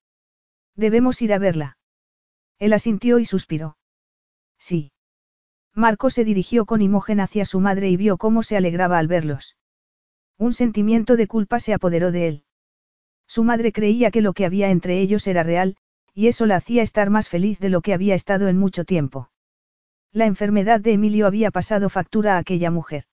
Debemos 0.76 1.22
ir 1.22 1.32
a 1.32 1.38
verla. 1.38 1.78
Él 2.58 2.74
asintió 2.74 3.18
y 3.18 3.24
suspiró. 3.24 3.78
Sí. 4.58 4.92
Marco 5.74 6.10
se 6.10 6.22
dirigió 6.22 6.66
con 6.66 6.82
Imogen 6.82 7.18
hacia 7.18 7.46
su 7.46 7.60
madre 7.60 7.88
y 7.88 7.96
vio 7.96 8.18
cómo 8.18 8.42
se 8.42 8.58
alegraba 8.58 8.98
al 8.98 9.08
verlos. 9.08 9.56
Un 10.36 10.52
sentimiento 10.52 11.16
de 11.16 11.26
culpa 11.26 11.58
se 11.58 11.72
apoderó 11.72 12.12
de 12.12 12.28
él. 12.28 12.44
Su 13.26 13.42
madre 13.42 13.72
creía 13.72 14.10
que 14.10 14.20
lo 14.20 14.34
que 14.34 14.44
había 14.44 14.68
entre 14.68 15.00
ellos 15.00 15.26
era 15.26 15.44
real, 15.44 15.78
y 16.12 16.26
eso 16.26 16.44
la 16.44 16.56
hacía 16.56 16.82
estar 16.82 17.08
más 17.08 17.30
feliz 17.30 17.58
de 17.58 17.70
lo 17.70 17.80
que 17.80 17.94
había 17.94 18.14
estado 18.16 18.48
en 18.48 18.58
mucho 18.58 18.84
tiempo. 18.84 19.30
La 20.12 20.26
enfermedad 20.26 20.78
de 20.78 20.92
Emilio 20.92 21.26
había 21.26 21.50
pasado 21.50 21.88
factura 21.88 22.34
a 22.34 22.38
aquella 22.40 22.70
mujer. 22.70 23.06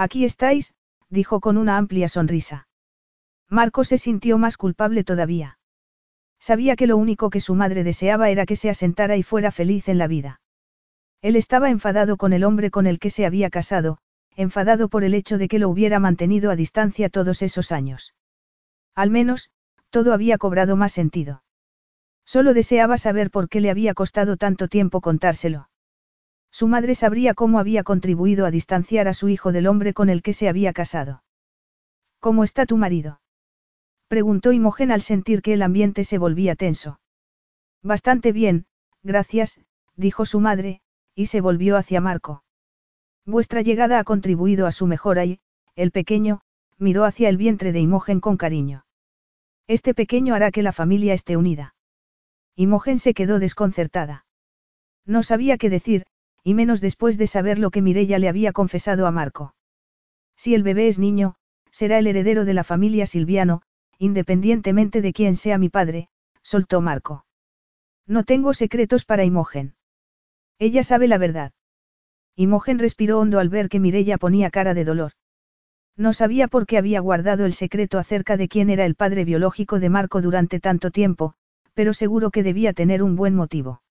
Aquí 0.00 0.24
estáis, 0.24 0.72
dijo 1.10 1.40
con 1.40 1.58
una 1.58 1.76
amplia 1.76 2.08
sonrisa. 2.08 2.66
Marco 3.50 3.84
se 3.84 3.98
sintió 3.98 4.38
más 4.38 4.56
culpable 4.56 5.04
todavía. 5.04 5.58
Sabía 6.38 6.74
que 6.74 6.86
lo 6.86 6.96
único 6.96 7.28
que 7.28 7.42
su 7.42 7.54
madre 7.54 7.84
deseaba 7.84 8.30
era 8.30 8.46
que 8.46 8.56
se 8.56 8.70
asentara 8.70 9.18
y 9.18 9.22
fuera 9.22 9.50
feliz 9.50 9.90
en 9.90 9.98
la 9.98 10.06
vida. 10.06 10.40
Él 11.20 11.36
estaba 11.36 11.68
enfadado 11.68 12.16
con 12.16 12.32
el 12.32 12.44
hombre 12.44 12.70
con 12.70 12.86
el 12.86 12.98
que 12.98 13.10
se 13.10 13.26
había 13.26 13.50
casado, 13.50 13.98
enfadado 14.36 14.88
por 14.88 15.04
el 15.04 15.12
hecho 15.12 15.36
de 15.36 15.48
que 15.48 15.58
lo 15.58 15.68
hubiera 15.68 15.98
mantenido 15.98 16.50
a 16.50 16.56
distancia 16.56 17.10
todos 17.10 17.42
esos 17.42 17.70
años. 17.70 18.14
Al 18.94 19.10
menos, 19.10 19.50
todo 19.90 20.14
había 20.14 20.38
cobrado 20.38 20.76
más 20.76 20.92
sentido. 20.92 21.42
Solo 22.24 22.54
deseaba 22.54 22.96
saber 22.96 23.30
por 23.30 23.50
qué 23.50 23.60
le 23.60 23.68
había 23.68 23.92
costado 23.92 24.38
tanto 24.38 24.66
tiempo 24.66 25.02
contárselo. 25.02 25.68
Su 26.50 26.68
madre 26.68 26.94
sabría 26.94 27.34
cómo 27.34 27.58
había 27.58 27.84
contribuido 27.84 28.46
a 28.46 28.50
distanciar 28.50 29.08
a 29.08 29.14
su 29.14 29.28
hijo 29.28 29.52
del 29.52 29.66
hombre 29.66 29.94
con 29.94 30.10
el 30.10 30.22
que 30.22 30.32
se 30.32 30.48
había 30.48 30.72
casado. 30.72 31.22
¿Cómo 32.18 32.44
está 32.44 32.66
tu 32.66 32.76
marido? 32.76 33.20
Preguntó 34.08 34.52
Imogen 34.52 34.90
al 34.90 35.02
sentir 35.02 35.40
que 35.40 35.54
el 35.54 35.62
ambiente 35.62 36.04
se 36.04 36.18
volvía 36.18 36.56
tenso. 36.56 37.00
Bastante 37.82 38.32
bien, 38.32 38.66
gracias, 39.02 39.60
dijo 39.96 40.26
su 40.26 40.40
madre, 40.40 40.82
y 41.14 41.26
se 41.26 41.40
volvió 41.40 41.76
hacia 41.76 42.00
Marco. 42.00 42.44
Vuestra 43.24 43.62
llegada 43.62 43.98
ha 43.98 44.04
contribuido 44.04 44.66
a 44.66 44.72
su 44.72 44.86
mejora 44.86 45.24
y, 45.24 45.40
el 45.76 45.92
pequeño, 45.92 46.40
miró 46.78 47.04
hacia 47.04 47.28
el 47.28 47.36
vientre 47.36 47.72
de 47.72 47.80
Imogen 47.80 48.20
con 48.20 48.36
cariño. 48.36 48.84
Este 49.66 49.94
pequeño 49.94 50.34
hará 50.34 50.50
que 50.50 50.62
la 50.62 50.72
familia 50.72 51.14
esté 51.14 51.36
unida. 51.36 51.74
Imogen 52.56 52.98
se 52.98 53.14
quedó 53.14 53.38
desconcertada. 53.38 54.26
No 55.06 55.22
sabía 55.22 55.56
qué 55.56 55.70
decir, 55.70 56.06
y 56.42 56.54
menos 56.54 56.80
después 56.80 57.18
de 57.18 57.26
saber 57.26 57.58
lo 57.58 57.70
que 57.70 57.82
Mirella 57.82 58.18
le 58.18 58.28
había 58.28 58.52
confesado 58.52 59.06
a 59.06 59.10
Marco. 59.10 59.54
Si 60.36 60.54
el 60.54 60.62
bebé 60.62 60.88
es 60.88 60.98
niño, 60.98 61.34
será 61.70 61.98
el 61.98 62.06
heredero 62.06 62.44
de 62.44 62.54
la 62.54 62.64
familia 62.64 63.06
Silviano, 63.06 63.62
independientemente 63.98 65.02
de 65.02 65.12
quién 65.12 65.36
sea 65.36 65.58
mi 65.58 65.68
padre, 65.68 66.08
soltó 66.42 66.80
Marco. 66.80 67.26
No 68.06 68.24
tengo 68.24 68.54
secretos 68.54 69.04
para 69.04 69.24
Imogen. 69.24 69.74
Ella 70.58 70.82
sabe 70.82 71.08
la 71.08 71.18
verdad. 71.18 71.52
Imogen 72.36 72.78
respiró 72.78 73.20
hondo 73.20 73.38
al 73.38 73.48
ver 73.48 73.68
que 73.68 73.80
Mirella 73.80 74.16
ponía 74.16 74.50
cara 74.50 74.74
de 74.74 74.84
dolor. 74.84 75.12
No 75.96 76.12
sabía 76.14 76.48
por 76.48 76.66
qué 76.66 76.78
había 76.78 77.00
guardado 77.00 77.44
el 77.44 77.52
secreto 77.52 77.98
acerca 77.98 78.36
de 78.38 78.48
quién 78.48 78.70
era 78.70 78.86
el 78.86 78.94
padre 78.94 79.24
biológico 79.24 79.78
de 79.78 79.90
Marco 79.90 80.22
durante 80.22 80.60
tanto 80.60 80.90
tiempo, 80.90 81.34
pero 81.74 81.92
seguro 81.92 82.30
que 82.30 82.42
debía 82.42 82.72
tener 82.72 83.02
un 83.02 83.16
buen 83.16 83.34
motivo. 83.34 83.82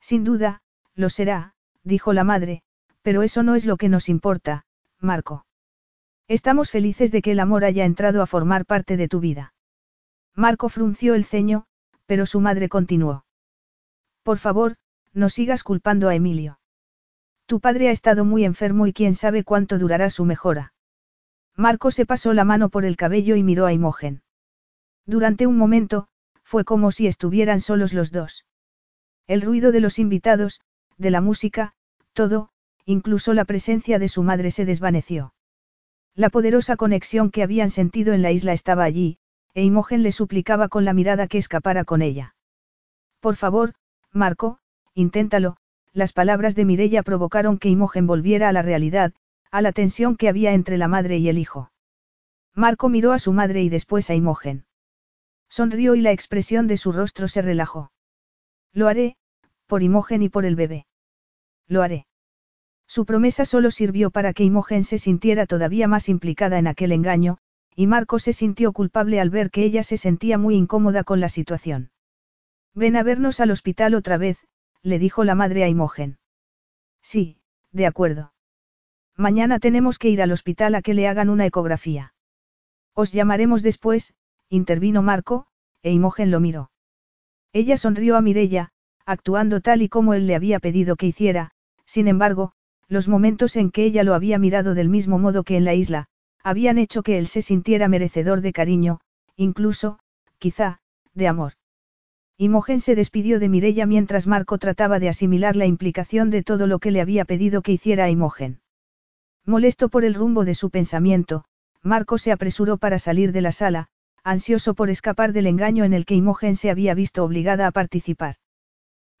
Sin 0.00 0.24
duda, 0.24 0.62
lo 0.94 1.10
será, 1.10 1.55
dijo 1.86 2.12
la 2.12 2.24
madre, 2.24 2.62
pero 3.02 3.22
eso 3.22 3.42
no 3.42 3.54
es 3.54 3.64
lo 3.64 3.76
que 3.76 3.88
nos 3.88 4.08
importa, 4.08 4.66
Marco. 5.00 5.46
Estamos 6.28 6.70
felices 6.70 7.12
de 7.12 7.22
que 7.22 7.30
el 7.30 7.40
amor 7.40 7.64
haya 7.64 7.84
entrado 7.84 8.20
a 8.20 8.26
formar 8.26 8.66
parte 8.66 8.96
de 8.96 9.08
tu 9.08 9.20
vida. 9.20 9.54
Marco 10.34 10.68
frunció 10.68 11.14
el 11.14 11.24
ceño, 11.24 11.64
pero 12.04 12.26
su 12.26 12.40
madre 12.40 12.68
continuó. 12.68 13.24
Por 14.24 14.38
favor, 14.38 14.76
no 15.12 15.28
sigas 15.28 15.62
culpando 15.62 16.08
a 16.08 16.16
Emilio. 16.16 16.58
Tu 17.46 17.60
padre 17.60 17.88
ha 17.88 17.92
estado 17.92 18.24
muy 18.24 18.44
enfermo 18.44 18.88
y 18.88 18.92
quién 18.92 19.14
sabe 19.14 19.44
cuánto 19.44 19.78
durará 19.78 20.10
su 20.10 20.24
mejora. 20.24 20.74
Marco 21.54 21.92
se 21.92 22.04
pasó 22.04 22.34
la 22.34 22.44
mano 22.44 22.68
por 22.68 22.84
el 22.84 22.96
cabello 22.96 23.36
y 23.36 23.44
miró 23.44 23.64
a 23.64 23.72
Imogen. 23.72 24.22
Durante 25.06 25.46
un 25.46 25.56
momento, 25.56 26.08
fue 26.42 26.64
como 26.64 26.90
si 26.90 27.06
estuvieran 27.06 27.60
solos 27.60 27.92
los 27.92 28.10
dos. 28.10 28.44
El 29.28 29.42
ruido 29.42 29.70
de 29.70 29.80
los 29.80 30.00
invitados, 30.00 30.60
de 30.98 31.10
la 31.10 31.20
música, 31.20 31.74
todo, 32.16 32.48
incluso 32.86 33.34
la 33.34 33.44
presencia 33.44 34.00
de 34.00 34.08
su 34.08 34.24
madre 34.24 34.50
se 34.50 34.64
desvaneció. 34.64 35.34
La 36.14 36.30
poderosa 36.30 36.76
conexión 36.76 37.30
que 37.30 37.42
habían 37.42 37.70
sentido 37.70 38.14
en 38.14 38.22
la 38.22 38.32
isla 38.32 38.54
estaba 38.54 38.84
allí, 38.84 39.18
e 39.54 39.62
Imogen 39.62 40.02
le 40.02 40.12
suplicaba 40.12 40.68
con 40.68 40.86
la 40.86 40.94
mirada 40.94 41.28
que 41.28 41.36
escapara 41.36 41.84
con 41.84 42.00
ella. 42.00 42.34
Por 43.20 43.36
favor, 43.36 43.74
Marco, 44.12 44.58
inténtalo, 44.94 45.58
las 45.92 46.12
palabras 46.12 46.54
de 46.54 46.64
Mirella 46.64 47.02
provocaron 47.02 47.58
que 47.58 47.68
Imogen 47.68 48.06
volviera 48.06 48.48
a 48.48 48.52
la 48.52 48.62
realidad, 48.62 49.12
a 49.50 49.60
la 49.60 49.72
tensión 49.72 50.16
que 50.16 50.30
había 50.30 50.54
entre 50.54 50.78
la 50.78 50.88
madre 50.88 51.18
y 51.18 51.28
el 51.28 51.36
hijo. 51.36 51.70
Marco 52.54 52.88
miró 52.88 53.12
a 53.12 53.18
su 53.18 53.32
madre 53.34 53.62
y 53.62 53.68
después 53.68 54.08
a 54.08 54.14
Imogen. 54.14 54.64
Sonrió 55.50 55.94
y 55.94 56.00
la 56.00 56.12
expresión 56.12 56.66
de 56.66 56.78
su 56.78 56.92
rostro 56.92 57.28
se 57.28 57.42
relajó. 57.42 57.92
Lo 58.72 58.88
haré, 58.88 59.16
por 59.66 59.82
Imogen 59.82 60.22
y 60.22 60.30
por 60.30 60.46
el 60.46 60.56
bebé. 60.56 60.86
Lo 61.68 61.82
haré. 61.82 62.05
Su 62.86 63.04
promesa 63.04 63.44
solo 63.44 63.70
sirvió 63.70 64.10
para 64.10 64.32
que 64.32 64.44
Imogen 64.44 64.84
se 64.84 64.98
sintiera 64.98 65.46
todavía 65.46 65.88
más 65.88 66.08
implicada 66.08 66.58
en 66.58 66.66
aquel 66.66 66.92
engaño, 66.92 67.38
y 67.74 67.86
Marco 67.86 68.18
se 68.18 68.32
sintió 68.32 68.72
culpable 68.72 69.20
al 69.20 69.30
ver 69.30 69.50
que 69.50 69.64
ella 69.64 69.82
se 69.82 69.96
sentía 69.96 70.38
muy 70.38 70.54
incómoda 70.54 71.04
con 71.04 71.20
la 71.20 71.28
situación. 71.28 71.90
Ven 72.74 72.96
a 72.96 73.02
vernos 73.02 73.40
al 73.40 73.50
hospital 73.50 73.94
otra 73.94 74.16
vez, 74.16 74.38
le 74.82 74.98
dijo 74.98 75.24
la 75.24 75.34
madre 75.34 75.64
a 75.64 75.68
Imogen. 75.68 76.18
Sí, 77.02 77.38
de 77.72 77.86
acuerdo. 77.86 78.32
Mañana 79.16 79.58
tenemos 79.58 79.98
que 79.98 80.08
ir 80.08 80.22
al 80.22 80.32
hospital 80.32 80.74
a 80.74 80.82
que 80.82 80.94
le 80.94 81.08
hagan 81.08 81.30
una 81.30 81.46
ecografía. 81.46 82.14
Os 82.94 83.12
llamaremos 83.12 83.62
después, 83.62 84.14
intervino 84.48 85.02
Marco, 85.02 85.46
e 85.82 85.92
Imogen 85.92 86.30
lo 86.30 86.40
miró. 86.40 86.70
Ella 87.52 87.76
sonrió 87.76 88.16
a 88.16 88.20
Mirella, 88.20 88.72
actuando 89.04 89.60
tal 89.60 89.82
y 89.82 89.88
como 89.88 90.14
él 90.14 90.26
le 90.26 90.34
había 90.34 90.60
pedido 90.60 90.96
que 90.96 91.06
hiciera, 91.06 91.52
sin 91.84 92.08
embargo, 92.08 92.52
los 92.88 93.08
momentos 93.08 93.56
en 93.56 93.70
que 93.70 93.84
ella 93.84 94.04
lo 94.04 94.14
había 94.14 94.38
mirado 94.38 94.74
del 94.74 94.88
mismo 94.88 95.18
modo 95.18 95.42
que 95.42 95.56
en 95.56 95.64
la 95.64 95.74
isla, 95.74 96.06
habían 96.42 96.78
hecho 96.78 97.02
que 97.02 97.18
él 97.18 97.26
se 97.26 97.42
sintiera 97.42 97.88
merecedor 97.88 98.40
de 98.40 98.52
cariño, 98.52 99.00
incluso, 99.36 99.98
quizá, 100.38 100.80
de 101.14 101.28
amor. 101.28 101.54
Imogen 102.38 102.80
se 102.80 102.94
despidió 102.94 103.40
de 103.40 103.48
Mirella 103.48 103.86
mientras 103.86 104.26
Marco 104.26 104.58
trataba 104.58 104.98
de 104.98 105.08
asimilar 105.08 105.56
la 105.56 105.66
implicación 105.66 106.30
de 106.30 106.42
todo 106.42 106.66
lo 106.66 106.78
que 106.78 106.90
le 106.90 107.00
había 107.00 107.24
pedido 107.24 107.62
que 107.62 107.72
hiciera 107.72 108.04
a 108.04 108.10
Imogen. 108.10 108.60
Molesto 109.46 109.88
por 109.88 110.04
el 110.04 110.14
rumbo 110.14 110.44
de 110.44 110.54
su 110.54 110.70
pensamiento, 110.70 111.44
Marco 111.82 112.18
se 112.18 112.32
apresuró 112.32 112.76
para 112.76 112.98
salir 112.98 113.32
de 113.32 113.40
la 113.40 113.52
sala, 113.52 113.88
ansioso 114.22 114.74
por 114.74 114.90
escapar 114.90 115.32
del 115.32 115.46
engaño 115.46 115.84
en 115.84 115.94
el 115.94 116.04
que 116.04 116.14
Imogen 116.14 116.56
se 116.56 116.70
había 116.70 116.94
visto 116.94 117.24
obligada 117.24 117.66
a 117.66 117.70
participar. 117.70 118.36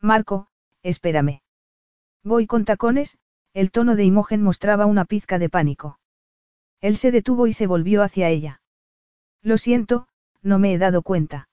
Marco, 0.00 0.48
espérame. 0.82 1.40
Voy 2.22 2.46
con 2.46 2.64
tacones, 2.64 3.16
el 3.56 3.70
tono 3.70 3.96
de 3.96 4.04
Imogen 4.04 4.42
mostraba 4.42 4.84
una 4.84 5.06
pizca 5.06 5.38
de 5.38 5.48
pánico. 5.48 5.98
Él 6.82 6.98
se 6.98 7.10
detuvo 7.10 7.46
y 7.46 7.54
se 7.54 7.66
volvió 7.66 8.02
hacia 8.02 8.28
ella. 8.28 8.60
Lo 9.40 9.56
siento, 9.56 10.08
no 10.42 10.58
me 10.58 10.74
he 10.74 10.78
dado 10.78 11.00
cuenta. 11.00 11.48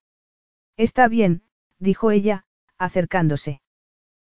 Está 0.75 1.07
bien, 1.07 1.43
dijo 1.80 2.11
ella, 2.11 2.43
acercándose. 2.77 3.61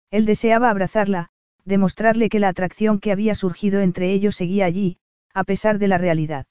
Él 0.09 0.25
deseaba 0.25 0.69
abrazarla, 0.69 1.29
demostrarle 1.63 2.27
que 2.27 2.41
la 2.41 2.49
atracción 2.49 2.99
que 2.99 3.13
había 3.13 3.35
surgido 3.35 3.79
entre 3.79 4.11
ellos 4.11 4.35
seguía 4.35 4.65
allí, 4.65 4.97
a 5.33 5.45
pesar 5.45 5.79
de 5.79 5.87
la 5.87 5.97
realidad. 5.97 6.47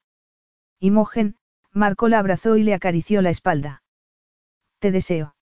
Imogen, 0.78 1.36
Marco 1.70 2.08
la 2.08 2.18
abrazó 2.18 2.56
y 2.56 2.62
le 2.62 2.72
acarició 2.72 3.20
la 3.20 3.28
espalda. 3.28 3.82
Te 4.78 4.90
deseo. 4.90 5.36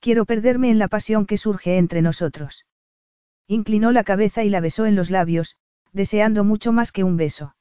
Quiero 0.00 0.24
perderme 0.24 0.72
en 0.72 0.80
la 0.80 0.88
pasión 0.88 1.24
que 1.24 1.36
surge 1.36 1.78
entre 1.78 2.02
nosotros. 2.02 2.66
Inclinó 3.50 3.92
la 3.92 4.04
cabeza 4.04 4.44
y 4.44 4.50
la 4.50 4.60
besó 4.60 4.84
en 4.84 4.94
los 4.94 5.10
labios, 5.10 5.56
deseando 5.92 6.44
mucho 6.44 6.70
más 6.70 6.92
que 6.92 7.02
un 7.02 7.16
beso. 7.16 7.56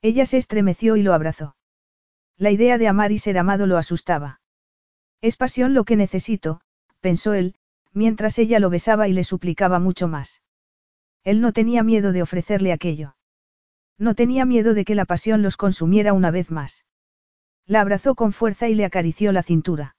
Ella 0.00 0.24
se 0.24 0.38
estremeció 0.38 0.96
y 0.96 1.02
lo 1.02 1.12
abrazó. 1.12 1.54
La 2.38 2.50
idea 2.50 2.78
de 2.78 2.88
amar 2.88 3.12
y 3.12 3.18
ser 3.18 3.36
amado 3.36 3.66
lo 3.66 3.76
asustaba. 3.76 4.40
Es 5.20 5.36
pasión 5.36 5.74
lo 5.74 5.84
que 5.84 5.96
necesito, 5.96 6.62
pensó 7.00 7.34
él, 7.34 7.54
mientras 7.92 8.38
ella 8.38 8.58
lo 8.58 8.70
besaba 8.70 9.06
y 9.06 9.12
le 9.12 9.22
suplicaba 9.22 9.78
mucho 9.78 10.08
más. 10.08 10.42
Él 11.24 11.42
no 11.42 11.52
tenía 11.52 11.82
miedo 11.82 12.12
de 12.12 12.22
ofrecerle 12.22 12.72
aquello. 12.72 13.14
No 13.98 14.14
tenía 14.14 14.46
miedo 14.46 14.72
de 14.72 14.86
que 14.86 14.94
la 14.94 15.04
pasión 15.04 15.42
los 15.42 15.58
consumiera 15.58 16.14
una 16.14 16.30
vez 16.30 16.50
más. 16.50 16.86
La 17.66 17.82
abrazó 17.82 18.14
con 18.14 18.32
fuerza 18.32 18.68
y 18.68 18.74
le 18.74 18.86
acarició 18.86 19.30
la 19.30 19.42
cintura. 19.42 19.94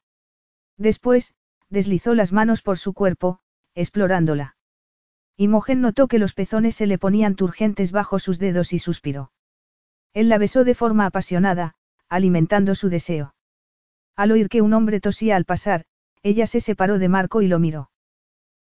Después, 0.77 1.35
deslizó 1.69 2.15
las 2.15 2.33
manos 2.33 2.63
por 2.63 2.79
su 2.79 2.93
cuerpo, 2.93 3.39
explorándola. 3.75 4.57
Imogen 5.37 5.81
notó 5.81 6.07
que 6.07 6.19
los 6.19 6.33
pezones 6.33 6.75
se 6.75 6.87
le 6.87 6.97
ponían 6.97 7.35
turgentes 7.35 7.91
bajo 7.91 8.19
sus 8.19 8.39
dedos 8.39 8.73
y 8.73 8.79
suspiró. 8.79 9.31
Él 10.13 10.29
la 10.29 10.37
besó 10.37 10.63
de 10.63 10.75
forma 10.75 11.05
apasionada, 11.05 11.73
alimentando 12.07 12.75
su 12.75 12.89
deseo. 12.89 13.33
Al 14.15 14.31
oír 14.31 14.47
que 14.47 14.61
un 14.61 14.73
hombre 14.73 14.99
tosía 14.99 15.35
al 15.35 15.45
pasar, 15.45 15.85
ella 16.21 16.45
se 16.45 16.61
separó 16.61 16.99
de 16.99 17.09
Marco 17.09 17.41
y 17.41 17.47
lo 17.47 17.57
miró. 17.57 17.89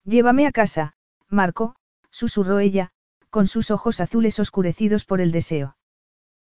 Llévame 0.03 0.48
a 0.48 0.52
casa, 0.52 0.94
Marco, 1.30 1.76
susurró 2.10 2.60
ella, 2.60 2.92
con 3.30 3.48
sus 3.48 3.69
ojos 3.69 4.00
azules 4.00 4.40
oscurecidos 4.40 5.06
por 5.06 5.22
el 5.22 5.32
deseo. 5.32 5.77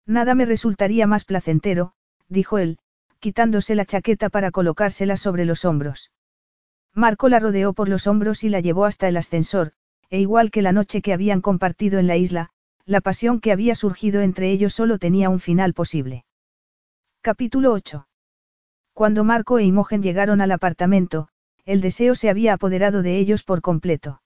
Nada 0.05 0.35
me 0.35 0.45
resultaría 0.45 1.07
más 1.07 1.25
placentero, 1.25 1.93
dijo 2.27 2.57
él, 2.57 2.77
quitándose 3.19 3.73
la 3.73 3.85
chaqueta 3.85 4.29
para 4.29 4.51
colocársela 4.51 5.17
sobre 5.17 5.45
los 5.45 5.65
hombros. 5.65 6.11
Marco 6.93 7.29
la 7.29 7.39
rodeó 7.39 7.73
por 7.73 7.89
los 7.89 8.05
hombros 8.05 8.43
y 8.43 8.49
la 8.49 8.59
llevó 8.59 8.85
hasta 8.85 9.07
el 9.07 9.17
ascensor, 9.17 9.73
e 10.13 10.19
igual 10.19 10.51
que 10.51 10.61
la 10.61 10.71
noche 10.71 11.01
que 11.01 11.11
habían 11.11 11.41
compartido 11.41 11.97
en 11.97 12.05
la 12.05 12.17
isla, 12.17 12.51
la 12.85 13.01
pasión 13.01 13.39
que 13.39 13.51
había 13.51 13.73
surgido 13.73 14.21
entre 14.21 14.51
ellos 14.51 14.75
solo 14.75 14.99
tenía 14.99 15.27
un 15.31 15.39
final 15.39 15.73
posible. 15.73 16.23
Capítulo 17.21 17.71
8. 17.73 18.07
Cuando 18.93 19.23
Marco 19.23 19.57
e 19.57 19.63
Imogen 19.63 20.03
llegaron 20.03 20.39
al 20.39 20.51
apartamento, 20.51 21.29
el 21.65 21.81
deseo 21.81 22.13
se 22.13 22.29
había 22.29 22.53
apoderado 22.53 23.01
de 23.01 23.17
ellos 23.17 23.41
por 23.41 23.61
completo. 23.61 24.21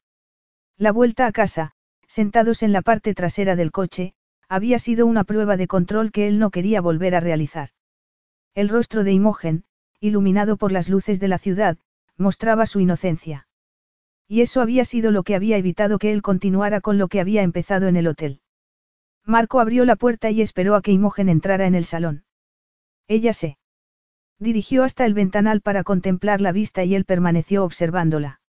La 0.76 0.92
vuelta 0.92 1.26
a 1.26 1.32
casa, 1.32 1.72
sentados 2.06 2.64
en 2.64 2.74
la 2.74 2.82
parte 2.82 3.14
trasera 3.14 3.56
del 3.56 3.72
coche, 3.72 4.14
había 4.50 4.80
sido 4.80 5.06
una 5.06 5.24
prueba 5.24 5.56
de 5.56 5.68
control 5.68 6.12
que 6.12 6.28
él 6.28 6.38
no 6.38 6.52
quería 6.52 6.82
volver 6.82 7.16
a 7.16 7.22
realizar. 7.22 7.70
El 8.54 8.68
rostro 8.68 9.06
de 9.06 9.14
Imogen, 9.14 9.64
iluminado 10.02 10.58
por 10.58 10.74
las 10.74 10.90
luces 10.90 11.22
de 11.22 11.30
la 11.30 11.38
ciudad, 11.38 11.78
mostraba 12.18 12.66
su 12.66 12.82
inocencia. 12.82 13.47
Y 14.28 14.42
eso 14.42 14.62
había 14.62 14.84
sido 14.86 15.12
lo 15.12 15.24
que 15.24 15.36
había 15.36 15.58
evitado 15.58 16.00
que 16.00 16.12
él 16.12 16.22
continuara 16.22 16.82
con 16.82 16.98
lo 16.98 17.08
que 17.08 17.22
había 17.22 17.44
empezado 17.44 17.88
en 17.88 17.96
el 17.96 18.08
hotel. 18.08 18.42
Marco 19.26 19.60
abrió 19.60 19.86
la 19.86 19.96
puerta 19.96 20.30
y 20.32 20.42
esperó 20.42 20.76
a 20.76 20.82
que 20.82 20.92
Imogen 20.92 21.30
entrara 21.30 21.66
en 21.66 21.76
el 21.76 21.86
salón. 21.86 22.26
Ella 23.08 23.34
se 23.34 23.58
dirigió 24.40 24.84
hasta 24.84 25.06
el 25.06 25.14
ventanal 25.14 25.62
para 25.62 25.84
contemplar 25.84 26.42
la 26.42 26.52
vista 26.52 26.84
y 26.84 26.96
él 26.96 27.06
permaneció 27.06 27.64
observándola. 27.64 28.42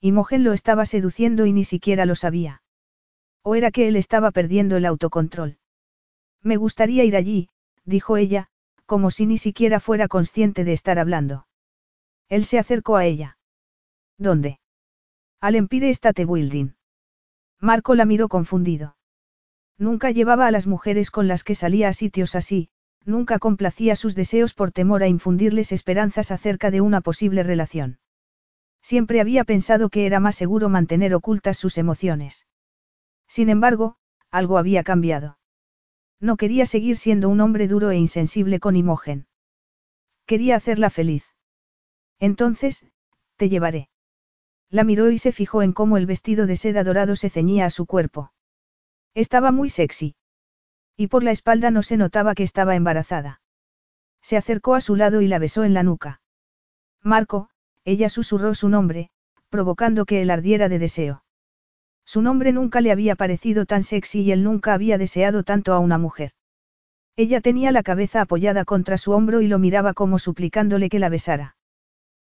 Imogen 0.00 0.44
lo 0.44 0.52
estaba 0.52 0.86
seduciendo 0.86 1.46
y 1.46 1.52
ni 1.52 1.64
siquiera 1.64 2.04
lo 2.04 2.14
sabía. 2.14 2.62
¿O 3.42 3.54
era 3.54 3.70
que 3.70 3.88
él 3.88 3.96
estaba 3.96 4.30
perdiendo 4.30 4.76
el 4.76 4.86
autocontrol? 4.86 5.58
Me 6.42 6.56
gustaría 6.56 7.04
ir 7.04 7.16
allí, 7.16 7.48
dijo 7.84 8.16
ella, 8.16 8.48
como 8.84 9.10
si 9.10 9.26
ni 9.26 9.38
siquiera 9.38 9.80
fuera 9.80 10.08
consciente 10.08 10.64
de 10.64 10.72
estar 10.72 10.98
hablando. 10.98 11.46
Él 12.28 12.44
se 12.44 12.58
acercó 12.58 12.96
a 12.96 13.04
ella. 13.04 13.38
¿Dónde? 14.18 14.58
Al 15.40 15.54
Empire 15.54 15.90
State 15.90 16.24
Building. 16.24 16.70
Marco 17.60 17.94
la 17.94 18.06
miró 18.06 18.28
confundido. 18.28 18.96
Nunca 19.78 20.10
llevaba 20.10 20.46
a 20.46 20.50
las 20.50 20.66
mujeres 20.66 21.10
con 21.10 21.28
las 21.28 21.44
que 21.44 21.54
salía 21.54 21.88
a 21.88 21.92
sitios 21.92 22.34
así, 22.34 22.70
nunca 23.04 23.38
complacía 23.38 23.96
sus 23.96 24.14
deseos 24.14 24.54
por 24.54 24.72
temor 24.72 25.02
a 25.02 25.08
infundirles 25.08 25.72
esperanzas 25.72 26.30
acerca 26.30 26.70
de 26.70 26.80
una 26.80 27.02
posible 27.02 27.42
relación. 27.42 27.98
Siempre 28.80 29.20
había 29.20 29.44
pensado 29.44 29.90
que 29.90 30.06
era 30.06 30.20
más 30.20 30.36
seguro 30.36 30.70
mantener 30.70 31.14
ocultas 31.14 31.58
sus 31.58 31.76
emociones. 31.76 32.46
Sin 33.28 33.50
embargo, 33.50 33.96
algo 34.30 34.56
había 34.56 34.84
cambiado. 34.84 35.38
No 36.18 36.38
quería 36.38 36.64
seguir 36.64 36.96
siendo 36.96 37.28
un 37.28 37.42
hombre 37.42 37.68
duro 37.68 37.90
e 37.90 37.96
insensible 37.96 38.58
con 38.58 38.74
Imogen. 38.74 39.26
Quería 40.24 40.56
hacerla 40.56 40.88
feliz. 40.88 41.24
Entonces, 42.18 42.86
te 43.36 43.50
llevaré. 43.50 43.90
La 44.70 44.84
miró 44.84 45.10
y 45.10 45.18
se 45.18 45.32
fijó 45.32 45.62
en 45.62 45.72
cómo 45.72 45.96
el 45.96 46.06
vestido 46.06 46.46
de 46.46 46.56
seda 46.56 46.84
dorado 46.84 47.16
se 47.16 47.30
ceñía 47.30 47.66
a 47.66 47.70
su 47.70 47.86
cuerpo. 47.86 48.32
Estaba 49.14 49.52
muy 49.52 49.68
sexy. 49.68 50.16
Y 50.96 51.06
por 51.08 51.22
la 51.22 51.30
espalda 51.30 51.70
no 51.70 51.82
se 51.82 51.96
notaba 51.96 52.34
que 52.34 52.42
estaba 52.42 52.74
embarazada. 52.74 53.40
Se 54.22 54.36
acercó 54.36 54.74
a 54.74 54.80
su 54.80 54.96
lado 54.96 55.20
y 55.20 55.28
la 55.28 55.38
besó 55.38 55.64
en 55.64 55.74
la 55.74 55.82
nuca. 55.82 56.20
Marco, 57.02 57.48
ella 57.84 58.08
susurró 58.08 58.54
su 58.54 58.68
nombre, 58.68 59.10
provocando 59.48 60.04
que 60.04 60.22
él 60.22 60.30
ardiera 60.30 60.68
de 60.68 60.78
deseo. 60.80 61.22
Su 62.04 62.22
nombre 62.22 62.52
nunca 62.52 62.80
le 62.80 62.92
había 62.92 63.14
parecido 63.14 63.66
tan 63.66 63.82
sexy 63.82 64.22
y 64.22 64.32
él 64.32 64.42
nunca 64.42 64.74
había 64.74 64.98
deseado 64.98 65.44
tanto 65.44 65.72
a 65.72 65.78
una 65.78 65.98
mujer. 65.98 66.32
Ella 67.16 67.40
tenía 67.40 67.72
la 67.72 67.82
cabeza 67.82 68.20
apoyada 68.20 68.64
contra 68.64 68.98
su 68.98 69.12
hombro 69.12 69.40
y 69.40 69.48
lo 69.48 69.58
miraba 69.58 69.94
como 69.94 70.18
suplicándole 70.18 70.88
que 70.88 70.98
la 70.98 71.08
besara. 71.08 71.55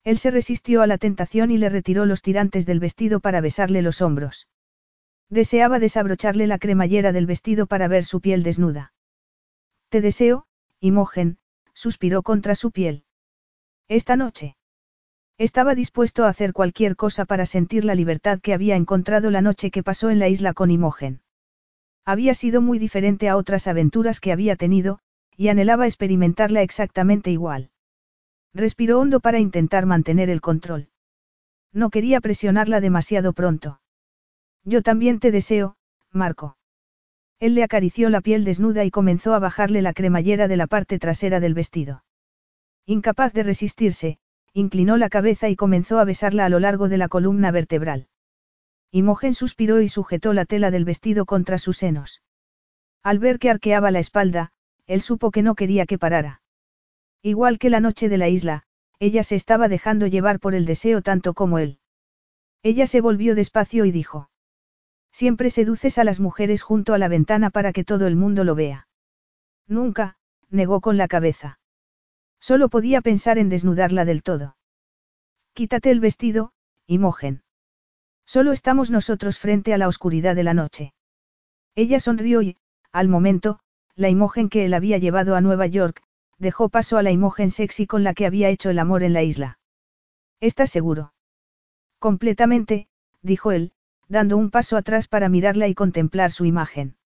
Él 0.04 0.18
se 0.18 0.30
resistió 0.30 0.82
a 0.82 0.86
la 0.86 0.98
tentación 0.98 1.50
y 1.50 1.58
le 1.58 1.68
retiró 1.68 2.06
los 2.06 2.22
tirantes 2.22 2.66
del 2.66 2.80
vestido 2.80 3.20
para 3.20 3.40
besarle 3.40 3.82
los 3.82 4.02
hombros. 4.02 4.48
Deseaba 5.28 5.78
desabrocharle 5.78 6.46
la 6.46 6.58
cremallera 6.58 7.12
del 7.12 7.26
vestido 7.26 7.66
para 7.66 7.88
ver 7.88 8.04
su 8.04 8.20
piel 8.20 8.42
desnuda. 8.42 8.92
Te 9.88 10.00
deseo, 10.00 10.46
Imogen, 10.80 11.38
suspiró 11.72 12.22
contra 12.22 12.54
su 12.54 12.70
piel. 12.70 13.04
Esta 13.88 14.16
noche. 14.16 14.56
Estaba 15.38 15.74
dispuesto 15.74 16.24
a 16.24 16.28
hacer 16.28 16.52
cualquier 16.52 16.96
cosa 16.96 17.24
para 17.24 17.46
sentir 17.46 17.84
la 17.84 17.94
libertad 17.94 18.40
que 18.40 18.54
había 18.54 18.76
encontrado 18.76 19.30
la 19.30 19.40
noche 19.40 19.70
que 19.70 19.82
pasó 19.82 20.10
en 20.10 20.18
la 20.18 20.28
isla 20.28 20.52
con 20.52 20.70
Imogen. 20.70 21.22
Había 22.04 22.34
sido 22.34 22.60
muy 22.60 22.78
diferente 22.78 23.28
a 23.28 23.36
otras 23.36 23.66
aventuras 23.66 24.20
que 24.20 24.32
había 24.32 24.56
tenido, 24.56 25.00
y 25.36 25.48
anhelaba 25.48 25.86
experimentarla 25.86 26.62
exactamente 26.62 27.30
igual. 27.30 27.71
Respiró 28.54 29.00
hondo 29.00 29.20
para 29.20 29.38
intentar 29.38 29.86
mantener 29.86 30.28
el 30.28 30.40
control. 30.40 30.88
No 31.72 31.88
quería 31.88 32.20
presionarla 32.20 32.80
demasiado 32.80 33.32
pronto. 33.32 33.80
Yo 34.64 34.82
también 34.82 35.20
te 35.20 35.30
deseo, 35.30 35.76
Marco. 36.10 36.56
Él 37.40 37.54
le 37.54 37.64
acarició 37.64 38.10
la 38.10 38.20
piel 38.20 38.44
desnuda 38.44 38.84
y 38.84 38.90
comenzó 38.90 39.34
a 39.34 39.38
bajarle 39.38 39.82
la 39.82 39.94
cremallera 39.94 40.48
de 40.48 40.56
la 40.56 40.66
parte 40.66 40.98
trasera 40.98 41.40
del 41.40 41.54
vestido. 41.54 42.04
Incapaz 42.84 43.32
de 43.32 43.42
resistirse, 43.42 44.18
inclinó 44.52 44.98
la 44.98 45.08
cabeza 45.08 45.48
y 45.48 45.56
comenzó 45.56 45.98
a 45.98 46.04
besarla 46.04 46.44
a 46.44 46.48
lo 46.50 46.60
largo 46.60 46.88
de 46.88 46.98
la 46.98 47.08
columna 47.08 47.50
vertebral. 47.50 48.08
Imogen 48.90 49.34
suspiró 49.34 49.80
y 49.80 49.88
sujetó 49.88 50.34
la 50.34 50.44
tela 50.44 50.70
del 50.70 50.84
vestido 50.84 51.24
contra 51.24 51.56
sus 51.56 51.78
senos. 51.78 52.22
Al 53.02 53.18
ver 53.18 53.38
que 53.38 53.48
arqueaba 53.48 53.90
la 53.90 53.98
espalda, 53.98 54.52
él 54.86 55.00
supo 55.00 55.30
que 55.30 55.42
no 55.42 55.54
quería 55.54 55.86
que 55.86 55.96
parara. 55.96 56.41
Igual 57.22 57.58
que 57.58 57.70
la 57.70 57.80
noche 57.80 58.08
de 58.08 58.18
la 58.18 58.28
isla, 58.28 58.64
ella 58.98 59.22
se 59.22 59.36
estaba 59.36 59.68
dejando 59.68 60.06
llevar 60.06 60.40
por 60.40 60.54
el 60.54 60.66
deseo 60.66 61.02
tanto 61.02 61.34
como 61.34 61.58
él. 61.58 61.78
Ella 62.62 62.86
se 62.86 63.00
volvió 63.00 63.34
despacio 63.34 63.84
y 63.84 63.92
dijo. 63.92 64.30
Siempre 65.12 65.50
seduces 65.50 65.98
a 65.98 66.04
las 66.04 66.20
mujeres 66.20 66.62
junto 66.62 66.94
a 66.94 66.98
la 66.98 67.08
ventana 67.08 67.50
para 67.50 67.72
que 67.72 67.84
todo 67.84 68.06
el 68.06 68.16
mundo 68.16 68.44
lo 68.44 68.54
vea. 68.54 68.88
Nunca, 69.66 70.16
negó 70.50 70.80
con 70.80 70.96
la 70.96 71.08
cabeza. 71.08 71.58
Solo 72.40 72.68
podía 72.68 73.00
pensar 73.00 73.38
en 73.38 73.48
desnudarla 73.48 74.04
del 74.04 74.22
todo. 74.22 74.56
Quítate 75.52 75.90
el 75.90 76.00
vestido, 76.00 76.52
Imogen. 76.86 77.42
Solo 78.26 78.52
estamos 78.52 78.90
nosotros 78.90 79.38
frente 79.38 79.74
a 79.74 79.78
la 79.78 79.88
oscuridad 79.88 80.34
de 80.34 80.42
la 80.42 80.54
noche. 80.54 80.94
Ella 81.74 82.00
sonrió 82.00 82.42
y, 82.42 82.56
al 82.90 83.08
momento, 83.08 83.60
la 83.94 84.08
Imogen 84.08 84.48
que 84.48 84.64
él 84.64 84.74
había 84.74 84.98
llevado 84.98 85.36
a 85.36 85.40
Nueva 85.40 85.66
York, 85.66 86.02
dejó 86.38 86.68
paso 86.68 86.98
a 86.98 87.02
la 87.02 87.10
Imogen 87.10 87.50
sexy 87.50 87.86
con 87.86 88.04
la 88.04 88.14
que 88.14 88.26
había 88.26 88.48
hecho 88.48 88.70
el 88.70 88.78
amor 88.78 89.02
en 89.02 89.12
la 89.12 89.22
isla. 89.22 89.58
¿Estás 90.40 90.70
seguro? 90.70 91.14
Completamente, 91.98 92.88
dijo 93.22 93.52
él, 93.52 93.72
dando 94.08 94.36
un 94.36 94.50
paso 94.50 94.76
atrás 94.76 95.08
para 95.08 95.28
mirarla 95.28 95.68
y 95.68 95.74
contemplar 95.74 96.32
su 96.32 96.44
imagen. 96.44 96.96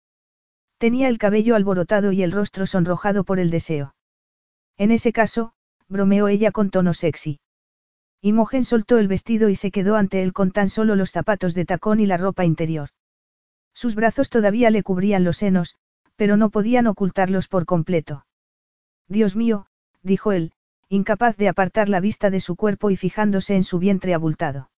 Tenía 0.79 1.09
el 1.09 1.19
cabello 1.19 1.55
alborotado 1.57 2.13
y 2.13 2.23
el 2.23 2.33
rostro 2.33 2.67
sonrojado 2.67 3.25
por 3.25 3.39
el 3.39 3.51
deseo. 3.51 3.95
En 4.77 4.91
ese 4.91 5.13
caso, 5.13 5.53
bromeó 5.89 6.29
ella 6.29 6.51
con 6.51 6.71
tono 6.71 6.93
sexy. 6.93 7.41
Imogen 8.21 8.65
soltó 8.65 8.99
el 8.99 9.09
vestido 9.09 9.49
y 9.49 9.55
se 9.55 9.71
quedó 9.71 9.97
ante 9.97 10.23
él 10.23 10.33
con 10.33 10.51
tan 10.51 10.69
solo 10.69 10.97
los 10.97 11.13
zapatos 11.13 11.55
de 11.55 11.65
tacón 11.65 12.01
y 12.01 12.07
la 12.07 12.17
ropa 12.17 12.45
interior. 12.45 12.91
Sus 13.73 13.95
brazos 13.95 14.31
todavía 14.31 14.71
le 14.71 14.83
cubrían 14.83 15.23
los 15.23 15.37
senos, 15.37 15.77
pero 16.17 16.37
no 16.37 16.51
podían 16.51 16.87
ocultarlos 16.87 17.47
por 17.47 17.67
completo. 17.67 18.26
Dios 19.09 19.37
mío, 19.37 19.67
dijo 20.03 20.33
él, 20.33 20.53
incapaz 20.89 21.37
de 21.37 21.49
apartar 21.49 21.89
la 21.89 22.01
vista 22.01 22.31
de 22.31 22.41
su 22.41 22.57
cuerpo 22.57 22.91
y 22.91 22.97
fijándose 22.97 23.55
en 23.55 23.65
su 23.65 23.79
vientre 23.79 24.15
abultado. 24.15 24.71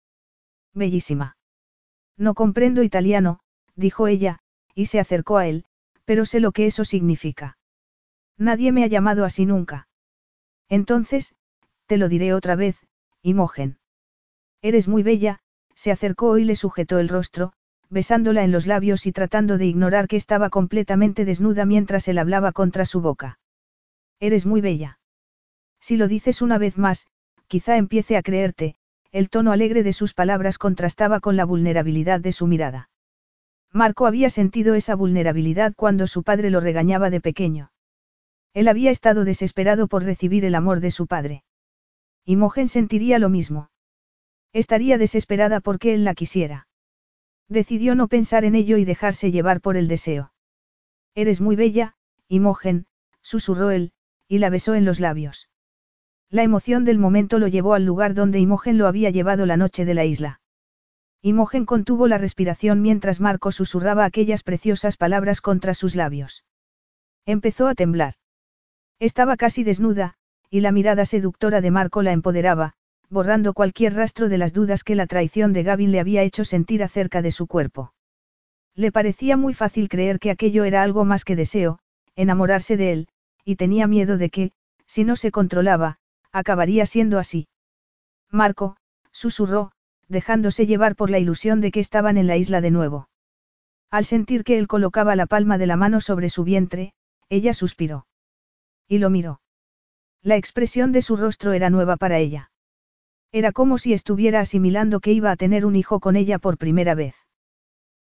Bellísima. 0.73 1.38
No 2.17 2.33
comprendo 2.33 2.83
italiano, 2.83 3.39
dijo 3.75 4.07
ella, 4.07 4.39
y 4.73 4.88
se 4.88 4.99
acercó 4.99 5.38
a 5.38 5.47
él, 5.47 5.65
pero 6.06 6.25
sé 6.25 6.39
lo 6.39 6.51
que 6.51 6.65
eso 6.65 6.85
significa. 6.85 7.57
Nadie 8.38 8.72
me 8.72 8.83
ha 8.83 8.88
llamado 8.88 9.25
así 9.25 9.45
nunca. 9.45 9.88
Entonces, 10.69 11.33
te 11.85 11.97
lo 11.97 12.09
diré 12.09 12.33
otra 12.33 12.56
vez, 12.56 12.77
Imogen. 13.22 13.80
Eres 14.61 14.88
muy 14.88 15.03
bella, 15.03 15.39
se 15.75 15.91
acercó 15.91 16.38
y 16.38 16.43
le 16.43 16.56
sujetó 16.56 16.99
el 16.99 17.09
rostro, 17.09 17.53
besándola 17.89 18.43
en 18.43 18.51
los 18.51 18.67
labios 18.67 19.06
y 19.06 19.11
tratando 19.11 19.57
de 19.57 19.65
ignorar 19.65 20.07
que 20.07 20.17
estaba 20.17 20.49
completamente 20.49 21.25
desnuda 21.25 21.65
mientras 21.65 22.07
él 22.07 22.17
hablaba 22.17 22.51
contra 22.51 22.85
su 22.85 23.01
boca. 23.01 23.39
Eres 24.20 24.46
muy 24.46 24.62
bella. 24.62 25.00
Si 25.80 25.98
lo 25.98 26.08
dices 26.08 26.42
una 26.42 26.58
vez 26.58 26.78
más, 26.78 27.08
quizá 27.48 27.78
empiece 27.78 28.18
a 28.18 28.24
creerte, 28.24 28.76
el 29.12 29.30
tono 29.30 29.52
alegre 29.52 29.84
de 29.84 29.94
sus 29.94 30.14
palabras 30.14 30.58
contrastaba 30.58 31.20
con 31.20 31.36
la 31.36 31.46
vulnerabilidad 31.46 32.20
de 32.20 32.32
su 32.32 32.48
mirada. 32.48 32.90
Marco 33.72 34.06
había 34.06 34.30
sentido 34.30 34.76
esa 34.76 34.96
vulnerabilidad 34.96 35.74
cuando 35.76 36.08
su 36.08 36.24
padre 36.24 36.50
lo 36.50 36.60
regañaba 36.60 37.10
de 37.10 37.22
pequeño. 37.22 37.72
Él 38.54 38.68
había 38.68 38.92
estado 38.92 39.24
desesperado 39.24 39.88
por 39.88 40.04
recibir 40.04 40.46
el 40.46 40.56
amor 40.56 40.80
de 40.80 40.92
su 40.92 41.06
padre. 41.06 41.44
Imogen 42.26 42.68
sentiría 42.68 43.20
lo 43.20 43.30
mismo. 43.30 43.70
Estaría 44.52 44.98
desesperada 44.98 45.60
porque 45.60 45.94
él 45.94 46.04
la 46.04 46.16
quisiera. 46.16 46.68
Decidió 47.50 47.96
no 47.96 48.08
pensar 48.08 48.46
en 48.46 48.56
ello 48.56 48.78
y 48.78 48.86
dejarse 48.86 49.32
llevar 49.32 49.62
por 49.62 49.78
el 49.78 49.88
deseo. 49.88 50.34
Eres 51.14 51.40
muy 51.40 51.56
bella, 51.56 51.96
Imogen, 52.28 52.88
susurró 53.22 53.72
él, 53.72 53.94
y 54.27 54.39
la 54.39 54.49
besó 54.49 54.75
en 54.75 54.85
los 54.85 54.99
labios. 54.99 55.49
La 56.30 56.43
emoción 56.43 56.83
del 56.83 56.99
momento 56.99 57.39
lo 57.39 57.47
llevó 57.47 57.73
al 57.73 57.85
lugar 57.85 58.14
donde 58.14 58.39
Imogen 58.39 58.77
lo 58.77 58.88
había 58.88 59.09
llevado 59.09 59.45
la 59.45 59.57
noche 59.57 59.85
de 59.85 59.93
la 59.93 60.06
isla. 60.06 60.41
Imogen 61.22 61.65
contuvo 61.65 62.07
la 62.07 62.17
respiración 62.17 62.81
mientras 62.81 63.19
Marco 63.19 63.51
susurraba 63.51 64.06
aquellas 64.06 64.43
preciosas 64.43 64.97
palabras 64.97 65.41
contra 65.41 65.73
sus 65.73 65.95
labios. 65.95 66.43
Empezó 67.25 67.67
a 67.67 67.75
temblar. 67.75 68.15
Estaba 68.99 69.38
casi 69.38 69.64
desnuda, 69.64 70.15
y 70.49 70.61
la 70.61 70.72
mirada 70.72 71.06
seductora 71.06 71.61
de 71.61 71.72
Marco 71.72 72.01
la 72.01 72.11
empoderaba, 72.11 72.73
borrando 73.09 73.53
cualquier 73.53 73.93
rastro 73.93 74.30
de 74.30 74.38
las 74.38 74.53
dudas 74.53 74.83
que 74.83 74.95
la 74.95 75.07
traición 75.07 75.53
de 75.53 75.64
Gavin 75.64 75.91
le 75.91 75.99
había 75.99 76.23
hecho 76.23 76.45
sentir 76.45 76.83
acerca 76.83 77.22
de 77.22 77.31
su 77.31 77.47
cuerpo. 77.47 77.93
Le 78.75 78.91
parecía 78.91 79.38
muy 79.38 79.53
fácil 79.53 79.89
creer 79.89 80.19
que 80.19 80.30
aquello 80.30 80.65
era 80.65 80.83
algo 80.83 81.06
más 81.06 81.25
que 81.25 81.35
deseo, 81.35 81.80
enamorarse 82.15 82.77
de 82.77 82.91
él, 82.91 83.07
y 83.48 83.56
tenía 83.56 83.88
miedo 83.88 84.17
de 84.17 84.30
que, 84.30 84.51
si 84.88 85.06
no 85.06 85.16
se 85.16 85.32
controlaba, 85.32 86.00
acabaría 86.34 86.85
siendo 86.85 87.17
así. 87.17 87.48
Marco, 88.30 88.76
susurró, 89.14 89.72
dejándose 90.09 90.66
llevar 90.66 90.98
por 90.98 91.09
la 91.09 91.17
ilusión 91.17 91.61
de 91.61 91.72
que 91.72 91.80
estaban 91.80 92.17
en 92.17 92.27
la 92.27 92.35
isla 92.35 92.59
de 92.59 92.72
nuevo. 92.72 93.08
Al 93.90 94.03
sentir 94.03 94.43
que 94.43 94.58
él 94.58 94.67
colocaba 94.67 95.16
la 95.16 95.27
palma 95.27 95.58
de 95.58 95.66
la 95.66 95.77
mano 95.77 96.01
sobre 96.01 96.30
su 96.30 96.43
vientre, 96.43 96.92
ella 97.30 97.53
suspiró. 97.53 98.06
Y 98.85 98.98
lo 98.98 99.09
miró. 99.09 99.40
La 100.22 100.35
expresión 100.35 100.92
de 100.92 101.01
su 101.01 101.16
rostro 101.16 101.53
era 101.53 101.69
nueva 101.69 101.95
para 101.95 102.17
ella. 102.17 102.51
Era 103.32 103.53
como 103.53 103.77
si 103.77 103.93
estuviera 103.93 104.42
asimilando 104.42 105.00
que 105.00 105.14
iba 105.14 105.32
a 105.32 105.38
tener 105.38 105.66
un 105.66 105.77
hijo 105.77 106.01
con 106.01 106.17
ella 106.17 106.38
por 106.38 106.58
primera 106.58 106.95
vez. 106.95 107.16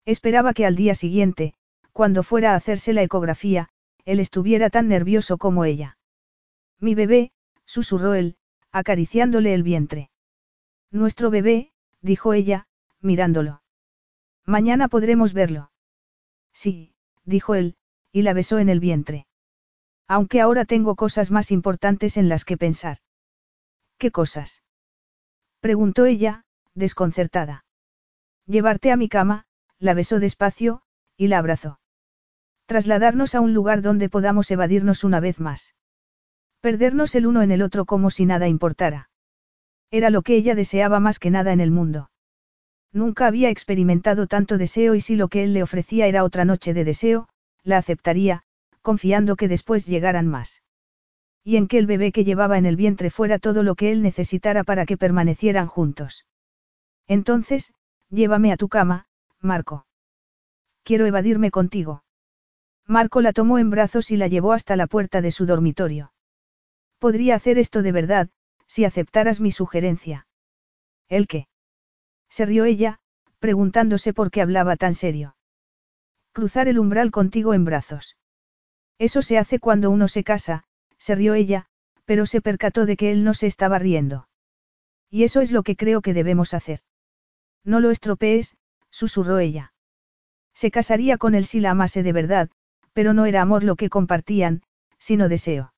Esperaba 0.05 0.53
que 0.53 0.67
al 0.67 0.75
día 0.75 0.93
siguiente, 0.93 1.55
cuando 1.93 2.21
fuera 2.21 2.51
a 2.51 2.57
hacerse 2.57 2.93
la 2.93 3.01
ecografía, 3.01 3.69
él 4.05 4.19
estuviera 4.19 4.69
tan 4.69 4.87
nervioso 4.87 5.37
como 5.37 5.65
ella. 5.65 5.97
Mi 6.79 6.95
bebé, 6.95 7.31
susurró 7.65 8.13
él, 8.13 8.35
acariciándole 8.71 9.53
el 9.53 9.63
vientre. 9.63 10.09
Nuestro 10.91 11.29
bebé, 11.29 11.71
dijo 12.01 12.33
ella, 12.33 12.67
mirándolo. 12.99 13.61
Mañana 14.45 14.87
podremos 14.87 15.33
verlo. 15.33 15.71
Sí, 16.53 16.93
dijo 17.23 17.55
él, 17.55 17.75
y 18.11 18.23
la 18.23 18.33
besó 18.33 18.59
en 18.59 18.69
el 18.69 18.79
vientre. 18.79 19.27
Aunque 20.07 20.41
ahora 20.41 20.65
tengo 20.65 20.95
cosas 20.95 21.31
más 21.31 21.51
importantes 21.51 22.17
en 22.17 22.27
las 22.27 22.43
que 22.43 22.57
pensar. 22.57 22.97
¿Qué 23.97 24.11
cosas? 24.11 24.63
Preguntó 25.59 26.05
ella, 26.05 26.43
desconcertada. 26.73 27.65
Llevarte 28.45 28.91
a 28.91 28.97
mi 28.97 29.07
cama, 29.07 29.45
la 29.77 29.93
besó 29.93 30.19
despacio, 30.19 30.81
y 31.15 31.27
la 31.27 31.37
abrazó. 31.37 31.80
Trasladarnos 32.71 33.35
a 33.35 33.41
un 33.41 33.53
lugar 33.53 33.81
donde 33.81 34.07
podamos 34.07 34.49
evadirnos 34.49 35.03
una 35.03 35.19
vez 35.19 35.41
más. 35.41 35.75
Perdernos 36.61 37.15
el 37.15 37.27
uno 37.27 37.41
en 37.41 37.51
el 37.51 37.63
otro 37.63 37.83
como 37.83 38.09
si 38.11 38.25
nada 38.25 38.47
importara. 38.47 39.09
Era 39.91 40.09
lo 40.09 40.21
que 40.21 40.37
ella 40.37 40.55
deseaba 40.55 41.01
más 41.01 41.19
que 41.19 41.31
nada 41.31 41.51
en 41.51 41.59
el 41.59 41.69
mundo. 41.69 42.11
Nunca 42.93 43.27
había 43.27 43.49
experimentado 43.49 44.25
tanto 44.25 44.57
deseo 44.57 44.95
y 44.95 45.01
si 45.01 45.17
lo 45.17 45.27
que 45.27 45.43
él 45.43 45.53
le 45.53 45.63
ofrecía 45.63 46.07
era 46.07 46.23
otra 46.23 46.45
noche 46.45 46.73
de 46.73 46.85
deseo, 46.85 47.27
la 47.61 47.77
aceptaría, 47.77 48.43
confiando 48.81 49.35
que 49.35 49.49
después 49.49 49.85
llegaran 49.85 50.27
más. 50.27 50.63
Y 51.43 51.57
en 51.57 51.67
que 51.67 51.77
el 51.77 51.87
bebé 51.87 52.13
que 52.13 52.23
llevaba 52.23 52.57
en 52.57 52.65
el 52.65 52.77
vientre 52.77 53.09
fuera 53.09 53.37
todo 53.37 53.63
lo 53.63 53.75
que 53.75 53.91
él 53.91 54.01
necesitara 54.01 54.63
para 54.63 54.85
que 54.85 54.95
permanecieran 54.95 55.67
juntos. 55.67 56.25
Entonces, 57.05 57.73
llévame 58.09 58.53
a 58.53 58.55
tu 58.55 58.69
cama, 58.69 59.07
Marco. 59.41 59.85
Quiero 60.85 61.05
evadirme 61.05 61.51
contigo. 61.51 62.03
Marco 62.87 63.21
la 63.21 63.33
tomó 63.33 63.59
en 63.59 63.69
brazos 63.69 64.11
y 64.11 64.17
la 64.17 64.27
llevó 64.27 64.53
hasta 64.53 64.75
la 64.75 64.87
puerta 64.87 65.21
de 65.21 65.31
su 65.31 65.45
dormitorio. 65.45 66.13
Podría 66.99 67.35
hacer 67.35 67.57
esto 67.57 67.81
de 67.81 67.91
verdad, 67.91 68.29
si 68.67 68.85
aceptaras 68.85 69.39
mi 69.39 69.51
sugerencia. 69.51 70.27
¿El 71.09 71.27
qué? 71.27 71.47
Se 72.29 72.45
rió 72.45 72.65
ella, 72.65 72.99
preguntándose 73.39 74.13
por 74.13 74.31
qué 74.31 74.41
hablaba 74.41 74.77
tan 74.77 74.93
serio. 74.93 75.35
Cruzar 76.31 76.67
el 76.67 76.79
umbral 76.79 77.11
contigo 77.11 77.53
en 77.53 77.65
brazos. 77.65 78.17
Eso 78.97 79.21
se 79.21 79.37
hace 79.37 79.59
cuando 79.59 79.89
uno 79.89 80.07
se 80.07 80.23
casa, 80.23 80.63
se 80.97 81.15
rió 81.15 81.33
ella, 81.33 81.65
pero 82.05 82.25
se 82.25 82.39
percató 82.41 82.85
de 82.85 82.97
que 82.97 83.11
él 83.11 83.23
no 83.23 83.33
se 83.33 83.47
estaba 83.47 83.79
riendo. 83.79 84.27
Y 85.09 85.23
eso 85.23 85.41
es 85.41 85.51
lo 85.51 85.63
que 85.63 85.75
creo 85.75 86.01
que 86.01 86.13
debemos 86.13 86.53
hacer. 86.53 86.81
No 87.63 87.79
lo 87.79 87.91
estropees, 87.91 88.55
susurró 88.89 89.39
ella. 89.39 89.73
Se 90.53 90.71
casaría 90.71 91.17
con 91.17 91.35
él 91.35 91.45
si 91.45 91.59
la 91.59 91.71
amase 91.71 92.03
de 92.03 92.13
verdad, 92.13 92.49
pero 92.93 93.13
no 93.13 93.25
era 93.25 93.41
amor 93.41 93.63
lo 93.63 93.75
que 93.75 93.89
compartían, 93.89 94.63
sino 94.97 95.29
deseo. 95.29 95.73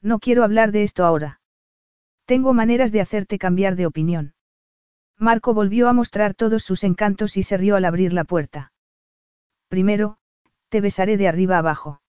No 0.00 0.18
quiero 0.18 0.44
hablar 0.44 0.72
de 0.72 0.82
esto 0.82 1.04
ahora. 1.04 1.40
Tengo 2.24 2.52
maneras 2.52 2.92
de 2.92 3.00
hacerte 3.00 3.38
cambiar 3.38 3.76
de 3.76 3.86
opinión. 3.86 4.34
Marco 5.18 5.52
volvió 5.54 5.88
a 5.88 5.92
mostrar 5.92 6.34
todos 6.34 6.62
sus 6.62 6.84
encantos 6.84 7.36
y 7.36 7.42
se 7.42 7.56
rió 7.56 7.76
al 7.76 7.84
abrir 7.84 8.12
la 8.12 8.24
puerta. 8.24 8.72
Primero, 9.68 10.18
te 10.68 10.80
besaré 10.80 11.16
de 11.16 11.26
arriba 11.26 11.58
abajo. 11.58 12.00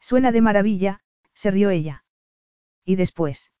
Suena 0.00 0.32
de 0.32 0.40
maravilla, 0.40 1.00
se 1.32 1.50
rió 1.50 1.70
ella. 1.70 2.04
Y 2.84 2.96
después. 2.96 3.52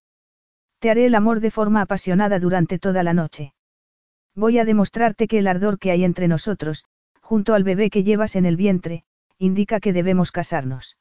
Te 0.80 0.90
haré 0.90 1.06
el 1.06 1.14
amor 1.14 1.40
de 1.40 1.50
forma 1.50 1.82
apasionada 1.82 2.38
durante 2.38 2.78
toda 2.78 3.02
la 3.02 3.14
noche. 3.14 3.54
Voy 4.34 4.58
a 4.58 4.64
demostrarte 4.64 5.28
que 5.28 5.38
el 5.38 5.46
ardor 5.46 5.78
que 5.78 5.90
hay 5.92 6.04
entre 6.04 6.28
nosotros, 6.28 6.84
junto 7.20 7.54
al 7.54 7.62
bebé 7.62 7.88
que 7.88 8.02
llevas 8.02 8.36
en 8.36 8.44
el 8.44 8.56
vientre, 8.56 9.04
indica 9.38 9.80
que 9.80 9.92
debemos 9.92 10.32
casarnos. 10.32 10.96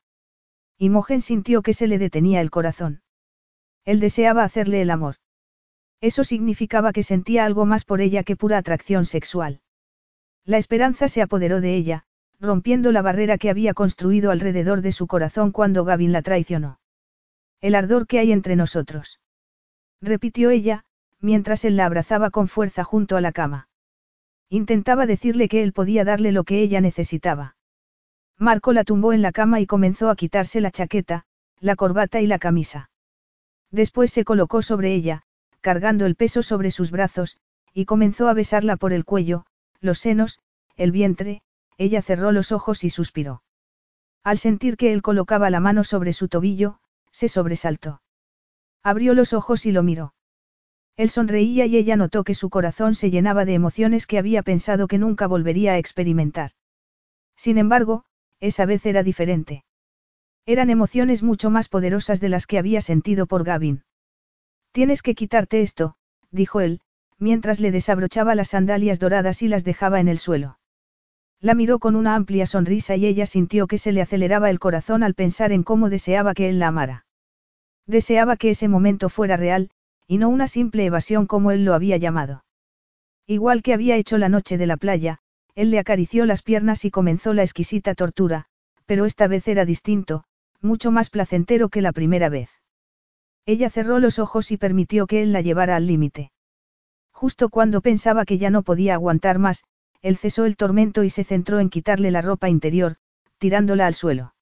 Imogen 0.77 1.21
sintió 1.21 1.61
que 1.61 1.73
se 1.73 1.87
le 1.87 1.97
detenía 1.97 2.41
el 2.41 2.51
corazón. 2.51 3.01
Él 3.85 3.99
deseaba 3.99 4.43
hacerle 4.43 4.81
el 4.81 4.91
amor. 4.91 5.15
Eso 6.01 6.23
significaba 6.23 6.91
que 6.91 7.03
sentía 7.03 7.45
algo 7.45 7.65
más 7.65 7.85
por 7.85 8.01
ella 8.01 8.23
que 8.23 8.35
pura 8.35 8.57
atracción 8.57 9.05
sexual. 9.05 9.61
La 10.45 10.57
esperanza 10.57 11.07
se 11.07 11.21
apoderó 11.21 11.61
de 11.61 11.75
ella, 11.75 12.05
rompiendo 12.39 12.91
la 12.91 13.01
barrera 13.01 13.37
que 13.37 13.49
había 13.49 13.73
construido 13.73 14.31
alrededor 14.31 14.81
de 14.81 14.91
su 14.91 15.07
corazón 15.07 15.51
cuando 15.51 15.85
Gavin 15.85 16.11
la 16.11 16.21
traicionó. 16.21 16.79
El 17.61 17.75
ardor 17.75 18.07
que 18.07 18.19
hay 18.19 18.33
entre 18.33 18.57
nosotros. 18.57 19.21
Repitió 20.01 20.49
ella, 20.49 20.83
mientras 21.21 21.63
él 21.63 21.77
la 21.77 21.85
abrazaba 21.85 22.29
con 22.29 22.49
fuerza 22.49 22.83
junto 22.83 23.15
a 23.15 23.21
la 23.21 23.31
cama. 23.31 23.69
Intentaba 24.49 25.05
decirle 25.05 25.47
que 25.47 25.63
él 25.63 25.71
podía 25.71 26.03
darle 26.03 26.33
lo 26.33 26.43
que 26.43 26.61
ella 26.61 26.81
necesitaba. 26.81 27.55
Marco 28.39 28.73
la 28.73 28.83
tumbó 28.83 29.13
en 29.13 29.21
la 29.21 29.31
cama 29.31 29.59
y 29.59 29.65
comenzó 29.65 30.09
a 30.09 30.15
quitarse 30.15 30.61
la 30.61 30.71
chaqueta, 30.71 31.25
la 31.59 31.75
corbata 31.75 32.19
y 32.21 32.27
la 32.27 32.39
camisa. 32.39 32.89
Después 33.71 34.11
se 34.11 34.23
colocó 34.23 34.61
sobre 34.61 34.93
ella, 34.93 35.23
cargando 35.61 36.05
el 36.05 36.15
peso 36.15 36.43
sobre 36.43 36.71
sus 36.71 36.91
brazos, 36.91 37.37
y 37.73 37.85
comenzó 37.85 38.27
a 38.27 38.33
besarla 38.33 38.75
por 38.75 38.93
el 38.93 39.05
cuello, 39.05 39.45
los 39.79 39.99
senos, 39.99 40.39
el 40.75 40.91
vientre, 40.91 41.41
ella 41.77 42.01
cerró 42.01 42.31
los 42.31 42.51
ojos 42.51 42.83
y 42.83 42.89
suspiró. 42.89 43.43
Al 44.23 44.37
sentir 44.37 44.77
que 44.77 44.93
él 44.93 45.01
colocaba 45.01 45.49
la 45.49 45.59
mano 45.59 45.83
sobre 45.83 46.13
su 46.13 46.27
tobillo, 46.27 46.79
se 47.11 47.27
sobresaltó. 47.27 48.01
Abrió 48.83 49.13
los 49.13 49.33
ojos 49.33 49.65
y 49.65 49.71
lo 49.71 49.83
miró. 49.83 50.13
Él 50.95 51.09
sonreía 51.09 51.65
y 51.65 51.77
ella 51.77 51.95
notó 51.95 52.23
que 52.23 52.35
su 52.35 52.49
corazón 52.49 52.93
se 52.93 53.09
llenaba 53.09 53.45
de 53.45 53.53
emociones 53.53 54.05
que 54.05 54.19
había 54.19 54.43
pensado 54.43 54.87
que 54.87 54.97
nunca 54.97 55.27
volvería 55.27 55.73
a 55.73 55.77
experimentar. 55.77 56.51
Sin 57.35 57.57
embargo, 57.57 58.05
esa 58.43 58.65
vez 58.65 58.85
era 58.85 59.03
diferente. 59.03 59.63
Eran 60.45 60.69
emociones 60.69 61.23
mucho 61.23 61.49
más 61.49 61.69
poderosas 61.69 62.19
de 62.19 62.27
las 62.27 62.45
que 62.45 62.57
había 62.57 62.81
sentido 62.81 63.25
por 63.25 63.45
Gavin. 63.45 63.83
Tienes 64.73 65.01
que 65.01 65.15
quitarte 65.15 65.61
esto, 65.61 65.95
dijo 66.29 66.59
él, 66.59 66.81
mientras 67.17 67.61
le 67.61 67.71
desabrochaba 67.71 68.35
las 68.35 68.49
sandalias 68.49 68.99
doradas 68.99 69.41
y 69.43 69.47
las 69.47 69.63
dejaba 69.63 70.01
en 70.01 70.09
el 70.09 70.17
suelo. 70.17 70.59
La 71.39 71.55
miró 71.55 71.79
con 71.79 71.95
una 71.95 72.15
amplia 72.15 72.45
sonrisa 72.45 72.97
y 72.97 73.05
ella 73.05 73.25
sintió 73.25 73.65
que 73.65 73.77
se 73.77 73.93
le 73.93 74.01
aceleraba 74.01 74.49
el 74.49 74.59
corazón 74.59 75.03
al 75.03 75.13
pensar 75.13 75.53
en 75.53 75.63
cómo 75.63 75.89
deseaba 75.89 76.33
que 76.33 76.49
él 76.49 76.59
la 76.59 76.67
amara. 76.67 77.05
Deseaba 77.87 78.35
que 78.35 78.49
ese 78.49 78.67
momento 78.67 79.07
fuera 79.07 79.37
real, 79.37 79.69
y 80.05 80.17
no 80.17 80.27
una 80.27 80.49
simple 80.49 80.83
evasión 80.83 81.27
como 81.27 81.51
él 81.51 81.63
lo 81.63 81.73
había 81.73 81.95
llamado. 81.95 82.43
Igual 83.25 83.61
que 83.61 83.73
había 83.73 83.95
hecho 83.95 84.17
la 84.17 84.27
noche 84.27 84.57
de 84.57 84.67
la 84.67 84.75
playa, 84.75 85.19
él 85.55 85.71
le 85.71 85.79
acarició 85.79 86.25
las 86.25 86.41
piernas 86.41 86.85
y 86.85 86.91
comenzó 86.91 87.33
la 87.33 87.43
exquisita 87.43 87.93
tortura, 87.95 88.45
pero 88.85 89.05
esta 89.05 89.27
vez 89.27 89.47
era 89.47 89.65
distinto, 89.65 90.23
mucho 90.61 90.91
más 90.91 91.09
placentero 91.09 91.69
que 91.69 91.81
la 91.81 91.91
primera 91.91 92.29
vez. 92.29 92.49
Ella 93.45 93.69
cerró 93.69 93.99
los 93.99 94.19
ojos 94.19 94.51
y 94.51 94.57
permitió 94.57 95.05
que 95.05 95.21
él 95.21 95.33
la 95.33 95.41
llevara 95.41 95.75
al 95.75 95.85
límite. 95.85 96.31
Justo 97.11 97.49
cuando 97.49 97.81
pensaba 97.81 98.25
que 98.25 98.37
ya 98.37 98.49
no 98.49 98.63
podía 98.63 98.95
aguantar 98.95 99.37
más, 99.37 99.63
él 100.01 100.17
cesó 100.17 100.45
el 100.45 100.57
tormento 100.57 101.03
y 101.03 101.09
se 101.09 101.23
centró 101.23 101.59
en 101.59 101.69
quitarle 101.69 102.11
la 102.11 102.21
ropa 102.21 102.49
interior, 102.49 102.97
tirándola 103.37 103.85
al 103.85 103.93
suelo. 103.93 104.33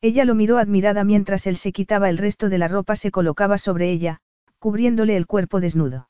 Ella 0.00 0.24
lo 0.24 0.34
miró 0.34 0.58
admirada 0.58 1.02
mientras 1.04 1.46
él 1.46 1.56
se 1.56 1.72
quitaba 1.72 2.08
el 2.08 2.18
resto 2.18 2.48
de 2.48 2.58
la 2.58 2.68
ropa 2.68 2.94
se 2.94 3.10
colocaba 3.10 3.58
sobre 3.58 3.90
ella, 3.90 4.20
cubriéndole 4.58 5.16
el 5.16 5.26
cuerpo 5.26 5.60
desnudo. 5.60 6.08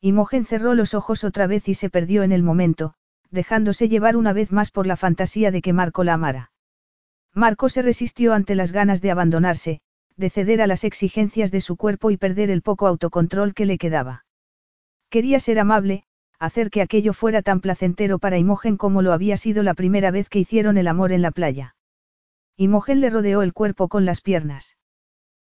Imogen 0.00 0.44
cerró 0.44 0.74
los 0.74 0.94
ojos 0.94 1.24
otra 1.24 1.46
vez 1.46 1.68
y 1.68 1.74
se 1.74 1.90
perdió 1.90 2.22
en 2.22 2.32
el 2.32 2.42
momento, 2.42 2.94
dejándose 3.30 3.88
llevar 3.88 4.16
una 4.16 4.32
vez 4.32 4.52
más 4.52 4.70
por 4.70 4.86
la 4.86 4.96
fantasía 4.96 5.50
de 5.50 5.62
que 5.62 5.72
Marco 5.72 6.04
la 6.04 6.14
amara. 6.14 6.52
Marco 7.34 7.68
se 7.68 7.82
resistió 7.82 8.34
ante 8.34 8.54
las 8.54 8.72
ganas 8.72 9.00
de 9.00 9.10
abandonarse, 9.10 9.80
de 10.16 10.30
ceder 10.30 10.60
a 10.60 10.66
las 10.66 10.84
exigencias 10.84 11.50
de 11.50 11.60
su 11.60 11.76
cuerpo 11.76 12.10
y 12.10 12.16
perder 12.16 12.50
el 12.50 12.62
poco 12.62 12.86
autocontrol 12.86 13.54
que 13.54 13.66
le 13.66 13.78
quedaba. 13.78 14.24
Quería 15.10 15.40
ser 15.40 15.58
amable, 15.58 16.04
hacer 16.38 16.70
que 16.70 16.82
aquello 16.82 17.12
fuera 17.12 17.42
tan 17.42 17.60
placentero 17.60 18.18
para 18.18 18.38
Imogen 18.38 18.76
como 18.76 19.02
lo 19.02 19.12
había 19.12 19.36
sido 19.36 19.62
la 19.62 19.74
primera 19.74 20.10
vez 20.10 20.28
que 20.28 20.38
hicieron 20.38 20.76
el 20.78 20.88
amor 20.88 21.12
en 21.12 21.22
la 21.22 21.30
playa. 21.30 21.76
Imogen 22.56 23.00
le 23.00 23.10
rodeó 23.10 23.42
el 23.42 23.52
cuerpo 23.52 23.88
con 23.88 24.04
las 24.04 24.20
piernas. 24.20 24.76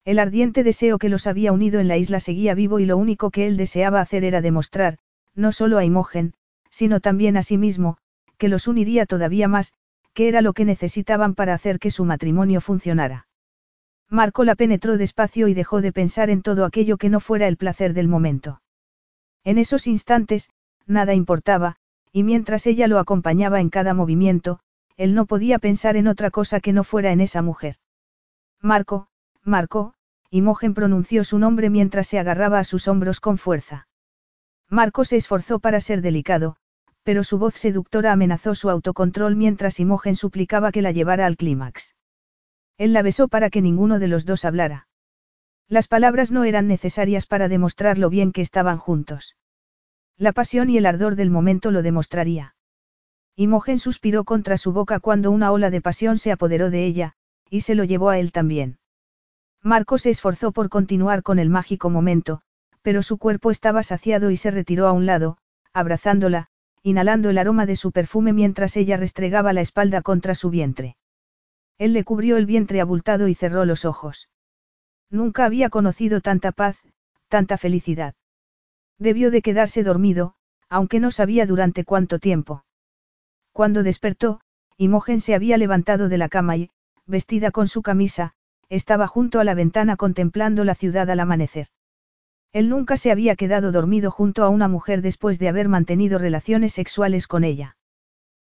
El 0.05 0.19
ardiente 0.19 0.65
deseo 0.65 0.99
que 0.99 1.09
los 1.09 1.27
había 1.27 1.53
unido 1.53 1.81
en 1.81 1.89
la 1.89 1.97
isla 1.97 2.21
seguía 2.21 2.55
vivo 2.55 2.79
y 2.79 2.87
lo 2.87 2.97
único 2.97 3.31
que 3.31 3.47
él 3.47 3.57
deseaba 3.57 4.01
hacer 4.01 4.25
era 4.25 4.41
demostrar, 4.41 4.99
no 5.35 5.53
solo 5.53 5.79
a 5.79 5.85
Imogen, 5.85 6.35
sino 6.75 6.99
también 6.99 7.37
a 7.37 7.45
sí 7.45 7.57
mismo, 7.57 7.99
que 8.37 8.49
los 8.49 8.67
uniría 8.67 9.07
todavía 9.07 9.47
más, 9.47 9.75
que 10.13 10.27
era 10.27 10.43
lo 10.43 10.55
que 10.55 10.65
necesitaban 10.65 11.37
para 11.37 11.55
hacer 11.55 11.79
que 11.79 11.93
su 11.93 12.05
matrimonio 12.05 12.61
funcionara. 12.61 13.29
Marco 14.11 14.43
la 14.43 14.57
penetró 14.57 14.97
despacio 14.97 15.47
y 15.47 15.55
dejó 15.55 15.81
de 15.81 15.93
pensar 15.93 16.31
en 16.31 16.43
todo 16.43 16.65
aquello 16.65 16.97
que 16.97 17.11
no 17.11 17.21
fuera 17.21 17.47
el 17.47 17.57
placer 17.57 17.95
del 17.95 18.09
momento. 18.09 18.61
En 19.45 19.59
esos 19.59 19.87
instantes, 19.87 20.51
nada 20.85 21.15
importaba, 21.15 21.77
y 22.11 22.25
mientras 22.25 22.67
ella 22.67 22.89
lo 22.89 22.99
acompañaba 22.99 23.61
en 23.61 23.71
cada 23.71 23.95
movimiento, 23.95 24.59
él 24.97 25.15
no 25.15 25.27
podía 25.27 25.61
pensar 25.61 25.97
en 25.97 26.09
otra 26.09 26.33
cosa 26.33 26.59
que 26.59 26.73
no 26.73 26.83
fuera 26.83 27.13
en 27.13 27.21
esa 27.21 27.41
mujer. 27.41 27.77
Marco, 28.61 29.07
Marco, 29.45 29.95
Imogen 30.29 30.75
pronunció 30.75 31.23
su 31.23 31.39
nombre 31.39 31.71
mientras 31.71 32.09
se 32.09 32.19
agarraba 32.19 32.59
a 32.59 32.65
sus 32.65 32.89
hombros 32.89 33.21
con 33.21 33.39
fuerza. 33.39 33.87
Marco 34.69 35.05
se 35.05 35.17
esforzó 35.17 35.61
para 35.61 35.81
ser 35.81 36.01
delicado, 36.01 36.57
pero 37.05 37.23
su 37.23 37.39
voz 37.39 37.55
seductora 37.55 38.13
amenazó 38.13 38.55
su 38.55 38.71
autocontrol 38.71 39.37
mientras 39.37 39.79
Imogen 39.79 40.17
suplicaba 40.17 40.73
que 40.73 40.83
la 40.83 40.91
llevara 40.91 41.27
al 41.27 41.37
clímax. 41.37 41.95
Él 42.77 42.93
la 42.93 43.03
besó 43.03 43.29
para 43.29 43.51
que 43.51 43.63
ninguno 43.63 43.99
de 43.99 44.09
los 44.09 44.25
dos 44.25 44.45
hablara. 44.45 44.89
Las 45.69 45.87
palabras 45.87 46.33
no 46.33 46.45
eran 46.45 46.67
necesarias 46.67 47.27
para 47.27 47.49
demostrar 47.49 47.99
lo 47.99 48.11
bien 48.11 48.33
que 48.33 48.41
estaban 48.41 48.79
juntos. 48.79 49.37
La 50.17 50.33
pasión 50.33 50.71
y 50.71 50.79
el 50.79 50.87
ardor 50.87 51.15
del 51.15 51.31
momento 51.31 51.71
lo 51.71 51.83
demostraría. 51.83 52.57
Imogen 53.37 53.79
suspiró 53.79 54.25
contra 54.25 54.57
su 54.57 54.73
boca 54.73 55.01
cuando 55.01 55.31
una 55.31 55.53
ola 55.53 55.71
de 55.71 55.81
pasión 55.81 56.19
se 56.19 56.33
apoderó 56.33 56.71
de 56.71 56.85
ella, 56.85 57.15
y 57.51 57.63
se 57.63 57.75
lo 57.75 57.85
llevó 57.85 58.11
a 58.11 58.19
él 58.19 58.33
también. 58.33 58.79
Marco 59.63 59.99
se 59.99 60.11
esforzó 60.11 60.53
por 60.53 60.69
continuar 60.69 61.23
con 61.23 61.39
el 61.39 61.51
mágico 61.51 61.91
momento, 61.91 62.43
pero 62.83 63.03
su 63.03 63.19
cuerpo 63.19 63.51
estaba 63.51 63.83
saciado 63.83 64.31
y 64.31 64.37
se 64.37 64.51
retiró 64.51 64.87
a 64.87 64.93
un 64.93 65.07
lado, 65.07 65.39
abrazándola, 65.73 66.49
inhalando 66.85 67.31
el 67.31 67.39
aroma 67.39 67.65
de 67.65 67.77
su 67.77 67.93
perfume 67.93 68.35
mientras 68.35 68.77
ella 68.77 68.99
restregaba 68.99 69.55
la 69.55 69.63
espalda 69.63 70.03
contra 70.03 70.35
su 70.35 70.51
vientre. 70.51 70.97
Él 71.79 71.95
le 71.95 72.05
cubrió 72.05 72.37
el 72.37 72.45
vientre 72.45 72.83
abultado 72.83 73.27
y 73.27 73.35
cerró 73.35 73.65
los 73.65 73.87
ojos. 73.87 74.29
Nunca 75.11 75.47
había 75.47 75.71
conocido 75.71 76.21
tanta 76.21 76.53
paz, 76.53 76.77
tanta 77.29 77.57
felicidad. 77.57 78.15
Debió 78.99 79.31
de 79.31 79.41
quedarse 79.41 79.83
dormido, 79.83 80.35
aunque 80.69 81.01
no 81.01 81.11
sabía 81.11 81.47
durante 81.47 81.85
cuánto 81.85 82.19
tiempo. 82.19 82.65
Cuando 83.53 83.83
despertó, 83.83 84.41
Imogen 84.77 85.21
se 85.21 85.35
había 85.35 85.57
levantado 85.57 86.11
de 86.11 86.19
la 86.19 86.29
cama 86.29 86.57
y, 86.59 86.71
vestida 87.07 87.51
con 87.51 87.67
su 87.67 87.81
camisa, 87.81 88.35
estaba 88.69 89.07
junto 89.07 89.41
a 89.41 89.45
la 89.45 89.55
ventana 89.55 89.97
contemplando 89.97 90.65
la 90.65 90.75
ciudad 90.75 91.09
al 91.09 91.21
amanecer. 91.21 91.69
Él 92.55 92.69
nunca 92.69 92.97
se 92.97 93.11
había 93.11 93.35
quedado 93.35 93.73
dormido 93.73 94.13
junto 94.13 94.45
a 94.45 94.49
una 94.49 94.69
mujer 94.69 95.03
después 95.03 95.41
de 95.41 95.49
haber 95.49 95.69
mantenido 95.69 96.21
relaciones 96.21 96.73
sexuales 96.73 97.27
con 97.27 97.43
ella. 97.43 97.77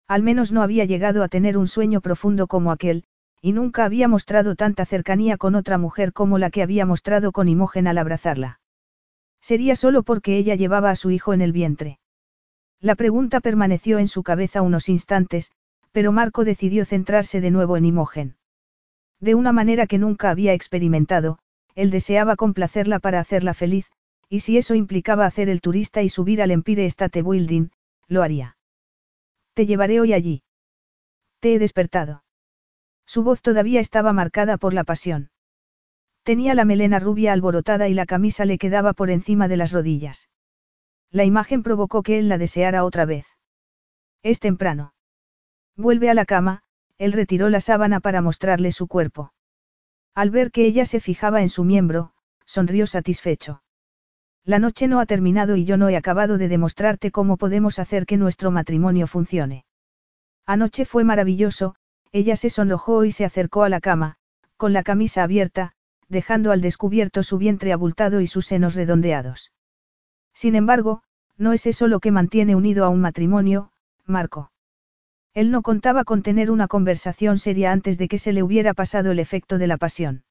Al 0.06 0.22
menos 0.22 0.52
no 0.52 0.62
había 0.62 0.84
llegado 0.84 1.22
a 1.22 1.28
tener 1.28 1.56
un 1.56 1.66
sueño 1.66 2.02
profundo 2.02 2.46
como 2.46 2.70
aquel, 2.70 3.04
y 3.40 3.52
nunca 3.52 3.86
había 3.86 4.06
mostrado 4.06 4.56
tanta 4.56 4.84
cercanía 4.84 5.38
con 5.38 5.54
otra 5.54 5.78
mujer 5.78 6.12
como 6.12 6.36
la 6.36 6.50
que 6.50 6.62
había 6.62 6.84
mostrado 6.84 7.32
con 7.32 7.48
Imogen 7.48 7.86
al 7.86 7.96
abrazarla. 7.96 8.60
Sería 9.40 9.74
solo 9.74 10.02
porque 10.02 10.36
ella 10.36 10.54
llevaba 10.54 10.90
a 10.90 10.96
su 10.96 11.10
hijo 11.10 11.32
en 11.32 11.40
el 11.40 11.52
vientre. 11.52 11.98
La 12.80 12.96
pregunta 12.96 13.40
permaneció 13.40 13.98
en 13.98 14.08
su 14.08 14.22
cabeza 14.22 14.60
unos 14.60 14.90
instantes, 14.90 15.50
pero 15.92 16.12
Marco 16.12 16.44
decidió 16.44 16.84
centrarse 16.84 17.40
de 17.40 17.50
nuevo 17.50 17.78
en 17.78 17.86
Imogen. 17.86 18.36
De 19.18 19.34
una 19.34 19.52
manera 19.52 19.86
que 19.86 19.96
nunca 19.96 20.28
había 20.28 20.52
experimentado, 20.52 21.38
él 21.74 21.90
deseaba 21.90 22.36
complacerla 22.36 22.98
para 22.98 23.20
hacerla 23.20 23.54
feliz, 23.54 23.90
y 24.28 24.40
si 24.40 24.58
eso 24.58 24.74
implicaba 24.74 25.26
hacer 25.26 25.48
el 25.48 25.60
turista 25.60 26.02
y 26.02 26.08
subir 26.08 26.42
al 26.42 26.50
Empire 26.50 26.86
State 26.86 27.22
Building, 27.22 27.68
lo 28.08 28.22
haría. 28.22 28.56
Te 29.54 29.66
llevaré 29.66 30.00
hoy 30.00 30.12
allí. 30.12 30.42
Te 31.40 31.54
he 31.54 31.58
despertado. 31.58 32.24
Su 33.06 33.22
voz 33.22 33.42
todavía 33.42 33.80
estaba 33.80 34.12
marcada 34.12 34.56
por 34.56 34.74
la 34.74 34.84
pasión. 34.84 35.30
Tenía 36.22 36.54
la 36.54 36.64
melena 36.64 36.98
rubia 36.98 37.32
alborotada 37.32 37.88
y 37.88 37.94
la 37.94 38.06
camisa 38.06 38.44
le 38.46 38.58
quedaba 38.58 38.94
por 38.94 39.10
encima 39.10 39.46
de 39.46 39.58
las 39.58 39.72
rodillas. 39.72 40.30
La 41.10 41.24
imagen 41.24 41.62
provocó 41.62 42.02
que 42.02 42.18
él 42.18 42.28
la 42.28 42.38
deseara 42.38 42.84
otra 42.84 43.04
vez. 43.04 43.26
Es 44.22 44.40
temprano. 44.40 44.94
Vuelve 45.76 46.08
a 46.08 46.14
la 46.14 46.24
cama, 46.24 46.62
él 46.98 47.12
retiró 47.12 47.50
la 47.50 47.60
sábana 47.60 48.00
para 48.00 48.22
mostrarle 48.22 48.72
su 48.72 48.88
cuerpo. 48.88 49.32
Al 50.14 50.30
ver 50.30 50.52
que 50.52 50.64
ella 50.64 50.86
se 50.86 51.00
fijaba 51.00 51.42
en 51.42 51.48
su 51.48 51.64
miembro, 51.64 52.12
sonrió 52.46 52.86
satisfecho. 52.86 53.62
La 54.44 54.58
noche 54.58 54.88
no 54.88 55.00
ha 55.00 55.06
terminado 55.06 55.56
y 55.56 55.64
yo 55.64 55.76
no 55.76 55.88
he 55.88 55.96
acabado 55.96 56.38
de 56.38 56.48
demostrarte 56.48 57.10
cómo 57.10 57.36
podemos 57.36 57.78
hacer 57.78 58.06
que 58.06 58.16
nuestro 58.16 58.50
matrimonio 58.50 59.06
funcione. 59.06 59.64
Anoche 60.46 60.84
fue 60.84 61.02
maravilloso, 61.02 61.74
ella 62.12 62.36
se 62.36 62.50
sonrojó 62.50 63.04
y 63.04 63.12
se 63.12 63.24
acercó 63.24 63.64
a 63.64 63.68
la 63.68 63.80
cama, 63.80 64.16
con 64.56 64.72
la 64.72 64.82
camisa 64.82 65.22
abierta, 65.22 65.72
dejando 66.08 66.52
al 66.52 66.60
descubierto 66.60 67.22
su 67.22 67.38
vientre 67.38 67.72
abultado 67.72 68.20
y 68.20 68.26
sus 68.26 68.46
senos 68.46 68.74
redondeados. 68.74 69.50
Sin 70.32 70.54
embargo, 70.54 71.02
no 71.36 71.52
es 71.52 71.66
eso 71.66 71.88
lo 71.88 71.98
que 72.00 72.12
mantiene 72.12 72.54
unido 72.54 72.84
a 72.84 72.88
un 72.88 73.00
matrimonio, 73.00 73.72
Marco. 74.04 74.52
Él 75.34 75.50
no 75.50 75.62
contaba 75.62 76.04
con 76.04 76.22
tener 76.22 76.50
una 76.50 76.68
conversación 76.68 77.38
seria 77.38 77.72
antes 77.72 77.98
de 77.98 78.06
que 78.06 78.18
se 78.18 78.32
le 78.32 78.44
hubiera 78.44 78.72
pasado 78.72 79.10
el 79.10 79.18
efecto 79.18 79.58
de 79.58 79.66
la 79.66 79.76
pasión. 79.76 80.22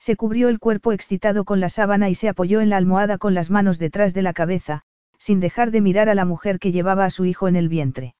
Se 0.00 0.16
cubrió 0.16 0.48
el 0.48 0.58
cuerpo 0.58 0.92
excitado 0.92 1.44
con 1.44 1.60
la 1.60 1.68
sábana 1.68 2.10
y 2.10 2.14
se 2.16 2.28
apoyó 2.28 2.60
en 2.60 2.68
la 2.68 2.76
almohada 2.76 3.18
con 3.18 3.34
las 3.34 3.50
manos 3.50 3.78
detrás 3.78 4.14
de 4.14 4.22
la 4.22 4.32
cabeza, 4.32 4.82
sin 5.18 5.38
dejar 5.40 5.70
de 5.70 5.80
mirar 5.80 6.08
a 6.08 6.14
la 6.14 6.24
mujer 6.24 6.58
que 6.58 6.72
llevaba 6.72 7.04
a 7.04 7.10
su 7.10 7.24
hijo 7.24 7.46
en 7.46 7.56
el 7.56 7.68
vientre. 7.68 8.16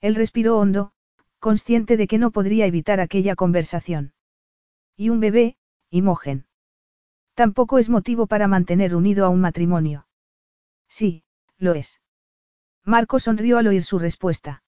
Él 0.00 0.16
respiró 0.16 0.58
hondo, 0.58 0.92
consciente 1.38 1.96
de 1.96 2.06
que 2.06 2.18
no 2.18 2.32
podría 2.32 2.66
evitar 2.66 3.00
aquella 3.00 3.36
conversación. 3.36 4.12
Y 4.96 5.08
un 5.10 5.20
bebé, 5.20 5.56
Imogen. 5.90 6.46
Tampoco 7.34 7.78
es 7.78 7.88
motivo 7.88 8.26
para 8.26 8.48
mantener 8.48 8.94
unido 8.94 9.24
a 9.24 9.28
un 9.28 9.40
matrimonio. 9.40 10.06
Sí, 10.88 11.22
lo 11.56 11.74
es. 11.74 12.00
Marco 12.84 13.18
sonrió 13.18 13.58
al 13.58 13.68
oír 13.68 13.82
su 13.82 13.98
respuesta. 13.98 14.62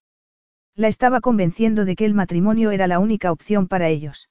La 0.74 0.88
estaba 0.88 1.20
convenciendo 1.20 1.84
de 1.84 1.96
que 1.96 2.04
el 2.04 2.14
matrimonio 2.14 2.70
era 2.70 2.86
la 2.86 2.98
única 2.98 3.30
opción 3.30 3.68
para 3.68 3.88
ellos. 3.88 4.30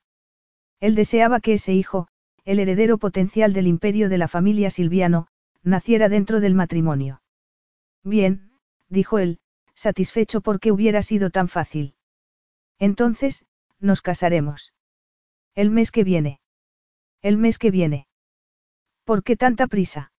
Él 0.80 0.96
deseaba 0.96 1.40
que 1.40 1.54
ese 1.54 1.74
hijo, 1.74 2.08
el 2.44 2.60
heredero 2.60 2.98
potencial 2.98 3.54
del 3.54 3.68
imperio 3.68 4.10
de 4.10 4.18
la 4.18 4.28
familia 4.28 4.70
Silviano, 4.72 5.28
naciera 5.62 6.10
dentro 6.10 6.40
del 6.40 6.56
matrimonio. 6.56 7.22
Bien, 8.04 8.52
dijo 8.90 9.20
él, 9.20 9.40
satisfecho 9.76 10.42
porque 10.42 10.72
hubiera 10.72 11.04
sido 11.04 11.30
tan 11.30 11.48
fácil. 11.48 11.94
Entonces, 12.80 13.46
nos 13.80 14.02
casaremos. 14.02 14.74
El 15.54 15.70
mes 15.70 15.92
que 15.92 16.04
viene. 16.04 16.40
El 17.22 17.38
mes 17.38 17.60
que 17.60 17.70
viene. 17.70 18.08
¿Por 19.04 19.24
qué 19.24 19.36
tanta 19.36 19.68
prisa? 19.68 20.12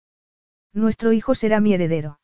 Nuestro 0.73 1.13
hijo 1.13 1.35
será 1.35 1.61
mi 1.61 1.75
heredero. 1.75 2.21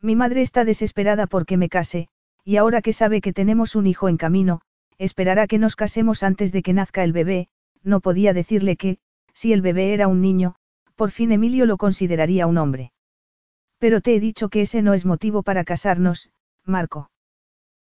Mi 0.00 0.16
madre 0.16 0.40
está 0.40 0.64
desesperada 0.64 1.26
porque 1.26 1.58
me 1.58 1.68
case, 1.68 2.08
y 2.44 2.56
ahora 2.56 2.82
que 2.82 2.92
sabe 2.92 3.20
que 3.20 3.32
tenemos 3.32 3.76
un 3.76 3.86
hijo 3.86 4.08
en 4.08 4.16
camino, 4.16 4.60
esperará 4.98 5.46
que 5.46 5.58
nos 5.58 5.76
casemos 5.76 6.22
antes 6.22 6.52
de 6.52 6.62
que 6.62 6.72
nazca 6.72 7.04
el 7.04 7.12
bebé, 7.12 7.48
no 7.82 8.00
podía 8.00 8.32
decirle 8.32 8.76
que, 8.76 8.98
si 9.32 9.52
el 9.52 9.62
bebé 9.62 9.94
era 9.94 10.08
un 10.08 10.20
niño, 10.20 10.56
por 10.94 11.10
fin 11.10 11.32
Emilio 11.32 11.66
lo 11.66 11.76
consideraría 11.76 12.46
un 12.46 12.58
hombre. 12.58 12.92
Pero 13.78 14.02
te 14.02 14.14
he 14.14 14.20
dicho 14.20 14.50
que 14.50 14.60
ese 14.60 14.82
no 14.82 14.92
es 14.92 15.06
motivo 15.06 15.42
para 15.42 15.64
casarnos, 15.64 16.30
Marco. 16.64 17.10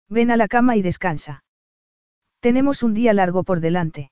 Ven 0.08 0.30
a 0.30 0.36
la 0.36 0.48
cama 0.48 0.76
y 0.76 0.82
descansa. 0.82 1.42
Tenemos 2.40 2.82
un 2.82 2.92
día 2.92 3.14
largo 3.14 3.42
por 3.44 3.60
delante. 3.60 4.10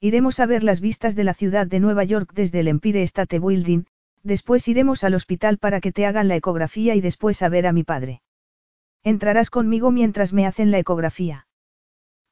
Iremos 0.00 0.40
a 0.40 0.46
ver 0.46 0.64
las 0.64 0.80
vistas 0.80 1.14
de 1.14 1.24
la 1.24 1.34
ciudad 1.34 1.66
de 1.66 1.80
Nueva 1.80 2.04
York 2.04 2.32
desde 2.34 2.60
el 2.60 2.68
Empire 2.68 3.02
State 3.02 3.38
Building, 3.38 3.84
después 4.22 4.66
iremos 4.68 5.04
al 5.04 5.14
hospital 5.14 5.58
para 5.58 5.80
que 5.80 5.92
te 5.92 6.06
hagan 6.06 6.28
la 6.28 6.36
ecografía 6.36 6.94
y 6.94 7.00
después 7.00 7.42
a 7.42 7.48
ver 7.48 7.66
a 7.66 7.72
mi 7.72 7.84
padre. 7.84 8.22
¿Entrarás 9.04 9.50
conmigo 9.50 9.90
mientras 9.90 10.32
me 10.32 10.46
hacen 10.46 10.70
la 10.70 10.78
ecografía? 10.78 11.46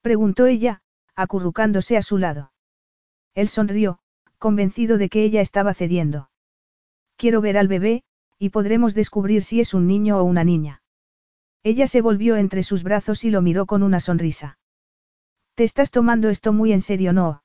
Preguntó 0.00 0.46
ella, 0.46 0.80
acurrucándose 1.14 1.98
a 1.98 2.02
su 2.02 2.16
lado. 2.16 2.52
Él 3.34 3.48
sonrió, 3.48 3.98
convencido 4.38 4.96
de 4.96 5.10
que 5.10 5.22
ella 5.22 5.42
estaba 5.42 5.74
cediendo. 5.74 6.30
Quiero 7.16 7.42
ver 7.42 7.58
al 7.58 7.68
bebé, 7.68 8.04
y 8.38 8.48
podremos 8.48 8.94
descubrir 8.94 9.42
si 9.42 9.60
es 9.60 9.74
un 9.74 9.86
niño 9.86 10.18
o 10.18 10.24
una 10.24 10.44
niña. 10.44 10.82
Ella 11.62 11.86
se 11.86 12.00
volvió 12.00 12.36
entre 12.36 12.62
sus 12.62 12.82
brazos 12.82 13.22
y 13.24 13.30
lo 13.30 13.42
miró 13.42 13.66
con 13.66 13.82
una 13.82 14.00
sonrisa. 14.00 14.58
Te 15.54 15.64
estás 15.64 15.90
tomando 15.90 16.30
esto 16.30 16.54
muy 16.54 16.72
en 16.72 16.80
serio, 16.80 17.12
¿no? 17.12 17.42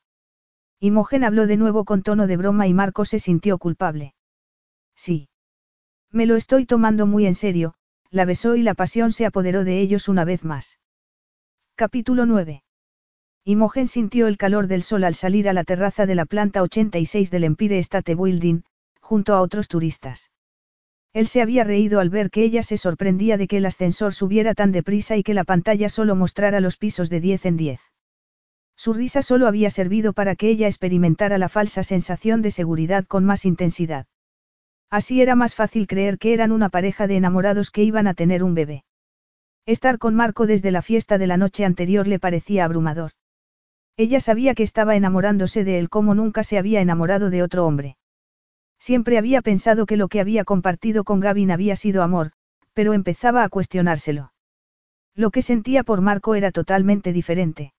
Imogen 0.79 1.25
habló 1.25 1.47
de 1.47 1.57
nuevo 1.57 1.83
con 1.83 2.01
tono 2.01 2.27
de 2.27 2.37
broma 2.37 2.65
y 2.67 2.73
Marco 2.73 3.03
se 3.03 3.19
sintió 3.19 3.57
culpable. 3.57 4.15
Sí. 4.95 5.29
Me 6.11 6.25
lo 6.25 6.37
estoy 6.37 6.65
tomando 6.65 7.05
muy 7.05 7.25
en 7.25 7.35
serio, 7.35 7.75
la 8.11 8.25
besó 8.25 8.55
y 8.55 8.63
la 8.63 8.73
pasión 8.73 9.11
se 9.11 9.25
apoderó 9.25 9.63
de 9.63 9.79
ellos 9.79 10.07
una 10.07 10.25
vez 10.25 10.43
más. 10.43 10.79
Capítulo 11.75 12.25
9. 12.25 12.63
Imogen 13.43 13.87
sintió 13.87 14.27
el 14.27 14.37
calor 14.37 14.67
del 14.67 14.83
sol 14.83 15.03
al 15.03 15.15
salir 15.15 15.47
a 15.47 15.53
la 15.53 15.63
terraza 15.63 16.05
de 16.05 16.15
la 16.15 16.25
planta 16.25 16.61
86 16.61 17.31
del 17.31 17.43
Empire 17.43 17.79
State 17.79 18.15
Building, 18.15 18.63
junto 18.99 19.33
a 19.33 19.41
otros 19.41 19.67
turistas. 19.67 20.31
Él 21.13 21.27
se 21.27 21.41
había 21.41 21.63
reído 21.63 21.99
al 21.99 22.09
ver 22.09 22.29
que 22.29 22.43
ella 22.43 22.61
se 22.61 22.77
sorprendía 22.77 23.37
de 23.37 23.47
que 23.47 23.57
el 23.57 23.65
ascensor 23.65 24.13
subiera 24.13 24.53
tan 24.53 24.71
deprisa 24.71 25.15
y 25.15 25.23
que 25.23 25.33
la 25.33 25.45
pantalla 25.45 25.89
solo 25.89 26.15
mostrara 26.15 26.59
los 26.59 26.77
pisos 26.77 27.09
de 27.09 27.21
10 27.21 27.45
en 27.45 27.57
10. 27.57 27.81
Su 28.75 28.93
risa 28.93 29.21
solo 29.21 29.47
había 29.47 29.69
servido 29.69 30.13
para 30.13 30.35
que 30.35 30.49
ella 30.49 30.67
experimentara 30.67 31.37
la 31.37 31.49
falsa 31.49 31.83
sensación 31.83 32.41
de 32.41 32.51
seguridad 32.51 33.05
con 33.05 33.25
más 33.25 33.45
intensidad. 33.45 34.05
Así 34.89 35.21
era 35.21 35.35
más 35.35 35.53
fácil 35.53 35.87
creer 35.87 36.17
que 36.17 36.33
eran 36.33 36.51
una 36.51 36.69
pareja 36.69 37.07
de 37.07 37.17
enamorados 37.17 37.71
que 37.71 37.83
iban 37.83 38.07
a 38.07 38.13
tener 38.13 38.43
un 38.43 38.53
bebé. 38.53 38.85
Estar 39.65 39.97
con 39.97 40.15
Marco 40.15 40.47
desde 40.47 40.71
la 40.71 40.81
fiesta 40.81 41.17
de 41.17 41.27
la 41.27 41.35
noche 41.35 41.65
anterior 41.65 42.07
le 42.07 42.19
parecía 42.19 42.63
abrumador. 42.63 43.11
Ella 43.97 44.19
sabía 44.19 44.55
que 44.55 44.63
estaba 44.63 44.95
enamorándose 44.95 45.63
de 45.63 45.79
él 45.79 45.89
como 45.89 46.15
nunca 46.15 46.43
se 46.43 46.57
había 46.57 46.79
enamorado 46.81 47.29
de 47.29 47.43
otro 47.43 47.65
hombre. 47.65 47.97
Siempre 48.79 49.17
había 49.17 49.41
pensado 49.41 49.85
que 49.85 49.97
lo 49.97 50.07
que 50.07 50.21
había 50.21 50.45
compartido 50.45 51.03
con 51.03 51.19
Gavin 51.19 51.51
había 51.51 51.75
sido 51.75 52.03
amor, 52.03 52.31
pero 52.73 52.93
empezaba 52.93 53.43
a 53.43 53.49
cuestionárselo. 53.49 54.31
Lo 55.15 55.31
que 55.31 55.41
sentía 55.41 55.83
por 55.83 55.99
Marco 55.99 56.35
era 56.35 56.51
totalmente 56.51 57.11
diferente. 57.11 57.73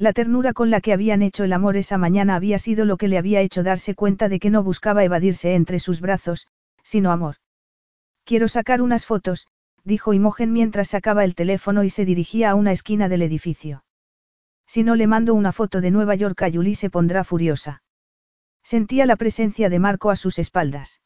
La 0.00 0.14
ternura 0.14 0.54
con 0.54 0.70
la 0.70 0.80
que 0.80 0.94
habían 0.94 1.20
hecho 1.20 1.44
el 1.44 1.52
amor 1.52 1.76
esa 1.76 1.98
mañana 1.98 2.34
había 2.34 2.58
sido 2.58 2.86
lo 2.86 2.96
que 2.96 3.06
le 3.06 3.18
había 3.18 3.42
hecho 3.42 3.62
darse 3.62 3.94
cuenta 3.94 4.30
de 4.30 4.40
que 4.40 4.48
no 4.48 4.62
buscaba 4.62 5.04
evadirse 5.04 5.54
entre 5.54 5.78
sus 5.78 6.00
brazos, 6.00 6.46
sino 6.82 7.12
amor. 7.12 7.36
Quiero 8.24 8.48
sacar 8.48 8.80
unas 8.80 9.04
fotos, 9.04 9.46
dijo 9.84 10.14
Imogen 10.14 10.54
mientras 10.54 10.88
sacaba 10.88 11.22
el 11.22 11.34
teléfono 11.34 11.84
y 11.84 11.90
se 11.90 12.06
dirigía 12.06 12.48
a 12.48 12.54
una 12.54 12.72
esquina 12.72 13.10
del 13.10 13.20
edificio. 13.20 13.84
Si 14.66 14.84
no 14.84 14.94
le 14.94 15.06
mando 15.06 15.34
una 15.34 15.52
foto 15.52 15.82
de 15.82 15.90
Nueva 15.90 16.14
York 16.14 16.40
a 16.44 16.50
Julie 16.50 16.76
se 16.76 16.88
pondrá 16.88 17.22
furiosa. 17.22 17.82
Sentía 18.62 19.04
la 19.04 19.16
presencia 19.16 19.68
de 19.68 19.80
Marco 19.80 20.08
a 20.08 20.16
sus 20.16 20.38
espaldas. 20.38 21.02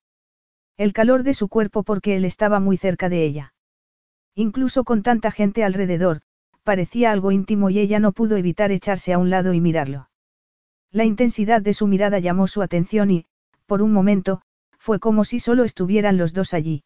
El 0.76 0.92
calor 0.92 1.24
de 1.24 1.34
su 1.34 1.48
cuerpo 1.48 1.82
porque 1.82 2.14
él 2.14 2.24
estaba 2.24 2.60
muy 2.60 2.76
cerca 2.76 3.08
de 3.08 3.24
ella. 3.24 3.54
Incluso 4.36 4.84
con 4.84 5.02
tanta 5.02 5.32
gente 5.32 5.64
alrededor, 5.64 6.20
parecía 6.64 7.12
algo 7.12 7.30
íntimo 7.30 7.70
y 7.70 7.78
ella 7.78 8.00
no 8.00 8.12
pudo 8.12 8.36
evitar 8.36 8.72
echarse 8.72 9.12
a 9.12 9.18
un 9.18 9.30
lado 9.30 9.52
y 9.52 9.60
mirarlo. 9.60 10.08
La 10.90 11.04
intensidad 11.04 11.62
de 11.62 11.74
su 11.74 11.86
mirada 11.86 12.18
llamó 12.18 12.48
su 12.48 12.62
atención 12.62 13.10
y, 13.10 13.26
por 13.66 13.82
un 13.82 13.92
momento, 13.92 14.40
fue 14.78 14.98
como 14.98 15.24
si 15.24 15.38
solo 15.38 15.64
estuvieran 15.64 16.16
los 16.16 16.32
dos 16.32 16.54
allí. 16.54 16.84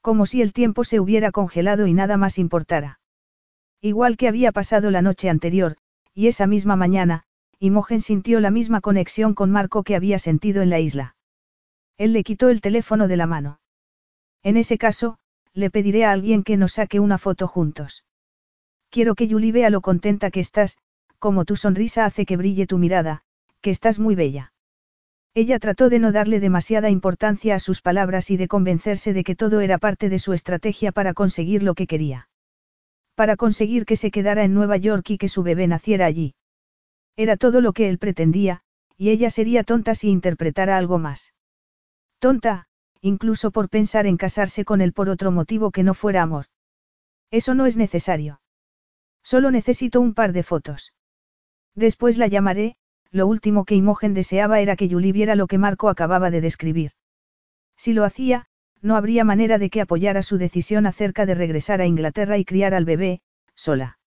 Como 0.00 0.26
si 0.26 0.42
el 0.42 0.52
tiempo 0.52 0.84
se 0.84 1.00
hubiera 1.00 1.30
congelado 1.32 1.86
y 1.86 1.92
nada 1.92 2.16
más 2.16 2.38
importara. 2.38 3.00
Igual 3.80 4.16
que 4.16 4.28
había 4.28 4.52
pasado 4.52 4.90
la 4.90 5.02
noche 5.02 5.28
anterior, 5.28 5.76
y 6.14 6.28
esa 6.28 6.46
misma 6.46 6.76
mañana, 6.76 7.24
Imogen 7.58 8.00
sintió 8.00 8.40
la 8.40 8.50
misma 8.50 8.80
conexión 8.80 9.34
con 9.34 9.50
Marco 9.50 9.82
que 9.82 9.96
había 9.96 10.18
sentido 10.18 10.62
en 10.62 10.70
la 10.70 10.80
isla. 10.80 11.16
Él 11.98 12.12
le 12.12 12.24
quitó 12.24 12.48
el 12.48 12.60
teléfono 12.60 13.08
de 13.08 13.16
la 13.16 13.26
mano. 13.26 13.60
En 14.42 14.56
ese 14.56 14.78
caso, 14.78 15.18
le 15.52 15.70
pediré 15.70 16.04
a 16.04 16.12
alguien 16.12 16.44
que 16.44 16.56
nos 16.56 16.74
saque 16.74 17.00
una 17.00 17.18
foto 17.18 17.48
juntos. 17.48 18.05
Quiero 18.90 19.14
que 19.14 19.28
Julie 19.28 19.52
vea 19.52 19.70
lo 19.70 19.80
contenta 19.80 20.30
que 20.30 20.40
estás, 20.40 20.78
como 21.18 21.44
tu 21.44 21.56
sonrisa 21.56 22.04
hace 22.04 22.26
que 22.26 22.36
brille 22.36 22.66
tu 22.66 22.78
mirada, 22.78 23.22
que 23.60 23.70
estás 23.70 23.98
muy 23.98 24.14
bella. 24.14 24.52
Ella 25.34 25.58
trató 25.58 25.90
de 25.90 25.98
no 25.98 26.12
darle 26.12 26.40
demasiada 26.40 26.88
importancia 26.88 27.54
a 27.54 27.58
sus 27.58 27.82
palabras 27.82 28.30
y 28.30 28.36
de 28.38 28.48
convencerse 28.48 29.12
de 29.12 29.22
que 29.22 29.36
todo 29.36 29.60
era 29.60 29.76
parte 29.76 30.08
de 30.08 30.18
su 30.18 30.32
estrategia 30.32 30.92
para 30.92 31.12
conseguir 31.12 31.62
lo 31.62 31.74
que 31.74 31.86
quería. 31.86 32.28
Para 33.14 33.36
conseguir 33.36 33.84
que 33.84 33.96
se 33.96 34.10
quedara 34.10 34.44
en 34.44 34.54
Nueva 34.54 34.78
York 34.78 35.10
y 35.10 35.18
que 35.18 35.28
su 35.28 35.42
bebé 35.42 35.66
naciera 35.66 36.06
allí. 36.06 36.34
Era 37.16 37.36
todo 37.36 37.60
lo 37.60 37.72
que 37.72 37.88
él 37.88 37.98
pretendía, 37.98 38.62
y 38.96 39.10
ella 39.10 39.28
sería 39.30 39.62
tonta 39.62 39.94
si 39.94 40.08
interpretara 40.08 40.76
algo 40.76 40.98
más. 40.98 41.34
Tonta, 42.18 42.66
incluso 43.02 43.50
por 43.50 43.68
pensar 43.68 44.06
en 44.06 44.16
casarse 44.16 44.64
con 44.64 44.80
él 44.80 44.92
por 44.92 45.08
otro 45.08 45.30
motivo 45.32 45.70
que 45.70 45.82
no 45.82 45.92
fuera 45.92 46.22
amor. 46.22 46.46
Eso 47.30 47.54
no 47.54 47.66
es 47.66 47.76
necesario. 47.76 48.40
Solo 49.32 49.50
necesito 49.50 50.00
un 50.00 50.14
par 50.14 50.32
de 50.32 50.44
fotos. 50.44 50.92
Después 51.74 52.16
la 52.16 52.28
llamaré, 52.28 52.76
lo 53.10 53.26
último 53.26 53.64
que 53.64 53.74
Imogen 53.74 54.14
deseaba 54.14 54.60
era 54.60 54.76
que 54.76 54.88
Julie 54.88 55.10
viera 55.10 55.34
lo 55.34 55.48
que 55.48 55.58
Marco 55.58 55.88
acababa 55.88 56.30
de 56.30 56.40
describir. 56.40 56.92
Si 57.76 57.92
lo 57.92 58.04
hacía, 58.04 58.46
no 58.82 58.94
habría 58.94 59.24
manera 59.24 59.58
de 59.58 59.68
que 59.68 59.80
apoyara 59.80 60.22
su 60.22 60.38
decisión 60.38 60.86
acerca 60.86 61.26
de 61.26 61.34
regresar 61.34 61.80
a 61.80 61.86
Inglaterra 61.86 62.38
y 62.38 62.44
criar 62.44 62.72
al 62.72 62.84
bebé, 62.84 63.20
sola. 63.56 63.98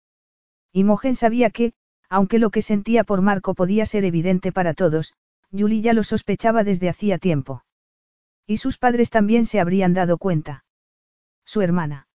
Imogen 0.72 1.16
sabía 1.16 1.50
que, 1.50 1.74
aunque 2.08 2.40
lo 2.40 2.50
que 2.50 2.62
sentía 2.62 3.04
por 3.04 3.22
Marco 3.22 3.56
podía 3.56 3.86
ser 3.86 4.06
evidente 4.06 4.54
para 4.54 4.74
todos, 4.74 5.16
Julie 5.52 5.82
ya 5.82 5.92
lo 5.92 6.04
sospechaba 6.04 6.64
desde 6.64 6.88
hacía 6.88 7.18
tiempo. 7.18 7.66
Y 8.48 8.56
sus 8.56 8.78
padres 8.78 9.10
también 9.10 9.46
se 9.46 9.60
habrían 9.60 9.94
dado 9.94 10.18
cuenta. 10.18 10.64
Su 11.44 11.62
hermana. 11.62 12.08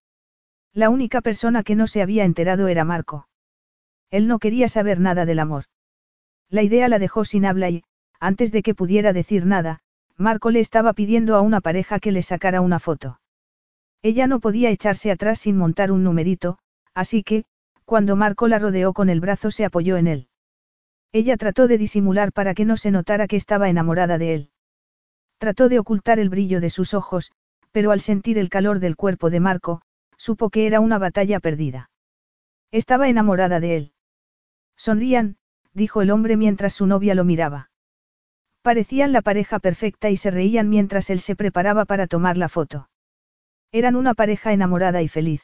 La 0.74 0.90
única 0.90 1.20
persona 1.20 1.62
que 1.62 1.76
no 1.76 1.86
se 1.86 2.02
había 2.02 2.24
enterado 2.24 2.66
era 2.66 2.84
Marco. 2.84 3.28
Él 4.10 4.26
no 4.26 4.40
quería 4.40 4.66
saber 4.66 4.98
nada 4.98 5.24
del 5.24 5.38
amor. 5.38 5.66
La 6.50 6.62
idea 6.64 6.88
la 6.88 6.98
dejó 6.98 7.24
sin 7.24 7.46
habla 7.46 7.70
y, 7.70 7.84
antes 8.18 8.50
de 8.50 8.62
que 8.62 8.74
pudiera 8.74 9.12
decir 9.12 9.46
nada, 9.46 9.78
Marco 10.16 10.50
le 10.50 10.58
estaba 10.58 10.92
pidiendo 10.92 11.36
a 11.36 11.42
una 11.42 11.60
pareja 11.60 12.00
que 12.00 12.10
le 12.10 12.22
sacara 12.22 12.60
una 12.60 12.80
foto. 12.80 13.20
Ella 14.02 14.26
no 14.26 14.40
podía 14.40 14.70
echarse 14.70 15.12
atrás 15.12 15.38
sin 15.38 15.56
montar 15.56 15.92
un 15.92 16.02
numerito, 16.02 16.58
así 16.92 17.22
que, 17.22 17.44
cuando 17.84 18.16
Marco 18.16 18.48
la 18.48 18.58
rodeó 18.58 18.92
con 18.92 19.08
el 19.08 19.20
brazo 19.20 19.52
se 19.52 19.64
apoyó 19.64 19.96
en 19.96 20.08
él. 20.08 20.28
Ella 21.12 21.36
trató 21.36 21.68
de 21.68 21.78
disimular 21.78 22.32
para 22.32 22.52
que 22.52 22.64
no 22.64 22.76
se 22.76 22.90
notara 22.90 23.28
que 23.28 23.36
estaba 23.36 23.68
enamorada 23.68 24.18
de 24.18 24.34
él. 24.34 24.50
Trató 25.38 25.68
de 25.68 25.78
ocultar 25.78 26.18
el 26.18 26.30
brillo 26.30 26.60
de 26.60 26.70
sus 26.70 26.94
ojos, 26.94 27.30
pero 27.70 27.92
al 27.92 28.00
sentir 28.00 28.38
el 28.38 28.48
calor 28.48 28.80
del 28.80 28.96
cuerpo 28.96 29.30
de 29.30 29.40
Marco, 29.40 29.82
supo 30.24 30.48
que 30.48 30.66
era 30.66 30.80
una 30.80 30.98
batalla 30.98 31.38
perdida. 31.38 31.90
Estaba 32.70 33.10
enamorada 33.10 33.60
de 33.60 33.76
él. 33.76 33.92
Sonrían, 34.74 35.36
dijo 35.74 36.00
el 36.00 36.10
hombre 36.10 36.38
mientras 36.38 36.72
su 36.72 36.86
novia 36.86 37.14
lo 37.14 37.24
miraba. 37.24 37.70
Parecían 38.62 39.12
la 39.12 39.20
pareja 39.20 39.58
perfecta 39.58 40.08
y 40.08 40.16
se 40.16 40.30
reían 40.30 40.70
mientras 40.70 41.10
él 41.10 41.20
se 41.20 41.36
preparaba 41.36 41.84
para 41.84 42.06
tomar 42.06 42.38
la 42.38 42.48
foto. 42.48 42.88
Eran 43.70 43.96
una 43.96 44.14
pareja 44.14 44.54
enamorada 44.54 45.02
y 45.02 45.08
feliz. 45.08 45.42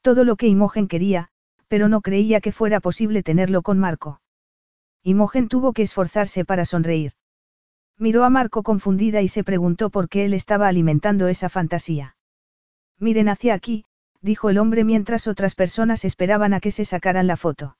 Todo 0.00 0.24
lo 0.24 0.36
que 0.36 0.48
Imogen 0.48 0.88
quería, 0.88 1.28
pero 1.68 1.90
no 1.90 2.00
creía 2.00 2.40
que 2.40 2.52
fuera 2.52 2.80
posible 2.80 3.22
tenerlo 3.22 3.60
con 3.60 3.78
Marco. 3.78 4.22
Imogen 5.02 5.48
tuvo 5.48 5.74
que 5.74 5.82
esforzarse 5.82 6.46
para 6.46 6.64
sonreír. 6.64 7.12
Miró 7.98 8.24
a 8.24 8.30
Marco 8.30 8.62
confundida 8.62 9.20
y 9.20 9.28
se 9.28 9.44
preguntó 9.44 9.90
por 9.90 10.08
qué 10.08 10.24
él 10.24 10.32
estaba 10.32 10.68
alimentando 10.68 11.28
esa 11.28 11.50
fantasía. 11.50 12.13
Miren 13.04 13.28
hacia 13.28 13.52
aquí, 13.52 13.84
dijo 14.22 14.48
el 14.48 14.56
hombre 14.56 14.82
mientras 14.82 15.26
otras 15.26 15.54
personas 15.54 16.06
esperaban 16.06 16.54
a 16.54 16.60
que 16.60 16.70
se 16.70 16.86
sacaran 16.86 17.26
la 17.26 17.36
foto. 17.36 17.76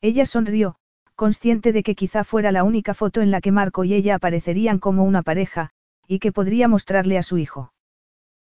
Ella 0.00 0.24
sonrió, 0.24 0.76
consciente 1.16 1.72
de 1.72 1.82
que 1.82 1.96
quizá 1.96 2.22
fuera 2.22 2.52
la 2.52 2.62
única 2.62 2.94
foto 2.94 3.22
en 3.22 3.32
la 3.32 3.40
que 3.40 3.50
Marco 3.50 3.82
y 3.82 3.92
ella 3.92 4.14
aparecerían 4.14 4.78
como 4.78 5.02
una 5.02 5.22
pareja, 5.22 5.70
y 6.06 6.20
que 6.20 6.30
podría 6.30 6.68
mostrarle 6.68 7.18
a 7.18 7.24
su 7.24 7.38
hijo. 7.38 7.72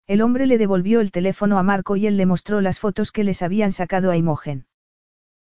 El 0.07 0.23
hombre 0.23 0.47
le 0.47 0.57
devolvió 0.57 1.01
el 1.01 1.11
teléfono 1.11 1.59
a 1.59 1.65
Marco 1.65 1.97
y 1.97 2.07
él 2.07 2.17
le 2.17 2.27
mostró 2.27 2.61
las 2.61 2.79
fotos 2.79 3.11
que 3.11 3.25
les 3.25 3.43
habían 3.43 3.73
sacado 3.73 4.13
a 4.13 4.17
Imogen. 4.17 4.67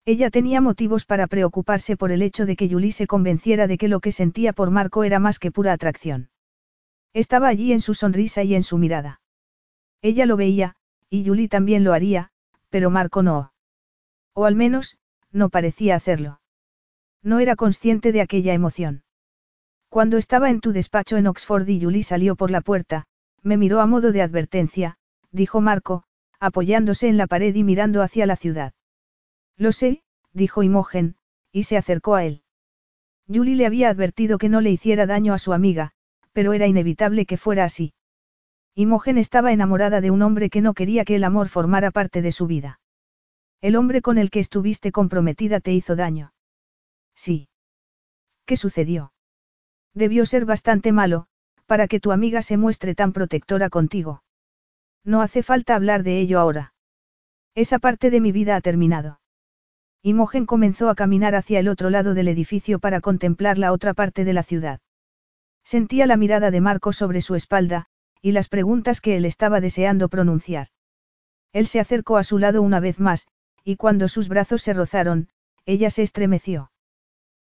Ella 0.06 0.30
tenía 0.30 0.61
motivos 0.61 1.06
para 1.06 1.25
preocuparse 1.25 1.98
por 1.98 2.11
el 2.11 2.22
hecho 2.22 2.45
de 2.45 2.56
que 2.56 2.69
Julie 2.69 2.91
se 2.91 3.07
convenciera 3.07 3.65
de 3.65 3.80
que 3.80 3.88
lo 3.88 4.01
que 4.01 4.11
sentía 4.11 4.53
por 4.53 4.69
Marco 4.69 5.03
era 5.03 5.17
más 5.17 5.40
que 5.40 5.51
pura 5.51 5.73
atracción. 5.73 6.30
Estaba 7.11 7.48
allí 7.48 7.73
en 7.73 7.82
su 7.82 7.95
sonrisa 7.95 8.43
y 8.43 8.53
en 8.53 8.61
su 8.61 8.77
mirada. 8.77 9.23
Ella 10.03 10.25
lo 10.25 10.35
veía, 10.35 10.75
y 11.09 11.25
Julie 11.25 11.48
también 11.48 11.85
lo 11.85 11.93
haría, 11.93 12.30
pero 12.69 12.90
Marco 12.90 13.23
no. 13.23 13.53
O 14.33 14.45
al 14.45 14.56
menos, 14.56 14.98
no 15.32 15.49
parecía 15.49 15.95
hacerlo. 15.95 16.41
No 17.23 17.40
era 17.40 17.56
consciente 17.56 18.11
de 18.11 18.19
aquella 18.19 18.53
emoción. 18.53 19.03
Cuando 19.88 20.17
estaba 20.17 20.49
en 20.49 20.59
tu 20.59 20.73
despacho 20.73 21.15
en 21.15 21.27
Oxford 21.27 21.67
y 21.69 21.82
Julie 21.82 22.03
salió 22.03 22.35
por 22.35 22.51
la 22.51 22.59
puerta, 22.59 23.06
me 23.41 23.56
miró 23.56 23.80
a 23.80 23.85
modo 23.85 24.11
de 24.11 24.22
advertencia, 24.22 24.98
dijo 25.32 25.61
Marco, 25.61 26.03
apoyándose 26.38 27.07
en 27.07 27.15
la 27.17 27.27
pared 27.27 27.56
y 27.56 27.64
mirando 27.64 28.01
hacia 28.01 28.25
la 28.25 28.35
ciudad. 28.35 28.73
Lo 29.56 29.72
sé, 29.72 30.03
dijo 30.33 30.64
Imogen, 30.64 31.15
y 31.53 31.64
se 31.64 31.77
acercó 31.77 32.15
a 32.15 32.25
él. 32.25 32.43
Julie 33.27 33.56
le 33.56 33.65
había 33.65 33.88
advertido 33.88 34.38
que 34.38 34.49
no 34.49 34.59
le 34.59 34.72
hiciera 34.72 35.06
daño 35.06 35.33
a 35.33 35.38
su 35.38 35.53
amiga, 35.53 35.93
pero 36.33 36.51
era 36.51 36.67
inevitable 36.67 37.25
que 37.25 37.38
fuera 37.38 37.64
así. 37.64 37.93
Imogen 38.76 39.19
estaba 39.19 39.52
enamorada 39.52 40.02
de 40.02 40.10
un 40.10 40.24
hombre 40.24 40.50
que 40.50 40.61
no 40.61 40.74
quería 40.74 41.06
que 41.06 41.16
el 41.16 41.24
amor 41.24 41.48
formara 41.48 41.92
parte 41.92 42.22
de 42.22 42.32
su 42.32 42.48
vida. 42.48 42.80
El 43.61 43.76
hombre 43.76 44.02
con 44.02 44.18
el 44.18 44.32
que 44.32 44.40
estuviste 44.40 44.92
comprometida 44.92 45.60
te 45.60 45.74
hizo 45.74 45.95
daño. 45.95 46.34
Sí. 47.16 47.50
¿Qué 48.45 48.58
sucedió? 48.58 49.14
Debió 49.93 50.26
ser 50.26 50.45
bastante 50.45 50.92
malo, 50.92 51.27
para 51.68 51.88
que 51.88 52.00
tu 52.00 52.11
amiga 52.11 52.42
se 52.42 52.58
muestre 52.58 52.95
tan 52.95 53.14
protectora 53.14 53.69
contigo. 53.69 54.24
No 55.03 55.22
hace 55.22 55.43
falta 55.43 55.76
hablar 55.76 56.03
de 56.03 56.19
ello 56.19 56.40
ahora. 56.40 56.74
Esa 57.56 57.77
parte 57.77 58.10
de 58.10 58.22
mi 58.22 58.32
vida 58.32 58.56
ha 58.56 58.61
terminado. 58.61 59.19
Imogen 60.02 60.45
comenzó 60.48 60.90
a 60.90 60.95
caminar 60.95 61.35
hacia 61.35 61.60
el 61.60 61.68
otro 61.68 61.90
lado 61.90 62.16
del 62.16 62.27
edificio 62.27 62.80
para 62.80 63.02
contemplar 63.02 63.58
la 63.60 63.72
otra 63.72 63.93
parte 63.93 64.26
de 64.26 64.34
la 64.34 64.43
ciudad. 64.43 64.82
Sentía 65.64 66.08
la 66.08 66.18
mirada 66.18 66.52
de 66.52 66.60
Marco 66.60 66.92
sobre 66.92 67.22
su 67.22 67.35
espalda, 67.35 67.88
y 68.24 68.32
las 68.32 68.50
preguntas 68.50 69.02
que 69.02 69.16
él 69.18 69.26
estaba 69.26 69.61
deseando 69.61 70.10
pronunciar. 70.10 70.69
Él 71.52 71.68
se 71.68 71.80
acercó 71.80 72.18
a 72.18 72.24
su 72.24 72.40
lado 72.40 72.64
una 72.64 72.80
vez 72.80 73.00
más, 73.00 73.27
y 73.64 73.76
cuando 73.76 74.08
sus 74.08 74.27
brazos 74.27 74.64
se 74.64 74.74
rozaron, 74.74 75.30
ella 75.68 75.92
se 75.92 76.02
estremeció. 76.02 76.72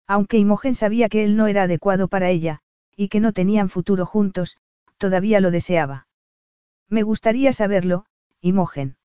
Aunque 0.07 0.39
Imogen 0.39 0.75
sabía 0.75 1.11
que 1.11 1.23
él 1.23 1.37
no 1.37 1.49
era 1.49 1.65
adecuado 1.65 2.09
para 2.09 2.31
ella, 2.31 2.61
y 2.97 3.09
que 3.09 3.21
no 3.21 3.35
tenían 3.35 3.69
futuro 3.69 4.07
juntos, 4.07 4.57
todavía 4.97 5.41
lo 5.41 5.51
deseaba. 5.51 6.09
Me 6.89 7.03
gustaría 7.03 7.53
saberlo, 7.53 8.07
Imogen. 8.41 8.97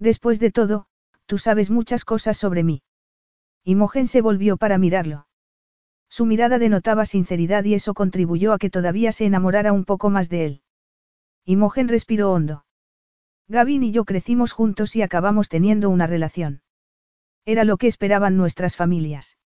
Después 0.00 0.40
de 0.40 0.50
todo, 0.50 0.88
Tú 1.26 1.38
sabes 1.38 1.70
muchas 1.70 2.04
cosas 2.04 2.36
sobre 2.36 2.62
mí. 2.62 2.82
Imogen 3.64 4.06
se 4.06 4.20
volvió 4.20 4.56
para 4.56 4.78
mirarlo. 4.78 5.26
Su 6.08 6.24
mirada 6.24 6.58
denotaba 6.58 7.04
sinceridad 7.04 7.64
y 7.64 7.74
eso 7.74 7.94
contribuyó 7.94 8.52
a 8.52 8.58
que 8.58 8.70
todavía 8.70 9.10
se 9.10 9.26
enamorara 9.26 9.72
un 9.72 9.84
poco 9.84 10.08
más 10.08 10.28
de 10.28 10.46
él. 10.46 10.62
Imogen 11.48 11.86
respiró 11.86 12.32
hondo. 12.32 12.64
Gavin 13.46 13.84
y 13.84 13.92
yo 13.92 14.04
crecimos 14.04 14.50
juntos 14.50 14.96
y 14.96 15.02
acabamos 15.02 15.48
teniendo 15.48 15.90
una 15.90 16.08
relación. 16.08 16.62
Era 17.44 17.62
lo 17.62 17.76
que 17.76 17.86
esperaban 17.86 18.36
nuestras 18.36 18.74
familias. 18.74 19.38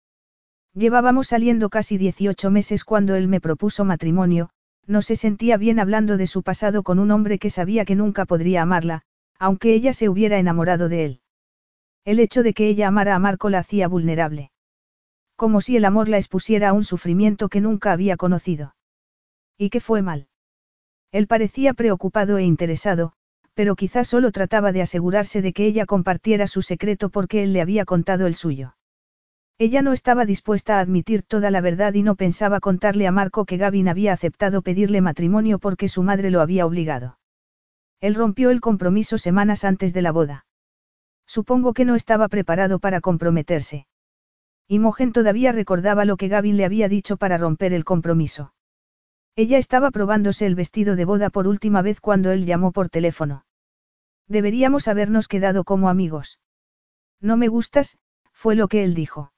Llevábamos 0.73 1.27
saliendo 1.27 1.69
casi 1.69 1.97
18 1.97 2.51
meses 2.51 2.85
cuando 2.85 3.15
él 3.15 3.27
me 3.27 3.41
propuso 3.41 3.83
matrimonio, 3.83 4.49
no 4.87 5.01
se 5.01 5.17
sentía 5.17 5.57
bien 5.57 5.77
hablando 5.77 6.15
de 6.15 6.25
su 6.25 6.41
pasado 6.41 6.83
con 6.83 6.99
un 6.99 7.11
hombre 7.11 7.37
que 7.37 7.49
sabía 7.49 7.83
que 7.83 7.95
nunca 7.95 8.25
podría 8.25 8.61
amarla, 8.61 9.01
aunque 9.37 9.73
ella 9.73 9.91
se 9.91 10.07
hubiera 10.07 10.39
enamorado 10.39 10.87
de 10.87 11.03
él. 11.03 11.21
El 12.05 12.21
hecho 12.21 12.43
de 12.43 12.53
que 12.53 12.69
ella 12.69 12.87
amara 12.87 13.13
a 13.15 13.19
Marco 13.19 13.49
la 13.49 13.59
hacía 13.59 13.89
vulnerable. 13.89 14.51
Como 15.35 15.59
si 15.59 15.75
el 15.75 15.83
amor 15.83 16.07
la 16.07 16.17
expusiera 16.17 16.69
a 16.69 16.73
un 16.73 16.85
sufrimiento 16.85 17.49
que 17.49 17.59
nunca 17.59 17.91
había 17.91 18.15
conocido. 18.15 18.73
¿Y 19.57 19.69
qué 19.69 19.81
fue 19.81 20.01
mal? 20.01 20.28
Él 21.11 21.27
parecía 21.27 21.73
preocupado 21.73 22.37
e 22.37 22.43
interesado, 22.43 23.13
pero 23.53 23.75
quizás 23.75 24.07
solo 24.07 24.31
trataba 24.31 24.71
de 24.71 24.81
asegurarse 24.81 25.41
de 25.41 25.53
que 25.53 25.65
ella 25.65 25.85
compartiera 25.85 26.47
su 26.47 26.61
secreto 26.61 27.09
porque 27.09 27.43
él 27.43 27.51
le 27.53 27.61
había 27.61 27.85
contado 27.85 28.27
el 28.27 28.35
suyo. 28.35 28.75
Ella 29.57 29.81
no 29.81 29.91
estaba 29.91 30.25
dispuesta 30.25 30.77
a 30.77 30.79
admitir 30.79 31.23
toda 31.23 31.51
la 31.51 31.59
verdad 31.59 31.93
y 31.93 32.03
no 32.03 32.15
pensaba 32.15 32.61
contarle 32.61 33.07
a 33.07 33.11
Marco 33.11 33.45
que 33.45 33.57
Gavin 33.57 33.89
había 33.89 34.13
aceptado 34.13 34.61
pedirle 34.61 35.01
matrimonio 35.01 35.59
porque 35.59 35.89
su 35.89 36.03
madre 36.03 36.29
lo 36.29 36.39
había 36.39 36.65
obligado. 36.65 37.19
Él 37.99 38.15
rompió 38.15 38.51
el 38.51 38.61
compromiso 38.61 39.17
semanas 39.17 39.65
antes 39.65 39.93
de 39.93 40.01
la 40.01 40.13
boda. 40.13 40.45
Supongo 41.27 41.73
que 41.73 41.83
no 41.83 41.95
estaba 41.95 42.29
preparado 42.29 42.79
para 42.79 43.01
comprometerse. 43.01 43.87
Imogen 44.69 45.11
todavía 45.11 45.51
recordaba 45.51 46.05
lo 46.05 46.15
que 46.15 46.29
Gavin 46.29 46.55
le 46.55 46.63
había 46.63 46.87
dicho 46.87 47.17
para 47.17 47.37
romper 47.37 47.73
el 47.73 47.83
compromiso. 47.83 48.53
Ella 49.35 49.57
estaba 49.57 49.91
probándose 49.91 50.45
el 50.45 50.55
vestido 50.55 50.95
de 50.95 51.05
boda 51.05 51.29
por 51.29 51.47
última 51.47 51.81
vez 51.81 52.01
cuando 52.01 52.31
él 52.31 52.45
llamó 52.45 52.71
por 52.71 52.89
teléfono. 52.89 53.45
Deberíamos 54.27 54.87
habernos 54.87 55.27
quedado 55.27 55.63
como 55.63 55.89
amigos. 55.89 56.39
No 57.21 57.37
me 57.37 57.47
gustas, 57.47 57.97
fue 58.31 58.55
lo 58.55 58.67
que 58.67 58.83
él 58.83 58.93
dijo. 58.93 59.33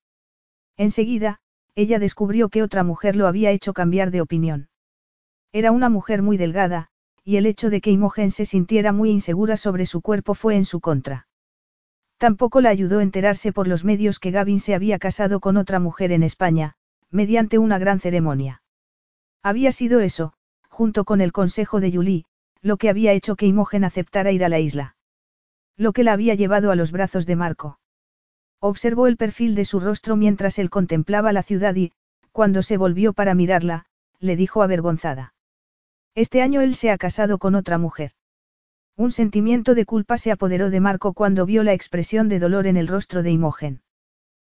Enseguida, 0.78 1.40
ella 1.76 2.00
descubrió 2.00 2.50
que 2.50 2.64
otra 2.64 2.84
mujer 2.84 3.16
lo 3.16 3.28
había 3.28 3.52
hecho 3.52 3.74
cambiar 3.74 4.12
de 4.12 4.22
opinión. 4.22 4.70
Era 5.52 5.72
una 5.72 5.90
mujer 5.90 6.22
muy 6.22 6.38
delgada, 6.38 6.90
y 7.24 7.38
el 7.38 7.46
hecho 7.46 7.70
de 7.70 7.82
que 7.82 7.92
Imogen 7.92 8.32
se 8.32 8.46
sintiera 8.46 8.92
muy 8.92 9.10
insegura 9.10 9.58
sobre 9.58 9.86
su 9.86 10.02
cuerpo 10.02 10.34
fue 10.34 10.56
en 10.56 10.66
su 10.66 10.80
contra. 10.80 11.28
Tampoco 12.18 12.62
la 12.62 12.70
ayudó 12.70 13.00
a 13.00 13.04
enterarse 13.04 13.52
por 13.52 13.68
los 13.68 13.84
medios 13.84 14.20
que 14.20 14.32
Gavin 14.32 14.60
se 14.60 14.76
había 14.76 15.00
casado 15.00 15.40
con 15.40 15.58
otra 15.58 15.80
mujer 15.80 16.12
en 16.12 16.24
España, 16.24 16.76
mediante 17.10 17.58
una 17.58 17.80
gran 17.80 18.00
ceremonia. 18.00 18.61
Había 19.44 19.72
sido 19.72 20.00
eso, 20.00 20.34
junto 20.70 21.04
con 21.04 21.22
el 21.22 21.32
consejo 21.32 21.80
de 21.80 21.92
Julie, 21.92 22.26
lo 22.62 22.78
que 22.78 22.90
había 22.90 23.14
hecho 23.14 23.36
que 23.36 23.48
Imogen 23.48 23.84
aceptara 23.84 24.32
ir 24.32 24.44
a 24.44 24.50
la 24.50 24.60
isla. 24.60 24.96
Lo 25.78 25.94
que 25.94 26.04
la 26.04 26.14
había 26.14 26.36
llevado 26.36 26.72
a 26.72 26.76
los 26.76 26.92
brazos 26.92 27.26
de 27.26 27.36
Marco. 27.36 27.80
Observó 28.60 29.08
el 29.08 29.18
perfil 29.18 29.56
de 29.56 29.66
su 29.66 29.80
rostro 29.80 30.16
mientras 30.16 30.60
él 30.60 30.70
contemplaba 30.70 31.34
la 31.34 31.42
ciudad 31.42 31.76
y, 31.76 31.92
cuando 32.32 32.62
se 32.62 32.78
volvió 32.78 33.14
para 33.14 33.34
mirarla, 33.34 33.86
le 34.20 34.36
dijo 34.36 34.62
avergonzada. 34.62 35.34
Este 36.14 36.42
año 36.42 36.62
él 36.62 36.76
se 36.76 36.92
ha 36.92 36.98
casado 36.98 37.40
con 37.40 37.56
otra 37.56 37.80
mujer. 37.80 38.12
Un 38.96 39.12
sentimiento 39.12 39.74
de 39.74 39.86
culpa 39.86 40.18
se 40.20 40.32
apoderó 40.32 40.70
de 40.70 40.80
Marco 40.80 41.14
cuando 41.14 41.46
vio 41.46 41.64
la 41.64 41.74
expresión 41.74 42.30
de 42.30 42.38
dolor 42.38 42.68
en 42.68 42.78
el 42.78 42.88
rostro 42.88 43.24
de 43.24 43.32
Imogen. 43.32 43.82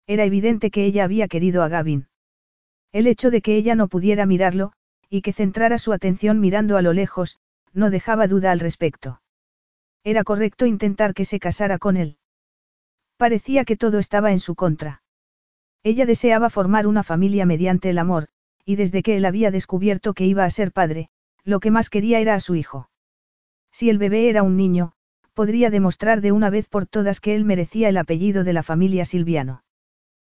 Era 0.07 0.25
evidente 0.25 0.71
que 0.73 0.85
ella 0.85 1.05
había 1.05 1.29
querido 1.29 1.63
a 1.63 1.69
Gavin. 1.69 2.09
El 2.93 3.07
hecho 3.07 3.31
de 3.31 3.41
que 3.41 3.57
ella 3.57 3.75
no 3.75 3.89
pudiera 3.89 4.27
mirarlo, 4.27 4.73
y 5.09 5.23
que 5.23 5.33
centrara 5.33 5.79
su 5.79 5.93
atención 5.93 6.41
mirando 6.41 6.77
a 6.77 6.83
lo 6.83 6.93
lejos, 6.93 7.39
no 7.73 7.91
dejaba 7.91 8.27
duda 8.27 8.53
al 8.53 8.61
respecto. 8.61 9.23
Era 10.05 10.25
correcto 10.25 10.67
intentar 10.67 11.15
que 11.15 11.25
se 11.25 11.39
casara 11.39 11.79
con 11.79 11.97
él. 11.97 12.19
Parecía 13.17 13.65
que 13.65 13.77
todo 13.77 13.99
estaba 13.99 14.33
en 14.33 14.41
su 14.41 14.55
contra. 14.55 15.03
Ella 15.83 16.07
deseaba 16.07 16.51
formar 16.51 16.87
una 16.87 17.03
familia 17.03 17.47
mediante 17.47 17.89
el 17.91 17.99
amor, 17.99 18.29
y 18.65 18.77
desde 18.77 19.03
que 19.03 19.17
él 19.17 19.25
había 19.25 19.51
descubierto 19.51 20.13
que 20.13 20.27
iba 20.27 20.45
a 20.45 20.51
ser 20.51 20.71
padre, 20.73 21.09
lo 21.45 21.61
que 21.61 21.71
más 21.71 21.89
quería 21.89 22.21
era 22.21 22.35
a 22.35 22.41
su 22.41 22.55
hijo. 22.55 22.91
Si 23.73 23.89
el 23.91 23.99
bebé 23.99 24.29
era 24.29 24.43
un 24.43 24.57
niño, 24.57 24.93
podría 25.35 25.71
demostrar 25.71 26.21
de 26.21 26.33
una 26.33 26.51
vez 26.51 26.69
por 26.69 26.87
todas 26.87 27.21
que 27.21 27.35
él 27.35 27.45
merecía 27.45 27.89
el 27.89 27.97
apellido 27.97 28.45
de 28.45 28.53
la 28.53 28.63
familia 28.63 29.05
Silviano. 29.05 29.63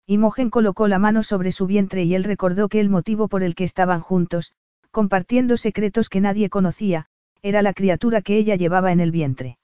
Imogen 0.05 0.49
colocó 0.49 0.87
la 0.87 0.99
mano 0.99 1.23
sobre 1.23 1.51
su 1.51 1.65
vientre 1.65 2.03
y 2.03 2.13
él 2.13 2.25
recordó 2.25 2.67
que 2.67 2.81
el 2.81 2.89
motivo 2.89 3.29
por 3.29 3.41
el 3.41 3.55
que 3.55 3.63
estaban 3.63 4.01
juntos, 4.01 4.53
compartiendo 4.91 5.55
secretos 5.57 6.09
que 6.09 6.19
nadie 6.19 6.49
conocía, 6.49 7.07
era 7.41 7.61
la 7.61 7.73
criatura 7.73 8.21
que 8.21 8.37
ella 8.37 8.55
llevaba 8.55 8.91
en 8.91 8.99
el 8.99 9.11
vientre. 9.11 9.57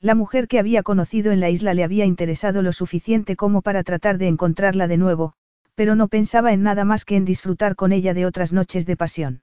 La 0.00 0.14
mujer 0.14 0.48
que 0.48 0.58
había 0.58 0.82
conocido 0.82 1.32
en 1.32 1.40
la 1.40 1.48
isla 1.48 1.72
le 1.72 1.82
había 1.82 2.04
interesado 2.04 2.60
lo 2.60 2.72
suficiente 2.72 3.36
como 3.36 3.62
para 3.62 3.82
tratar 3.82 4.18
de 4.18 4.28
encontrarla 4.28 4.86
de 4.86 4.98
nuevo, 4.98 5.32
pero 5.74 5.94
no 5.94 6.08
pensaba 6.08 6.52
en 6.52 6.62
nada 6.62 6.84
más 6.84 7.06
que 7.06 7.16
en 7.16 7.24
disfrutar 7.24 7.74
con 7.74 7.90
ella 7.92 8.12
de 8.12 8.26
otras 8.26 8.52
noches 8.52 8.84
de 8.84 8.96
pasión. 8.96 9.42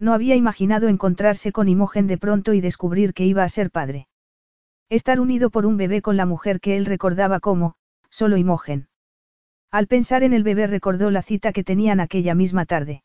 No 0.00 0.14
había 0.14 0.34
imaginado 0.34 0.88
encontrarse 0.88 1.52
con 1.52 1.68
Imogen 1.68 2.06
de 2.08 2.18
pronto 2.18 2.54
y 2.54 2.60
descubrir 2.60 3.14
que 3.14 3.24
iba 3.24 3.44
a 3.44 3.48
ser 3.48 3.70
padre. 3.70 4.08
Estar 4.90 5.20
unido 5.20 5.50
por 5.50 5.64
un 5.64 5.76
bebé 5.76 6.02
con 6.02 6.16
la 6.16 6.26
mujer 6.26 6.60
que 6.60 6.76
él 6.76 6.86
recordaba 6.86 7.40
como, 7.40 7.74
solo 8.10 8.36
Imogen. 8.36 8.88
Al 9.70 9.86
pensar 9.86 10.22
en 10.22 10.32
el 10.32 10.42
bebé 10.42 10.66
recordó 10.66 11.10
la 11.10 11.22
cita 11.22 11.52
que 11.52 11.62
tenían 11.62 12.00
aquella 12.00 12.34
misma 12.34 12.64
tarde. 12.64 13.02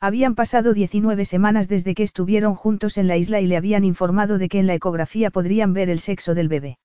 Habían 0.00 0.34
pasado 0.34 0.72
19 0.72 1.24
semanas 1.24 1.68
desde 1.68 1.94
que 1.94 2.02
estuvieron 2.02 2.54
juntos 2.54 2.98
en 2.98 3.06
la 3.06 3.16
isla 3.16 3.40
y 3.40 3.46
le 3.46 3.56
habían 3.56 3.84
informado 3.84 4.38
de 4.38 4.48
que 4.48 4.58
en 4.58 4.66
la 4.66 4.74
ecografía 4.74 5.30
podrían 5.30 5.72
ver 5.72 5.90
el 5.90 6.00
sexo 6.00 6.34
del 6.34 6.48
bebé. 6.48 6.78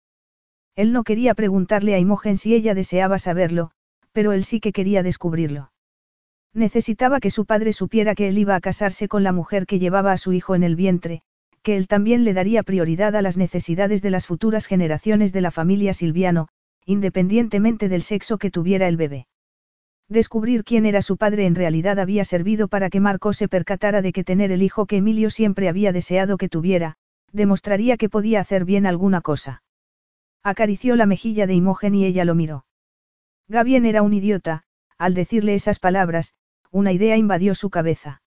Él 0.75 0.91
no 0.91 1.03
quería 1.03 1.33
preguntarle 1.33 1.95
a 1.95 1.99
Imogen 1.99 2.37
si 2.37 2.53
ella 2.53 2.73
deseaba 2.73 3.19
saberlo, 3.19 3.71
pero 4.11 4.31
él 4.31 4.43
sí 4.43 4.59
que 4.59 4.71
quería 4.71 5.03
descubrirlo. 5.03 5.71
Necesitaba 6.53 7.19
que 7.19 7.31
su 7.31 7.45
padre 7.45 7.73
supiera 7.73 8.15
que 8.15 8.27
él 8.27 8.37
iba 8.37 8.55
a 8.55 8.61
casarse 8.61 9.07
con 9.07 9.23
la 9.23 9.31
mujer 9.31 9.65
que 9.65 9.79
llevaba 9.79 10.11
a 10.11 10.17
su 10.17 10.33
hijo 10.33 10.55
en 10.55 10.63
el 10.63 10.75
vientre, 10.75 11.21
que 11.61 11.77
él 11.77 11.87
también 11.87 12.23
le 12.23 12.33
daría 12.33 12.63
prioridad 12.63 13.15
a 13.15 13.21
las 13.21 13.37
necesidades 13.37 14.01
de 14.01 14.09
las 14.09 14.27
futuras 14.27 14.65
generaciones 14.65 15.31
de 15.31 15.41
la 15.41 15.51
familia 15.51 15.93
Silviano, 15.93 16.47
independientemente 16.90 17.88
del 17.88 18.01
sexo 18.01 18.40
que 18.40 18.50
tuviera 18.50 18.88
el 18.88 18.98
bebé. 18.98 19.27
Descubrir 20.08 20.64
quién 20.64 20.88
era 20.88 21.03
su 21.03 21.18
padre 21.18 21.45
en 21.45 21.53
realidad 21.53 22.00
había 22.00 22.26
servido 22.26 22.68
para 22.68 22.90
que 22.90 23.00
Marco 23.00 23.32
se 23.32 23.48
percatara 23.48 24.01
de 24.01 24.11
que 24.11 24.24
tener 24.24 24.51
el 24.51 24.64
hijo 24.64 24.88
que 24.88 24.98
Emilio 24.98 25.30
siempre 25.30 25.69
había 25.69 25.92
deseado 25.92 26.38
que 26.38 26.50
tuviera, 26.50 26.95
demostraría 27.32 27.95
que 27.95 28.09
podía 28.09 28.40
hacer 28.40 28.66
bien 28.66 28.88
alguna 28.88 29.22
cosa. 29.22 29.61
Acarició 30.42 30.95
la 30.95 31.06
mejilla 31.06 31.45
de 31.45 31.53
Imogen 31.53 31.93
y 31.93 32.06
ella 32.06 32.26
lo 32.26 32.34
miró. 32.34 32.66
Gabien 33.48 33.85
era 33.85 34.01
un 34.01 34.14
idiota, 34.14 34.64
al 34.98 35.14
decirle 35.14 35.53
esas 35.53 35.77
palabras, 35.77 36.34
una 36.72 36.92
idea 36.92 37.18
invadió 37.18 37.53
su 37.53 37.69
cabeza. 37.69 38.24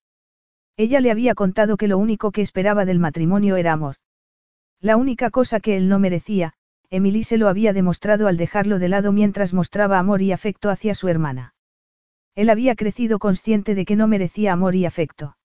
Ella 0.77 1.01
le 1.01 1.11
había 1.11 1.35
contado 1.35 1.75
que 1.75 1.89
lo 1.89 1.97
único 1.97 2.31
que 2.31 2.41
esperaba 2.41 2.85
del 2.85 2.99
matrimonio 2.99 3.57
era 3.57 3.73
amor. 3.73 3.95
La 4.79 4.95
única 4.95 5.31
cosa 5.31 5.59
que 5.59 5.75
él 5.75 5.89
no 5.89 5.99
merecía, 5.99 6.53
Emily 6.93 7.23
se 7.23 7.37
lo 7.37 7.47
había 7.47 7.73
demostrado 7.73 8.27
al 8.27 8.37
dejarlo 8.37 8.77
de 8.77 8.87
lado 8.87 9.11
mientras 9.11 9.51
mostraba 9.51 9.97
amor 9.97 10.21
y 10.21 10.31
afecto 10.31 10.69
hacia 10.69 10.93
su 10.93 11.07
hermana. 11.07 11.55
Él 12.35 12.51
había 12.51 12.75
crecido 12.75 13.17
consciente 13.17 13.73
de 13.73 13.83
que 13.83 13.95
no 13.95 14.07
merecía 14.07 14.53
amor 14.53 14.75
y 14.75 14.85
afecto. 14.85 15.35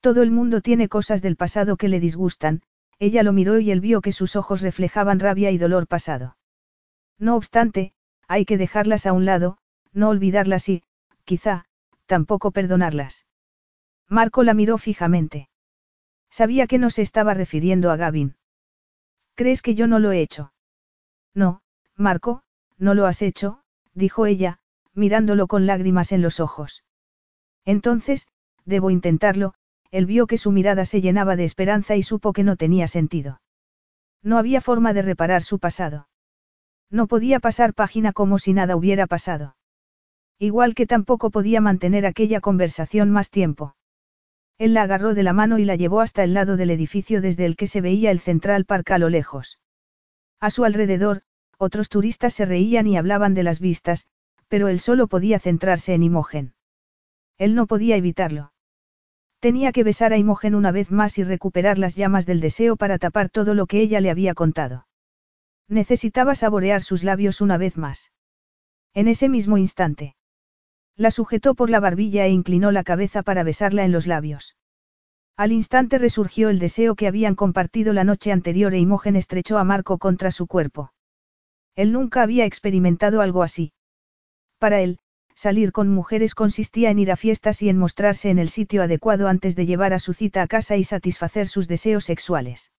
Todo 0.00 0.22
el 0.22 0.30
mundo 0.30 0.60
tiene 0.60 0.88
cosas 0.88 1.22
del 1.22 1.34
pasado 1.34 1.76
que 1.76 1.88
le 1.88 1.98
disgustan, 1.98 2.62
ella 3.00 3.24
lo 3.24 3.32
miró 3.32 3.58
y 3.58 3.72
él 3.72 3.80
vio 3.80 4.00
que 4.00 4.12
sus 4.12 4.36
ojos 4.36 4.60
reflejaban 4.60 5.18
rabia 5.18 5.50
y 5.50 5.58
dolor 5.58 5.88
pasado. 5.88 6.36
No 7.18 7.34
obstante, 7.34 7.92
hay 8.28 8.44
que 8.44 8.56
dejarlas 8.56 9.06
a 9.06 9.12
un 9.12 9.24
lado, 9.24 9.58
no 9.92 10.08
olvidarlas 10.08 10.68
y, 10.68 10.84
quizá, 11.24 11.64
tampoco 12.06 12.52
perdonarlas. 12.52 13.26
Marco 14.08 14.44
la 14.44 14.54
miró 14.54 14.78
fijamente. 14.78 15.48
Sabía 16.30 16.68
que 16.68 16.78
no 16.78 16.90
se 16.90 17.02
estaba 17.02 17.34
refiriendo 17.34 17.90
a 17.90 17.96
Gavin. 17.96 18.36
¿Crees 19.34 19.62
que 19.62 19.74
yo 19.74 19.88
no 19.88 19.98
lo 19.98 20.12
he 20.12 20.20
hecho? 20.20 20.52
No, 21.34 21.62
Marco, 21.96 22.42
no 22.78 22.94
lo 22.94 23.06
has 23.06 23.22
hecho, 23.22 23.60
dijo 23.94 24.26
ella, 24.26 24.58
mirándolo 24.94 25.46
con 25.46 25.66
lágrimas 25.66 26.12
en 26.12 26.22
los 26.22 26.40
ojos. 26.40 26.84
Entonces, 27.64 28.28
debo 28.64 28.90
intentarlo, 28.90 29.54
él 29.90 30.06
vio 30.06 30.26
que 30.26 30.38
su 30.38 30.52
mirada 30.52 30.84
se 30.84 31.00
llenaba 31.00 31.36
de 31.36 31.44
esperanza 31.44 31.96
y 31.96 32.02
supo 32.02 32.32
que 32.32 32.44
no 32.44 32.56
tenía 32.56 32.88
sentido. 32.88 33.40
No 34.22 34.38
había 34.38 34.60
forma 34.60 34.92
de 34.92 35.02
reparar 35.02 35.42
su 35.42 35.58
pasado. 35.58 36.08
No 36.90 37.06
podía 37.06 37.40
pasar 37.40 37.74
página 37.74 38.12
como 38.12 38.38
si 38.38 38.52
nada 38.52 38.76
hubiera 38.76 39.06
pasado. 39.06 39.56
Igual 40.38 40.74
que 40.74 40.86
tampoco 40.86 41.30
podía 41.30 41.60
mantener 41.60 42.06
aquella 42.06 42.40
conversación 42.40 43.10
más 43.10 43.30
tiempo. 43.30 43.76
Él 44.58 44.74
la 44.74 44.82
agarró 44.82 45.14
de 45.14 45.22
la 45.22 45.32
mano 45.32 45.58
y 45.58 45.64
la 45.64 45.76
llevó 45.76 46.00
hasta 46.00 46.24
el 46.24 46.34
lado 46.34 46.56
del 46.56 46.70
edificio 46.70 47.20
desde 47.20 47.46
el 47.46 47.56
que 47.56 47.66
se 47.66 47.80
veía 47.80 48.10
el 48.10 48.20
Central 48.20 48.64
Park 48.64 48.90
a 48.90 48.98
lo 48.98 49.08
lejos. 49.08 49.58
A 50.40 50.50
su 50.50 50.64
alrededor, 50.64 51.22
otros 51.58 51.90
turistas 51.90 52.32
se 52.32 52.46
reían 52.46 52.86
y 52.86 52.96
hablaban 52.96 53.34
de 53.34 53.42
las 53.42 53.60
vistas, 53.60 54.06
pero 54.48 54.68
él 54.68 54.80
solo 54.80 55.06
podía 55.06 55.38
centrarse 55.38 55.92
en 55.92 56.02
Imogen. 56.02 56.54
Él 57.36 57.54
no 57.54 57.66
podía 57.66 57.96
evitarlo. 57.96 58.52
Tenía 59.38 59.72
que 59.72 59.84
besar 59.84 60.12
a 60.12 60.18
Imogen 60.18 60.54
una 60.54 60.72
vez 60.72 60.90
más 60.90 61.18
y 61.18 61.24
recuperar 61.24 61.78
las 61.78 61.94
llamas 61.94 62.26
del 62.26 62.40
deseo 62.40 62.76
para 62.76 62.98
tapar 62.98 63.28
todo 63.30 63.54
lo 63.54 63.66
que 63.66 63.80
ella 63.80 64.00
le 64.00 64.10
había 64.10 64.34
contado. 64.34 64.86
Necesitaba 65.68 66.34
saborear 66.34 66.82
sus 66.82 67.04
labios 67.04 67.40
una 67.40 67.56
vez 67.56 67.76
más. 67.76 68.12
En 68.92 69.08
ese 69.08 69.28
mismo 69.28 69.56
instante. 69.56 70.16
La 70.96 71.10
sujetó 71.10 71.54
por 71.54 71.70
la 71.70 71.80
barbilla 71.80 72.26
e 72.26 72.30
inclinó 72.30 72.72
la 72.72 72.84
cabeza 72.84 73.22
para 73.22 73.42
besarla 73.42 73.84
en 73.84 73.92
los 73.92 74.06
labios. 74.06 74.56
Al 75.40 75.52
instante 75.52 75.96
resurgió 75.96 76.50
el 76.50 76.58
deseo 76.58 76.94
que 76.94 77.06
habían 77.06 77.34
compartido 77.34 77.94
la 77.94 78.04
noche 78.04 78.30
anterior 78.30 78.74
e 78.74 78.78
Imogen 78.78 79.16
estrechó 79.16 79.56
a 79.56 79.64
Marco 79.64 79.96
contra 79.96 80.30
su 80.32 80.46
cuerpo. 80.46 80.92
Él 81.74 81.92
nunca 81.92 82.20
había 82.20 82.44
experimentado 82.44 83.22
algo 83.22 83.42
así. 83.42 83.72
Para 84.58 84.82
él, 84.82 84.98
salir 85.34 85.72
con 85.72 85.88
mujeres 85.88 86.34
consistía 86.34 86.90
en 86.90 86.98
ir 86.98 87.10
a 87.10 87.16
fiestas 87.16 87.62
y 87.62 87.70
en 87.70 87.78
mostrarse 87.78 88.28
en 88.28 88.38
el 88.38 88.50
sitio 88.50 88.82
adecuado 88.82 89.28
antes 89.28 89.56
de 89.56 89.64
llevar 89.64 89.94
a 89.94 89.98
su 89.98 90.12
cita 90.12 90.42
a 90.42 90.46
casa 90.46 90.76
y 90.76 90.84
satisfacer 90.84 91.48
sus 91.48 91.68
deseos 91.68 92.04
sexuales. 92.04 92.70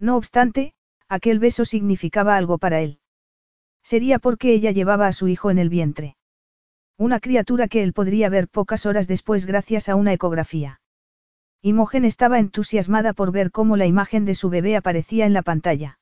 No 0.00 0.16
obstante, 0.16 0.74
aquel 1.08 1.38
beso 1.38 1.64
significaba 1.64 2.36
algo 2.36 2.58
para 2.58 2.80
él. 2.80 2.98
Sería 3.84 4.18
porque 4.18 4.52
ella 4.52 4.72
llevaba 4.72 5.06
a 5.06 5.12
su 5.12 5.28
hijo 5.28 5.52
en 5.52 5.58
el 5.58 5.68
vientre. 5.68 6.16
Una 6.98 7.20
criatura 7.20 7.68
que 7.68 7.84
él 7.84 7.92
podría 7.92 8.28
ver 8.28 8.48
pocas 8.48 8.86
horas 8.86 9.06
después 9.06 9.46
gracias 9.46 9.88
a 9.88 9.94
una 9.94 10.12
ecografía. 10.12 10.80
Imogen 11.66 12.04
estaba 12.04 12.38
entusiasmada 12.38 13.12
por 13.12 13.32
ver 13.32 13.50
cómo 13.50 13.76
la 13.76 13.86
imagen 13.86 14.24
de 14.24 14.36
su 14.36 14.50
bebé 14.50 14.76
aparecía 14.76 15.26
en 15.26 15.32
la 15.32 15.42
pantalla. 15.42 15.98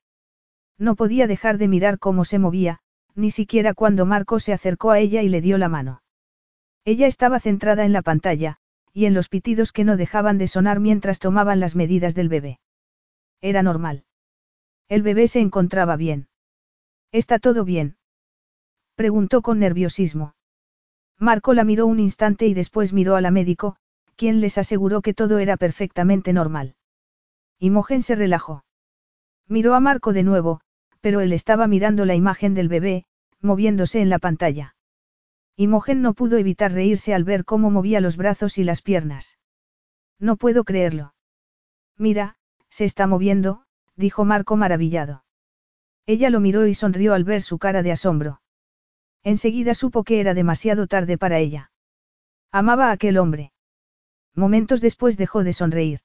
No 0.76 0.94
podía 0.94 1.26
dejar 1.26 1.56
de 1.56 1.68
mirar 1.68 1.98
cómo 1.98 2.26
se 2.26 2.38
movía, 2.38 2.80
ni 3.14 3.30
siquiera 3.30 3.72
cuando 3.72 4.04
Marco 4.04 4.40
se 4.40 4.52
acercó 4.52 4.90
a 4.90 4.98
ella 4.98 5.22
y 5.22 5.30
le 5.30 5.40
dio 5.40 5.56
la 5.56 5.70
mano. 5.70 6.02
Ella 6.84 7.06
estaba 7.06 7.40
centrada 7.40 7.86
en 7.86 7.94
la 7.94 8.02
pantalla, 8.02 8.58
y 8.92 9.06
en 9.06 9.14
los 9.14 9.30
pitidos 9.30 9.72
que 9.72 9.84
no 9.84 9.96
dejaban 9.96 10.36
de 10.36 10.48
sonar 10.48 10.80
mientras 10.80 11.18
tomaban 11.18 11.60
las 11.60 11.76
medidas 11.76 12.14
del 12.14 12.28
bebé. 12.28 12.60
Era 13.40 13.62
normal. 13.62 14.04
El 14.90 15.00
bebé 15.02 15.28
se 15.28 15.40
encontraba 15.40 15.96
bien. 15.96 16.28
¿Está 17.10 17.38
todo 17.38 17.64
bien? 17.64 17.96
Preguntó 18.96 19.40
con 19.40 19.60
nerviosismo. 19.60 20.34
Marco 21.18 21.54
la 21.54 21.64
miró 21.64 21.86
un 21.86 22.00
instante 22.00 22.46
y 22.46 22.52
después 22.52 22.92
miró 22.92 23.16
a 23.16 23.22
la 23.22 23.30
médico, 23.30 23.78
quien 24.14 24.40
les 24.40 24.58
aseguró 24.58 25.02
que 25.02 25.14
todo 25.14 25.38
era 25.38 25.56
perfectamente 25.56 26.32
normal. 26.32 26.76
Imogen 27.58 28.02
se 28.02 28.14
relajó. 28.14 28.64
Miró 29.48 29.74
a 29.74 29.80
Marco 29.80 30.12
de 30.12 30.22
nuevo, 30.22 30.60
pero 31.00 31.20
él 31.20 31.32
estaba 31.32 31.66
mirando 31.66 32.04
la 32.04 32.14
imagen 32.14 32.54
del 32.54 32.68
bebé, 32.68 33.04
moviéndose 33.40 34.00
en 34.00 34.08
la 34.08 34.18
pantalla. 34.18 34.74
Imogen 35.56 36.02
no 36.02 36.14
pudo 36.14 36.38
evitar 36.38 36.72
reírse 36.72 37.14
al 37.14 37.24
ver 37.24 37.44
cómo 37.44 37.70
movía 37.70 38.00
los 38.00 38.16
brazos 38.16 38.58
y 38.58 38.64
las 38.64 38.82
piernas. 38.82 39.38
No 40.18 40.36
puedo 40.36 40.64
creerlo. 40.64 41.14
Mira, 41.96 42.36
se 42.68 42.84
está 42.84 43.06
moviendo, 43.06 43.64
dijo 43.96 44.24
Marco 44.24 44.56
maravillado. 44.56 45.24
Ella 46.06 46.28
lo 46.30 46.40
miró 46.40 46.66
y 46.66 46.74
sonrió 46.74 47.14
al 47.14 47.24
ver 47.24 47.42
su 47.42 47.58
cara 47.58 47.82
de 47.82 47.92
asombro. 47.92 48.40
Enseguida 49.22 49.74
supo 49.74 50.04
que 50.04 50.20
era 50.20 50.34
demasiado 50.34 50.86
tarde 50.86 51.16
para 51.16 51.38
ella. 51.38 51.70
Amaba 52.50 52.88
a 52.88 52.92
aquel 52.92 53.16
hombre. 53.16 53.53
Momentos 54.34 54.80
después 54.80 55.16
dejó 55.16 55.44
de 55.44 55.52
sonreír. 55.52 56.00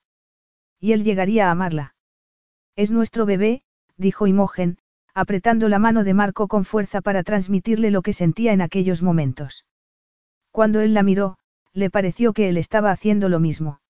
Y 0.79 0.93
él 0.93 1.03
llegaría 1.03 1.47
a 1.47 1.51
amarla. 1.51 1.95
Es 2.75 2.91
nuestro 2.91 3.25
bebé, 3.25 3.63
dijo 3.97 4.27
Imogen, 4.27 4.77
apretando 5.13 5.67
la 5.67 5.79
mano 5.79 6.03
de 6.03 6.13
Marco 6.13 6.47
con 6.47 6.63
fuerza 6.63 7.01
para 7.01 7.23
transmitirle 7.23 7.91
lo 7.91 8.01
que 8.01 8.13
sentía 8.13 8.53
en 8.53 8.61
aquellos 8.61 9.01
momentos. 9.01 9.65
Cuando 10.51 10.79
él 10.79 10.93
la 10.93 11.03
miró, 11.03 11.37
le 11.73 11.89
pareció 11.89 12.33
que 12.33 12.49
él 12.49 12.57
estaba 12.57 12.91
haciendo 12.91 13.29
lo 13.29 13.39
mismo. 13.39 13.81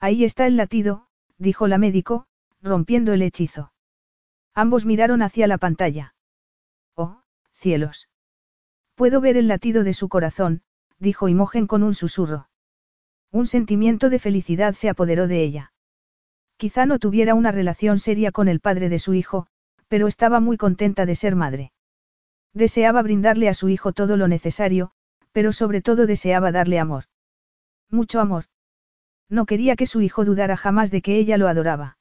Ahí 0.00 0.24
está 0.24 0.46
el 0.46 0.56
latido, 0.56 1.06
dijo 1.38 1.66
la 1.68 1.78
médico, 1.78 2.26
rompiendo 2.62 3.12
el 3.12 3.22
hechizo. 3.22 3.72
Ambos 4.54 4.86
miraron 4.86 5.22
hacia 5.22 5.46
la 5.46 5.58
pantalla. 5.58 6.14
Oh, 6.94 7.20
cielos. 7.52 8.08
Puedo 8.94 9.20
ver 9.20 9.36
el 9.36 9.48
latido 9.48 9.84
de 9.84 9.92
su 9.92 10.08
corazón, 10.08 10.62
dijo 10.98 11.28
Imogen 11.28 11.66
con 11.66 11.82
un 11.82 11.94
susurro. 11.94 12.48
Un 13.32 13.46
sentimiento 13.46 14.10
de 14.10 14.18
felicidad 14.18 14.74
se 14.74 14.88
apoderó 14.88 15.26
de 15.26 15.42
ella. 15.42 15.72
Quizá 16.56 16.86
no 16.86 16.98
tuviera 16.98 17.34
una 17.34 17.52
relación 17.52 17.98
seria 17.98 18.32
con 18.32 18.48
el 18.48 18.60
padre 18.60 18.88
de 18.88 18.98
su 18.98 19.14
hijo, 19.14 19.46
pero 19.88 20.06
estaba 20.06 20.40
muy 20.40 20.56
contenta 20.56 21.06
de 21.06 21.14
ser 21.14 21.36
madre. 21.36 21.72
Deseaba 22.54 23.02
brindarle 23.02 23.48
a 23.48 23.54
su 23.54 23.68
hijo 23.68 23.92
todo 23.92 24.16
lo 24.16 24.28
necesario, 24.28 24.92
pero 25.32 25.52
sobre 25.52 25.82
todo 25.82 26.06
deseaba 26.06 26.52
darle 26.52 26.78
amor. 26.78 27.04
Mucho 27.90 28.20
amor. 28.20 28.46
No 29.28 29.44
quería 29.44 29.76
que 29.76 29.86
su 29.86 30.00
hijo 30.00 30.24
dudara 30.24 30.56
jamás 30.56 30.90
de 30.90 31.02
que 31.02 31.16
ella 31.18 31.36
lo 31.36 31.48
adoraba. 31.48 31.98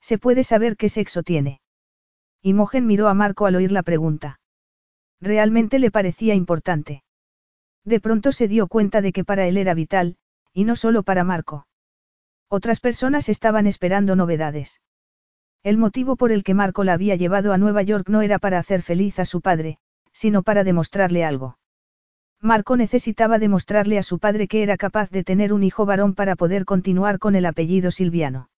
¿Se 0.00 0.18
puede 0.18 0.42
saber 0.42 0.76
qué 0.76 0.88
sexo 0.88 1.22
tiene? 1.22 1.60
Imogen 2.42 2.86
miró 2.86 3.08
a 3.08 3.14
Marco 3.14 3.46
al 3.46 3.56
oír 3.56 3.72
la 3.72 3.82
pregunta. 3.82 4.40
Realmente 5.20 5.78
le 5.78 5.90
parecía 5.90 6.34
importante. 6.34 7.02
De 7.84 8.00
pronto 8.00 8.32
se 8.32 8.48
dio 8.48 8.66
cuenta 8.66 9.00
de 9.00 9.12
que 9.12 9.24
para 9.24 9.46
él 9.46 9.56
era 9.56 9.74
vital, 9.74 10.16
y 10.58 10.64
no 10.64 10.74
solo 10.74 11.04
para 11.04 11.22
Marco. 11.22 11.68
Otras 12.48 12.80
personas 12.80 13.28
estaban 13.28 13.68
esperando 13.68 14.16
novedades. 14.16 14.80
El 15.62 15.78
motivo 15.78 16.16
por 16.16 16.32
el 16.32 16.42
que 16.42 16.52
Marco 16.52 16.82
la 16.82 16.94
había 16.94 17.14
llevado 17.14 17.52
a 17.52 17.58
Nueva 17.58 17.82
York 17.82 18.08
no 18.08 18.22
era 18.22 18.40
para 18.40 18.58
hacer 18.58 18.82
feliz 18.82 19.20
a 19.20 19.24
su 19.24 19.40
padre, 19.40 19.78
sino 20.12 20.42
para 20.42 20.64
demostrarle 20.64 21.24
algo. 21.24 21.60
Marco 22.40 22.76
necesitaba 22.76 23.38
demostrarle 23.38 23.98
a 23.98 24.02
su 24.02 24.18
padre 24.18 24.48
que 24.48 24.64
era 24.64 24.76
capaz 24.76 25.10
de 25.10 25.22
tener 25.22 25.52
un 25.52 25.62
hijo 25.62 25.86
varón 25.86 26.16
para 26.16 26.34
poder 26.34 26.64
continuar 26.64 27.20
con 27.20 27.36
el 27.36 27.46
apellido 27.46 27.92
Silviano. 27.92 28.50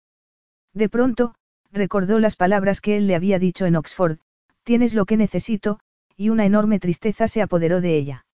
De 0.73 0.89
pronto, 0.89 1.35
recordó 1.71 2.19
las 2.19 2.35
palabras 2.35 2.81
que 2.81 2.97
él 2.97 3.09
le 3.09 3.15
había 3.15 3.39
dicho 3.39 3.67
en 3.67 3.77
Oxford, 3.77 4.21
tienes 4.63 4.95
lo 4.95 5.05
que 5.05 5.19
necesito, 5.19 5.81
y 6.17 6.31
una 6.31 6.47
enorme 6.47 6.79
tristeza 6.81 7.29
se 7.29 7.43
apoderó 7.43 7.83
de 7.83 7.99
ella. 7.99 8.25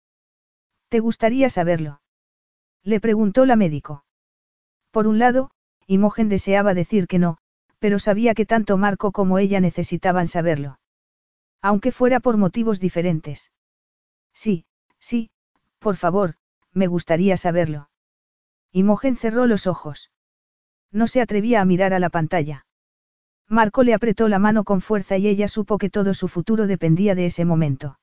¿Te 0.88 1.00
gustaría 1.00 1.50
saberlo? 1.50 2.00
Le 2.86 3.00
preguntó 3.00 3.46
la 3.46 3.56
médico. 3.56 4.04
Por 4.92 5.08
un 5.08 5.18
lado, 5.18 5.50
Imogen 5.88 6.28
deseaba 6.28 6.72
decir 6.72 7.08
que 7.08 7.18
no, 7.18 7.38
pero 7.80 7.98
sabía 7.98 8.32
que 8.32 8.46
tanto 8.46 8.76
Marco 8.76 9.10
como 9.10 9.40
ella 9.40 9.58
necesitaban 9.58 10.28
saberlo. 10.28 10.78
Aunque 11.60 11.90
fuera 11.90 12.20
por 12.20 12.36
motivos 12.36 12.78
diferentes. 12.78 13.50
Sí, 14.32 14.66
sí, 15.00 15.30
por 15.80 15.96
favor, 15.96 16.36
me 16.72 16.86
gustaría 16.86 17.36
saberlo. 17.36 17.90
Imogen 18.70 19.16
cerró 19.16 19.46
los 19.46 19.66
ojos. 19.66 20.12
No 20.92 21.08
se 21.08 21.20
atrevía 21.20 21.60
a 21.60 21.64
mirar 21.64 21.92
a 21.92 21.98
la 21.98 22.08
pantalla. 22.08 22.66
Marco 23.48 23.82
le 23.82 23.94
apretó 23.94 24.28
la 24.28 24.38
mano 24.38 24.62
con 24.62 24.80
fuerza 24.80 25.16
y 25.16 25.26
ella 25.26 25.48
supo 25.48 25.78
que 25.78 25.90
todo 25.90 26.14
su 26.14 26.28
futuro 26.28 26.68
dependía 26.68 27.16
de 27.16 27.26
ese 27.26 27.44
momento. 27.44 27.98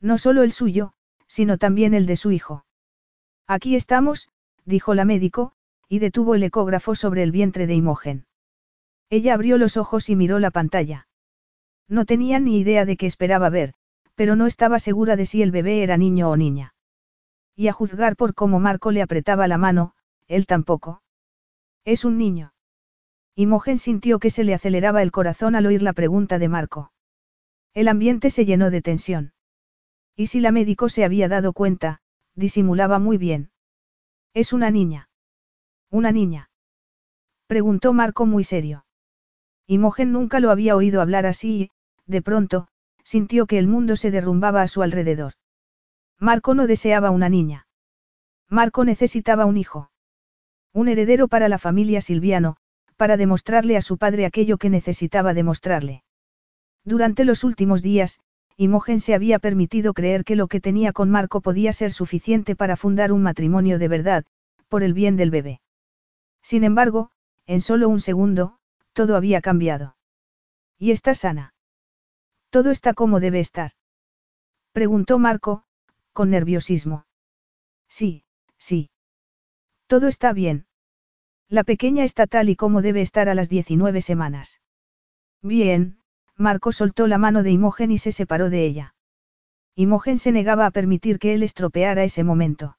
No 0.00 0.16
solo 0.16 0.44
el 0.44 0.52
suyo, 0.52 0.92
sino 1.26 1.58
también 1.58 1.92
el 1.92 2.06
de 2.06 2.14
su 2.14 2.30
hijo. 2.30 2.65
Aquí 3.46 3.76
estamos, 3.76 4.28
dijo 4.64 4.94
la 4.94 5.04
médico, 5.04 5.52
y 5.88 6.00
detuvo 6.00 6.34
el 6.34 6.42
ecógrafo 6.42 6.94
sobre 6.94 7.22
el 7.22 7.30
vientre 7.30 7.66
de 7.66 7.74
Imogen. 7.74 8.26
Ella 9.08 9.34
abrió 9.34 9.56
los 9.56 9.76
ojos 9.76 10.08
y 10.08 10.16
miró 10.16 10.40
la 10.40 10.50
pantalla. 10.50 11.06
No 11.88 12.04
tenía 12.04 12.40
ni 12.40 12.58
idea 12.58 12.84
de 12.84 12.96
qué 12.96 13.06
esperaba 13.06 13.48
ver, 13.48 13.74
pero 14.16 14.34
no 14.34 14.46
estaba 14.46 14.80
segura 14.80 15.14
de 15.14 15.26
si 15.26 15.42
el 15.42 15.52
bebé 15.52 15.82
era 15.84 15.96
niño 15.96 16.28
o 16.28 16.36
niña. 16.36 16.74
Y 17.54 17.68
a 17.68 17.72
juzgar 17.72 18.16
por 18.16 18.34
cómo 18.34 18.58
Marco 18.58 18.90
le 18.90 19.02
apretaba 19.02 19.46
la 19.46 19.58
mano, 19.58 19.94
él 20.26 20.46
tampoco. 20.46 21.02
Es 21.84 22.04
un 22.04 22.18
niño. 22.18 22.52
Imogen 23.36 23.78
sintió 23.78 24.18
que 24.18 24.30
se 24.30 24.42
le 24.42 24.54
aceleraba 24.54 25.02
el 25.02 25.12
corazón 25.12 25.54
al 25.54 25.66
oír 25.66 25.82
la 25.82 25.92
pregunta 25.92 26.38
de 26.38 26.48
Marco. 26.48 26.90
El 27.74 27.86
ambiente 27.86 28.30
se 28.30 28.44
llenó 28.44 28.70
de 28.70 28.82
tensión. 28.82 29.32
Y 30.16 30.28
si 30.28 30.40
la 30.40 30.50
médico 30.50 30.88
se 30.88 31.04
había 31.04 31.28
dado 31.28 31.52
cuenta, 31.52 32.00
disimulaba 32.36 32.98
muy 32.98 33.18
bien. 33.18 33.50
Es 34.34 34.52
una 34.52 34.70
niña. 34.70 35.08
Una 35.90 36.12
niña. 36.12 36.50
Preguntó 37.46 37.92
Marco 37.92 38.26
muy 38.26 38.44
serio. 38.44 38.84
Imogen 39.66 40.12
nunca 40.12 40.38
lo 40.38 40.50
había 40.50 40.76
oído 40.76 41.00
hablar 41.00 41.26
así 41.26 41.62
y, 41.62 41.70
de 42.06 42.22
pronto, 42.22 42.68
sintió 43.02 43.46
que 43.46 43.58
el 43.58 43.66
mundo 43.66 43.96
se 43.96 44.10
derrumbaba 44.10 44.62
a 44.62 44.68
su 44.68 44.82
alrededor. 44.82 45.34
Marco 46.18 46.54
no 46.54 46.66
deseaba 46.66 47.10
una 47.10 47.28
niña. 47.28 47.66
Marco 48.48 48.84
necesitaba 48.84 49.44
un 49.44 49.56
hijo. 49.56 49.90
Un 50.72 50.88
heredero 50.88 51.28
para 51.28 51.48
la 51.48 51.58
familia 51.58 52.00
Silviano, 52.00 52.56
para 52.96 53.16
demostrarle 53.16 53.76
a 53.76 53.80
su 53.80 53.98
padre 53.98 54.26
aquello 54.26 54.58
que 54.58 54.70
necesitaba 54.70 55.34
demostrarle. 55.34 56.04
Durante 56.84 57.24
los 57.24 57.44
últimos 57.44 57.82
días, 57.82 58.20
Imogen 58.56 59.00
se 59.00 59.14
había 59.14 59.38
permitido 59.38 59.92
creer 59.92 60.24
que 60.24 60.36
lo 60.36 60.48
que 60.48 60.60
tenía 60.60 60.92
con 60.92 61.10
Marco 61.10 61.42
podía 61.42 61.72
ser 61.72 61.92
suficiente 61.92 62.56
para 62.56 62.76
fundar 62.76 63.12
un 63.12 63.22
matrimonio 63.22 63.78
de 63.78 63.88
verdad, 63.88 64.24
por 64.68 64.82
el 64.82 64.94
bien 64.94 65.16
del 65.16 65.30
bebé. 65.30 65.60
Sin 66.42 66.64
embargo, 66.64 67.10
en 67.46 67.60
solo 67.60 67.88
un 67.88 68.00
segundo, 68.00 68.58
todo 68.92 69.16
había 69.16 69.40
cambiado. 69.42 69.96
¿Y 70.78 70.90
está 70.90 71.14
sana? 71.14 71.54
Todo 72.50 72.70
está 72.70 72.94
como 72.94 73.20
debe 73.20 73.40
estar. 73.40 73.72
Preguntó 74.72 75.18
Marco, 75.18 75.64
con 76.12 76.30
nerviosismo. 76.30 77.06
Sí, 77.88 78.24
sí. 78.56 78.90
Todo 79.86 80.08
está 80.08 80.32
bien. 80.32 80.66
La 81.48 81.62
pequeña 81.62 82.04
está 82.04 82.26
tal 82.26 82.48
y 82.48 82.56
como 82.56 82.82
debe 82.82 83.02
estar 83.02 83.28
a 83.28 83.34
las 83.34 83.48
19 83.48 84.00
semanas. 84.00 84.60
Bien, 85.42 86.00
Marco 86.38 86.72
soltó 86.72 87.06
la 87.06 87.18
mano 87.18 87.42
de 87.42 87.50
Imogen 87.50 87.90
y 87.90 87.98
se 87.98 88.12
separó 88.12 88.50
de 88.50 88.64
ella. 88.64 88.94
Imogen 89.74 90.18
se 90.18 90.32
negaba 90.32 90.66
a 90.66 90.70
permitir 90.70 91.18
que 91.18 91.34
él 91.34 91.42
estropeara 91.42 92.04
ese 92.04 92.24
momento. 92.24 92.76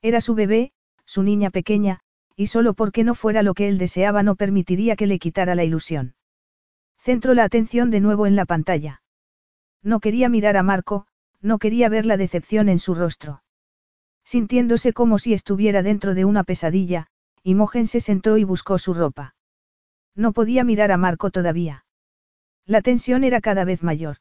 Era 0.00 0.20
su 0.20 0.34
bebé, 0.34 0.72
su 1.04 1.22
niña 1.22 1.50
pequeña, 1.50 2.00
y 2.36 2.46
solo 2.46 2.74
porque 2.74 3.02
no 3.02 3.14
fuera 3.14 3.42
lo 3.42 3.54
que 3.54 3.68
él 3.68 3.78
deseaba 3.78 4.22
no 4.22 4.36
permitiría 4.36 4.94
que 4.94 5.08
le 5.08 5.18
quitara 5.18 5.56
la 5.56 5.64
ilusión. 5.64 6.14
Centró 6.98 7.34
la 7.34 7.44
atención 7.44 7.90
de 7.90 8.00
nuevo 8.00 8.26
en 8.26 8.36
la 8.36 8.44
pantalla. 8.44 9.02
No 9.82 9.98
quería 9.98 10.28
mirar 10.28 10.56
a 10.56 10.62
Marco, 10.62 11.06
no 11.40 11.58
quería 11.58 11.88
ver 11.88 12.06
la 12.06 12.16
decepción 12.16 12.68
en 12.68 12.78
su 12.78 12.94
rostro. 12.94 13.42
Sintiéndose 14.24 14.92
como 14.92 15.18
si 15.18 15.32
estuviera 15.32 15.82
dentro 15.82 16.14
de 16.14 16.24
una 16.24 16.44
pesadilla, 16.44 17.08
Imogen 17.42 17.86
se 17.86 18.00
sentó 18.00 18.36
y 18.36 18.44
buscó 18.44 18.78
su 18.78 18.94
ropa. 18.94 19.34
No 20.14 20.32
podía 20.32 20.64
mirar 20.64 20.92
a 20.92 20.96
Marco 20.96 21.30
todavía. 21.30 21.84
La 22.68 22.82
tensión 22.82 23.24
era 23.24 23.40
cada 23.40 23.64
vez 23.64 23.82
mayor. 23.82 24.18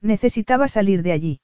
Necesitaba 0.00 0.68
salir 0.68 1.02
de 1.02 1.12
allí. 1.12 1.40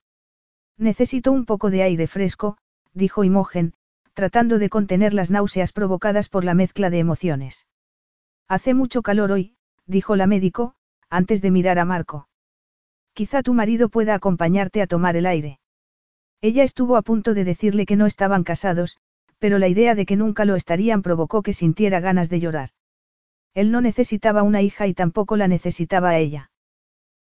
Necesito 0.78 1.30
un 1.30 1.44
poco 1.44 1.68
de 1.68 1.82
aire 1.82 2.06
fresco, 2.06 2.56
dijo 2.94 3.24
Imogen, 3.24 3.74
tratando 4.14 4.58
de 4.58 4.70
contener 4.70 5.12
las 5.12 5.30
náuseas 5.30 5.72
provocadas 5.72 6.30
por 6.30 6.44
la 6.44 6.54
mezcla 6.54 6.88
de 6.88 6.98
emociones. 6.98 7.66
Hace 8.48 8.72
mucho 8.72 9.02
calor 9.02 9.32
hoy, 9.32 9.56
dijo 9.86 10.16
la 10.16 10.26
médico, 10.26 10.74
antes 11.10 11.42
de 11.42 11.50
mirar 11.50 11.78
a 11.78 11.84
Marco. 11.84 12.26
Quizá 13.12 13.42
tu 13.42 13.52
marido 13.52 13.90
pueda 13.90 14.14
acompañarte 14.14 14.80
a 14.80 14.86
tomar 14.86 15.16
el 15.16 15.26
aire. 15.26 15.60
Ella 16.40 16.62
estuvo 16.62 16.96
a 16.96 17.02
punto 17.02 17.34
de 17.34 17.44
decirle 17.44 17.84
que 17.84 17.96
no 17.96 18.06
estaban 18.06 18.44
casados, 18.44 18.96
pero 19.38 19.58
la 19.58 19.68
idea 19.68 19.94
de 19.94 20.06
que 20.06 20.16
nunca 20.16 20.46
lo 20.46 20.56
estarían 20.56 21.02
provocó 21.02 21.42
que 21.42 21.52
sintiera 21.52 22.00
ganas 22.00 22.30
de 22.30 22.40
llorar. 22.40 22.70
Él 23.54 23.70
no 23.70 23.80
necesitaba 23.80 24.42
una 24.42 24.62
hija 24.62 24.86
y 24.86 24.94
tampoco 24.94 25.36
la 25.36 25.48
necesitaba 25.48 26.10
a 26.10 26.18
ella. 26.18 26.50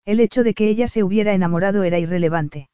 El 0.06 0.20
hecho 0.20 0.44
de 0.44 0.54
que 0.54 0.68
ella 0.68 0.88
se 0.88 1.04
hubiera 1.04 1.34
enamorado 1.34 1.84
era 1.84 2.00
irrelevante. 2.00 2.70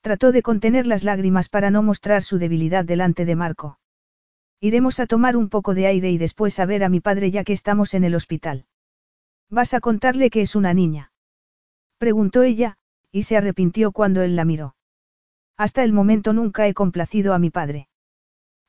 Trató 0.00 0.32
de 0.32 0.42
contener 0.42 0.86
las 0.86 1.04
lágrimas 1.04 1.48
para 1.48 1.70
no 1.70 1.82
mostrar 1.82 2.22
su 2.22 2.38
debilidad 2.38 2.84
delante 2.84 3.24
de 3.24 3.36
Marco. 3.36 3.78
Iremos 4.60 5.00
a 5.00 5.06
tomar 5.06 5.36
un 5.36 5.48
poco 5.48 5.74
de 5.74 5.86
aire 5.86 6.10
y 6.10 6.18
después 6.18 6.58
a 6.58 6.66
ver 6.66 6.84
a 6.84 6.88
mi 6.88 7.00
padre 7.00 7.30
ya 7.30 7.44
que 7.44 7.52
estamos 7.52 7.94
en 7.94 8.04
el 8.04 8.14
hospital. 8.14 8.66
¿Vas 9.50 9.74
a 9.74 9.80
contarle 9.80 10.30
que 10.30 10.42
es 10.42 10.56
una 10.56 10.74
niña? 10.74 11.12
Preguntó 11.98 12.42
ella, 12.42 12.76
y 13.12 13.22
se 13.22 13.36
arrepintió 13.36 13.92
cuando 13.92 14.22
él 14.22 14.36
la 14.36 14.44
miró. 14.44 14.74
Hasta 15.56 15.84
el 15.84 15.92
momento 15.92 16.32
nunca 16.32 16.66
he 16.66 16.74
complacido 16.74 17.34
a 17.34 17.38
mi 17.38 17.50
padre. 17.50 17.88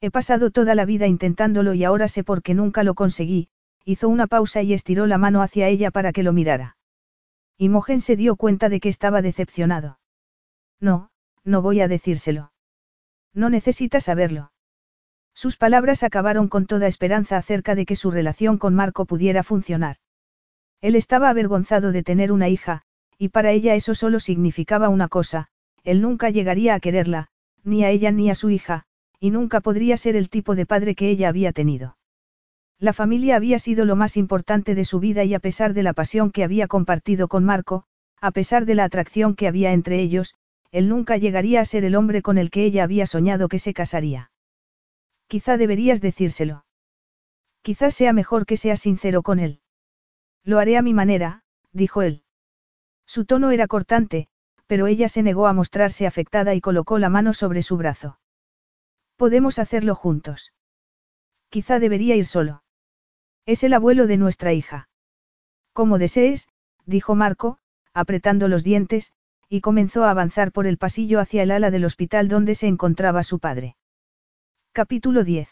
He 0.02 0.12
pasado 0.12 0.52
toda 0.52 0.76
la 0.76 0.86
vida 0.86 1.08
intentándolo 1.08 1.74
y 1.74 1.84
ahora 1.84 2.08
sé 2.08 2.24
por 2.24 2.44
qué 2.44 2.54
nunca 2.54 2.84
lo 2.84 2.94
conseguí, 2.94 3.50
hizo 3.86 4.10
una 4.10 4.28
pausa 4.28 4.64
y 4.64 4.74
estiró 4.74 5.06
la 5.06 5.18
mano 5.18 5.42
hacia 5.42 5.68
ella 5.68 5.92
para 5.92 6.12
que 6.12 6.24
lo 6.24 6.34
mirara. 6.34 6.76
Imogen 7.58 8.02
se 8.02 8.16
dio 8.16 8.36
cuenta 8.36 8.68
de 8.68 8.80
que 8.80 8.90
estaba 8.90 9.22
decepcionado. 9.22 10.00
No, 10.82 11.10
no 11.44 11.62
voy 11.62 11.80
a 11.82 11.88
decírselo. 11.88 12.52
No 13.34 13.50
necesita 13.50 14.00
saberlo. 14.00 14.52
Sus 15.34 15.56
palabras 15.56 16.04
acabaron 16.04 16.48
con 16.48 16.66
toda 16.66 16.88
esperanza 16.88 17.38
acerca 17.38 17.76
de 17.76 17.86
que 17.86 17.96
su 17.96 18.10
relación 18.10 18.58
con 18.58 18.74
Marco 18.74 19.06
pudiera 19.06 19.44
funcionar. 19.44 19.98
Él 20.82 20.96
estaba 20.96 21.30
avergonzado 21.30 21.92
de 21.92 22.04
tener 22.04 22.32
una 22.32 22.50
hija, 22.50 22.82
y 23.18 23.30
para 23.30 23.52
ella 23.52 23.76
eso 23.76 23.96
solo 23.96 24.20
significaba 24.20 24.90
una 24.90 25.08
cosa, 25.08 25.48
él 25.84 26.02
nunca 26.02 26.30
llegaría 26.30 26.74
a 26.74 26.80
quererla, 26.80 27.28
ni 27.64 27.84
a 27.84 27.90
ella 27.90 28.12
ni 28.12 28.30
a 28.30 28.36
su 28.36 28.50
hija, 28.50 28.86
y 29.20 29.32
nunca 29.32 29.62
podría 29.62 29.98
ser 29.98 30.16
el 30.16 30.30
tipo 30.30 30.56
de 30.56 30.66
padre 30.66 30.96
que 30.96 31.10
ella 31.10 31.30
había 31.30 31.52
tenido. 31.52 31.98
La 32.80 32.92
familia 32.92 33.38
había 33.38 33.58
sido 33.58 33.86
lo 33.86 33.96
más 33.96 34.18
importante 34.18 34.76
de 34.76 34.86
su 34.86 35.00
vida 35.00 35.24
y 35.24 35.34
a 35.34 35.40
pesar 35.40 35.74
de 35.74 35.84
la 35.84 35.94
pasión 35.94 36.32
que 36.32 36.44
había 36.44 36.68
compartido 36.68 37.28
con 37.28 37.46
Marco, 37.46 37.86
a 38.20 38.32
pesar 38.32 38.66
de 38.66 38.76
la 38.76 38.84
atracción 38.84 39.36
que 39.36 39.48
había 39.48 39.72
entre 39.72 40.02
ellos, 40.02 40.36
él 40.72 40.90
nunca 40.90 41.16
llegaría 41.16 41.62
a 41.62 41.66
ser 41.66 41.86
el 41.86 41.96
hombre 41.96 42.22
con 42.22 42.38
el 42.38 42.52
que 42.52 42.66
ella 42.66 42.84
había 42.84 43.06
soñado 43.06 43.48
que 43.48 43.60
se 43.60 43.74
casaría. 43.74 44.32
Quizá 45.28 45.56
deberías 45.58 46.02
decírselo. 46.02 46.66
Quizá 47.62 47.92
sea 47.92 48.12
mejor 48.12 48.46
que 48.46 48.58
seas 48.58 48.82
sincero 48.82 49.24
con 49.24 49.40
él. 49.40 49.62
Lo 50.44 50.60
haré 50.60 50.78
a 50.78 50.82
mi 50.82 50.94
manera, 50.94 51.44
dijo 51.72 52.02
él. 52.02 52.24
Su 53.06 53.26
tono 53.26 53.52
era 53.52 53.68
cortante, 53.68 54.28
pero 54.68 54.88
ella 54.88 55.08
se 55.08 55.24
negó 55.24 55.48
a 55.48 55.54
mostrarse 55.54 56.06
afectada 56.06 56.54
y 56.56 56.62
colocó 56.62 57.00
la 57.00 57.10
mano 57.10 57.34
sobre 57.34 57.62
su 57.62 57.78
brazo. 57.78 58.20
Podemos 59.16 59.60
hacerlo 59.60 59.96
juntos. 59.96 60.52
Quizá 61.50 61.80
debería 61.80 62.16
ir 62.18 62.26
solo. 62.26 62.64
Es 63.46 63.64
el 63.64 63.74
abuelo 63.74 64.08
de 64.08 64.18
nuestra 64.18 64.54
hija. 64.54 64.90
Como 65.74 66.00
desees, 66.00 66.48
dijo 66.86 67.14
Marco, 67.14 67.60
apretando 67.94 68.48
los 68.48 68.64
dientes, 68.64 69.14
y 69.50 69.62
comenzó 69.62 70.04
a 70.04 70.10
avanzar 70.10 70.52
por 70.52 70.66
el 70.66 70.78
pasillo 70.78 71.20
hacia 71.20 71.44
el 71.44 71.52
ala 71.52 71.70
del 71.70 71.86
hospital 71.86 72.28
donde 72.28 72.56
se 72.56 72.68
encontraba 72.68 73.22
su 73.22 73.40
padre. 73.40 73.76
Capítulo 74.72 75.24
10. 75.24 75.48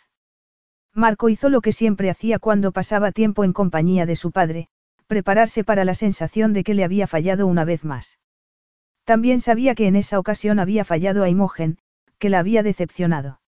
Marco 0.94 1.30
hizo 1.30 1.50
lo 1.50 1.62
que 1.62 1.72
siempre 1.72 2.10
hacía 2.10 2.40
cuando 2.40 2.72
pasaba 2.72 3.12
tiempo 3.12 3.44
en 3.44 3.54
compañía 3.54 4.06
de 4.06 4.16
su 4.16 4.32
padre, 4.32 4.70
prepararse 5.06 5.64
para 5.64 5.86
la 5.86 5.94
sensación 5.94 6.54
de 6.54 6.64
que 6.64 6.74
le 6.74 6.84
había 6.84 7.06
fallado 7.06 7.46
una 7.46 7.64
vez 7.64 7.86
más. 7.86 8.20
También 9.04 9.40
sabía 9.40 9.76
que 9.76 9.88
en 9.88 9.96
esa 9.96 10.18
ocasión 10.18 10.60
había 10.60 10.84
fallado 10.84 11.24
a 11.24 11.30
Imogen, 11.30 11.78
que 12.18 12.30
la 12.30 12.40
había 12.40 12.64
decepcionado. 12.64 13.40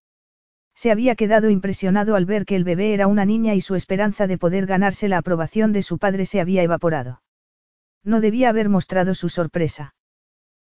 Se 0.76 0.92
había 0.92 1.16
quedado 1.16 1.50
impresionado 1.50 2.16
al 2.16 2.26
ver 2.26 2.46
que 2.46 2.56
el 2.56 2.66
bebé 2.66 2.94
era 2.94 3.08
una 3.08 3.26
niña 3.26 3.56
y 3.56 3.62
su 3.62 3.76
esperanza 3.76 4.28
de 4.28 4.38
poder 4.38 4.66
ganarse 4.66 5.08
la 5.08 5.18
aprobación 5.18 5.72
de 5.72 5.82
su 5.82 5.98
padre 5.98 6.26
se 6.26 6.42
había 6.42 6.64
evaporado. 6.64 7.22
No 8.04 8.20
debía 8.22 8.50
haber 8.50 8.70
mostrado 8.70 9.16
su 9.16 9.30
sorpresa. 9.30 9.96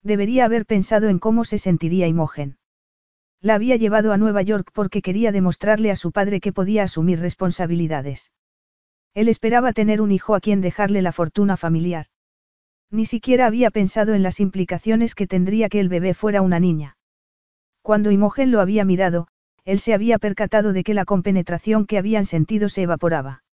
Debería 0.03 0.45
haber 0.45 0.67
pensado 0.67 1.09
en 1.09 1.21
cómo 1.21 1.45
se 1.45 1.59
sentiría 1.59 2.09
Imogen. 2.09 2.59
La 3.41 3.55
había 3.55 3.77
llevado 3.77 4.13
a 4.13 4.17
Nueva 4.17 4.43
York 4.43 4.71
porque 4.73 5.03
quería 5.03 5.33
demostrarle 5.33 5.91
a 5.91 5.97
su 5.97 6.13
padre 6.13 6.41
que 6.41 6.53
podía 6.53 6.83
asumir 6.83 7.21
responsabilidades. 7.21 8.33
Él 9.15 9.29
esperaba 9.29 9.73
tener 9.73 10.01
un 10.01 10.11
hijo 10.11 10.35
a 10.35 10.41
quien 10.41 10.61
dejarle 10.61 11.03
la 11.03 11.13
fortuna 11.13 11.57
familiar. 11.57 12.07
Ni 12.91 13.07
siquiera 13.07 13.47
había 13.47 13.71
pensado 13.71 14.15
en 14.15 14.23
las 14.23 14.41
implicaciones 14.41 15.15
que 15.15 15.27
tendría 15.27 15.69
que 15.69 15.81
el 15.81 15.89
bebé 15.89 16.15
fuera 16.15 16.43
una 16.43 16.61
niña. 16.61 16.97
Cuando 17.83 18.11
Imogen 18.11 18.51
lo 18.51 18.61
había 18.61 18.85
mirado, 18.85 19.29
él 19.65 19.79
se 19.79 19.95
había 19.95 20.19
percatado 20.19 20.73
de 20.73 20.85
que 20.85 20.95
la 20.95 21.05
compenetración 21.05 21.87
que 21.87 21.99
habían 21.99 22.25
sentido 22.25 22.69
se 22.69 22.83
evaporaba. 22.83 23.45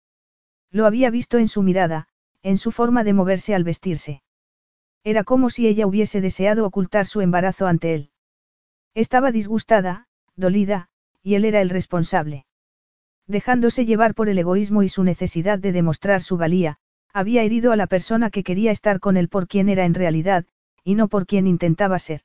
Lo 0.71 0.85
había 0.85 1.09
visto 1.09 1.37
en 1.37 1.47
su 1.47 1.61
mirada, 1.63 2.07
en 2.41 2.57
su 2.57 2.71
forma 2.71 3.03
de 3.03 3.13
moverse 3.13 3.53
al 3.53 3.63
vestirse. 3.63 4.21
Era 5.03 5.23
como 5.23 5.49
si 5.49 5.67
ella 5.67 5.87
hubiese 5.87 6.21
deseado 6.21 6.65
ocultar 6.65 7.05
su 7.05 7.21
embarazo 7.21 7.67
ante 7.67 7.93
él. 7.93 8.11
Estaba 8.95 9.31
disgustada, 9.31 10.07
dolida, 10.35 10.89
y 11.21 11.35
él 11.35 11.45
era 11.45 11.61
el 11.61 11.69
responsable. 11.69 12.45
Dejándose 13.27 13.85
llevar 13.85 14.15
por 14.15 14.29
el 14.29 14.39
egoísmo 14.39 14.83
y 14.83 14.89
su 14.89 15.03
necesidad 15.03 15.59
de 15.59 15.71
demostrar 15.71 16.21
su 16.21 16.37
valía, 16.37 16.77
había 17.13 17.43
herido 17.43 17.71
a 17.71 17.75
la 17.75 17.87
persona 17.87 18.29
que 18.29 18.43
quería 18.43 18.71
estar 18.71 18.99
con 18.99 19.17
él 19.17 19.29
por 19.29 19.47
quien 19.47 19.69
era 19.69 19.85
en 19.85 19.93
realidad, 19.93 20.45
y 20.83 20.95
no 20.95 21.07
por 21.07 21.25
quien 21.25 21.47
intentaba 21.47 21.99
ser. 21.99 22.21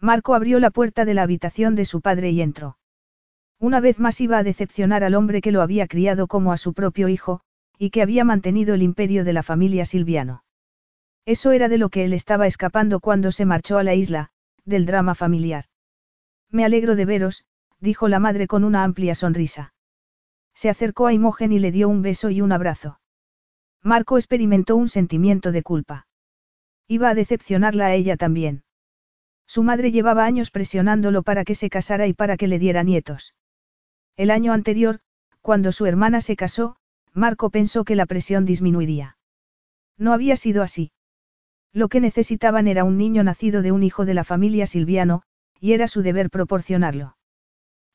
Marco 0.00 0.34
abrió 0.34 0.60
la 0.60 0.70
puerta 0.70 1.04
de 1.04 1.14
la 1.14 1.22
habitación 1.22 1.74
de 1.74 1.84
su 1.84 2.00
padre 2.00 2.30
y 2.30 2.42
entró. 2.42 2.76
Una 3.62 3.78
vez 3.78 4.00
más 4.00 4.20
iba 4.20 4.38
a 4.38 4.42
decepcionar 4.42 5.04
al 5.04 5.14
hombre 5.14 5.40
que 5.40 5.52
lo 5.52 5.62
había 5.62 5.86
criado 5.86 6.26
como 6.26 6.52
a 6.52 6.56
su 6.56 6.74
propio 6.74 7.08
hijo, 7.08 7.42
y 7.78 7.90
que 7.90 8.02
había 8.02 8.24
mantenido 8.24 8.74
el 8.74 8.82
imperio 8.82 9.22
de 9.22 9.32
la 9.32 9.44
familia 9.44 9.84
Silviano. 9.84 10.42
Eso 11.26 11.52
era 11.52 11.68
de 11.68 11.78
lo 11.78 11.88
que 11.88 12.04
él 12.04 12.12
estaba 12.12 12.48
escapando 12.48 12.98
cuando 12.98 13.30
se 13.30 13.46
marchó 13.46 13.78
a 13.78 13.84
la 13.84 13.94
isla, 13.94 14.30
del 14.64 14.84
drama 14.84 15.14
familiar. 15.14 15.66
Me 16.50 16.64
alegro 16.64 16.96
de 16.96 17.04
veros, 17.04 17.44
dijo 17.78 18.08
la 18.08 18.18
madre 18.18 18.48
con 18.48 18.64
una 18.64 18.82
amplia 18.82 19.14
sonrisa. 19.14 19.74
Se 20.54 20.68
acercó 20.68 21.06
a 21.06 21.12
Imogen 21.12 21.52
y 21.52 21.60
le 21.60 21.70
dio 21.70 21.88
un 21.88 22.02
beso 22.02 22.30
y 22.30 22.40
un 22.40 22.50
abrazo. 22.50 22.98
Marco 23.80 24.18
experimentó 24.18 24.74
un 24.74 24.88
sentimiento 24.88 25.52
de 25.52 25.62
culpa. 25.62 26.08
Iba 26.88 27.10
a 27.10 27.14
decepcionarla 27.14 27.86
a 27.86 27.94
ella 27.94 28.16
también. 28.16 28.64
Su 29.46 29.62
madre 29.62 29.92
llevaba 29.92 30.24
años 30.24 30.50
presionándolo 30.50 31.22
para 31.22 31.44
que 31.44 31.54
se 31.54 31.70
casara 31.70 32.08
y 32.08 32.12
para 32.12 32.36
que 32.36 32.48
le 32.48 32.58
diera 32.58 32.82
nietos. 32.82 33.36
El 34.16 34.30
año 34.30 34.52
anterior, 34.52 35.00
cuando 35.40 35.72
su 35.72 35.86
hermana 35.86 36.20
se 36.20 36.36
casó, 36.36 36.76
Marco 37.12 37.50
pensó 37.50 37.84
que 37.84 37.96
la 37.96 38.06
presión 38.06 38.44
disminuiría. 38.44 39.16
No 39.98 40.12
había 40.12 40.36
sido 40.36 40.62
así. 40.62 40.92
Lo 41.72 41.88
que 41.88 42.00
necesitaban 42.00 42.66
era 42.68 42.84
un 42.84 42.98
niño 42.98 43.24
nacido 43.24 43.62
de 43.62 43.72
un 43.72 43.82
hijo 43.82 44.04
de 44.04 44.14
la 44.14 44.24
familia 44.24 44.66
Silviano, 44.66 45.22
y 45.60 45.72
era 45.72 45.88
su 45.88 46.02
deber 46.02 46.28
proporcionarlo. 46.28 47.16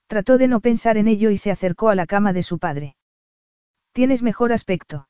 Trató 0.08 0.38
de 0.38 0.48
no 0.48 0.62
pensar 0.62 0.98
en 0.98 1.08
ello 1.08 1.30
y 1.30 1.38
se 1.38 1.52
acercó 1.52 1.90
a 1.90 1.96
la 1.96 2.08
cama 2.08 2.34
de 2.34 2.44
su 2.44 2.60
padre. 2.60 2.96
Tienes 3.92 4.24
mejor 4.24 4.54
aspecto. 4.54 5.08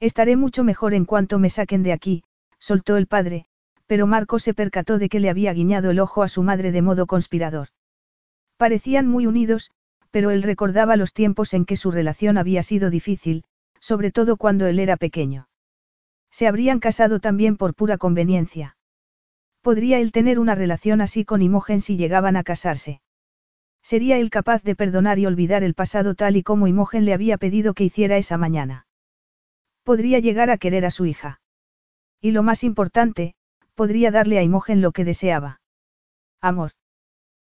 Estaré 0.00 0.36
mucho 0.36 0.64
mejor 0.64 0.94
en 0.94 1.04
cuanto 1.04 1.38
me 1.38 1.50
saquen 1.50 1.82
de 1.82 1.92
aquí, 1.92 2.24
soltó 2.58 2.96
el 2.96 3.06
padre, 3.06 3.46
pero 3.86 4.06
Marco 4.06 4.38
se 4.38 4.54
percató 4.54 4.98
de 4.98 5.08
que 5.08 5.20
le 5.20 5.30
había 5.30 5.52
guiñado 5.52 5.90
el 5.90 6.00
ojo 6.00 6.22
a 6.22 6.28
su 6.28 6.42
madre 6.42 6.72
de 6.72 6.82
modo 6.82 7.06
conspirador. 7.06 7.68
Parecían 8.56 9.06
muy 9.06 9.26
unidos, 9.26 9.70
pero 10.16 10.30
él 10.30 10.42
recordaba 10.42 10.96
los 10.96 11.12
tiempos 11.12 11.52
en 11.52 11.66
que 11.66 11.76
su 11.76 11.90
relación 11.90 12.38
había 12.38 12.62
sido 12.62 12.88
difícil, 12.88 13.44
sobre 13.80 14.10
todo 14.10 14.38
cuando 14.38 14.66
él 14.66 14.78
era 14.78 14.96
pequeño. 14.96 15.50
Se 16.30 16.46
habrían 16.46 16.80
casado 16.80 17.20
también 17.20 17.58
por 17.58 17.74
pura 17.74 17.98
conveniencia. 17.98 18.78
¿Podría 19.60 19.98
él 19.98 20.12
tener 20.12 20.38
una 20.38 20.54
relación 20.54 21.02
así 21.02 21.26
con 21.26 21.42
Imogen 21.42 21.82
si 21.82 21.98
llegaban 21.98 22.38
a 22.38 22.44
casarse? 22.44 23.02
¿Sería 23.82 24.16
él 24.16 24.30
capaz 24.30 24.62
de 24.62 24.74
perdonar 24.74 25.18
y 25.18 25.26
olvidar 25.26 25.62
el 25.62 25.74
pasado 25.74 26.14
tal 26.14 26.38
y 26.38 26.42
como 26.42 26.66
Imogen 26.66 27.04
le 27.04 27.12
había 27.12 27.36
pedido 27.36 27.74
que 27.74 27.84
hiciera 27.84 28.16
esa 28.16 28.38
mañana? 28.38 28.86
Podría 29.82 30.18
llegar 30.18 30.48
a 30.48 30.56
querer 30.56 30.86
a 30.86 30.90
su 30.90 31.04
hija. 31.04 31.42
Y 32.22 32.30
lo 32.30 32.42
más 32.42 32.64
importante, 32.64 33.34
podría 33.74 34.10
darle 34.10 34.38
a 34.38 34.42
Imogen 34.42 34.80
lo 34.80 34.92
que 34.92 35.04
deseaba. 35.04 35.60
Amor. 36.40 36.70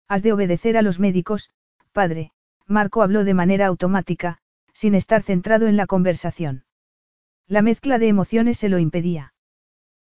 Has 0.07 0.23
de 0.23 0.35
obedecer 0.35 0.77
a 0.77 0.83
los 0.83 0.99
médicos, 0.99 1.49
padre, 1.93 2.33
Marco 2.69 3.03
habló 3.03 3.25
de 3.25 3.33
manera 3.33 3.67
automática, 3.67 4.39
sin 4.75 4.95
estar 4.95 5.23
centrado 5.23 5.67
en 5.67 5.77
la 5.79 5.87
conversación. 5.87 6.65
La 7.47 7.63
mezcla 7.63 7.99
de 7.99 8.09
emociones 8.09 8.59
se 8.59 8.69
lo 8.69 8.79
impedía. 8.79 9.33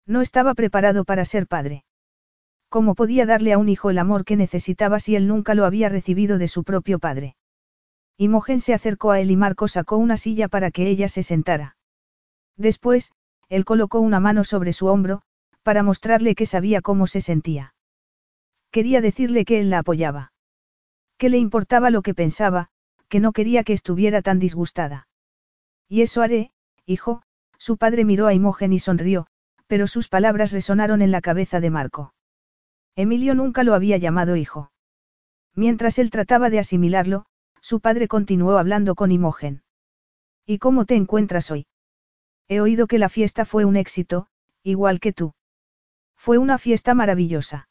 No 0.07 0.21
estaba 0.21 0.53
preparado 0.53 1.05
para 1.05 1.25
ser 1.25 1.47
padre. 1.47 1.85
¿Cómo 2.69 2.95
podía 2.95 3.25
darle 3.25 3.55
a 3.55 3.59
un 3.59 3.71
hijo 3.71 3.89
el 3.89 3.99
amor 3.99 4.27
que 4.27 4.37
necesitaba 4.37 5.01
si 5.01 5.17
él 5.17 5.27
nunca 5.27 5.55
lo 5.55 5.65
había 5.65 5.89
recibido 5.89 6.37
de 6.37 6.49
su 6.49 6.63
propio 6.63 6.99
padre? 6.99 7.35
Imogen 8.19 8.61
se 8.61 8.75
acercó 8.75 9.11
a 9.11 9.21
él 9.21 9.31
y 9.31 9.37
Marco 9.37 9.67
sacó 9.67 9.97
una 9.97 10.19
silla 10.19 10.47
para 10.49 10.71
que 10.71 10.87
ella 10.87 11.09
se 11.09 11.23
sentara. 11.23 11.77
Después, 12.57 13.13
él 13.49 13.65
colocó 13.65 14.01
una 14.01 14.21
mano 14.21 14.45
sobre 14.45 14.75
su 14.75 14.87
hombro, 14.87 15.23
para 15.63 15.83
mostrarle 15.83 16.35
que 16.35 16.45
sabía 16.45 16.83
cómo 16.83 17.07
se 17.07 17.23
sentía. 17.23 17.75
Quería 18.71 19.01
decirle 19.01 19.47
que 19.47 19.61
él 19.61 19.71
la 19.71 19.79
apoyaba. 19.79 20.30
Que 21.21 21.29
le 21.29 21.37
importaba 21.37 21.91
lo 21.91 22.01
que 22.01 22.15
pensaba, 22.15 22.69
que 23.11 23.21
no 23.21 23.33
quería 23.33 23.63
que 23.63 23.75
estuviera 23.75 24.23
tan 24.23 24.39
disgustada. 24.39 25.07
Y 25.87 26.01
eso 26.01 26.23
haré, 26.23 26.51
hijo, 26.87 27.23
su 27.59 27.77
padre 27.77 28.07
miró 28.07 28.27
a 28.27 28.33
Imogen 28.33 28.73
y 28.73 28.79
sonrió, 28.79 29.27
pero 29.67 29.87
sus 29.87 30.09
palabras 30.09 30.51
resonaron 30.51 31.03
en 31.03 31.11
la 31.11 31.21
cabeza 31.21 31.61
de 31.61 31.69
Marco. 31.69 32.15
Emilio 32.97 33.35
nunca 33.35 33.65
lo 33.65 33.75
había 33.75 33.99
llamado 33.99 34.35
hijo. 34.35 34.73
Mientras 35.55 35.99
él 35.99 36.09
trataba 36.09 36.49
de 36.49 36.59
asimilarlo, 36.59 37.27
su 37.61 37.81
padre 37.81 38.09
continuó 38.09 38.57
hablando 38.57 38.95
con 38.95 39.13
Imogen. 39.13 39.63
¿Y 40.47 40.57
cómo 40.57 40.87
te 40.87 40.95
encuentras 40.95 41.51
hoy? 41.51 41.67
He 42.49 42.63
oído 42.63 42.87
que 42.87 42.99
la 42.99 43.11
fiesta 43.11 43.45
fue 43.45 43.67
un 43.67 43.77
éxito, 43.77 44.29
igual 44.63 45.01
que 45.01 45.13
tú. 45.13 45.35
Fue 46.17 46.39
una 46.39 46.57
fiesta 46.57 46.95
maravillosa. 46.95 47.69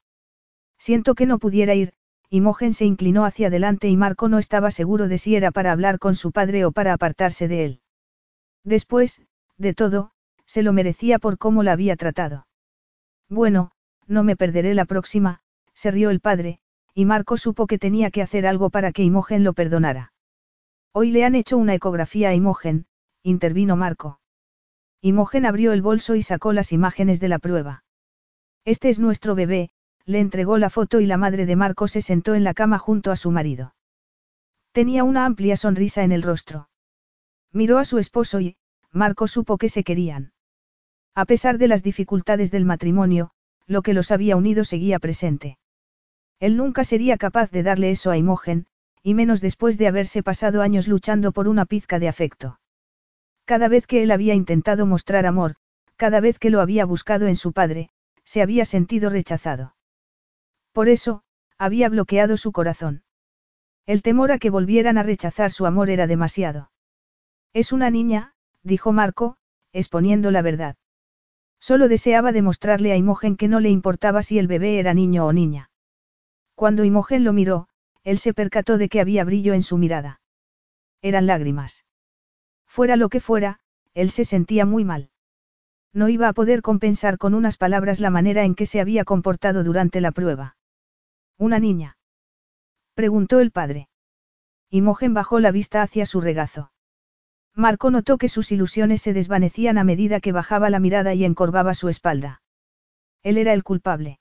Siento 0.77 1.15
que 1.15 1.25
no 1.25 1.39
pudiera 1.39 1.73
ir, 1.73 1.93
Imogen 2.31 2.73
se 2.73 2.85
inclinó 2.85 3.25
hacia 3.25 3.47
adelante 3.47 3.89
y 3.89 3.97
Marco 3.97 4.29
no 4.29 4.37
estaba 4.37 4.69
seguro 4.69 5.07
de 5.07 5.17
si 5.17 5.35
era 5.35 5.51
para 5.51 5.71
hablar 5.71 5.97
con 5.97 6.15
su 6.15 6.31
padre 6.31 6.63
o 6.65 6.71
para 6.71 6.93
apartarse 6.93 7.47
de 7.47 7.65
él. 7.65 7.81
Después, 8.63 9.21
de 9.57 9.73
todo, 9.73 10.11
se 10.45 10.61
lo 10.61 10.71
merecía 10.71 11.17
por 11.17 11.37
cómo 11.37 11.63
la 11.63 11.71
había 11.71 11.95
tratado. 11.95 12.47
Bueno, 13.29 13.71
no 14.05 14.23
me 14.23 14.35
perderé 14.35 14.73
la 14.75 14.85
próxima, 14.85 15.41
se 15.73 15.91
rió 15.91 16.11
el 16.11 16.19
padre, 16.19 16.59
y 16.93 17.05
Marco 17.05 17.37
supo 17.37 17.65
que 17.65 17.79
tenía 17.79 18.11
que 18.11 18.21
hacer 18.21 18.45
algo 18.45 18.69
para 18.69 18.91
que 18.91 19.03
Imogen 19.03 19.43
lo 19.43 19.53
perdonara. 19.53 20.13
Hoy 20.91 21.11
le 21.11 21.23
han 21.23 21.35
hecho 21.35 21.57
una 21.57 21.73
ecografía 21.73 22.29
a 22.29 22.35
Imogen, 22.35 22.85
intervino 23.23 23.75
Marco. 23.75 24.19
Imogen 25.01 25.45
abrió 25.45 25.71
el 25.71 25.81
bolso 25.81 26.15
y 26.15 26.21
sacó 26.21 26.51
las 26.51 26.71
imágenes 26.73 27.19
de 27.19 27.29
la 27.29 27.39
prueba. 27.39 27.83
Este 28.65 28.89
es 28.89 28.99
nuestro 28.99 29.33
bebé, 29.33 29.71
le 30.09 30.19
entregó 30.19 30.57
la 30.57 30.71
foto 30.71 31.01
y 31.01 31.05
la 31.05 31.17
madre 31.17 31.45
de 31.45 31.55
Marco 31.55 31.87
se 31.87 32.01
sentó 32.01 32.33
en 32.33 32.43
la 32.43 32.55
cama 32.55 32.79
junto 32.79 33.11
a 33.11 33.15
su 33.15 33.29
marido. 33.29 33.75
Tenía 34.71 35.03
una 35.03 35.23
amplia 35.23 35.55
sonrisa 35.55 36.03
en 36.03 36.11
el 36.11 36.23
rostro. 36.23 36.67
Miró 37.53 37.77
a 37.77 37.85
su 37.85 37.99
esposo 37.99 38.39
y, 38.39 38.57
Marco 38.91 39.27
supo 39.27 39.59
que 39.59 39.69
se 39.69 39.83
querían. 39.83 40.33
A 41.13 41.25
pesar 41.25 41.59
de 41.59 41.67
las 41.67 41.83
dificultades 41.83 42.49
del 42.49 42.65
matrimonio, 42.65 43.29
lo 43.67 43.83
que 43.83 43.93
los 43.93 44.09
había 44.09 44.35
unido 44.35 44.65
seguía 44.65 44.97
presente. 44.97 45.59
Él 46.39 46.57
nunca 46.57 46.83
sería 46.83 47.17
capaz 47.17 47.51
de 47.51 47.61
darle 47.61 47.91
eso 47.91 48.09
a 48.09 48.17
Imogen, 48.17 48.65
y 49.03 49.13
menos 49.13 49.41
después 49.41 49.77
de 49.77 49.85
haberse 49.85 50.23
pasado 50.23 50.63
años 50.63 50.87
luchando 50.87 51.31
por 51.33 51.47
una 51.47 51.65
pizca 51.65 51.99
de 51.99 52.07
afecto. 52.07 52.59
Cada 53.45 53.67
vez 53.67 53.85
que 53.85 54.01
él 54.01 54.09
había 54.09 54.33
intentado 54.33 54.87
mostrar 54.87 55.27
amor, 55.27 55.53
cada 55.97 56.19
vez 56.19 56.39
que 56.39 56.49
lo 56.49 56.61
había 56.61 56.83
buscado 56.83 57.27
en 57.27 57.35
su 57.35 57.53
padre, 57.53 57.91
se 58.23 58.41
había 58.41 58.65
sentido 58.65 59.11
rechazado. 59.11 59.75
Por 60.71 60.89
eso, 60.89 61.23
había 61.57 61.89
bloqueado 61.89 62.37
su 62.37 62.51
corazón. 62.51 63.03
El 63.85 64.01
temor 64.01 64.31
a 64.31 64.37
que 64.37 64.49
volvieran 64.49 64.97
a 64.97 65.03
rechazar 65.03 65.51
su 65.51 65.65
amor 65.65 65.89
era 65.89 66.07
demasiado. 66.07 66.71
Es 67.53 67.71
una 67.71 67.89
niña, 67.89 68.33
dijo 68.63 68.91
Marco, 68.91 69.37
exponiendo 69.73 70.31
la 70.31 70.41
verdad. 70.41 70.75
Solo 71.59 71.87
deseaba 71.87 72.31
demostrarle 72.31 72.91
a 72.91 72.95
Imogen 72.95 73.35
que 73.35 73.47
no 73.47 73.59
le 73.59 73.69
importaba 73.69 74.23
si 74.23 74.39
el 74.39 74.47
bebé 74.47 74.79
era 74.79 74.93
niño 74.93 75.25
o 75.25 75.33
niña. 75.33 75.71
Cuando 76.55 76.83
Imogen 76.83 77.23
lo 77.23 77.33
miró, 77.33 77.67
él 78.03 78.19
se 78.19 78.33
percató 78.33 78.77
de 78.77 78.89
que 78.89 79.01
había 79.01 79.23
brillo 79.23 79.53
en 79.53 79.63
su 79.63 79.77
mirada. 79.77 80.21
Eran 81.01 81.25
lágrimas. 81.25 81.85
Fuera 82.67 82.95
lo 82.95 83.09
que 83.09 83.19
fuera, 83.19 83.59
él 83.93 84.11
se 84.11 84.23
sentía 84.23 84.65
muy 84.65 84.85
mal. 84.85 85.09
No 85.93 86.07
iba 86.09 86.27
a 86.27 86.33
poder 86.33 86.61
compensar 86.61 87.17
con 87.17 87.33
unas 87.33 87.57
palabras 87.57 87.99
la 87.99 88.11
manera 88.11 88.43
en 88.43 88.53
que 88.53 88.67
se 88.67 88.79
había 88.79 89.03
comportado 89.03 89.63
durante 89.63 90.01
la 90.01 90.11
prueba. 90.11 90.57
¿Una 91.39 91.57
niña? 91.57 91.97
preguntó 92.95 93.39
el 93.39 93.51
padre. 93.51 93.87
Imogen 94.69 95.13
bajó 95.13 95.39
la 95.39 95.51
vista 95.51 95.81
hacia 95.81 96.05
su 96.05 96.19
regazo. 96.19 96.73
Marco 97.55 97.91
notó 97.91 98.17
que 98.17 98.27
sus 98.27 98.51
ilusiones 98.51 99.01
se 99.01 99.13
desvanecían 99.13 99.77
a 99.77 99.85
medida 99.85 100.19
que 100.19 100.33
bajaba 100.33 100.69
la 100.69 100.81
mirada 100.81 101.13
y 101.13 101.23
encorvaba 101.23 101.73
su 101.73 101.87
espalda. 101.87 102.41
Él 103.23 103.37
era 103.37 103.53
el 103.53 103.63
culpable. 103.63 104.19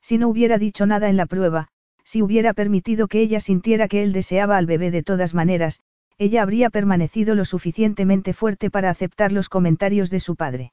Si 0.00 0.16
no 0.16 0.28
hubiera 0.28 0.56
dicho 0.56 0.86
nada 0.86 1.10
en 1.10 1.18
la 1.18 1.26
prueba, 1.26 1.68
si 2.04 2.22
hubiera 2.22 2.54
permitido 2.54 3.06
que 3.06 3.20
ella 3.20 3.40
sintiera 3.40 3.86
que 3.86 4.02
él 4.02 4.14
deseaba 4.14 4.56
al 4.56 4.64
bebé 4.64 4.90
de 4.90 5.02
todas 5.02 5.34
maneras, 5.34 5.80
ella 6.16 6.40
habría 6.40 6.70
permanecido 6.70 7.34
lo 7.34 7.44
suficientemente 7.44 8.32
fuerte 8.32 8.70
para 8.70 8.88
aceptar 8.88 9.30
los 9.30 9.50
comentarios 9.50 10.08
de 10.08 10.20
su 10.20 10.36
padre. 10.36 10.72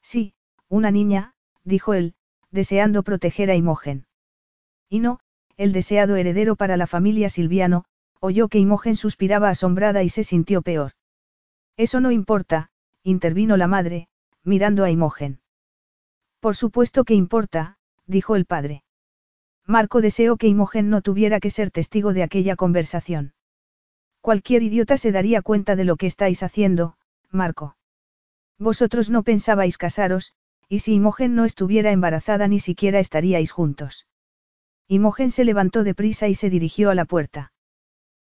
Sí, 0.00 0.32
una 0.68 0.90
niña, 0.90 1.34
dijo 1.62 1.92
él, 1.92 2.14
deseando 2.50 3.02
proteger 3.02 3.50
a 3.50 3.54
Imogen. 3.54 4.07
Y 4.88 5.00
no, 5.00 5.20
el 5.56 5.72
deseado 5.72 6.16
heredero 6.16 6.56
para 6.56 6.76
la 6.76 6.86
familia 6.86 7.28
Silviano, 7.28 7.84
oyó 8.20 8.48
que 8.48 8.58
Imogen 8.58 8.96
suspiraba 8.96 9.48
asombrada 9.48 10.02
y 10.02 10.08
se 10.08 10.24
sintió 10.24 10.62
peor. 10.62 10.92
Eso 11.76 12.00
no 12.00 12.10
importa, 12.10 12.70
intervino 13.02 13.56
la 13.56 13.66
madre, 13.66 14.08
mirando 14.44 14.84
a 14.84 14.90
Imogen. 14.90 15.40
Por 16.40 16.56
supuesto 16.56 17.04
que 17.04 17.14
importa, 17.14 17.78
dijo 18.06 18.36
el 18.36 18.44
padre. 18.44 18.82
Marco 19.66 20.00
deseó 20.00 20.36
que 20.36 20.46
Imogen 20.46 20.88
no 20.88 21.02
tuviera 21.02 21.40
que 21.40 21.50
ser 21.50 21.70
testigo 21.70 22.12
de 22.12 22.22
aquella 22.22 22.56
conversación. 22.56 23.34
Cualquier 24.20 24.62
idiota 24.62 24.96
se 24.96 25.12
daría 25.12 25.42
cuenta 25.42 25.76
de 25.76 25.84
lo 25.84 25.96
que 25.96 26.06
estáis 26.06 26.42
haciendo, 26.42 26.96
Marco. 27.30 27.76
Vosotros 28.58 29.10
no 29.10 29.22
pensabais 29.22 29.78
casaros, 29.78 30.32
y 30.68 30.80
si 30.80 30.94
Imogen 30.94 31.34
no 31.34 31.44
estuviera 31.44 31.92
embarazada 31.92 32.48
ni 32.48 32.58
siquiera 32.58 32.98
estaríais 32.98 33.52
juntos. 33.52 34.06
Imogen 34.88 35.30
se 35.30 35.44
levantó 35.44 35.84
deprisa 35.84 36.28
y 36.28 36.34
se 36.34 36.48
dirigió 36.48 36.88
a 36.88 36.94
la 36.94 37.04
puerta. 37.04 37.52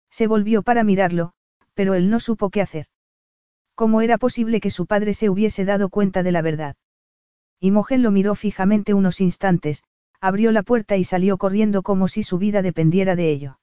Se 0.09 0.25
volvió 0.25 0.63
para 0.63 0.83
mirarlo, 0.83 1.33
pero 1.75 1.93
él 1.93 2.09
no 2.09 2.19
supo 2.19 2.49
qué 2.49 2.61
hacer. 2.61 2.87
¿Cómo 3.75 4.01
era 4.01 4.17
posible 4.17 4.59
que 4.59 4.71
su 4.71 4.87
padre 4.87 5.13
se 5.13 5.29
hubiese 5.29 5.63
dado 5.63 5.89
cuenta 5.89 6.23
de 6.23 6.31
la 6.31 6.41
verdad? 6.41 6.75
Imogen 7.59 8.01
lo 8.01 8.09
miró 8.09 8.33
fijamente 8.33 8.95
unos 8.95 9.21
instantes, 9.21 9.83
abrió 10.19 10.51
la 10.51 10.63
puerta 10.63 10.97
y 10.97 11.03
salió 11.03 11.37
corriendo 11.37 11.83
como 11.83 12.07
si 12.07 12.23
su 12.23 12.39
vida 12.39 12.63
dependiera 12.63 13.15
de 13.15 13.29
ello. 13.31 13.59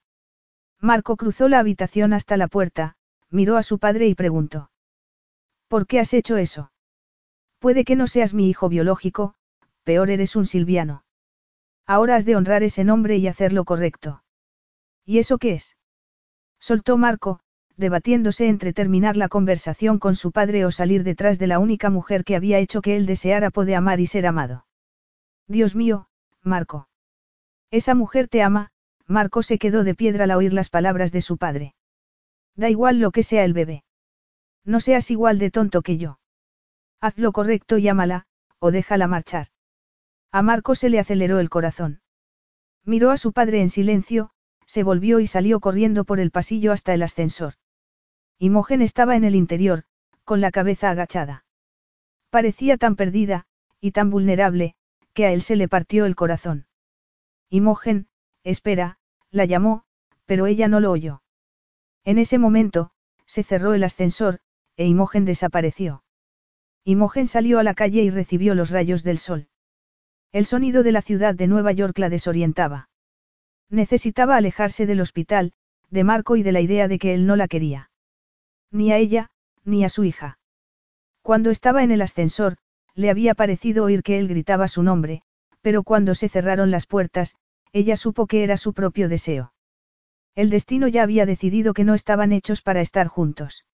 Marco 0.79 1.17
cruzó 1.17 1.49
la 1.49 1.59
habitación 1.59 2.13
hasta 2.13 2.37
la 2.37 2.47
puerta, 2.47 2.95
miró 3.29 3.57
a 3.57 3.63
su 3.63 3.79
padre 3.79 4.07
y 4.07 4.15
preguntó. 4.15 4.71
¿Por 5.67 5.87
qué 5.87 5.99
has 5.99 6.13
hecho 6.13 6.37
eso? 6.37 6.71
Puede 7.59 7.83
que 7.83 7.95
no 7.95 8.07
seas 8.07 8.33
mi 8.33 8.49
hijo 8.49 8.69
biológico, 8.69 9.35
peor 9.83 10.09
eres 10.09 10.35
un 10.35 10.45
silviano. 10.45 11.03
Ahora 11.85 12.15
has 12.15 12.25
de 12.25 12.35
honrar 12.35 12.63
ese 12.63 12.83
nombre 12.83 13.17
y 13.17 13.27
hacer 13.27 13.53
lo 13.53 13.65
correcto. 13.65 14.23
¿Y 15.05 15.19
eso 15.19 15.37
qué 15.37 15.53
es? 15.53 15.75
Soltó 16.59 16.97
Marco, 16.97 17.41
debatiéndose 17.75 18.47
entre 18.47 18.71
terminar 18.71 19.17
la 19.17 19.27
conversación 19.27 19.99
con 19.99 20.15
su 20.15 20.31
padre 20.31 20.65
o 20.65 20.71
salir 20.71 21.03
detrás 21.03 21.39
de 21.39 21.47
la 21.47 21.59
única 21.59 21.89
mujer 21.89 22.23
que 22.23 22.35
había 22.35 22.59
hecho 22.59 22.81
que 22.81 22.95
él 22.95 23.05
deseara 23.05 23.51
poder 23.51 23.75
amar 23.75 23.99
y 23.99 24.07
ser 24.07 24.25
amado. 24.25 24.65
Dios 25.47 25.75
mío, 25.75 26.07
Marco. 26.41 26.87
Esa 27.69 27.95
mujer 27.95 28.27
te 28.27 28.41
ama, 28.41 28.71
Marco 29.07 29.43
se 29.43 29.57
quedó 29.57 29.83
de 29.83 29.95
piedra 29.95 30.23
al 30.23 30.31
oír 30.31 30.53
las 30.53 30.69
palabras 30.69 31.11
de 31.11 31.21
su 31.21 31.37
padre. 31.37 31.75
Da 32.55 32.69
igual 32.69 32.99
lo 32.99 33.11
que 33.11 33.23
sea 33.23 33.43
el 33.43 33.53
bebé. 33.53 33.83
No 34.63 34.79
seas 34.79 35.11
igual 35.11 35.39
de 35.39 35.51
tonto 35.51 35.81
que 35.81 35.97
yo. 35.97 36.19
Haz 37.01 37.17
lo 37.17 37.33
correcto 37.33 37.77
y 37.77 37.87
ámala, 37.89 38.25
o 38.59 38.71
déjala 38.71 39.07
marchar. 39.07 39.47
A 40.33 40.41
Marco 40.41 40.73
se 40.73 40.89
le 40.89 40.97
aceleró 40.97 41.39
el 41.39 41.51
corazón. 41.51 42.01
Miró 42.83 43.11
a 43.11 43.17
su 43.17 43.33
padre 43.33 43.61
en 43.61 43.69
silencio, 43.69 44.31
se 44.65 44.81
volvió 44.81 45.19
y 45.19 45.27
salió 45.27 45.59
corriendo 45.59 46.05
por 46.05 46.19
el 46.19 46.31
pasillo 46.31 46.71
hasta 46.71 46.95
el 46.95 47.03
ascensor. 47.03 47.53
Imogen 48.39 48.81
estaba 48.81 49.15
en 49.15 49.25
el 49.25 49.35
interior, 49.35 49.83
con 50.23 50.41
la 50.41 50.49
cabeza 50.49 50.89
agachada. 50.89 51.45
Parecía 52.31 52.77
tan 52.77 52.95
perdida, 52.95 53.45
y 53.79 53.91
tan 53.91 54.09
vulnerable, 54.09 54.73
que 55.13 55.27
a 55.27 55.31
él 55.33 55.43
se 55.43 55.55
le 55.55 55.67
partió 55.67 56.07
el 56.07 56.15
corazón. 56.15 56.65
Imogen, 57.51 58.07
espera, 58.43 58.97
la 59.29 59.45
llamó, 59.45 59.83
pero 60.25 60.47
ella 60.47 60.67
no 60.67 60.79
lo 60.79 60.89
oyó. 60.89 61.21
En 62.05 62.17
ese 62.17 62.39
momento, 62.39 62.89
se 63.27 63.43
cerró 63.43 63.75
el 63.75 63.83
ascensor, 63.83 64.39
e 64.77 64.87
Imogen 64.87 65.25
desapareció. 65.25 66.03
Imogen 66.83 67.27
salió 67.27 67.59
a 67.59 67.63
la 67.63 67.75
calle 67.75 68.01
y 68.01 68.09
recibió 68.09 68.55
los 68.55 68.71
rayos 68.71 69.03
del 69.03 69.19
sol. 69.19 69.47
El 70.33 70.47
sonido 70.47 70.81
de 70.81 70.91
la 70.91 71.03
ciudad 71.03 71.35
de 71.35 71.45
Nueva 71.45 71.73
York 71.73 71.99
la 71.99 72.09
desorientaba. 72.09 72.89
Necesitaba 73.69 74.35
alejarse 74.35 74.87
del 74.87 74.99
hospital, 74.99 75.53
de 75.91 76.03
Marco 76.03 76.35
y 76.35 76.41
de 76.41 76.51
la 76.51 76.59
idea 76.59 76.87
de 76.87 76.97
que 76.97 77.13
él 77.13 77.27
no 77.27 77.35
la 77.35 77.47
quería. 77.47 77.91
Ni 78.71 78.91
a 78.91 78.97
ella, 78.97 79.29
ni 79.63 79.85
a 79.85 79.89
su 79.89 80.03
hija. 80.03 80.39
Cuando 81.21 81.51
estaba 81.51 81.83
en 81.83 81.91
el 81.91 82.01
ascensor, 82.01 82.57
le 82.95 83.11
había 83.11 83.35
parecido 83.35 83.83
oír 83.83 84.01
que 84.01 84.17
él 84.17 84.27
gritaba 84.27 84.67
su 84.67 84.81
nombre, 84.81 85.21
pero 85.61 85.83
cuando 85.83 86.15
se 86.15 86.29
cerraron 86.29 86.71
las 86.71 86.87
puertas, 86.87 87.35
ella 87.71 87.95
supo 87.95 88.25
que 88.25 88.43
era 88.43 88.57
su 88.57 88.73
propio 88.73 89.09
deseo. 89.09 89.53
El 90.33 90.49
destino 90.49 90.87
ya 90.87 91.03
había 91.03 91.27
decidido 91.27 91.75
que 91.75 91.83
no 91.83 91.93
estaban 91.93 92.31
hechos 92.31 92.63
para 92.63 92.81
estar 92.81 93.05
juntos. 93.05 93.65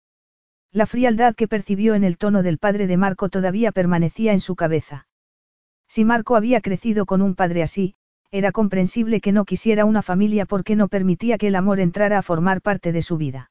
La 0.73 0.87
frialdad 0.87 1.37
que 1.37 1.47
percibió 1.47 1.95
en 1.95 2.03
el 2.03 2.19
tono 2.19 2.43
del 2.43 2.59
padre 2.59 2.89
de 2.89 2.97
Marco 2.97 3.29
todavía 3.29 3.71
permanecía 3.71 4.33
en 4.33 4.41
su 4.41 4.57
cabeza. 4.57 5.08
Si 5.89 6.05
Marco 6.05 6.37
había 6.37 6.61
crecido 6.61 7.07
con 7.07 7.23
un 7.23 7.35
padre 7.35 7.63
así, 7.63 7.95
era 8.31 8.53
comprensible 8.53 9.21
que 9.21 9.33
no 9.33 9.45
quisiera 9.45 9.87
una 9.87 10.03
familia 10.03 10.45
porque 10.45 10.77
no 10.77 10.89
permitía 10.89 11.39
que 11.39 11.49
el 11.49 11.57
amor 11.57 11.81
entrara 11.81 12.19
a 12.19 12.23
formar 12.23 12.61
parte 12.61 12.93
de 12.93 13.03
su 13.03 13.17
vida. 13.17 13.51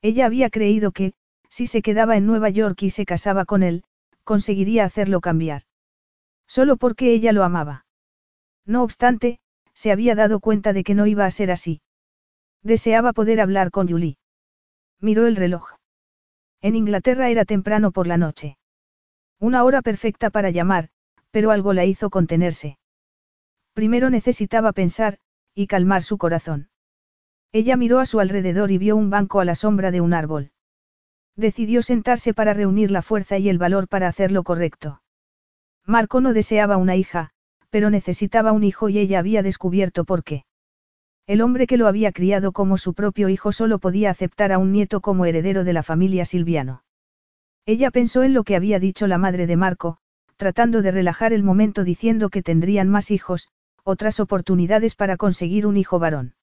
Ella 0.00 0.26
había 0.26 0.50
creído 0.50 0.92
que, 0.92 1.14
si 1.48 1.66
se 1.66 1.82
quedaba 1.82 2.16
en 2.16 2.26
Nueva 2.26 2.48
York 2.48 2.80
y 2.82 2.90
se 2.90 3.04
casaba 3.04 3.44
con 3.44 3.62
él, 3.62 3.82
conseguiría 4.22 4.84
hacerlo 4.84 5.20
cambiar. 5.20 5.62
Solo 6.46 6.76
porque 6.76 7.12
ella 7.12 7.32
lo 7.32 7.42
amaba. 7.42 7.86
No 8.64 8.82
obstante, 8.82 9.40
se 9.74 9.90
había 9.90 10.14
dado 10.14 10.40
cuenta 10.40 10.72
de 10.72 10.84
que 10.84 10.94
no 10.94 11.06
iba 11.06 11.24
a 11.24 11.30
ser 11.30 11.50
así. 11.50 11.80
Deseaba 12.62 13.12
poder 13.12 13.40
hablar 13.40 13.70
con 13.70 13.88
Julie. 13.88 14.18
Miró 15.00 15.26
el 15.26 15.36
reloj. 15.36 15.74
En 16.60 16.76
Inglaterra 16.76 17.30
era 17.30 17.44
temprano 17.44 17.90
por 17.90 18.06
la 18.06 18.16
noche. 18.16 18.58
Una 19.40 19.64
hora 19.64 19.82
perfecta 19.82 20.30
para 20.30 20.50
llamar, 20.50 20.90
pero 21.30 21.50
algo 21.50 21.72
la 21.72 21.84
hizo 21.84 22.10
contenerse. 22.10 22.78
Primero 23.74 24.10
necesitaba 24.10 24.72
pensar, 24.72 25.18
y 25.54 25.66
calmar 25.66 26.02
su 26.02 26.18
corazón. 26.18 26.68
Ella 27.52 27.76
miró 27.76 28.00
a 28.00 28.06
su 28.06 28.20
alrededor 28.20 28.70
y 28.70 28.78
vio 28.78 28.96
un 28.96 29.10
banco 29.10 29.40
a 29.40 29.44
la 29.44 29.54
sombra 29.54 29.90
de 29.90 30.00
un 30.00 30.12
árbol. 30.14 30.50
Decidió 31.36 31.82
sentarse 31.82 32.34
para 32.34 32.52
reunir 32.54 32.90
la 32.90 33.02
fuerza 33.02 33.38
y 33.38 33.48
el 33.48 33.58
valor 33.58 33.88
para 33.88 34.08
hacer 34.08 34.32
lo 34.32 34.42
correcto. 34.42 35.02
Marco 35.86 36.20
no 36.20 36.32
deseaba 36.32 36.76
una 36.76 36.96
hija, 36.96 37.30
pero 37.70 37.90
necesitaba 37.90 38.52
un 38.52 38.64
hijo 38.64 38.88
y 38.88 38.98
ella 38.98 39.18
había 39.18 39.42
descubierto 39.42 40.04
por 40.04 40.24
qué. 40.24 40.44
El 41.26 41.42
hombre 41.42 41.66
que 41.66 41.76
lo 41.76 41.86
había 41.86 42.12
criado 42.12 42.52
como 42.52 42.78
su 42.78 42.94
propio 42.94 43.28
hijo 43.28 43.52
solo 43.52 43.78
podía 43.78 44.10
aceptar 44.10 44.50
a 44.50 44.58
un 44.58 44.72
nieto 44.72 45.00
como 45.00 45.26
heredero 45.26 45.64
de 45.64 45.72
la 45.72 45.82
familia 45.82 46.24
Silviano. 46.24 46.82
Ella 47.66 47.90
pensó 47.90 48.22
en 48.22 48.32
lo 48.32 48.44
que 48.44 48.56
había 48.56 48.78
dicho 48.78 49.06
la 49.06 49.18
madre 49.18 49.46
de 49.46 49.56
Marco, 49.56 49.98
tratando 50.38 50.82
de 50.82 50.92
relajar 50.92 51.32
el 51.32 51.42
momento 51.42 51.84
diciendo 51.84 52.30
que 52.30 52.42
tendrían 52.42 52.88
más 52.88 53.10
hijos, 53.10 53.48
otras 53.82 54.20
oportunidades 54.20 54.94
para 54.94 55.16
conseguir 55.16 55.66
un 55.66 55.76
hijo 55.76 55.98
varón. 55.98 56.34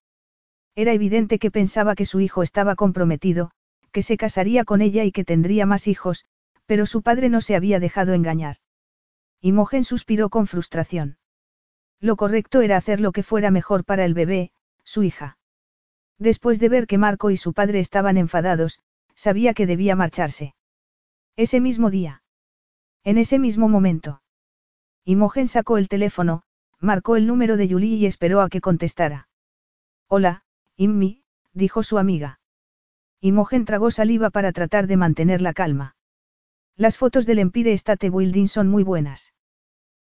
Era 0.75 0.91
evidente 0.91 1.39
que 1.39 1.49
pensaba 1.49 1.95
que 1.95 2.05
su 2.05 2.19
hijo 2.19 2.43
estaba 2.43 2.75
comprometido, 2.75 3.51
que 3.93 4.03
se 4.03 4.17
casaría 4.17 4.65
con 4.65 4.81
ella 4.81 5.05
y 5.05 5.13
que 5.13 5.23
tendría 5.23 5.65
más 5.65 5.87
hijos, 5.87 6.25
pero 6.65 6.85
su 6.85 7.03
padre 7.03 7.29
no 7.29 7.39
se 7.39 7.55
había 7.55 7.79
dejado 7.79 8.13
engañar. 8.13 8.57
Imogen 9.39 9.85
suspiró 9.85 10.29
con 10.29 10.45
frustración. 10.45 11.17
Lo 12.01 12.17
correcto 12.17 12.59
era 12.61 12.75
hacer 12.75 12.99
lo 12.99 13.13
que 13.13 13.23
fuera 13.23 13.49
mejor 13.49 13.85
para 13.85 14.03
el 14.03 14.13
bebé, 14.13 14.51
su 14.83 15.03
hija. 15.03 15.37
Después 16.19 16.59
de 16.59 16.67
ver 16.67 16.85
que 16.85 16.97
Marco 16.97 17.31
y 17.31 17.37
su 17.37 17.53
padre 17.53 17.79
estaban 17.79 18.17
enfadados, 18.17 18.79
sabía 19.15 19.53
que 19.53 19.65
debía 19.65 19.95
marcharse. 19.95 20.53
Ese 21.37 21.61
mismo 21.61 21.89
día. 21.89 22.23
En 23.05 23.19
ese 23.19 23.37
mismo 23.37 23.69
momento. 23.69 24.23
Imogen 25.03 25.47
sacó 25.47 25.77
el 25.77 25.87
teléfono, 25.87 26.41
marcó 26.79 27.15
el 27.15 27.27
número 27.27 27.55
de 27.55 27.69
Julie 27.69 27.97
y 27.97 28.07
esperó 28.07 28.41
a 28.41 28.49
que 28.49 28.61
contestara. 28.61 29.29
Hola, 30.07 30.43
Immi, 30.75 31.23
dijo 31.53 31.83
su 31.83 31.99
amiga. 31.99 32.39
Imogen 33.21 33.65
tragó 33.65 33.91
saliva 33.91 34.31
para 34.31 34.51
tratar 34.51 34.87
de 34.87 34.97
mantener 34.97 35.39
la 35.43 35.53
calma. 35.53 35.95
Las 36.75 36.97
fotos 36.97 37.27
del 37.27 37.37
Empire 37.37 37.73
State 37.73 38.09
Building 38.09 38.47
son 38.47 38.69
muy 38.69 38.81
buenas. 38.81 39.35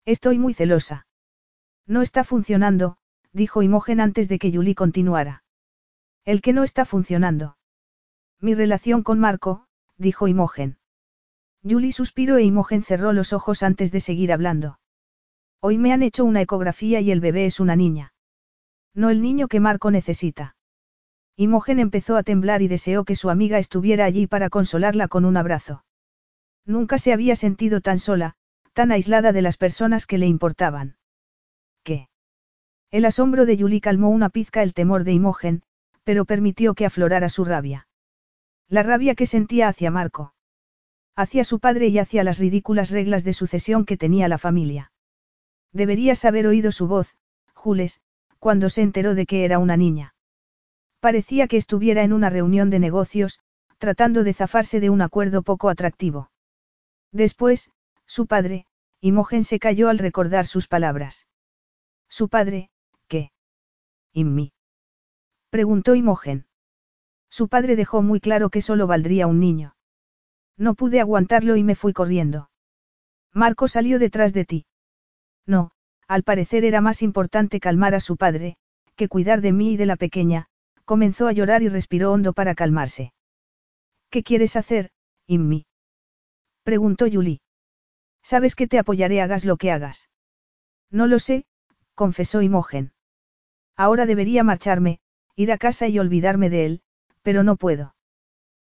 Estoy 0.06 0.40
muy 0.40 0.54
celosa. 0.54 1.06
No 1.86 2.02
está 2.02 2.24
funcionando, 2.24 2.96
dijo 3.34 3.62
Imogen 3.62 4.00
antes 4.00 4.30
de 4.30 4.40
que 4.40 4.54
Julie 4.54 4.74
continuara. 4.74 5.44
El 6.24 6.42
que 6.42 6.54
no 6.54 6.64
está 6.64 6.86
funcionando. 6.86 7.58
Mi 8.40 8.54
relación 8.54 9.04
con 9.04 9.20
Marco, 9.20 9.68
dijo 9.98 10.30
Imogen. 10.30 10.78
Julie 11.68 11.92
suspiró 11.92 12.38
e 12.38 12.44
Imogen 12.44 12.84
cerró 12.84 13.12
los 13.12 13.34
ojos 13.34 13.64
antes 13.64 13.92
de 13.92 14.00
seguir 14.00 14.32
hablando. 14.32 14.78
Hoy 15.60 15.80
me 15.80 15.94
han 15.94 16.04
hecho 16.04 16.24
una 16.24 16.42
ecografía 16.42 17.02
y 17.02 17.10
el 17.10 17.22
bebé 17.22 17.48
es 17.48 17.60
una 17.60 17.76
niña. 17.76 18.14
No 18.94 19.10
el 19.10 19.22
niño 19.22 19.48
que 19.48 19.60
Marco 19.60 19.90
necesita. 19.90 20.56
Imogen 21.36 21.80
empezó 21.80 22.18
a 22.18 22.24
temblar 22.24 22.62
y 22.62 22.68
deseó 22.68 23.04
que 23.04 23.16
su 23.16 23.32
amiga 23.32 23.58
estuviera 23.58 24.06
allí 24.06 24.28
para 24.28 24.50
consolarla 24.50 25.08
con 25.08 25.26
un 25.26 25.38
abrazo. 25.38 25.84
Nunca 26.66 27.00
se 27.00 27.14
había 27.14 27.36
sentido 27.36 27.82
tan 27.82 27.98
sola, 27.98 28.36
tan 28.74 28.92
aislada 28.92 29.32
de 29.32 29.42
las 29.42 29.58
personas 29.58 30.06
que 30.06 30.20
le 30.20 30.28
importaban. 30.28 30.98
¿Qué? 31.84 32.10
El 32.92 33.06
asombro 33.06 33.48
de 33.48 33.58
Julie 33.58 33.82
calmó 33.82 34.10
una 34.10 34.30
pizca 34.30 34.62
el 34.62 34.74
temor 34.74 35.04
de 35.04 35.14
Imogen, 35.14 35.64
pero 36.04 36.26
permitió 36.26 36.76
que 36.76 36.86
aflorara 36.86 37.28
su 37.28 37.44
rabia. 37.44 37.88
La 38.70 38.84
rabia 38.84 39.16
que 39.16 39.26
sentía 39.26 39.68
hacia 39.68 39.90
Marco. 39.90 40.35
Hacia 41.16 41.46
su 41.46 41.60
padre 41.60 41.88
y 41.88 41.98
hacia 41.98 42.24
las 42.24 42.40
ridículas 42.40 42.90
reglas 42.90 43.24
de 43.24 43.34
sucesión 43.34 43.86
que 43.86 43.96
tenía 43.96 44.28
la 44.28 44.38
familia. 44.38 44.92
Deberías 45.72 46.26
haber 46.26 46.46
oído 46.46 46.72
su 46.72 46.88
voz, 46.88 47.16
Jules, 47.54 48.02
cuando 48.40 48.70
se 48.70 48.82
enteró 48.82 49.16
de 49.16 49.26
que 49.26 49.46
era 49.46 49.60
una 49.60 49.78
niña. 49.78 50.14
Parecía 51.00 51.48
que 51.48 51.58
estuviera 51.58 52.04
en 52.04 52.14
una 52.14 52.30
reunión 52.30 52.70
de 52.70 52.80
negocios, 52.80 53.40
tratando 53.78 54.24
de 54.24 54.34
zafarse 54.34 54.80
de 54.80 54.90
un 54.90 55.02
acuerdo 55.02 55.42
poco 55.42 55.70
atractivo. 55.70 56.32
Después, 57.12 57.72
su 58.06 58.28
padre, 58.28 58.66
Imogen 59.00 59.44
se 59.44 59.60
cayó 59.60 59.90
al 59.90 60.00
recordar 60.00 60.46
sus 60.46 60.68
palabras. 60.68 61.28
Su 62.10 62.28
padre, 62.28 62.70
¿qué? 63.08 63.32
Immi. 64.14 64.52
Preguntó 65.50 65.96
Imogen. 65.96 66.46
Su 67.30 67.48
padre 67.48 67.76
dejó 67.76 68.02
muy 68.02 68.20
claro 68.20 68.50
que 68.50 68.62
solo 68.62 68.88
valdría 68.88 69.28
un 69.28 69.40
niño. 69.40 69.75
No 70.58 70.76
pude 70.76 71.00
aguantarlo 71.00 71.56
y 71.56 71.64
me 71.64 71.76
fui 71.76 71.94
corriendo. 71.94 72.50
Marco 73.34 73.68
salió 73.68 74.00
detrás 74.00 74.34
de 74.34 74.46
ti. 74.46 74.66
No, 75.46 75.72
al 76.08 76.24
parecer 76.24 76.64
era 76.64 76.82
más 76.82 77.02
importante 77.02 77.60
calmar 77.60 77.96
a 77.96 78.00
su 78.00 78.16
padre, 78.16 78.56
que 78.96 79.10
cuidar 79.10 79.42
de 79.42 79.52
mí 79.52 79.74
y 79.74 79.78
de 79.78 79.86
la 79.86 79.98
pequeña, 79.98 80.48
comenzó 80.86 81.28
a 81.28 81.34
llorar 81.34 81.64
y 81.64 81.68
respiró 81.70 82.12
hondo 82.12 82.34
para 82.34 82.56
calmarse. 82.56 83.14
¿Qué 84.10 84.24
quieres 84.24 84.56
hacer, 84.56 84.92
Immi? 85.28 85.66
preguntó 86.64 87.08
Julie. 87.12 87.42
Sabes 88.24 88.56
que 88.56 88.68
te 88.68 88.80
apoyaré 88.80 89.22
hagas 89.22 89.46
lo 89.46 89.58
que 89.58 89.72
hagas. 89.72 90.10
No 90.90 91.08
lo 91.08 91.20
sé, 91.20 91.46
confesó 91.94 92.42
Imogen. 92.42 92.94
Ahora 93.76 94.06
debería 94.06 94.44
marcharme, 94.44 95.00
ir 95.36 95.52
a 95.52 95.58
casa 95.58 95.88
y 95.88 96.00
olvidarme 96.00 96.50
de 96.50 96.66
él, 96.66 96.82
pero 97.22 97.44
no 97.44 97.58
puedo. 97.58 97.95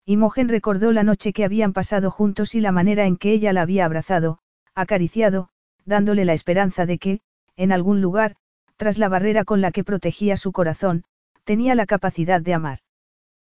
Imogen 0.07 0.49
recordó 0.49 0.92
la 0.92 1.02
noche 1.02 1.33
que 1.33 1.44
habían 1.44 1.73
pasado 1.73 2.10
juntos 2.10 2.55
y 2.55 2.60
la 2.60 2.73
manera 2.73 3.07
en 3.07 3.16
que 3.16 3.33
ella 3.33 3.52
la 3.52 3.62
había 3.62 3.86
abrazado, 3.86 4.39
acariciado, 4.74 5.49
dándole 5.86 6.24
la 6.24 6.34
esperanza 6.34 6.84
de 6.84 6.99
que, 6.99 7.20
en 7.57 7.73
algún 7.73 8.02
lugar, 8.02 8.36
tras 8.76 8.99
la 8.99 9.08
barrera 9.08 9.44
con 9.44 9.60
la 9.60 9.70
que 9.70 9.84
protegía 9.84 10.36
su 10.36 10.52
corazón, 10.52 11.05
tenía 11.44 11.74
la 11.74 11.86
capacidad 11.86 12.41
de 12.41 12.55
amar. 12.55 12.81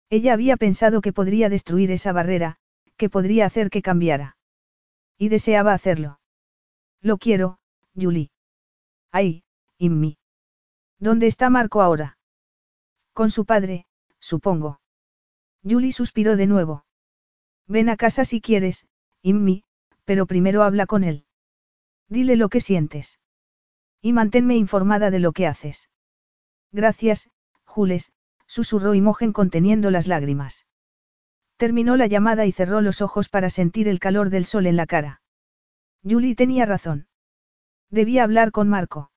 Ella 0.08 0.32
había 0.32 0.56
pensado 0.56 1.00
que 1.02 1.12
podría 1.12 1.48
destruir 1.48 1.92
esa 1.92 2.12
barrera, 2.12 2.56
que 2.96 3.08
podría 3.08 3.46
hacer 3.46 3.70
que 3.70 3.82
cambiara. 3.82 4.36
Y 5.16 5.28
deseaba 5.28 5.72
hacerlo. 5.72 6.18
Lo 7.00 7.16
quiero, 7.18 7.58
Julie. 7.94 8.30
Ay, 9.12 9.44
Immi. 9.78 10.18
¿Dónde 10.98 11.26
está 11.28 11.48
Marco 11.48 11.80
ahora? 11.80 12.18
Con 13.12 13.30
su 13.30 13.44
padre, 13.44 13.86
supongo. 14.18 14.79
Julie 15.62 15.92
suspiró 15.92 16.36
de 16.36 16.46
nuevo. 16.46 16.84
Ven 17.66 17.88
a 17.88 17.96
casa 17.96 18.24
si 18.24 18.40
quieres, 18.40 18.86
Immi, 19.22 19.64
pero 20.04 20.26
primero 20.26 20.62
habla 20.62 20.86
con 20.86 21.04
él. 21.04 21.24
Dile 22.08 22.36
lo 22.36 22.48
que 22.48 22.60
sientes. 22.60 23.20
Y 24.00 24.12
manténme 24.12 24.56
informada 24.56 25.10
de 25.10 25.20
lo 25.20 25.32
que 25.32 25.46
haces. 25.46 25.90
Gracias, 26.72 27.30
Jules, 27.64 28.12
susurró 28.46 28.94
Imogen 28.94 29.32
conteniendo 29.32 29.90
las 29.90 30.06
lágrimas. 30.06 30.66
Terminó 31.56 31.96
la 31.96 32.06
llamada 32.06 32.46
y 32.46 32.52
cerró 32.52 32.80
los 32.80 33.02
ojos 33.02 33.28
para 33.28 33.50
sentir 33.50 33.86
el 33.86 34.00
calor 34.00 34.30
del 34.30 34.46
sol 34.46 34.66
en 34.66 34.76
la 34.76 34.86
cara. 34.86 35.20
Julie 36.02 36.34
tenía 36.34 36.64
razón. 36.64 37.06
Debía 37.90 38.24
hablar 38.24 38.50
con 38.50 38.68
Marco. 38.68 39.12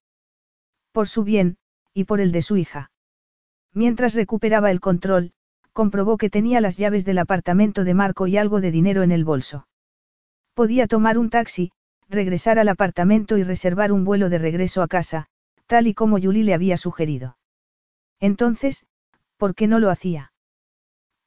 Por 0.92 1.08
su 1.08 1.24
bien, 1.24 1.58
y 1.94 2.04
por 2.04 2.20
el 2.20 2.32
de 2.32 2.42
su 2.42 2.58
hija. 2.58 2.92
Mientras 3.72 4.14
recuperaba 4.14 4.72
el 4.72 4.82
control, 4.82 5.34
comprobó 5.74 6.18
que 6.18 6.30
tenía 6.30 6.62
las 6.62 6.78
llaves 6.78 7.04
del 7.04 7.18
apartamento 7.18 7.84
de 7.84 7.94
Marco 7.94 8.28
y 8.28 8.38
algo 8.38 8.62
de 8.62 8.72
dinero 8.72 9.04
en 9.04 9.12
el 9.12 9.26
bolso. 9.26 9.68
Podía 10.54 10.88
tomar 10.88 11.18
un 11.18 11.30
taxi, 11.30 11.72
regresar 12.10 12.60
al 12.60 12.70
apartamento 12.70 13.38
y 13.38 13.44
reservar 13.44 13.92
un 13.92 14.06
vuelo 14.06 14.30
de 14.30 14.38
regreso 14.38 14.84
a 14.84 14.88
casa, 14.88 15.28
tal 15.66 15.88
y 15.88 15.94
como 15.94 16.20
Julie 16.22 16.44
le 16.44 16.54
había 16.54 16.78
sugerido. 16.78 17.38
Entonces, 18.20 18.86
¿por 19.38 19.56
qué 19.56 19.68
no 19.68 19.80
lo 19.80 19.90
hacía? 19.90 20.32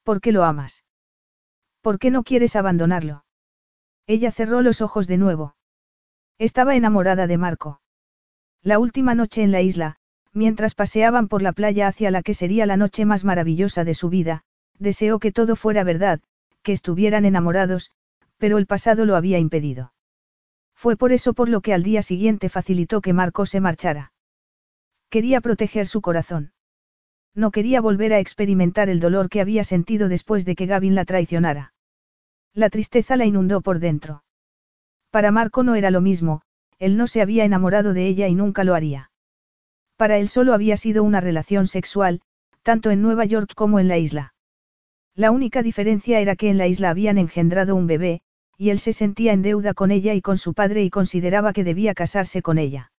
¿Por 0.03 0.21
qué 0.21 0.31
lo 0.31 0.45
amas? 0.45 0.85
¿Por 1.81 1.99
qué 1.99 2.09
no 2.09 2.23
quieres 2.23 2.55
abandonarlo? 2.55 3.25
Ella 4.07 4.31
cerró 4.31 4.61
los 4.61 4.81
ojos 4.81 5.07
de 5.07 5.17
nuevo. 5.17 5.55
Estaba 6.37 6.75
enamorada 6.75 7.27
de 7.27 7.37
Marco. 7.37 7.81
La 8.63 8.79
última 8.79 9.15
noche 9.15 9.43
en 9.43 9.51
la 9.51 9.61
isla, 9.61 9.97
mientras 10.37 10.75
paseaban 10.75 11.27
por 11.27 11.41
la 11.41 11.51
playa 11.51 11.87
hacia 11.87 12.11
la 12.11 12.21
que 12.21 12.33
sería 12.33 12.65
la 12.65 12.77
noche 12.77 13.05
más 13.05 13.25
maravillosa 13.25 13.83
de 13.83 13.93
su 13.93 14.07
vida, 14.09 14.43
deseó 14.79 15.19
que 15.19 15.31
todo 15.31 15.55
fuera 15.55 15.83
verdad, 15.83 16.21
que 16.61 16.71
estuvieran 16.71 17.25
enamorados, 17.25 17.91
pero 18.37 18.57
el 18.57 18.67
pasado 18.67 19.05
lo 19.05 19.15
había 19.15 19.39
impedido. 19.39 19.93
Fue 20.75 20.95
por 20.95 21.11
eso 21.11 21.33
por 21.33 21.49
lo 21.49 21.61
que 21.61 21.73
al 21.73 21.83
día 21.83 22.03
siguiente 22.03 22.49
facilitó 22.49 23.01
que 23.01 23.13
Marco 23.13 23.45
se 23.47 23.59
marchara. 23.59 24.13
Quería 25.09 25.41
proteger 25.41 25.87
su 25.87 26.01
corazón. 26.01 26.51
No 27.33 27.51
quería 27.51 27.81
volver 27.81 28.13
a 28.13 28.19
experimentar 28.19 28.89
el 28.89 28.99
dolor 28.99 29.29
que 29.29 29.41
había 29.41 29.63
sentido 29.63 30.07
después 30.07 30.45
de 30.45 30.55
que 30.55 30.67
Gavin 30.67 30.95
la 30.95 31.05
traicionara. 31.05 31.73
La 32.53 32.69
tristeza 32.69 33.17
la 33.17 33.25
inundó 33.25 33.61
por 33.61 33.79
dentro. 33.79 34.23
Para 35.09 35.31
Marco 35.31 35.63
no 35.63 35.75
era 35.75 35.89
lo 35.89 36.01
mismo, 36.01 36.41
él 36.77 36.95
no 36.95 37.07
se 37.07 37.21
había 37.21 37.43
enamorado 37.43 37.93
de 37.93 38.07
ella 38.07 38.27
y 38.27 38.35
nunca 38.35 38.63
lo 38.63 38.75
haría. 38.75 39.09
Para 39.97 40.17
él 40.19 40.29
solo 40.29 40.53
había 40.53 40.77
sido 40.77 41.03
una 41.03 41.19
relación 41.19 41.67
sexual, 41.67 42.21
tanto 42.63 42.91
en 42.91 43.01
Nueva 43.01 43.25
York 43.25 43.53
como 43.55 43.79
en 43.79 43.87
la 43.87 43.97
isla. 43.97 44.33
La 45.15 45.31
única 45.31 45.63
diferencia 45.63 46.19
era 46.19 46.35
que 46.35 46.49
en 46.49 46.59
la 46.59 46.67
isla 46.67 46.91
habían 46.91 47.17
engendrado 47.17 47.75
un 47.75 47.87
bebé, 47.87 48.21
y 48.57 48.69
él 48.69 48.79
se 48.79 48.93
sentía 48.93 49.33
en 49.33 49.41
deuda 49.41 49.73
con 49.73 49.89
ella 49.89 50.13
y 50.13 50.21
con 50.21 50.37
su 50.37 50.53
padre 50.53 50.83
y 50.83 50.91
consideraba 50.91 51.53
que 51.53 51.63
debía 51.63 51.95
casarse 51.95 52.43
con 52.43 52.59
ella. 52.59 52.91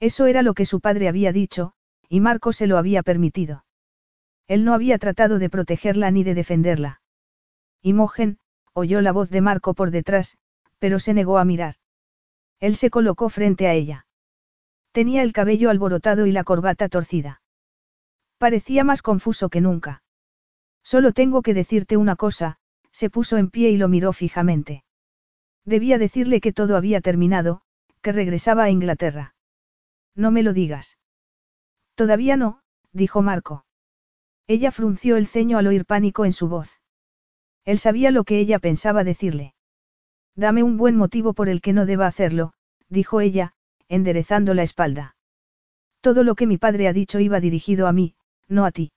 Eso 0.00 0.26
era 0.26 0.42
lo 0.42 0.54
que 0.54 0.64
su 0.64 0.80
padre 0.80 1.08
había 1.08 1.32
dicho, 1.32 1.72
y 2.08 2.20
Marco 2.20 2.52
se 2.52 2.66
lo 2.66 2.78
había 2.78 3.02
permitido. 3.02 3.64
Él 4.46 4.64
no 4.64 4.74
había 4.74 4.98
tratado 4.98 5.38
de 5.38 5.50
protegerla 5.50 6.10
ni 6.10 6.24
de 6.24 6.34
defenderla. 6.34 7.00
Imogen, 7.82 8.38
oyó 8.72 9.02
la 9.02 9.12
voz 9.12 9.30
de 9.30 9.40
Marco 9.40 9.74
por 9.74 9.90
detrás, 9.90 10.36
pero 10.78 10.98
se 10.98 11.14
negó 11.14 11.38
a 11.38 11.44
mirar. 11.44 11.76
Él 12.60 12.76
se 12.76 12.90
colocó 12.90 13.28
frente 13.28 13.66
a 13.66 13.74
ella. 13.74 14.06
Tenía 14.94 15.22
el 15.22 15.32
cabello 15.32 15.70
alborotado 15.70 16.24
y 16.24 16.30
la 16.30 16.44
corbata 16.44 16.88
torcida. 16.88 17.42
Parecía 18.38 18.84
más 18.84 19.02
confuso 19.02 19.48
que 19.48 19.60
nunca. 19.60 20.04
Solo 20.84 21.10
tengo 21.10 21.42
que 21.42 21.52
decirte 21.52 21.96
una 21.96 22.14
cosa, 22.14 22.58
se 22.92 23.10
puso 23.10 23.36
en 23.36 23.50
pie 23.50 23.70
y 23.70 23.76
lo 23.76 23.88
miró 23.88 24.12
fijamente. 24.12 24.84
Debía 25.64 25.98
decirle 25.98 26.40
que 26.40 26.52
todo 26.52 26.76
había 26.76 27.00
terminado, 27.00 27.62
que 28.02 28.12
regresaba 28.12 28.62
a 28.62 28.70
Inglaterra. 28.70 29.34
No 30.14 30.30
me 30.30 30.44
lo 30.44 30.52
digas. 30.52 30.96
Todavía 31.96 32.36
no, 32.36 32.60
dijo 32.92 33.20
Marco. 33.20 33.66
Ella 34.46 34.70
frunció 34.70 35.16
el 35.16 35.26
ceño 35.26 35.58
al 35.58 35.66
oír 35.66 35.86
pánico 35.86 36.24
en 36.24 36.32
su 36.32 36.46
voz. 36.46 36.70
Él 37.64 37.80
sabía 37.80 38.12
lo 38.12 38.22
que 38.22 38.38
ella 38.38 38.60
pensaba 38.60 39.02
decirle. 39.02 39.56
Dame 40.36 40.62
un 40.62 40.76
buen 40.76 40.96
motivo 40.96 41.34
por 41.34 41.48
el 41.48 41.62
que 41.62 41.72
no 41.72 41.84
deba 41.84 42.06
hacerlo, 42.06 42.52
dijo 42.88 43.20
ella, 43.20 43.54
enderezando 43.88 44.54
la 44.54 44.62
espalda. 44.62 45.16
Todo 46.00 46.22
lo 46.22 46.34
que 46.34 46.46
mi 46.46 46.58
padre 46.58 46.88
ha 46.88 46.92
dicho 46.92 47.20
iba 47.20 47.40
dirigido 47.40 47.86
a 47.86 47.92
mí, 47.92 48.14
no 48.48 48.64
a 48.64 48.70
ti. 48.70 48.92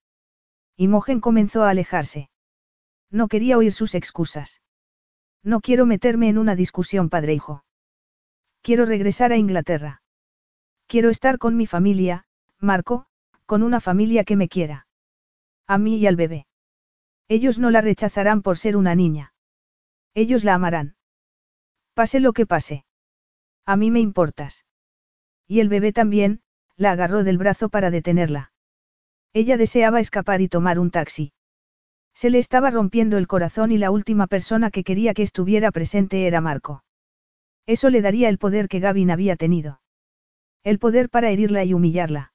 Imogen 0.76 1.22
comenzó 1.22 1.64
a 1.64 1.70
alejarse. 1.70 2.30
No 3.10 3.28
quería 3.28 3.58
oír 3.58 3.74
sus 3.74 3.96
excusas. 3.96 4.62
No 5.44 5.62
quiero 5.62 5.86
meterme 5.86 6.30
en 6.30 6.38
una 6.38 6.56
discusión 6.56 7.10
padre-hijo. 7.10 7.64
Quiero 8.62 8.86
regresar 8.86 9.32
a 9.32 9.38
Inglaterra. 9.38 10.02
Quiero 10.88 11.10
estar 11.10 11.38
con 11.38 11.56
mi 11.56 11.66
familia, 11.66 12.26
Marco, 12.60 13.06
con 13.46 13.64
una 13.64 13.80
familia 13.80 14.24
que 14.26 14.36
me 14.36 14.50
quiera. 14.50 14.88
A 15.66 15.78
mí 15.78 15.98
y 15.98 16.08
al 16.08 16.16
bebé. 16.16 16.48
Ellos 17.30 17.60
no 17.60 17.72
la 17.72 17.82
rechazarán 17.82 18.42
por 18.42 18.58
ser 18.58 18.78
una 18.78 18.94
niña. 18.94 19.34
Ellos 20.14 20.44
la 20.44 20.54
amarán. 20.54 20.96
Pase 21.94 22.20
lo 22.20 22.34
que 22.34 22.46
pase. 22.46 22.86
A 23.66 23.76
mí 23.76 23.90
me 23.90 24.00
importas. 24.00 24.67
Y 25.48 25.59
el 25.61 25.69
bebé 25.69 25.93
también, 25.93 26.42
la 26.76 26.92
agarró 26.92 27.24
del 27.24 27.38
brazo 27.38 27.69
para 27.69 27.90
detenerla. 27.90 28.51
Ella 29.34 29.58
deseaba 29.58 30.00
escapar 30.00 30.42
y 30.42 30.50
tomar 30.50 30.80
un 30.80 30.92
taxi. 30.92 31.34
Se 32.14 32.30
le 32.30 32.40
estaba 32.40 32.72
rompiendo 32.72 33.17
el 33.17 33.27
corazón 33.27 33.72
y 33.72 33.77
la 33.77 33.92
última 33.92 34.27
persona 34.27 34.72
que 34.72 34.84
quería 34.84 35.14
que 35.14 35.24
estuviera 35.24 35.72
presente 35.72 36.27
era 36.27 36.42
Marco. 36.42 36.84
Eso 37.66 37.90
le 37.90 38.01
daría 38.01 38.30
el 38.30 38.38
poder 38.38 38.67
que 38.67 38.80
Gavin 38.80 39.11
había 39.11 39.35
tenido. 39.35 39.82
El 40.64 40.80
poder 40.80 41.09
para 41.09 41.30
herirla 41.30 41.64
y 41.64 41.74
humillarla. 41.74 42.34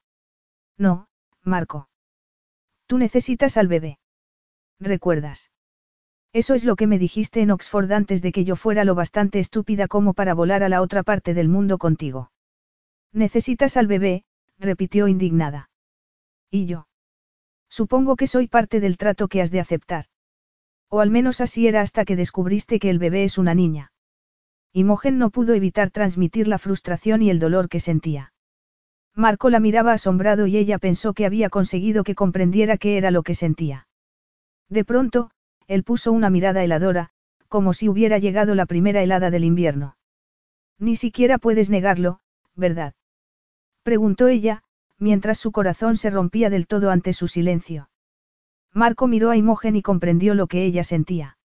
No, 0.79 1.09
Marco. 1.43 1.89
Tú 2.87 2.99
necesitas 2.99 3.57
al 3.57 3.69
bebé. 3.69 3.99
¿Recuerdas? 4.79 5.51
Eso 6.33 6.55
es 6.55 6.65
lo 6.65 6.77
que 6.77 6.87
me 6.87 6.99
dijiste 6.99 7.41
en 7.41 7.51
Oxford 7.51 7.93
antes 7.93 8.23
de 8.23 8.33
que 8.33 8.45
yo 8.45 8.57
fuera 8.57 8.85
lo 8.85 8.95
bastante 8.95 9.39
estúpida 9.39 9.87
como 9.87 10.15
para 10.15 10.35
volar 10.35 10.63
a 10.63 10.69
la 10.69 10.81
otra 10.81 11.03
parte 11.03 11.35
del 11.35 11.49
mundo 11.49 11.79
contigo. 11.79 12.32
Necesitas 13.13 13.77
al 13.77 13.87
bebé, 13.87 14.25
repitió 14.59 15.09
indignada. 15.09 15.71
¿Y 16.51 16.67
yo? 16.67 16.87
Supongo 17.69 18.17
que 18.17 18.27
soy 18.27 18.49
parte 18.49 18.81
del 18.81 18.97
trato 18.97 19.29
que 19.29 19.41
has 19.43 19.51
de 19.51 19.61
aceptar. 19.61 20.07
O 20.89 21.01
al 21.01 21.11
menos 21.11 21.41
así 21.41 21.67
era 21.67 21.81
hasta 21.81 22.05
que 22.05 22.17
descubriste 22.17 22.79
que 22.79 22.91
el 22.91 22.99
bebé 22.99 23.25
es 23.25 23.39
una 23.39 23.55
niña. 23.55 23.93
Imogen 24.73 25.19
no 25.19 25.31
pudo 25.31 25.55
evitar 25.55 25.91
transmitir 25.91 26.49
la 26.49 26.59
frustración 26.59 27.23
y 27.23 27.31
el 27.31 27.39
dolor 27.39 27.69
que 27.69 27.81
sentía. 27.81 28.33
Marco 29.15 29.51
la 29.51 29.61
miraba 29.61 29.93
asombrado 29.93 30.47
y 30.47 30.57
ella 30.57 30.79
pensó 30.79 31.13
que 31.13 31.27
había 31.27 31.51
conseguido 31.51 32.05
que 32.05 32.15
comprendiera 32.15 32.79
qué 32.79 32.97
era 32.97 33.11
lo 33.11 33.23
que 33.23 33.35
sentía. 33.35 33.87
De 34.71 34.85
pronto, 34.85 35.31
él 35.67 35.85
puso 35.85 36.13
una 36.13 36.31
mirada 36.31 36.65
heladora, 36.65 37.11
como 37.49 37.75
si 37.75 37.89
hubiera 37.89 38.17
llegado 38.17 38.55
la 38.55 38.65
primera 38.65 39.03
helada 39.03 39.31
del 39.31 39.45
invierno. 39.45 39.97
Ni 40.79 40.97
siquiera 40.97 41.37
puedes 41.37 41.69
negarlo, 41.69 42.21
¿verdad? 42.55 42.95
Preguntó 43.83 44.29
ella, 44.29 44.63
mientras 44.99 45.39
su 45.39 45.51
corazón 45.53 45.97
se 45.97 46.11
rompía 46.11 46.51
del 46.51 46.67
todo 46.67 46.91
ante 46.91 47.13
su 47.13 47.29
silencio. 47.29 47.91
Marco 48.73 49.07
miró 49.07 49.31
a 49.31 49.37
Imogen 49.37 49.77
y 49.77 49.83
comprendió 49.83 50.35
lo 50.35 50.47
que 50.47 50.65
ella 50.65 50.85
sentía. 50.85 51.37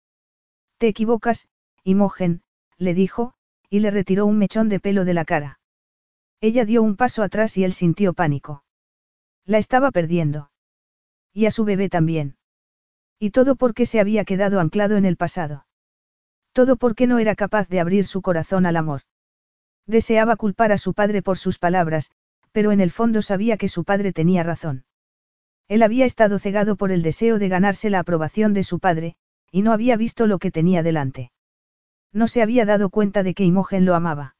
Te 0.77 0.87
equivocas, 0.87 1.47
Imogen, 1.83 2.41
le 2.77 2.93
dijo, 2.93 3.33
y 3.69 3.79
le 3.79 3.91
retiró 3.91 4.25
un 4.25 4.37
mechón 4.37 4.69
de 4.69 4.79
pelo 4.79 5.03
de 5.03 5.13
la 5.13 5.25
cara. 5.25 5.59
Ella 6.39 6.65
dio 6.65 6.83
un 6.83 6.95
paso 6.95 7.23
atrás 7.23 7.57
y 7.57 7.63
él 7.63 7.73
sintió 7.73 8.13
pánico. 8.13 8.63
La 9.45 9.57
estaba 9.57 9.91
perdiendo. 9.91 10.51
Y 11.33 11.47
a 11.47 11.51
su 11.51 11.65
bebé 11.65 11.89
también. 11.89 12.37
Y 13.19 13.31
todo 13.31 13.55
porque 13.55 13.85
se 13.85 13.99
había 13.99 14.23
quedado 14.25 14.59
anclado 14.59 14.97
en 14.97 15.05
el 15.05 15.17
pasado. 15.17 15.65
Todo 16.53 16.75
porque 16.75 17.07
no 17.07 17.17
era 17.17 17.35
capaz 17.35 17.67
de 17.67 17.79
abrir 17.79 18.05
su 18.05 18.21
corazón 18.21 18.65
al 18.65 18.77
amor. 18.77 19.01
Deseaba 19.87 20.35
culpar 20.35 20.71
a 20.71 20.77
su 20.77 20.93
padre 20.93 21.21
por 21.21 21.37
sus 21.37 21.57
palabras, 21.57 22.11
pero 22.57 22.71
en 22.71 22.81
el 22.81 22.89
fondo 22.89 23.21
sabía 23.21 23.55
que 23.55 23.67
su 23.67 23.83
padre 23.83 24.13
tenía 24.13 24.41
razón. 24.41 24.83
Él 25.67 25.83
había 25.83 26.05
estado 26.05 26.39
cegado 26.39 26.75
por 26.75 26.91
el 26.91 27.03
deseo 27.03 27.37
de 27.37 27.49
ganarse 27.49 27.91
la 27.91 27.99
aprobación 27.99 28.55
de 28.55 28.63
su 28.63 28.79
padre, 28.79 29.15
y 29.51 29.61
no 29.61 29.73
había 29.73 29.95
visto 29.95 30.25
lo 30.25 30.39
que 30.39 30.49
tenía 30.49 30.81
delante. 30.81 31.31
No 32.11 32.27
se 32.27 32.41
había 32.41 32.65
dado 32.65 32.89
cuenta 32.89 33.21
de 33.21 33.35
que 33.35 33.43
Imogen 33.43 33.85
lo 33.85 33.93
amaba. 33.93 34.35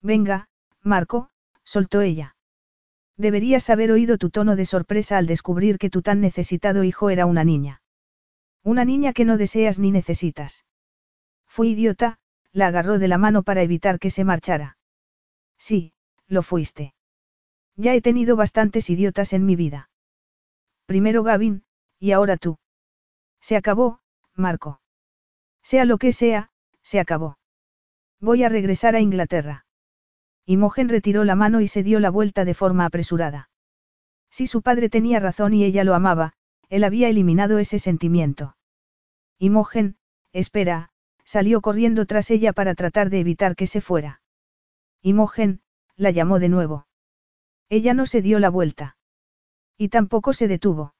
Venga, 0.00 0.46
Marco, 0.82 1.30
soltó 1.64 2.00
ella. 2.00 2.36
Deberías 3.16 3.70
haber 3.70 3.90
oído 3.90 4.18
tu 4.18 4.30
tono 4.30 4.54
de 4.54 4.64
sorpresa 4.64 5.18
al 5.18 5.26
descubrir 5.26 5.78
que 5.78 5.90
tu 5.90 6.00
tan 6.00 6.20
necesitado 6.20 6.84
hijo 6.84 7.10
era 7.10 7.26
una 7.26 7.42
niña. 7.42 7.82
Una 8.62 8.84
niña 8.84 9.12
que 9.12 9.24
no 9.24 9.36
deseas 9.36 9.80
ni 9.80 9.90
necesitas. 9.90 10.64
Fui 11.48 11.70
idiota, 11.70 12.20
la 12.52 12.68
agarró 12.68 13.00
de 13.00 13.08
la 13.08 13.18
mano 13.18 13.42
para 13.42 13.62
evitar 13.62 13.98
que 13.98 14.10
se 14.10 14.22
marchara. 14.22 14.76
Sí, 15.58 15.92
lo 16.28 16.44
fuiste. 16.44 16.94
Ya 17.76 17.94
he 17.94 18.00
tenido 18.00 18.36
bastantes 18.36 18.90
idiotas 18.90 19.32
en 19.32 19.46
mi 19.46 19.56
vida. 19.56 19.90
Primero 20.86 21.22
Gavin, 21.22 21.64
y 21.98 22.12
ahora 22.12 22.36
tú. 22.36 22.58
Se 23.40 23.56
acabó, 23.56 24.00
Marco. 24.34 24.80
Sea 25.62 25.84
lo 25.84 25.98
que 25.98 26.12
sea, 26.12 26.50
se 26.82 27.00
acabó. 27.00 27.38
Voy 28.20 28.44
a 28.44 28.48
regresar 28.48 28.94
a 28.94 29.00
Inglaterra. 29.00 29.66
Imogen 30.44 30.88
retiró 30.88 31.24
la 31.24 31.34
mano 31.34 31.60
y 31.60 31.68
se 31.68 31.82
dio 31.82 32.00
la 32.00 32.10
vuelta 32.10 32.44
de 32.44 32.54
forma 32.54 32.84
apresurada. 32.84 33.50
Si 34.30 34.46
su 34.46 34.62
padre 34.62 34.88
tenía 34.88 35.20
razón 35.20 35.54
y 35.54 35.64
ella 35.64 35.84
lo 35.84 35.94
amaba, 35.94 36.34
él 36.68 36.84
había 36.84 37.08
eliminado 37.08 37.58
ese 37.58 37.78
sentimiento. 37.78 38.56
Imogen, 39.38 39.96
espera, 40.32 40.90
salió 41.24 41.60
corriendo 41.60 42.06
tras 42.06 42.30
ella 42.30 42.52
para 42.52 42.74
tratar 42.74 43.10
de 43.10 43.20
evitar 43.20 43.56
que 43.56 43.66
se 43.66 43.80
fuera. 43.80 44.22
Imogen, 45.02 45.60
la 45.96 46.10
llamó 46.10 46.38
de 46.38 46.48
nuevo. 46.48 46.86
Ella 47.72 47.94
no 47.94 48.04
se 48.04 48.20
dio 48.20 48.38
la 48.38 48.50
vuelta. 48.50 48.98
Y 49.78 49.88
tampoco 49.88 50.34
se 50.34 50.46
detuvo. 50.46 50.94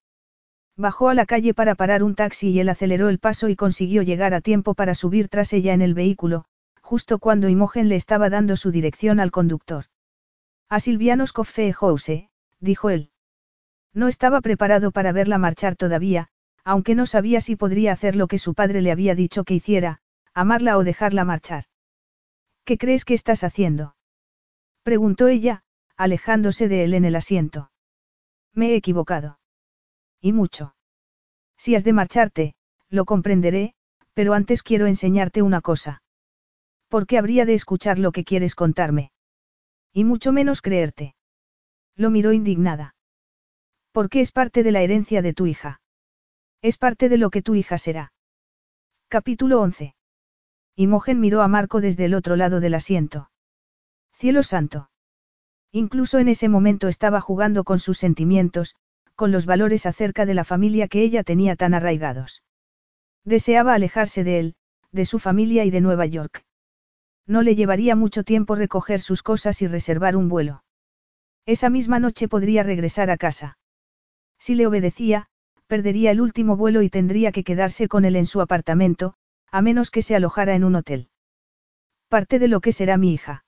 Bajó 0.75 1.11
a 1.11 1.15
la 1.15 1.27
calle 1.27 1.53
para 1.53 1.75
parar 1.75 2.03
un 2.03 2.15
taxi 2.15 2.49
y 2.49 2.61
él 2.61 2.71
aceleró 2.71 3.11
el 3.11 3.19
paso 3.19 3.51
y 3.51 3.57
consiguió 3.57 4.01
llegar 4.01 4.33
a 4.33 4.41
tiempo 4.41 4.73
para 4.73 4.95
subir 4.95 5.29
tras 5.29 5.53
ella 5.53 5.75
en 5.75 5.83
el 5.83 5.93
vehículo, 5.93 6.47
justo 6.81 7.19
cuando 7.19 7.51
Imogen 7.51 7.91
le 7.91 7.97
estaba 7.97 8.31
dando 8.31 8.57
su 8.57 8.71
dirección 8.71 9.21
al 9.21 9.31
conductor. 9.31 9.85
A 10.71 10.81
Silvianos 10.81 11.35
Coffee 11.35 11.75
House, 11.75 12.31
dijo 12.59 12.89
él. 12.89 13.11
No 13.93 14.09
estaba 14.09 14.41
preparado 14.41 14.93
para 14.93 15.13
verla 15.13 15.37
marchar 15.37 15.77
todavía, 15.77 16.29
aunque 16.65 16.95
no 16.95 17.05
sabía 17.05 17.43
si 17.43 17.55
podría 17.55 17.93
hacer 17.93 18.17
lo 18.17 18.29
que 18.29 18.39
su 18.39 18.55
padre 18.55 18.81
le 18.81 18.93
había 18.93 19.15
dicho 19.15 19.45
que 19.45 19.53
hiciera, 19.53 20.01
amarla 20.33 20.79
o 20.79 20.85
dejarla 20.85 21.27
marchar. 21.27 21.65
¿Qué 22.65 22.79
crees 22.79 23.05
que 23.05 23.13
estás 23.13 23.45
haciendo? 23.45 23.95
preguntó 24.85 25.29
ella, 25.29 25.65
alejándose 26.03 26.69
de 26.69 26.83
él 26.83 26.95
en 26.95 27.05
el 27.05 27.15
asiento. 27.15 27.71
Me 28.53 28.71
he 28.71 28.77
equivocado. 28.77 29.39
Y 30.21 30.33
mucho. 30.33 30.75
Si 31.57 31.77
has 31.77 31.85
de 31.85 31.93
marcharte, 31.93 32.55
lo 32.89 33.05
comprenderé, 33.05 33.75
pero 34.13 34.35
antes 34.35 34.63
quiero 34.63 34.87
enseñarte 34.87 35.43
una 35.43 35.61
cosa. 35.61 36.03
¿Por 36.89 37.07
qué 37.07 37.19
habría 37.19 37.47
de 37.47 37.55
escuchar 37.55 38.01
lo 38.01 38.11
que 38.11 38.25
quieres 38.25 38.57
contarme? 38.57 39.13
Y 39.93 40.05
mucho 40.05 40.33
menos 40.33 40.61
creerte. 40.61 41.15
Lo 41.95 42.11
miró 42.11 42.33
indignada. 42.33 42.97
Porque 43.93 44.21
es 44.21 44.33
parte 44.33 44.65
de 44.65 44.73
la 44.73 44.83
herencia 44.83 45.23
de 45.23 45.35
tu 45.35 45.47
hija. 45.47 45.81
Es 46.63 46.79
parte 46.79 47.09
de 47.09 47.17
lo 47.17 47.31
que 47.31 47.43
tu 47.43 47.55
hija 47.55 47.79
será. 47.79 48.13
Capítulo 49.09 49.61
11. 49.61 49.95
Imogen 50.75 51.21
miró 51.21 51.43
a 51.43 51.49
Marco 51.49 51.81
desde 51.81 52.07
el 52.07 52.15
otro 52.15 52.35
lado 52.35 52.59
del 52.59 52.75
asiento. 52.75 53.31
Cielo 54.15 54.43
santo. 54.43 54.89
Incluso 55.73 56.19
en 56.19 56.29
ese 56.29 56.51
momento 56.51 56.89
estaba 56.89 57.23
jugando 57.23 57.65
con 57.65 57.79
sus 57.79 57.97
sentimientos, 57.97 58.77
con 59.17 59.33
los 59.33 59.47
valores 59.47 59.87
acerca 59.87 60.27
de 60.27 60.35
la 60.35 60.45
familia 60.45 60.87
que 60.87 61.03
ella 61.03 61.23
tenía 61.23 61.57
tan 61.57 61.73
arraigados. 61.73 62.43
Deseaba 63.25 63.73
alejarse 63.73 64.23
de 64.23 64.39
él, 64.39 64.55
de 64.91 65.07
su 65.07 65.19
familia 65.19 65.65
y 65.65 65.71
de 65.71 65.81
Nueva 65.81 66.05
York. 66.05 66.45
No 67.27 67.41
le 67.41 67.55
llevaría 67.55 67.97
mucho 67.97 68.23
tiempo 68.23 68.55
recoger 68.55 69.01
sus 69.01 69.23
cosas 69.23 69.63
y 69.63 69.67
reservar 69.67 70.17
un 70.17 70.29
vuelo. 70.29 70.63
Esa 71.47 71.71
misma 71.71 71.99
noche 71.99 72.29
podría 72.29 72.63
regresar 72.63 73.11
a 73.11 73.17
casa. 73.17 73.59
Si 74.39 74.55
le 74.55 74.67
obedecía, 74.67 75.29
perdería 75.67 76.11
el 76.11 76.21
último 76.21 76.57
vuelo 76.57 76.83
y 76.83 76.91
tendría 76.91 77.33
que 77.33 77.45
quedarse 77.45 77.89
con 77.89 78.05
él 78.05 78.17
en 78.17 78.27
su 78.27 78.43
apartamento, 78.43 79.15
a 79.51 79.63
menos 79.63 79.91
que 79.91 80.03
se 80.03 80.15
alojara 80.15 80.55
en 80.55 80.65
un 80.65 80.75
hotel. 80.75 81.09
Parte 82.09 82.39
de 82.39 82.49
lo 82.49 82.61
que 82.61 82.73
será 82.73 82.99
mi 82.99 83.15
hija. 83.15 83.45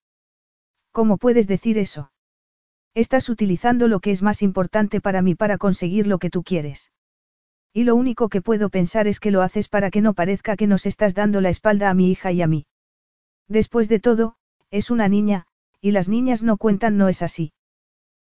¿Cómo 0.91 1.19
puedes 1.19 1.47
decir 1.47 1.77
eso? 1.77 2.12
Estás 2.95 3.29
utilizando 3.29 3.89
lo 3.89 3.99
que 3.99 4.13
es 4.13 4.23
más 4.23 4.41
importante 4.41 5.01
para 5.01 5.21
mí 5.21 5.35
para 5.35 5.59
conseguir 5.59 6.07
lo 6.07 6.19
que 6.19 6.31
tú 6.31 6.45
quieres. 6.45 6.93
Y 7.73 7.83
lo 7.83 7.97
único 7.97 8.29
que 8.29 8.41
puedo 8.41 8.69
pensar 8.69 9.09
es 9.09 9.19
que 9.19 9.33
lo 9.33 9.43
haces 9.43 9.67
para 9.67 9.91
que 9.91 10.01
no 10.01 10.15
parezca 10.15 10.57
que 10.57 10.69
nos 10.69 10.87
estás 10.87 11.13
dando 11.13 11.41
la 11.41 11.49
espalda 11.49 11.91
a 11.91 11.95
mi 11.95 12.13
hija 12.13 12.31
y 12.31 12.41
a 12.41 12.47
mí. 12.47 12.67
Después 13.49 13.89
de 13.89 13.99
todo, 13.99 14.37
es 14.71 14.93
una 14.93 15.09
niña, 15.09 15.47
y 15.81 15.91
las 15.91 16.09
niñas 16.09 16.45
no 16.45 16.57
cuentan, 16.57 16.97
no 16.97 17.09
es 17.09 17.21
así. 17.23 17.53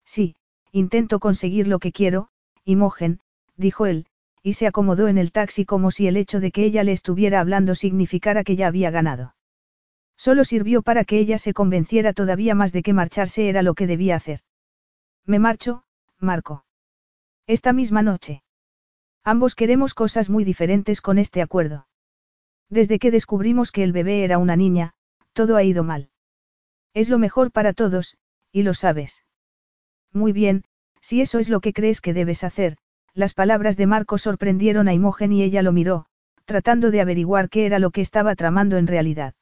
Sí, 0.03 0.35
intento 0.71 1.19
conseguir 1.19 1.67
lo 1.67 1.77
que 1.77 1.91
quiero, 1.91 2.29
Imogen, 2.63 3.19
dijo 3.57 3.85
él, 3.85 4.07
y 4.41 4.53
se 4.53 4.65
acomodó 4.65 5.07
en 5.07 5.19
el 5.19 5.31
taxi 5.31 5.63
como 5.65 5.91
si 5.91 6.07
el 6.07 6.17
hecho 6.17 6.39
de 6.39 6.51
que 6.51 6.65
ella 6.65 6.83
le 6.83 6.91
estuviera 6.91 7.39
hablando 7.39 7.75
significara 7.75 8.43
que 8.43 8.55
ya 8.55 8.65
había 8.65 8.89
ganado. 8.89 9.35
Solo 10.17 10.43
sirvió 10.43 10.81
para 10.81 11.05
que 11.05 11.19
ella 11.19 11.37
se 11.37 11.53
convenciera 11.53 12.13
todavía 12.13 12.55
más 12.55 12.71
de 12.71 12.81
que 12.81 12.93
marcharse 12.93 13.47
era 13.47 13.61
lo 13.61 13.75
que 13.75 13.85
debía 13.85 14.15
hacer. 14.15 14.39
Me 15.27 15.39
marcho, 15.39 15.83
Marco. 16.19 16.65
Esta 17.47 17.73
misma 17.73 18.03
noche. 18.03 18.43
Ambos 19.23 19.55
queremos 19.55 19.95
cosas 19.95 20.29
muy 20.29 20.43
diferentes 20.43 21.01
con 21.01 21.17
este 21.17 21.41
acuerdo. 21.41 21.87
Desde 22.69 22.99
que 22.99 23.09
descubrimos 23.09 23.71
que 23.71 23.83
el 23.83 23.91
bebé 23.91 24.23
era 24.23 24.37
una 24.37 24.55
niña, 24.55 24.93
todo 25.33 25.55
ha 25.55 25.63
ido 25.63 25.83
mal. 25.83 26.09
Es 26.93 27.09
lo 27.09 27.17
mejor 27.17 27.51
para 27.51 27.73
todos, 27.73 28.17
y 28.51 28.61
lo 28.61 28.73
sabes. 28.73 29.23
Muy 30.13 30.31
bien, 30.31 30.63
si 31.01 31.21
eso 31.21 31.39
es 31.39 31.49
lo 31.49 31.59
que 31.59 31.73
crees 31.73 32.01
que 32.01 32.13
debes 32.13 32.43
hacer, 32.43 32.77
las 33.13 33.33
palabras 33.33 33.77
de 33.77 33.87
Marco 33.87 34.17
sorprendieron 34.17 34.87
a 34.87 34.93
Imogen 34.93 35.33
y 35.33 35.41
ella 35.41 35.63
lo 35.63 35.71
miró, 35.71 36.05
tratando 36.45 36.91
de 36.91 37.01
averiguar 37.01 37.49
qué 37.49 37.65
era 37.65 37.79
lo 37.79 37.89
que 37.89 38.01
estaba 38.01 38.35
tramando 38.35 38.77
en 38.77 38.87
realidad. 38.87 39.33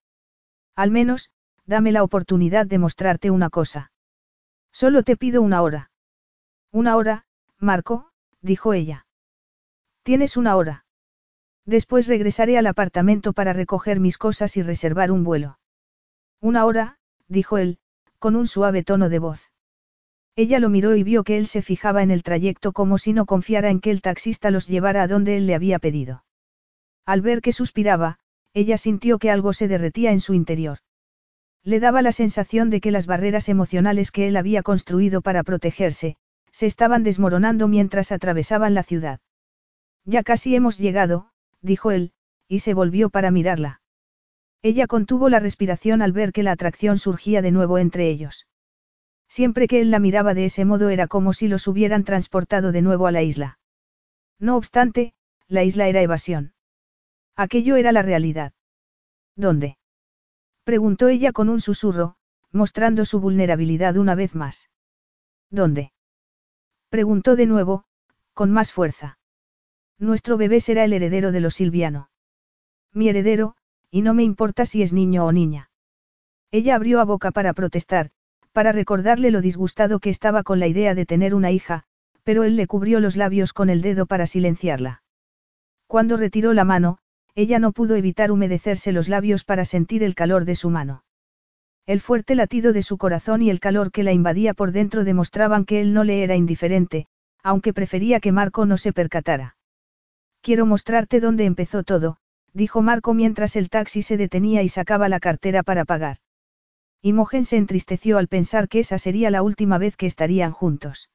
Al 0.75 0.91
menos, 0.91 1.29
dame 1.65 1.91
la 1.91 2.03
oportunidad 2.03 2.67
de 2.67 2.79
mostrarte 2.79 3.31
una 3.31 3.49
cosa. 3.49 3.91
Solo 4.73 5.03
te 5.03 5.15
pido 5.15 5.41
una 5.41 5.61
hora. 5.61 5.91
Una 6.71 6.97
hora, 6.97 7.25
Marco, 7.59 8.09
dijo 8.41 8.73
ella. 8.73 9.05
Tienes 10.01 10.35
una 10.35 10.55
hora. 10.55 10.85
Después 11.65 12.07
regresaré 12.07 12.57
al 12.57 12.67
apartamento 12.67 13.33
para 13.33 13.53
recoger 13.53 13.99
mis 13.99 14.17
cosas 14.17 14.57
y 14.57 14.63
reservar 14.63 15.11
un 15.11 15.23
vuelo. 15.23 15.59
Una 16.41 16.65
hora, 16.65 16.97
dijo 17.27 17.57
él, 17.57 17.77
con 18.19 18.35
un 18.35 18.47
suave 18.47 18.83
tono 18.83 19.07
de 19.07 19.19
voz. 19.19 19.51
Ella 20.35 20.59
lo 20.59 20.69
miró 20.69 20.95
y 20.95 21.03
vio 21.03 21.23
que 21.23 21.37
él 21.37 21.45
se 21.45 21.61
fijaba 21.61 22.01
en 22.01 22.09
el 22.09 22.23
trayecto 22.23 22.73
como 22.73 22.97
si 22.97 23.13
no 23.13 23.27
confiara 23.27 23.69
en 23.69 23.79
que 23.79 23.91
el 23.91 24.01
taxista 24.01 24.49
los 24.49 24.67
llevara 24.67 25.03
a 25.03 25.07
donde 25.07 25.37
él 25.37 25.45
le 25.45 25.53
había 25.53 25.77
pedido. 25.77 26.25
Al 27.05 27.21
ver 27.21 27.41
que 27.41 27.53
suspiraba, 27.53 28.17
ella 28.53 28.77
sintió 28.77 29.19
que 29.19 29.29
algo 29.29 29.53
se 29.53 29.67
derretía 29.67 30.11
en 30.11 30.19
su 30.19 30.33
interior. 30.33 30.79
Le 31.63 31.79
daba 31.79 32.01
la 32.01 32.11
sensación 32.11 32.69
de 32.69 32.81
que 32.81 32.91
las 32.91 33.07
barreras 33.07 33.47
emocionales 33.47 34.11
que 34.11 34.27
él 34.27 34.35
había 34.35 34.63
construido 34.63 35.21
para 35.21 35.43
protegerse, 35.43 36.17
se 36.51 36.65
estaban 36.65 37.03
desmoronando 37.03 37.67
mientras 37.67 38.11
atravesaban 38.11 38.73
la 38.73 38.83
ciudad. 38.83 39.19
Ya 40.05 40.23
casi 40.23 40.55
hemos 40.55 40.77
llegado, 40.77 41.29
dijo 41.61 41.91
él, 41.91 42.11
y 42.47 42.59
se 42.59 42.73
volvió 42.73 43.09
para 43.09 43.31
mirarla. 43.31 43.81
Ella 44.61 44.87
contuvo 44.87 45.29
la 45.29 45.39
respiración 45.39 46.01
al 46.01 46.11
ver 46.11 46.31
que 46.31 46.43
la 46.43 46.51
atracción 46.51 46.97
surgía 46.97 47.41
de 47.41 47.51
nuevo 47.51 47.77
entre 47.77 48.09
ellos. 48.09 48.47
Siempre 49.27 49.67
que 49.67 49.81
él 49.81 49.89
la 49.89 49.99
miraba 49.99 50.33
de 50.33 50.45
ese 50.45 50.65
modo 50.65 50.89
era 50.89 51.07
como 51.07 51.33
si 51.33 51.47
los 51.47 51.67
hubieran 51.67 52.03
transportado 52.03 52.71
de 52.71 52.81
nuevo 52.81 53.07
a 53.07 53.11
la 53.11 53.23
isla. 53.23 53.57
No 54.39 54.57
obstante, 54.57 55.13
la 55.47 55.63
isla 55.63 55.87
era 55.87 56.01
evasión. 56.01 56.53
Aquello 57.35 57.77
era 57.77 57.91
la 57.91 58.03
realidad. 58.03 58.53
¿Dónde? 59.35 59.77
Preguntó 60.63 61.09
ella 61.09 61.33
con 61.33 61.49
un 61.49 61.59
susurro, 61.59 62.15
mostrando 62.51 63.05
su 63.05 63.19
vulnerabilidad 63.19 63.97
una 63.97 64.15
vez 64.15 64.35
más. 64.35 64.69
¿Dónde? 65.49 65.91
Preguntó 66.89 67.35
de 67.35 67.45
nuevo, 67.45 67.85
con 68.33 68.51
más 68.51 68.71
fuerza. 68.71 69.17
Nuestro 69.99 70.37
bebé 70.37 70.59
será 70.59 70.85
el 70.85 70.93
heredero 70.93 71.31
de 71.31 71.39
los 71.39 71.55
Silviano. 71.55 72.09
Mi 72.93 73.09
heredero, 73.09 73.55
y 73.91 74.01
no 74.01 74.13
me 74.13 74.23
importa 74.23 74.65
si 74.65 74.81
es 74.83 74.93
niño 74.93 75.25
o 75.25 75.31
niña. 75.31 75.69
Ella 76.51 76.75
abrió 76.75 76.99
a 76.99 77.05
boca 77.05 77.31
para 77.31 77.53
protestar, 77.53 78.11
para 78.51 78.71
recordarle 78.71 79.31
lo 79.31 79.41
disgustado 79.41 79.99
que 79.99 80.09
estaba 80.09 80.43
con 80.43 80.59
la 80.59 80.67
idea 80.67 80.95
de 80.95 81.05
tener 81.05 81.33
una 81.35 81.51
hija, 81.51 81.83
pero 82.23 82.43
él 82.43 82.55
le 82.55 82.67
cubrió 82.67 82.99
los 82.99 83.15
labios 83.15 83.53
con 83.53 83.69
el 83.69 83.81
dedo 83.81 84.05
para 84.05 84.27
silenciarla. 84.27 85.03
Cuando 85.87 86.15
retiró 86.17 86.53
la 86.53 86.63
mano, 86.63 86.99
ella 87.35 87.59
no 87.59 87.71
pudo 87.71 87.95
evitar 87.95 88.31
humedecerse 88.31 88.91
los 88.91 89.09
labios 89.09 89.43
para 89.43 89.65
sentir 89.65 90.03
el 90.03 90.15
calor 90.15 90.45
de 90.45 90.55
su 90.55 90.69
mano. 90.69 91.03
El 91.85 91.99
fuerte 91.99 92.35
latido 92.35 92.71
de 92.71 92.81
su 92.81 92.97
corazón 92.97 93.41
y 93.41 93.49
el 93.49 93.59
calor 93.59 93.91
que 93.91 94.03
la 94.03 94.13
invadía 94.13 94.53
por 94.53 94.71
dentro 94.71 95.03
demostraban 95.03 95.65
que 95.65 95.81
él 95.81 95.93
no 95.93 96.03
le 96.03 96.23
era 96.23 96.35
indiferente, 96.35 97.07
aunque 97.43 97.73
prefería 97.73 98.19
que 98.19 98.31
Marco 98.31 98.65
no 98.65 98.77
se 98.77 98.93
percatara. 98.93 99.57
Quiero 100.41 100.65
mostrarte 100.65 101.19
dónde 101.19 101.45
empezó 101.45 101.83
todo, 101.83 102.17
dijo 102.53 102.81
Marco 102.81 103.13
mientras 103.13 103.55
el 103.55 103.69
taxi 103.69 104.01
se 104.01 104.15
detenía 104.15 104.61
y 104.61 104.69
sacaba 104.69 105.09
la 105.09 105.19
cartera 105.19 105.63
para 105.63 105.83
pagar. 105.83 106.17
Imogen 107.01 107.43
se 107.43 107.57
entristeció 107.57 108.17
al 108.17 108.29
pensar 108.29 108.69
que 108.69 108.79
esa 108.79 108.97
sería 108.97 109.29
la 109.29 109.41
última 109.41 109.77
vez 109.77 109.97
que 109.97 110.05
estarían 110.05 110.51
juntos. 110.51 111.09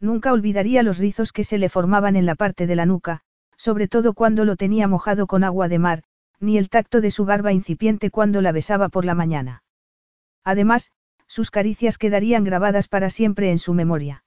Nunca 0.00 0.32
olvidaría 0.32 0.82
los 0.82 0.98
rizos 0.98 1.32
que 1.32 1.44
se 1.44 1.58
le 1.58 1.68
formaban 1.68 2.16
en 2.16 2.24
la 2.24 2.34
parte 2.34 2.66
de 2.66 2.76
la 2.76 2.86
nuca, 2.86 3.22
sobre 3.62 3.86
todo 3.86 4.12
cuando 4.12 4.44
lo 4.44 4.56
tenía 4.56 4.88
mojado 4.88 5.28
con 5.28 5.44
agua 5.44 5.68
de 5.68 5.78
mar, 5.78 6.02
ni 6.40 6.58
el 6.58 6.68
tacto 6.68 7.00
de 7.00 7.12
su 7.12 7.24
barba 7.24 7.52
incipiente 7.52 8.10
cuando 8.10 8.42
la 8.42 8.50
besaba 8.50 8.88
por 8.88 9.04
la 9.04 9.14
mañana. 9.14 9.62
Además, 10.42 10.90
sus 11.28 11.52
caricias 11.52 11.96
quedarían 11.96 12.42
grabadas 12.42 12.88
para 12.88 13.08
siempre 13.08 13.52
en 13.52 13.60
su 13.60 13.72
memoria. 13.72 14.24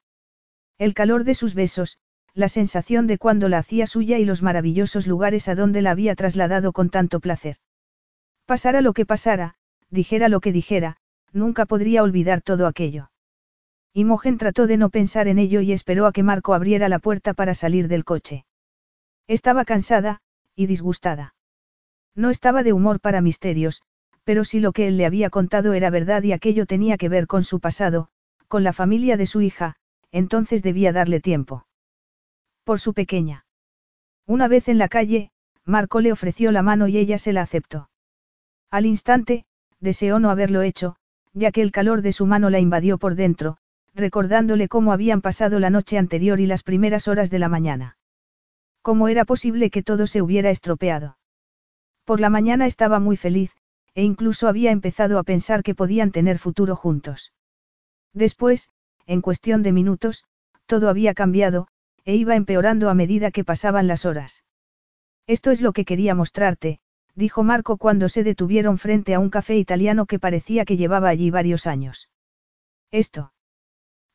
El 0.77 0.93
calor 0.93 1.25
de 1.25 1.35
sus 1.35 1.53
besos, 1.53 1.99
la 2.33 2.47
sensación 2.47 3.07
de 3.07 3.17
cuando 3.17 3.49
la 3.49 3.57
hacía 3.57 3.87
suya 3.87 4.19
y 4.19 4.23
los 4.23 4.41
maravillosos 4.41 5.05
lugares 5.05 5.49
a 5.49 5.55
donde 5.55 5.81
la 5.81 5.91
había 5.91 6.15
trasladado 6.15 6.71
con 6.71 6.89
tanto 6.89 7.19
placer. 7.19 7.57
Pasara 8.45 8.79
lo 8.79 8.93
que 8.93 9.05
pasara, 9.05 9.55
dijera 9.89 10.29
lo 10.29 10.39
que 10.39 10.53
dijera, 10.53 10.95
nunca 11.33 11.65
podría 11.65 12.03
olvidar 12.03 12.39
todo 12.39 12.67
aquello. 12.67 13.11
Imogen 13.91 14.37
trató 14.37 14.65
de 14.65 14.77
no 14.77 14.89
pensar 14.89 15.27
en 15.27 15.39
ello 15.39 15.59
y 15.59 15.73
esperó 15.73 16.05
a 16.05 16.13
que 16.13 16.23
Marco 16.23 16.53
abriera 16.53 16.87
la 16.87 16.99
puerta 16.99 17.33
para 17.33 17.53
salir 17.53 17.89
del 17.89 18.05
coche. 18.05 18.45
Estaba 19.27 19.65
cansada, 19.65 20.21
y 20.55 20.67
disgustada. 20.67 21.35
No 22.15 22.29
estaba 22.29 22.63
de 22.63 22.73
humor 22.73 22.99
para 22.99 23.21
misterios, 23.21 23.81
pero 24.23 24.43
si 24.43 24.59
lo 24.59 24.71
que 24.71 24.87
él 24.87 24.97
le 24.97 25.05
había 25.05 25.29
contado 25.29 25.73
era 25.73 25.89
verdad 25.89 26.23
y 26.23 26.31
aquello 26.31 26.65
tenía 26.65 26.97
que 26.97 27.09
ver 27.09 27.27
con 27.27 27.43
su 27.43 27.59
pasado, 27.59 28.09
con 28.47 28.63
la 28.63 28.73
familia 28.73 29.17
de 29.17 29.25
su 29.25 29.41
hija, 29.41 29.75
entonces 30.11 30.63
debía 30.63 30.93
darle 30.93 31.19
tiempo. 31.19 31.67
Por 32.63 32.79
su 32.79 32.93
pequeña. 32.93 33.45
Una 34.25 34.47
vez 34.47 34.67
en 34.67 34.77
la 34.77 34.87
calle, 34.87 35.31
Marco 35.65 35.99
le 35.99 36.11
ofreció 36.11 36.51
la 36.51 36.61
mano 36.61 36.87
y 36.87 36.97
ella 36.97 37.17
se 37.17 37.33
la 37.33 37.41
aceptó. 37.41 37.89
Al 38.71 38.85
instante, 38.85 39.45
deseó 39.79 40.19
no 40.19 40.29
haberlo 40.29 40.61
hecho, 40.61 40.95
ya 41.33 41.51
que 41.51 41.61
el 41.61 41.71
calor 41.71 42.01
de 42.01 42.11
su 42.11 42.25
mano 42.25 42.49
la 42.49 42.59
invadió 42.59 42.97
por 42.97 43.15
dentro, 43.15 43.57
recordándole 43.93 44.67
cómo 44.67 44.93
habían 44.93 45.21
pasado 45.21 45.59
la 45.59 45.69
noche 45.69 45.97
anterior 45.97 46.39
y 46.39 46.45
las 46.45 46.63
primeras 46.63 47.07
horas 47.07 47.29
de 47.29 47.39
la 47.39 47.49
mañana. 47.49 47.97
¿Cómo 48.85 49.07
era 49.07 49.25
posible 49.25 49.71
que 49.71 49.81
todo 49.81 50.05
se 50.05 50.21
hubiera 50.21 50.51
estropeado? 50.51 51.17
Por 52.03 52.19
la 52.19 52.29
mañana 52.29 52.67
estaba 52.67 52.99
muy 52.99 53.17
feliz, 53.17 53.51
e 53.95 54.03
incluso 54.03 54.47
había 54.47 54.69
empezado 54.69 55.17
a 55.17 55.23
pensar 55.23 55.63
que 55.63 55.73
podían 55.73 56.11
tener 56.11 56.37
futuro 56.37 56.75
juntos. 56.75 57.33
Después, 58.13 58.69
en 59.07 59.21
cuestión 59.21 59.63
de 59.63 59.71
minutos, 59.71 60.23
todo 60.67 60.87
había 60.87 61.15
cambiado, 61.15 61.67
e 62.03 62.13
iba 62.15 62.35
empeorando 62.35 62.91
a 62.91 62.93
medida 62.93 63.31
que 63.31 63.43
pasaban 63.43 63.87
las 63.87 64.05
horas. 64.05 64.43
Esto 65.25 65.49
es 65.49 65.61
lo 65.61 65.73
que 65.73 65.83
quería 65.83 66.13
mostrarte, 66.13 66.79
dijo 67.15 67.41
Marco 67.41 67.77
cuando 67.77 68.07
se 68.07 68.23
detuvieron 68.23 68.77
frente 68.77 69.15
a 69.15 69.19
un 69.19 69.31
café 69.31 69.57
italiano 69.57 70.05
que 70.05 70.19
parecía 70.19 70.63
que 70.63 70.77
llevaba 70.77 71.09
allí 71.09 71.31
varios 71.31 71.65
años. 71.65 72.07
¿Esto? 72.91 73.33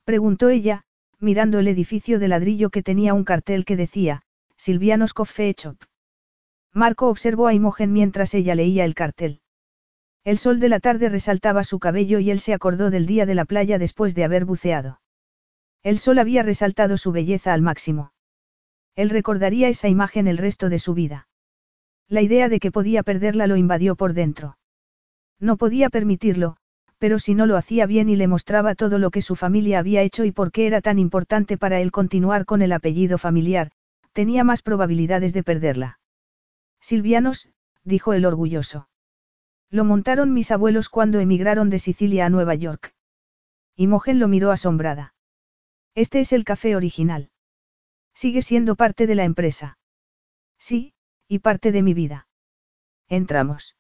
preguntó 0.05 0.49
ella, 0.49 0.85
mirando 1.19 1.59
el 1.59 1.67
edificio 1.67 2.21
de 2.21 2.29
ladrillo 2.29 2.71
que 2.71 2.85
tenía 2.85 3.15
un 3.15 3.25
cartel 3.25 3.65
que 3.65 3.75
decía, 3.75 4.23
Silvianos 4.63 5.15
Coffee. 5.15 5.55
Marco 6.75 7.09
observó 7.09 7.47
a 7.47 7.55
Imogen 7.55 7.95
mientras 7.95 8.35
ella 8.35 8.55
leía 8.55 8.85
el 8.85 8.95
cartel. 8.95 9.41
El 10.23 10.37
sol 10.37 10.61
de 10.61 10.69
la 10.69 10.81
tarde 10.81 11.09
resaltaba 11.09 11.65
su 11.65 11.79
cabello 11.79 12.19
y 12.19 12.31
él 12.31 12.41
se 12.41 12.53
acordó 12.53 12.91
del 12.91 13.07
día 13.07 13.25
de 13.25 13.35
la 13.35 13.47
playa 13.47 13.79
después 13.79 14.15
de 14.15 14.25
haber 14.25 14.45
buceado. 14.45 15.01
El 15.83 15.99
sol 15.99 16.19
había 16.19 16.43
resaltado 16.43 16.99
su 16.99 17.11
belleza 17.11 17.55
al 17.55 17.63
máximo. 17.63 18.13
Él 18.97 19.09
recordaría 19.09 19.71
esa 19.71 19.89
imagen 19.89 20.29
el 20.29 20.37
resto 20.37 20.69
de 20.69 20.79
su 20.79 20.93
vida. 20.93 21.27
La 22.07 22.21
idea 22.21 22.51
de 22.51 22.61
que 22.61 22.71
podía 22.71 23.03
perderla 23.03 23.47
lo 23.47 23.57
invadió 23.57 23.97
por 23.97 24.13
dentro. 24.13 24.59
No 25.39 25.57
podía 25.57 25.89
permitirlo, 25.89 26.59
pero 26.99 27.19
si 27.19 27.35
no 27.35 27.47
lo 27.47 27.57
hacía 27.57 27.87
bien 27.87 28.11
y 28.11 28.17
le 28.17 28.29
mostraba 28.29 28.75
todo 28.75 28.99
lo 28.99 29.11
que 29.11 29.23
su 29.23 29.37
familia 29.37 29.79
había 29.79 30.03
hecho 30.03 30.27
y 30.27 30.33
por 30.33 30.53
qué 30.53 30.67
era 30.67 30.83
tan 30.83 30.99
importante 30.99 31.57
para 31.57 31.81
él 31.81 31.91
continuar 31.91 32.45
con 32.45 32.61
el 32.61 32.73
apellido 32.73 33.17
familiar, 33.17 33.73
tenía 34.21 34.45
más 34.45 34.61
probabilidades 34.61 35.33
de 35.33 35.43
perderla. 35.43 35.99
Silvianos, 36.79 37.49
dijo 37.85 38.13
el 38.13 38.27
orgulloso. 38.27 38.87
Lo 39.71 39.87
montaron 39.87 40.35
mis 40.35 40.51
abuelos 40.51 40.91
cuando 40.91 41.21
emigraron 41.21 41.71
de 41.71 41.79
Sicilia 41.79 42.27
a 42.27 42.29
Nueva 42.29 42.55
York. 42.55 42.95
Imogen 43.77 44.19
lo 44.19 44.29
miró 44.29 44.51
asombrada. 44.51 45.15
Este 45.95 46.21
es 46.21 46.35
el 46.35 46.45
café 46.45 46.77
original. 46.77 47.31
Sigue 48.13 48.43
siendo 48.43 48.77
parte 48.77 49.07
de 49.07 49.15
la 49.15 49.25
empresa. 49.25 49.79
Sí, 50.59 50.93
y 51.27 51.39
parte 51.39 51.73
de 51.73 51.83
mi 51.83 51.95
vida. 51.95 52.29
Entramos. 53.09 53.75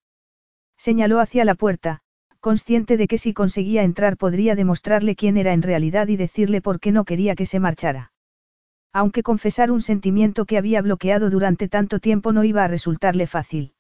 Señaló 0.78 1.20
hacia 1.20 1.44
la 1.44 1.54
puerta, 1.54 2.00
consciente 2.40 2.96
de 2.96 3.08
que 3.08 3.18
si 3.18 3.34
conseguía 3.34 3.82
entrar 3.82 4.16
podría 4.16 4.54
demostrarle 4.54 5.16
quién 5.16 5.36
era 5.36 5.52
en 5.52 5.60
realidad 5.60 6.08
y 6.08 6.16
decirle 6.16 6.62
por 6.62 6.80
qué 6.80 6.92
no 6.92 7.04
quería 7.04 7.34
que 7.34 7.44
se 7.44 7.60
marchara. 7.60 8.14
Aunque 8.92 9.22
confesar 9.22 9.70
un 9.70 9.82
sentimiento 9.82 10.46
que 10.46 10.58
había 10.58 10.82
bloqueado 10.82 11.30
durante 11.30 11.68
tanto 11.68 12.00
tiempo 12.00 12.32
no 12.32 12.44
iba 12.44 12.64
a 12.64 12.68
resultarle 12.68 13.26
fácil. 13.26 13.74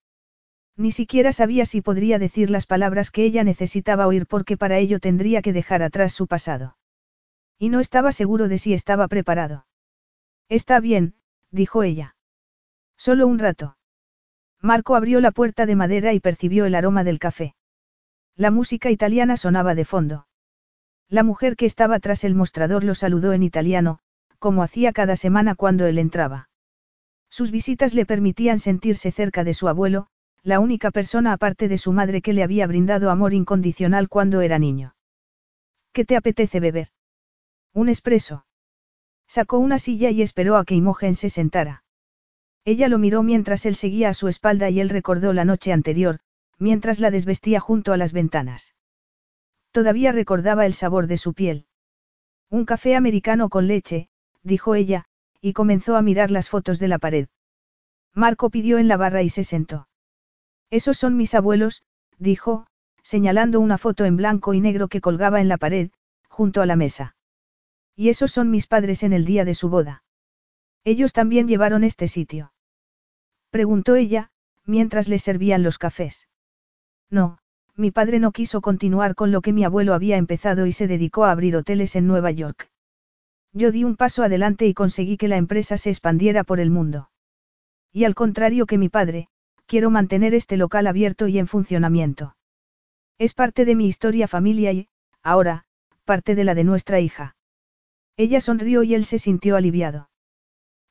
Ni 0.76 0.92
siquiera 0.92 1.32
sabía 1.32 1.66
si 1.66 1.80
podría 1.80 2.18
decir 2.18 2.48
las 2.48 2.66
palabras 2.66 3.10
que 3.10 3.24
ella 3.24 3.44
necesitaba 3.44 4.06
oír 4.06 4.26
porque 4.26 4.56
para 4.56 4.78
ello 4.78 5.00
tendría 5.00 5.42
que 5.42 5.52
dejar 5.52 5.82
atrás 5.82 6.12
su 6.12 6.26
pasado. 6.26 6.76
Y 7.58 7.68
no 7.68 7.80
estaba 7.80 8.12
seguro 8.12 8.48
de 8.48 8.58
si 8.58 8.72
estaba 8.72 9.08
preparado. 9.08 9.66
Está 10.48 10.80
bien, 10.80 11.14
dijo 11.50 11.82
ella. 11.82 12.16
Solo 12.96 13.26
un 13.26 13.38
rato. 13.38 13.76
Marco 14.62 14.94
abrió 14.94 15.20
la 15.20 15.32
puerta 15.32 15.66
de 15.66 15.76
madera 15.76 16.12
y 16.12 16.20
percibió 16.20 16.66
el 16.66 16.74
aroma 16.74 17.04
del 17.04 17.18
café. 17.18 17.54
La 18.36 18.50
música 18.50 18.90
italiana 18.90 19.36
sonaba 19.36 19.74
de 19.74 19.84
fondo. 19.84 20.26
La 21.08 21.22
mujer 21.24 21.56
que 21.56 21.66
estaba 21.66 21.98
tras 21.98 22.24
el 22.24 22.34
mostrador 22.34 22.84
lo 22.84 22.94
saludó 22.94 23.32
en 23.32 23.42
italiano, 23.42 24.00
como 24.40 24.64
hacía 24.64 24.92
cada 24.92 25.14
semana 25.14 25.54
cuando 25.54 25.86
él 25.86 25.98
entraba. 25.98 26.48
Sus 27.30 27.52
visitas 27.52 27.94
le 27.94 28.06
permitían 28.06 28.58
sentirse 28.58 29.12
cerca 29.12 29.44
de 29.44 29.54
su 29.54 29.68
abuelo, 29.68 30.08
la 30.42 30.58
única 30.58 30.90
persona 30.90 31.32
aparte 31.32 31.68
de 31.68 31.78
su 31.78 31.92
madre 31.92 32.22
que 32.22 32.32
le 32.32 32.42
había 32.42 32.66
brindado 32.66 33.10
amor 33.10 33.34
incondicional 33.34 34.08
cuando 34.08 34.40
era 34.40 34.58
niño. 34.58 34.96
¿Qué 35.92 36.04
te 36.04 36.16
apetece 36.16 36.58
beber? 36.58 36.88
Un 37.72 37.88
espresso. 37.88 38.46
Sacó 39.28 39.58
una 39.58 39.78
silla 39.78 40.10
y 40.10 40.22
esperó 40.22 40.56
a 40.56 40.64
que 40.64 40.74
Imogen 40.74 41.14
se 41.14 41.30
sentara. 41.30 41.84
Ella 42.64 42.88
lo 42.88 42.98
miró 42.98 43.22
mientras 43.22 43.64
él 43.66 43.76
seguía 43.76 44.08
a 44.08 44.14
su 44.14 44.28
espalda 44.28 44.70
y 44.70 44.80
él 44.80 44.88
recordó 44.88 45.32
la 45.32 45.44
noche 45.44 45.72
anterior, 45.72 46.20
mientras 46.58 47.00
la 47.00 47.10
desvestía 47.10 47.60
junto 47.60 47.92
a 47.92 47.96
las 47.96 48.12
ventanas. 48.12 48.74
Todavía 49.70 50.12
recordaba 50.12 50.66
el 50.66 50.74
sabor 50.74 51.06
de 51.06 51.16
su 51.16 51.32
piel. 51.32 51.66
Un 52.50 52.64
café 52.64 52.96
americano 52.96 53.48
con 53.48 53.68
leche, 53.68 54.09
dijo 54.42 54.74
ella, 54.74 55.04
y 55.40 55.52
comenzó 55.52 55.96
a 55.96 56.02
mirar 56.02 56.30
las 56.30 56.48
fotos 56.48 56.78
de 56.78 56.88
la 56.88 56.98
pared. 56.98 57.28
Marco 58.14 58.50
pidió 58.50 58.78
en 58.78 58.88
la 58.88 58.96
barra 58.96 59.22
y 59.22 59.28
se 59.28 59.44
sentó. 59.44 59.88
Esos 60.70 60.98
son 60.98 61.16
mis 61.16 61.34
abuelos, 61.34 61.84
dijo, 62.18 62.66
señalando 63.02 63.60
una 63.60 63.78
foto 63.78 64.04
en 64.04 64.16
blanco 64.16 64.54
y 64.54 64.60
negro 64.60 64.88
que 64.88 65.00
colgaba 65.00 65.40
en 65.40 65.48
la 65.48 65.56
pared, 65.56 65.90
junto 66.28 66.62
a 66.62 66.66
la 66.66 66.76
mesa. 66.76 67.16
Y 67.96 68.08
esos 68.08 68.30
son 68.30 68.50
mis 68.50 68.66
padres 68.66 69.02
en 69.02 69.12
el 69.12 69.24
día 69.24 69.44
de 69.44 69.54
su 69.54 69.68
boda. 69.68 70.04
Ellos 70.84 71.12
también 71.12 71.48
llevaron 71.48 71.84
este 71.84 72.08
sitio. 72.08 72.52
Preguntó 73.50 73.96
ella, 73.96 74.30
mientras 74.64 75.08
le 75.08 75.18
servían 75.18 75.62
los 75.62 75.78
cafés. 75.78 76.28
No, 77.10 77.38
mi 77.74 77.90
padre 77.90 78.18
no 78.18 78.32
quiso 78.32 78.60
continuar 78.60 79.14
con 79.14 79.32
lo 79.32 79.40
que 79.40 79.52
mi 79.52 79.64
abuelo 79.64 79.94
había 79.94 80.16
empezado 80.16 80.66
y 80.66 80.72
se 80.72 80.86
dedicó 80.86 81.24
a 81.24 81.32
abrir 81.32 81.56
hoteles 81.56 81.96
en 81.96 82.06
Nueva 82.06 82.30
York. 82.30 82.69
Yo 83.52 83.72
di 83.72 83.84
un 83.84 83.96
paso 83.96 84.22
adelante 84.22 84.66
y 84.66 84.74
conseguí 84.74 85.16
que 85.16 85.28
la 85.28 85.36
empresa 85.36 85.76
se 85.76 85.90
expandiera 85.90 86.44
por 86.44 86.60
el 86.60 86.70
mundo. 86.70 87.10
Y 87.92 88.04
al 88.04 88.14
contrario 88.14 88.66
que 88.66 88.78
mi 88.78 88.88
padre, 88.88 89.28
quiero 89.66 89.90
mantener 89.90 90.34
este 90.34 90.56
local 90.56 90.86
abierto 90.86 91.26
y 91.28 91.38
en 91.38 91.48
funcionamiento. 91.48 92.36
Es 93.18 93.34
parte 93.34 93.64
de 93.64 93.74
mi 93.74 93.86
historia 93.86 94.28
familia 94.28 94.72
y, 94.72 94.88
ahora, 95.22 95.64
parte 96.04 96.34
de 96.34 96.44
la 96.44 96.54
de 96.54 96.64
nuestra 96.64 97.00
hija. 97.00 97.36
Ella 98.16 98.40
sonrió 98.40 98.82
y 98.82 98.94
él 98.94 99.04
se 99.04 99.18
sintió 99.18 99.56
aliviado. 99.56 100.10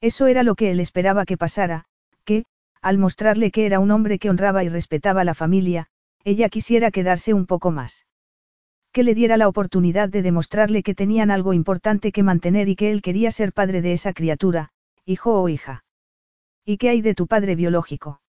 Eso 0.02 0.28
era 0.28 0.44
lo 0.44 0.56
que 0.56 0.72
él 0.72 0.80
esperaba 0.80 1.26
que 1.26 1.38
pasara, 1.38 1.86
que, 2.24 2.46
al 2.82 2.98
mostrarle 2.98 3.52
que 3.52 3.66
era 3.66 3.80
un 3.80 3.92
hombre 3.92 4.20
que 4.20 4.30
honraba 4.30 4.64
y 4.64 4.70
respetaba 4.70 5.22
a 5.22 5.26
la 5.26 5.34
familia, 5.34 5.88
ella 6.24 6.50
quisiera 6.50 6.92
quedarse 6.92 7.34
un 7.34 7.46
poco 7.46 7.72
más. 7.72 8.06
Que 8.92 9.04
le 9.04 9.14
diera 9.14 9.38
la 9.38 9.48
oportunidad 9.48 10.10
de 10.10 10.22
demostrarle 10.22 10.82
que 10.82 10.96
tenían 10.96 11.30
algo 11.30 11.54
importante 11.54 12.12
que 12.12 12.24
mantener 12.24 12.70
y 12.70 12.76
que 12.76 12.92
él 12.92 13.02
quería 13.02 13.32
ser 13.32 13.54
padre 13.54 13.82
de 13.82 13.94
esa 13.94 14.14
criatura, 14.14 14.72
hijo 15.06 15.40
o 15.40 15.48
hija. 15.48 15.84
¿Y 16.66 16.78
qué 16.78 16.90
hay 16.90 17.02
de 17.02 17.16
tu 17.16 17.28
padre 17.28 17.56
biológico? 17.56 18.22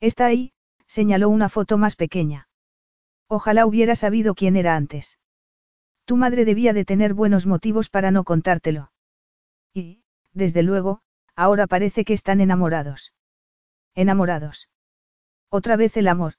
Está 0.00 0.26
ahí, 0.26 0.52
señaló 0.86 1.28
una 1.28 1.48
foto 1.48 1.78
más 1.78 1.96
pequeña. 1.96 2.48
Ojalá 3.28 3.66
hubiera 3.66 3.94
sabido 3.94 4.34
quién 4.34 4.56
era 4.56 4.76
antes. 4.76 5.18
Tu 6.04 6.16
madre 6.16 6.44
debía 6.44 6.72
de 6.72 6.84
tener 6.84 7.14
buenos 7.14 7.46
motivos 7.46 7.88
para 7.88 8.10
no 8.10 8.24
contártelo. 8.24 8.92
Y, 9.74 10.02
desde 10.32 10.62
luego, 10.62 11.00
ahora 11.34 11.66
parece 11.66 12.04
que 12.04 12.12
están 12.12 12.40
enamorados. 12.40 13.12
Enamorados. 13.94 14.68
Otra 15.48 15.76
vez 15.76 15.96
el 15.96 16.08
amor. 16.08 16.34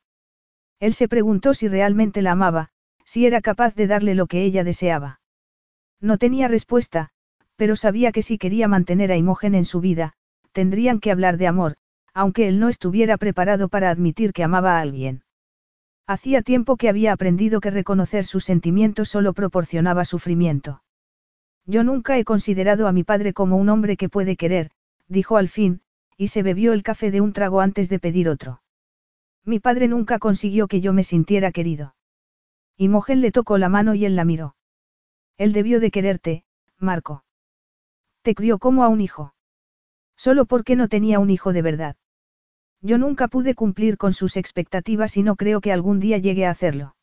Él 0.80 0.94
se 0.94 1.08
preguntó 1.08 1.54
si 1.54 1.68
realmente 1.68 2.22
la 2.22 2.32
amaba, 2.32 2.72
si 3.08 3.26
era 3.26 3.40
capaz 3.40 3.74
de 3.74 3.88
darle 3.88 4.16
lo 4.16 4.28
que 4.28 4.44
ella 4.44 4.66
deseaba. 4.66 5.22
No 6.02 6.18
tenía 6.18 6.50
respuesta, 6.50 7.10
pero 7.56 7.78
sabía 7.78 8.12
que 8.12 8.22
si 8.22 8.38
quería 8.38 8.68
mantener 8.68 9.14
a 9.14 9.16
Imogen 9.16 9.56
en 9.56 9.64
su 9.64 9.80
vida, 9.80 10.14
tendrían 10.52 11.00
que 11.00 11.10
hablar 11.10 11.38
de 11.38 11.48
amor, 11.48 11.78
aunque 12.14 12.50
él 12.50 12.60
no 12.60 12.68
estuviera 12.68 13.18
preparado 13.18 13.70
para 13.70 13.90
admitir 13.90 14.34
que 14.34 14.44
amaba 14.44 14.78
a 14.78 14.82
alguien. 14.82 15.24
Hacía 16.06 16.42
tiempo 16.42 16.76
que 16.76 16.90
había 16.90 17.14
aprendido 17.14 17.62
que 17.62 17.72
reconocer 17.72 18.26
sus 18.26 18.44
sentimientos 18.44 19.08
solo 19.08 19.34
proporcionaba 19.34 20.04
sufrimiento. 20.04 20.84
Yo 21.66 21.84
nunca 21.84 22.18
he 22.18 22.26
considerado 22.26 22.88
a 22.88 22.92
mi 22.92 23.04
padre 23.04 23.34
como 23.34 23.56
un 23.56 23.70
hombre 23.70 23.98
que 23.98 24.10
puede 24.10 24.36
querer, 24.36 24.72
dijo 25.08 25.38
al 25.38 25.48
fin, 25.48 25.82
y 26.18 26.28
se 26.28 26.44
bebió 26.44 26.74
el 26.74 26.84
café 26.84 27.10
de 27.10 27.22
un 27.22 27.32
trago 27.32 27.62
antes 27.62 27.88
de 27.88 28.00
pedir 28.00 28.28
otro. 28.28 28.62
Mi 29.46 29.60
padre 29.60 29.88
nunca 29.88 30.20
consiguió 30.20 30.68
que 30.68 30.82
yo 30.82 30.92
me 30.92 31.04
sintiera 31.04 31.52
querido. 31.52 31.97
Imogen 32.78 33.22
le 33.22 33.32
tocó 33.32 33.58
la 33.58 33.70
mano 33.70 33.96
y 33.96 34.06
él 34.06 34.16
la 34.16 34.24
miró. 34.24 34.56
Él 35.38 35.52
debió 35.52 35.80
de 35.80 35.92
quererte, 35.92 36.46
Marco. 36.78 37.24
Te 38.22 38.36
crió 38.36 38.60
como 38.60 38.84
a 38.84 38.88
un 38.88 39.02
hijo. 39.02 39.34
Solo 40.16 40.46
porque 40.46 40.76
no 40.76 40.88
tenía 40.88 41.20
un 41.20 41.30
hijo 41.30 41.54
de 41.54 41.62
verdad. 41.62 41.96
Yo 42.82 42.98
nunca 42.98 43.28
pude 43.28 43.56
cumplir 43.56 43.98
con 43.98 44.14
sus 44.14 44.38
expectativas 44.38 45.18
y 45.18 45.24
no 45.24 45.36
creo 45.36 45.62
que 45.62 45.72
algún 45.72 46.00
día 46.00 46.20
llegue 46.20 46.46
a 46.46 46.52
hacerlo. 46.52 46.96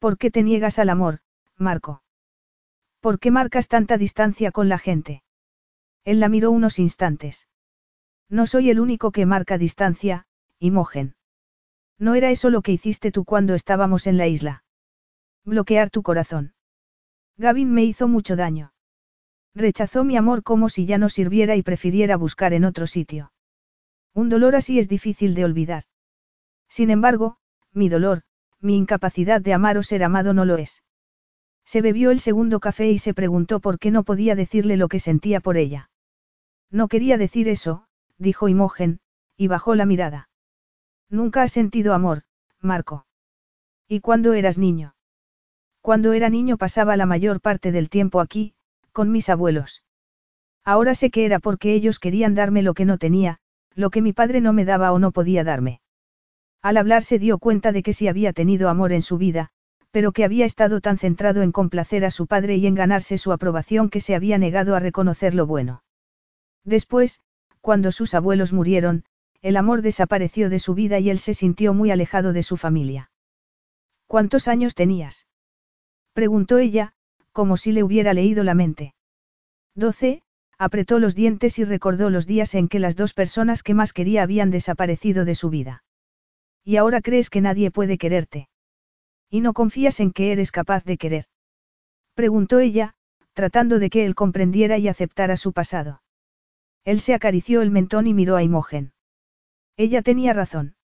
¿Por 0.00 0.18
qué 0.18 0.30
te 0.30 0.42
niegas 0.42 0.80
al 0.80 0.90
amor, 0.90 1.20
Marco? 1.56 2.02
¿Por 3.00 3.20
qué 3.20 3.30
marcas 3.30 3.68
tanta 3.68 3.98
distancia 3.98 4.50
con 4.50 4.68
la 4.68 4.78
gente? 4.78 5.22
Él 6.04 6.18
la 6.18 6.28
miró 6.28 6.50
unos 6.50 6.80
instantes. 6.80 7.48
No 8.28 8.46
soy 8.46 8.70
el 8.70 8.80
único 8.80 9.12
que 9.12 9.26
marca 9.26 9.58
distancia, 9.58 10.26
Imogen. 10.58 11.14
No 11.98 12.14
era 12.16 12.30
eso 12.30 12.50
lo 12.50 12.62
que 12.62 12.72
hiciste 12.72 13.12
tú 13.12 13.24
cuando 13.24 13.54
estábamos 13.54 14.08
en 14.08 14.16
la 14.16 14.26
isla. 14.26 14.64
Bloquear 15.44 15.90
tu 15.90 16.02
corazón. 16.02 16.54
Gavin 17.36 17.72
me 17.72 17.84
hizo 17.84 18.08
mucho 18.08 18.36
daño. 18.36 18.72
Rechazó 19.54 20.04
mi 20.04 20.16
amor 20.16 20.42
como 20.42 20.68
si 20.68 20.86
ya 20.86 20.98
no 20.98 21.08
sirviera 21.08 21.56
y 21.56 21.62
prefiriera 21.62 22.16
buscar 22.16 22.52
en 22.52 22.64
otro 22.64 22.86
sitio. 22.86 23.32
Un 24.14 24.28
dolor 24.28 24.54
así 24.54 24.78
es 24.78 24.88
difícil 24.88 25.34
de 25.34 25.44
olvidar. 25.44 25.84
Sin 26.68 26.90
embargo, 26.90 27.38
mi 27.72 27.88
dolor, 27.88 28.22
mi 28.60 28.76
incapacidad 28.76 29.40
de 29.40 29.52
amar 29.52 29.78
o 29.78 29.82
ser 29.82 30.04
amado 30.04 30.32
no 30.32 30.44
lo 30.44 30.56
es. 30.56 30.82
Se 31.64 31.82
bebió 31.82 32.10
el 32.10 32.20
segundo 32.20 32.60
café 32.60 32.90
y 32.90 32.98
se 32.98 33.14
preguntó 33.14 33.60
por 33.60 33.78
qué 33.78 33.90
no 33.90 34.04
podía 34.04 34.34
decirle 34.34 34.76
lo 34.76 34.88
que 34.88 35.00
sentía 35.00 35.40
por 35.40 35.56
ella. 35.56 35.90
No 36.70 36.88
quería 36.88 37.18
decir 37.18 37.48
eso, 37.48 37.86
dijo 38.18 38.48
Imogen, 38.48 39.00
y 39.36 39.48
bajó 39.48 39.74
la 39.74 39.86
mirada. 39.86 40.28
Nunca 41.08 41.42
has 41.42 41.52
sentido 41.52 41.94
amor, 41.94 42.22
Marco. 42.60 43.06
¿Y 43.88 44.00
cuándo 44.00 44.32
eras 44.32 44.56
niño? 44.56 44.94
Cuando 45.82 46.12
era 46.12 46.30
niño 46.30 46.56
pasaba 46.56 46.96
la 46.96 47.06
mayor 47.06 47.40
parte 47.40 47.72
del 47.72 47.90
tiempo 47.90 48.20
aquí, 48.20 48.54
con 48.92 49.10
mis 49.10 49.28
abuelos. 49.28 49.82
Ahora 50.64 50.94
sé 50.94 51.10
que 51.10 51.24
era 51.24 51.40
porque 51.40 51.74
ellos 51.74 51.98
querían 51.98 52.36
darme 52.36 52.62
lo 52.62 52.72
que 52.72 52.84
no 52.84 52.98
tenía, 52.98 53.38
lo 53.74 53.90
que 53.90 54.00
mi 54.00 54.12
padre 54.12 54.40
no 54.40 54.52
me 54.52 54.64
daba 54.64 54.92
o 54.92 55.00
no 55.00 55.10
podía 55.10 55.42
darme. 55.42 55.80
Al 56.62 56.76
hablar 56.76 57.02
se 57.02 57.18
dio 57.18 57.38
cuenta 57.38 57.72
de 57.72 57.82
que 57.82 57.92
sí 57.92 58.06
había 58.06 58.32
tenido 58.32 58.68
amor 58.68 58.92
en 58.92 59.02
su 59.02 59.18
vida, 59.18 59.48
pero 59.90 60.12
que 60.12 60.24
había 60.24 60.46
estado 60.46 60.80
tan 60.80 60.98
centrado 60.98 61.42
en 61.42 61.50
complacer 61.50 62.04
a 62.04 62.12
su 62.12 62.28
padre 62.28 62.56
y 62.56 62.66
en 62.68 62.76
ganarse 62.76 63.18
su 63.18 63.32
aprobación 63.32 63.90
que 63.90 64.00
se 64.00 64.14
había 64.14 64.38
negado 64.38 64.76
a 64.76 64.78
reconocer 64.78 65.34
lo 65.34 65.46
bueno. 65.46 65.82
Después, 66.64 67.20
cuando 67.60 67.90
sus 67.90 68.14
abuelos 68.14 68.52
murieron, 68.52 69.04
el 69.42 69.56
amor 69.56 69.82
desapareció 69.82 70.48
de 70.48 70.60
su 70.60 70.74
vida 70.74 71.00
y 71.00 71.10
él 71.10 71.18
se 71.18 71.34
sintió 71.34 71.74
muy 71.74 71.90
alejado 71.90 72.32
de 72.32 72.44
su 72.44 72.56
familia. 72.56 73.10
¿Cuántos 74.06 74.46
años 74.46 74.76
tenías? 74.76 75.26
Preguntó 76.12 76.58
ella, 76.58 76.92
como 77.32 77.56
si 77.56 77.72
le 77.72 77.82
hubiera 77.82 78.14
leído 78.14 78.44
la 78.44 78.54
mente. 78.54 78.94
Doce, 79.74 80.22
apretó 80.58 80.98
los 80.98 81.14
dientes 81.14 81.58
y 81.58 81.64
recordó 81.64 82.10
los 82.10 82.26
días 82.26 82.54
en 82.54 82.68
que 82.68 82.78
las 82.78 82.96
dos 82.96 83.14
personas 83.14 83.62
que 83.62 83.74
más 83.74 83.92
quería 83.92 84.22
habían 84.22 84.50
desaparecido 84.50 85.24
de 85.24 85.34
su 85.34 85.50
vida. 85.50 85.82
Y 86.64 86.76
ahora 86.76 87.00
crees 87.00 87.30
que 87.30 87.40
nadie 87.40 87.70
puede 87.70 87.98
quererte. 87.98 88.48
Y 89.30 89.40
no 89.40 89.54
confías 89.54 89.98
en 90.00 90.12
que 90.12 90.32
eres 90.32 90.52
capaz 90.52 90.84
de 90.84 90.98
querer. 90.98 91.24
Preguntó 92.14 92.60
ella, 92.60 92.94
tratando 93.32 93.78
de 93.78 93.88
que 93.88 94.04
él 94.04 94.14
comprendiera 94.14 94.78
y 94.78 94.88
aceptara 94.88 95.36
su 95.36 95.52
pasado. 95.52 96.02
Él 96.84 97.00
se 97.00 97.14
acarició 97.14 97.62
el 97.62 97.70
mentón 97.70 98.06
y 98.06 98.14
miró 98.14 98.36
a 98.36 98.42
Imogen. 98.42 98.92
Ella 99.76 100.02
tenía 100.02 100.32
razón. 100.32 100.74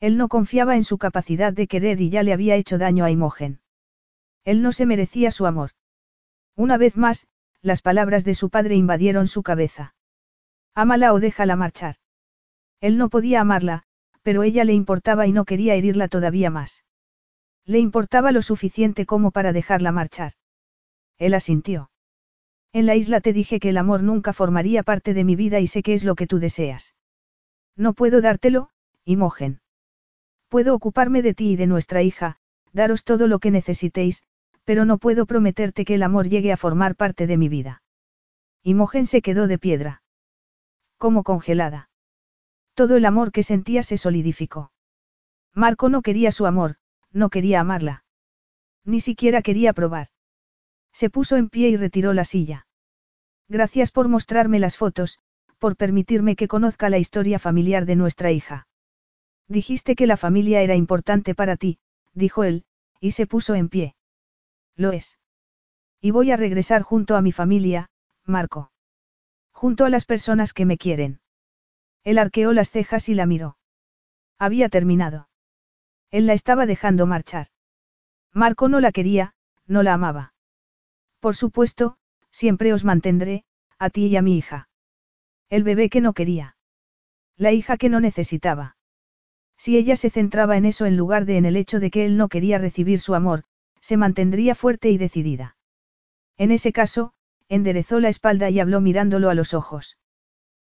Él 0.00 0.16
no 0.16 0.28
confiaba 0.28 0.76
en 0.76 0.84
su 0.84 0.98
capacidad 0.98 1.52
de 1.52 1.66
querer 1.66 2.00
y 2.00 2.10
ya 2.10 2.22
le 2.22 2.32
había 2.32 2.56
hecho 2.56 2.78
daño 2.78 3.04
a 3.04 3.10
Imogen. 3.10 3.60
Él 4.44 4.62
no 4.62 4.72
se 4.72 4.86
merecía 4.86 5.30
su 5.30 5.46
amor. 5.46 5.70
Una 6.56 6.76
vez 6.76 6.96
más, 6.96 7.26
las 7.62 7.82
palabras 7.82 8.24
de 8.24 8.34
su 8.34 8.50
padre 8.50 8.76
invadieron 8.76 9.26
su 9.26 9.42
cabeza. 9.42 9.94
Ámala 10.74 11.12
o 11.12 11.20
déjala 11.20 11.56
marchar. 11.56 11.96
Él 12.80 12.98
no 12.98 13.08
podía 13.08 13.40
amarla, 13.40 13.84
pero 14.22 14.42
ella 14.42 14.64
le 14.64 14.72
importaba 14.72 15.26
y 15.26 15.32
no 15.32 15.44
quería 15.44 15.74
herirla 15.74 16.08
todavía 16.08 16.50
más. 16.50 16.84
Le 17.64 17.78
importaba 17.78 18.32
lo 18.32 18.42
suficiente 18.42 19.06
como 19.06 19.30
para 19.30 19.52
dejarla 19.52 19.92
marchar. 19.92 20.32
Él 21.16 21.34
asintió. 21.34 21.90
En 22.72 22.86
la 22.86 22.96
isla 22.96 23.20
te 23.20 23.32
dije 23.32 23.60
que 23.60 23.70
el 23.70 23.78
amor 23.78 24.02
nunca 24.02 24.32
formaría 24.32 24.82
parte 24.82 25.14
de 25.14 25.24
mi 25.24 25.36
vida 25.36 25.60
y 25.60 25.66
sé 25.66 25.82
que 25.82 25.94
es 25.94 26.04
lo 26.04 26.16
que 26.16 26.26
tú 26.26 26.38
deseas. 26.38 26.94
No 27.76 27.94
puedo 27.94 28.20
dártelo, 28.20 28.70
Imogen. 29.04 29.60
Puedo 30.48 30.74
ocuparme 30.74 31.22
de 31.22 31.34
ti 31.34 31.52
y 31.52 31.56
de 31.56 31.66
nuestra 31.66 32.02
hija, 32.02 32.36
daros 32.72 33.04
todo 33.04 33.28
lo 33.28 33.38
que 33.38 33.50
necesitéis, 33.50 34.22
pero 34.64 34.84
no 34.84 34.98
puedo 34.98 35.26
prometerte 35.26 35.84
que 35.84 35.94
el 35.94 36.02
amor 36.02 36.28
llegue 36.28 36.52
a 36.52 36.56
formar 36.56 36.96
parte 36.96 37.26
de 37.26 37.36
mi 37.36 37.48
vida. 37.48 37.82
Imogen 38.62 39.06
se 39.06 39.22
quedó 39.22 39.46
de 39.46 39.58
piedra. 39.58 40.02
Como 40.96 41.22
congelada. 41.22 41.90
Todo 42.74 42.96
el 42.96 43.04
amor 43.04 43.30
que 43.30 43.42
sentía 43.42 43.82
se 43.82 43.98
solidificó. 43.98 44.72
Marco 45.52 45.88
no 45.88 46.02
quería 46.02 46.30
su 46.32 46.46
amor, 46.46 46.76
no 47.12 47.30
quería 47.30 47.60
amarla. 47.60 48.04
Ni 48.84 49.00
siquiera 49.00 49.42
quería 49.42 49.72
probar. 49.72 50.08
Se 50.92 51.10
puso 51.10 51.36
en 51.36 51.48
pie 51.48 51.68
y 51.68 51.76
retiró 51.76 52.12
la 52.12 52.24
silla. 52.24 52.66
Gracias 53.48 53.90
por 53.90 54.08
mostrarme 54.08 54.58
las 54.58 54.76
fotos, 54.76 55.20
por 55.58 55.76
permitirme 55.76 56.36
que 56.36 56.48
conozca 56.48 56.88
la 56.88 56.98
historia 56.98 57.38
familiar 57.38 57.84
de 57.86 57.96
nuestra 57.96 58.32
hija. 58.32 58.66
Dijiste 59.46 59.94
que 59.94 60.06
la 60.06 60.16
familia 60.16 60.62
era 60.62 60.74
importante 60.74 61.34
para 61.34 61.56
ti, 61.56 61.78
dijo 62.14 62.44
él, 62.44 62.64
y 63.00 63.12
se 63.12 63.26
puso 63.26 63.54
en 63.54 63.68
pie. 63.68 63.94
Lo 64.76 64.92
es. 64.92 65.18
Y 66.00 66.10
voy 66.10 66.30
a 66.30 66.36
regresar 66.36 66.82
junto 66.82 67.16
a 67.16 67.22
mi 67.22 67.32
familia, 67.32 67.90
Marco. 68.24 68.72
Junto 69.52 69.84
a 69.84 69.90
las 69.90 70.04
personas 70.04 70.52
que 70.52 70.66
me 70.66 70.76
quieren. 70.78 71.20
Él 72.02 72.18
arqueó 72.18 72.52
las 72.52 72.70
cejas 72.70 73.08
y 73.08 73.14
la 73.14 73.26
miró. 73.26 73.56
Había 74.38 74.68
terminado. 74.68 75.28
Él 76.10 76.26
la 76.26 76.34
estaba 76.34 76.66
dejando 76.66 77.06
marchar. 77.06 77.48
Marco 78.32 78.68
no 78.68 78.80
la 78.80 78.92
quería, 78.92 79.34
no 79.66 79.82
la 79.82 79.94
amaba. 79.94 80.34
Por 81.20 81.36
supuesto, 81.36 81.96
siempre 82.30 82.72
os 82.72 82.84
mantendré, 82.84 83.44
a 83.78 83.90
ti 83.90 84.06
y 84.06 84.16
a 84.16 84.22
mi 84.22 84.36
hija. 84.36 84.68
El 85.48 85.62
bebé 85.62 85.88
que 85.88 86.00
no 86.00 86.12
quería. 86.12 86.56
La 87.36 87.52
hija 87.52 87.76
que 87.76 87.88
no 87.88 88.00
necesitaba. 88.00 88.76
Si 89.56 89.76
ella 89.76 89.96
se 89.96 90.10
centraba 90.10 90.56
en 90.56 90.64
eso 90.66 90.84
en 90.84 90.96
lugar 90.96 91.24
de 91.24 91.36
en 91.36 91.46
el 91.46 91.56
hecho 91.56 91.80
de 91.80 91.90
que 91.90 92.04
él 92.04 92.16
no 92.16 92.28
quería 92.28 92.58
recibir 92.58 93.00
su 93.00 93.14
amor, 93.14 93.44
se 93.84 93.98
mantendría 93.98 94.54
fuerte 94.54 94.88
y 94.88 94.96
decidida. 94.96 95.58
En 96.38 96.52
ese 96.52 96.72
caso, 96.72 97.12
enderezó 97.50 98.00
la 98.00 98.08
espalda 98.08 98.48
y 98.48 98.58
habló 98.58 98.80
mirándolo 98.80 99.28
a 99.28 99.34
los 99.34 99.52
ojos. 99.52 99.98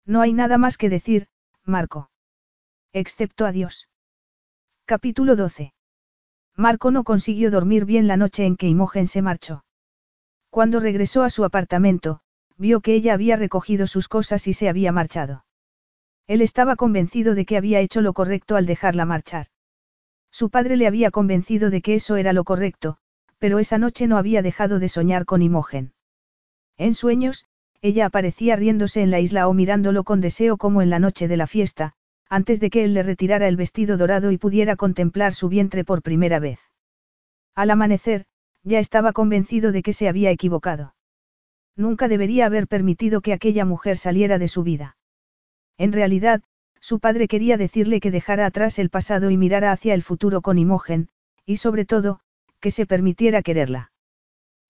No 0.06 0.22
hay 0.22 0.32
nada 0.32 0.58
más 0.58 0.78
que 0.78 0.88
decir, 0.88 1.28
Marco. 1.66 2.10
Excepto 2.94 3.46
adiós. 3.46 3.90
Capítulo 4.86 5.36
12. 5.36 5.74
Marco 6.56 6.90
no 6.92 7.04
consiguió 7.04 7.52
dormir 7.52 7.84
bien 7.84 8.08
la 8.08 8.16
noche 8.16 8.46
en 8.46 8.56
que 8.56 8.70
Imogen 8.70 9.08
se 9.08 9.22
marchó. 9.22 9.66
Cuando 10.50 10.80
regresó 10.80 11.24
a 11.24 11.30
su 11.30 11.44
apartamento, 11.44 12.22
vio 12.56 12.80
que 12.80 12.94
ella 12.94 13.14
había 13.14 13.36
recogido 13.36 13.88
sus 13.88 14.08
cosas 14.08 14.48
y 14.48 14.54
se 14.54 14.70
había 14.70 14.94
marchado. 14.94 15.44
Él 16.28 16.42
estaba 16.42 16.78
convencido 16.78 17.36
de 17.36 17.44
que 17.44 17.58
había 17.58 17.82
hecho 17.82 18.00
lo 18.00 18.14
correcto 18.14 18.56
al 18.56 18.66
dejarla 18.66 19.04
marchar. 19.04 19.48
Su 20.32 20.50
padre 20.50 20.78
le 20.78 20.88
había 20.88 21.12
convencido 21.12 21.70
de 21.70 21.82
que 21.82 21.96
eso 21.96 22.16
era 22.16 22.32
lo 22.32 22.46
correcto, 22.46 23.00
pero 23.42 23.58
esa 23.58 23.80
noche 23.80 24.06
no 24.06 24.18
había 24.20 24.44
dejado 24.44 24.78
de 24.78 24.88
soñar 24.88 25.26
con 25.26 25.42
Imogen. 25.42 25.94
En 26.78 26.94
sueños, 26.94 27.48
ella 27.82 28.06
aparecía 28.06 28.56
riéndose 28.56 29.02
en 29.02 29.10
la 29.10 29.20
isla 29.20 29.48
o 29.48 29.54
mirándolo 29.56 30.04
con 30.04 30.22
deseo 30.22 30.58
como 30.58 30.84
en 30.84 30.92
la 30.92 31.00
noche 31.00 31.28
de 31.28 31.38
la 31.38 31.48
fiesta, 31.48 31.94
antes 32.30 32.60
de 32.60 32.70
que 32.70 32.84
él 32.84 32.94
le 32.94 33.02
retirara 33.02 33.48
el 33.48 33.58
vestido 33.58 33.98
dorado 33.98 34.32
y 34.32 34.38
pudiera 34.38 34.76
contemplar 34.76 35.34
su 35.34 35.50
vientre 35.50 35.84
por 35.84 36.04
primera 36.04 36.38
vez. 36.38 36.60
Al 37.56 37.72
amanecer, 37.72 38.26
ya 38.62 38.78
estaba 38.78 39.12
convencido 39.12 39.72
de 39.72 39.82
que 39.82 39.94
se 39.94 40.08
había 40.08 40.30
equivocado. 40.30 40.94
Nunca 41.76 42.08
debería 42.08 42.46
haber 42.46 42.68
permitido 42.68 43.22
que 43.22 43.34
aquella 43.34 43.66
mujer 43.66 43.98
saliera 43.98 44.38
de 44.38 44.50
su 44.50 44.62
vida. 44.62 44.98
En 45.80 45.94
realidad, 45.94 46.44
su 46.80 47.00
padre 47.00 47.28
quería 47.28 47.58
decirle 47.58 48.02
que 48.02 48.12
dejara 48.12 48.46
atrás 48.46 48.78
el 48.78 48.92
pasado 48.92 49.32
y 49.32 49.38
mirara 49.38 49.72
hacia 49.72 49.96
el 49.96 50.04
futuro 50.04 50.42
con 50.42 50.60
Imogen, 50.60 51.10
y 51.44 51.58
sobre 51.58 51.86
todo, 51.86 52.22
que 52.62 52.72
se 52.72 52.86
permitiera 52.86 53.42
quererla. 53.42 53.92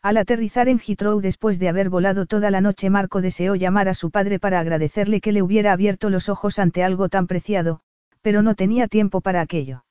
Al 0.01 0.17
aterrizar 0.17 0.67
en 0.67 0.79
Heathrow 0.79 1.21
después 1.21 1.59
de 1.59 1.69
haber 1.69 1.89
volado 1.89 2.25
toda 2.25 2.49
la 2.49 2.59
noche, 2.59 2.89
Marco 2.89 3.21
deseó 3.21 3.53
llamar 3.53 3.87
a 3.87 3.93
su 3.93 4.09
padre 4.09 4.39
para 4.39 4.59
agradecerle 4.59 5.21
que 5.21 5.31
le 5.31 5.43
hubiera 5.43 5.73
abierto 5.73 6.09
los 6.09 6.27
ojos 6.27 6.57
ante 6.57 6.83
algo 6.83 7.07
tan 7.07 7.27
preciado, 7.27 7.81
pero 8.21 8.41
no 8.41 8.55
tenía 8.55 8.87
tiempo 8.87 9.21
para 9.21 9.41
aquello. 9.41 9.85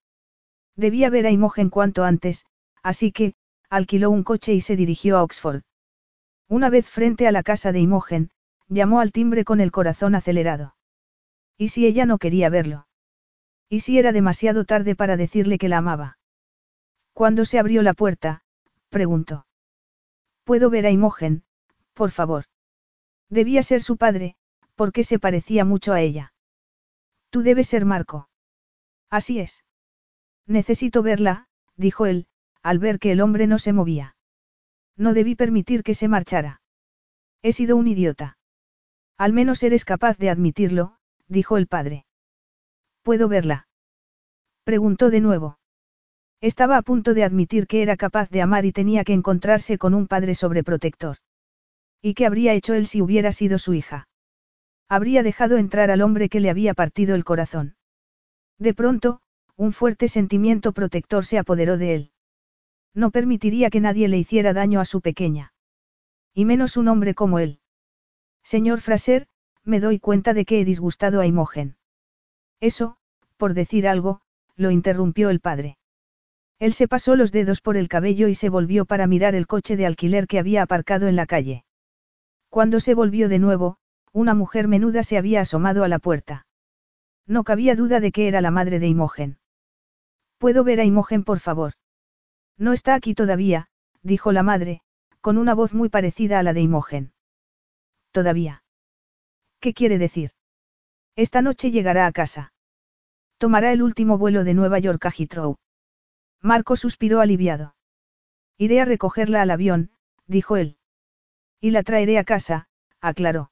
Debía 0.74 1.10
ver 1.10 1.26
a 1.26 1.30
Imogen 1.30 1.70
cuanto 1.70 2.02
antes, 2.02 2.44
así 2.82 3.12
que, 3.12 3.34
alquiló 3.68 4.10
un 4.10 4.24
coche 4.24 4.52
y 4.52 4.60
se 4.60 4.74
dirigió 4.74 5.16
a 5.16 5.22
Oxford. 5.22 5.62
Una 6.48 6.70
vez 6.70 6.88
frente 6.88 7.28
a 7.28 7.32
la 7.32 7.44
casa 7.44 7.70
de 7.70 7.78
Imogen, 7.78 8.30
llamó 8.68 9.00
al 9.00 9.12
timbre 9.12 9.44
con 9.44 9.60
el 9.60 9.70
corazón 9.70 10.16
acelerado. 10.16 10.74
¿Y 11.56 11.68
si 11.68 11.86
ella 11.86 12.06
no 12.06 12.18
quería 12.18 12.48
verlo? 12.48 12.88
¿Y 13.68 13.80
si 13.80 13.98
era 13.98 14.10
demasiado 14.10 14.64
tarde 14.64 14.96
para 14.96 15.16
decirle 15.16 15.58
que 15.58 15.68
la 15.68 15.78
amaba? 15.78 16.18
Cuando 17.12 17.44
se 17.44 17.58
abrió 17.58 17.82
la 17.82 17.94
puerta, 17.94 18.44
preguntó. 18.88 19.46
¿Puedo 20.44 20.70
ver 20.70 20.86
a 20.86 20.90
Imogen, 20.90 21.44
por 21.94 22.10
favor? 22.10 22.46
Debía 23.28 23.62
ser 23.62 23.82
su 23.82 23.96
padre, 23.96 24.36
porque 24.74 25.04
se 25.04 25.18
parecía 25.18 25.64
mucho 25.64 25.92
a 25.92 26.00
ella. 26.00 26.32
Tú 27.30 27.42
debes 27.42 27.68
ser 27.68 27.84
Marco. 27.84 28.28
Así 29.10 29.38
es. 29.38 29.64
Necesito 30.46 31.02
verla, 31.02 31.46
dijo 31.76 32.06
él, 32.06 32.26
al 32.62 32.78
ver 32.78 32.98
que 32.98 33.12
el 33.12 33.20
hombre 33.20 33.46
no 33.46 33.58
se 33.58 33.72
movía. 33.72 34.16
No 34.96 35.14
debí 35.14 35.36
permitir 35.36 35.82
que 35.82 35.94
se 35.94 36.08
marchara. 36.08 36.60
He 37.42 37.52
sido 37.52 37.76
un 37.76 37.86
idiota. 37.86 38.38
Al 39.16 39.32
menos 39.32 39.62
eres 39.62 39.84
capaz 39.84 40.18
de 40.18 40.30
admitirlo, 40.30 40.96
dijo 41.28 41.56
el 41.56 41.68
padre. 41.68 42.06
¿Puedo 43.02 43.28
verla? 43.28 43.68
Preguntó 44.64 45.10
de 45.10 45.20
nuevo. 45.20 45.59
Estaba 46.40 46.78
a 46.78 46.82
punto 46.82 47.12
de 47.12 47.24
admitir 47.24 47.66
que 47.66 47.82
era 47.82 47.96
capaz 47.96 48.30
de 48.30 48.40
amar 48.40 48.64
y 48.64 48.72
tenía 48.72 49.04
que 49.04 49.12
encontrarse 49.12 49.76
con 49.76 49.92
un 49.92 50.06
padre 50.06 50.34
sobreprotector. 50.34 51.18
¿Y 52.00 52.14
qué 52.14 52.24
habría 52.24 52.54
hecho 52.54 52.72
él 52.72 52.86
si 52.86 53.02
hubiera 53.02 53.30
sido 53.32 53.58
su 53.58 53.74
hija? 53.74 54.08
Habría 54.88 55.22
dejado 55.22 55.58
entrar 55.58 55.90
al 55.90 56.00
hombre 56.00 56.30
que 56.30 56.40
le 56.40 56.48
había 56.48 56.72
partido 56.72 57.14
el 57.14 57.24
corazón. 57.24 57.76
De 58.58 58.72
pronto, 58.72 59.20
un 59.56 59.72
fuerte 59.72 60.08
sentimiento 60.08 60.72
protector 60.72 61.26
se 61.26 61.38
apoderó 61.38 61.76
de 61.76 61.94
él. 61.94 62.12
No 62.94 63.10
permitiría 63.10 63.68
que 63.68 63.80
nadie 63.80 64.08
le 64.08 64.16
hiciera 64.16 64.54
daño 64.54 64.80
a 64.80 64.86
su 64.86 65.02
pequeña. 65.02 65.52
Y 66.32 66.46
menos 66.46 66.78
un 66.78 66.88
hombre 66.88 67.14
como 67.14 67.38
él. 67.38 67.60
Señor 68.42 68.80
Fraser, 68.80 69.28
me 69.62 69.78
doy 69.78 69.98
cuenta 69.98 70.32
de 70.32 70.46
que 70.46 70.60
he 70.60 70.64
disgustado 70.64 71.20
a 71.20 71.26
Imogen. 71.26 71.76
Eso, 72.60 72.96
por 73.36 73.52
decir 73.52 73.86
algo, 73.86 74.22
lo 74.56 74.70
interrumpió 74.70 75.28
el 75.28 75.40
padre. 75.40 75.76
Él 76.60 76.74
se 76.74 76.86
pasó 76.88 77.16
los 77.16 77.32
dedos 77.32 77.62
por 77.62 77.78
el 77.78 77.88
cabello 77.88 78.28
y 78.28 78.34
se 78.34 78.50
volvió 78.50 78.84
para 78.84 79.06
mirar 79.06 79.34
el 79.34 79.46
coche 79.46 79.76
de 79.76 79.86
alquiler 79.86 80.26
que 80.26 80.38
había 80.38 80.62
aparcado 80.62 81.08
en 81.08 81.16
la 81.16 81.24
calle. 81.24 81.64
Cuando 82.50 82.80
se 82.80 82.92
volvió 82.94 83.30
de 83.30 83.38
nuevo, 83.38 83.78
una 84.12 84.34
mujer 84.34 84.68
menuda 84.68 85.02
se 85.02 85.16
había 85.16 85.40
asomado 85.40 85.84
a 85.84 85.88
la 85.88 85.98
puerta. 85.98 86.46
No 87.26 87.44
cabía 87.44 87.76
duda 87.76 87.98
de 87.98 88.12
que 88.12 88.28
era 88.28 88.42
la 88.42 88.50
madre 88.50 88.78
de 88.78 88.88
Imogen. 88.88 89.38
¿Puedo 90.36 90.62
ver 90.62 90.80
a 90.80 90.84
Imogen, 90.84 91.24
por 91.24 91.40
favor? 91.40 91.72
No 92.58 92.74
está 92.74 92.94
aquí 92.94 93.14
todavía, 93.14 93.68
dijo 94.02 94.30
la 94.30 94.42
madre, 94.42 94.82
con 95.22 95.38
una 95.38 95.54
voz 95.54 95.72
muy 95.72 95.88
parecida 95.88 96.38
a 96.38 96.42
la 96.42 96.52
de 96.52 96.60
Imogen. 96.60 97.12
Todavía. 98.10 98.64
¿Qué 99.60 99.72
quiere 99.72 99.96
decir? 99.96 100.32
Esta 101.16 101.40
noche 101.40 101.70
llegará 101.70 102.06
a 102.06 102.12
casa. 102.12 102.52
Tomará 103.38 103.72
el 103.72 103.82
último 103.82 104.18
vuelo 104.18 104.44
de 104.44 104.52
Nueva 104.52 104.78
York 104.78 105.06
a 105.06 105.10
Heathrow. 105.10 105.56
Marco 106.42 106.76
suspiró 106.76 107.20
aliviado. 107.20 107.74
Iré 108.56 108.80
a 108.80 108.84
recogerla 108.84 109.42
al 109.42 109.50
avión, 109.50 109.90
dijo 110.26 110.56
él. 110.56 110.76
Y 111.60 111.70
la 111.70 111.82
traeré 111.82 112.18
a 112.18 112.24
casa, 112.24 112.68
aclaró. 113.00 113.50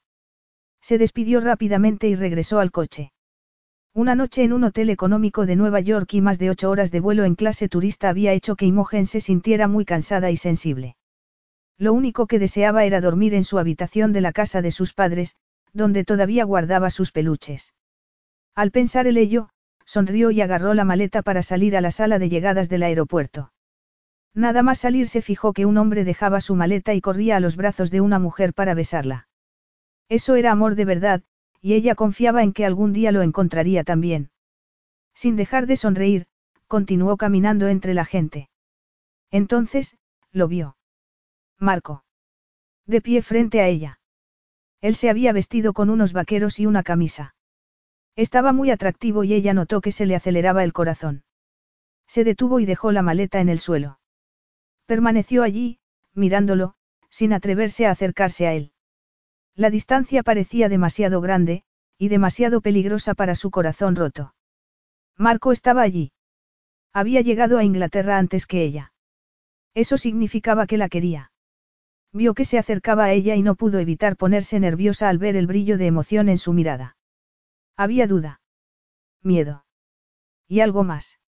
Se 0.80 0.96
despidió 0.96 1.40
rápidamente 1.40 2.08
y 2.08 2.14
regresó 2.14 2.60
al 2.60 2.70
coche. 2.70 3.12
Una 3.94 4.14
noche 4.14 4.42
en 4.42 4.52
un 4.52 4.64
hotel 4.64 4.90
económico 4.90 5.44
de 5.44 5.56
Nueva 5.56 5.80
York 5.80 6.14
y 6.14 6.20
más 6.20 6.38
de 6.38 6.50
ocho 6.50 6.70
horas 6.70 6.90
de 6.90 7.00
vuelo 7.00 7.24
en 7.24 7.34
clase 7.34 7.68
turista 7.68 8.08
había 8.08 8.32
hecho 8.32 8.56
que 8.56 8.66
Imogen 8.66 9.06
se 9.06 9.20
sintiera 9.20 9.66
muy 9.66 9.84
cansada 9.84 10.30
y 10.30 10.36
sensible. 10.36 10.96
Lo 11.76 11.92
único 11.92 12.26
que 12.26 12.38
deseaba 12.38 12.84
era 12.84 13.00
dormir 13.00 13.34
en 13.34 13.44
su 13.44 13.58
habitación 13.58 14.12
de 14.12 14.20
la 14.20 14.32
casa 14.32 14.62
de 14.62 14.70
sus 14.70 14.94
padres, 14.94 15.36
donde 15.72 16.04
todavía 16.04 16.44
guardaba 16.44 16.90
sus 16.90 17.12
peluches. 17.12 17.74
Al 18.54 18.70
pensar 18.70 19.06
el 19.06 19.16
ello, 19.16 19.50
sonrió 19.88 20.30
y 20.30 20.42
agarró 20.42 20.74
la 20.74 20.84
maleta 20.84 21.22
para 21.22 21.40
salir 21.40 21.74
a 21.74 21.80
la 21.80 21.90
sala 21.90 22.18
de 22.18 22.28
llegadas 22.28 22.68
del 22.68 22.82
aeropuerto. 22.82 23.52
Nada 24.34 24.62
más 24.62 24.80
salir 24.80 25.08
se 25.08 25.22
fijó 25.22 25.54
que 25.54 25.64
un 25.64 25.78
hombre 25.78 26.04
dejaba 26.04 26.42
su 26.42 26.54
maleta 26.54 26.92
y 26.92 27.00
corría 27.00 27.38
a 27.38 27.40
los 27.40 27.56
brazos 27.56 27.90
de 27.90 28.02
una 28.02 28.18
mujer 28.18 28.52
para 28.52 28.74
besarla. 28.74 29.28
Eso 30.10 30.36
era 30.36 30.52
amor 30.52 30.74
de 30.74 30.84
verdad, 30.84 31.22
y 31.62 31.72
ella 31.72 31.94
confiaba 31.94 32.42
en 32.42 32.52
que 32.52 32.66
algún 32.66 32.92
día 32.92 33.12
lo 33.12 33.22
encontraría 33.22 33.82
también. 33.82 34.30
Sin 35.14 35.36
dejar 35.36 35.66
de 35.66 35.76
sonreír, 35.76 36.26
continuó 36.66 37.16
caminando 37.16 37.66
entre 37.68 37.94
la 37.94 38.04
gente. 38.04 38.50
Entonces, 39.30 39.96
lo 40.32 40.48
vio. 40.48 40.76
Marco. 41.58 42.04
De 42.84 43.00
pie 43.00 43.22
frente 43.22 43.62
a 43.62 43.68
ella. 43.68 44.00
Él 44.82 44.96
se 44.96 45.08
había 45.08 45.32
vestido 45.32 45.72
con 45.72 45.88
unos 45.88 46.12
vaqueros 46.12 46.60
y 46.60 46.66
una 46.66 46.82
camisa. 46.82 47.34
Estaba 48.18 48.52
muy 48.52 48.72
atractivo 48.72 49.22
y 49.22 49.32
ella 49.32 49.54
notó 49.54 49.80
que 49.80 49.92
se 49.92 50.04
le 50.04 50.16
aceleraba 50.16 50.64
el 50.64 50.72
corazón. 50.72 51.22
Se 52.08 52.24
detuvo 52.24 52.58
y 52.58 52.66
dejó 52.66 52.90
la 52.90 53.00
maleta 53.00 53.38
en 53.38 53.48
el 53.48 53.60
suelo. 53.60 54.00
Permaneció 54.86 55.44
allí, 55.44 55.78
mirándolo, 56.14 56.74
sin 57.10 57.32
atreverse 57.32 57.86
a 57.86 57.92
acercarse 57.92 58.48
a 58.48 58.54
él. 58.54 58.72
La 59.54 59.70
distancia 59.70 60.24
parecía 60.24 60.68
demasiado 60.68 61.20
grande, 61.20 61.62
y 61.96 62.08
demasiado 62.08 62.60
peligrosa 62.60 63.14
para 63.14 63.36
su 63.36 63.52
corazón 63.52 63.94
roto. 63.94 64.34
Marco 65.16 65.52
estaba 65.52 65.82
allí. 65.82 66.10
Había 66.92 67.20
llegado 67.20 67.56
a 67.56 67.62
Inglaterra 67.62 68.18
antes 68.18 68.46
que 68.46 68.64
ella. 68.64 68.92
Eso 69.74 69.96
significaba 69.96 70.66
que 70.66 70.76
la 70.76 70.88
quería. 70.88 71.30
Vio 72.12 72.34
que 72.34 72.44
se 72.44 72.58
acercaba 72.58 73.04
a 73.04 73.12
ella 73.12 73.36
y 73.36 73.42
no 73.42 73.54
pudo 73.54 73.78
evitar 73.78 74.16
ponerse 74.16 74.58
nerviosa 74.58 75.08
al 75.08 75.18
ver 75.18 75.36
el 75.36 75.46
brillo 75.46 75.78
de 75.78 75.86
emoción 75.86 76.28
en 76.28 76.38
su 76.38 76.52
mirada. 76.52 76.97
Había 77.78 78.08
duda. 78.08 78.40
Miedo. 79.22 79.64
Y 80.48 80.60
algo 80.60 80.82
más. 80.82 81.20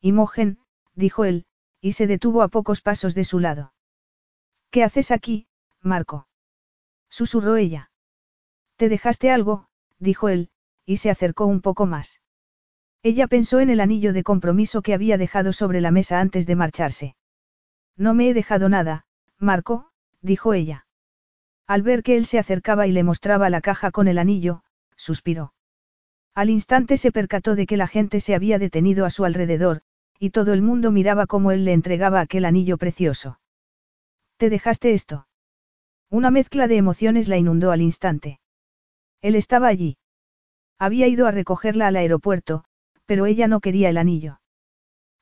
Imogen, 0.00 0.58
dijo 0.96 1.24
él, 1.24 1.46
y 1.80 1.92
se 1.92 2.08
detuvo 2.08 2.42
a 2.42 2.48
pocos 2.48 2.80
pasos 2.80 3.14
de 3.14 3.22
su 3.22 3.38
lado. 3.38 3.72
¿Qué 4.72 4.82
haces 4.82 5.12
aquí, 5.12 5.46
Marco? 5.80 6.26
Susurró 7.08 7.54
ella. 7.54 7.92
¿Te 8.74 8.88
dejaste 8.88 9.30
algo? 9.30 9.68
dijo 10.00 10.28
él, 10.28 10.50
y 10.84 10.96
se 10.96 11.10
acercó 11.10 11.46
un 11.46 11.60
poco 11.60 11.86
más. 11.86 12.22
Ella 13.04 13.28
pensó 13.28 13.60
en 13.60 13.70
el 13.70 13.78
anillo 13.78 14.12
de 14.12 14.24
compromiso 14.24 14.82
que 14.82 14.94
había 14.94 15.16
dejado 15.16 15.52
sobre 15.52 15.80
la 15.80 15.92
mesa 15.92 16.18
antes 16.18 16.44
de 16.48 16.56
marcharse. 16.56 17.16
No 17.96 18.14
me 18.14 18.28
he 18.28 18.34
dejado 18.34 18.68
nada, 18.68 19.06
Marco, 19.38 19.92
dijo 20.22 20.54
ella. 20.54 20.88
Al 21.68 21.82
ver 21.82 22.02
que 22.02 22.16
él 22.16 22.26
se 22.26 22.40
acercaba 22.40 22.88
y 22.88 22.90
le 22.90 23.04
mostraba 23.04 23.48
la 23.48 23.60
caja 23.60 23.92
con 23.92 24.08
el 24.08 24.18
anillo, 24.18 24.64
suspiró. 24.96 25.54
Al 26.34 26.50
instante 26.50 26.96
se 26.96 27.12
percató 27.12 27.54
de 27.54 27.66
que 27.66 27.76
la 27.76 27.86
gente 27.86 28.20
se 28.20 28.34
había 28.34 28.58
detenido 28.58 29.04
a 29.04 29.10
su 29.10 29.24
alrededor, 29.24 29.82
y 30.18 30.30
todo 30.30 30.52
el 30.52 30.62
mundo 30.62 30.90
miraba 30.90 31.26
cómo 31.26 31.52
él 31.52 31.64
le 31.64 31.72
entregaba 31.72 32.20
aquel 32.20 32.44
anillo 32.44 32.76
precioso. 32.78 33.40
¿Te 34.36 34.50
dejaste 34.50 34.94
esto? 34.94 35.26
Una 36.10 36.30
mezcla 36.30 36.68
de 36.68 36.76
emociones 36.76 37.28
la 37.28 37.36
inundó 37.36 37.70
al 37.70 37.82
instante. 37.82 38.40
Él 39.20 39.34
estaba 39.34 39.68
allí. 39.68 39.98
Había 40.78 41.08
ido 41.08 41.26
a 41.26 41.32
recogerla 41.32 41.88
al 41.88 41.96
aeropuerto, 41.96 42.64
pero 43.04 43.26
ella 43.26 43.48
no 43.48 43.60
quería 43.60 43.90
el 43.90 43.98
anillo. 43.98 44.40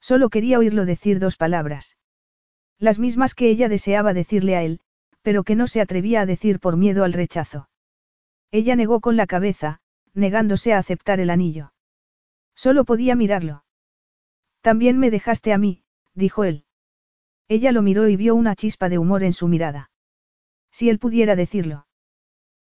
Solo 0.01 0.29
quería 0.29 0.59
oírlo 0.59 0.85
decir 0.85 1.19
dos 1.19 1.37
palabras. 1.37 1.97
Las 2.79 2.99
mismas 2.99 3.35
que 3.35 3.49
ella 3.49 3.69
deseaba 3.69 4.13
decirle 4.13 4.57
a 4.57 4.63
él, 4.63 4.81
pero 5.23 5.45
que 5.45 5.57
no 5.57 5.67
se 5.67 5.81
atrevía 5.81 6.21
a 6.21 6.27
decir 6.27 6.61
por 6.61 6.77
miedo 6.77 7.05
al 7.05 7.13
rechazo. 7.13 7.69
Ella 8.51 8.77
negó 8.77 9.01
con 9.01 9.17
la 9.17 9.27
cabeza, 9.27 9.81
negándose 10.17 10.73
a 10.73 10.79
aceptar 10.79 11.21
el 11.21 11.31
anillo. 11.31 11.73
Solo 12.55 12.85
podía 12.85 13.15
mirarlo. 13.15 13.65
También 14.63 14.99
me 14.99 15.11
dejaste 15.11 15.53
a 15.53 15.59
mí, 15.59 15.85
dijo 16.15 16.45
él. 16.45 16.65
Ella 17.49 17.71
lo 17.71 17.83
miró 17.83 18.09
y 18.09 18.17
vio 18.17 18.35
una 18.35 18.57
chispa 18.57 18.89
de 18.89 18.99
humor 18.99 19.23
en 19.23 19.33
su 19.33 19.47
mirada. 19.47 19.91
Si 20.73 20.89
él 20.91 20.99
pudiera 20.99 21.37
decirlo. 21.37 21.87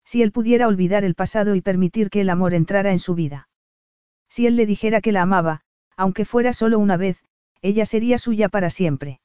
Si 0.04 0.22
él 0.22 0.32
pudiera 0.32 0.66
olvidar 0.66 1.04
el 1.04 1.14
pasado 1.14 1.54
y 1.54 1.60
permitir 1.60 2.10
que 2.10 2.22
el 2.22 2.30
amor 2.30 2.54
entrara 2.54 2.90
en 2.90 2.98
su 2.98 3.14
vida. 3.14 3.48
Si 4.28 4.46
él 4.46 4.56
le 4.56 4.66
dijera 4.66 5.00
que 5.00 5.12
la 5.12 5.22
amaba, 5.22 5.60
aunque 5.96 6.24
fuera 6.24 6.52
solo 6.52 6.78
una 6.78 6.96
vez, 6.96 7.22
ella 7.60 7.86
sería 7.86 8.18
suya 8.18 8.48
para 8.48 8.70
siempre. 8.70 9.20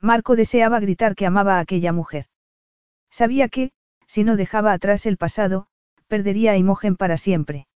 Marco 0.00 0.36
deseaba 0.36 0.80
gritar 0.80 1.14
que 1.14 1.26
amaba 1.26 1.56
a 1.56 1.60
aquella 1.60 1.92
mujer. 1.92 2.26
Sabía 3.10 3.48
que, 3.48 3.72
si 4.06 4.24
no 4.24 4.36
dejaba 4.36 4.72
atrás 4.72 5.04
el 5.04 5.18
pasado, 5.18 5.66
perdería 6.10 6.52
a 6.52 6.56
Imogen 6.58 6.96
para 6.96 7.16
siempre. 7.16 7.68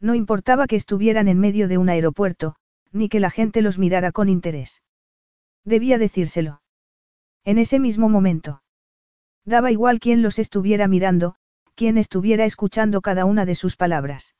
No 0.00 0.16
importaba 0.16 0.66
que 0.66 0.74
estuvieran 0.74 1.28
en 1.28 1.38
medio 1.38 1.68
de 1.68 1.78
un 1.78 1.88
aeropuerto, 1.88 2.56
ni 2.90 3.08
que 3.08 3.20
la 3.20 3.30
gente 3.30 3.62
los 3.62 3.78
mirara 3.78 4.10
con 4.10 4.28
interés. 4.28 4.82
Debía 5.64 5.96
decírselo. 5.96 6.60
En 7.44 7.58
ese 7.58 7.78
mismo 7.78 8.08
momento. 8.08 8.62
Daba 9.44 9.70
igual 9.70 10.00
quién 10.00 10.22
los 10.22 10.40
estuviera 10.40 10.88
mirando, 10.88 11.36
quién 11.76 11.98
estuviera 11.98 12.44
escuchando 12.44 13.00
cada 13.00 13.24
una 13.24 13.46
de 13.46 13.54
sus 13.54 13.76
palabras. 13.76 14.34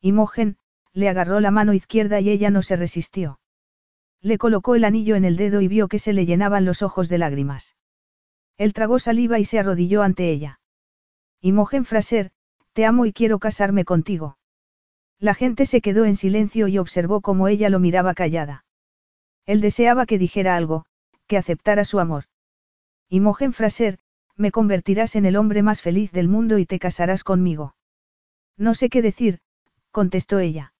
Imogen, 0.00 0.56
le 0.92 1.08
agarró 1.08 1.40
la 1.40 1.50
mano 1.50 1.74
izquierda 1.74 2.20
y 2.20 2.30
ella 2.30 2.50
no 2.50 2.62
se 2.62 2.76
resistió. 2.76 3.40
Le 4.22 4.38
colocó 4.38 4.76
el 4.76 4.84
anillo 4.84 5.16
en 5.16 5.24
el 5.24 5.36
dedo 5.36 5.60
y 5.62 5.68
vio 5.68 5.88
que 5.88 5.98
se 5.98 6.12
le 6.12 6.26
llenaban 6.26 6.64
los 6.64 6.82
ojos 6.82 7.08
de 7.08 7.18
lágrimas. 7.18 7.76
Él 8.56 8.72
tragó 8.72 9.00
saliva 9.00 9.40
y 9.40 9.44
se 9.44 9.58
arrodilló 9.58 10.02
ante 10.02 10.30
ella. 10.30 10.60
Imogen 11.40 11.84
Fraser, 11.84 12.30
te 12.76 12.84
amo 12.84 13.06
y 13.06 13.14
quiero 13.14 13.38
casarme 13.38 13.86
contigo. 13.86 14.36
La 15.18 15.32
gente 15.32 15.64
se 15.64 15.80
quedó 15.80 16.04
en 16.04 16.14
silencio 16.14 16.68
y 16.68 16.76
observó 16.76 17.22
cómo 17.22 17.48
ella 17.48 17.70
lo 17.70 17.80
miraba 17.80 18.12
callada. 18.12 18.66
Él 19.46 19.62
deseaba 19.62 20.04
que 20.04 20.18
dijera 20.18 20.56
algo, 20.56 20.84
que 21.26 21.38
aceptara 21.38 21.86
su 21.86 22.00
amor. 22.00 22.24
Imogen 23.08 23.54
Fraser, 23.54 23.98
me 24.36 24.50
convertirás 24.50 25.16
en 25.16 25.24
el 25.24 25.36
hombre 25.36 25.62
más 25.62 25.80
feliz 25.80 26.12
del 26.12 26.28
mundo 26.28 26.58
y 26.58 26.66
te 26.66 26.78
casarás 26.78 27.24
conmigo. 27.24 27.74
No 28.58 28.74
sé 28.74 28.90
qué 28.90 29.00
decir, 29.00 29.38
contestó 29.90 30.38
ella. 30.38 30.74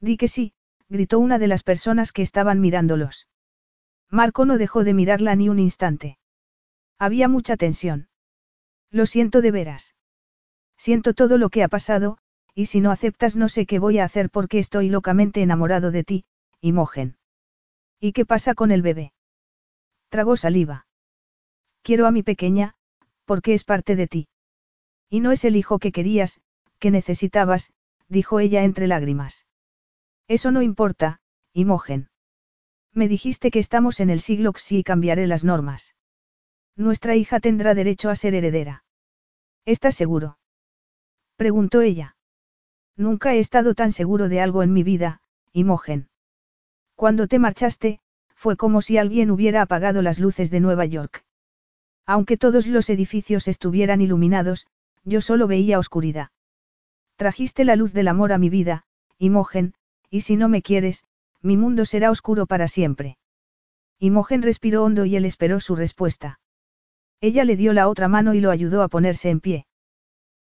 Di 0.00 0.16
que 0.16 0.26
sí, 0.26 0.54
gritó 0.88 1.20
una 1.20 1.38
de 1.38 1.46
las 1.46 1.62
personas 1.62 2.10
que 2.10 2.22
estaban 2.22 2.60
mirándolos. 2.60 3.28
Marco 4.10 4.44
no 4.44 4.58
dejó 4.58 4.82
de 4.82 4.92
mirarla 4.92 5.36
ni 5.36 5.48
un 5.48 5.60
instante. 5.60 6.18
Había 6.98 7.28
mucha 7.28 7.56
tensión. 7.56 8.08
Lo 8.90 9.06
siento 9.06 9.40
de 9.40 9.52
veras. 9.52 9.94
Siento 10.84 11.14
todo 11.14 11.38
lo 11.38 11.48
que 11.48 11.62
ha 11.62 11.68
pasado, 11.68 12.18
y 12.56 12.66
si 12.66 12.80
no 12.80 12.90
aceptas 12.90 13.36
no 13.36 13.48
sé 13.48 13.66
qué 13.66 13.78
voy 13.78 14.00
a 14.00 14.04
hacer 14.04 14.30
porque 14.30 14.58
estoy 14.58 14.88
locamente 14.88 15.40
enamorado 15.40 15.92
de 15.92 16.02
ti, 16.02 16.24
Imogen. 16.60 17.18
¿Y 18.00 18.10
qué 18.10 18.26
pasa 18.26 18.56
con 18.56 18.72
el 18.72 18.82
bebé? 18.82 19.12
Tragó 20.08 20.36
saliva. 20.36 20.88
Quiero 21.82 22.08
a 22.08 22.10
mi 22.10 22.24
pequeña, 22.24 22.74
porque 23.26 23.54
es 23.54 23.62
parte 23.62 23.94
de 23.94 24.08
ti. 24.08 24.28
Y 25.08 25.20
no 25.20 25.30
es 25.30 25.44
el 25.44 25.54
hijo 25.54 25.78
que 25.78 25.92
querías, 25.92 26.40
que 26.80 26.90
necesitabas, 26.90 27.72
dijo 28.08 28.40
ella 28.40 28.64
entre 28.64 28.88
lágrimas. 28.88 29.46
Eso 30.26 30.50
no 30.50 30.62
importa, 30.62 31.20
Imogen. 31.52 32.10
Me 32.92 33.06
dijiste 33.06 33.52
que 33.52 33.60
estamos 33.60 34.00
en 34.00 34.10
el 34.10 34.18
siglo 34.18 34.50
XI 34.50 34.78
y 34.78 34.82
cambiaré 34.82 35.28
las 35.28 35.44
normas. 35.44 35.94
Nuestra 36.74 37.14
hija 37.14 37.38
tendrá 37.38 37.76
derecho 37.76 38.10
a 38.10 38.16
ser 38.16 38.34
heredera. 38.34 38.82
¿Estás 39.64 39.94
seguro? 39.94 40.38
Preguntó 41.36 41.80
ella. 41.80 42.16
Nunca 42.96 43.34
he 43.34 43.38
estado 43.38 43.74
tan 43.74 43.92
seguro 43.92 44.28
de 44.28 44.40
algo 44.40 44.62
en 44.62 44.72
mi 44.72 44.82
vida, 44.82 45.20
Imogen. 45.52 46.08
Cuando 46.94 47.26
te 47.26 47.38
marchaste, 47.38 48.00
fue 48.34 48.56
como 48.56 48.82
si 48.82 48.98
alguien 48.98 49.30
hubiera 49.30 49.62
apagado 49.62 50.02
las 50.02 50.18
luces 50.18 50.50
de 50.50 50.60
Nueva 50.60 50.84
York. 50.84 51.24
Aunque 52.06 52.36
todos 52.36 52.66
los 52.66 52.90
edificios 52.90 53.48
estuvieran 53.48 54.00
iluminados, 54.00 54.66
yo 55.04 55.20
solo 55.20 55.46
veía 55.46 55.78
oscuridad. 55.78 56.30
Trajiste 57.16 57.64
la 57.64 57.76
luz 57.76 57.92
del 57.92 58.08
amor 58.08 58.32
a 58.32 58.38
mi 58.38 58.50
vida, 58.50 58.84
Imogen, 59.18 59.74
y 60.10 60.22
si 60.22 60.36
no 60.36 60.48
me 60.48 60.62
quieres, 60.62 61.04
mi 61.40 61.56
mundo 61.56 61.84
será 61.84 62.10
oscuro 62.10 62.46
para 62.46 62.68
siempre. 62.68 63.18
Imogen 63.98 64.42
respiró 64.42 64.84
hondo 64.84 65.04
y 65.04 65.16
él 65.16 65.24
esperó 65.24 65.60
su 65.60 65.76
respuesta. 65.76 66.40
Ella 67.20 67.44
le 67.44 67.56
dio 67.56 67.72
la 67.72 67.88
otra 67.88 68.08
mano 68.08 68.34
y 68.34 68.40
lo 68.40 68.50
ayudó 68.50 68.82
a 68.82 68.88
ponerse 68.88 69.30
en 69.30 69.40
pie. 69.40 69.66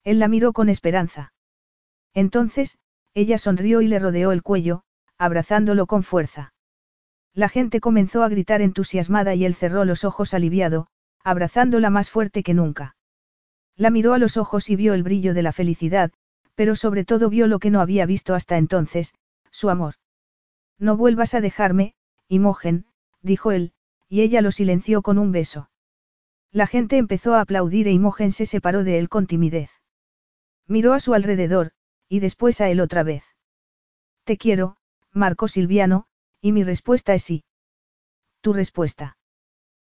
Él 0.09 0.20
la 0.20 0.28
miró 0.28 0.55
con 0.55 0.70
esperanza. 0.70 1.35
Entonces, 2.15 2.78
ella 3.12 3.37
sonrió 3.37 3.83
y 3.83 3.89
le 3.89 3.99
rodeó 3.99 4.33
el 4.33 4.43
cuello, 4.43 4.81
abrazándolo 5.19 5.87
con 5.87 6.03
fuerza. 6.03 6.55
La 7.35 7.51
gente 7.51 7.78
comenzó 7.78 8.23
a 8.23 8.31
gritar 8.31 8.62
entusiasmada 8.62 9.35
y 9.35 9.45
él 9.45 9.55
cerró 9.55 9.85
los 9.85 10.05
ojos 10.05 10.33
aliviado, 10.33 10.87
abrazándola 11.23 11.91
más 11.91 12.09
fuerte 12.09 12.43
que 12.43 12.55
nunca. 12.55 12.97
La 13.77 13.91
miró 13.91 14.15
a 14.15 14.19
los 14.19 14.39
ojos 14.39 14.70
y 14.70 14.77
vio 14.77 14.95
el 14.95 15.03
brillo 15.03 15.35
de 15.35 15.43
la 15.43 15.53
felicidad, 15.53 16.11
pero 16.55 16.75
sobre 16.75 17.05
todo 17.05 17.28
vio 17.28 17.47
lo 17.47 17.59
que 17.59 17.70
no 17.70 17.83
había 17.83 18.07
visto 18.07 18.35
hasta 18.35 18.57
entonces, 18.57 19.12
su 19.51 19.69
amor. 19.69 19.97
No 20.78 20.97
vuelvas 20.97 21.35
a 21.35 21.43
dejarme, 21.43 21.93
Imogen, 22.28 22.87
dijo 23.20 23.53
él, 23.53 23.73
y 24.09 24.23
ella 24.23 24.41
lo 24.41 24.53
silenció 24.53 25.03
con 25.03 25.19
un 25.19 25.33
beso. 25.33 25.69
La 26.51 26.67
gente 26.67 26.97
empezó 26.97 27.35
a 27.35 27.43
aplaudir 27.43 27.89
e 27.89 27.93
Imogen 27.93 28.31
se 28.31 28.47
separó 28.47 28.85
de 28.85 28.99
él 28.99 29.11
con 29.11 29.27
timidez. 29.27 29.77
Miró 30.68 30.92
a 30.92 31.00
su 31.00 31.14
alrededor, 31.14 31.72
y 32.08 32.20
después 32.20 32.60
a 32.60 32.68
él 32.68 32.80
otra 32.80 33.02
vez. 33.02 33.24
Te 34.24 34.36
quiero, 34.36 34.76
Marco 35.12 35.48
Silviano, 35.48 36.06
y 36.42 36.52
mi 36.52 36.62
respuesta 36.62 37.14
es 37.14 37.22
sí. 37.22 37.44
Tu 38.42 38.52
respuesta. 38.52 39.16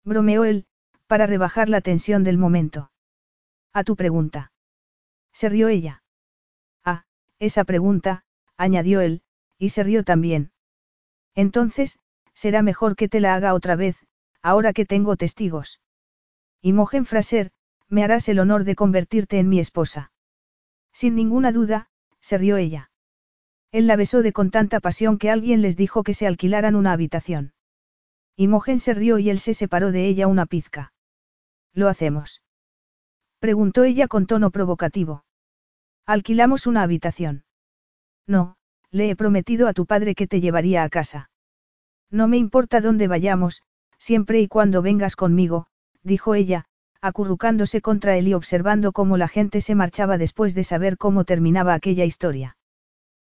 Bromeó 0.02 0.44
él, 0.44 0.66
para 1.06 1.26
rebajar 1.26 1.68
la 1.68 1.80
tensión 1.80 2.24
del 2.24 2.38
momento. 2.38 2.90
A 3.72 3.84
tu 3.84 3.94
pregunta. 3.94 4.52
Se 5.32 5.48
rió 5.48 5.68
ella. 5.68 6.02
Ah, 6.84 7.04
esa 7.38 7.64
pregunta, 7.64 8.24
añadió 8.56 9.00
él, 9.00 9.22
y 9.58 9.70
se 9.70 9.84
rió 9.84 10.04
también. 10.04 10.52
Entonces, 11.34 11.98
será 12.34 12.62
mejor 12.62 12.96
que 12.96 13.08
te 13.08 13.20
la 13.20 13.34
haga 13.34 13.54
otra 13.54 13.76
vez, 13.76 13.96
ahora 14.42 14.72
que 14.72 14.84
tengo 14.84 15.16
testigos. 15.16 15.80
Imogen 16.60 17.06
Fraser, 17.06 17.52
me 17.88 18.02
harás 18.02 18.28
el 18.28 18.40
honor 18.40 18.64
de 18.64 18.74
convertirte 18.74 19.38
en 19.38 19.48
mi 19.48 19.60
esposa. 19.60 20.10
Sin 20.94 21.16
ninguna 21.16 21.52
duda, 21.52 21.88
se 22.20 22.38
rió 22.38 22.56
ella. 22.56 22.90
Él 23.72 23.88
la 23.88 23.96
besó 23.96 24.22
de 24.22 24.32
con 24.32 24.50
tanta 24.50 24.78
pasión 24.78 25.18
que 25.18 25.30
alguien 25.30 25.60
les 25.60 25.76
dijo 25.76 26.04
que 26.04 26.14
se 26.14 26.26
alquilaran 26.28 26.76
una 26.76 26.92
habitación. 26.92 27.52
Imogen 28.36 28.78
se 28.78 28.94
rió 28.94 29.18
y 29.18 29.28
él 29.28 29.40
se 29.40 29.52
separó 29.52 29.90
de 29.90 30.06
ella 30.06 30.28
una 30.28 30.46
pizca. 30.46 30.92
¿Lo 31.72 31.88
hacemos? 31.88 32.42
Preguntó 33.40 33.82
ella 33.82 34.06
con 34.06 34.26
tono 34.26 34.50
provocativo. 34.50 35.24
Alquilamos 36.06 36.68
una 36.68 36.82
habitación. 36.82 37.44
No, 38.26 38.56
le 38.90 39.10
he 39.10 39.16
prometido 39.16 39.66
a 39.66 39.72
tu 39.72 39.86
padre 39.86 40.14
que 40.14 40.28
te 40.28 40.40
llevaría 40.40 40.84
a 40.84 40.88
casa. 40.88 41.30
No 42.10 42.28
me 42.28 42.36
importa 42.36 42.80
dónde 42.80 43.08
vayamos, 43.08 43.62
siempre 43.98 44.40
y 44.40 44.46
cuando 44.46 44.82
vengas 44.82 45.16
conmigo, 45.16 45.66
dijo 46.04 46.36
ella, 46.36 46.66
acurrucándose 47.04 47.82
contra 47.82 48.16
él 48.16 48.28
y 48.28 48.32
observando 48.32 48.92
cómo 48.92 49.18
la 49.18 49.28
gente 49.28 49.60
se 49.60 49.74
marchaba 49.74 50.16
después 50.16 50.54
de 50.54 50.64
saber 50.64 50.96
cómo 50.96 51.24
terminaba 51.24 51.74
aquella 51.74 52.06
historia. 52.06 52.56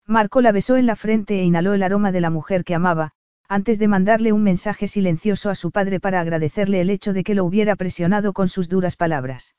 Marco 0.06 0.42
la 0.42 0.52
besó 0.52 0.76
en 0.76 0.86
la 0.86 0.98
frente 0.98 1.40
e 1.40 1.44
inhaló 1.46 1.74
el 1.74 1.82
aroma 1.82 2.12
de 2.12 2.20
la 2.20 2.30
mujer 2.30 2.66
que 2.66 2.76
amaba, 2.76 3.12
antes 3.48 3.80
de 3.80 3.88
mandarle 3.88 4.34
un 4.34 4.44
mensaje 4.44 4.90
silencioso 4.90 5.50
a 5.50 5.56
su 5.56 5.72
padre 5.72 6.02
para 6.02 6.20
agradecerle 6.20 6.82
el 6.82 6.90
hecho 6.90 7.14
de 7.14 7.24
que 7.24 7.34
lo 7.34 7.46
hubiera 7.46 7.78
presionado 7.78 8.34
con 8.34 8.50
sus 8.50 8.68
duras 8.68 8.98
palabras. 8.98 9.56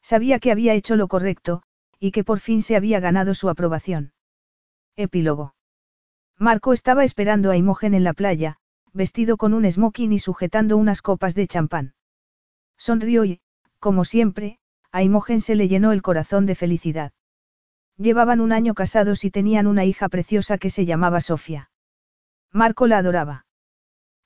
Sabía 0.00 0.38
que 0.38 0.50
había 0.50 0.72
hecho 0.72 0.96
lo 0.96 1.06
correcto, 1.06 1.62
y 2.00 2.12
que 2.12 2.24
por 2.24 2.40
fin 2.40 2.62
se 2.62 2.74
había 2.74 3.00
ganado 3.00 3.34
su 3.34 3.50
aprobación. 3.50 4.14
Epílogo. 4.96 5.54
Marco 6.38 6.72
estaba 6.72 7.04
esperando 7.04 7.50
a 7.50 7.56
Imogen 7.58 7.92
en 7.92 8.04
la 8.04 8.14
playa, 8.14 8.56
vestido 8.94 9.36
con 9.36 9.52
un 9.52 9.70
smoking 9.70 10.14
y 10.14 10.20
sujetando 10.20 10.78
unas 10.78 11.02
copas 11.02 11.34
de 11.34 11.46
champán. 11.46 11.95
Sonrió 12.76 13.24
y, 13.24 13.40
como 13.78 14.04
siempre, 14.04 14.58
a 14.92 15.02
Imogen 15.02 15.40
se 15.40 15.54
le 15.54 15.68
llenó 15.68 15.92
el 15.92 16.02
corazón 16.02 16.46
de 16.46 16.54
felicidad. 16.54 17.12
Llevaban 17.96 18.40
un 18.40 18.52
año 18.52 18.74
casados 18.74 19.24
y 19.24 19.30
tenían 19.30 19.66
una 19.66 19.84
hija 19.84 20.08
preciosa 20.08 20.58
que 20.58 20.70
se 20.70 20.84
llamaba 20.84 21.20
Sofía. 21.20 21.70
Marco 22.52 22.86
la 22.86 22.98
adoraba. 22.98 23.46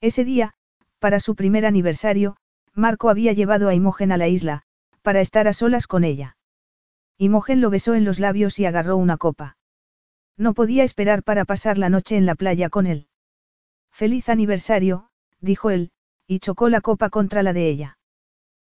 Ese 0.01 0.25
día, 0.25 0.55
para 0.99 1.21
su 1.21 1.35
primer 1.35 1.67
aniversario, 1.67 2.37
Marco 2.75 3.11
había 3.11 3.33
llevado 3.33 3.69
a 3.69 3.75
Imogen 3.75 4.13
a 4.13 4.17
la 4.17 4.29
isla, 4.29 4.63
para 5.03 5.21
estar 5.21 5.49
a 5.49 5.53
solas 5.53 5.87
con 5.87 6.05
ella. 6.05 6.37
Imogen 7.19 7.61
lo 7.61 7.71
besó 7.71 7.95
en 7.95 8.05
los 8.05 8.19
labios 8.19 8.59
y 8.59 8.67
agarró 8.67 8.97
una 8.97 9.17
copa. 9.17 9.57
No 10.37 10.55
podía 10.55 10.85
esperar 10.85 11.23
para 11.23 11.45
pasar 11.45 11.79
la 11.79 11.91
noche 11.91 12.17
en 12.17 12.27
la 12.27 12.35
playa 12.35 12.71
con 12.71 12.87
él. 12.87 13.09
Feliz 13.93 14.29
aniversario, 14.29 15.11
dijo 15.41 15.71
él, 15.71 15.91
y 16.27 16.39
chocó 16.39 16.69
la 16.69 16.81
copa 16.81 17.11
contra 17.11 17.43
la 17.43 17.53
de 17.53 17.69
ella. 17.69 17.99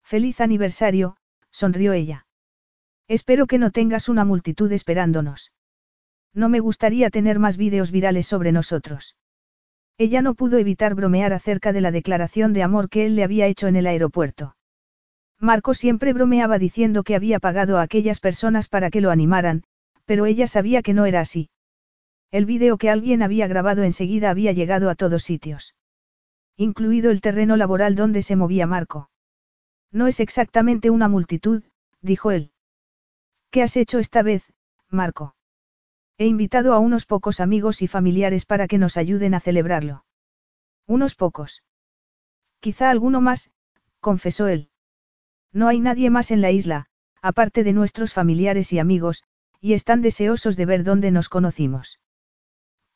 Feliz 0.04 0.40
aniversario, 0.40 1.16
sonrió 1.50 1.92
ella. 1.94 2.26
Espero 3.08 3.46
que 3.46 3.58
no 3.58 3.70
tengas 3.70 4.08
una 4.08 4.24
multitud 4.24 4.70
esperándonos. 4.70 5.52
No 6.34 6.48
me 6.48 6.60
gustaría 6.60 7.10
tener 7.10 7.38
más 7.38 7.56
vídeos 7.56 7.90
virales 7.90 8.26
sobre 8.26 8.52
nosotros. 8.52 9.16
Ella 9.96 10.22
no 10.22 10.34
pudo 10.34 10.58
evitar 10.58 10.94
bromear 10.94 11.32
acerca 11.32 11.72
de 11.72 11.80
la 11.80 11.90
declaración 11.90 12.52
de 12.52 12.62
amor 12.62 12.88
que 12.88 13.06
él 13.06 13.16
le 13.16 13.24
había 13.24 13.46
hecho 13.46 13.66
en 13.68 13.76
el 13.76 13.86
aeropuerto. 13.86 14.56
Marco 15.38 15.74
siempre 15.74 16.12
bromeaba 16.12 16.58
diciendo 16.58 17.02
que 17.02 17.14
había 17.14 17.38
pagado 17.38 17.78
a 17.78 17.82
aquellas 17.82 18.20
personas 18.20 18.68
para 18.68 18.90
que 18.90 19.00
lo 19.00 19.10
animaran, 19.10 19.62
pero 20.04 20.26
ella 20.26 20.46
sabía 20.46 20.82
que 20.82 20.94
no 20.94 21.06
era 21.06 21.20
así. 21.20 21.50
El 22.30 22.46
vídeo 22.46 22.76
que 22.78 22.90
alguien 22.90 23.22
había 23.22 23.46
grabado 23.46 23.84
enseguida 23.84 24.30
había 24.30 24.52
llegado 24.52 24.90
a 24.90 24.96
todos 24.96 25.22
sitios. 25.22 25.74
Incluido 26.56 27.10
el 27.10 27.20
terreno 27.20 27.56
laboral 27.56 27.94
donde 27.94 28.22
se 28.22 28.36
movía 28.36 28.66
Marco. 28.66 29.10
No 29.94 30.08
es 30.08 30.18
exactamente 30.18 30.90
una 30.90 31.08
multitud, 31.08 31.62
dijo 32.02 32.32
él. 32.32 32.50
¿Qué 33.52 33.62
has 33.62 33.76
hecho 33.76 34.00
esta 34.00 34.22
vez, 34.22 34.42
Marco? 34.90 35.36
He 36.18 36.26
invitado 36.26 36.74
a 36.74 36.80
unos 36.80 37.06
pocos 37.06 37.38
amigos 37.38 37.80
y 37.80 37.86
familiares 37.86 38.44
para 38.44 38.66
que 38.66 38.76
nos 38.76 38.96
ayuden 38.96 39.34
a 39.34 39.40
celebrarlo. 39.40 40.04
Unos 40.88 41.14
pocos. 41.14 41.62
Quizá 42.58 42.90
alguno 42.90 43.20
más, 43.20 43.52
confesó 44.00 44.48
él. 44.48 44.68
No 45.52 45.68
hay 45.68 45.78
nadie 45.78 46.10
más 46.10 46.32
en 46.32 46.40
la 46.40 46.50
isla, 46.50 46.86
aparte 47.22 47.62
de 47.62 47.72
nuestros 47.72 48.12
familiares 48.12 48.72
y 48.72 48.80
amigos, 48.80 49.22
y 49.60 49.74
están 49.74 50.02
deseosos 50.02 50.56
de 50.56 50.66
ver 50.66 50.82
dónde 50.82 51.12
nos 51.12 51.28
conocimos. 51.28 52.00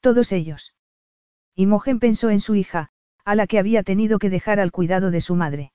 Todos 0.01 0.33
ellos. 0.33 0.75
Imogen 1.55 2.01
pensó 2.01 2.29
en 2.31 2.41
su 2.41 2.57
hija, 2.57 2.91
a 3.25 3.37
la 3.37 3.47
que 3.47 3.61
había 3.61 3.85
tenido 3.85 4.19
que 4.19 4.31
dejar 4.31 4.59
al 4.59 4.73
cuidado 4.73 5.13
de 5.13 5.21
su 5.21 5.37
madre. 5.37 5.73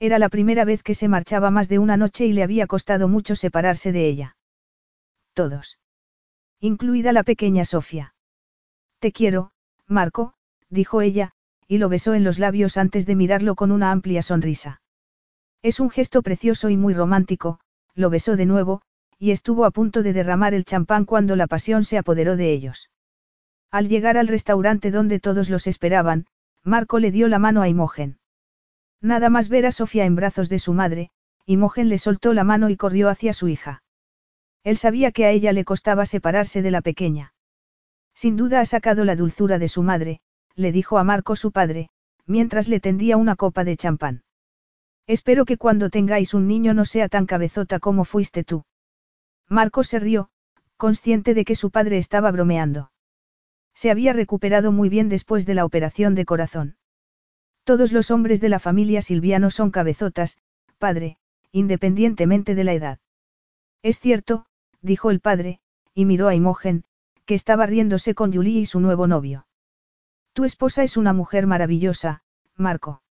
Era 0.00 0.18
la 0.18 0.28
primera 0.28 0.64
vez 0.64 0.82
que 0.82 0.94
se 0.94 1.08
marchaba 1.08 1.50
más 1.50 1.68
de 1.68 1.78
una 1.78 1.96
noche 1.96 2.26
y 2.26 2.32
le 2.32 2.42
había 2.42 2.66
costado 2.66 3.08
mucho 3.08 3.36
separarse 3.36 3.92
de 3.92 4.06
ella. 4.06 4.36
Todos. 5.32 5.78
Incluida 6.60 7.12
la 7.12 7.22
pequeña 7.22 7.64
Sofía. 7.64 8.14
Te 8.98 9.12
quiero, 9.12 9.52
Marco, 9.86 10.34
dijo 10.70 11.02
ella, 11.02 11.32
y 11.68 11.78
lo 11.78 11.88
besó 11.88 12.14
en 12.14 12.24
los 12.24 12.38
labios 12.38 12.76
antes 12.76 13.06
de 13.06 13.14
mirarlo 13.14 13.54
con 13.54 13.70
una 13.70 13.90
amplia 13.90 14.22
sonrisa. 14.22 14.80
Es 15.62 15.80
un 15.80 15.90
gesto 15.90 16.22
precioso 16.22 16.68
y 16.68 16.76
muy 16.76 16.94
romántico, 16.94 17.60
lo 17.94 18.10
besó 18.10 18.36
de 18.36 18.46
nuevo, 18.46 18.82
y 19.18 19.30
estuvo 19.30 19.64
a 19.64 19.70
punto 19.70 20.02
de 20.02 20.12
derramar 20.12 20.54
el 20.54 20.64
champán 20.64 21.04
cuando 21.04 21.36
la 21.36 21.46
pasión 21.46 21.84
se 21.84 21.98
apoderó 21.98 22.36
de 22.36 22.52
ellos. 22.52 22.90
Al 23.70 23.88
llegar 23.88 24.16
al 24.18 24.28
restaurante 24.28 24.90
donde 24.90 25.20
todos 25.20 25.50
los 25.50 25.66
esperaban, 25.66 26.26
Marco 26.62 26.98
le 26.98 27.10
dio 27.10 27.28
la 27.28 27.38
mano 27.38 27.62
a 27.62 27.68
Imogen. 27.68 28.18
Nada 29.04 29.28
más 29.28 29.50
ver 29.50 29.66
a 29.66 29.70
Sofía 29.70 30.06
en 30.06 30.16
brazos 30.16 30.48
de 30.48 30.58
su 30.58 30.72
madre, 30.72 31.10
Imogen 31.44 31.90
le 31.90 31.98
soltó 31.98 32.32
la 32.32 32.42
mano 32.42 32.70
y 32.70 32.76
corrió 32.78 33.10
hacia 33.10 33.34
su 33.34 33.48
hija. 33.48 33.82
Él 34.62 34.78
sabía 34.78 35.12
que 35.12 35.26
a 35.26 35.30
ella 35.30 35.52
le 35.52 35.66
costaba 35.66 36.06
separarse 36.06 36.62
de 36.62 36.70
la 36.70 36.80
pequeña. 36.80 37.34
Sin 38.14 38.38
duda 38.38 38.60
ha 38.60 38.64
sacado 38.64 39.04
la 39.04 39.14
dulzura 39.14 39.58
de 39.58 39.68
su 39.68 39.82
madre, 39.82 40.20
le 40.54 40.72
dijo 40.72 40.96
a 40.96 41.04
Marco 41.04 41.36
su 41.36 41.52
padre, 41.52 41.90
mientras 42.24 42.66
le 42.66 42.80
tendía 42.80 43.18
una 43.18 43.36
copa 43.36 43.62
de 43.62 43.76
champán. 43.76 44.22
Espero 45.06 45.44
que 45.44 45.58
cuando 45.58 45.90
tengáis 45.90 46.32
un 46.32 46.48
niño 46.48 46.72
no 46.72 46.86
sea 46.86 47.10
tan 47.10 47.26
cabezota 47.26 47.80
como 47.80 48.06
fuiste 48.06 48.42
tú. 48.42 48.64
Marco 49.50 49.84
se 49.84 49.98
rió, 49.98 50.30
consciente 50.78 51.34
de 51.34 51.44
que 51.44 51.56
su 51.56 51.70
padre 51.70 51.98
estaba 51.98 52.30
bromeando. 52.30 52.90
Se 53.74 53.90
había 53.90 54.14
recuperado 54.14 54.72
muy 54.72 54.88
bien 54.88 55.10
después 55.10 55.44
de 55.44 55.52
la 55.52 55.66
operación 55.66 56.14
de 56.14 56.24
corazón. 56.24 56.78
Todos 57.64 57.92
los 57.92 58.10
hombres 58.10 58.42
de 58.42 58.50
la 58.50 58.58
familia 58.58 59.00
Silviano 59.00 59.50
son 59.50 59.70
cabezotas, 59.70 60.36
padre, 60.78 61.16
independientemente 61.50 62.54
de 62.54 62.64
la 62.64 62.74
edad. 62.74 62.98
Es 63.82 63.98
cierto, 64.00 64.44
dijo 64.82 65.10
el 65.10 65.20
padre, 65.20 65.60
y 65.94 66.04
miró 66.04 66.28
a 66.28 66.34
Imogen, 66.34 66.84
que 67.24 67.34
estaba 67.34 67.64
riéndose 67.64 68.14
con 68.14 68.34
Julie 68.34 68.60
y 68.60 68.66
su 68.66 68.80
nuevo 68.80 69.06
novio. 69.06 69.46
Tu 70.34 70.44
esposa 70.44 70.82
es 70.82 70.98
una 70.98 71.14
mujer 71.14 71.46
maravillosa, 71.46 72.22
Marco. 72.54 73.02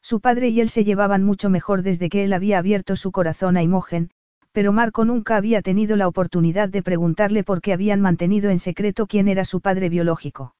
Su 0.00 0.20
padre 0.20 0.48
y 0.48 0.60
él 0.60 0.68
se 0.68 0.84
llevaban 0.84 1.24
mucho 1.24 1.50
mejor 1.50 1.82
desde 1.82 2.08
que 2.08 2.22
él 2.22 2.32
había 2.34 2.58
abierto 2.58 2.94
su 2.94 3.10
corazón 3.10 3.56
a 3.56 3.62
Imogen, 3.62 4.10
pero 4.52 4.72
Marco 4.72 5.04
nunca 5.04 5.36
había 5.36 5.60
tenido 5.62 5.96
la 5.96 6.06
oportunidad 6.06 6.68
de 6.68 6.82
preguntarle 6.82 7.42
por 7.42 7.60
qué 7.60 7.72
habían 7.72 8.00
mantenido 8.00 8.50
en 8.50 8.58
secreto 8.60 9.06
quién 9.06 9.26
era 9.26 9.44
su 9.44 9.60
padre 9.60 9.88
biológico. 9.88 10.54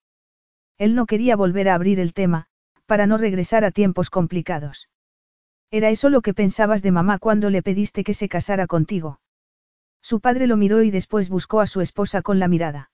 Él 0.77 0.95
no 0.95 1.05
quería 1.05 1.35
volver 1.35 1.69
a 1.69 1.75
abrir 1.75 1.99
el 1.99 2.13
tema, 2.13 2.47
para 2.85 3.07
no 3.07 3.17
regresar 3.17 3.63
a 3.65 3.71
tiempos 3.71 4.09
complicados. 4.09 4.89
¿Era 5.71 5.89
eso 5.89 6.09
lo 6.09 6.21
que 6.21 6.33
pensabas 6.33 6.83
de 6.83 6.91
mamá 6.91 7.17
cuando 7.17 7.49
le 7.49 7.63
pediste 7.63 8.03
que 8.03 8.13
se 8.13 8.29
casara 8.29 8.67
contigo? 8.67 9.19
Su 10.01 10.19
padre 10.19 10.47
lo 10.47 10.57
miró 10.57 10.83
y 10.83 10.91
después 10.91 11.29
buscó 11.29 11.61
a 11.61 11.65
su 11.65 11.81
esposa 11.81 12.21
con 12.21 12.39
la 12.39 12.47
mirada. 12.47 12.91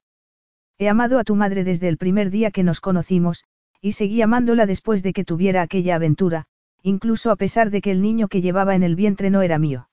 He 0.77 0.87
amado 0.87 1.19
a 1.19 1.23
tu 1.23 1.35
madre 1.35 1.63
desde 1.63 1.89
el 1.89 1.97
primer 1.97 2.29
día 2.29 2.51
que 2.51 2.63
nos 2.63 2.79
conocimos, 2.79 3.43
y 3.81 3.93
seguí 3.93 4.21
amándola 4.21 4.65
después 4.65 5.03
de 5.03 5.11
que 5.11 5.25
tuviera 5.25 5.61
aquella 5.61 5.95
aventura, 5.95 6.45
incluso 6.81 7.31
a 7.31 7.35
pesar 7.35 7.69
de 7.69 7.81
que 7.81 7.91
el 7.91 8.01
niño 8.01 8.27
que 8.27 8.41
llevaba 8.41 8.75
en 8.75 8.83
el 8.83 8.95
vientre 8.95 9.29
no 9.29 9.41
era 9.41 9.59
mío. 9.59 9.89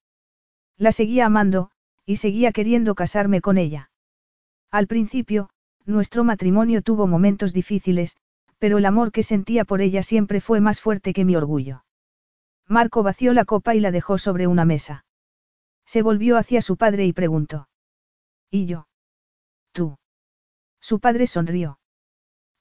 La 0.76 0.92
seguía 0.92 1.26
amando, 1.26 1.70
y 2.04 2.16
seguía 2.16 2.52
queriendo 2.52 2.94
casarme 2.94 3.40
con 3.40 3.58
ella. 3.58 3.90
Al 4.70 4.86
principio, 4.86 5.48
nuestro 5.86 6.22
matrimonio 6.22 6.82
tuvo 6.82 7.06
momentos 7.06 7.52
difíciles, 7.52 8.16
pero 8.58 8.78
el 8.78 8.86
amor 8.86 9.12
que 9.12 9.22
sentía 9.22 9.64
por 9.64 9.80
ella 9.80 10.02
siempre 10.02 10.40
fue 10.40 10.60
más 10.60 10.80
fuerte 10.80 11.12
que 11.12 11.24
mi 11.24 11.36
orgullo. 11.36 11.84
Marco 12.68 13.02
vació 13.02 13.32
la 13.32 13.44
copa 13.44 13.74
y 13.74 13.80
la 13.80 13.90
dejó 13.90 14.18
sobre 14.18 14.46
una 14.46 14.64
mesa. 14.64 15.04
Se 15.84 16.02
volvió 16.02 16.36
hacia 16.36 16.62
su 16.62 16.76
padre 16.76 17.06
y 17.06 17.12
preguntó. 17.12 17.68
¿Y 18.50 18.66
yo? 18.66 18.88
Tú. 19.72 19.98
Su 20.80 20.98
padre 20.98 21.26
sonrió. 21.26 21.78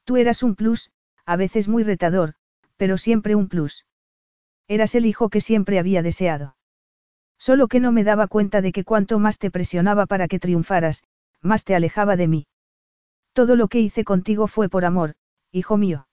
Tú 0.03 0.17
eras 0.17 0.43
un 0.43 0.55
plus, 0.55 0.91
a 1.25 1.35
veces 1.35 1.67
muy 1.67 1.83
retador, 1.83 2.35
pero 2.77 2.97
siempre 2.97 3.35
un 3.35 3.47
plus. 3.47 3.85
Eras 4.67 4.95
el 4.95 5.05
hijo 5.05 5.29
que 5.29 5.41
siempre 5.41 5.79
había 5.79 6.03
deseado. 6.03 6.55
Solo 7.37 7.67
que 7.67 7.79
no 7.79 7.91
me 7.91 8.03
daba 8.03 8.27
cuenta 8.27 8.61
de 8.61 8.71
que 8.71 8.83
cuanto 8.83 9.19
más 9.19 9.37
te 9.39 9.51
presionaba 9.51 10.05
para 10.05 10.27
que 10.27 10.39
triunfaras, 10.39 11.03
más 11.41 11.63
te 11.63 11.75
alejaba 11.75 12.15
de 12.15 12.27
mí. 12.27 12.47
Todo 13.33 13.55
lo 13.55 13.67
que 13.67 13.79
hice 13.79 14.03
contigo 14.03 14.47
fue 14.47 14.69
por 14.69 14.85
amor, 14.85 15.15
hijo 15.51 15.77
mío. 15.77 16.07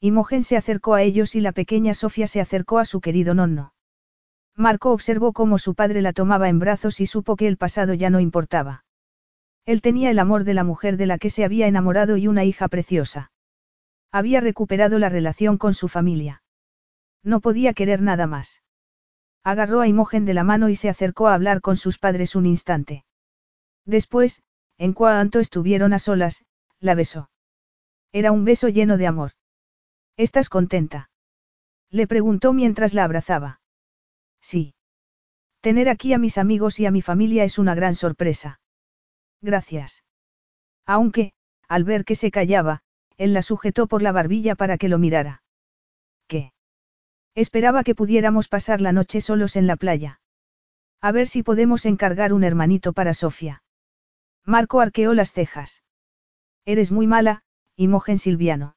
Imogen 0.00 0.42
se 0.42 0.56
acercó 0.56 0.94
a 0.94 1.02
ellos 1.02 1.34
y 1.34 1.40
la 1.40 1.52
pequeña 1.52 1.94
Sofía 1.94 2.26
se 2.26 2.40
acercó 2.40 2.78
a 2.78 2.84
su 2.84 3.00
querido 3.00 3.34
nonno. 3.34 3.72
Marco 4.54 4.92
observó 4.92 5.32
cómo 5.32 5.58
su 5.58 5.74
padre 5.74 6.02
la 6.02 6.12
tomaba 6.12 6.48
en 6.48 6.58
brazos 6.58 7.00
y 7.00 7.06
supo 7.06 7.36
que 7.36 7.46
el 7.46 7.56
pasado 7.56 7.94
ya 7.94 8.10
no 8.10 8.20
importaba. 8.20 8.84
Él 9.66 9.82
tenía 9.82 10.10
el 10.10 10.18
amor 10.18 10.44
de 10.44 10.54
la 10.54 10.64
mujer 10.64 10.96
de 10.96 11.06
la 11.06 11.18
que 11.18 11.30
se 11.30 11.44
había 11.44 11.66
enamorado 11.66 12.16
y 12.16 12.28
una 12.28 12.44
hija 12.44 12.68
preciosa. 12.68 13.32
Había 14.12 14.40
recuperado 14.40 14.98
la 14.98 15.08
relación 15.08 15.58
con 15.58 15.74
su 15.74 15.88
familia. 15.88 16.42
No 17.22 17.40
podía 17.40 17.74
querer 17.74 18.00
nada 18.00 18.26
más. 18.26 18.62
Agarró 19.42 19.80
a 19.80 19.88
Imogen 19.88 20.24
de 20.24 20.34
la 20.34 20.44
mano 20.44 20.68
y 20.68 20.76
se 20.76 20.88
acercó 20.88 21.28
a 21.28 21.34
hablar 21.34 21.60
con 21.60 21.76
sus 21.76 21.98
padres 21.98 22.36
un 22.36 22.46
instante. 22.46 23.04
Después, 23.84 24.42
en 24.78 24.92
cuanto 24.92 25.40
estuvieron 25.40 25.92
a 25.92 25.98
solas, 25.98 26.44
la 26.80 26.94
besó. 26.94 27.30
Era 28.20 28.32
un 28.32 28.46
beso 28.46 28.70
lleno 28.70 28.96
de 28.96 29.06
amor. 29.06 29.32
¿Estás 30.16 30.48
contenta? 30.48 31.10
Le 31.90 32.06
preguntó 32.06 32.54
mientras 32.54 32.94
la 32.94 33.04
abrazaba. 33.04 33.60
Sí. 34.40 34.74
Tener 35.60 35.90
aquí 35.90 36.14
a 36.14 36.18
mis 36.18 36.38
amigos 36.38 36.80
y 36.80 36.86
a 36.86 36.90
mi 36.90 37.02
familia 37.02 37.44
es 37.44 37.58
una 37.58 37.74
gran 37.74 37.94
sorpresa. 37.94 38.58
Gracias. 39.42 40.02
Aunque, 40.86 41.34
al 41.68 41.84
ver 41.84 42.06
que 42.06 42.14
se 42.14 42.30
callaba, 42.30 42.80
él 43.18 43.34
la 43.34 43.42
sujetó 43.42 43.86
por 43.86 44.00
la 44.00 44.12
barbilla 44.12 44.54
para 44.54 44.78
que 44.78 44.88
lo 44.88 44.96
mirara. 44.96 45.42
¿Qué? 46.26 46.54
Esperaba 47.34 47.84
que 47.84 47.94
pudiéramos 47.94 48.48
pasar 48.48 48.80
la 48.80 48.92
noche 48.92 49.20
solos 49.20 49.56
en 49.56 49.66
la 49.66 49.76
playa. 49.76 50.22
A 51.02 51.12
ver 51.12 51.28
si 51.28 51.42
podemos 51.42 51.84
encargar 51.84 52.32
un 52.32 52.44
hermanito 52.44 52.94
para 52.94 53.12
Sofía. 53.12 53.62
Marco 54.46 54.80
arqueó 54.80 55.12
las 55.12 55.32
cejas. 55.32 55.82
Eres 56.64 56.90
muy 56.90 57.06
mala, 57.06 57.42
Imogen 57.78 58.18
Silviano. 58.18 58.74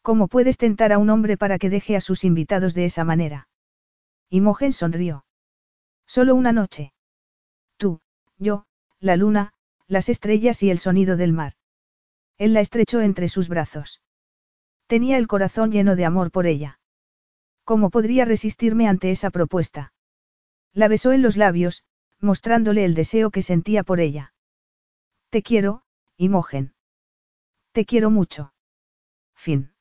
¿Cómo 0.00 0.28
puedes 0.28 0.56
tentar 0.56 0.90
a 0.90 0.98
un 0.98 1.10
hombre 1.10 1.36
para 1.36 1.58
que 1.58 1.68
deje 1.68 1.96
a 1.96 2.00
sus 2.00 2.24
invitados 2.24 2.72
de 2.72 2.86
esa 2.86 3.04
manera? 3.04 3.48
Imogen 4.30 4.72
sonrió. 4.72 5.26
Solo 6.06 6.34
una 6.34 6.52
noche. 6.52 6.94
Tú, 7.76 8.00
yo, 8.38 8.64
la 9.00 9.16
luna, 9.16 9.52
las 9.86 10.08
estrellas 10.08 10.62
y 10.62 10.70
el 10.70 10.78
sonido 10.78 11.18
del 11.18 11.34
mar. 11.34 11.54
Él 12.38 12.54
la 12.54 12.60
estrechó 12.60 13.02
entre 13.02 13.28
sus 13.28 13.50
brazos. 13.50 14.00
Tenía 14.86 15.18
el 15.18 15.26
corazón 15.26 15.70
lleno 15.70 15.94
de 15.94 16.06
amor 16.06 16.30
por 16.30 16.46
ella. 16.46 16.80
¿Cómo 17.64 17.90
podría 17.90 18.24
resistirme 18.24 18.88
ante 18.88 19.10
esa 19.10 19.30
propuesta? 19.30 19.92
La 20.72 20.88
besó 20.88 21.12
en 21.12 21.20
los 21.20 21.36
labios, 21.36 21.84
mostrándole 22.20 22.86
el 22.86 22.94
deseo 22.94 23.30
que 23.30 23.42
sentía 23.42 23.82
por 23.82 24.00
ella. 24.00 24.32
Te 25.28 25.42
quiero, 25.42 25.82
Imogen. 26.16 26.75
Te 27.76 27.84
quiero 27.84 28.08
mucho. 28.08 28.54
Fin. 29.34 29.75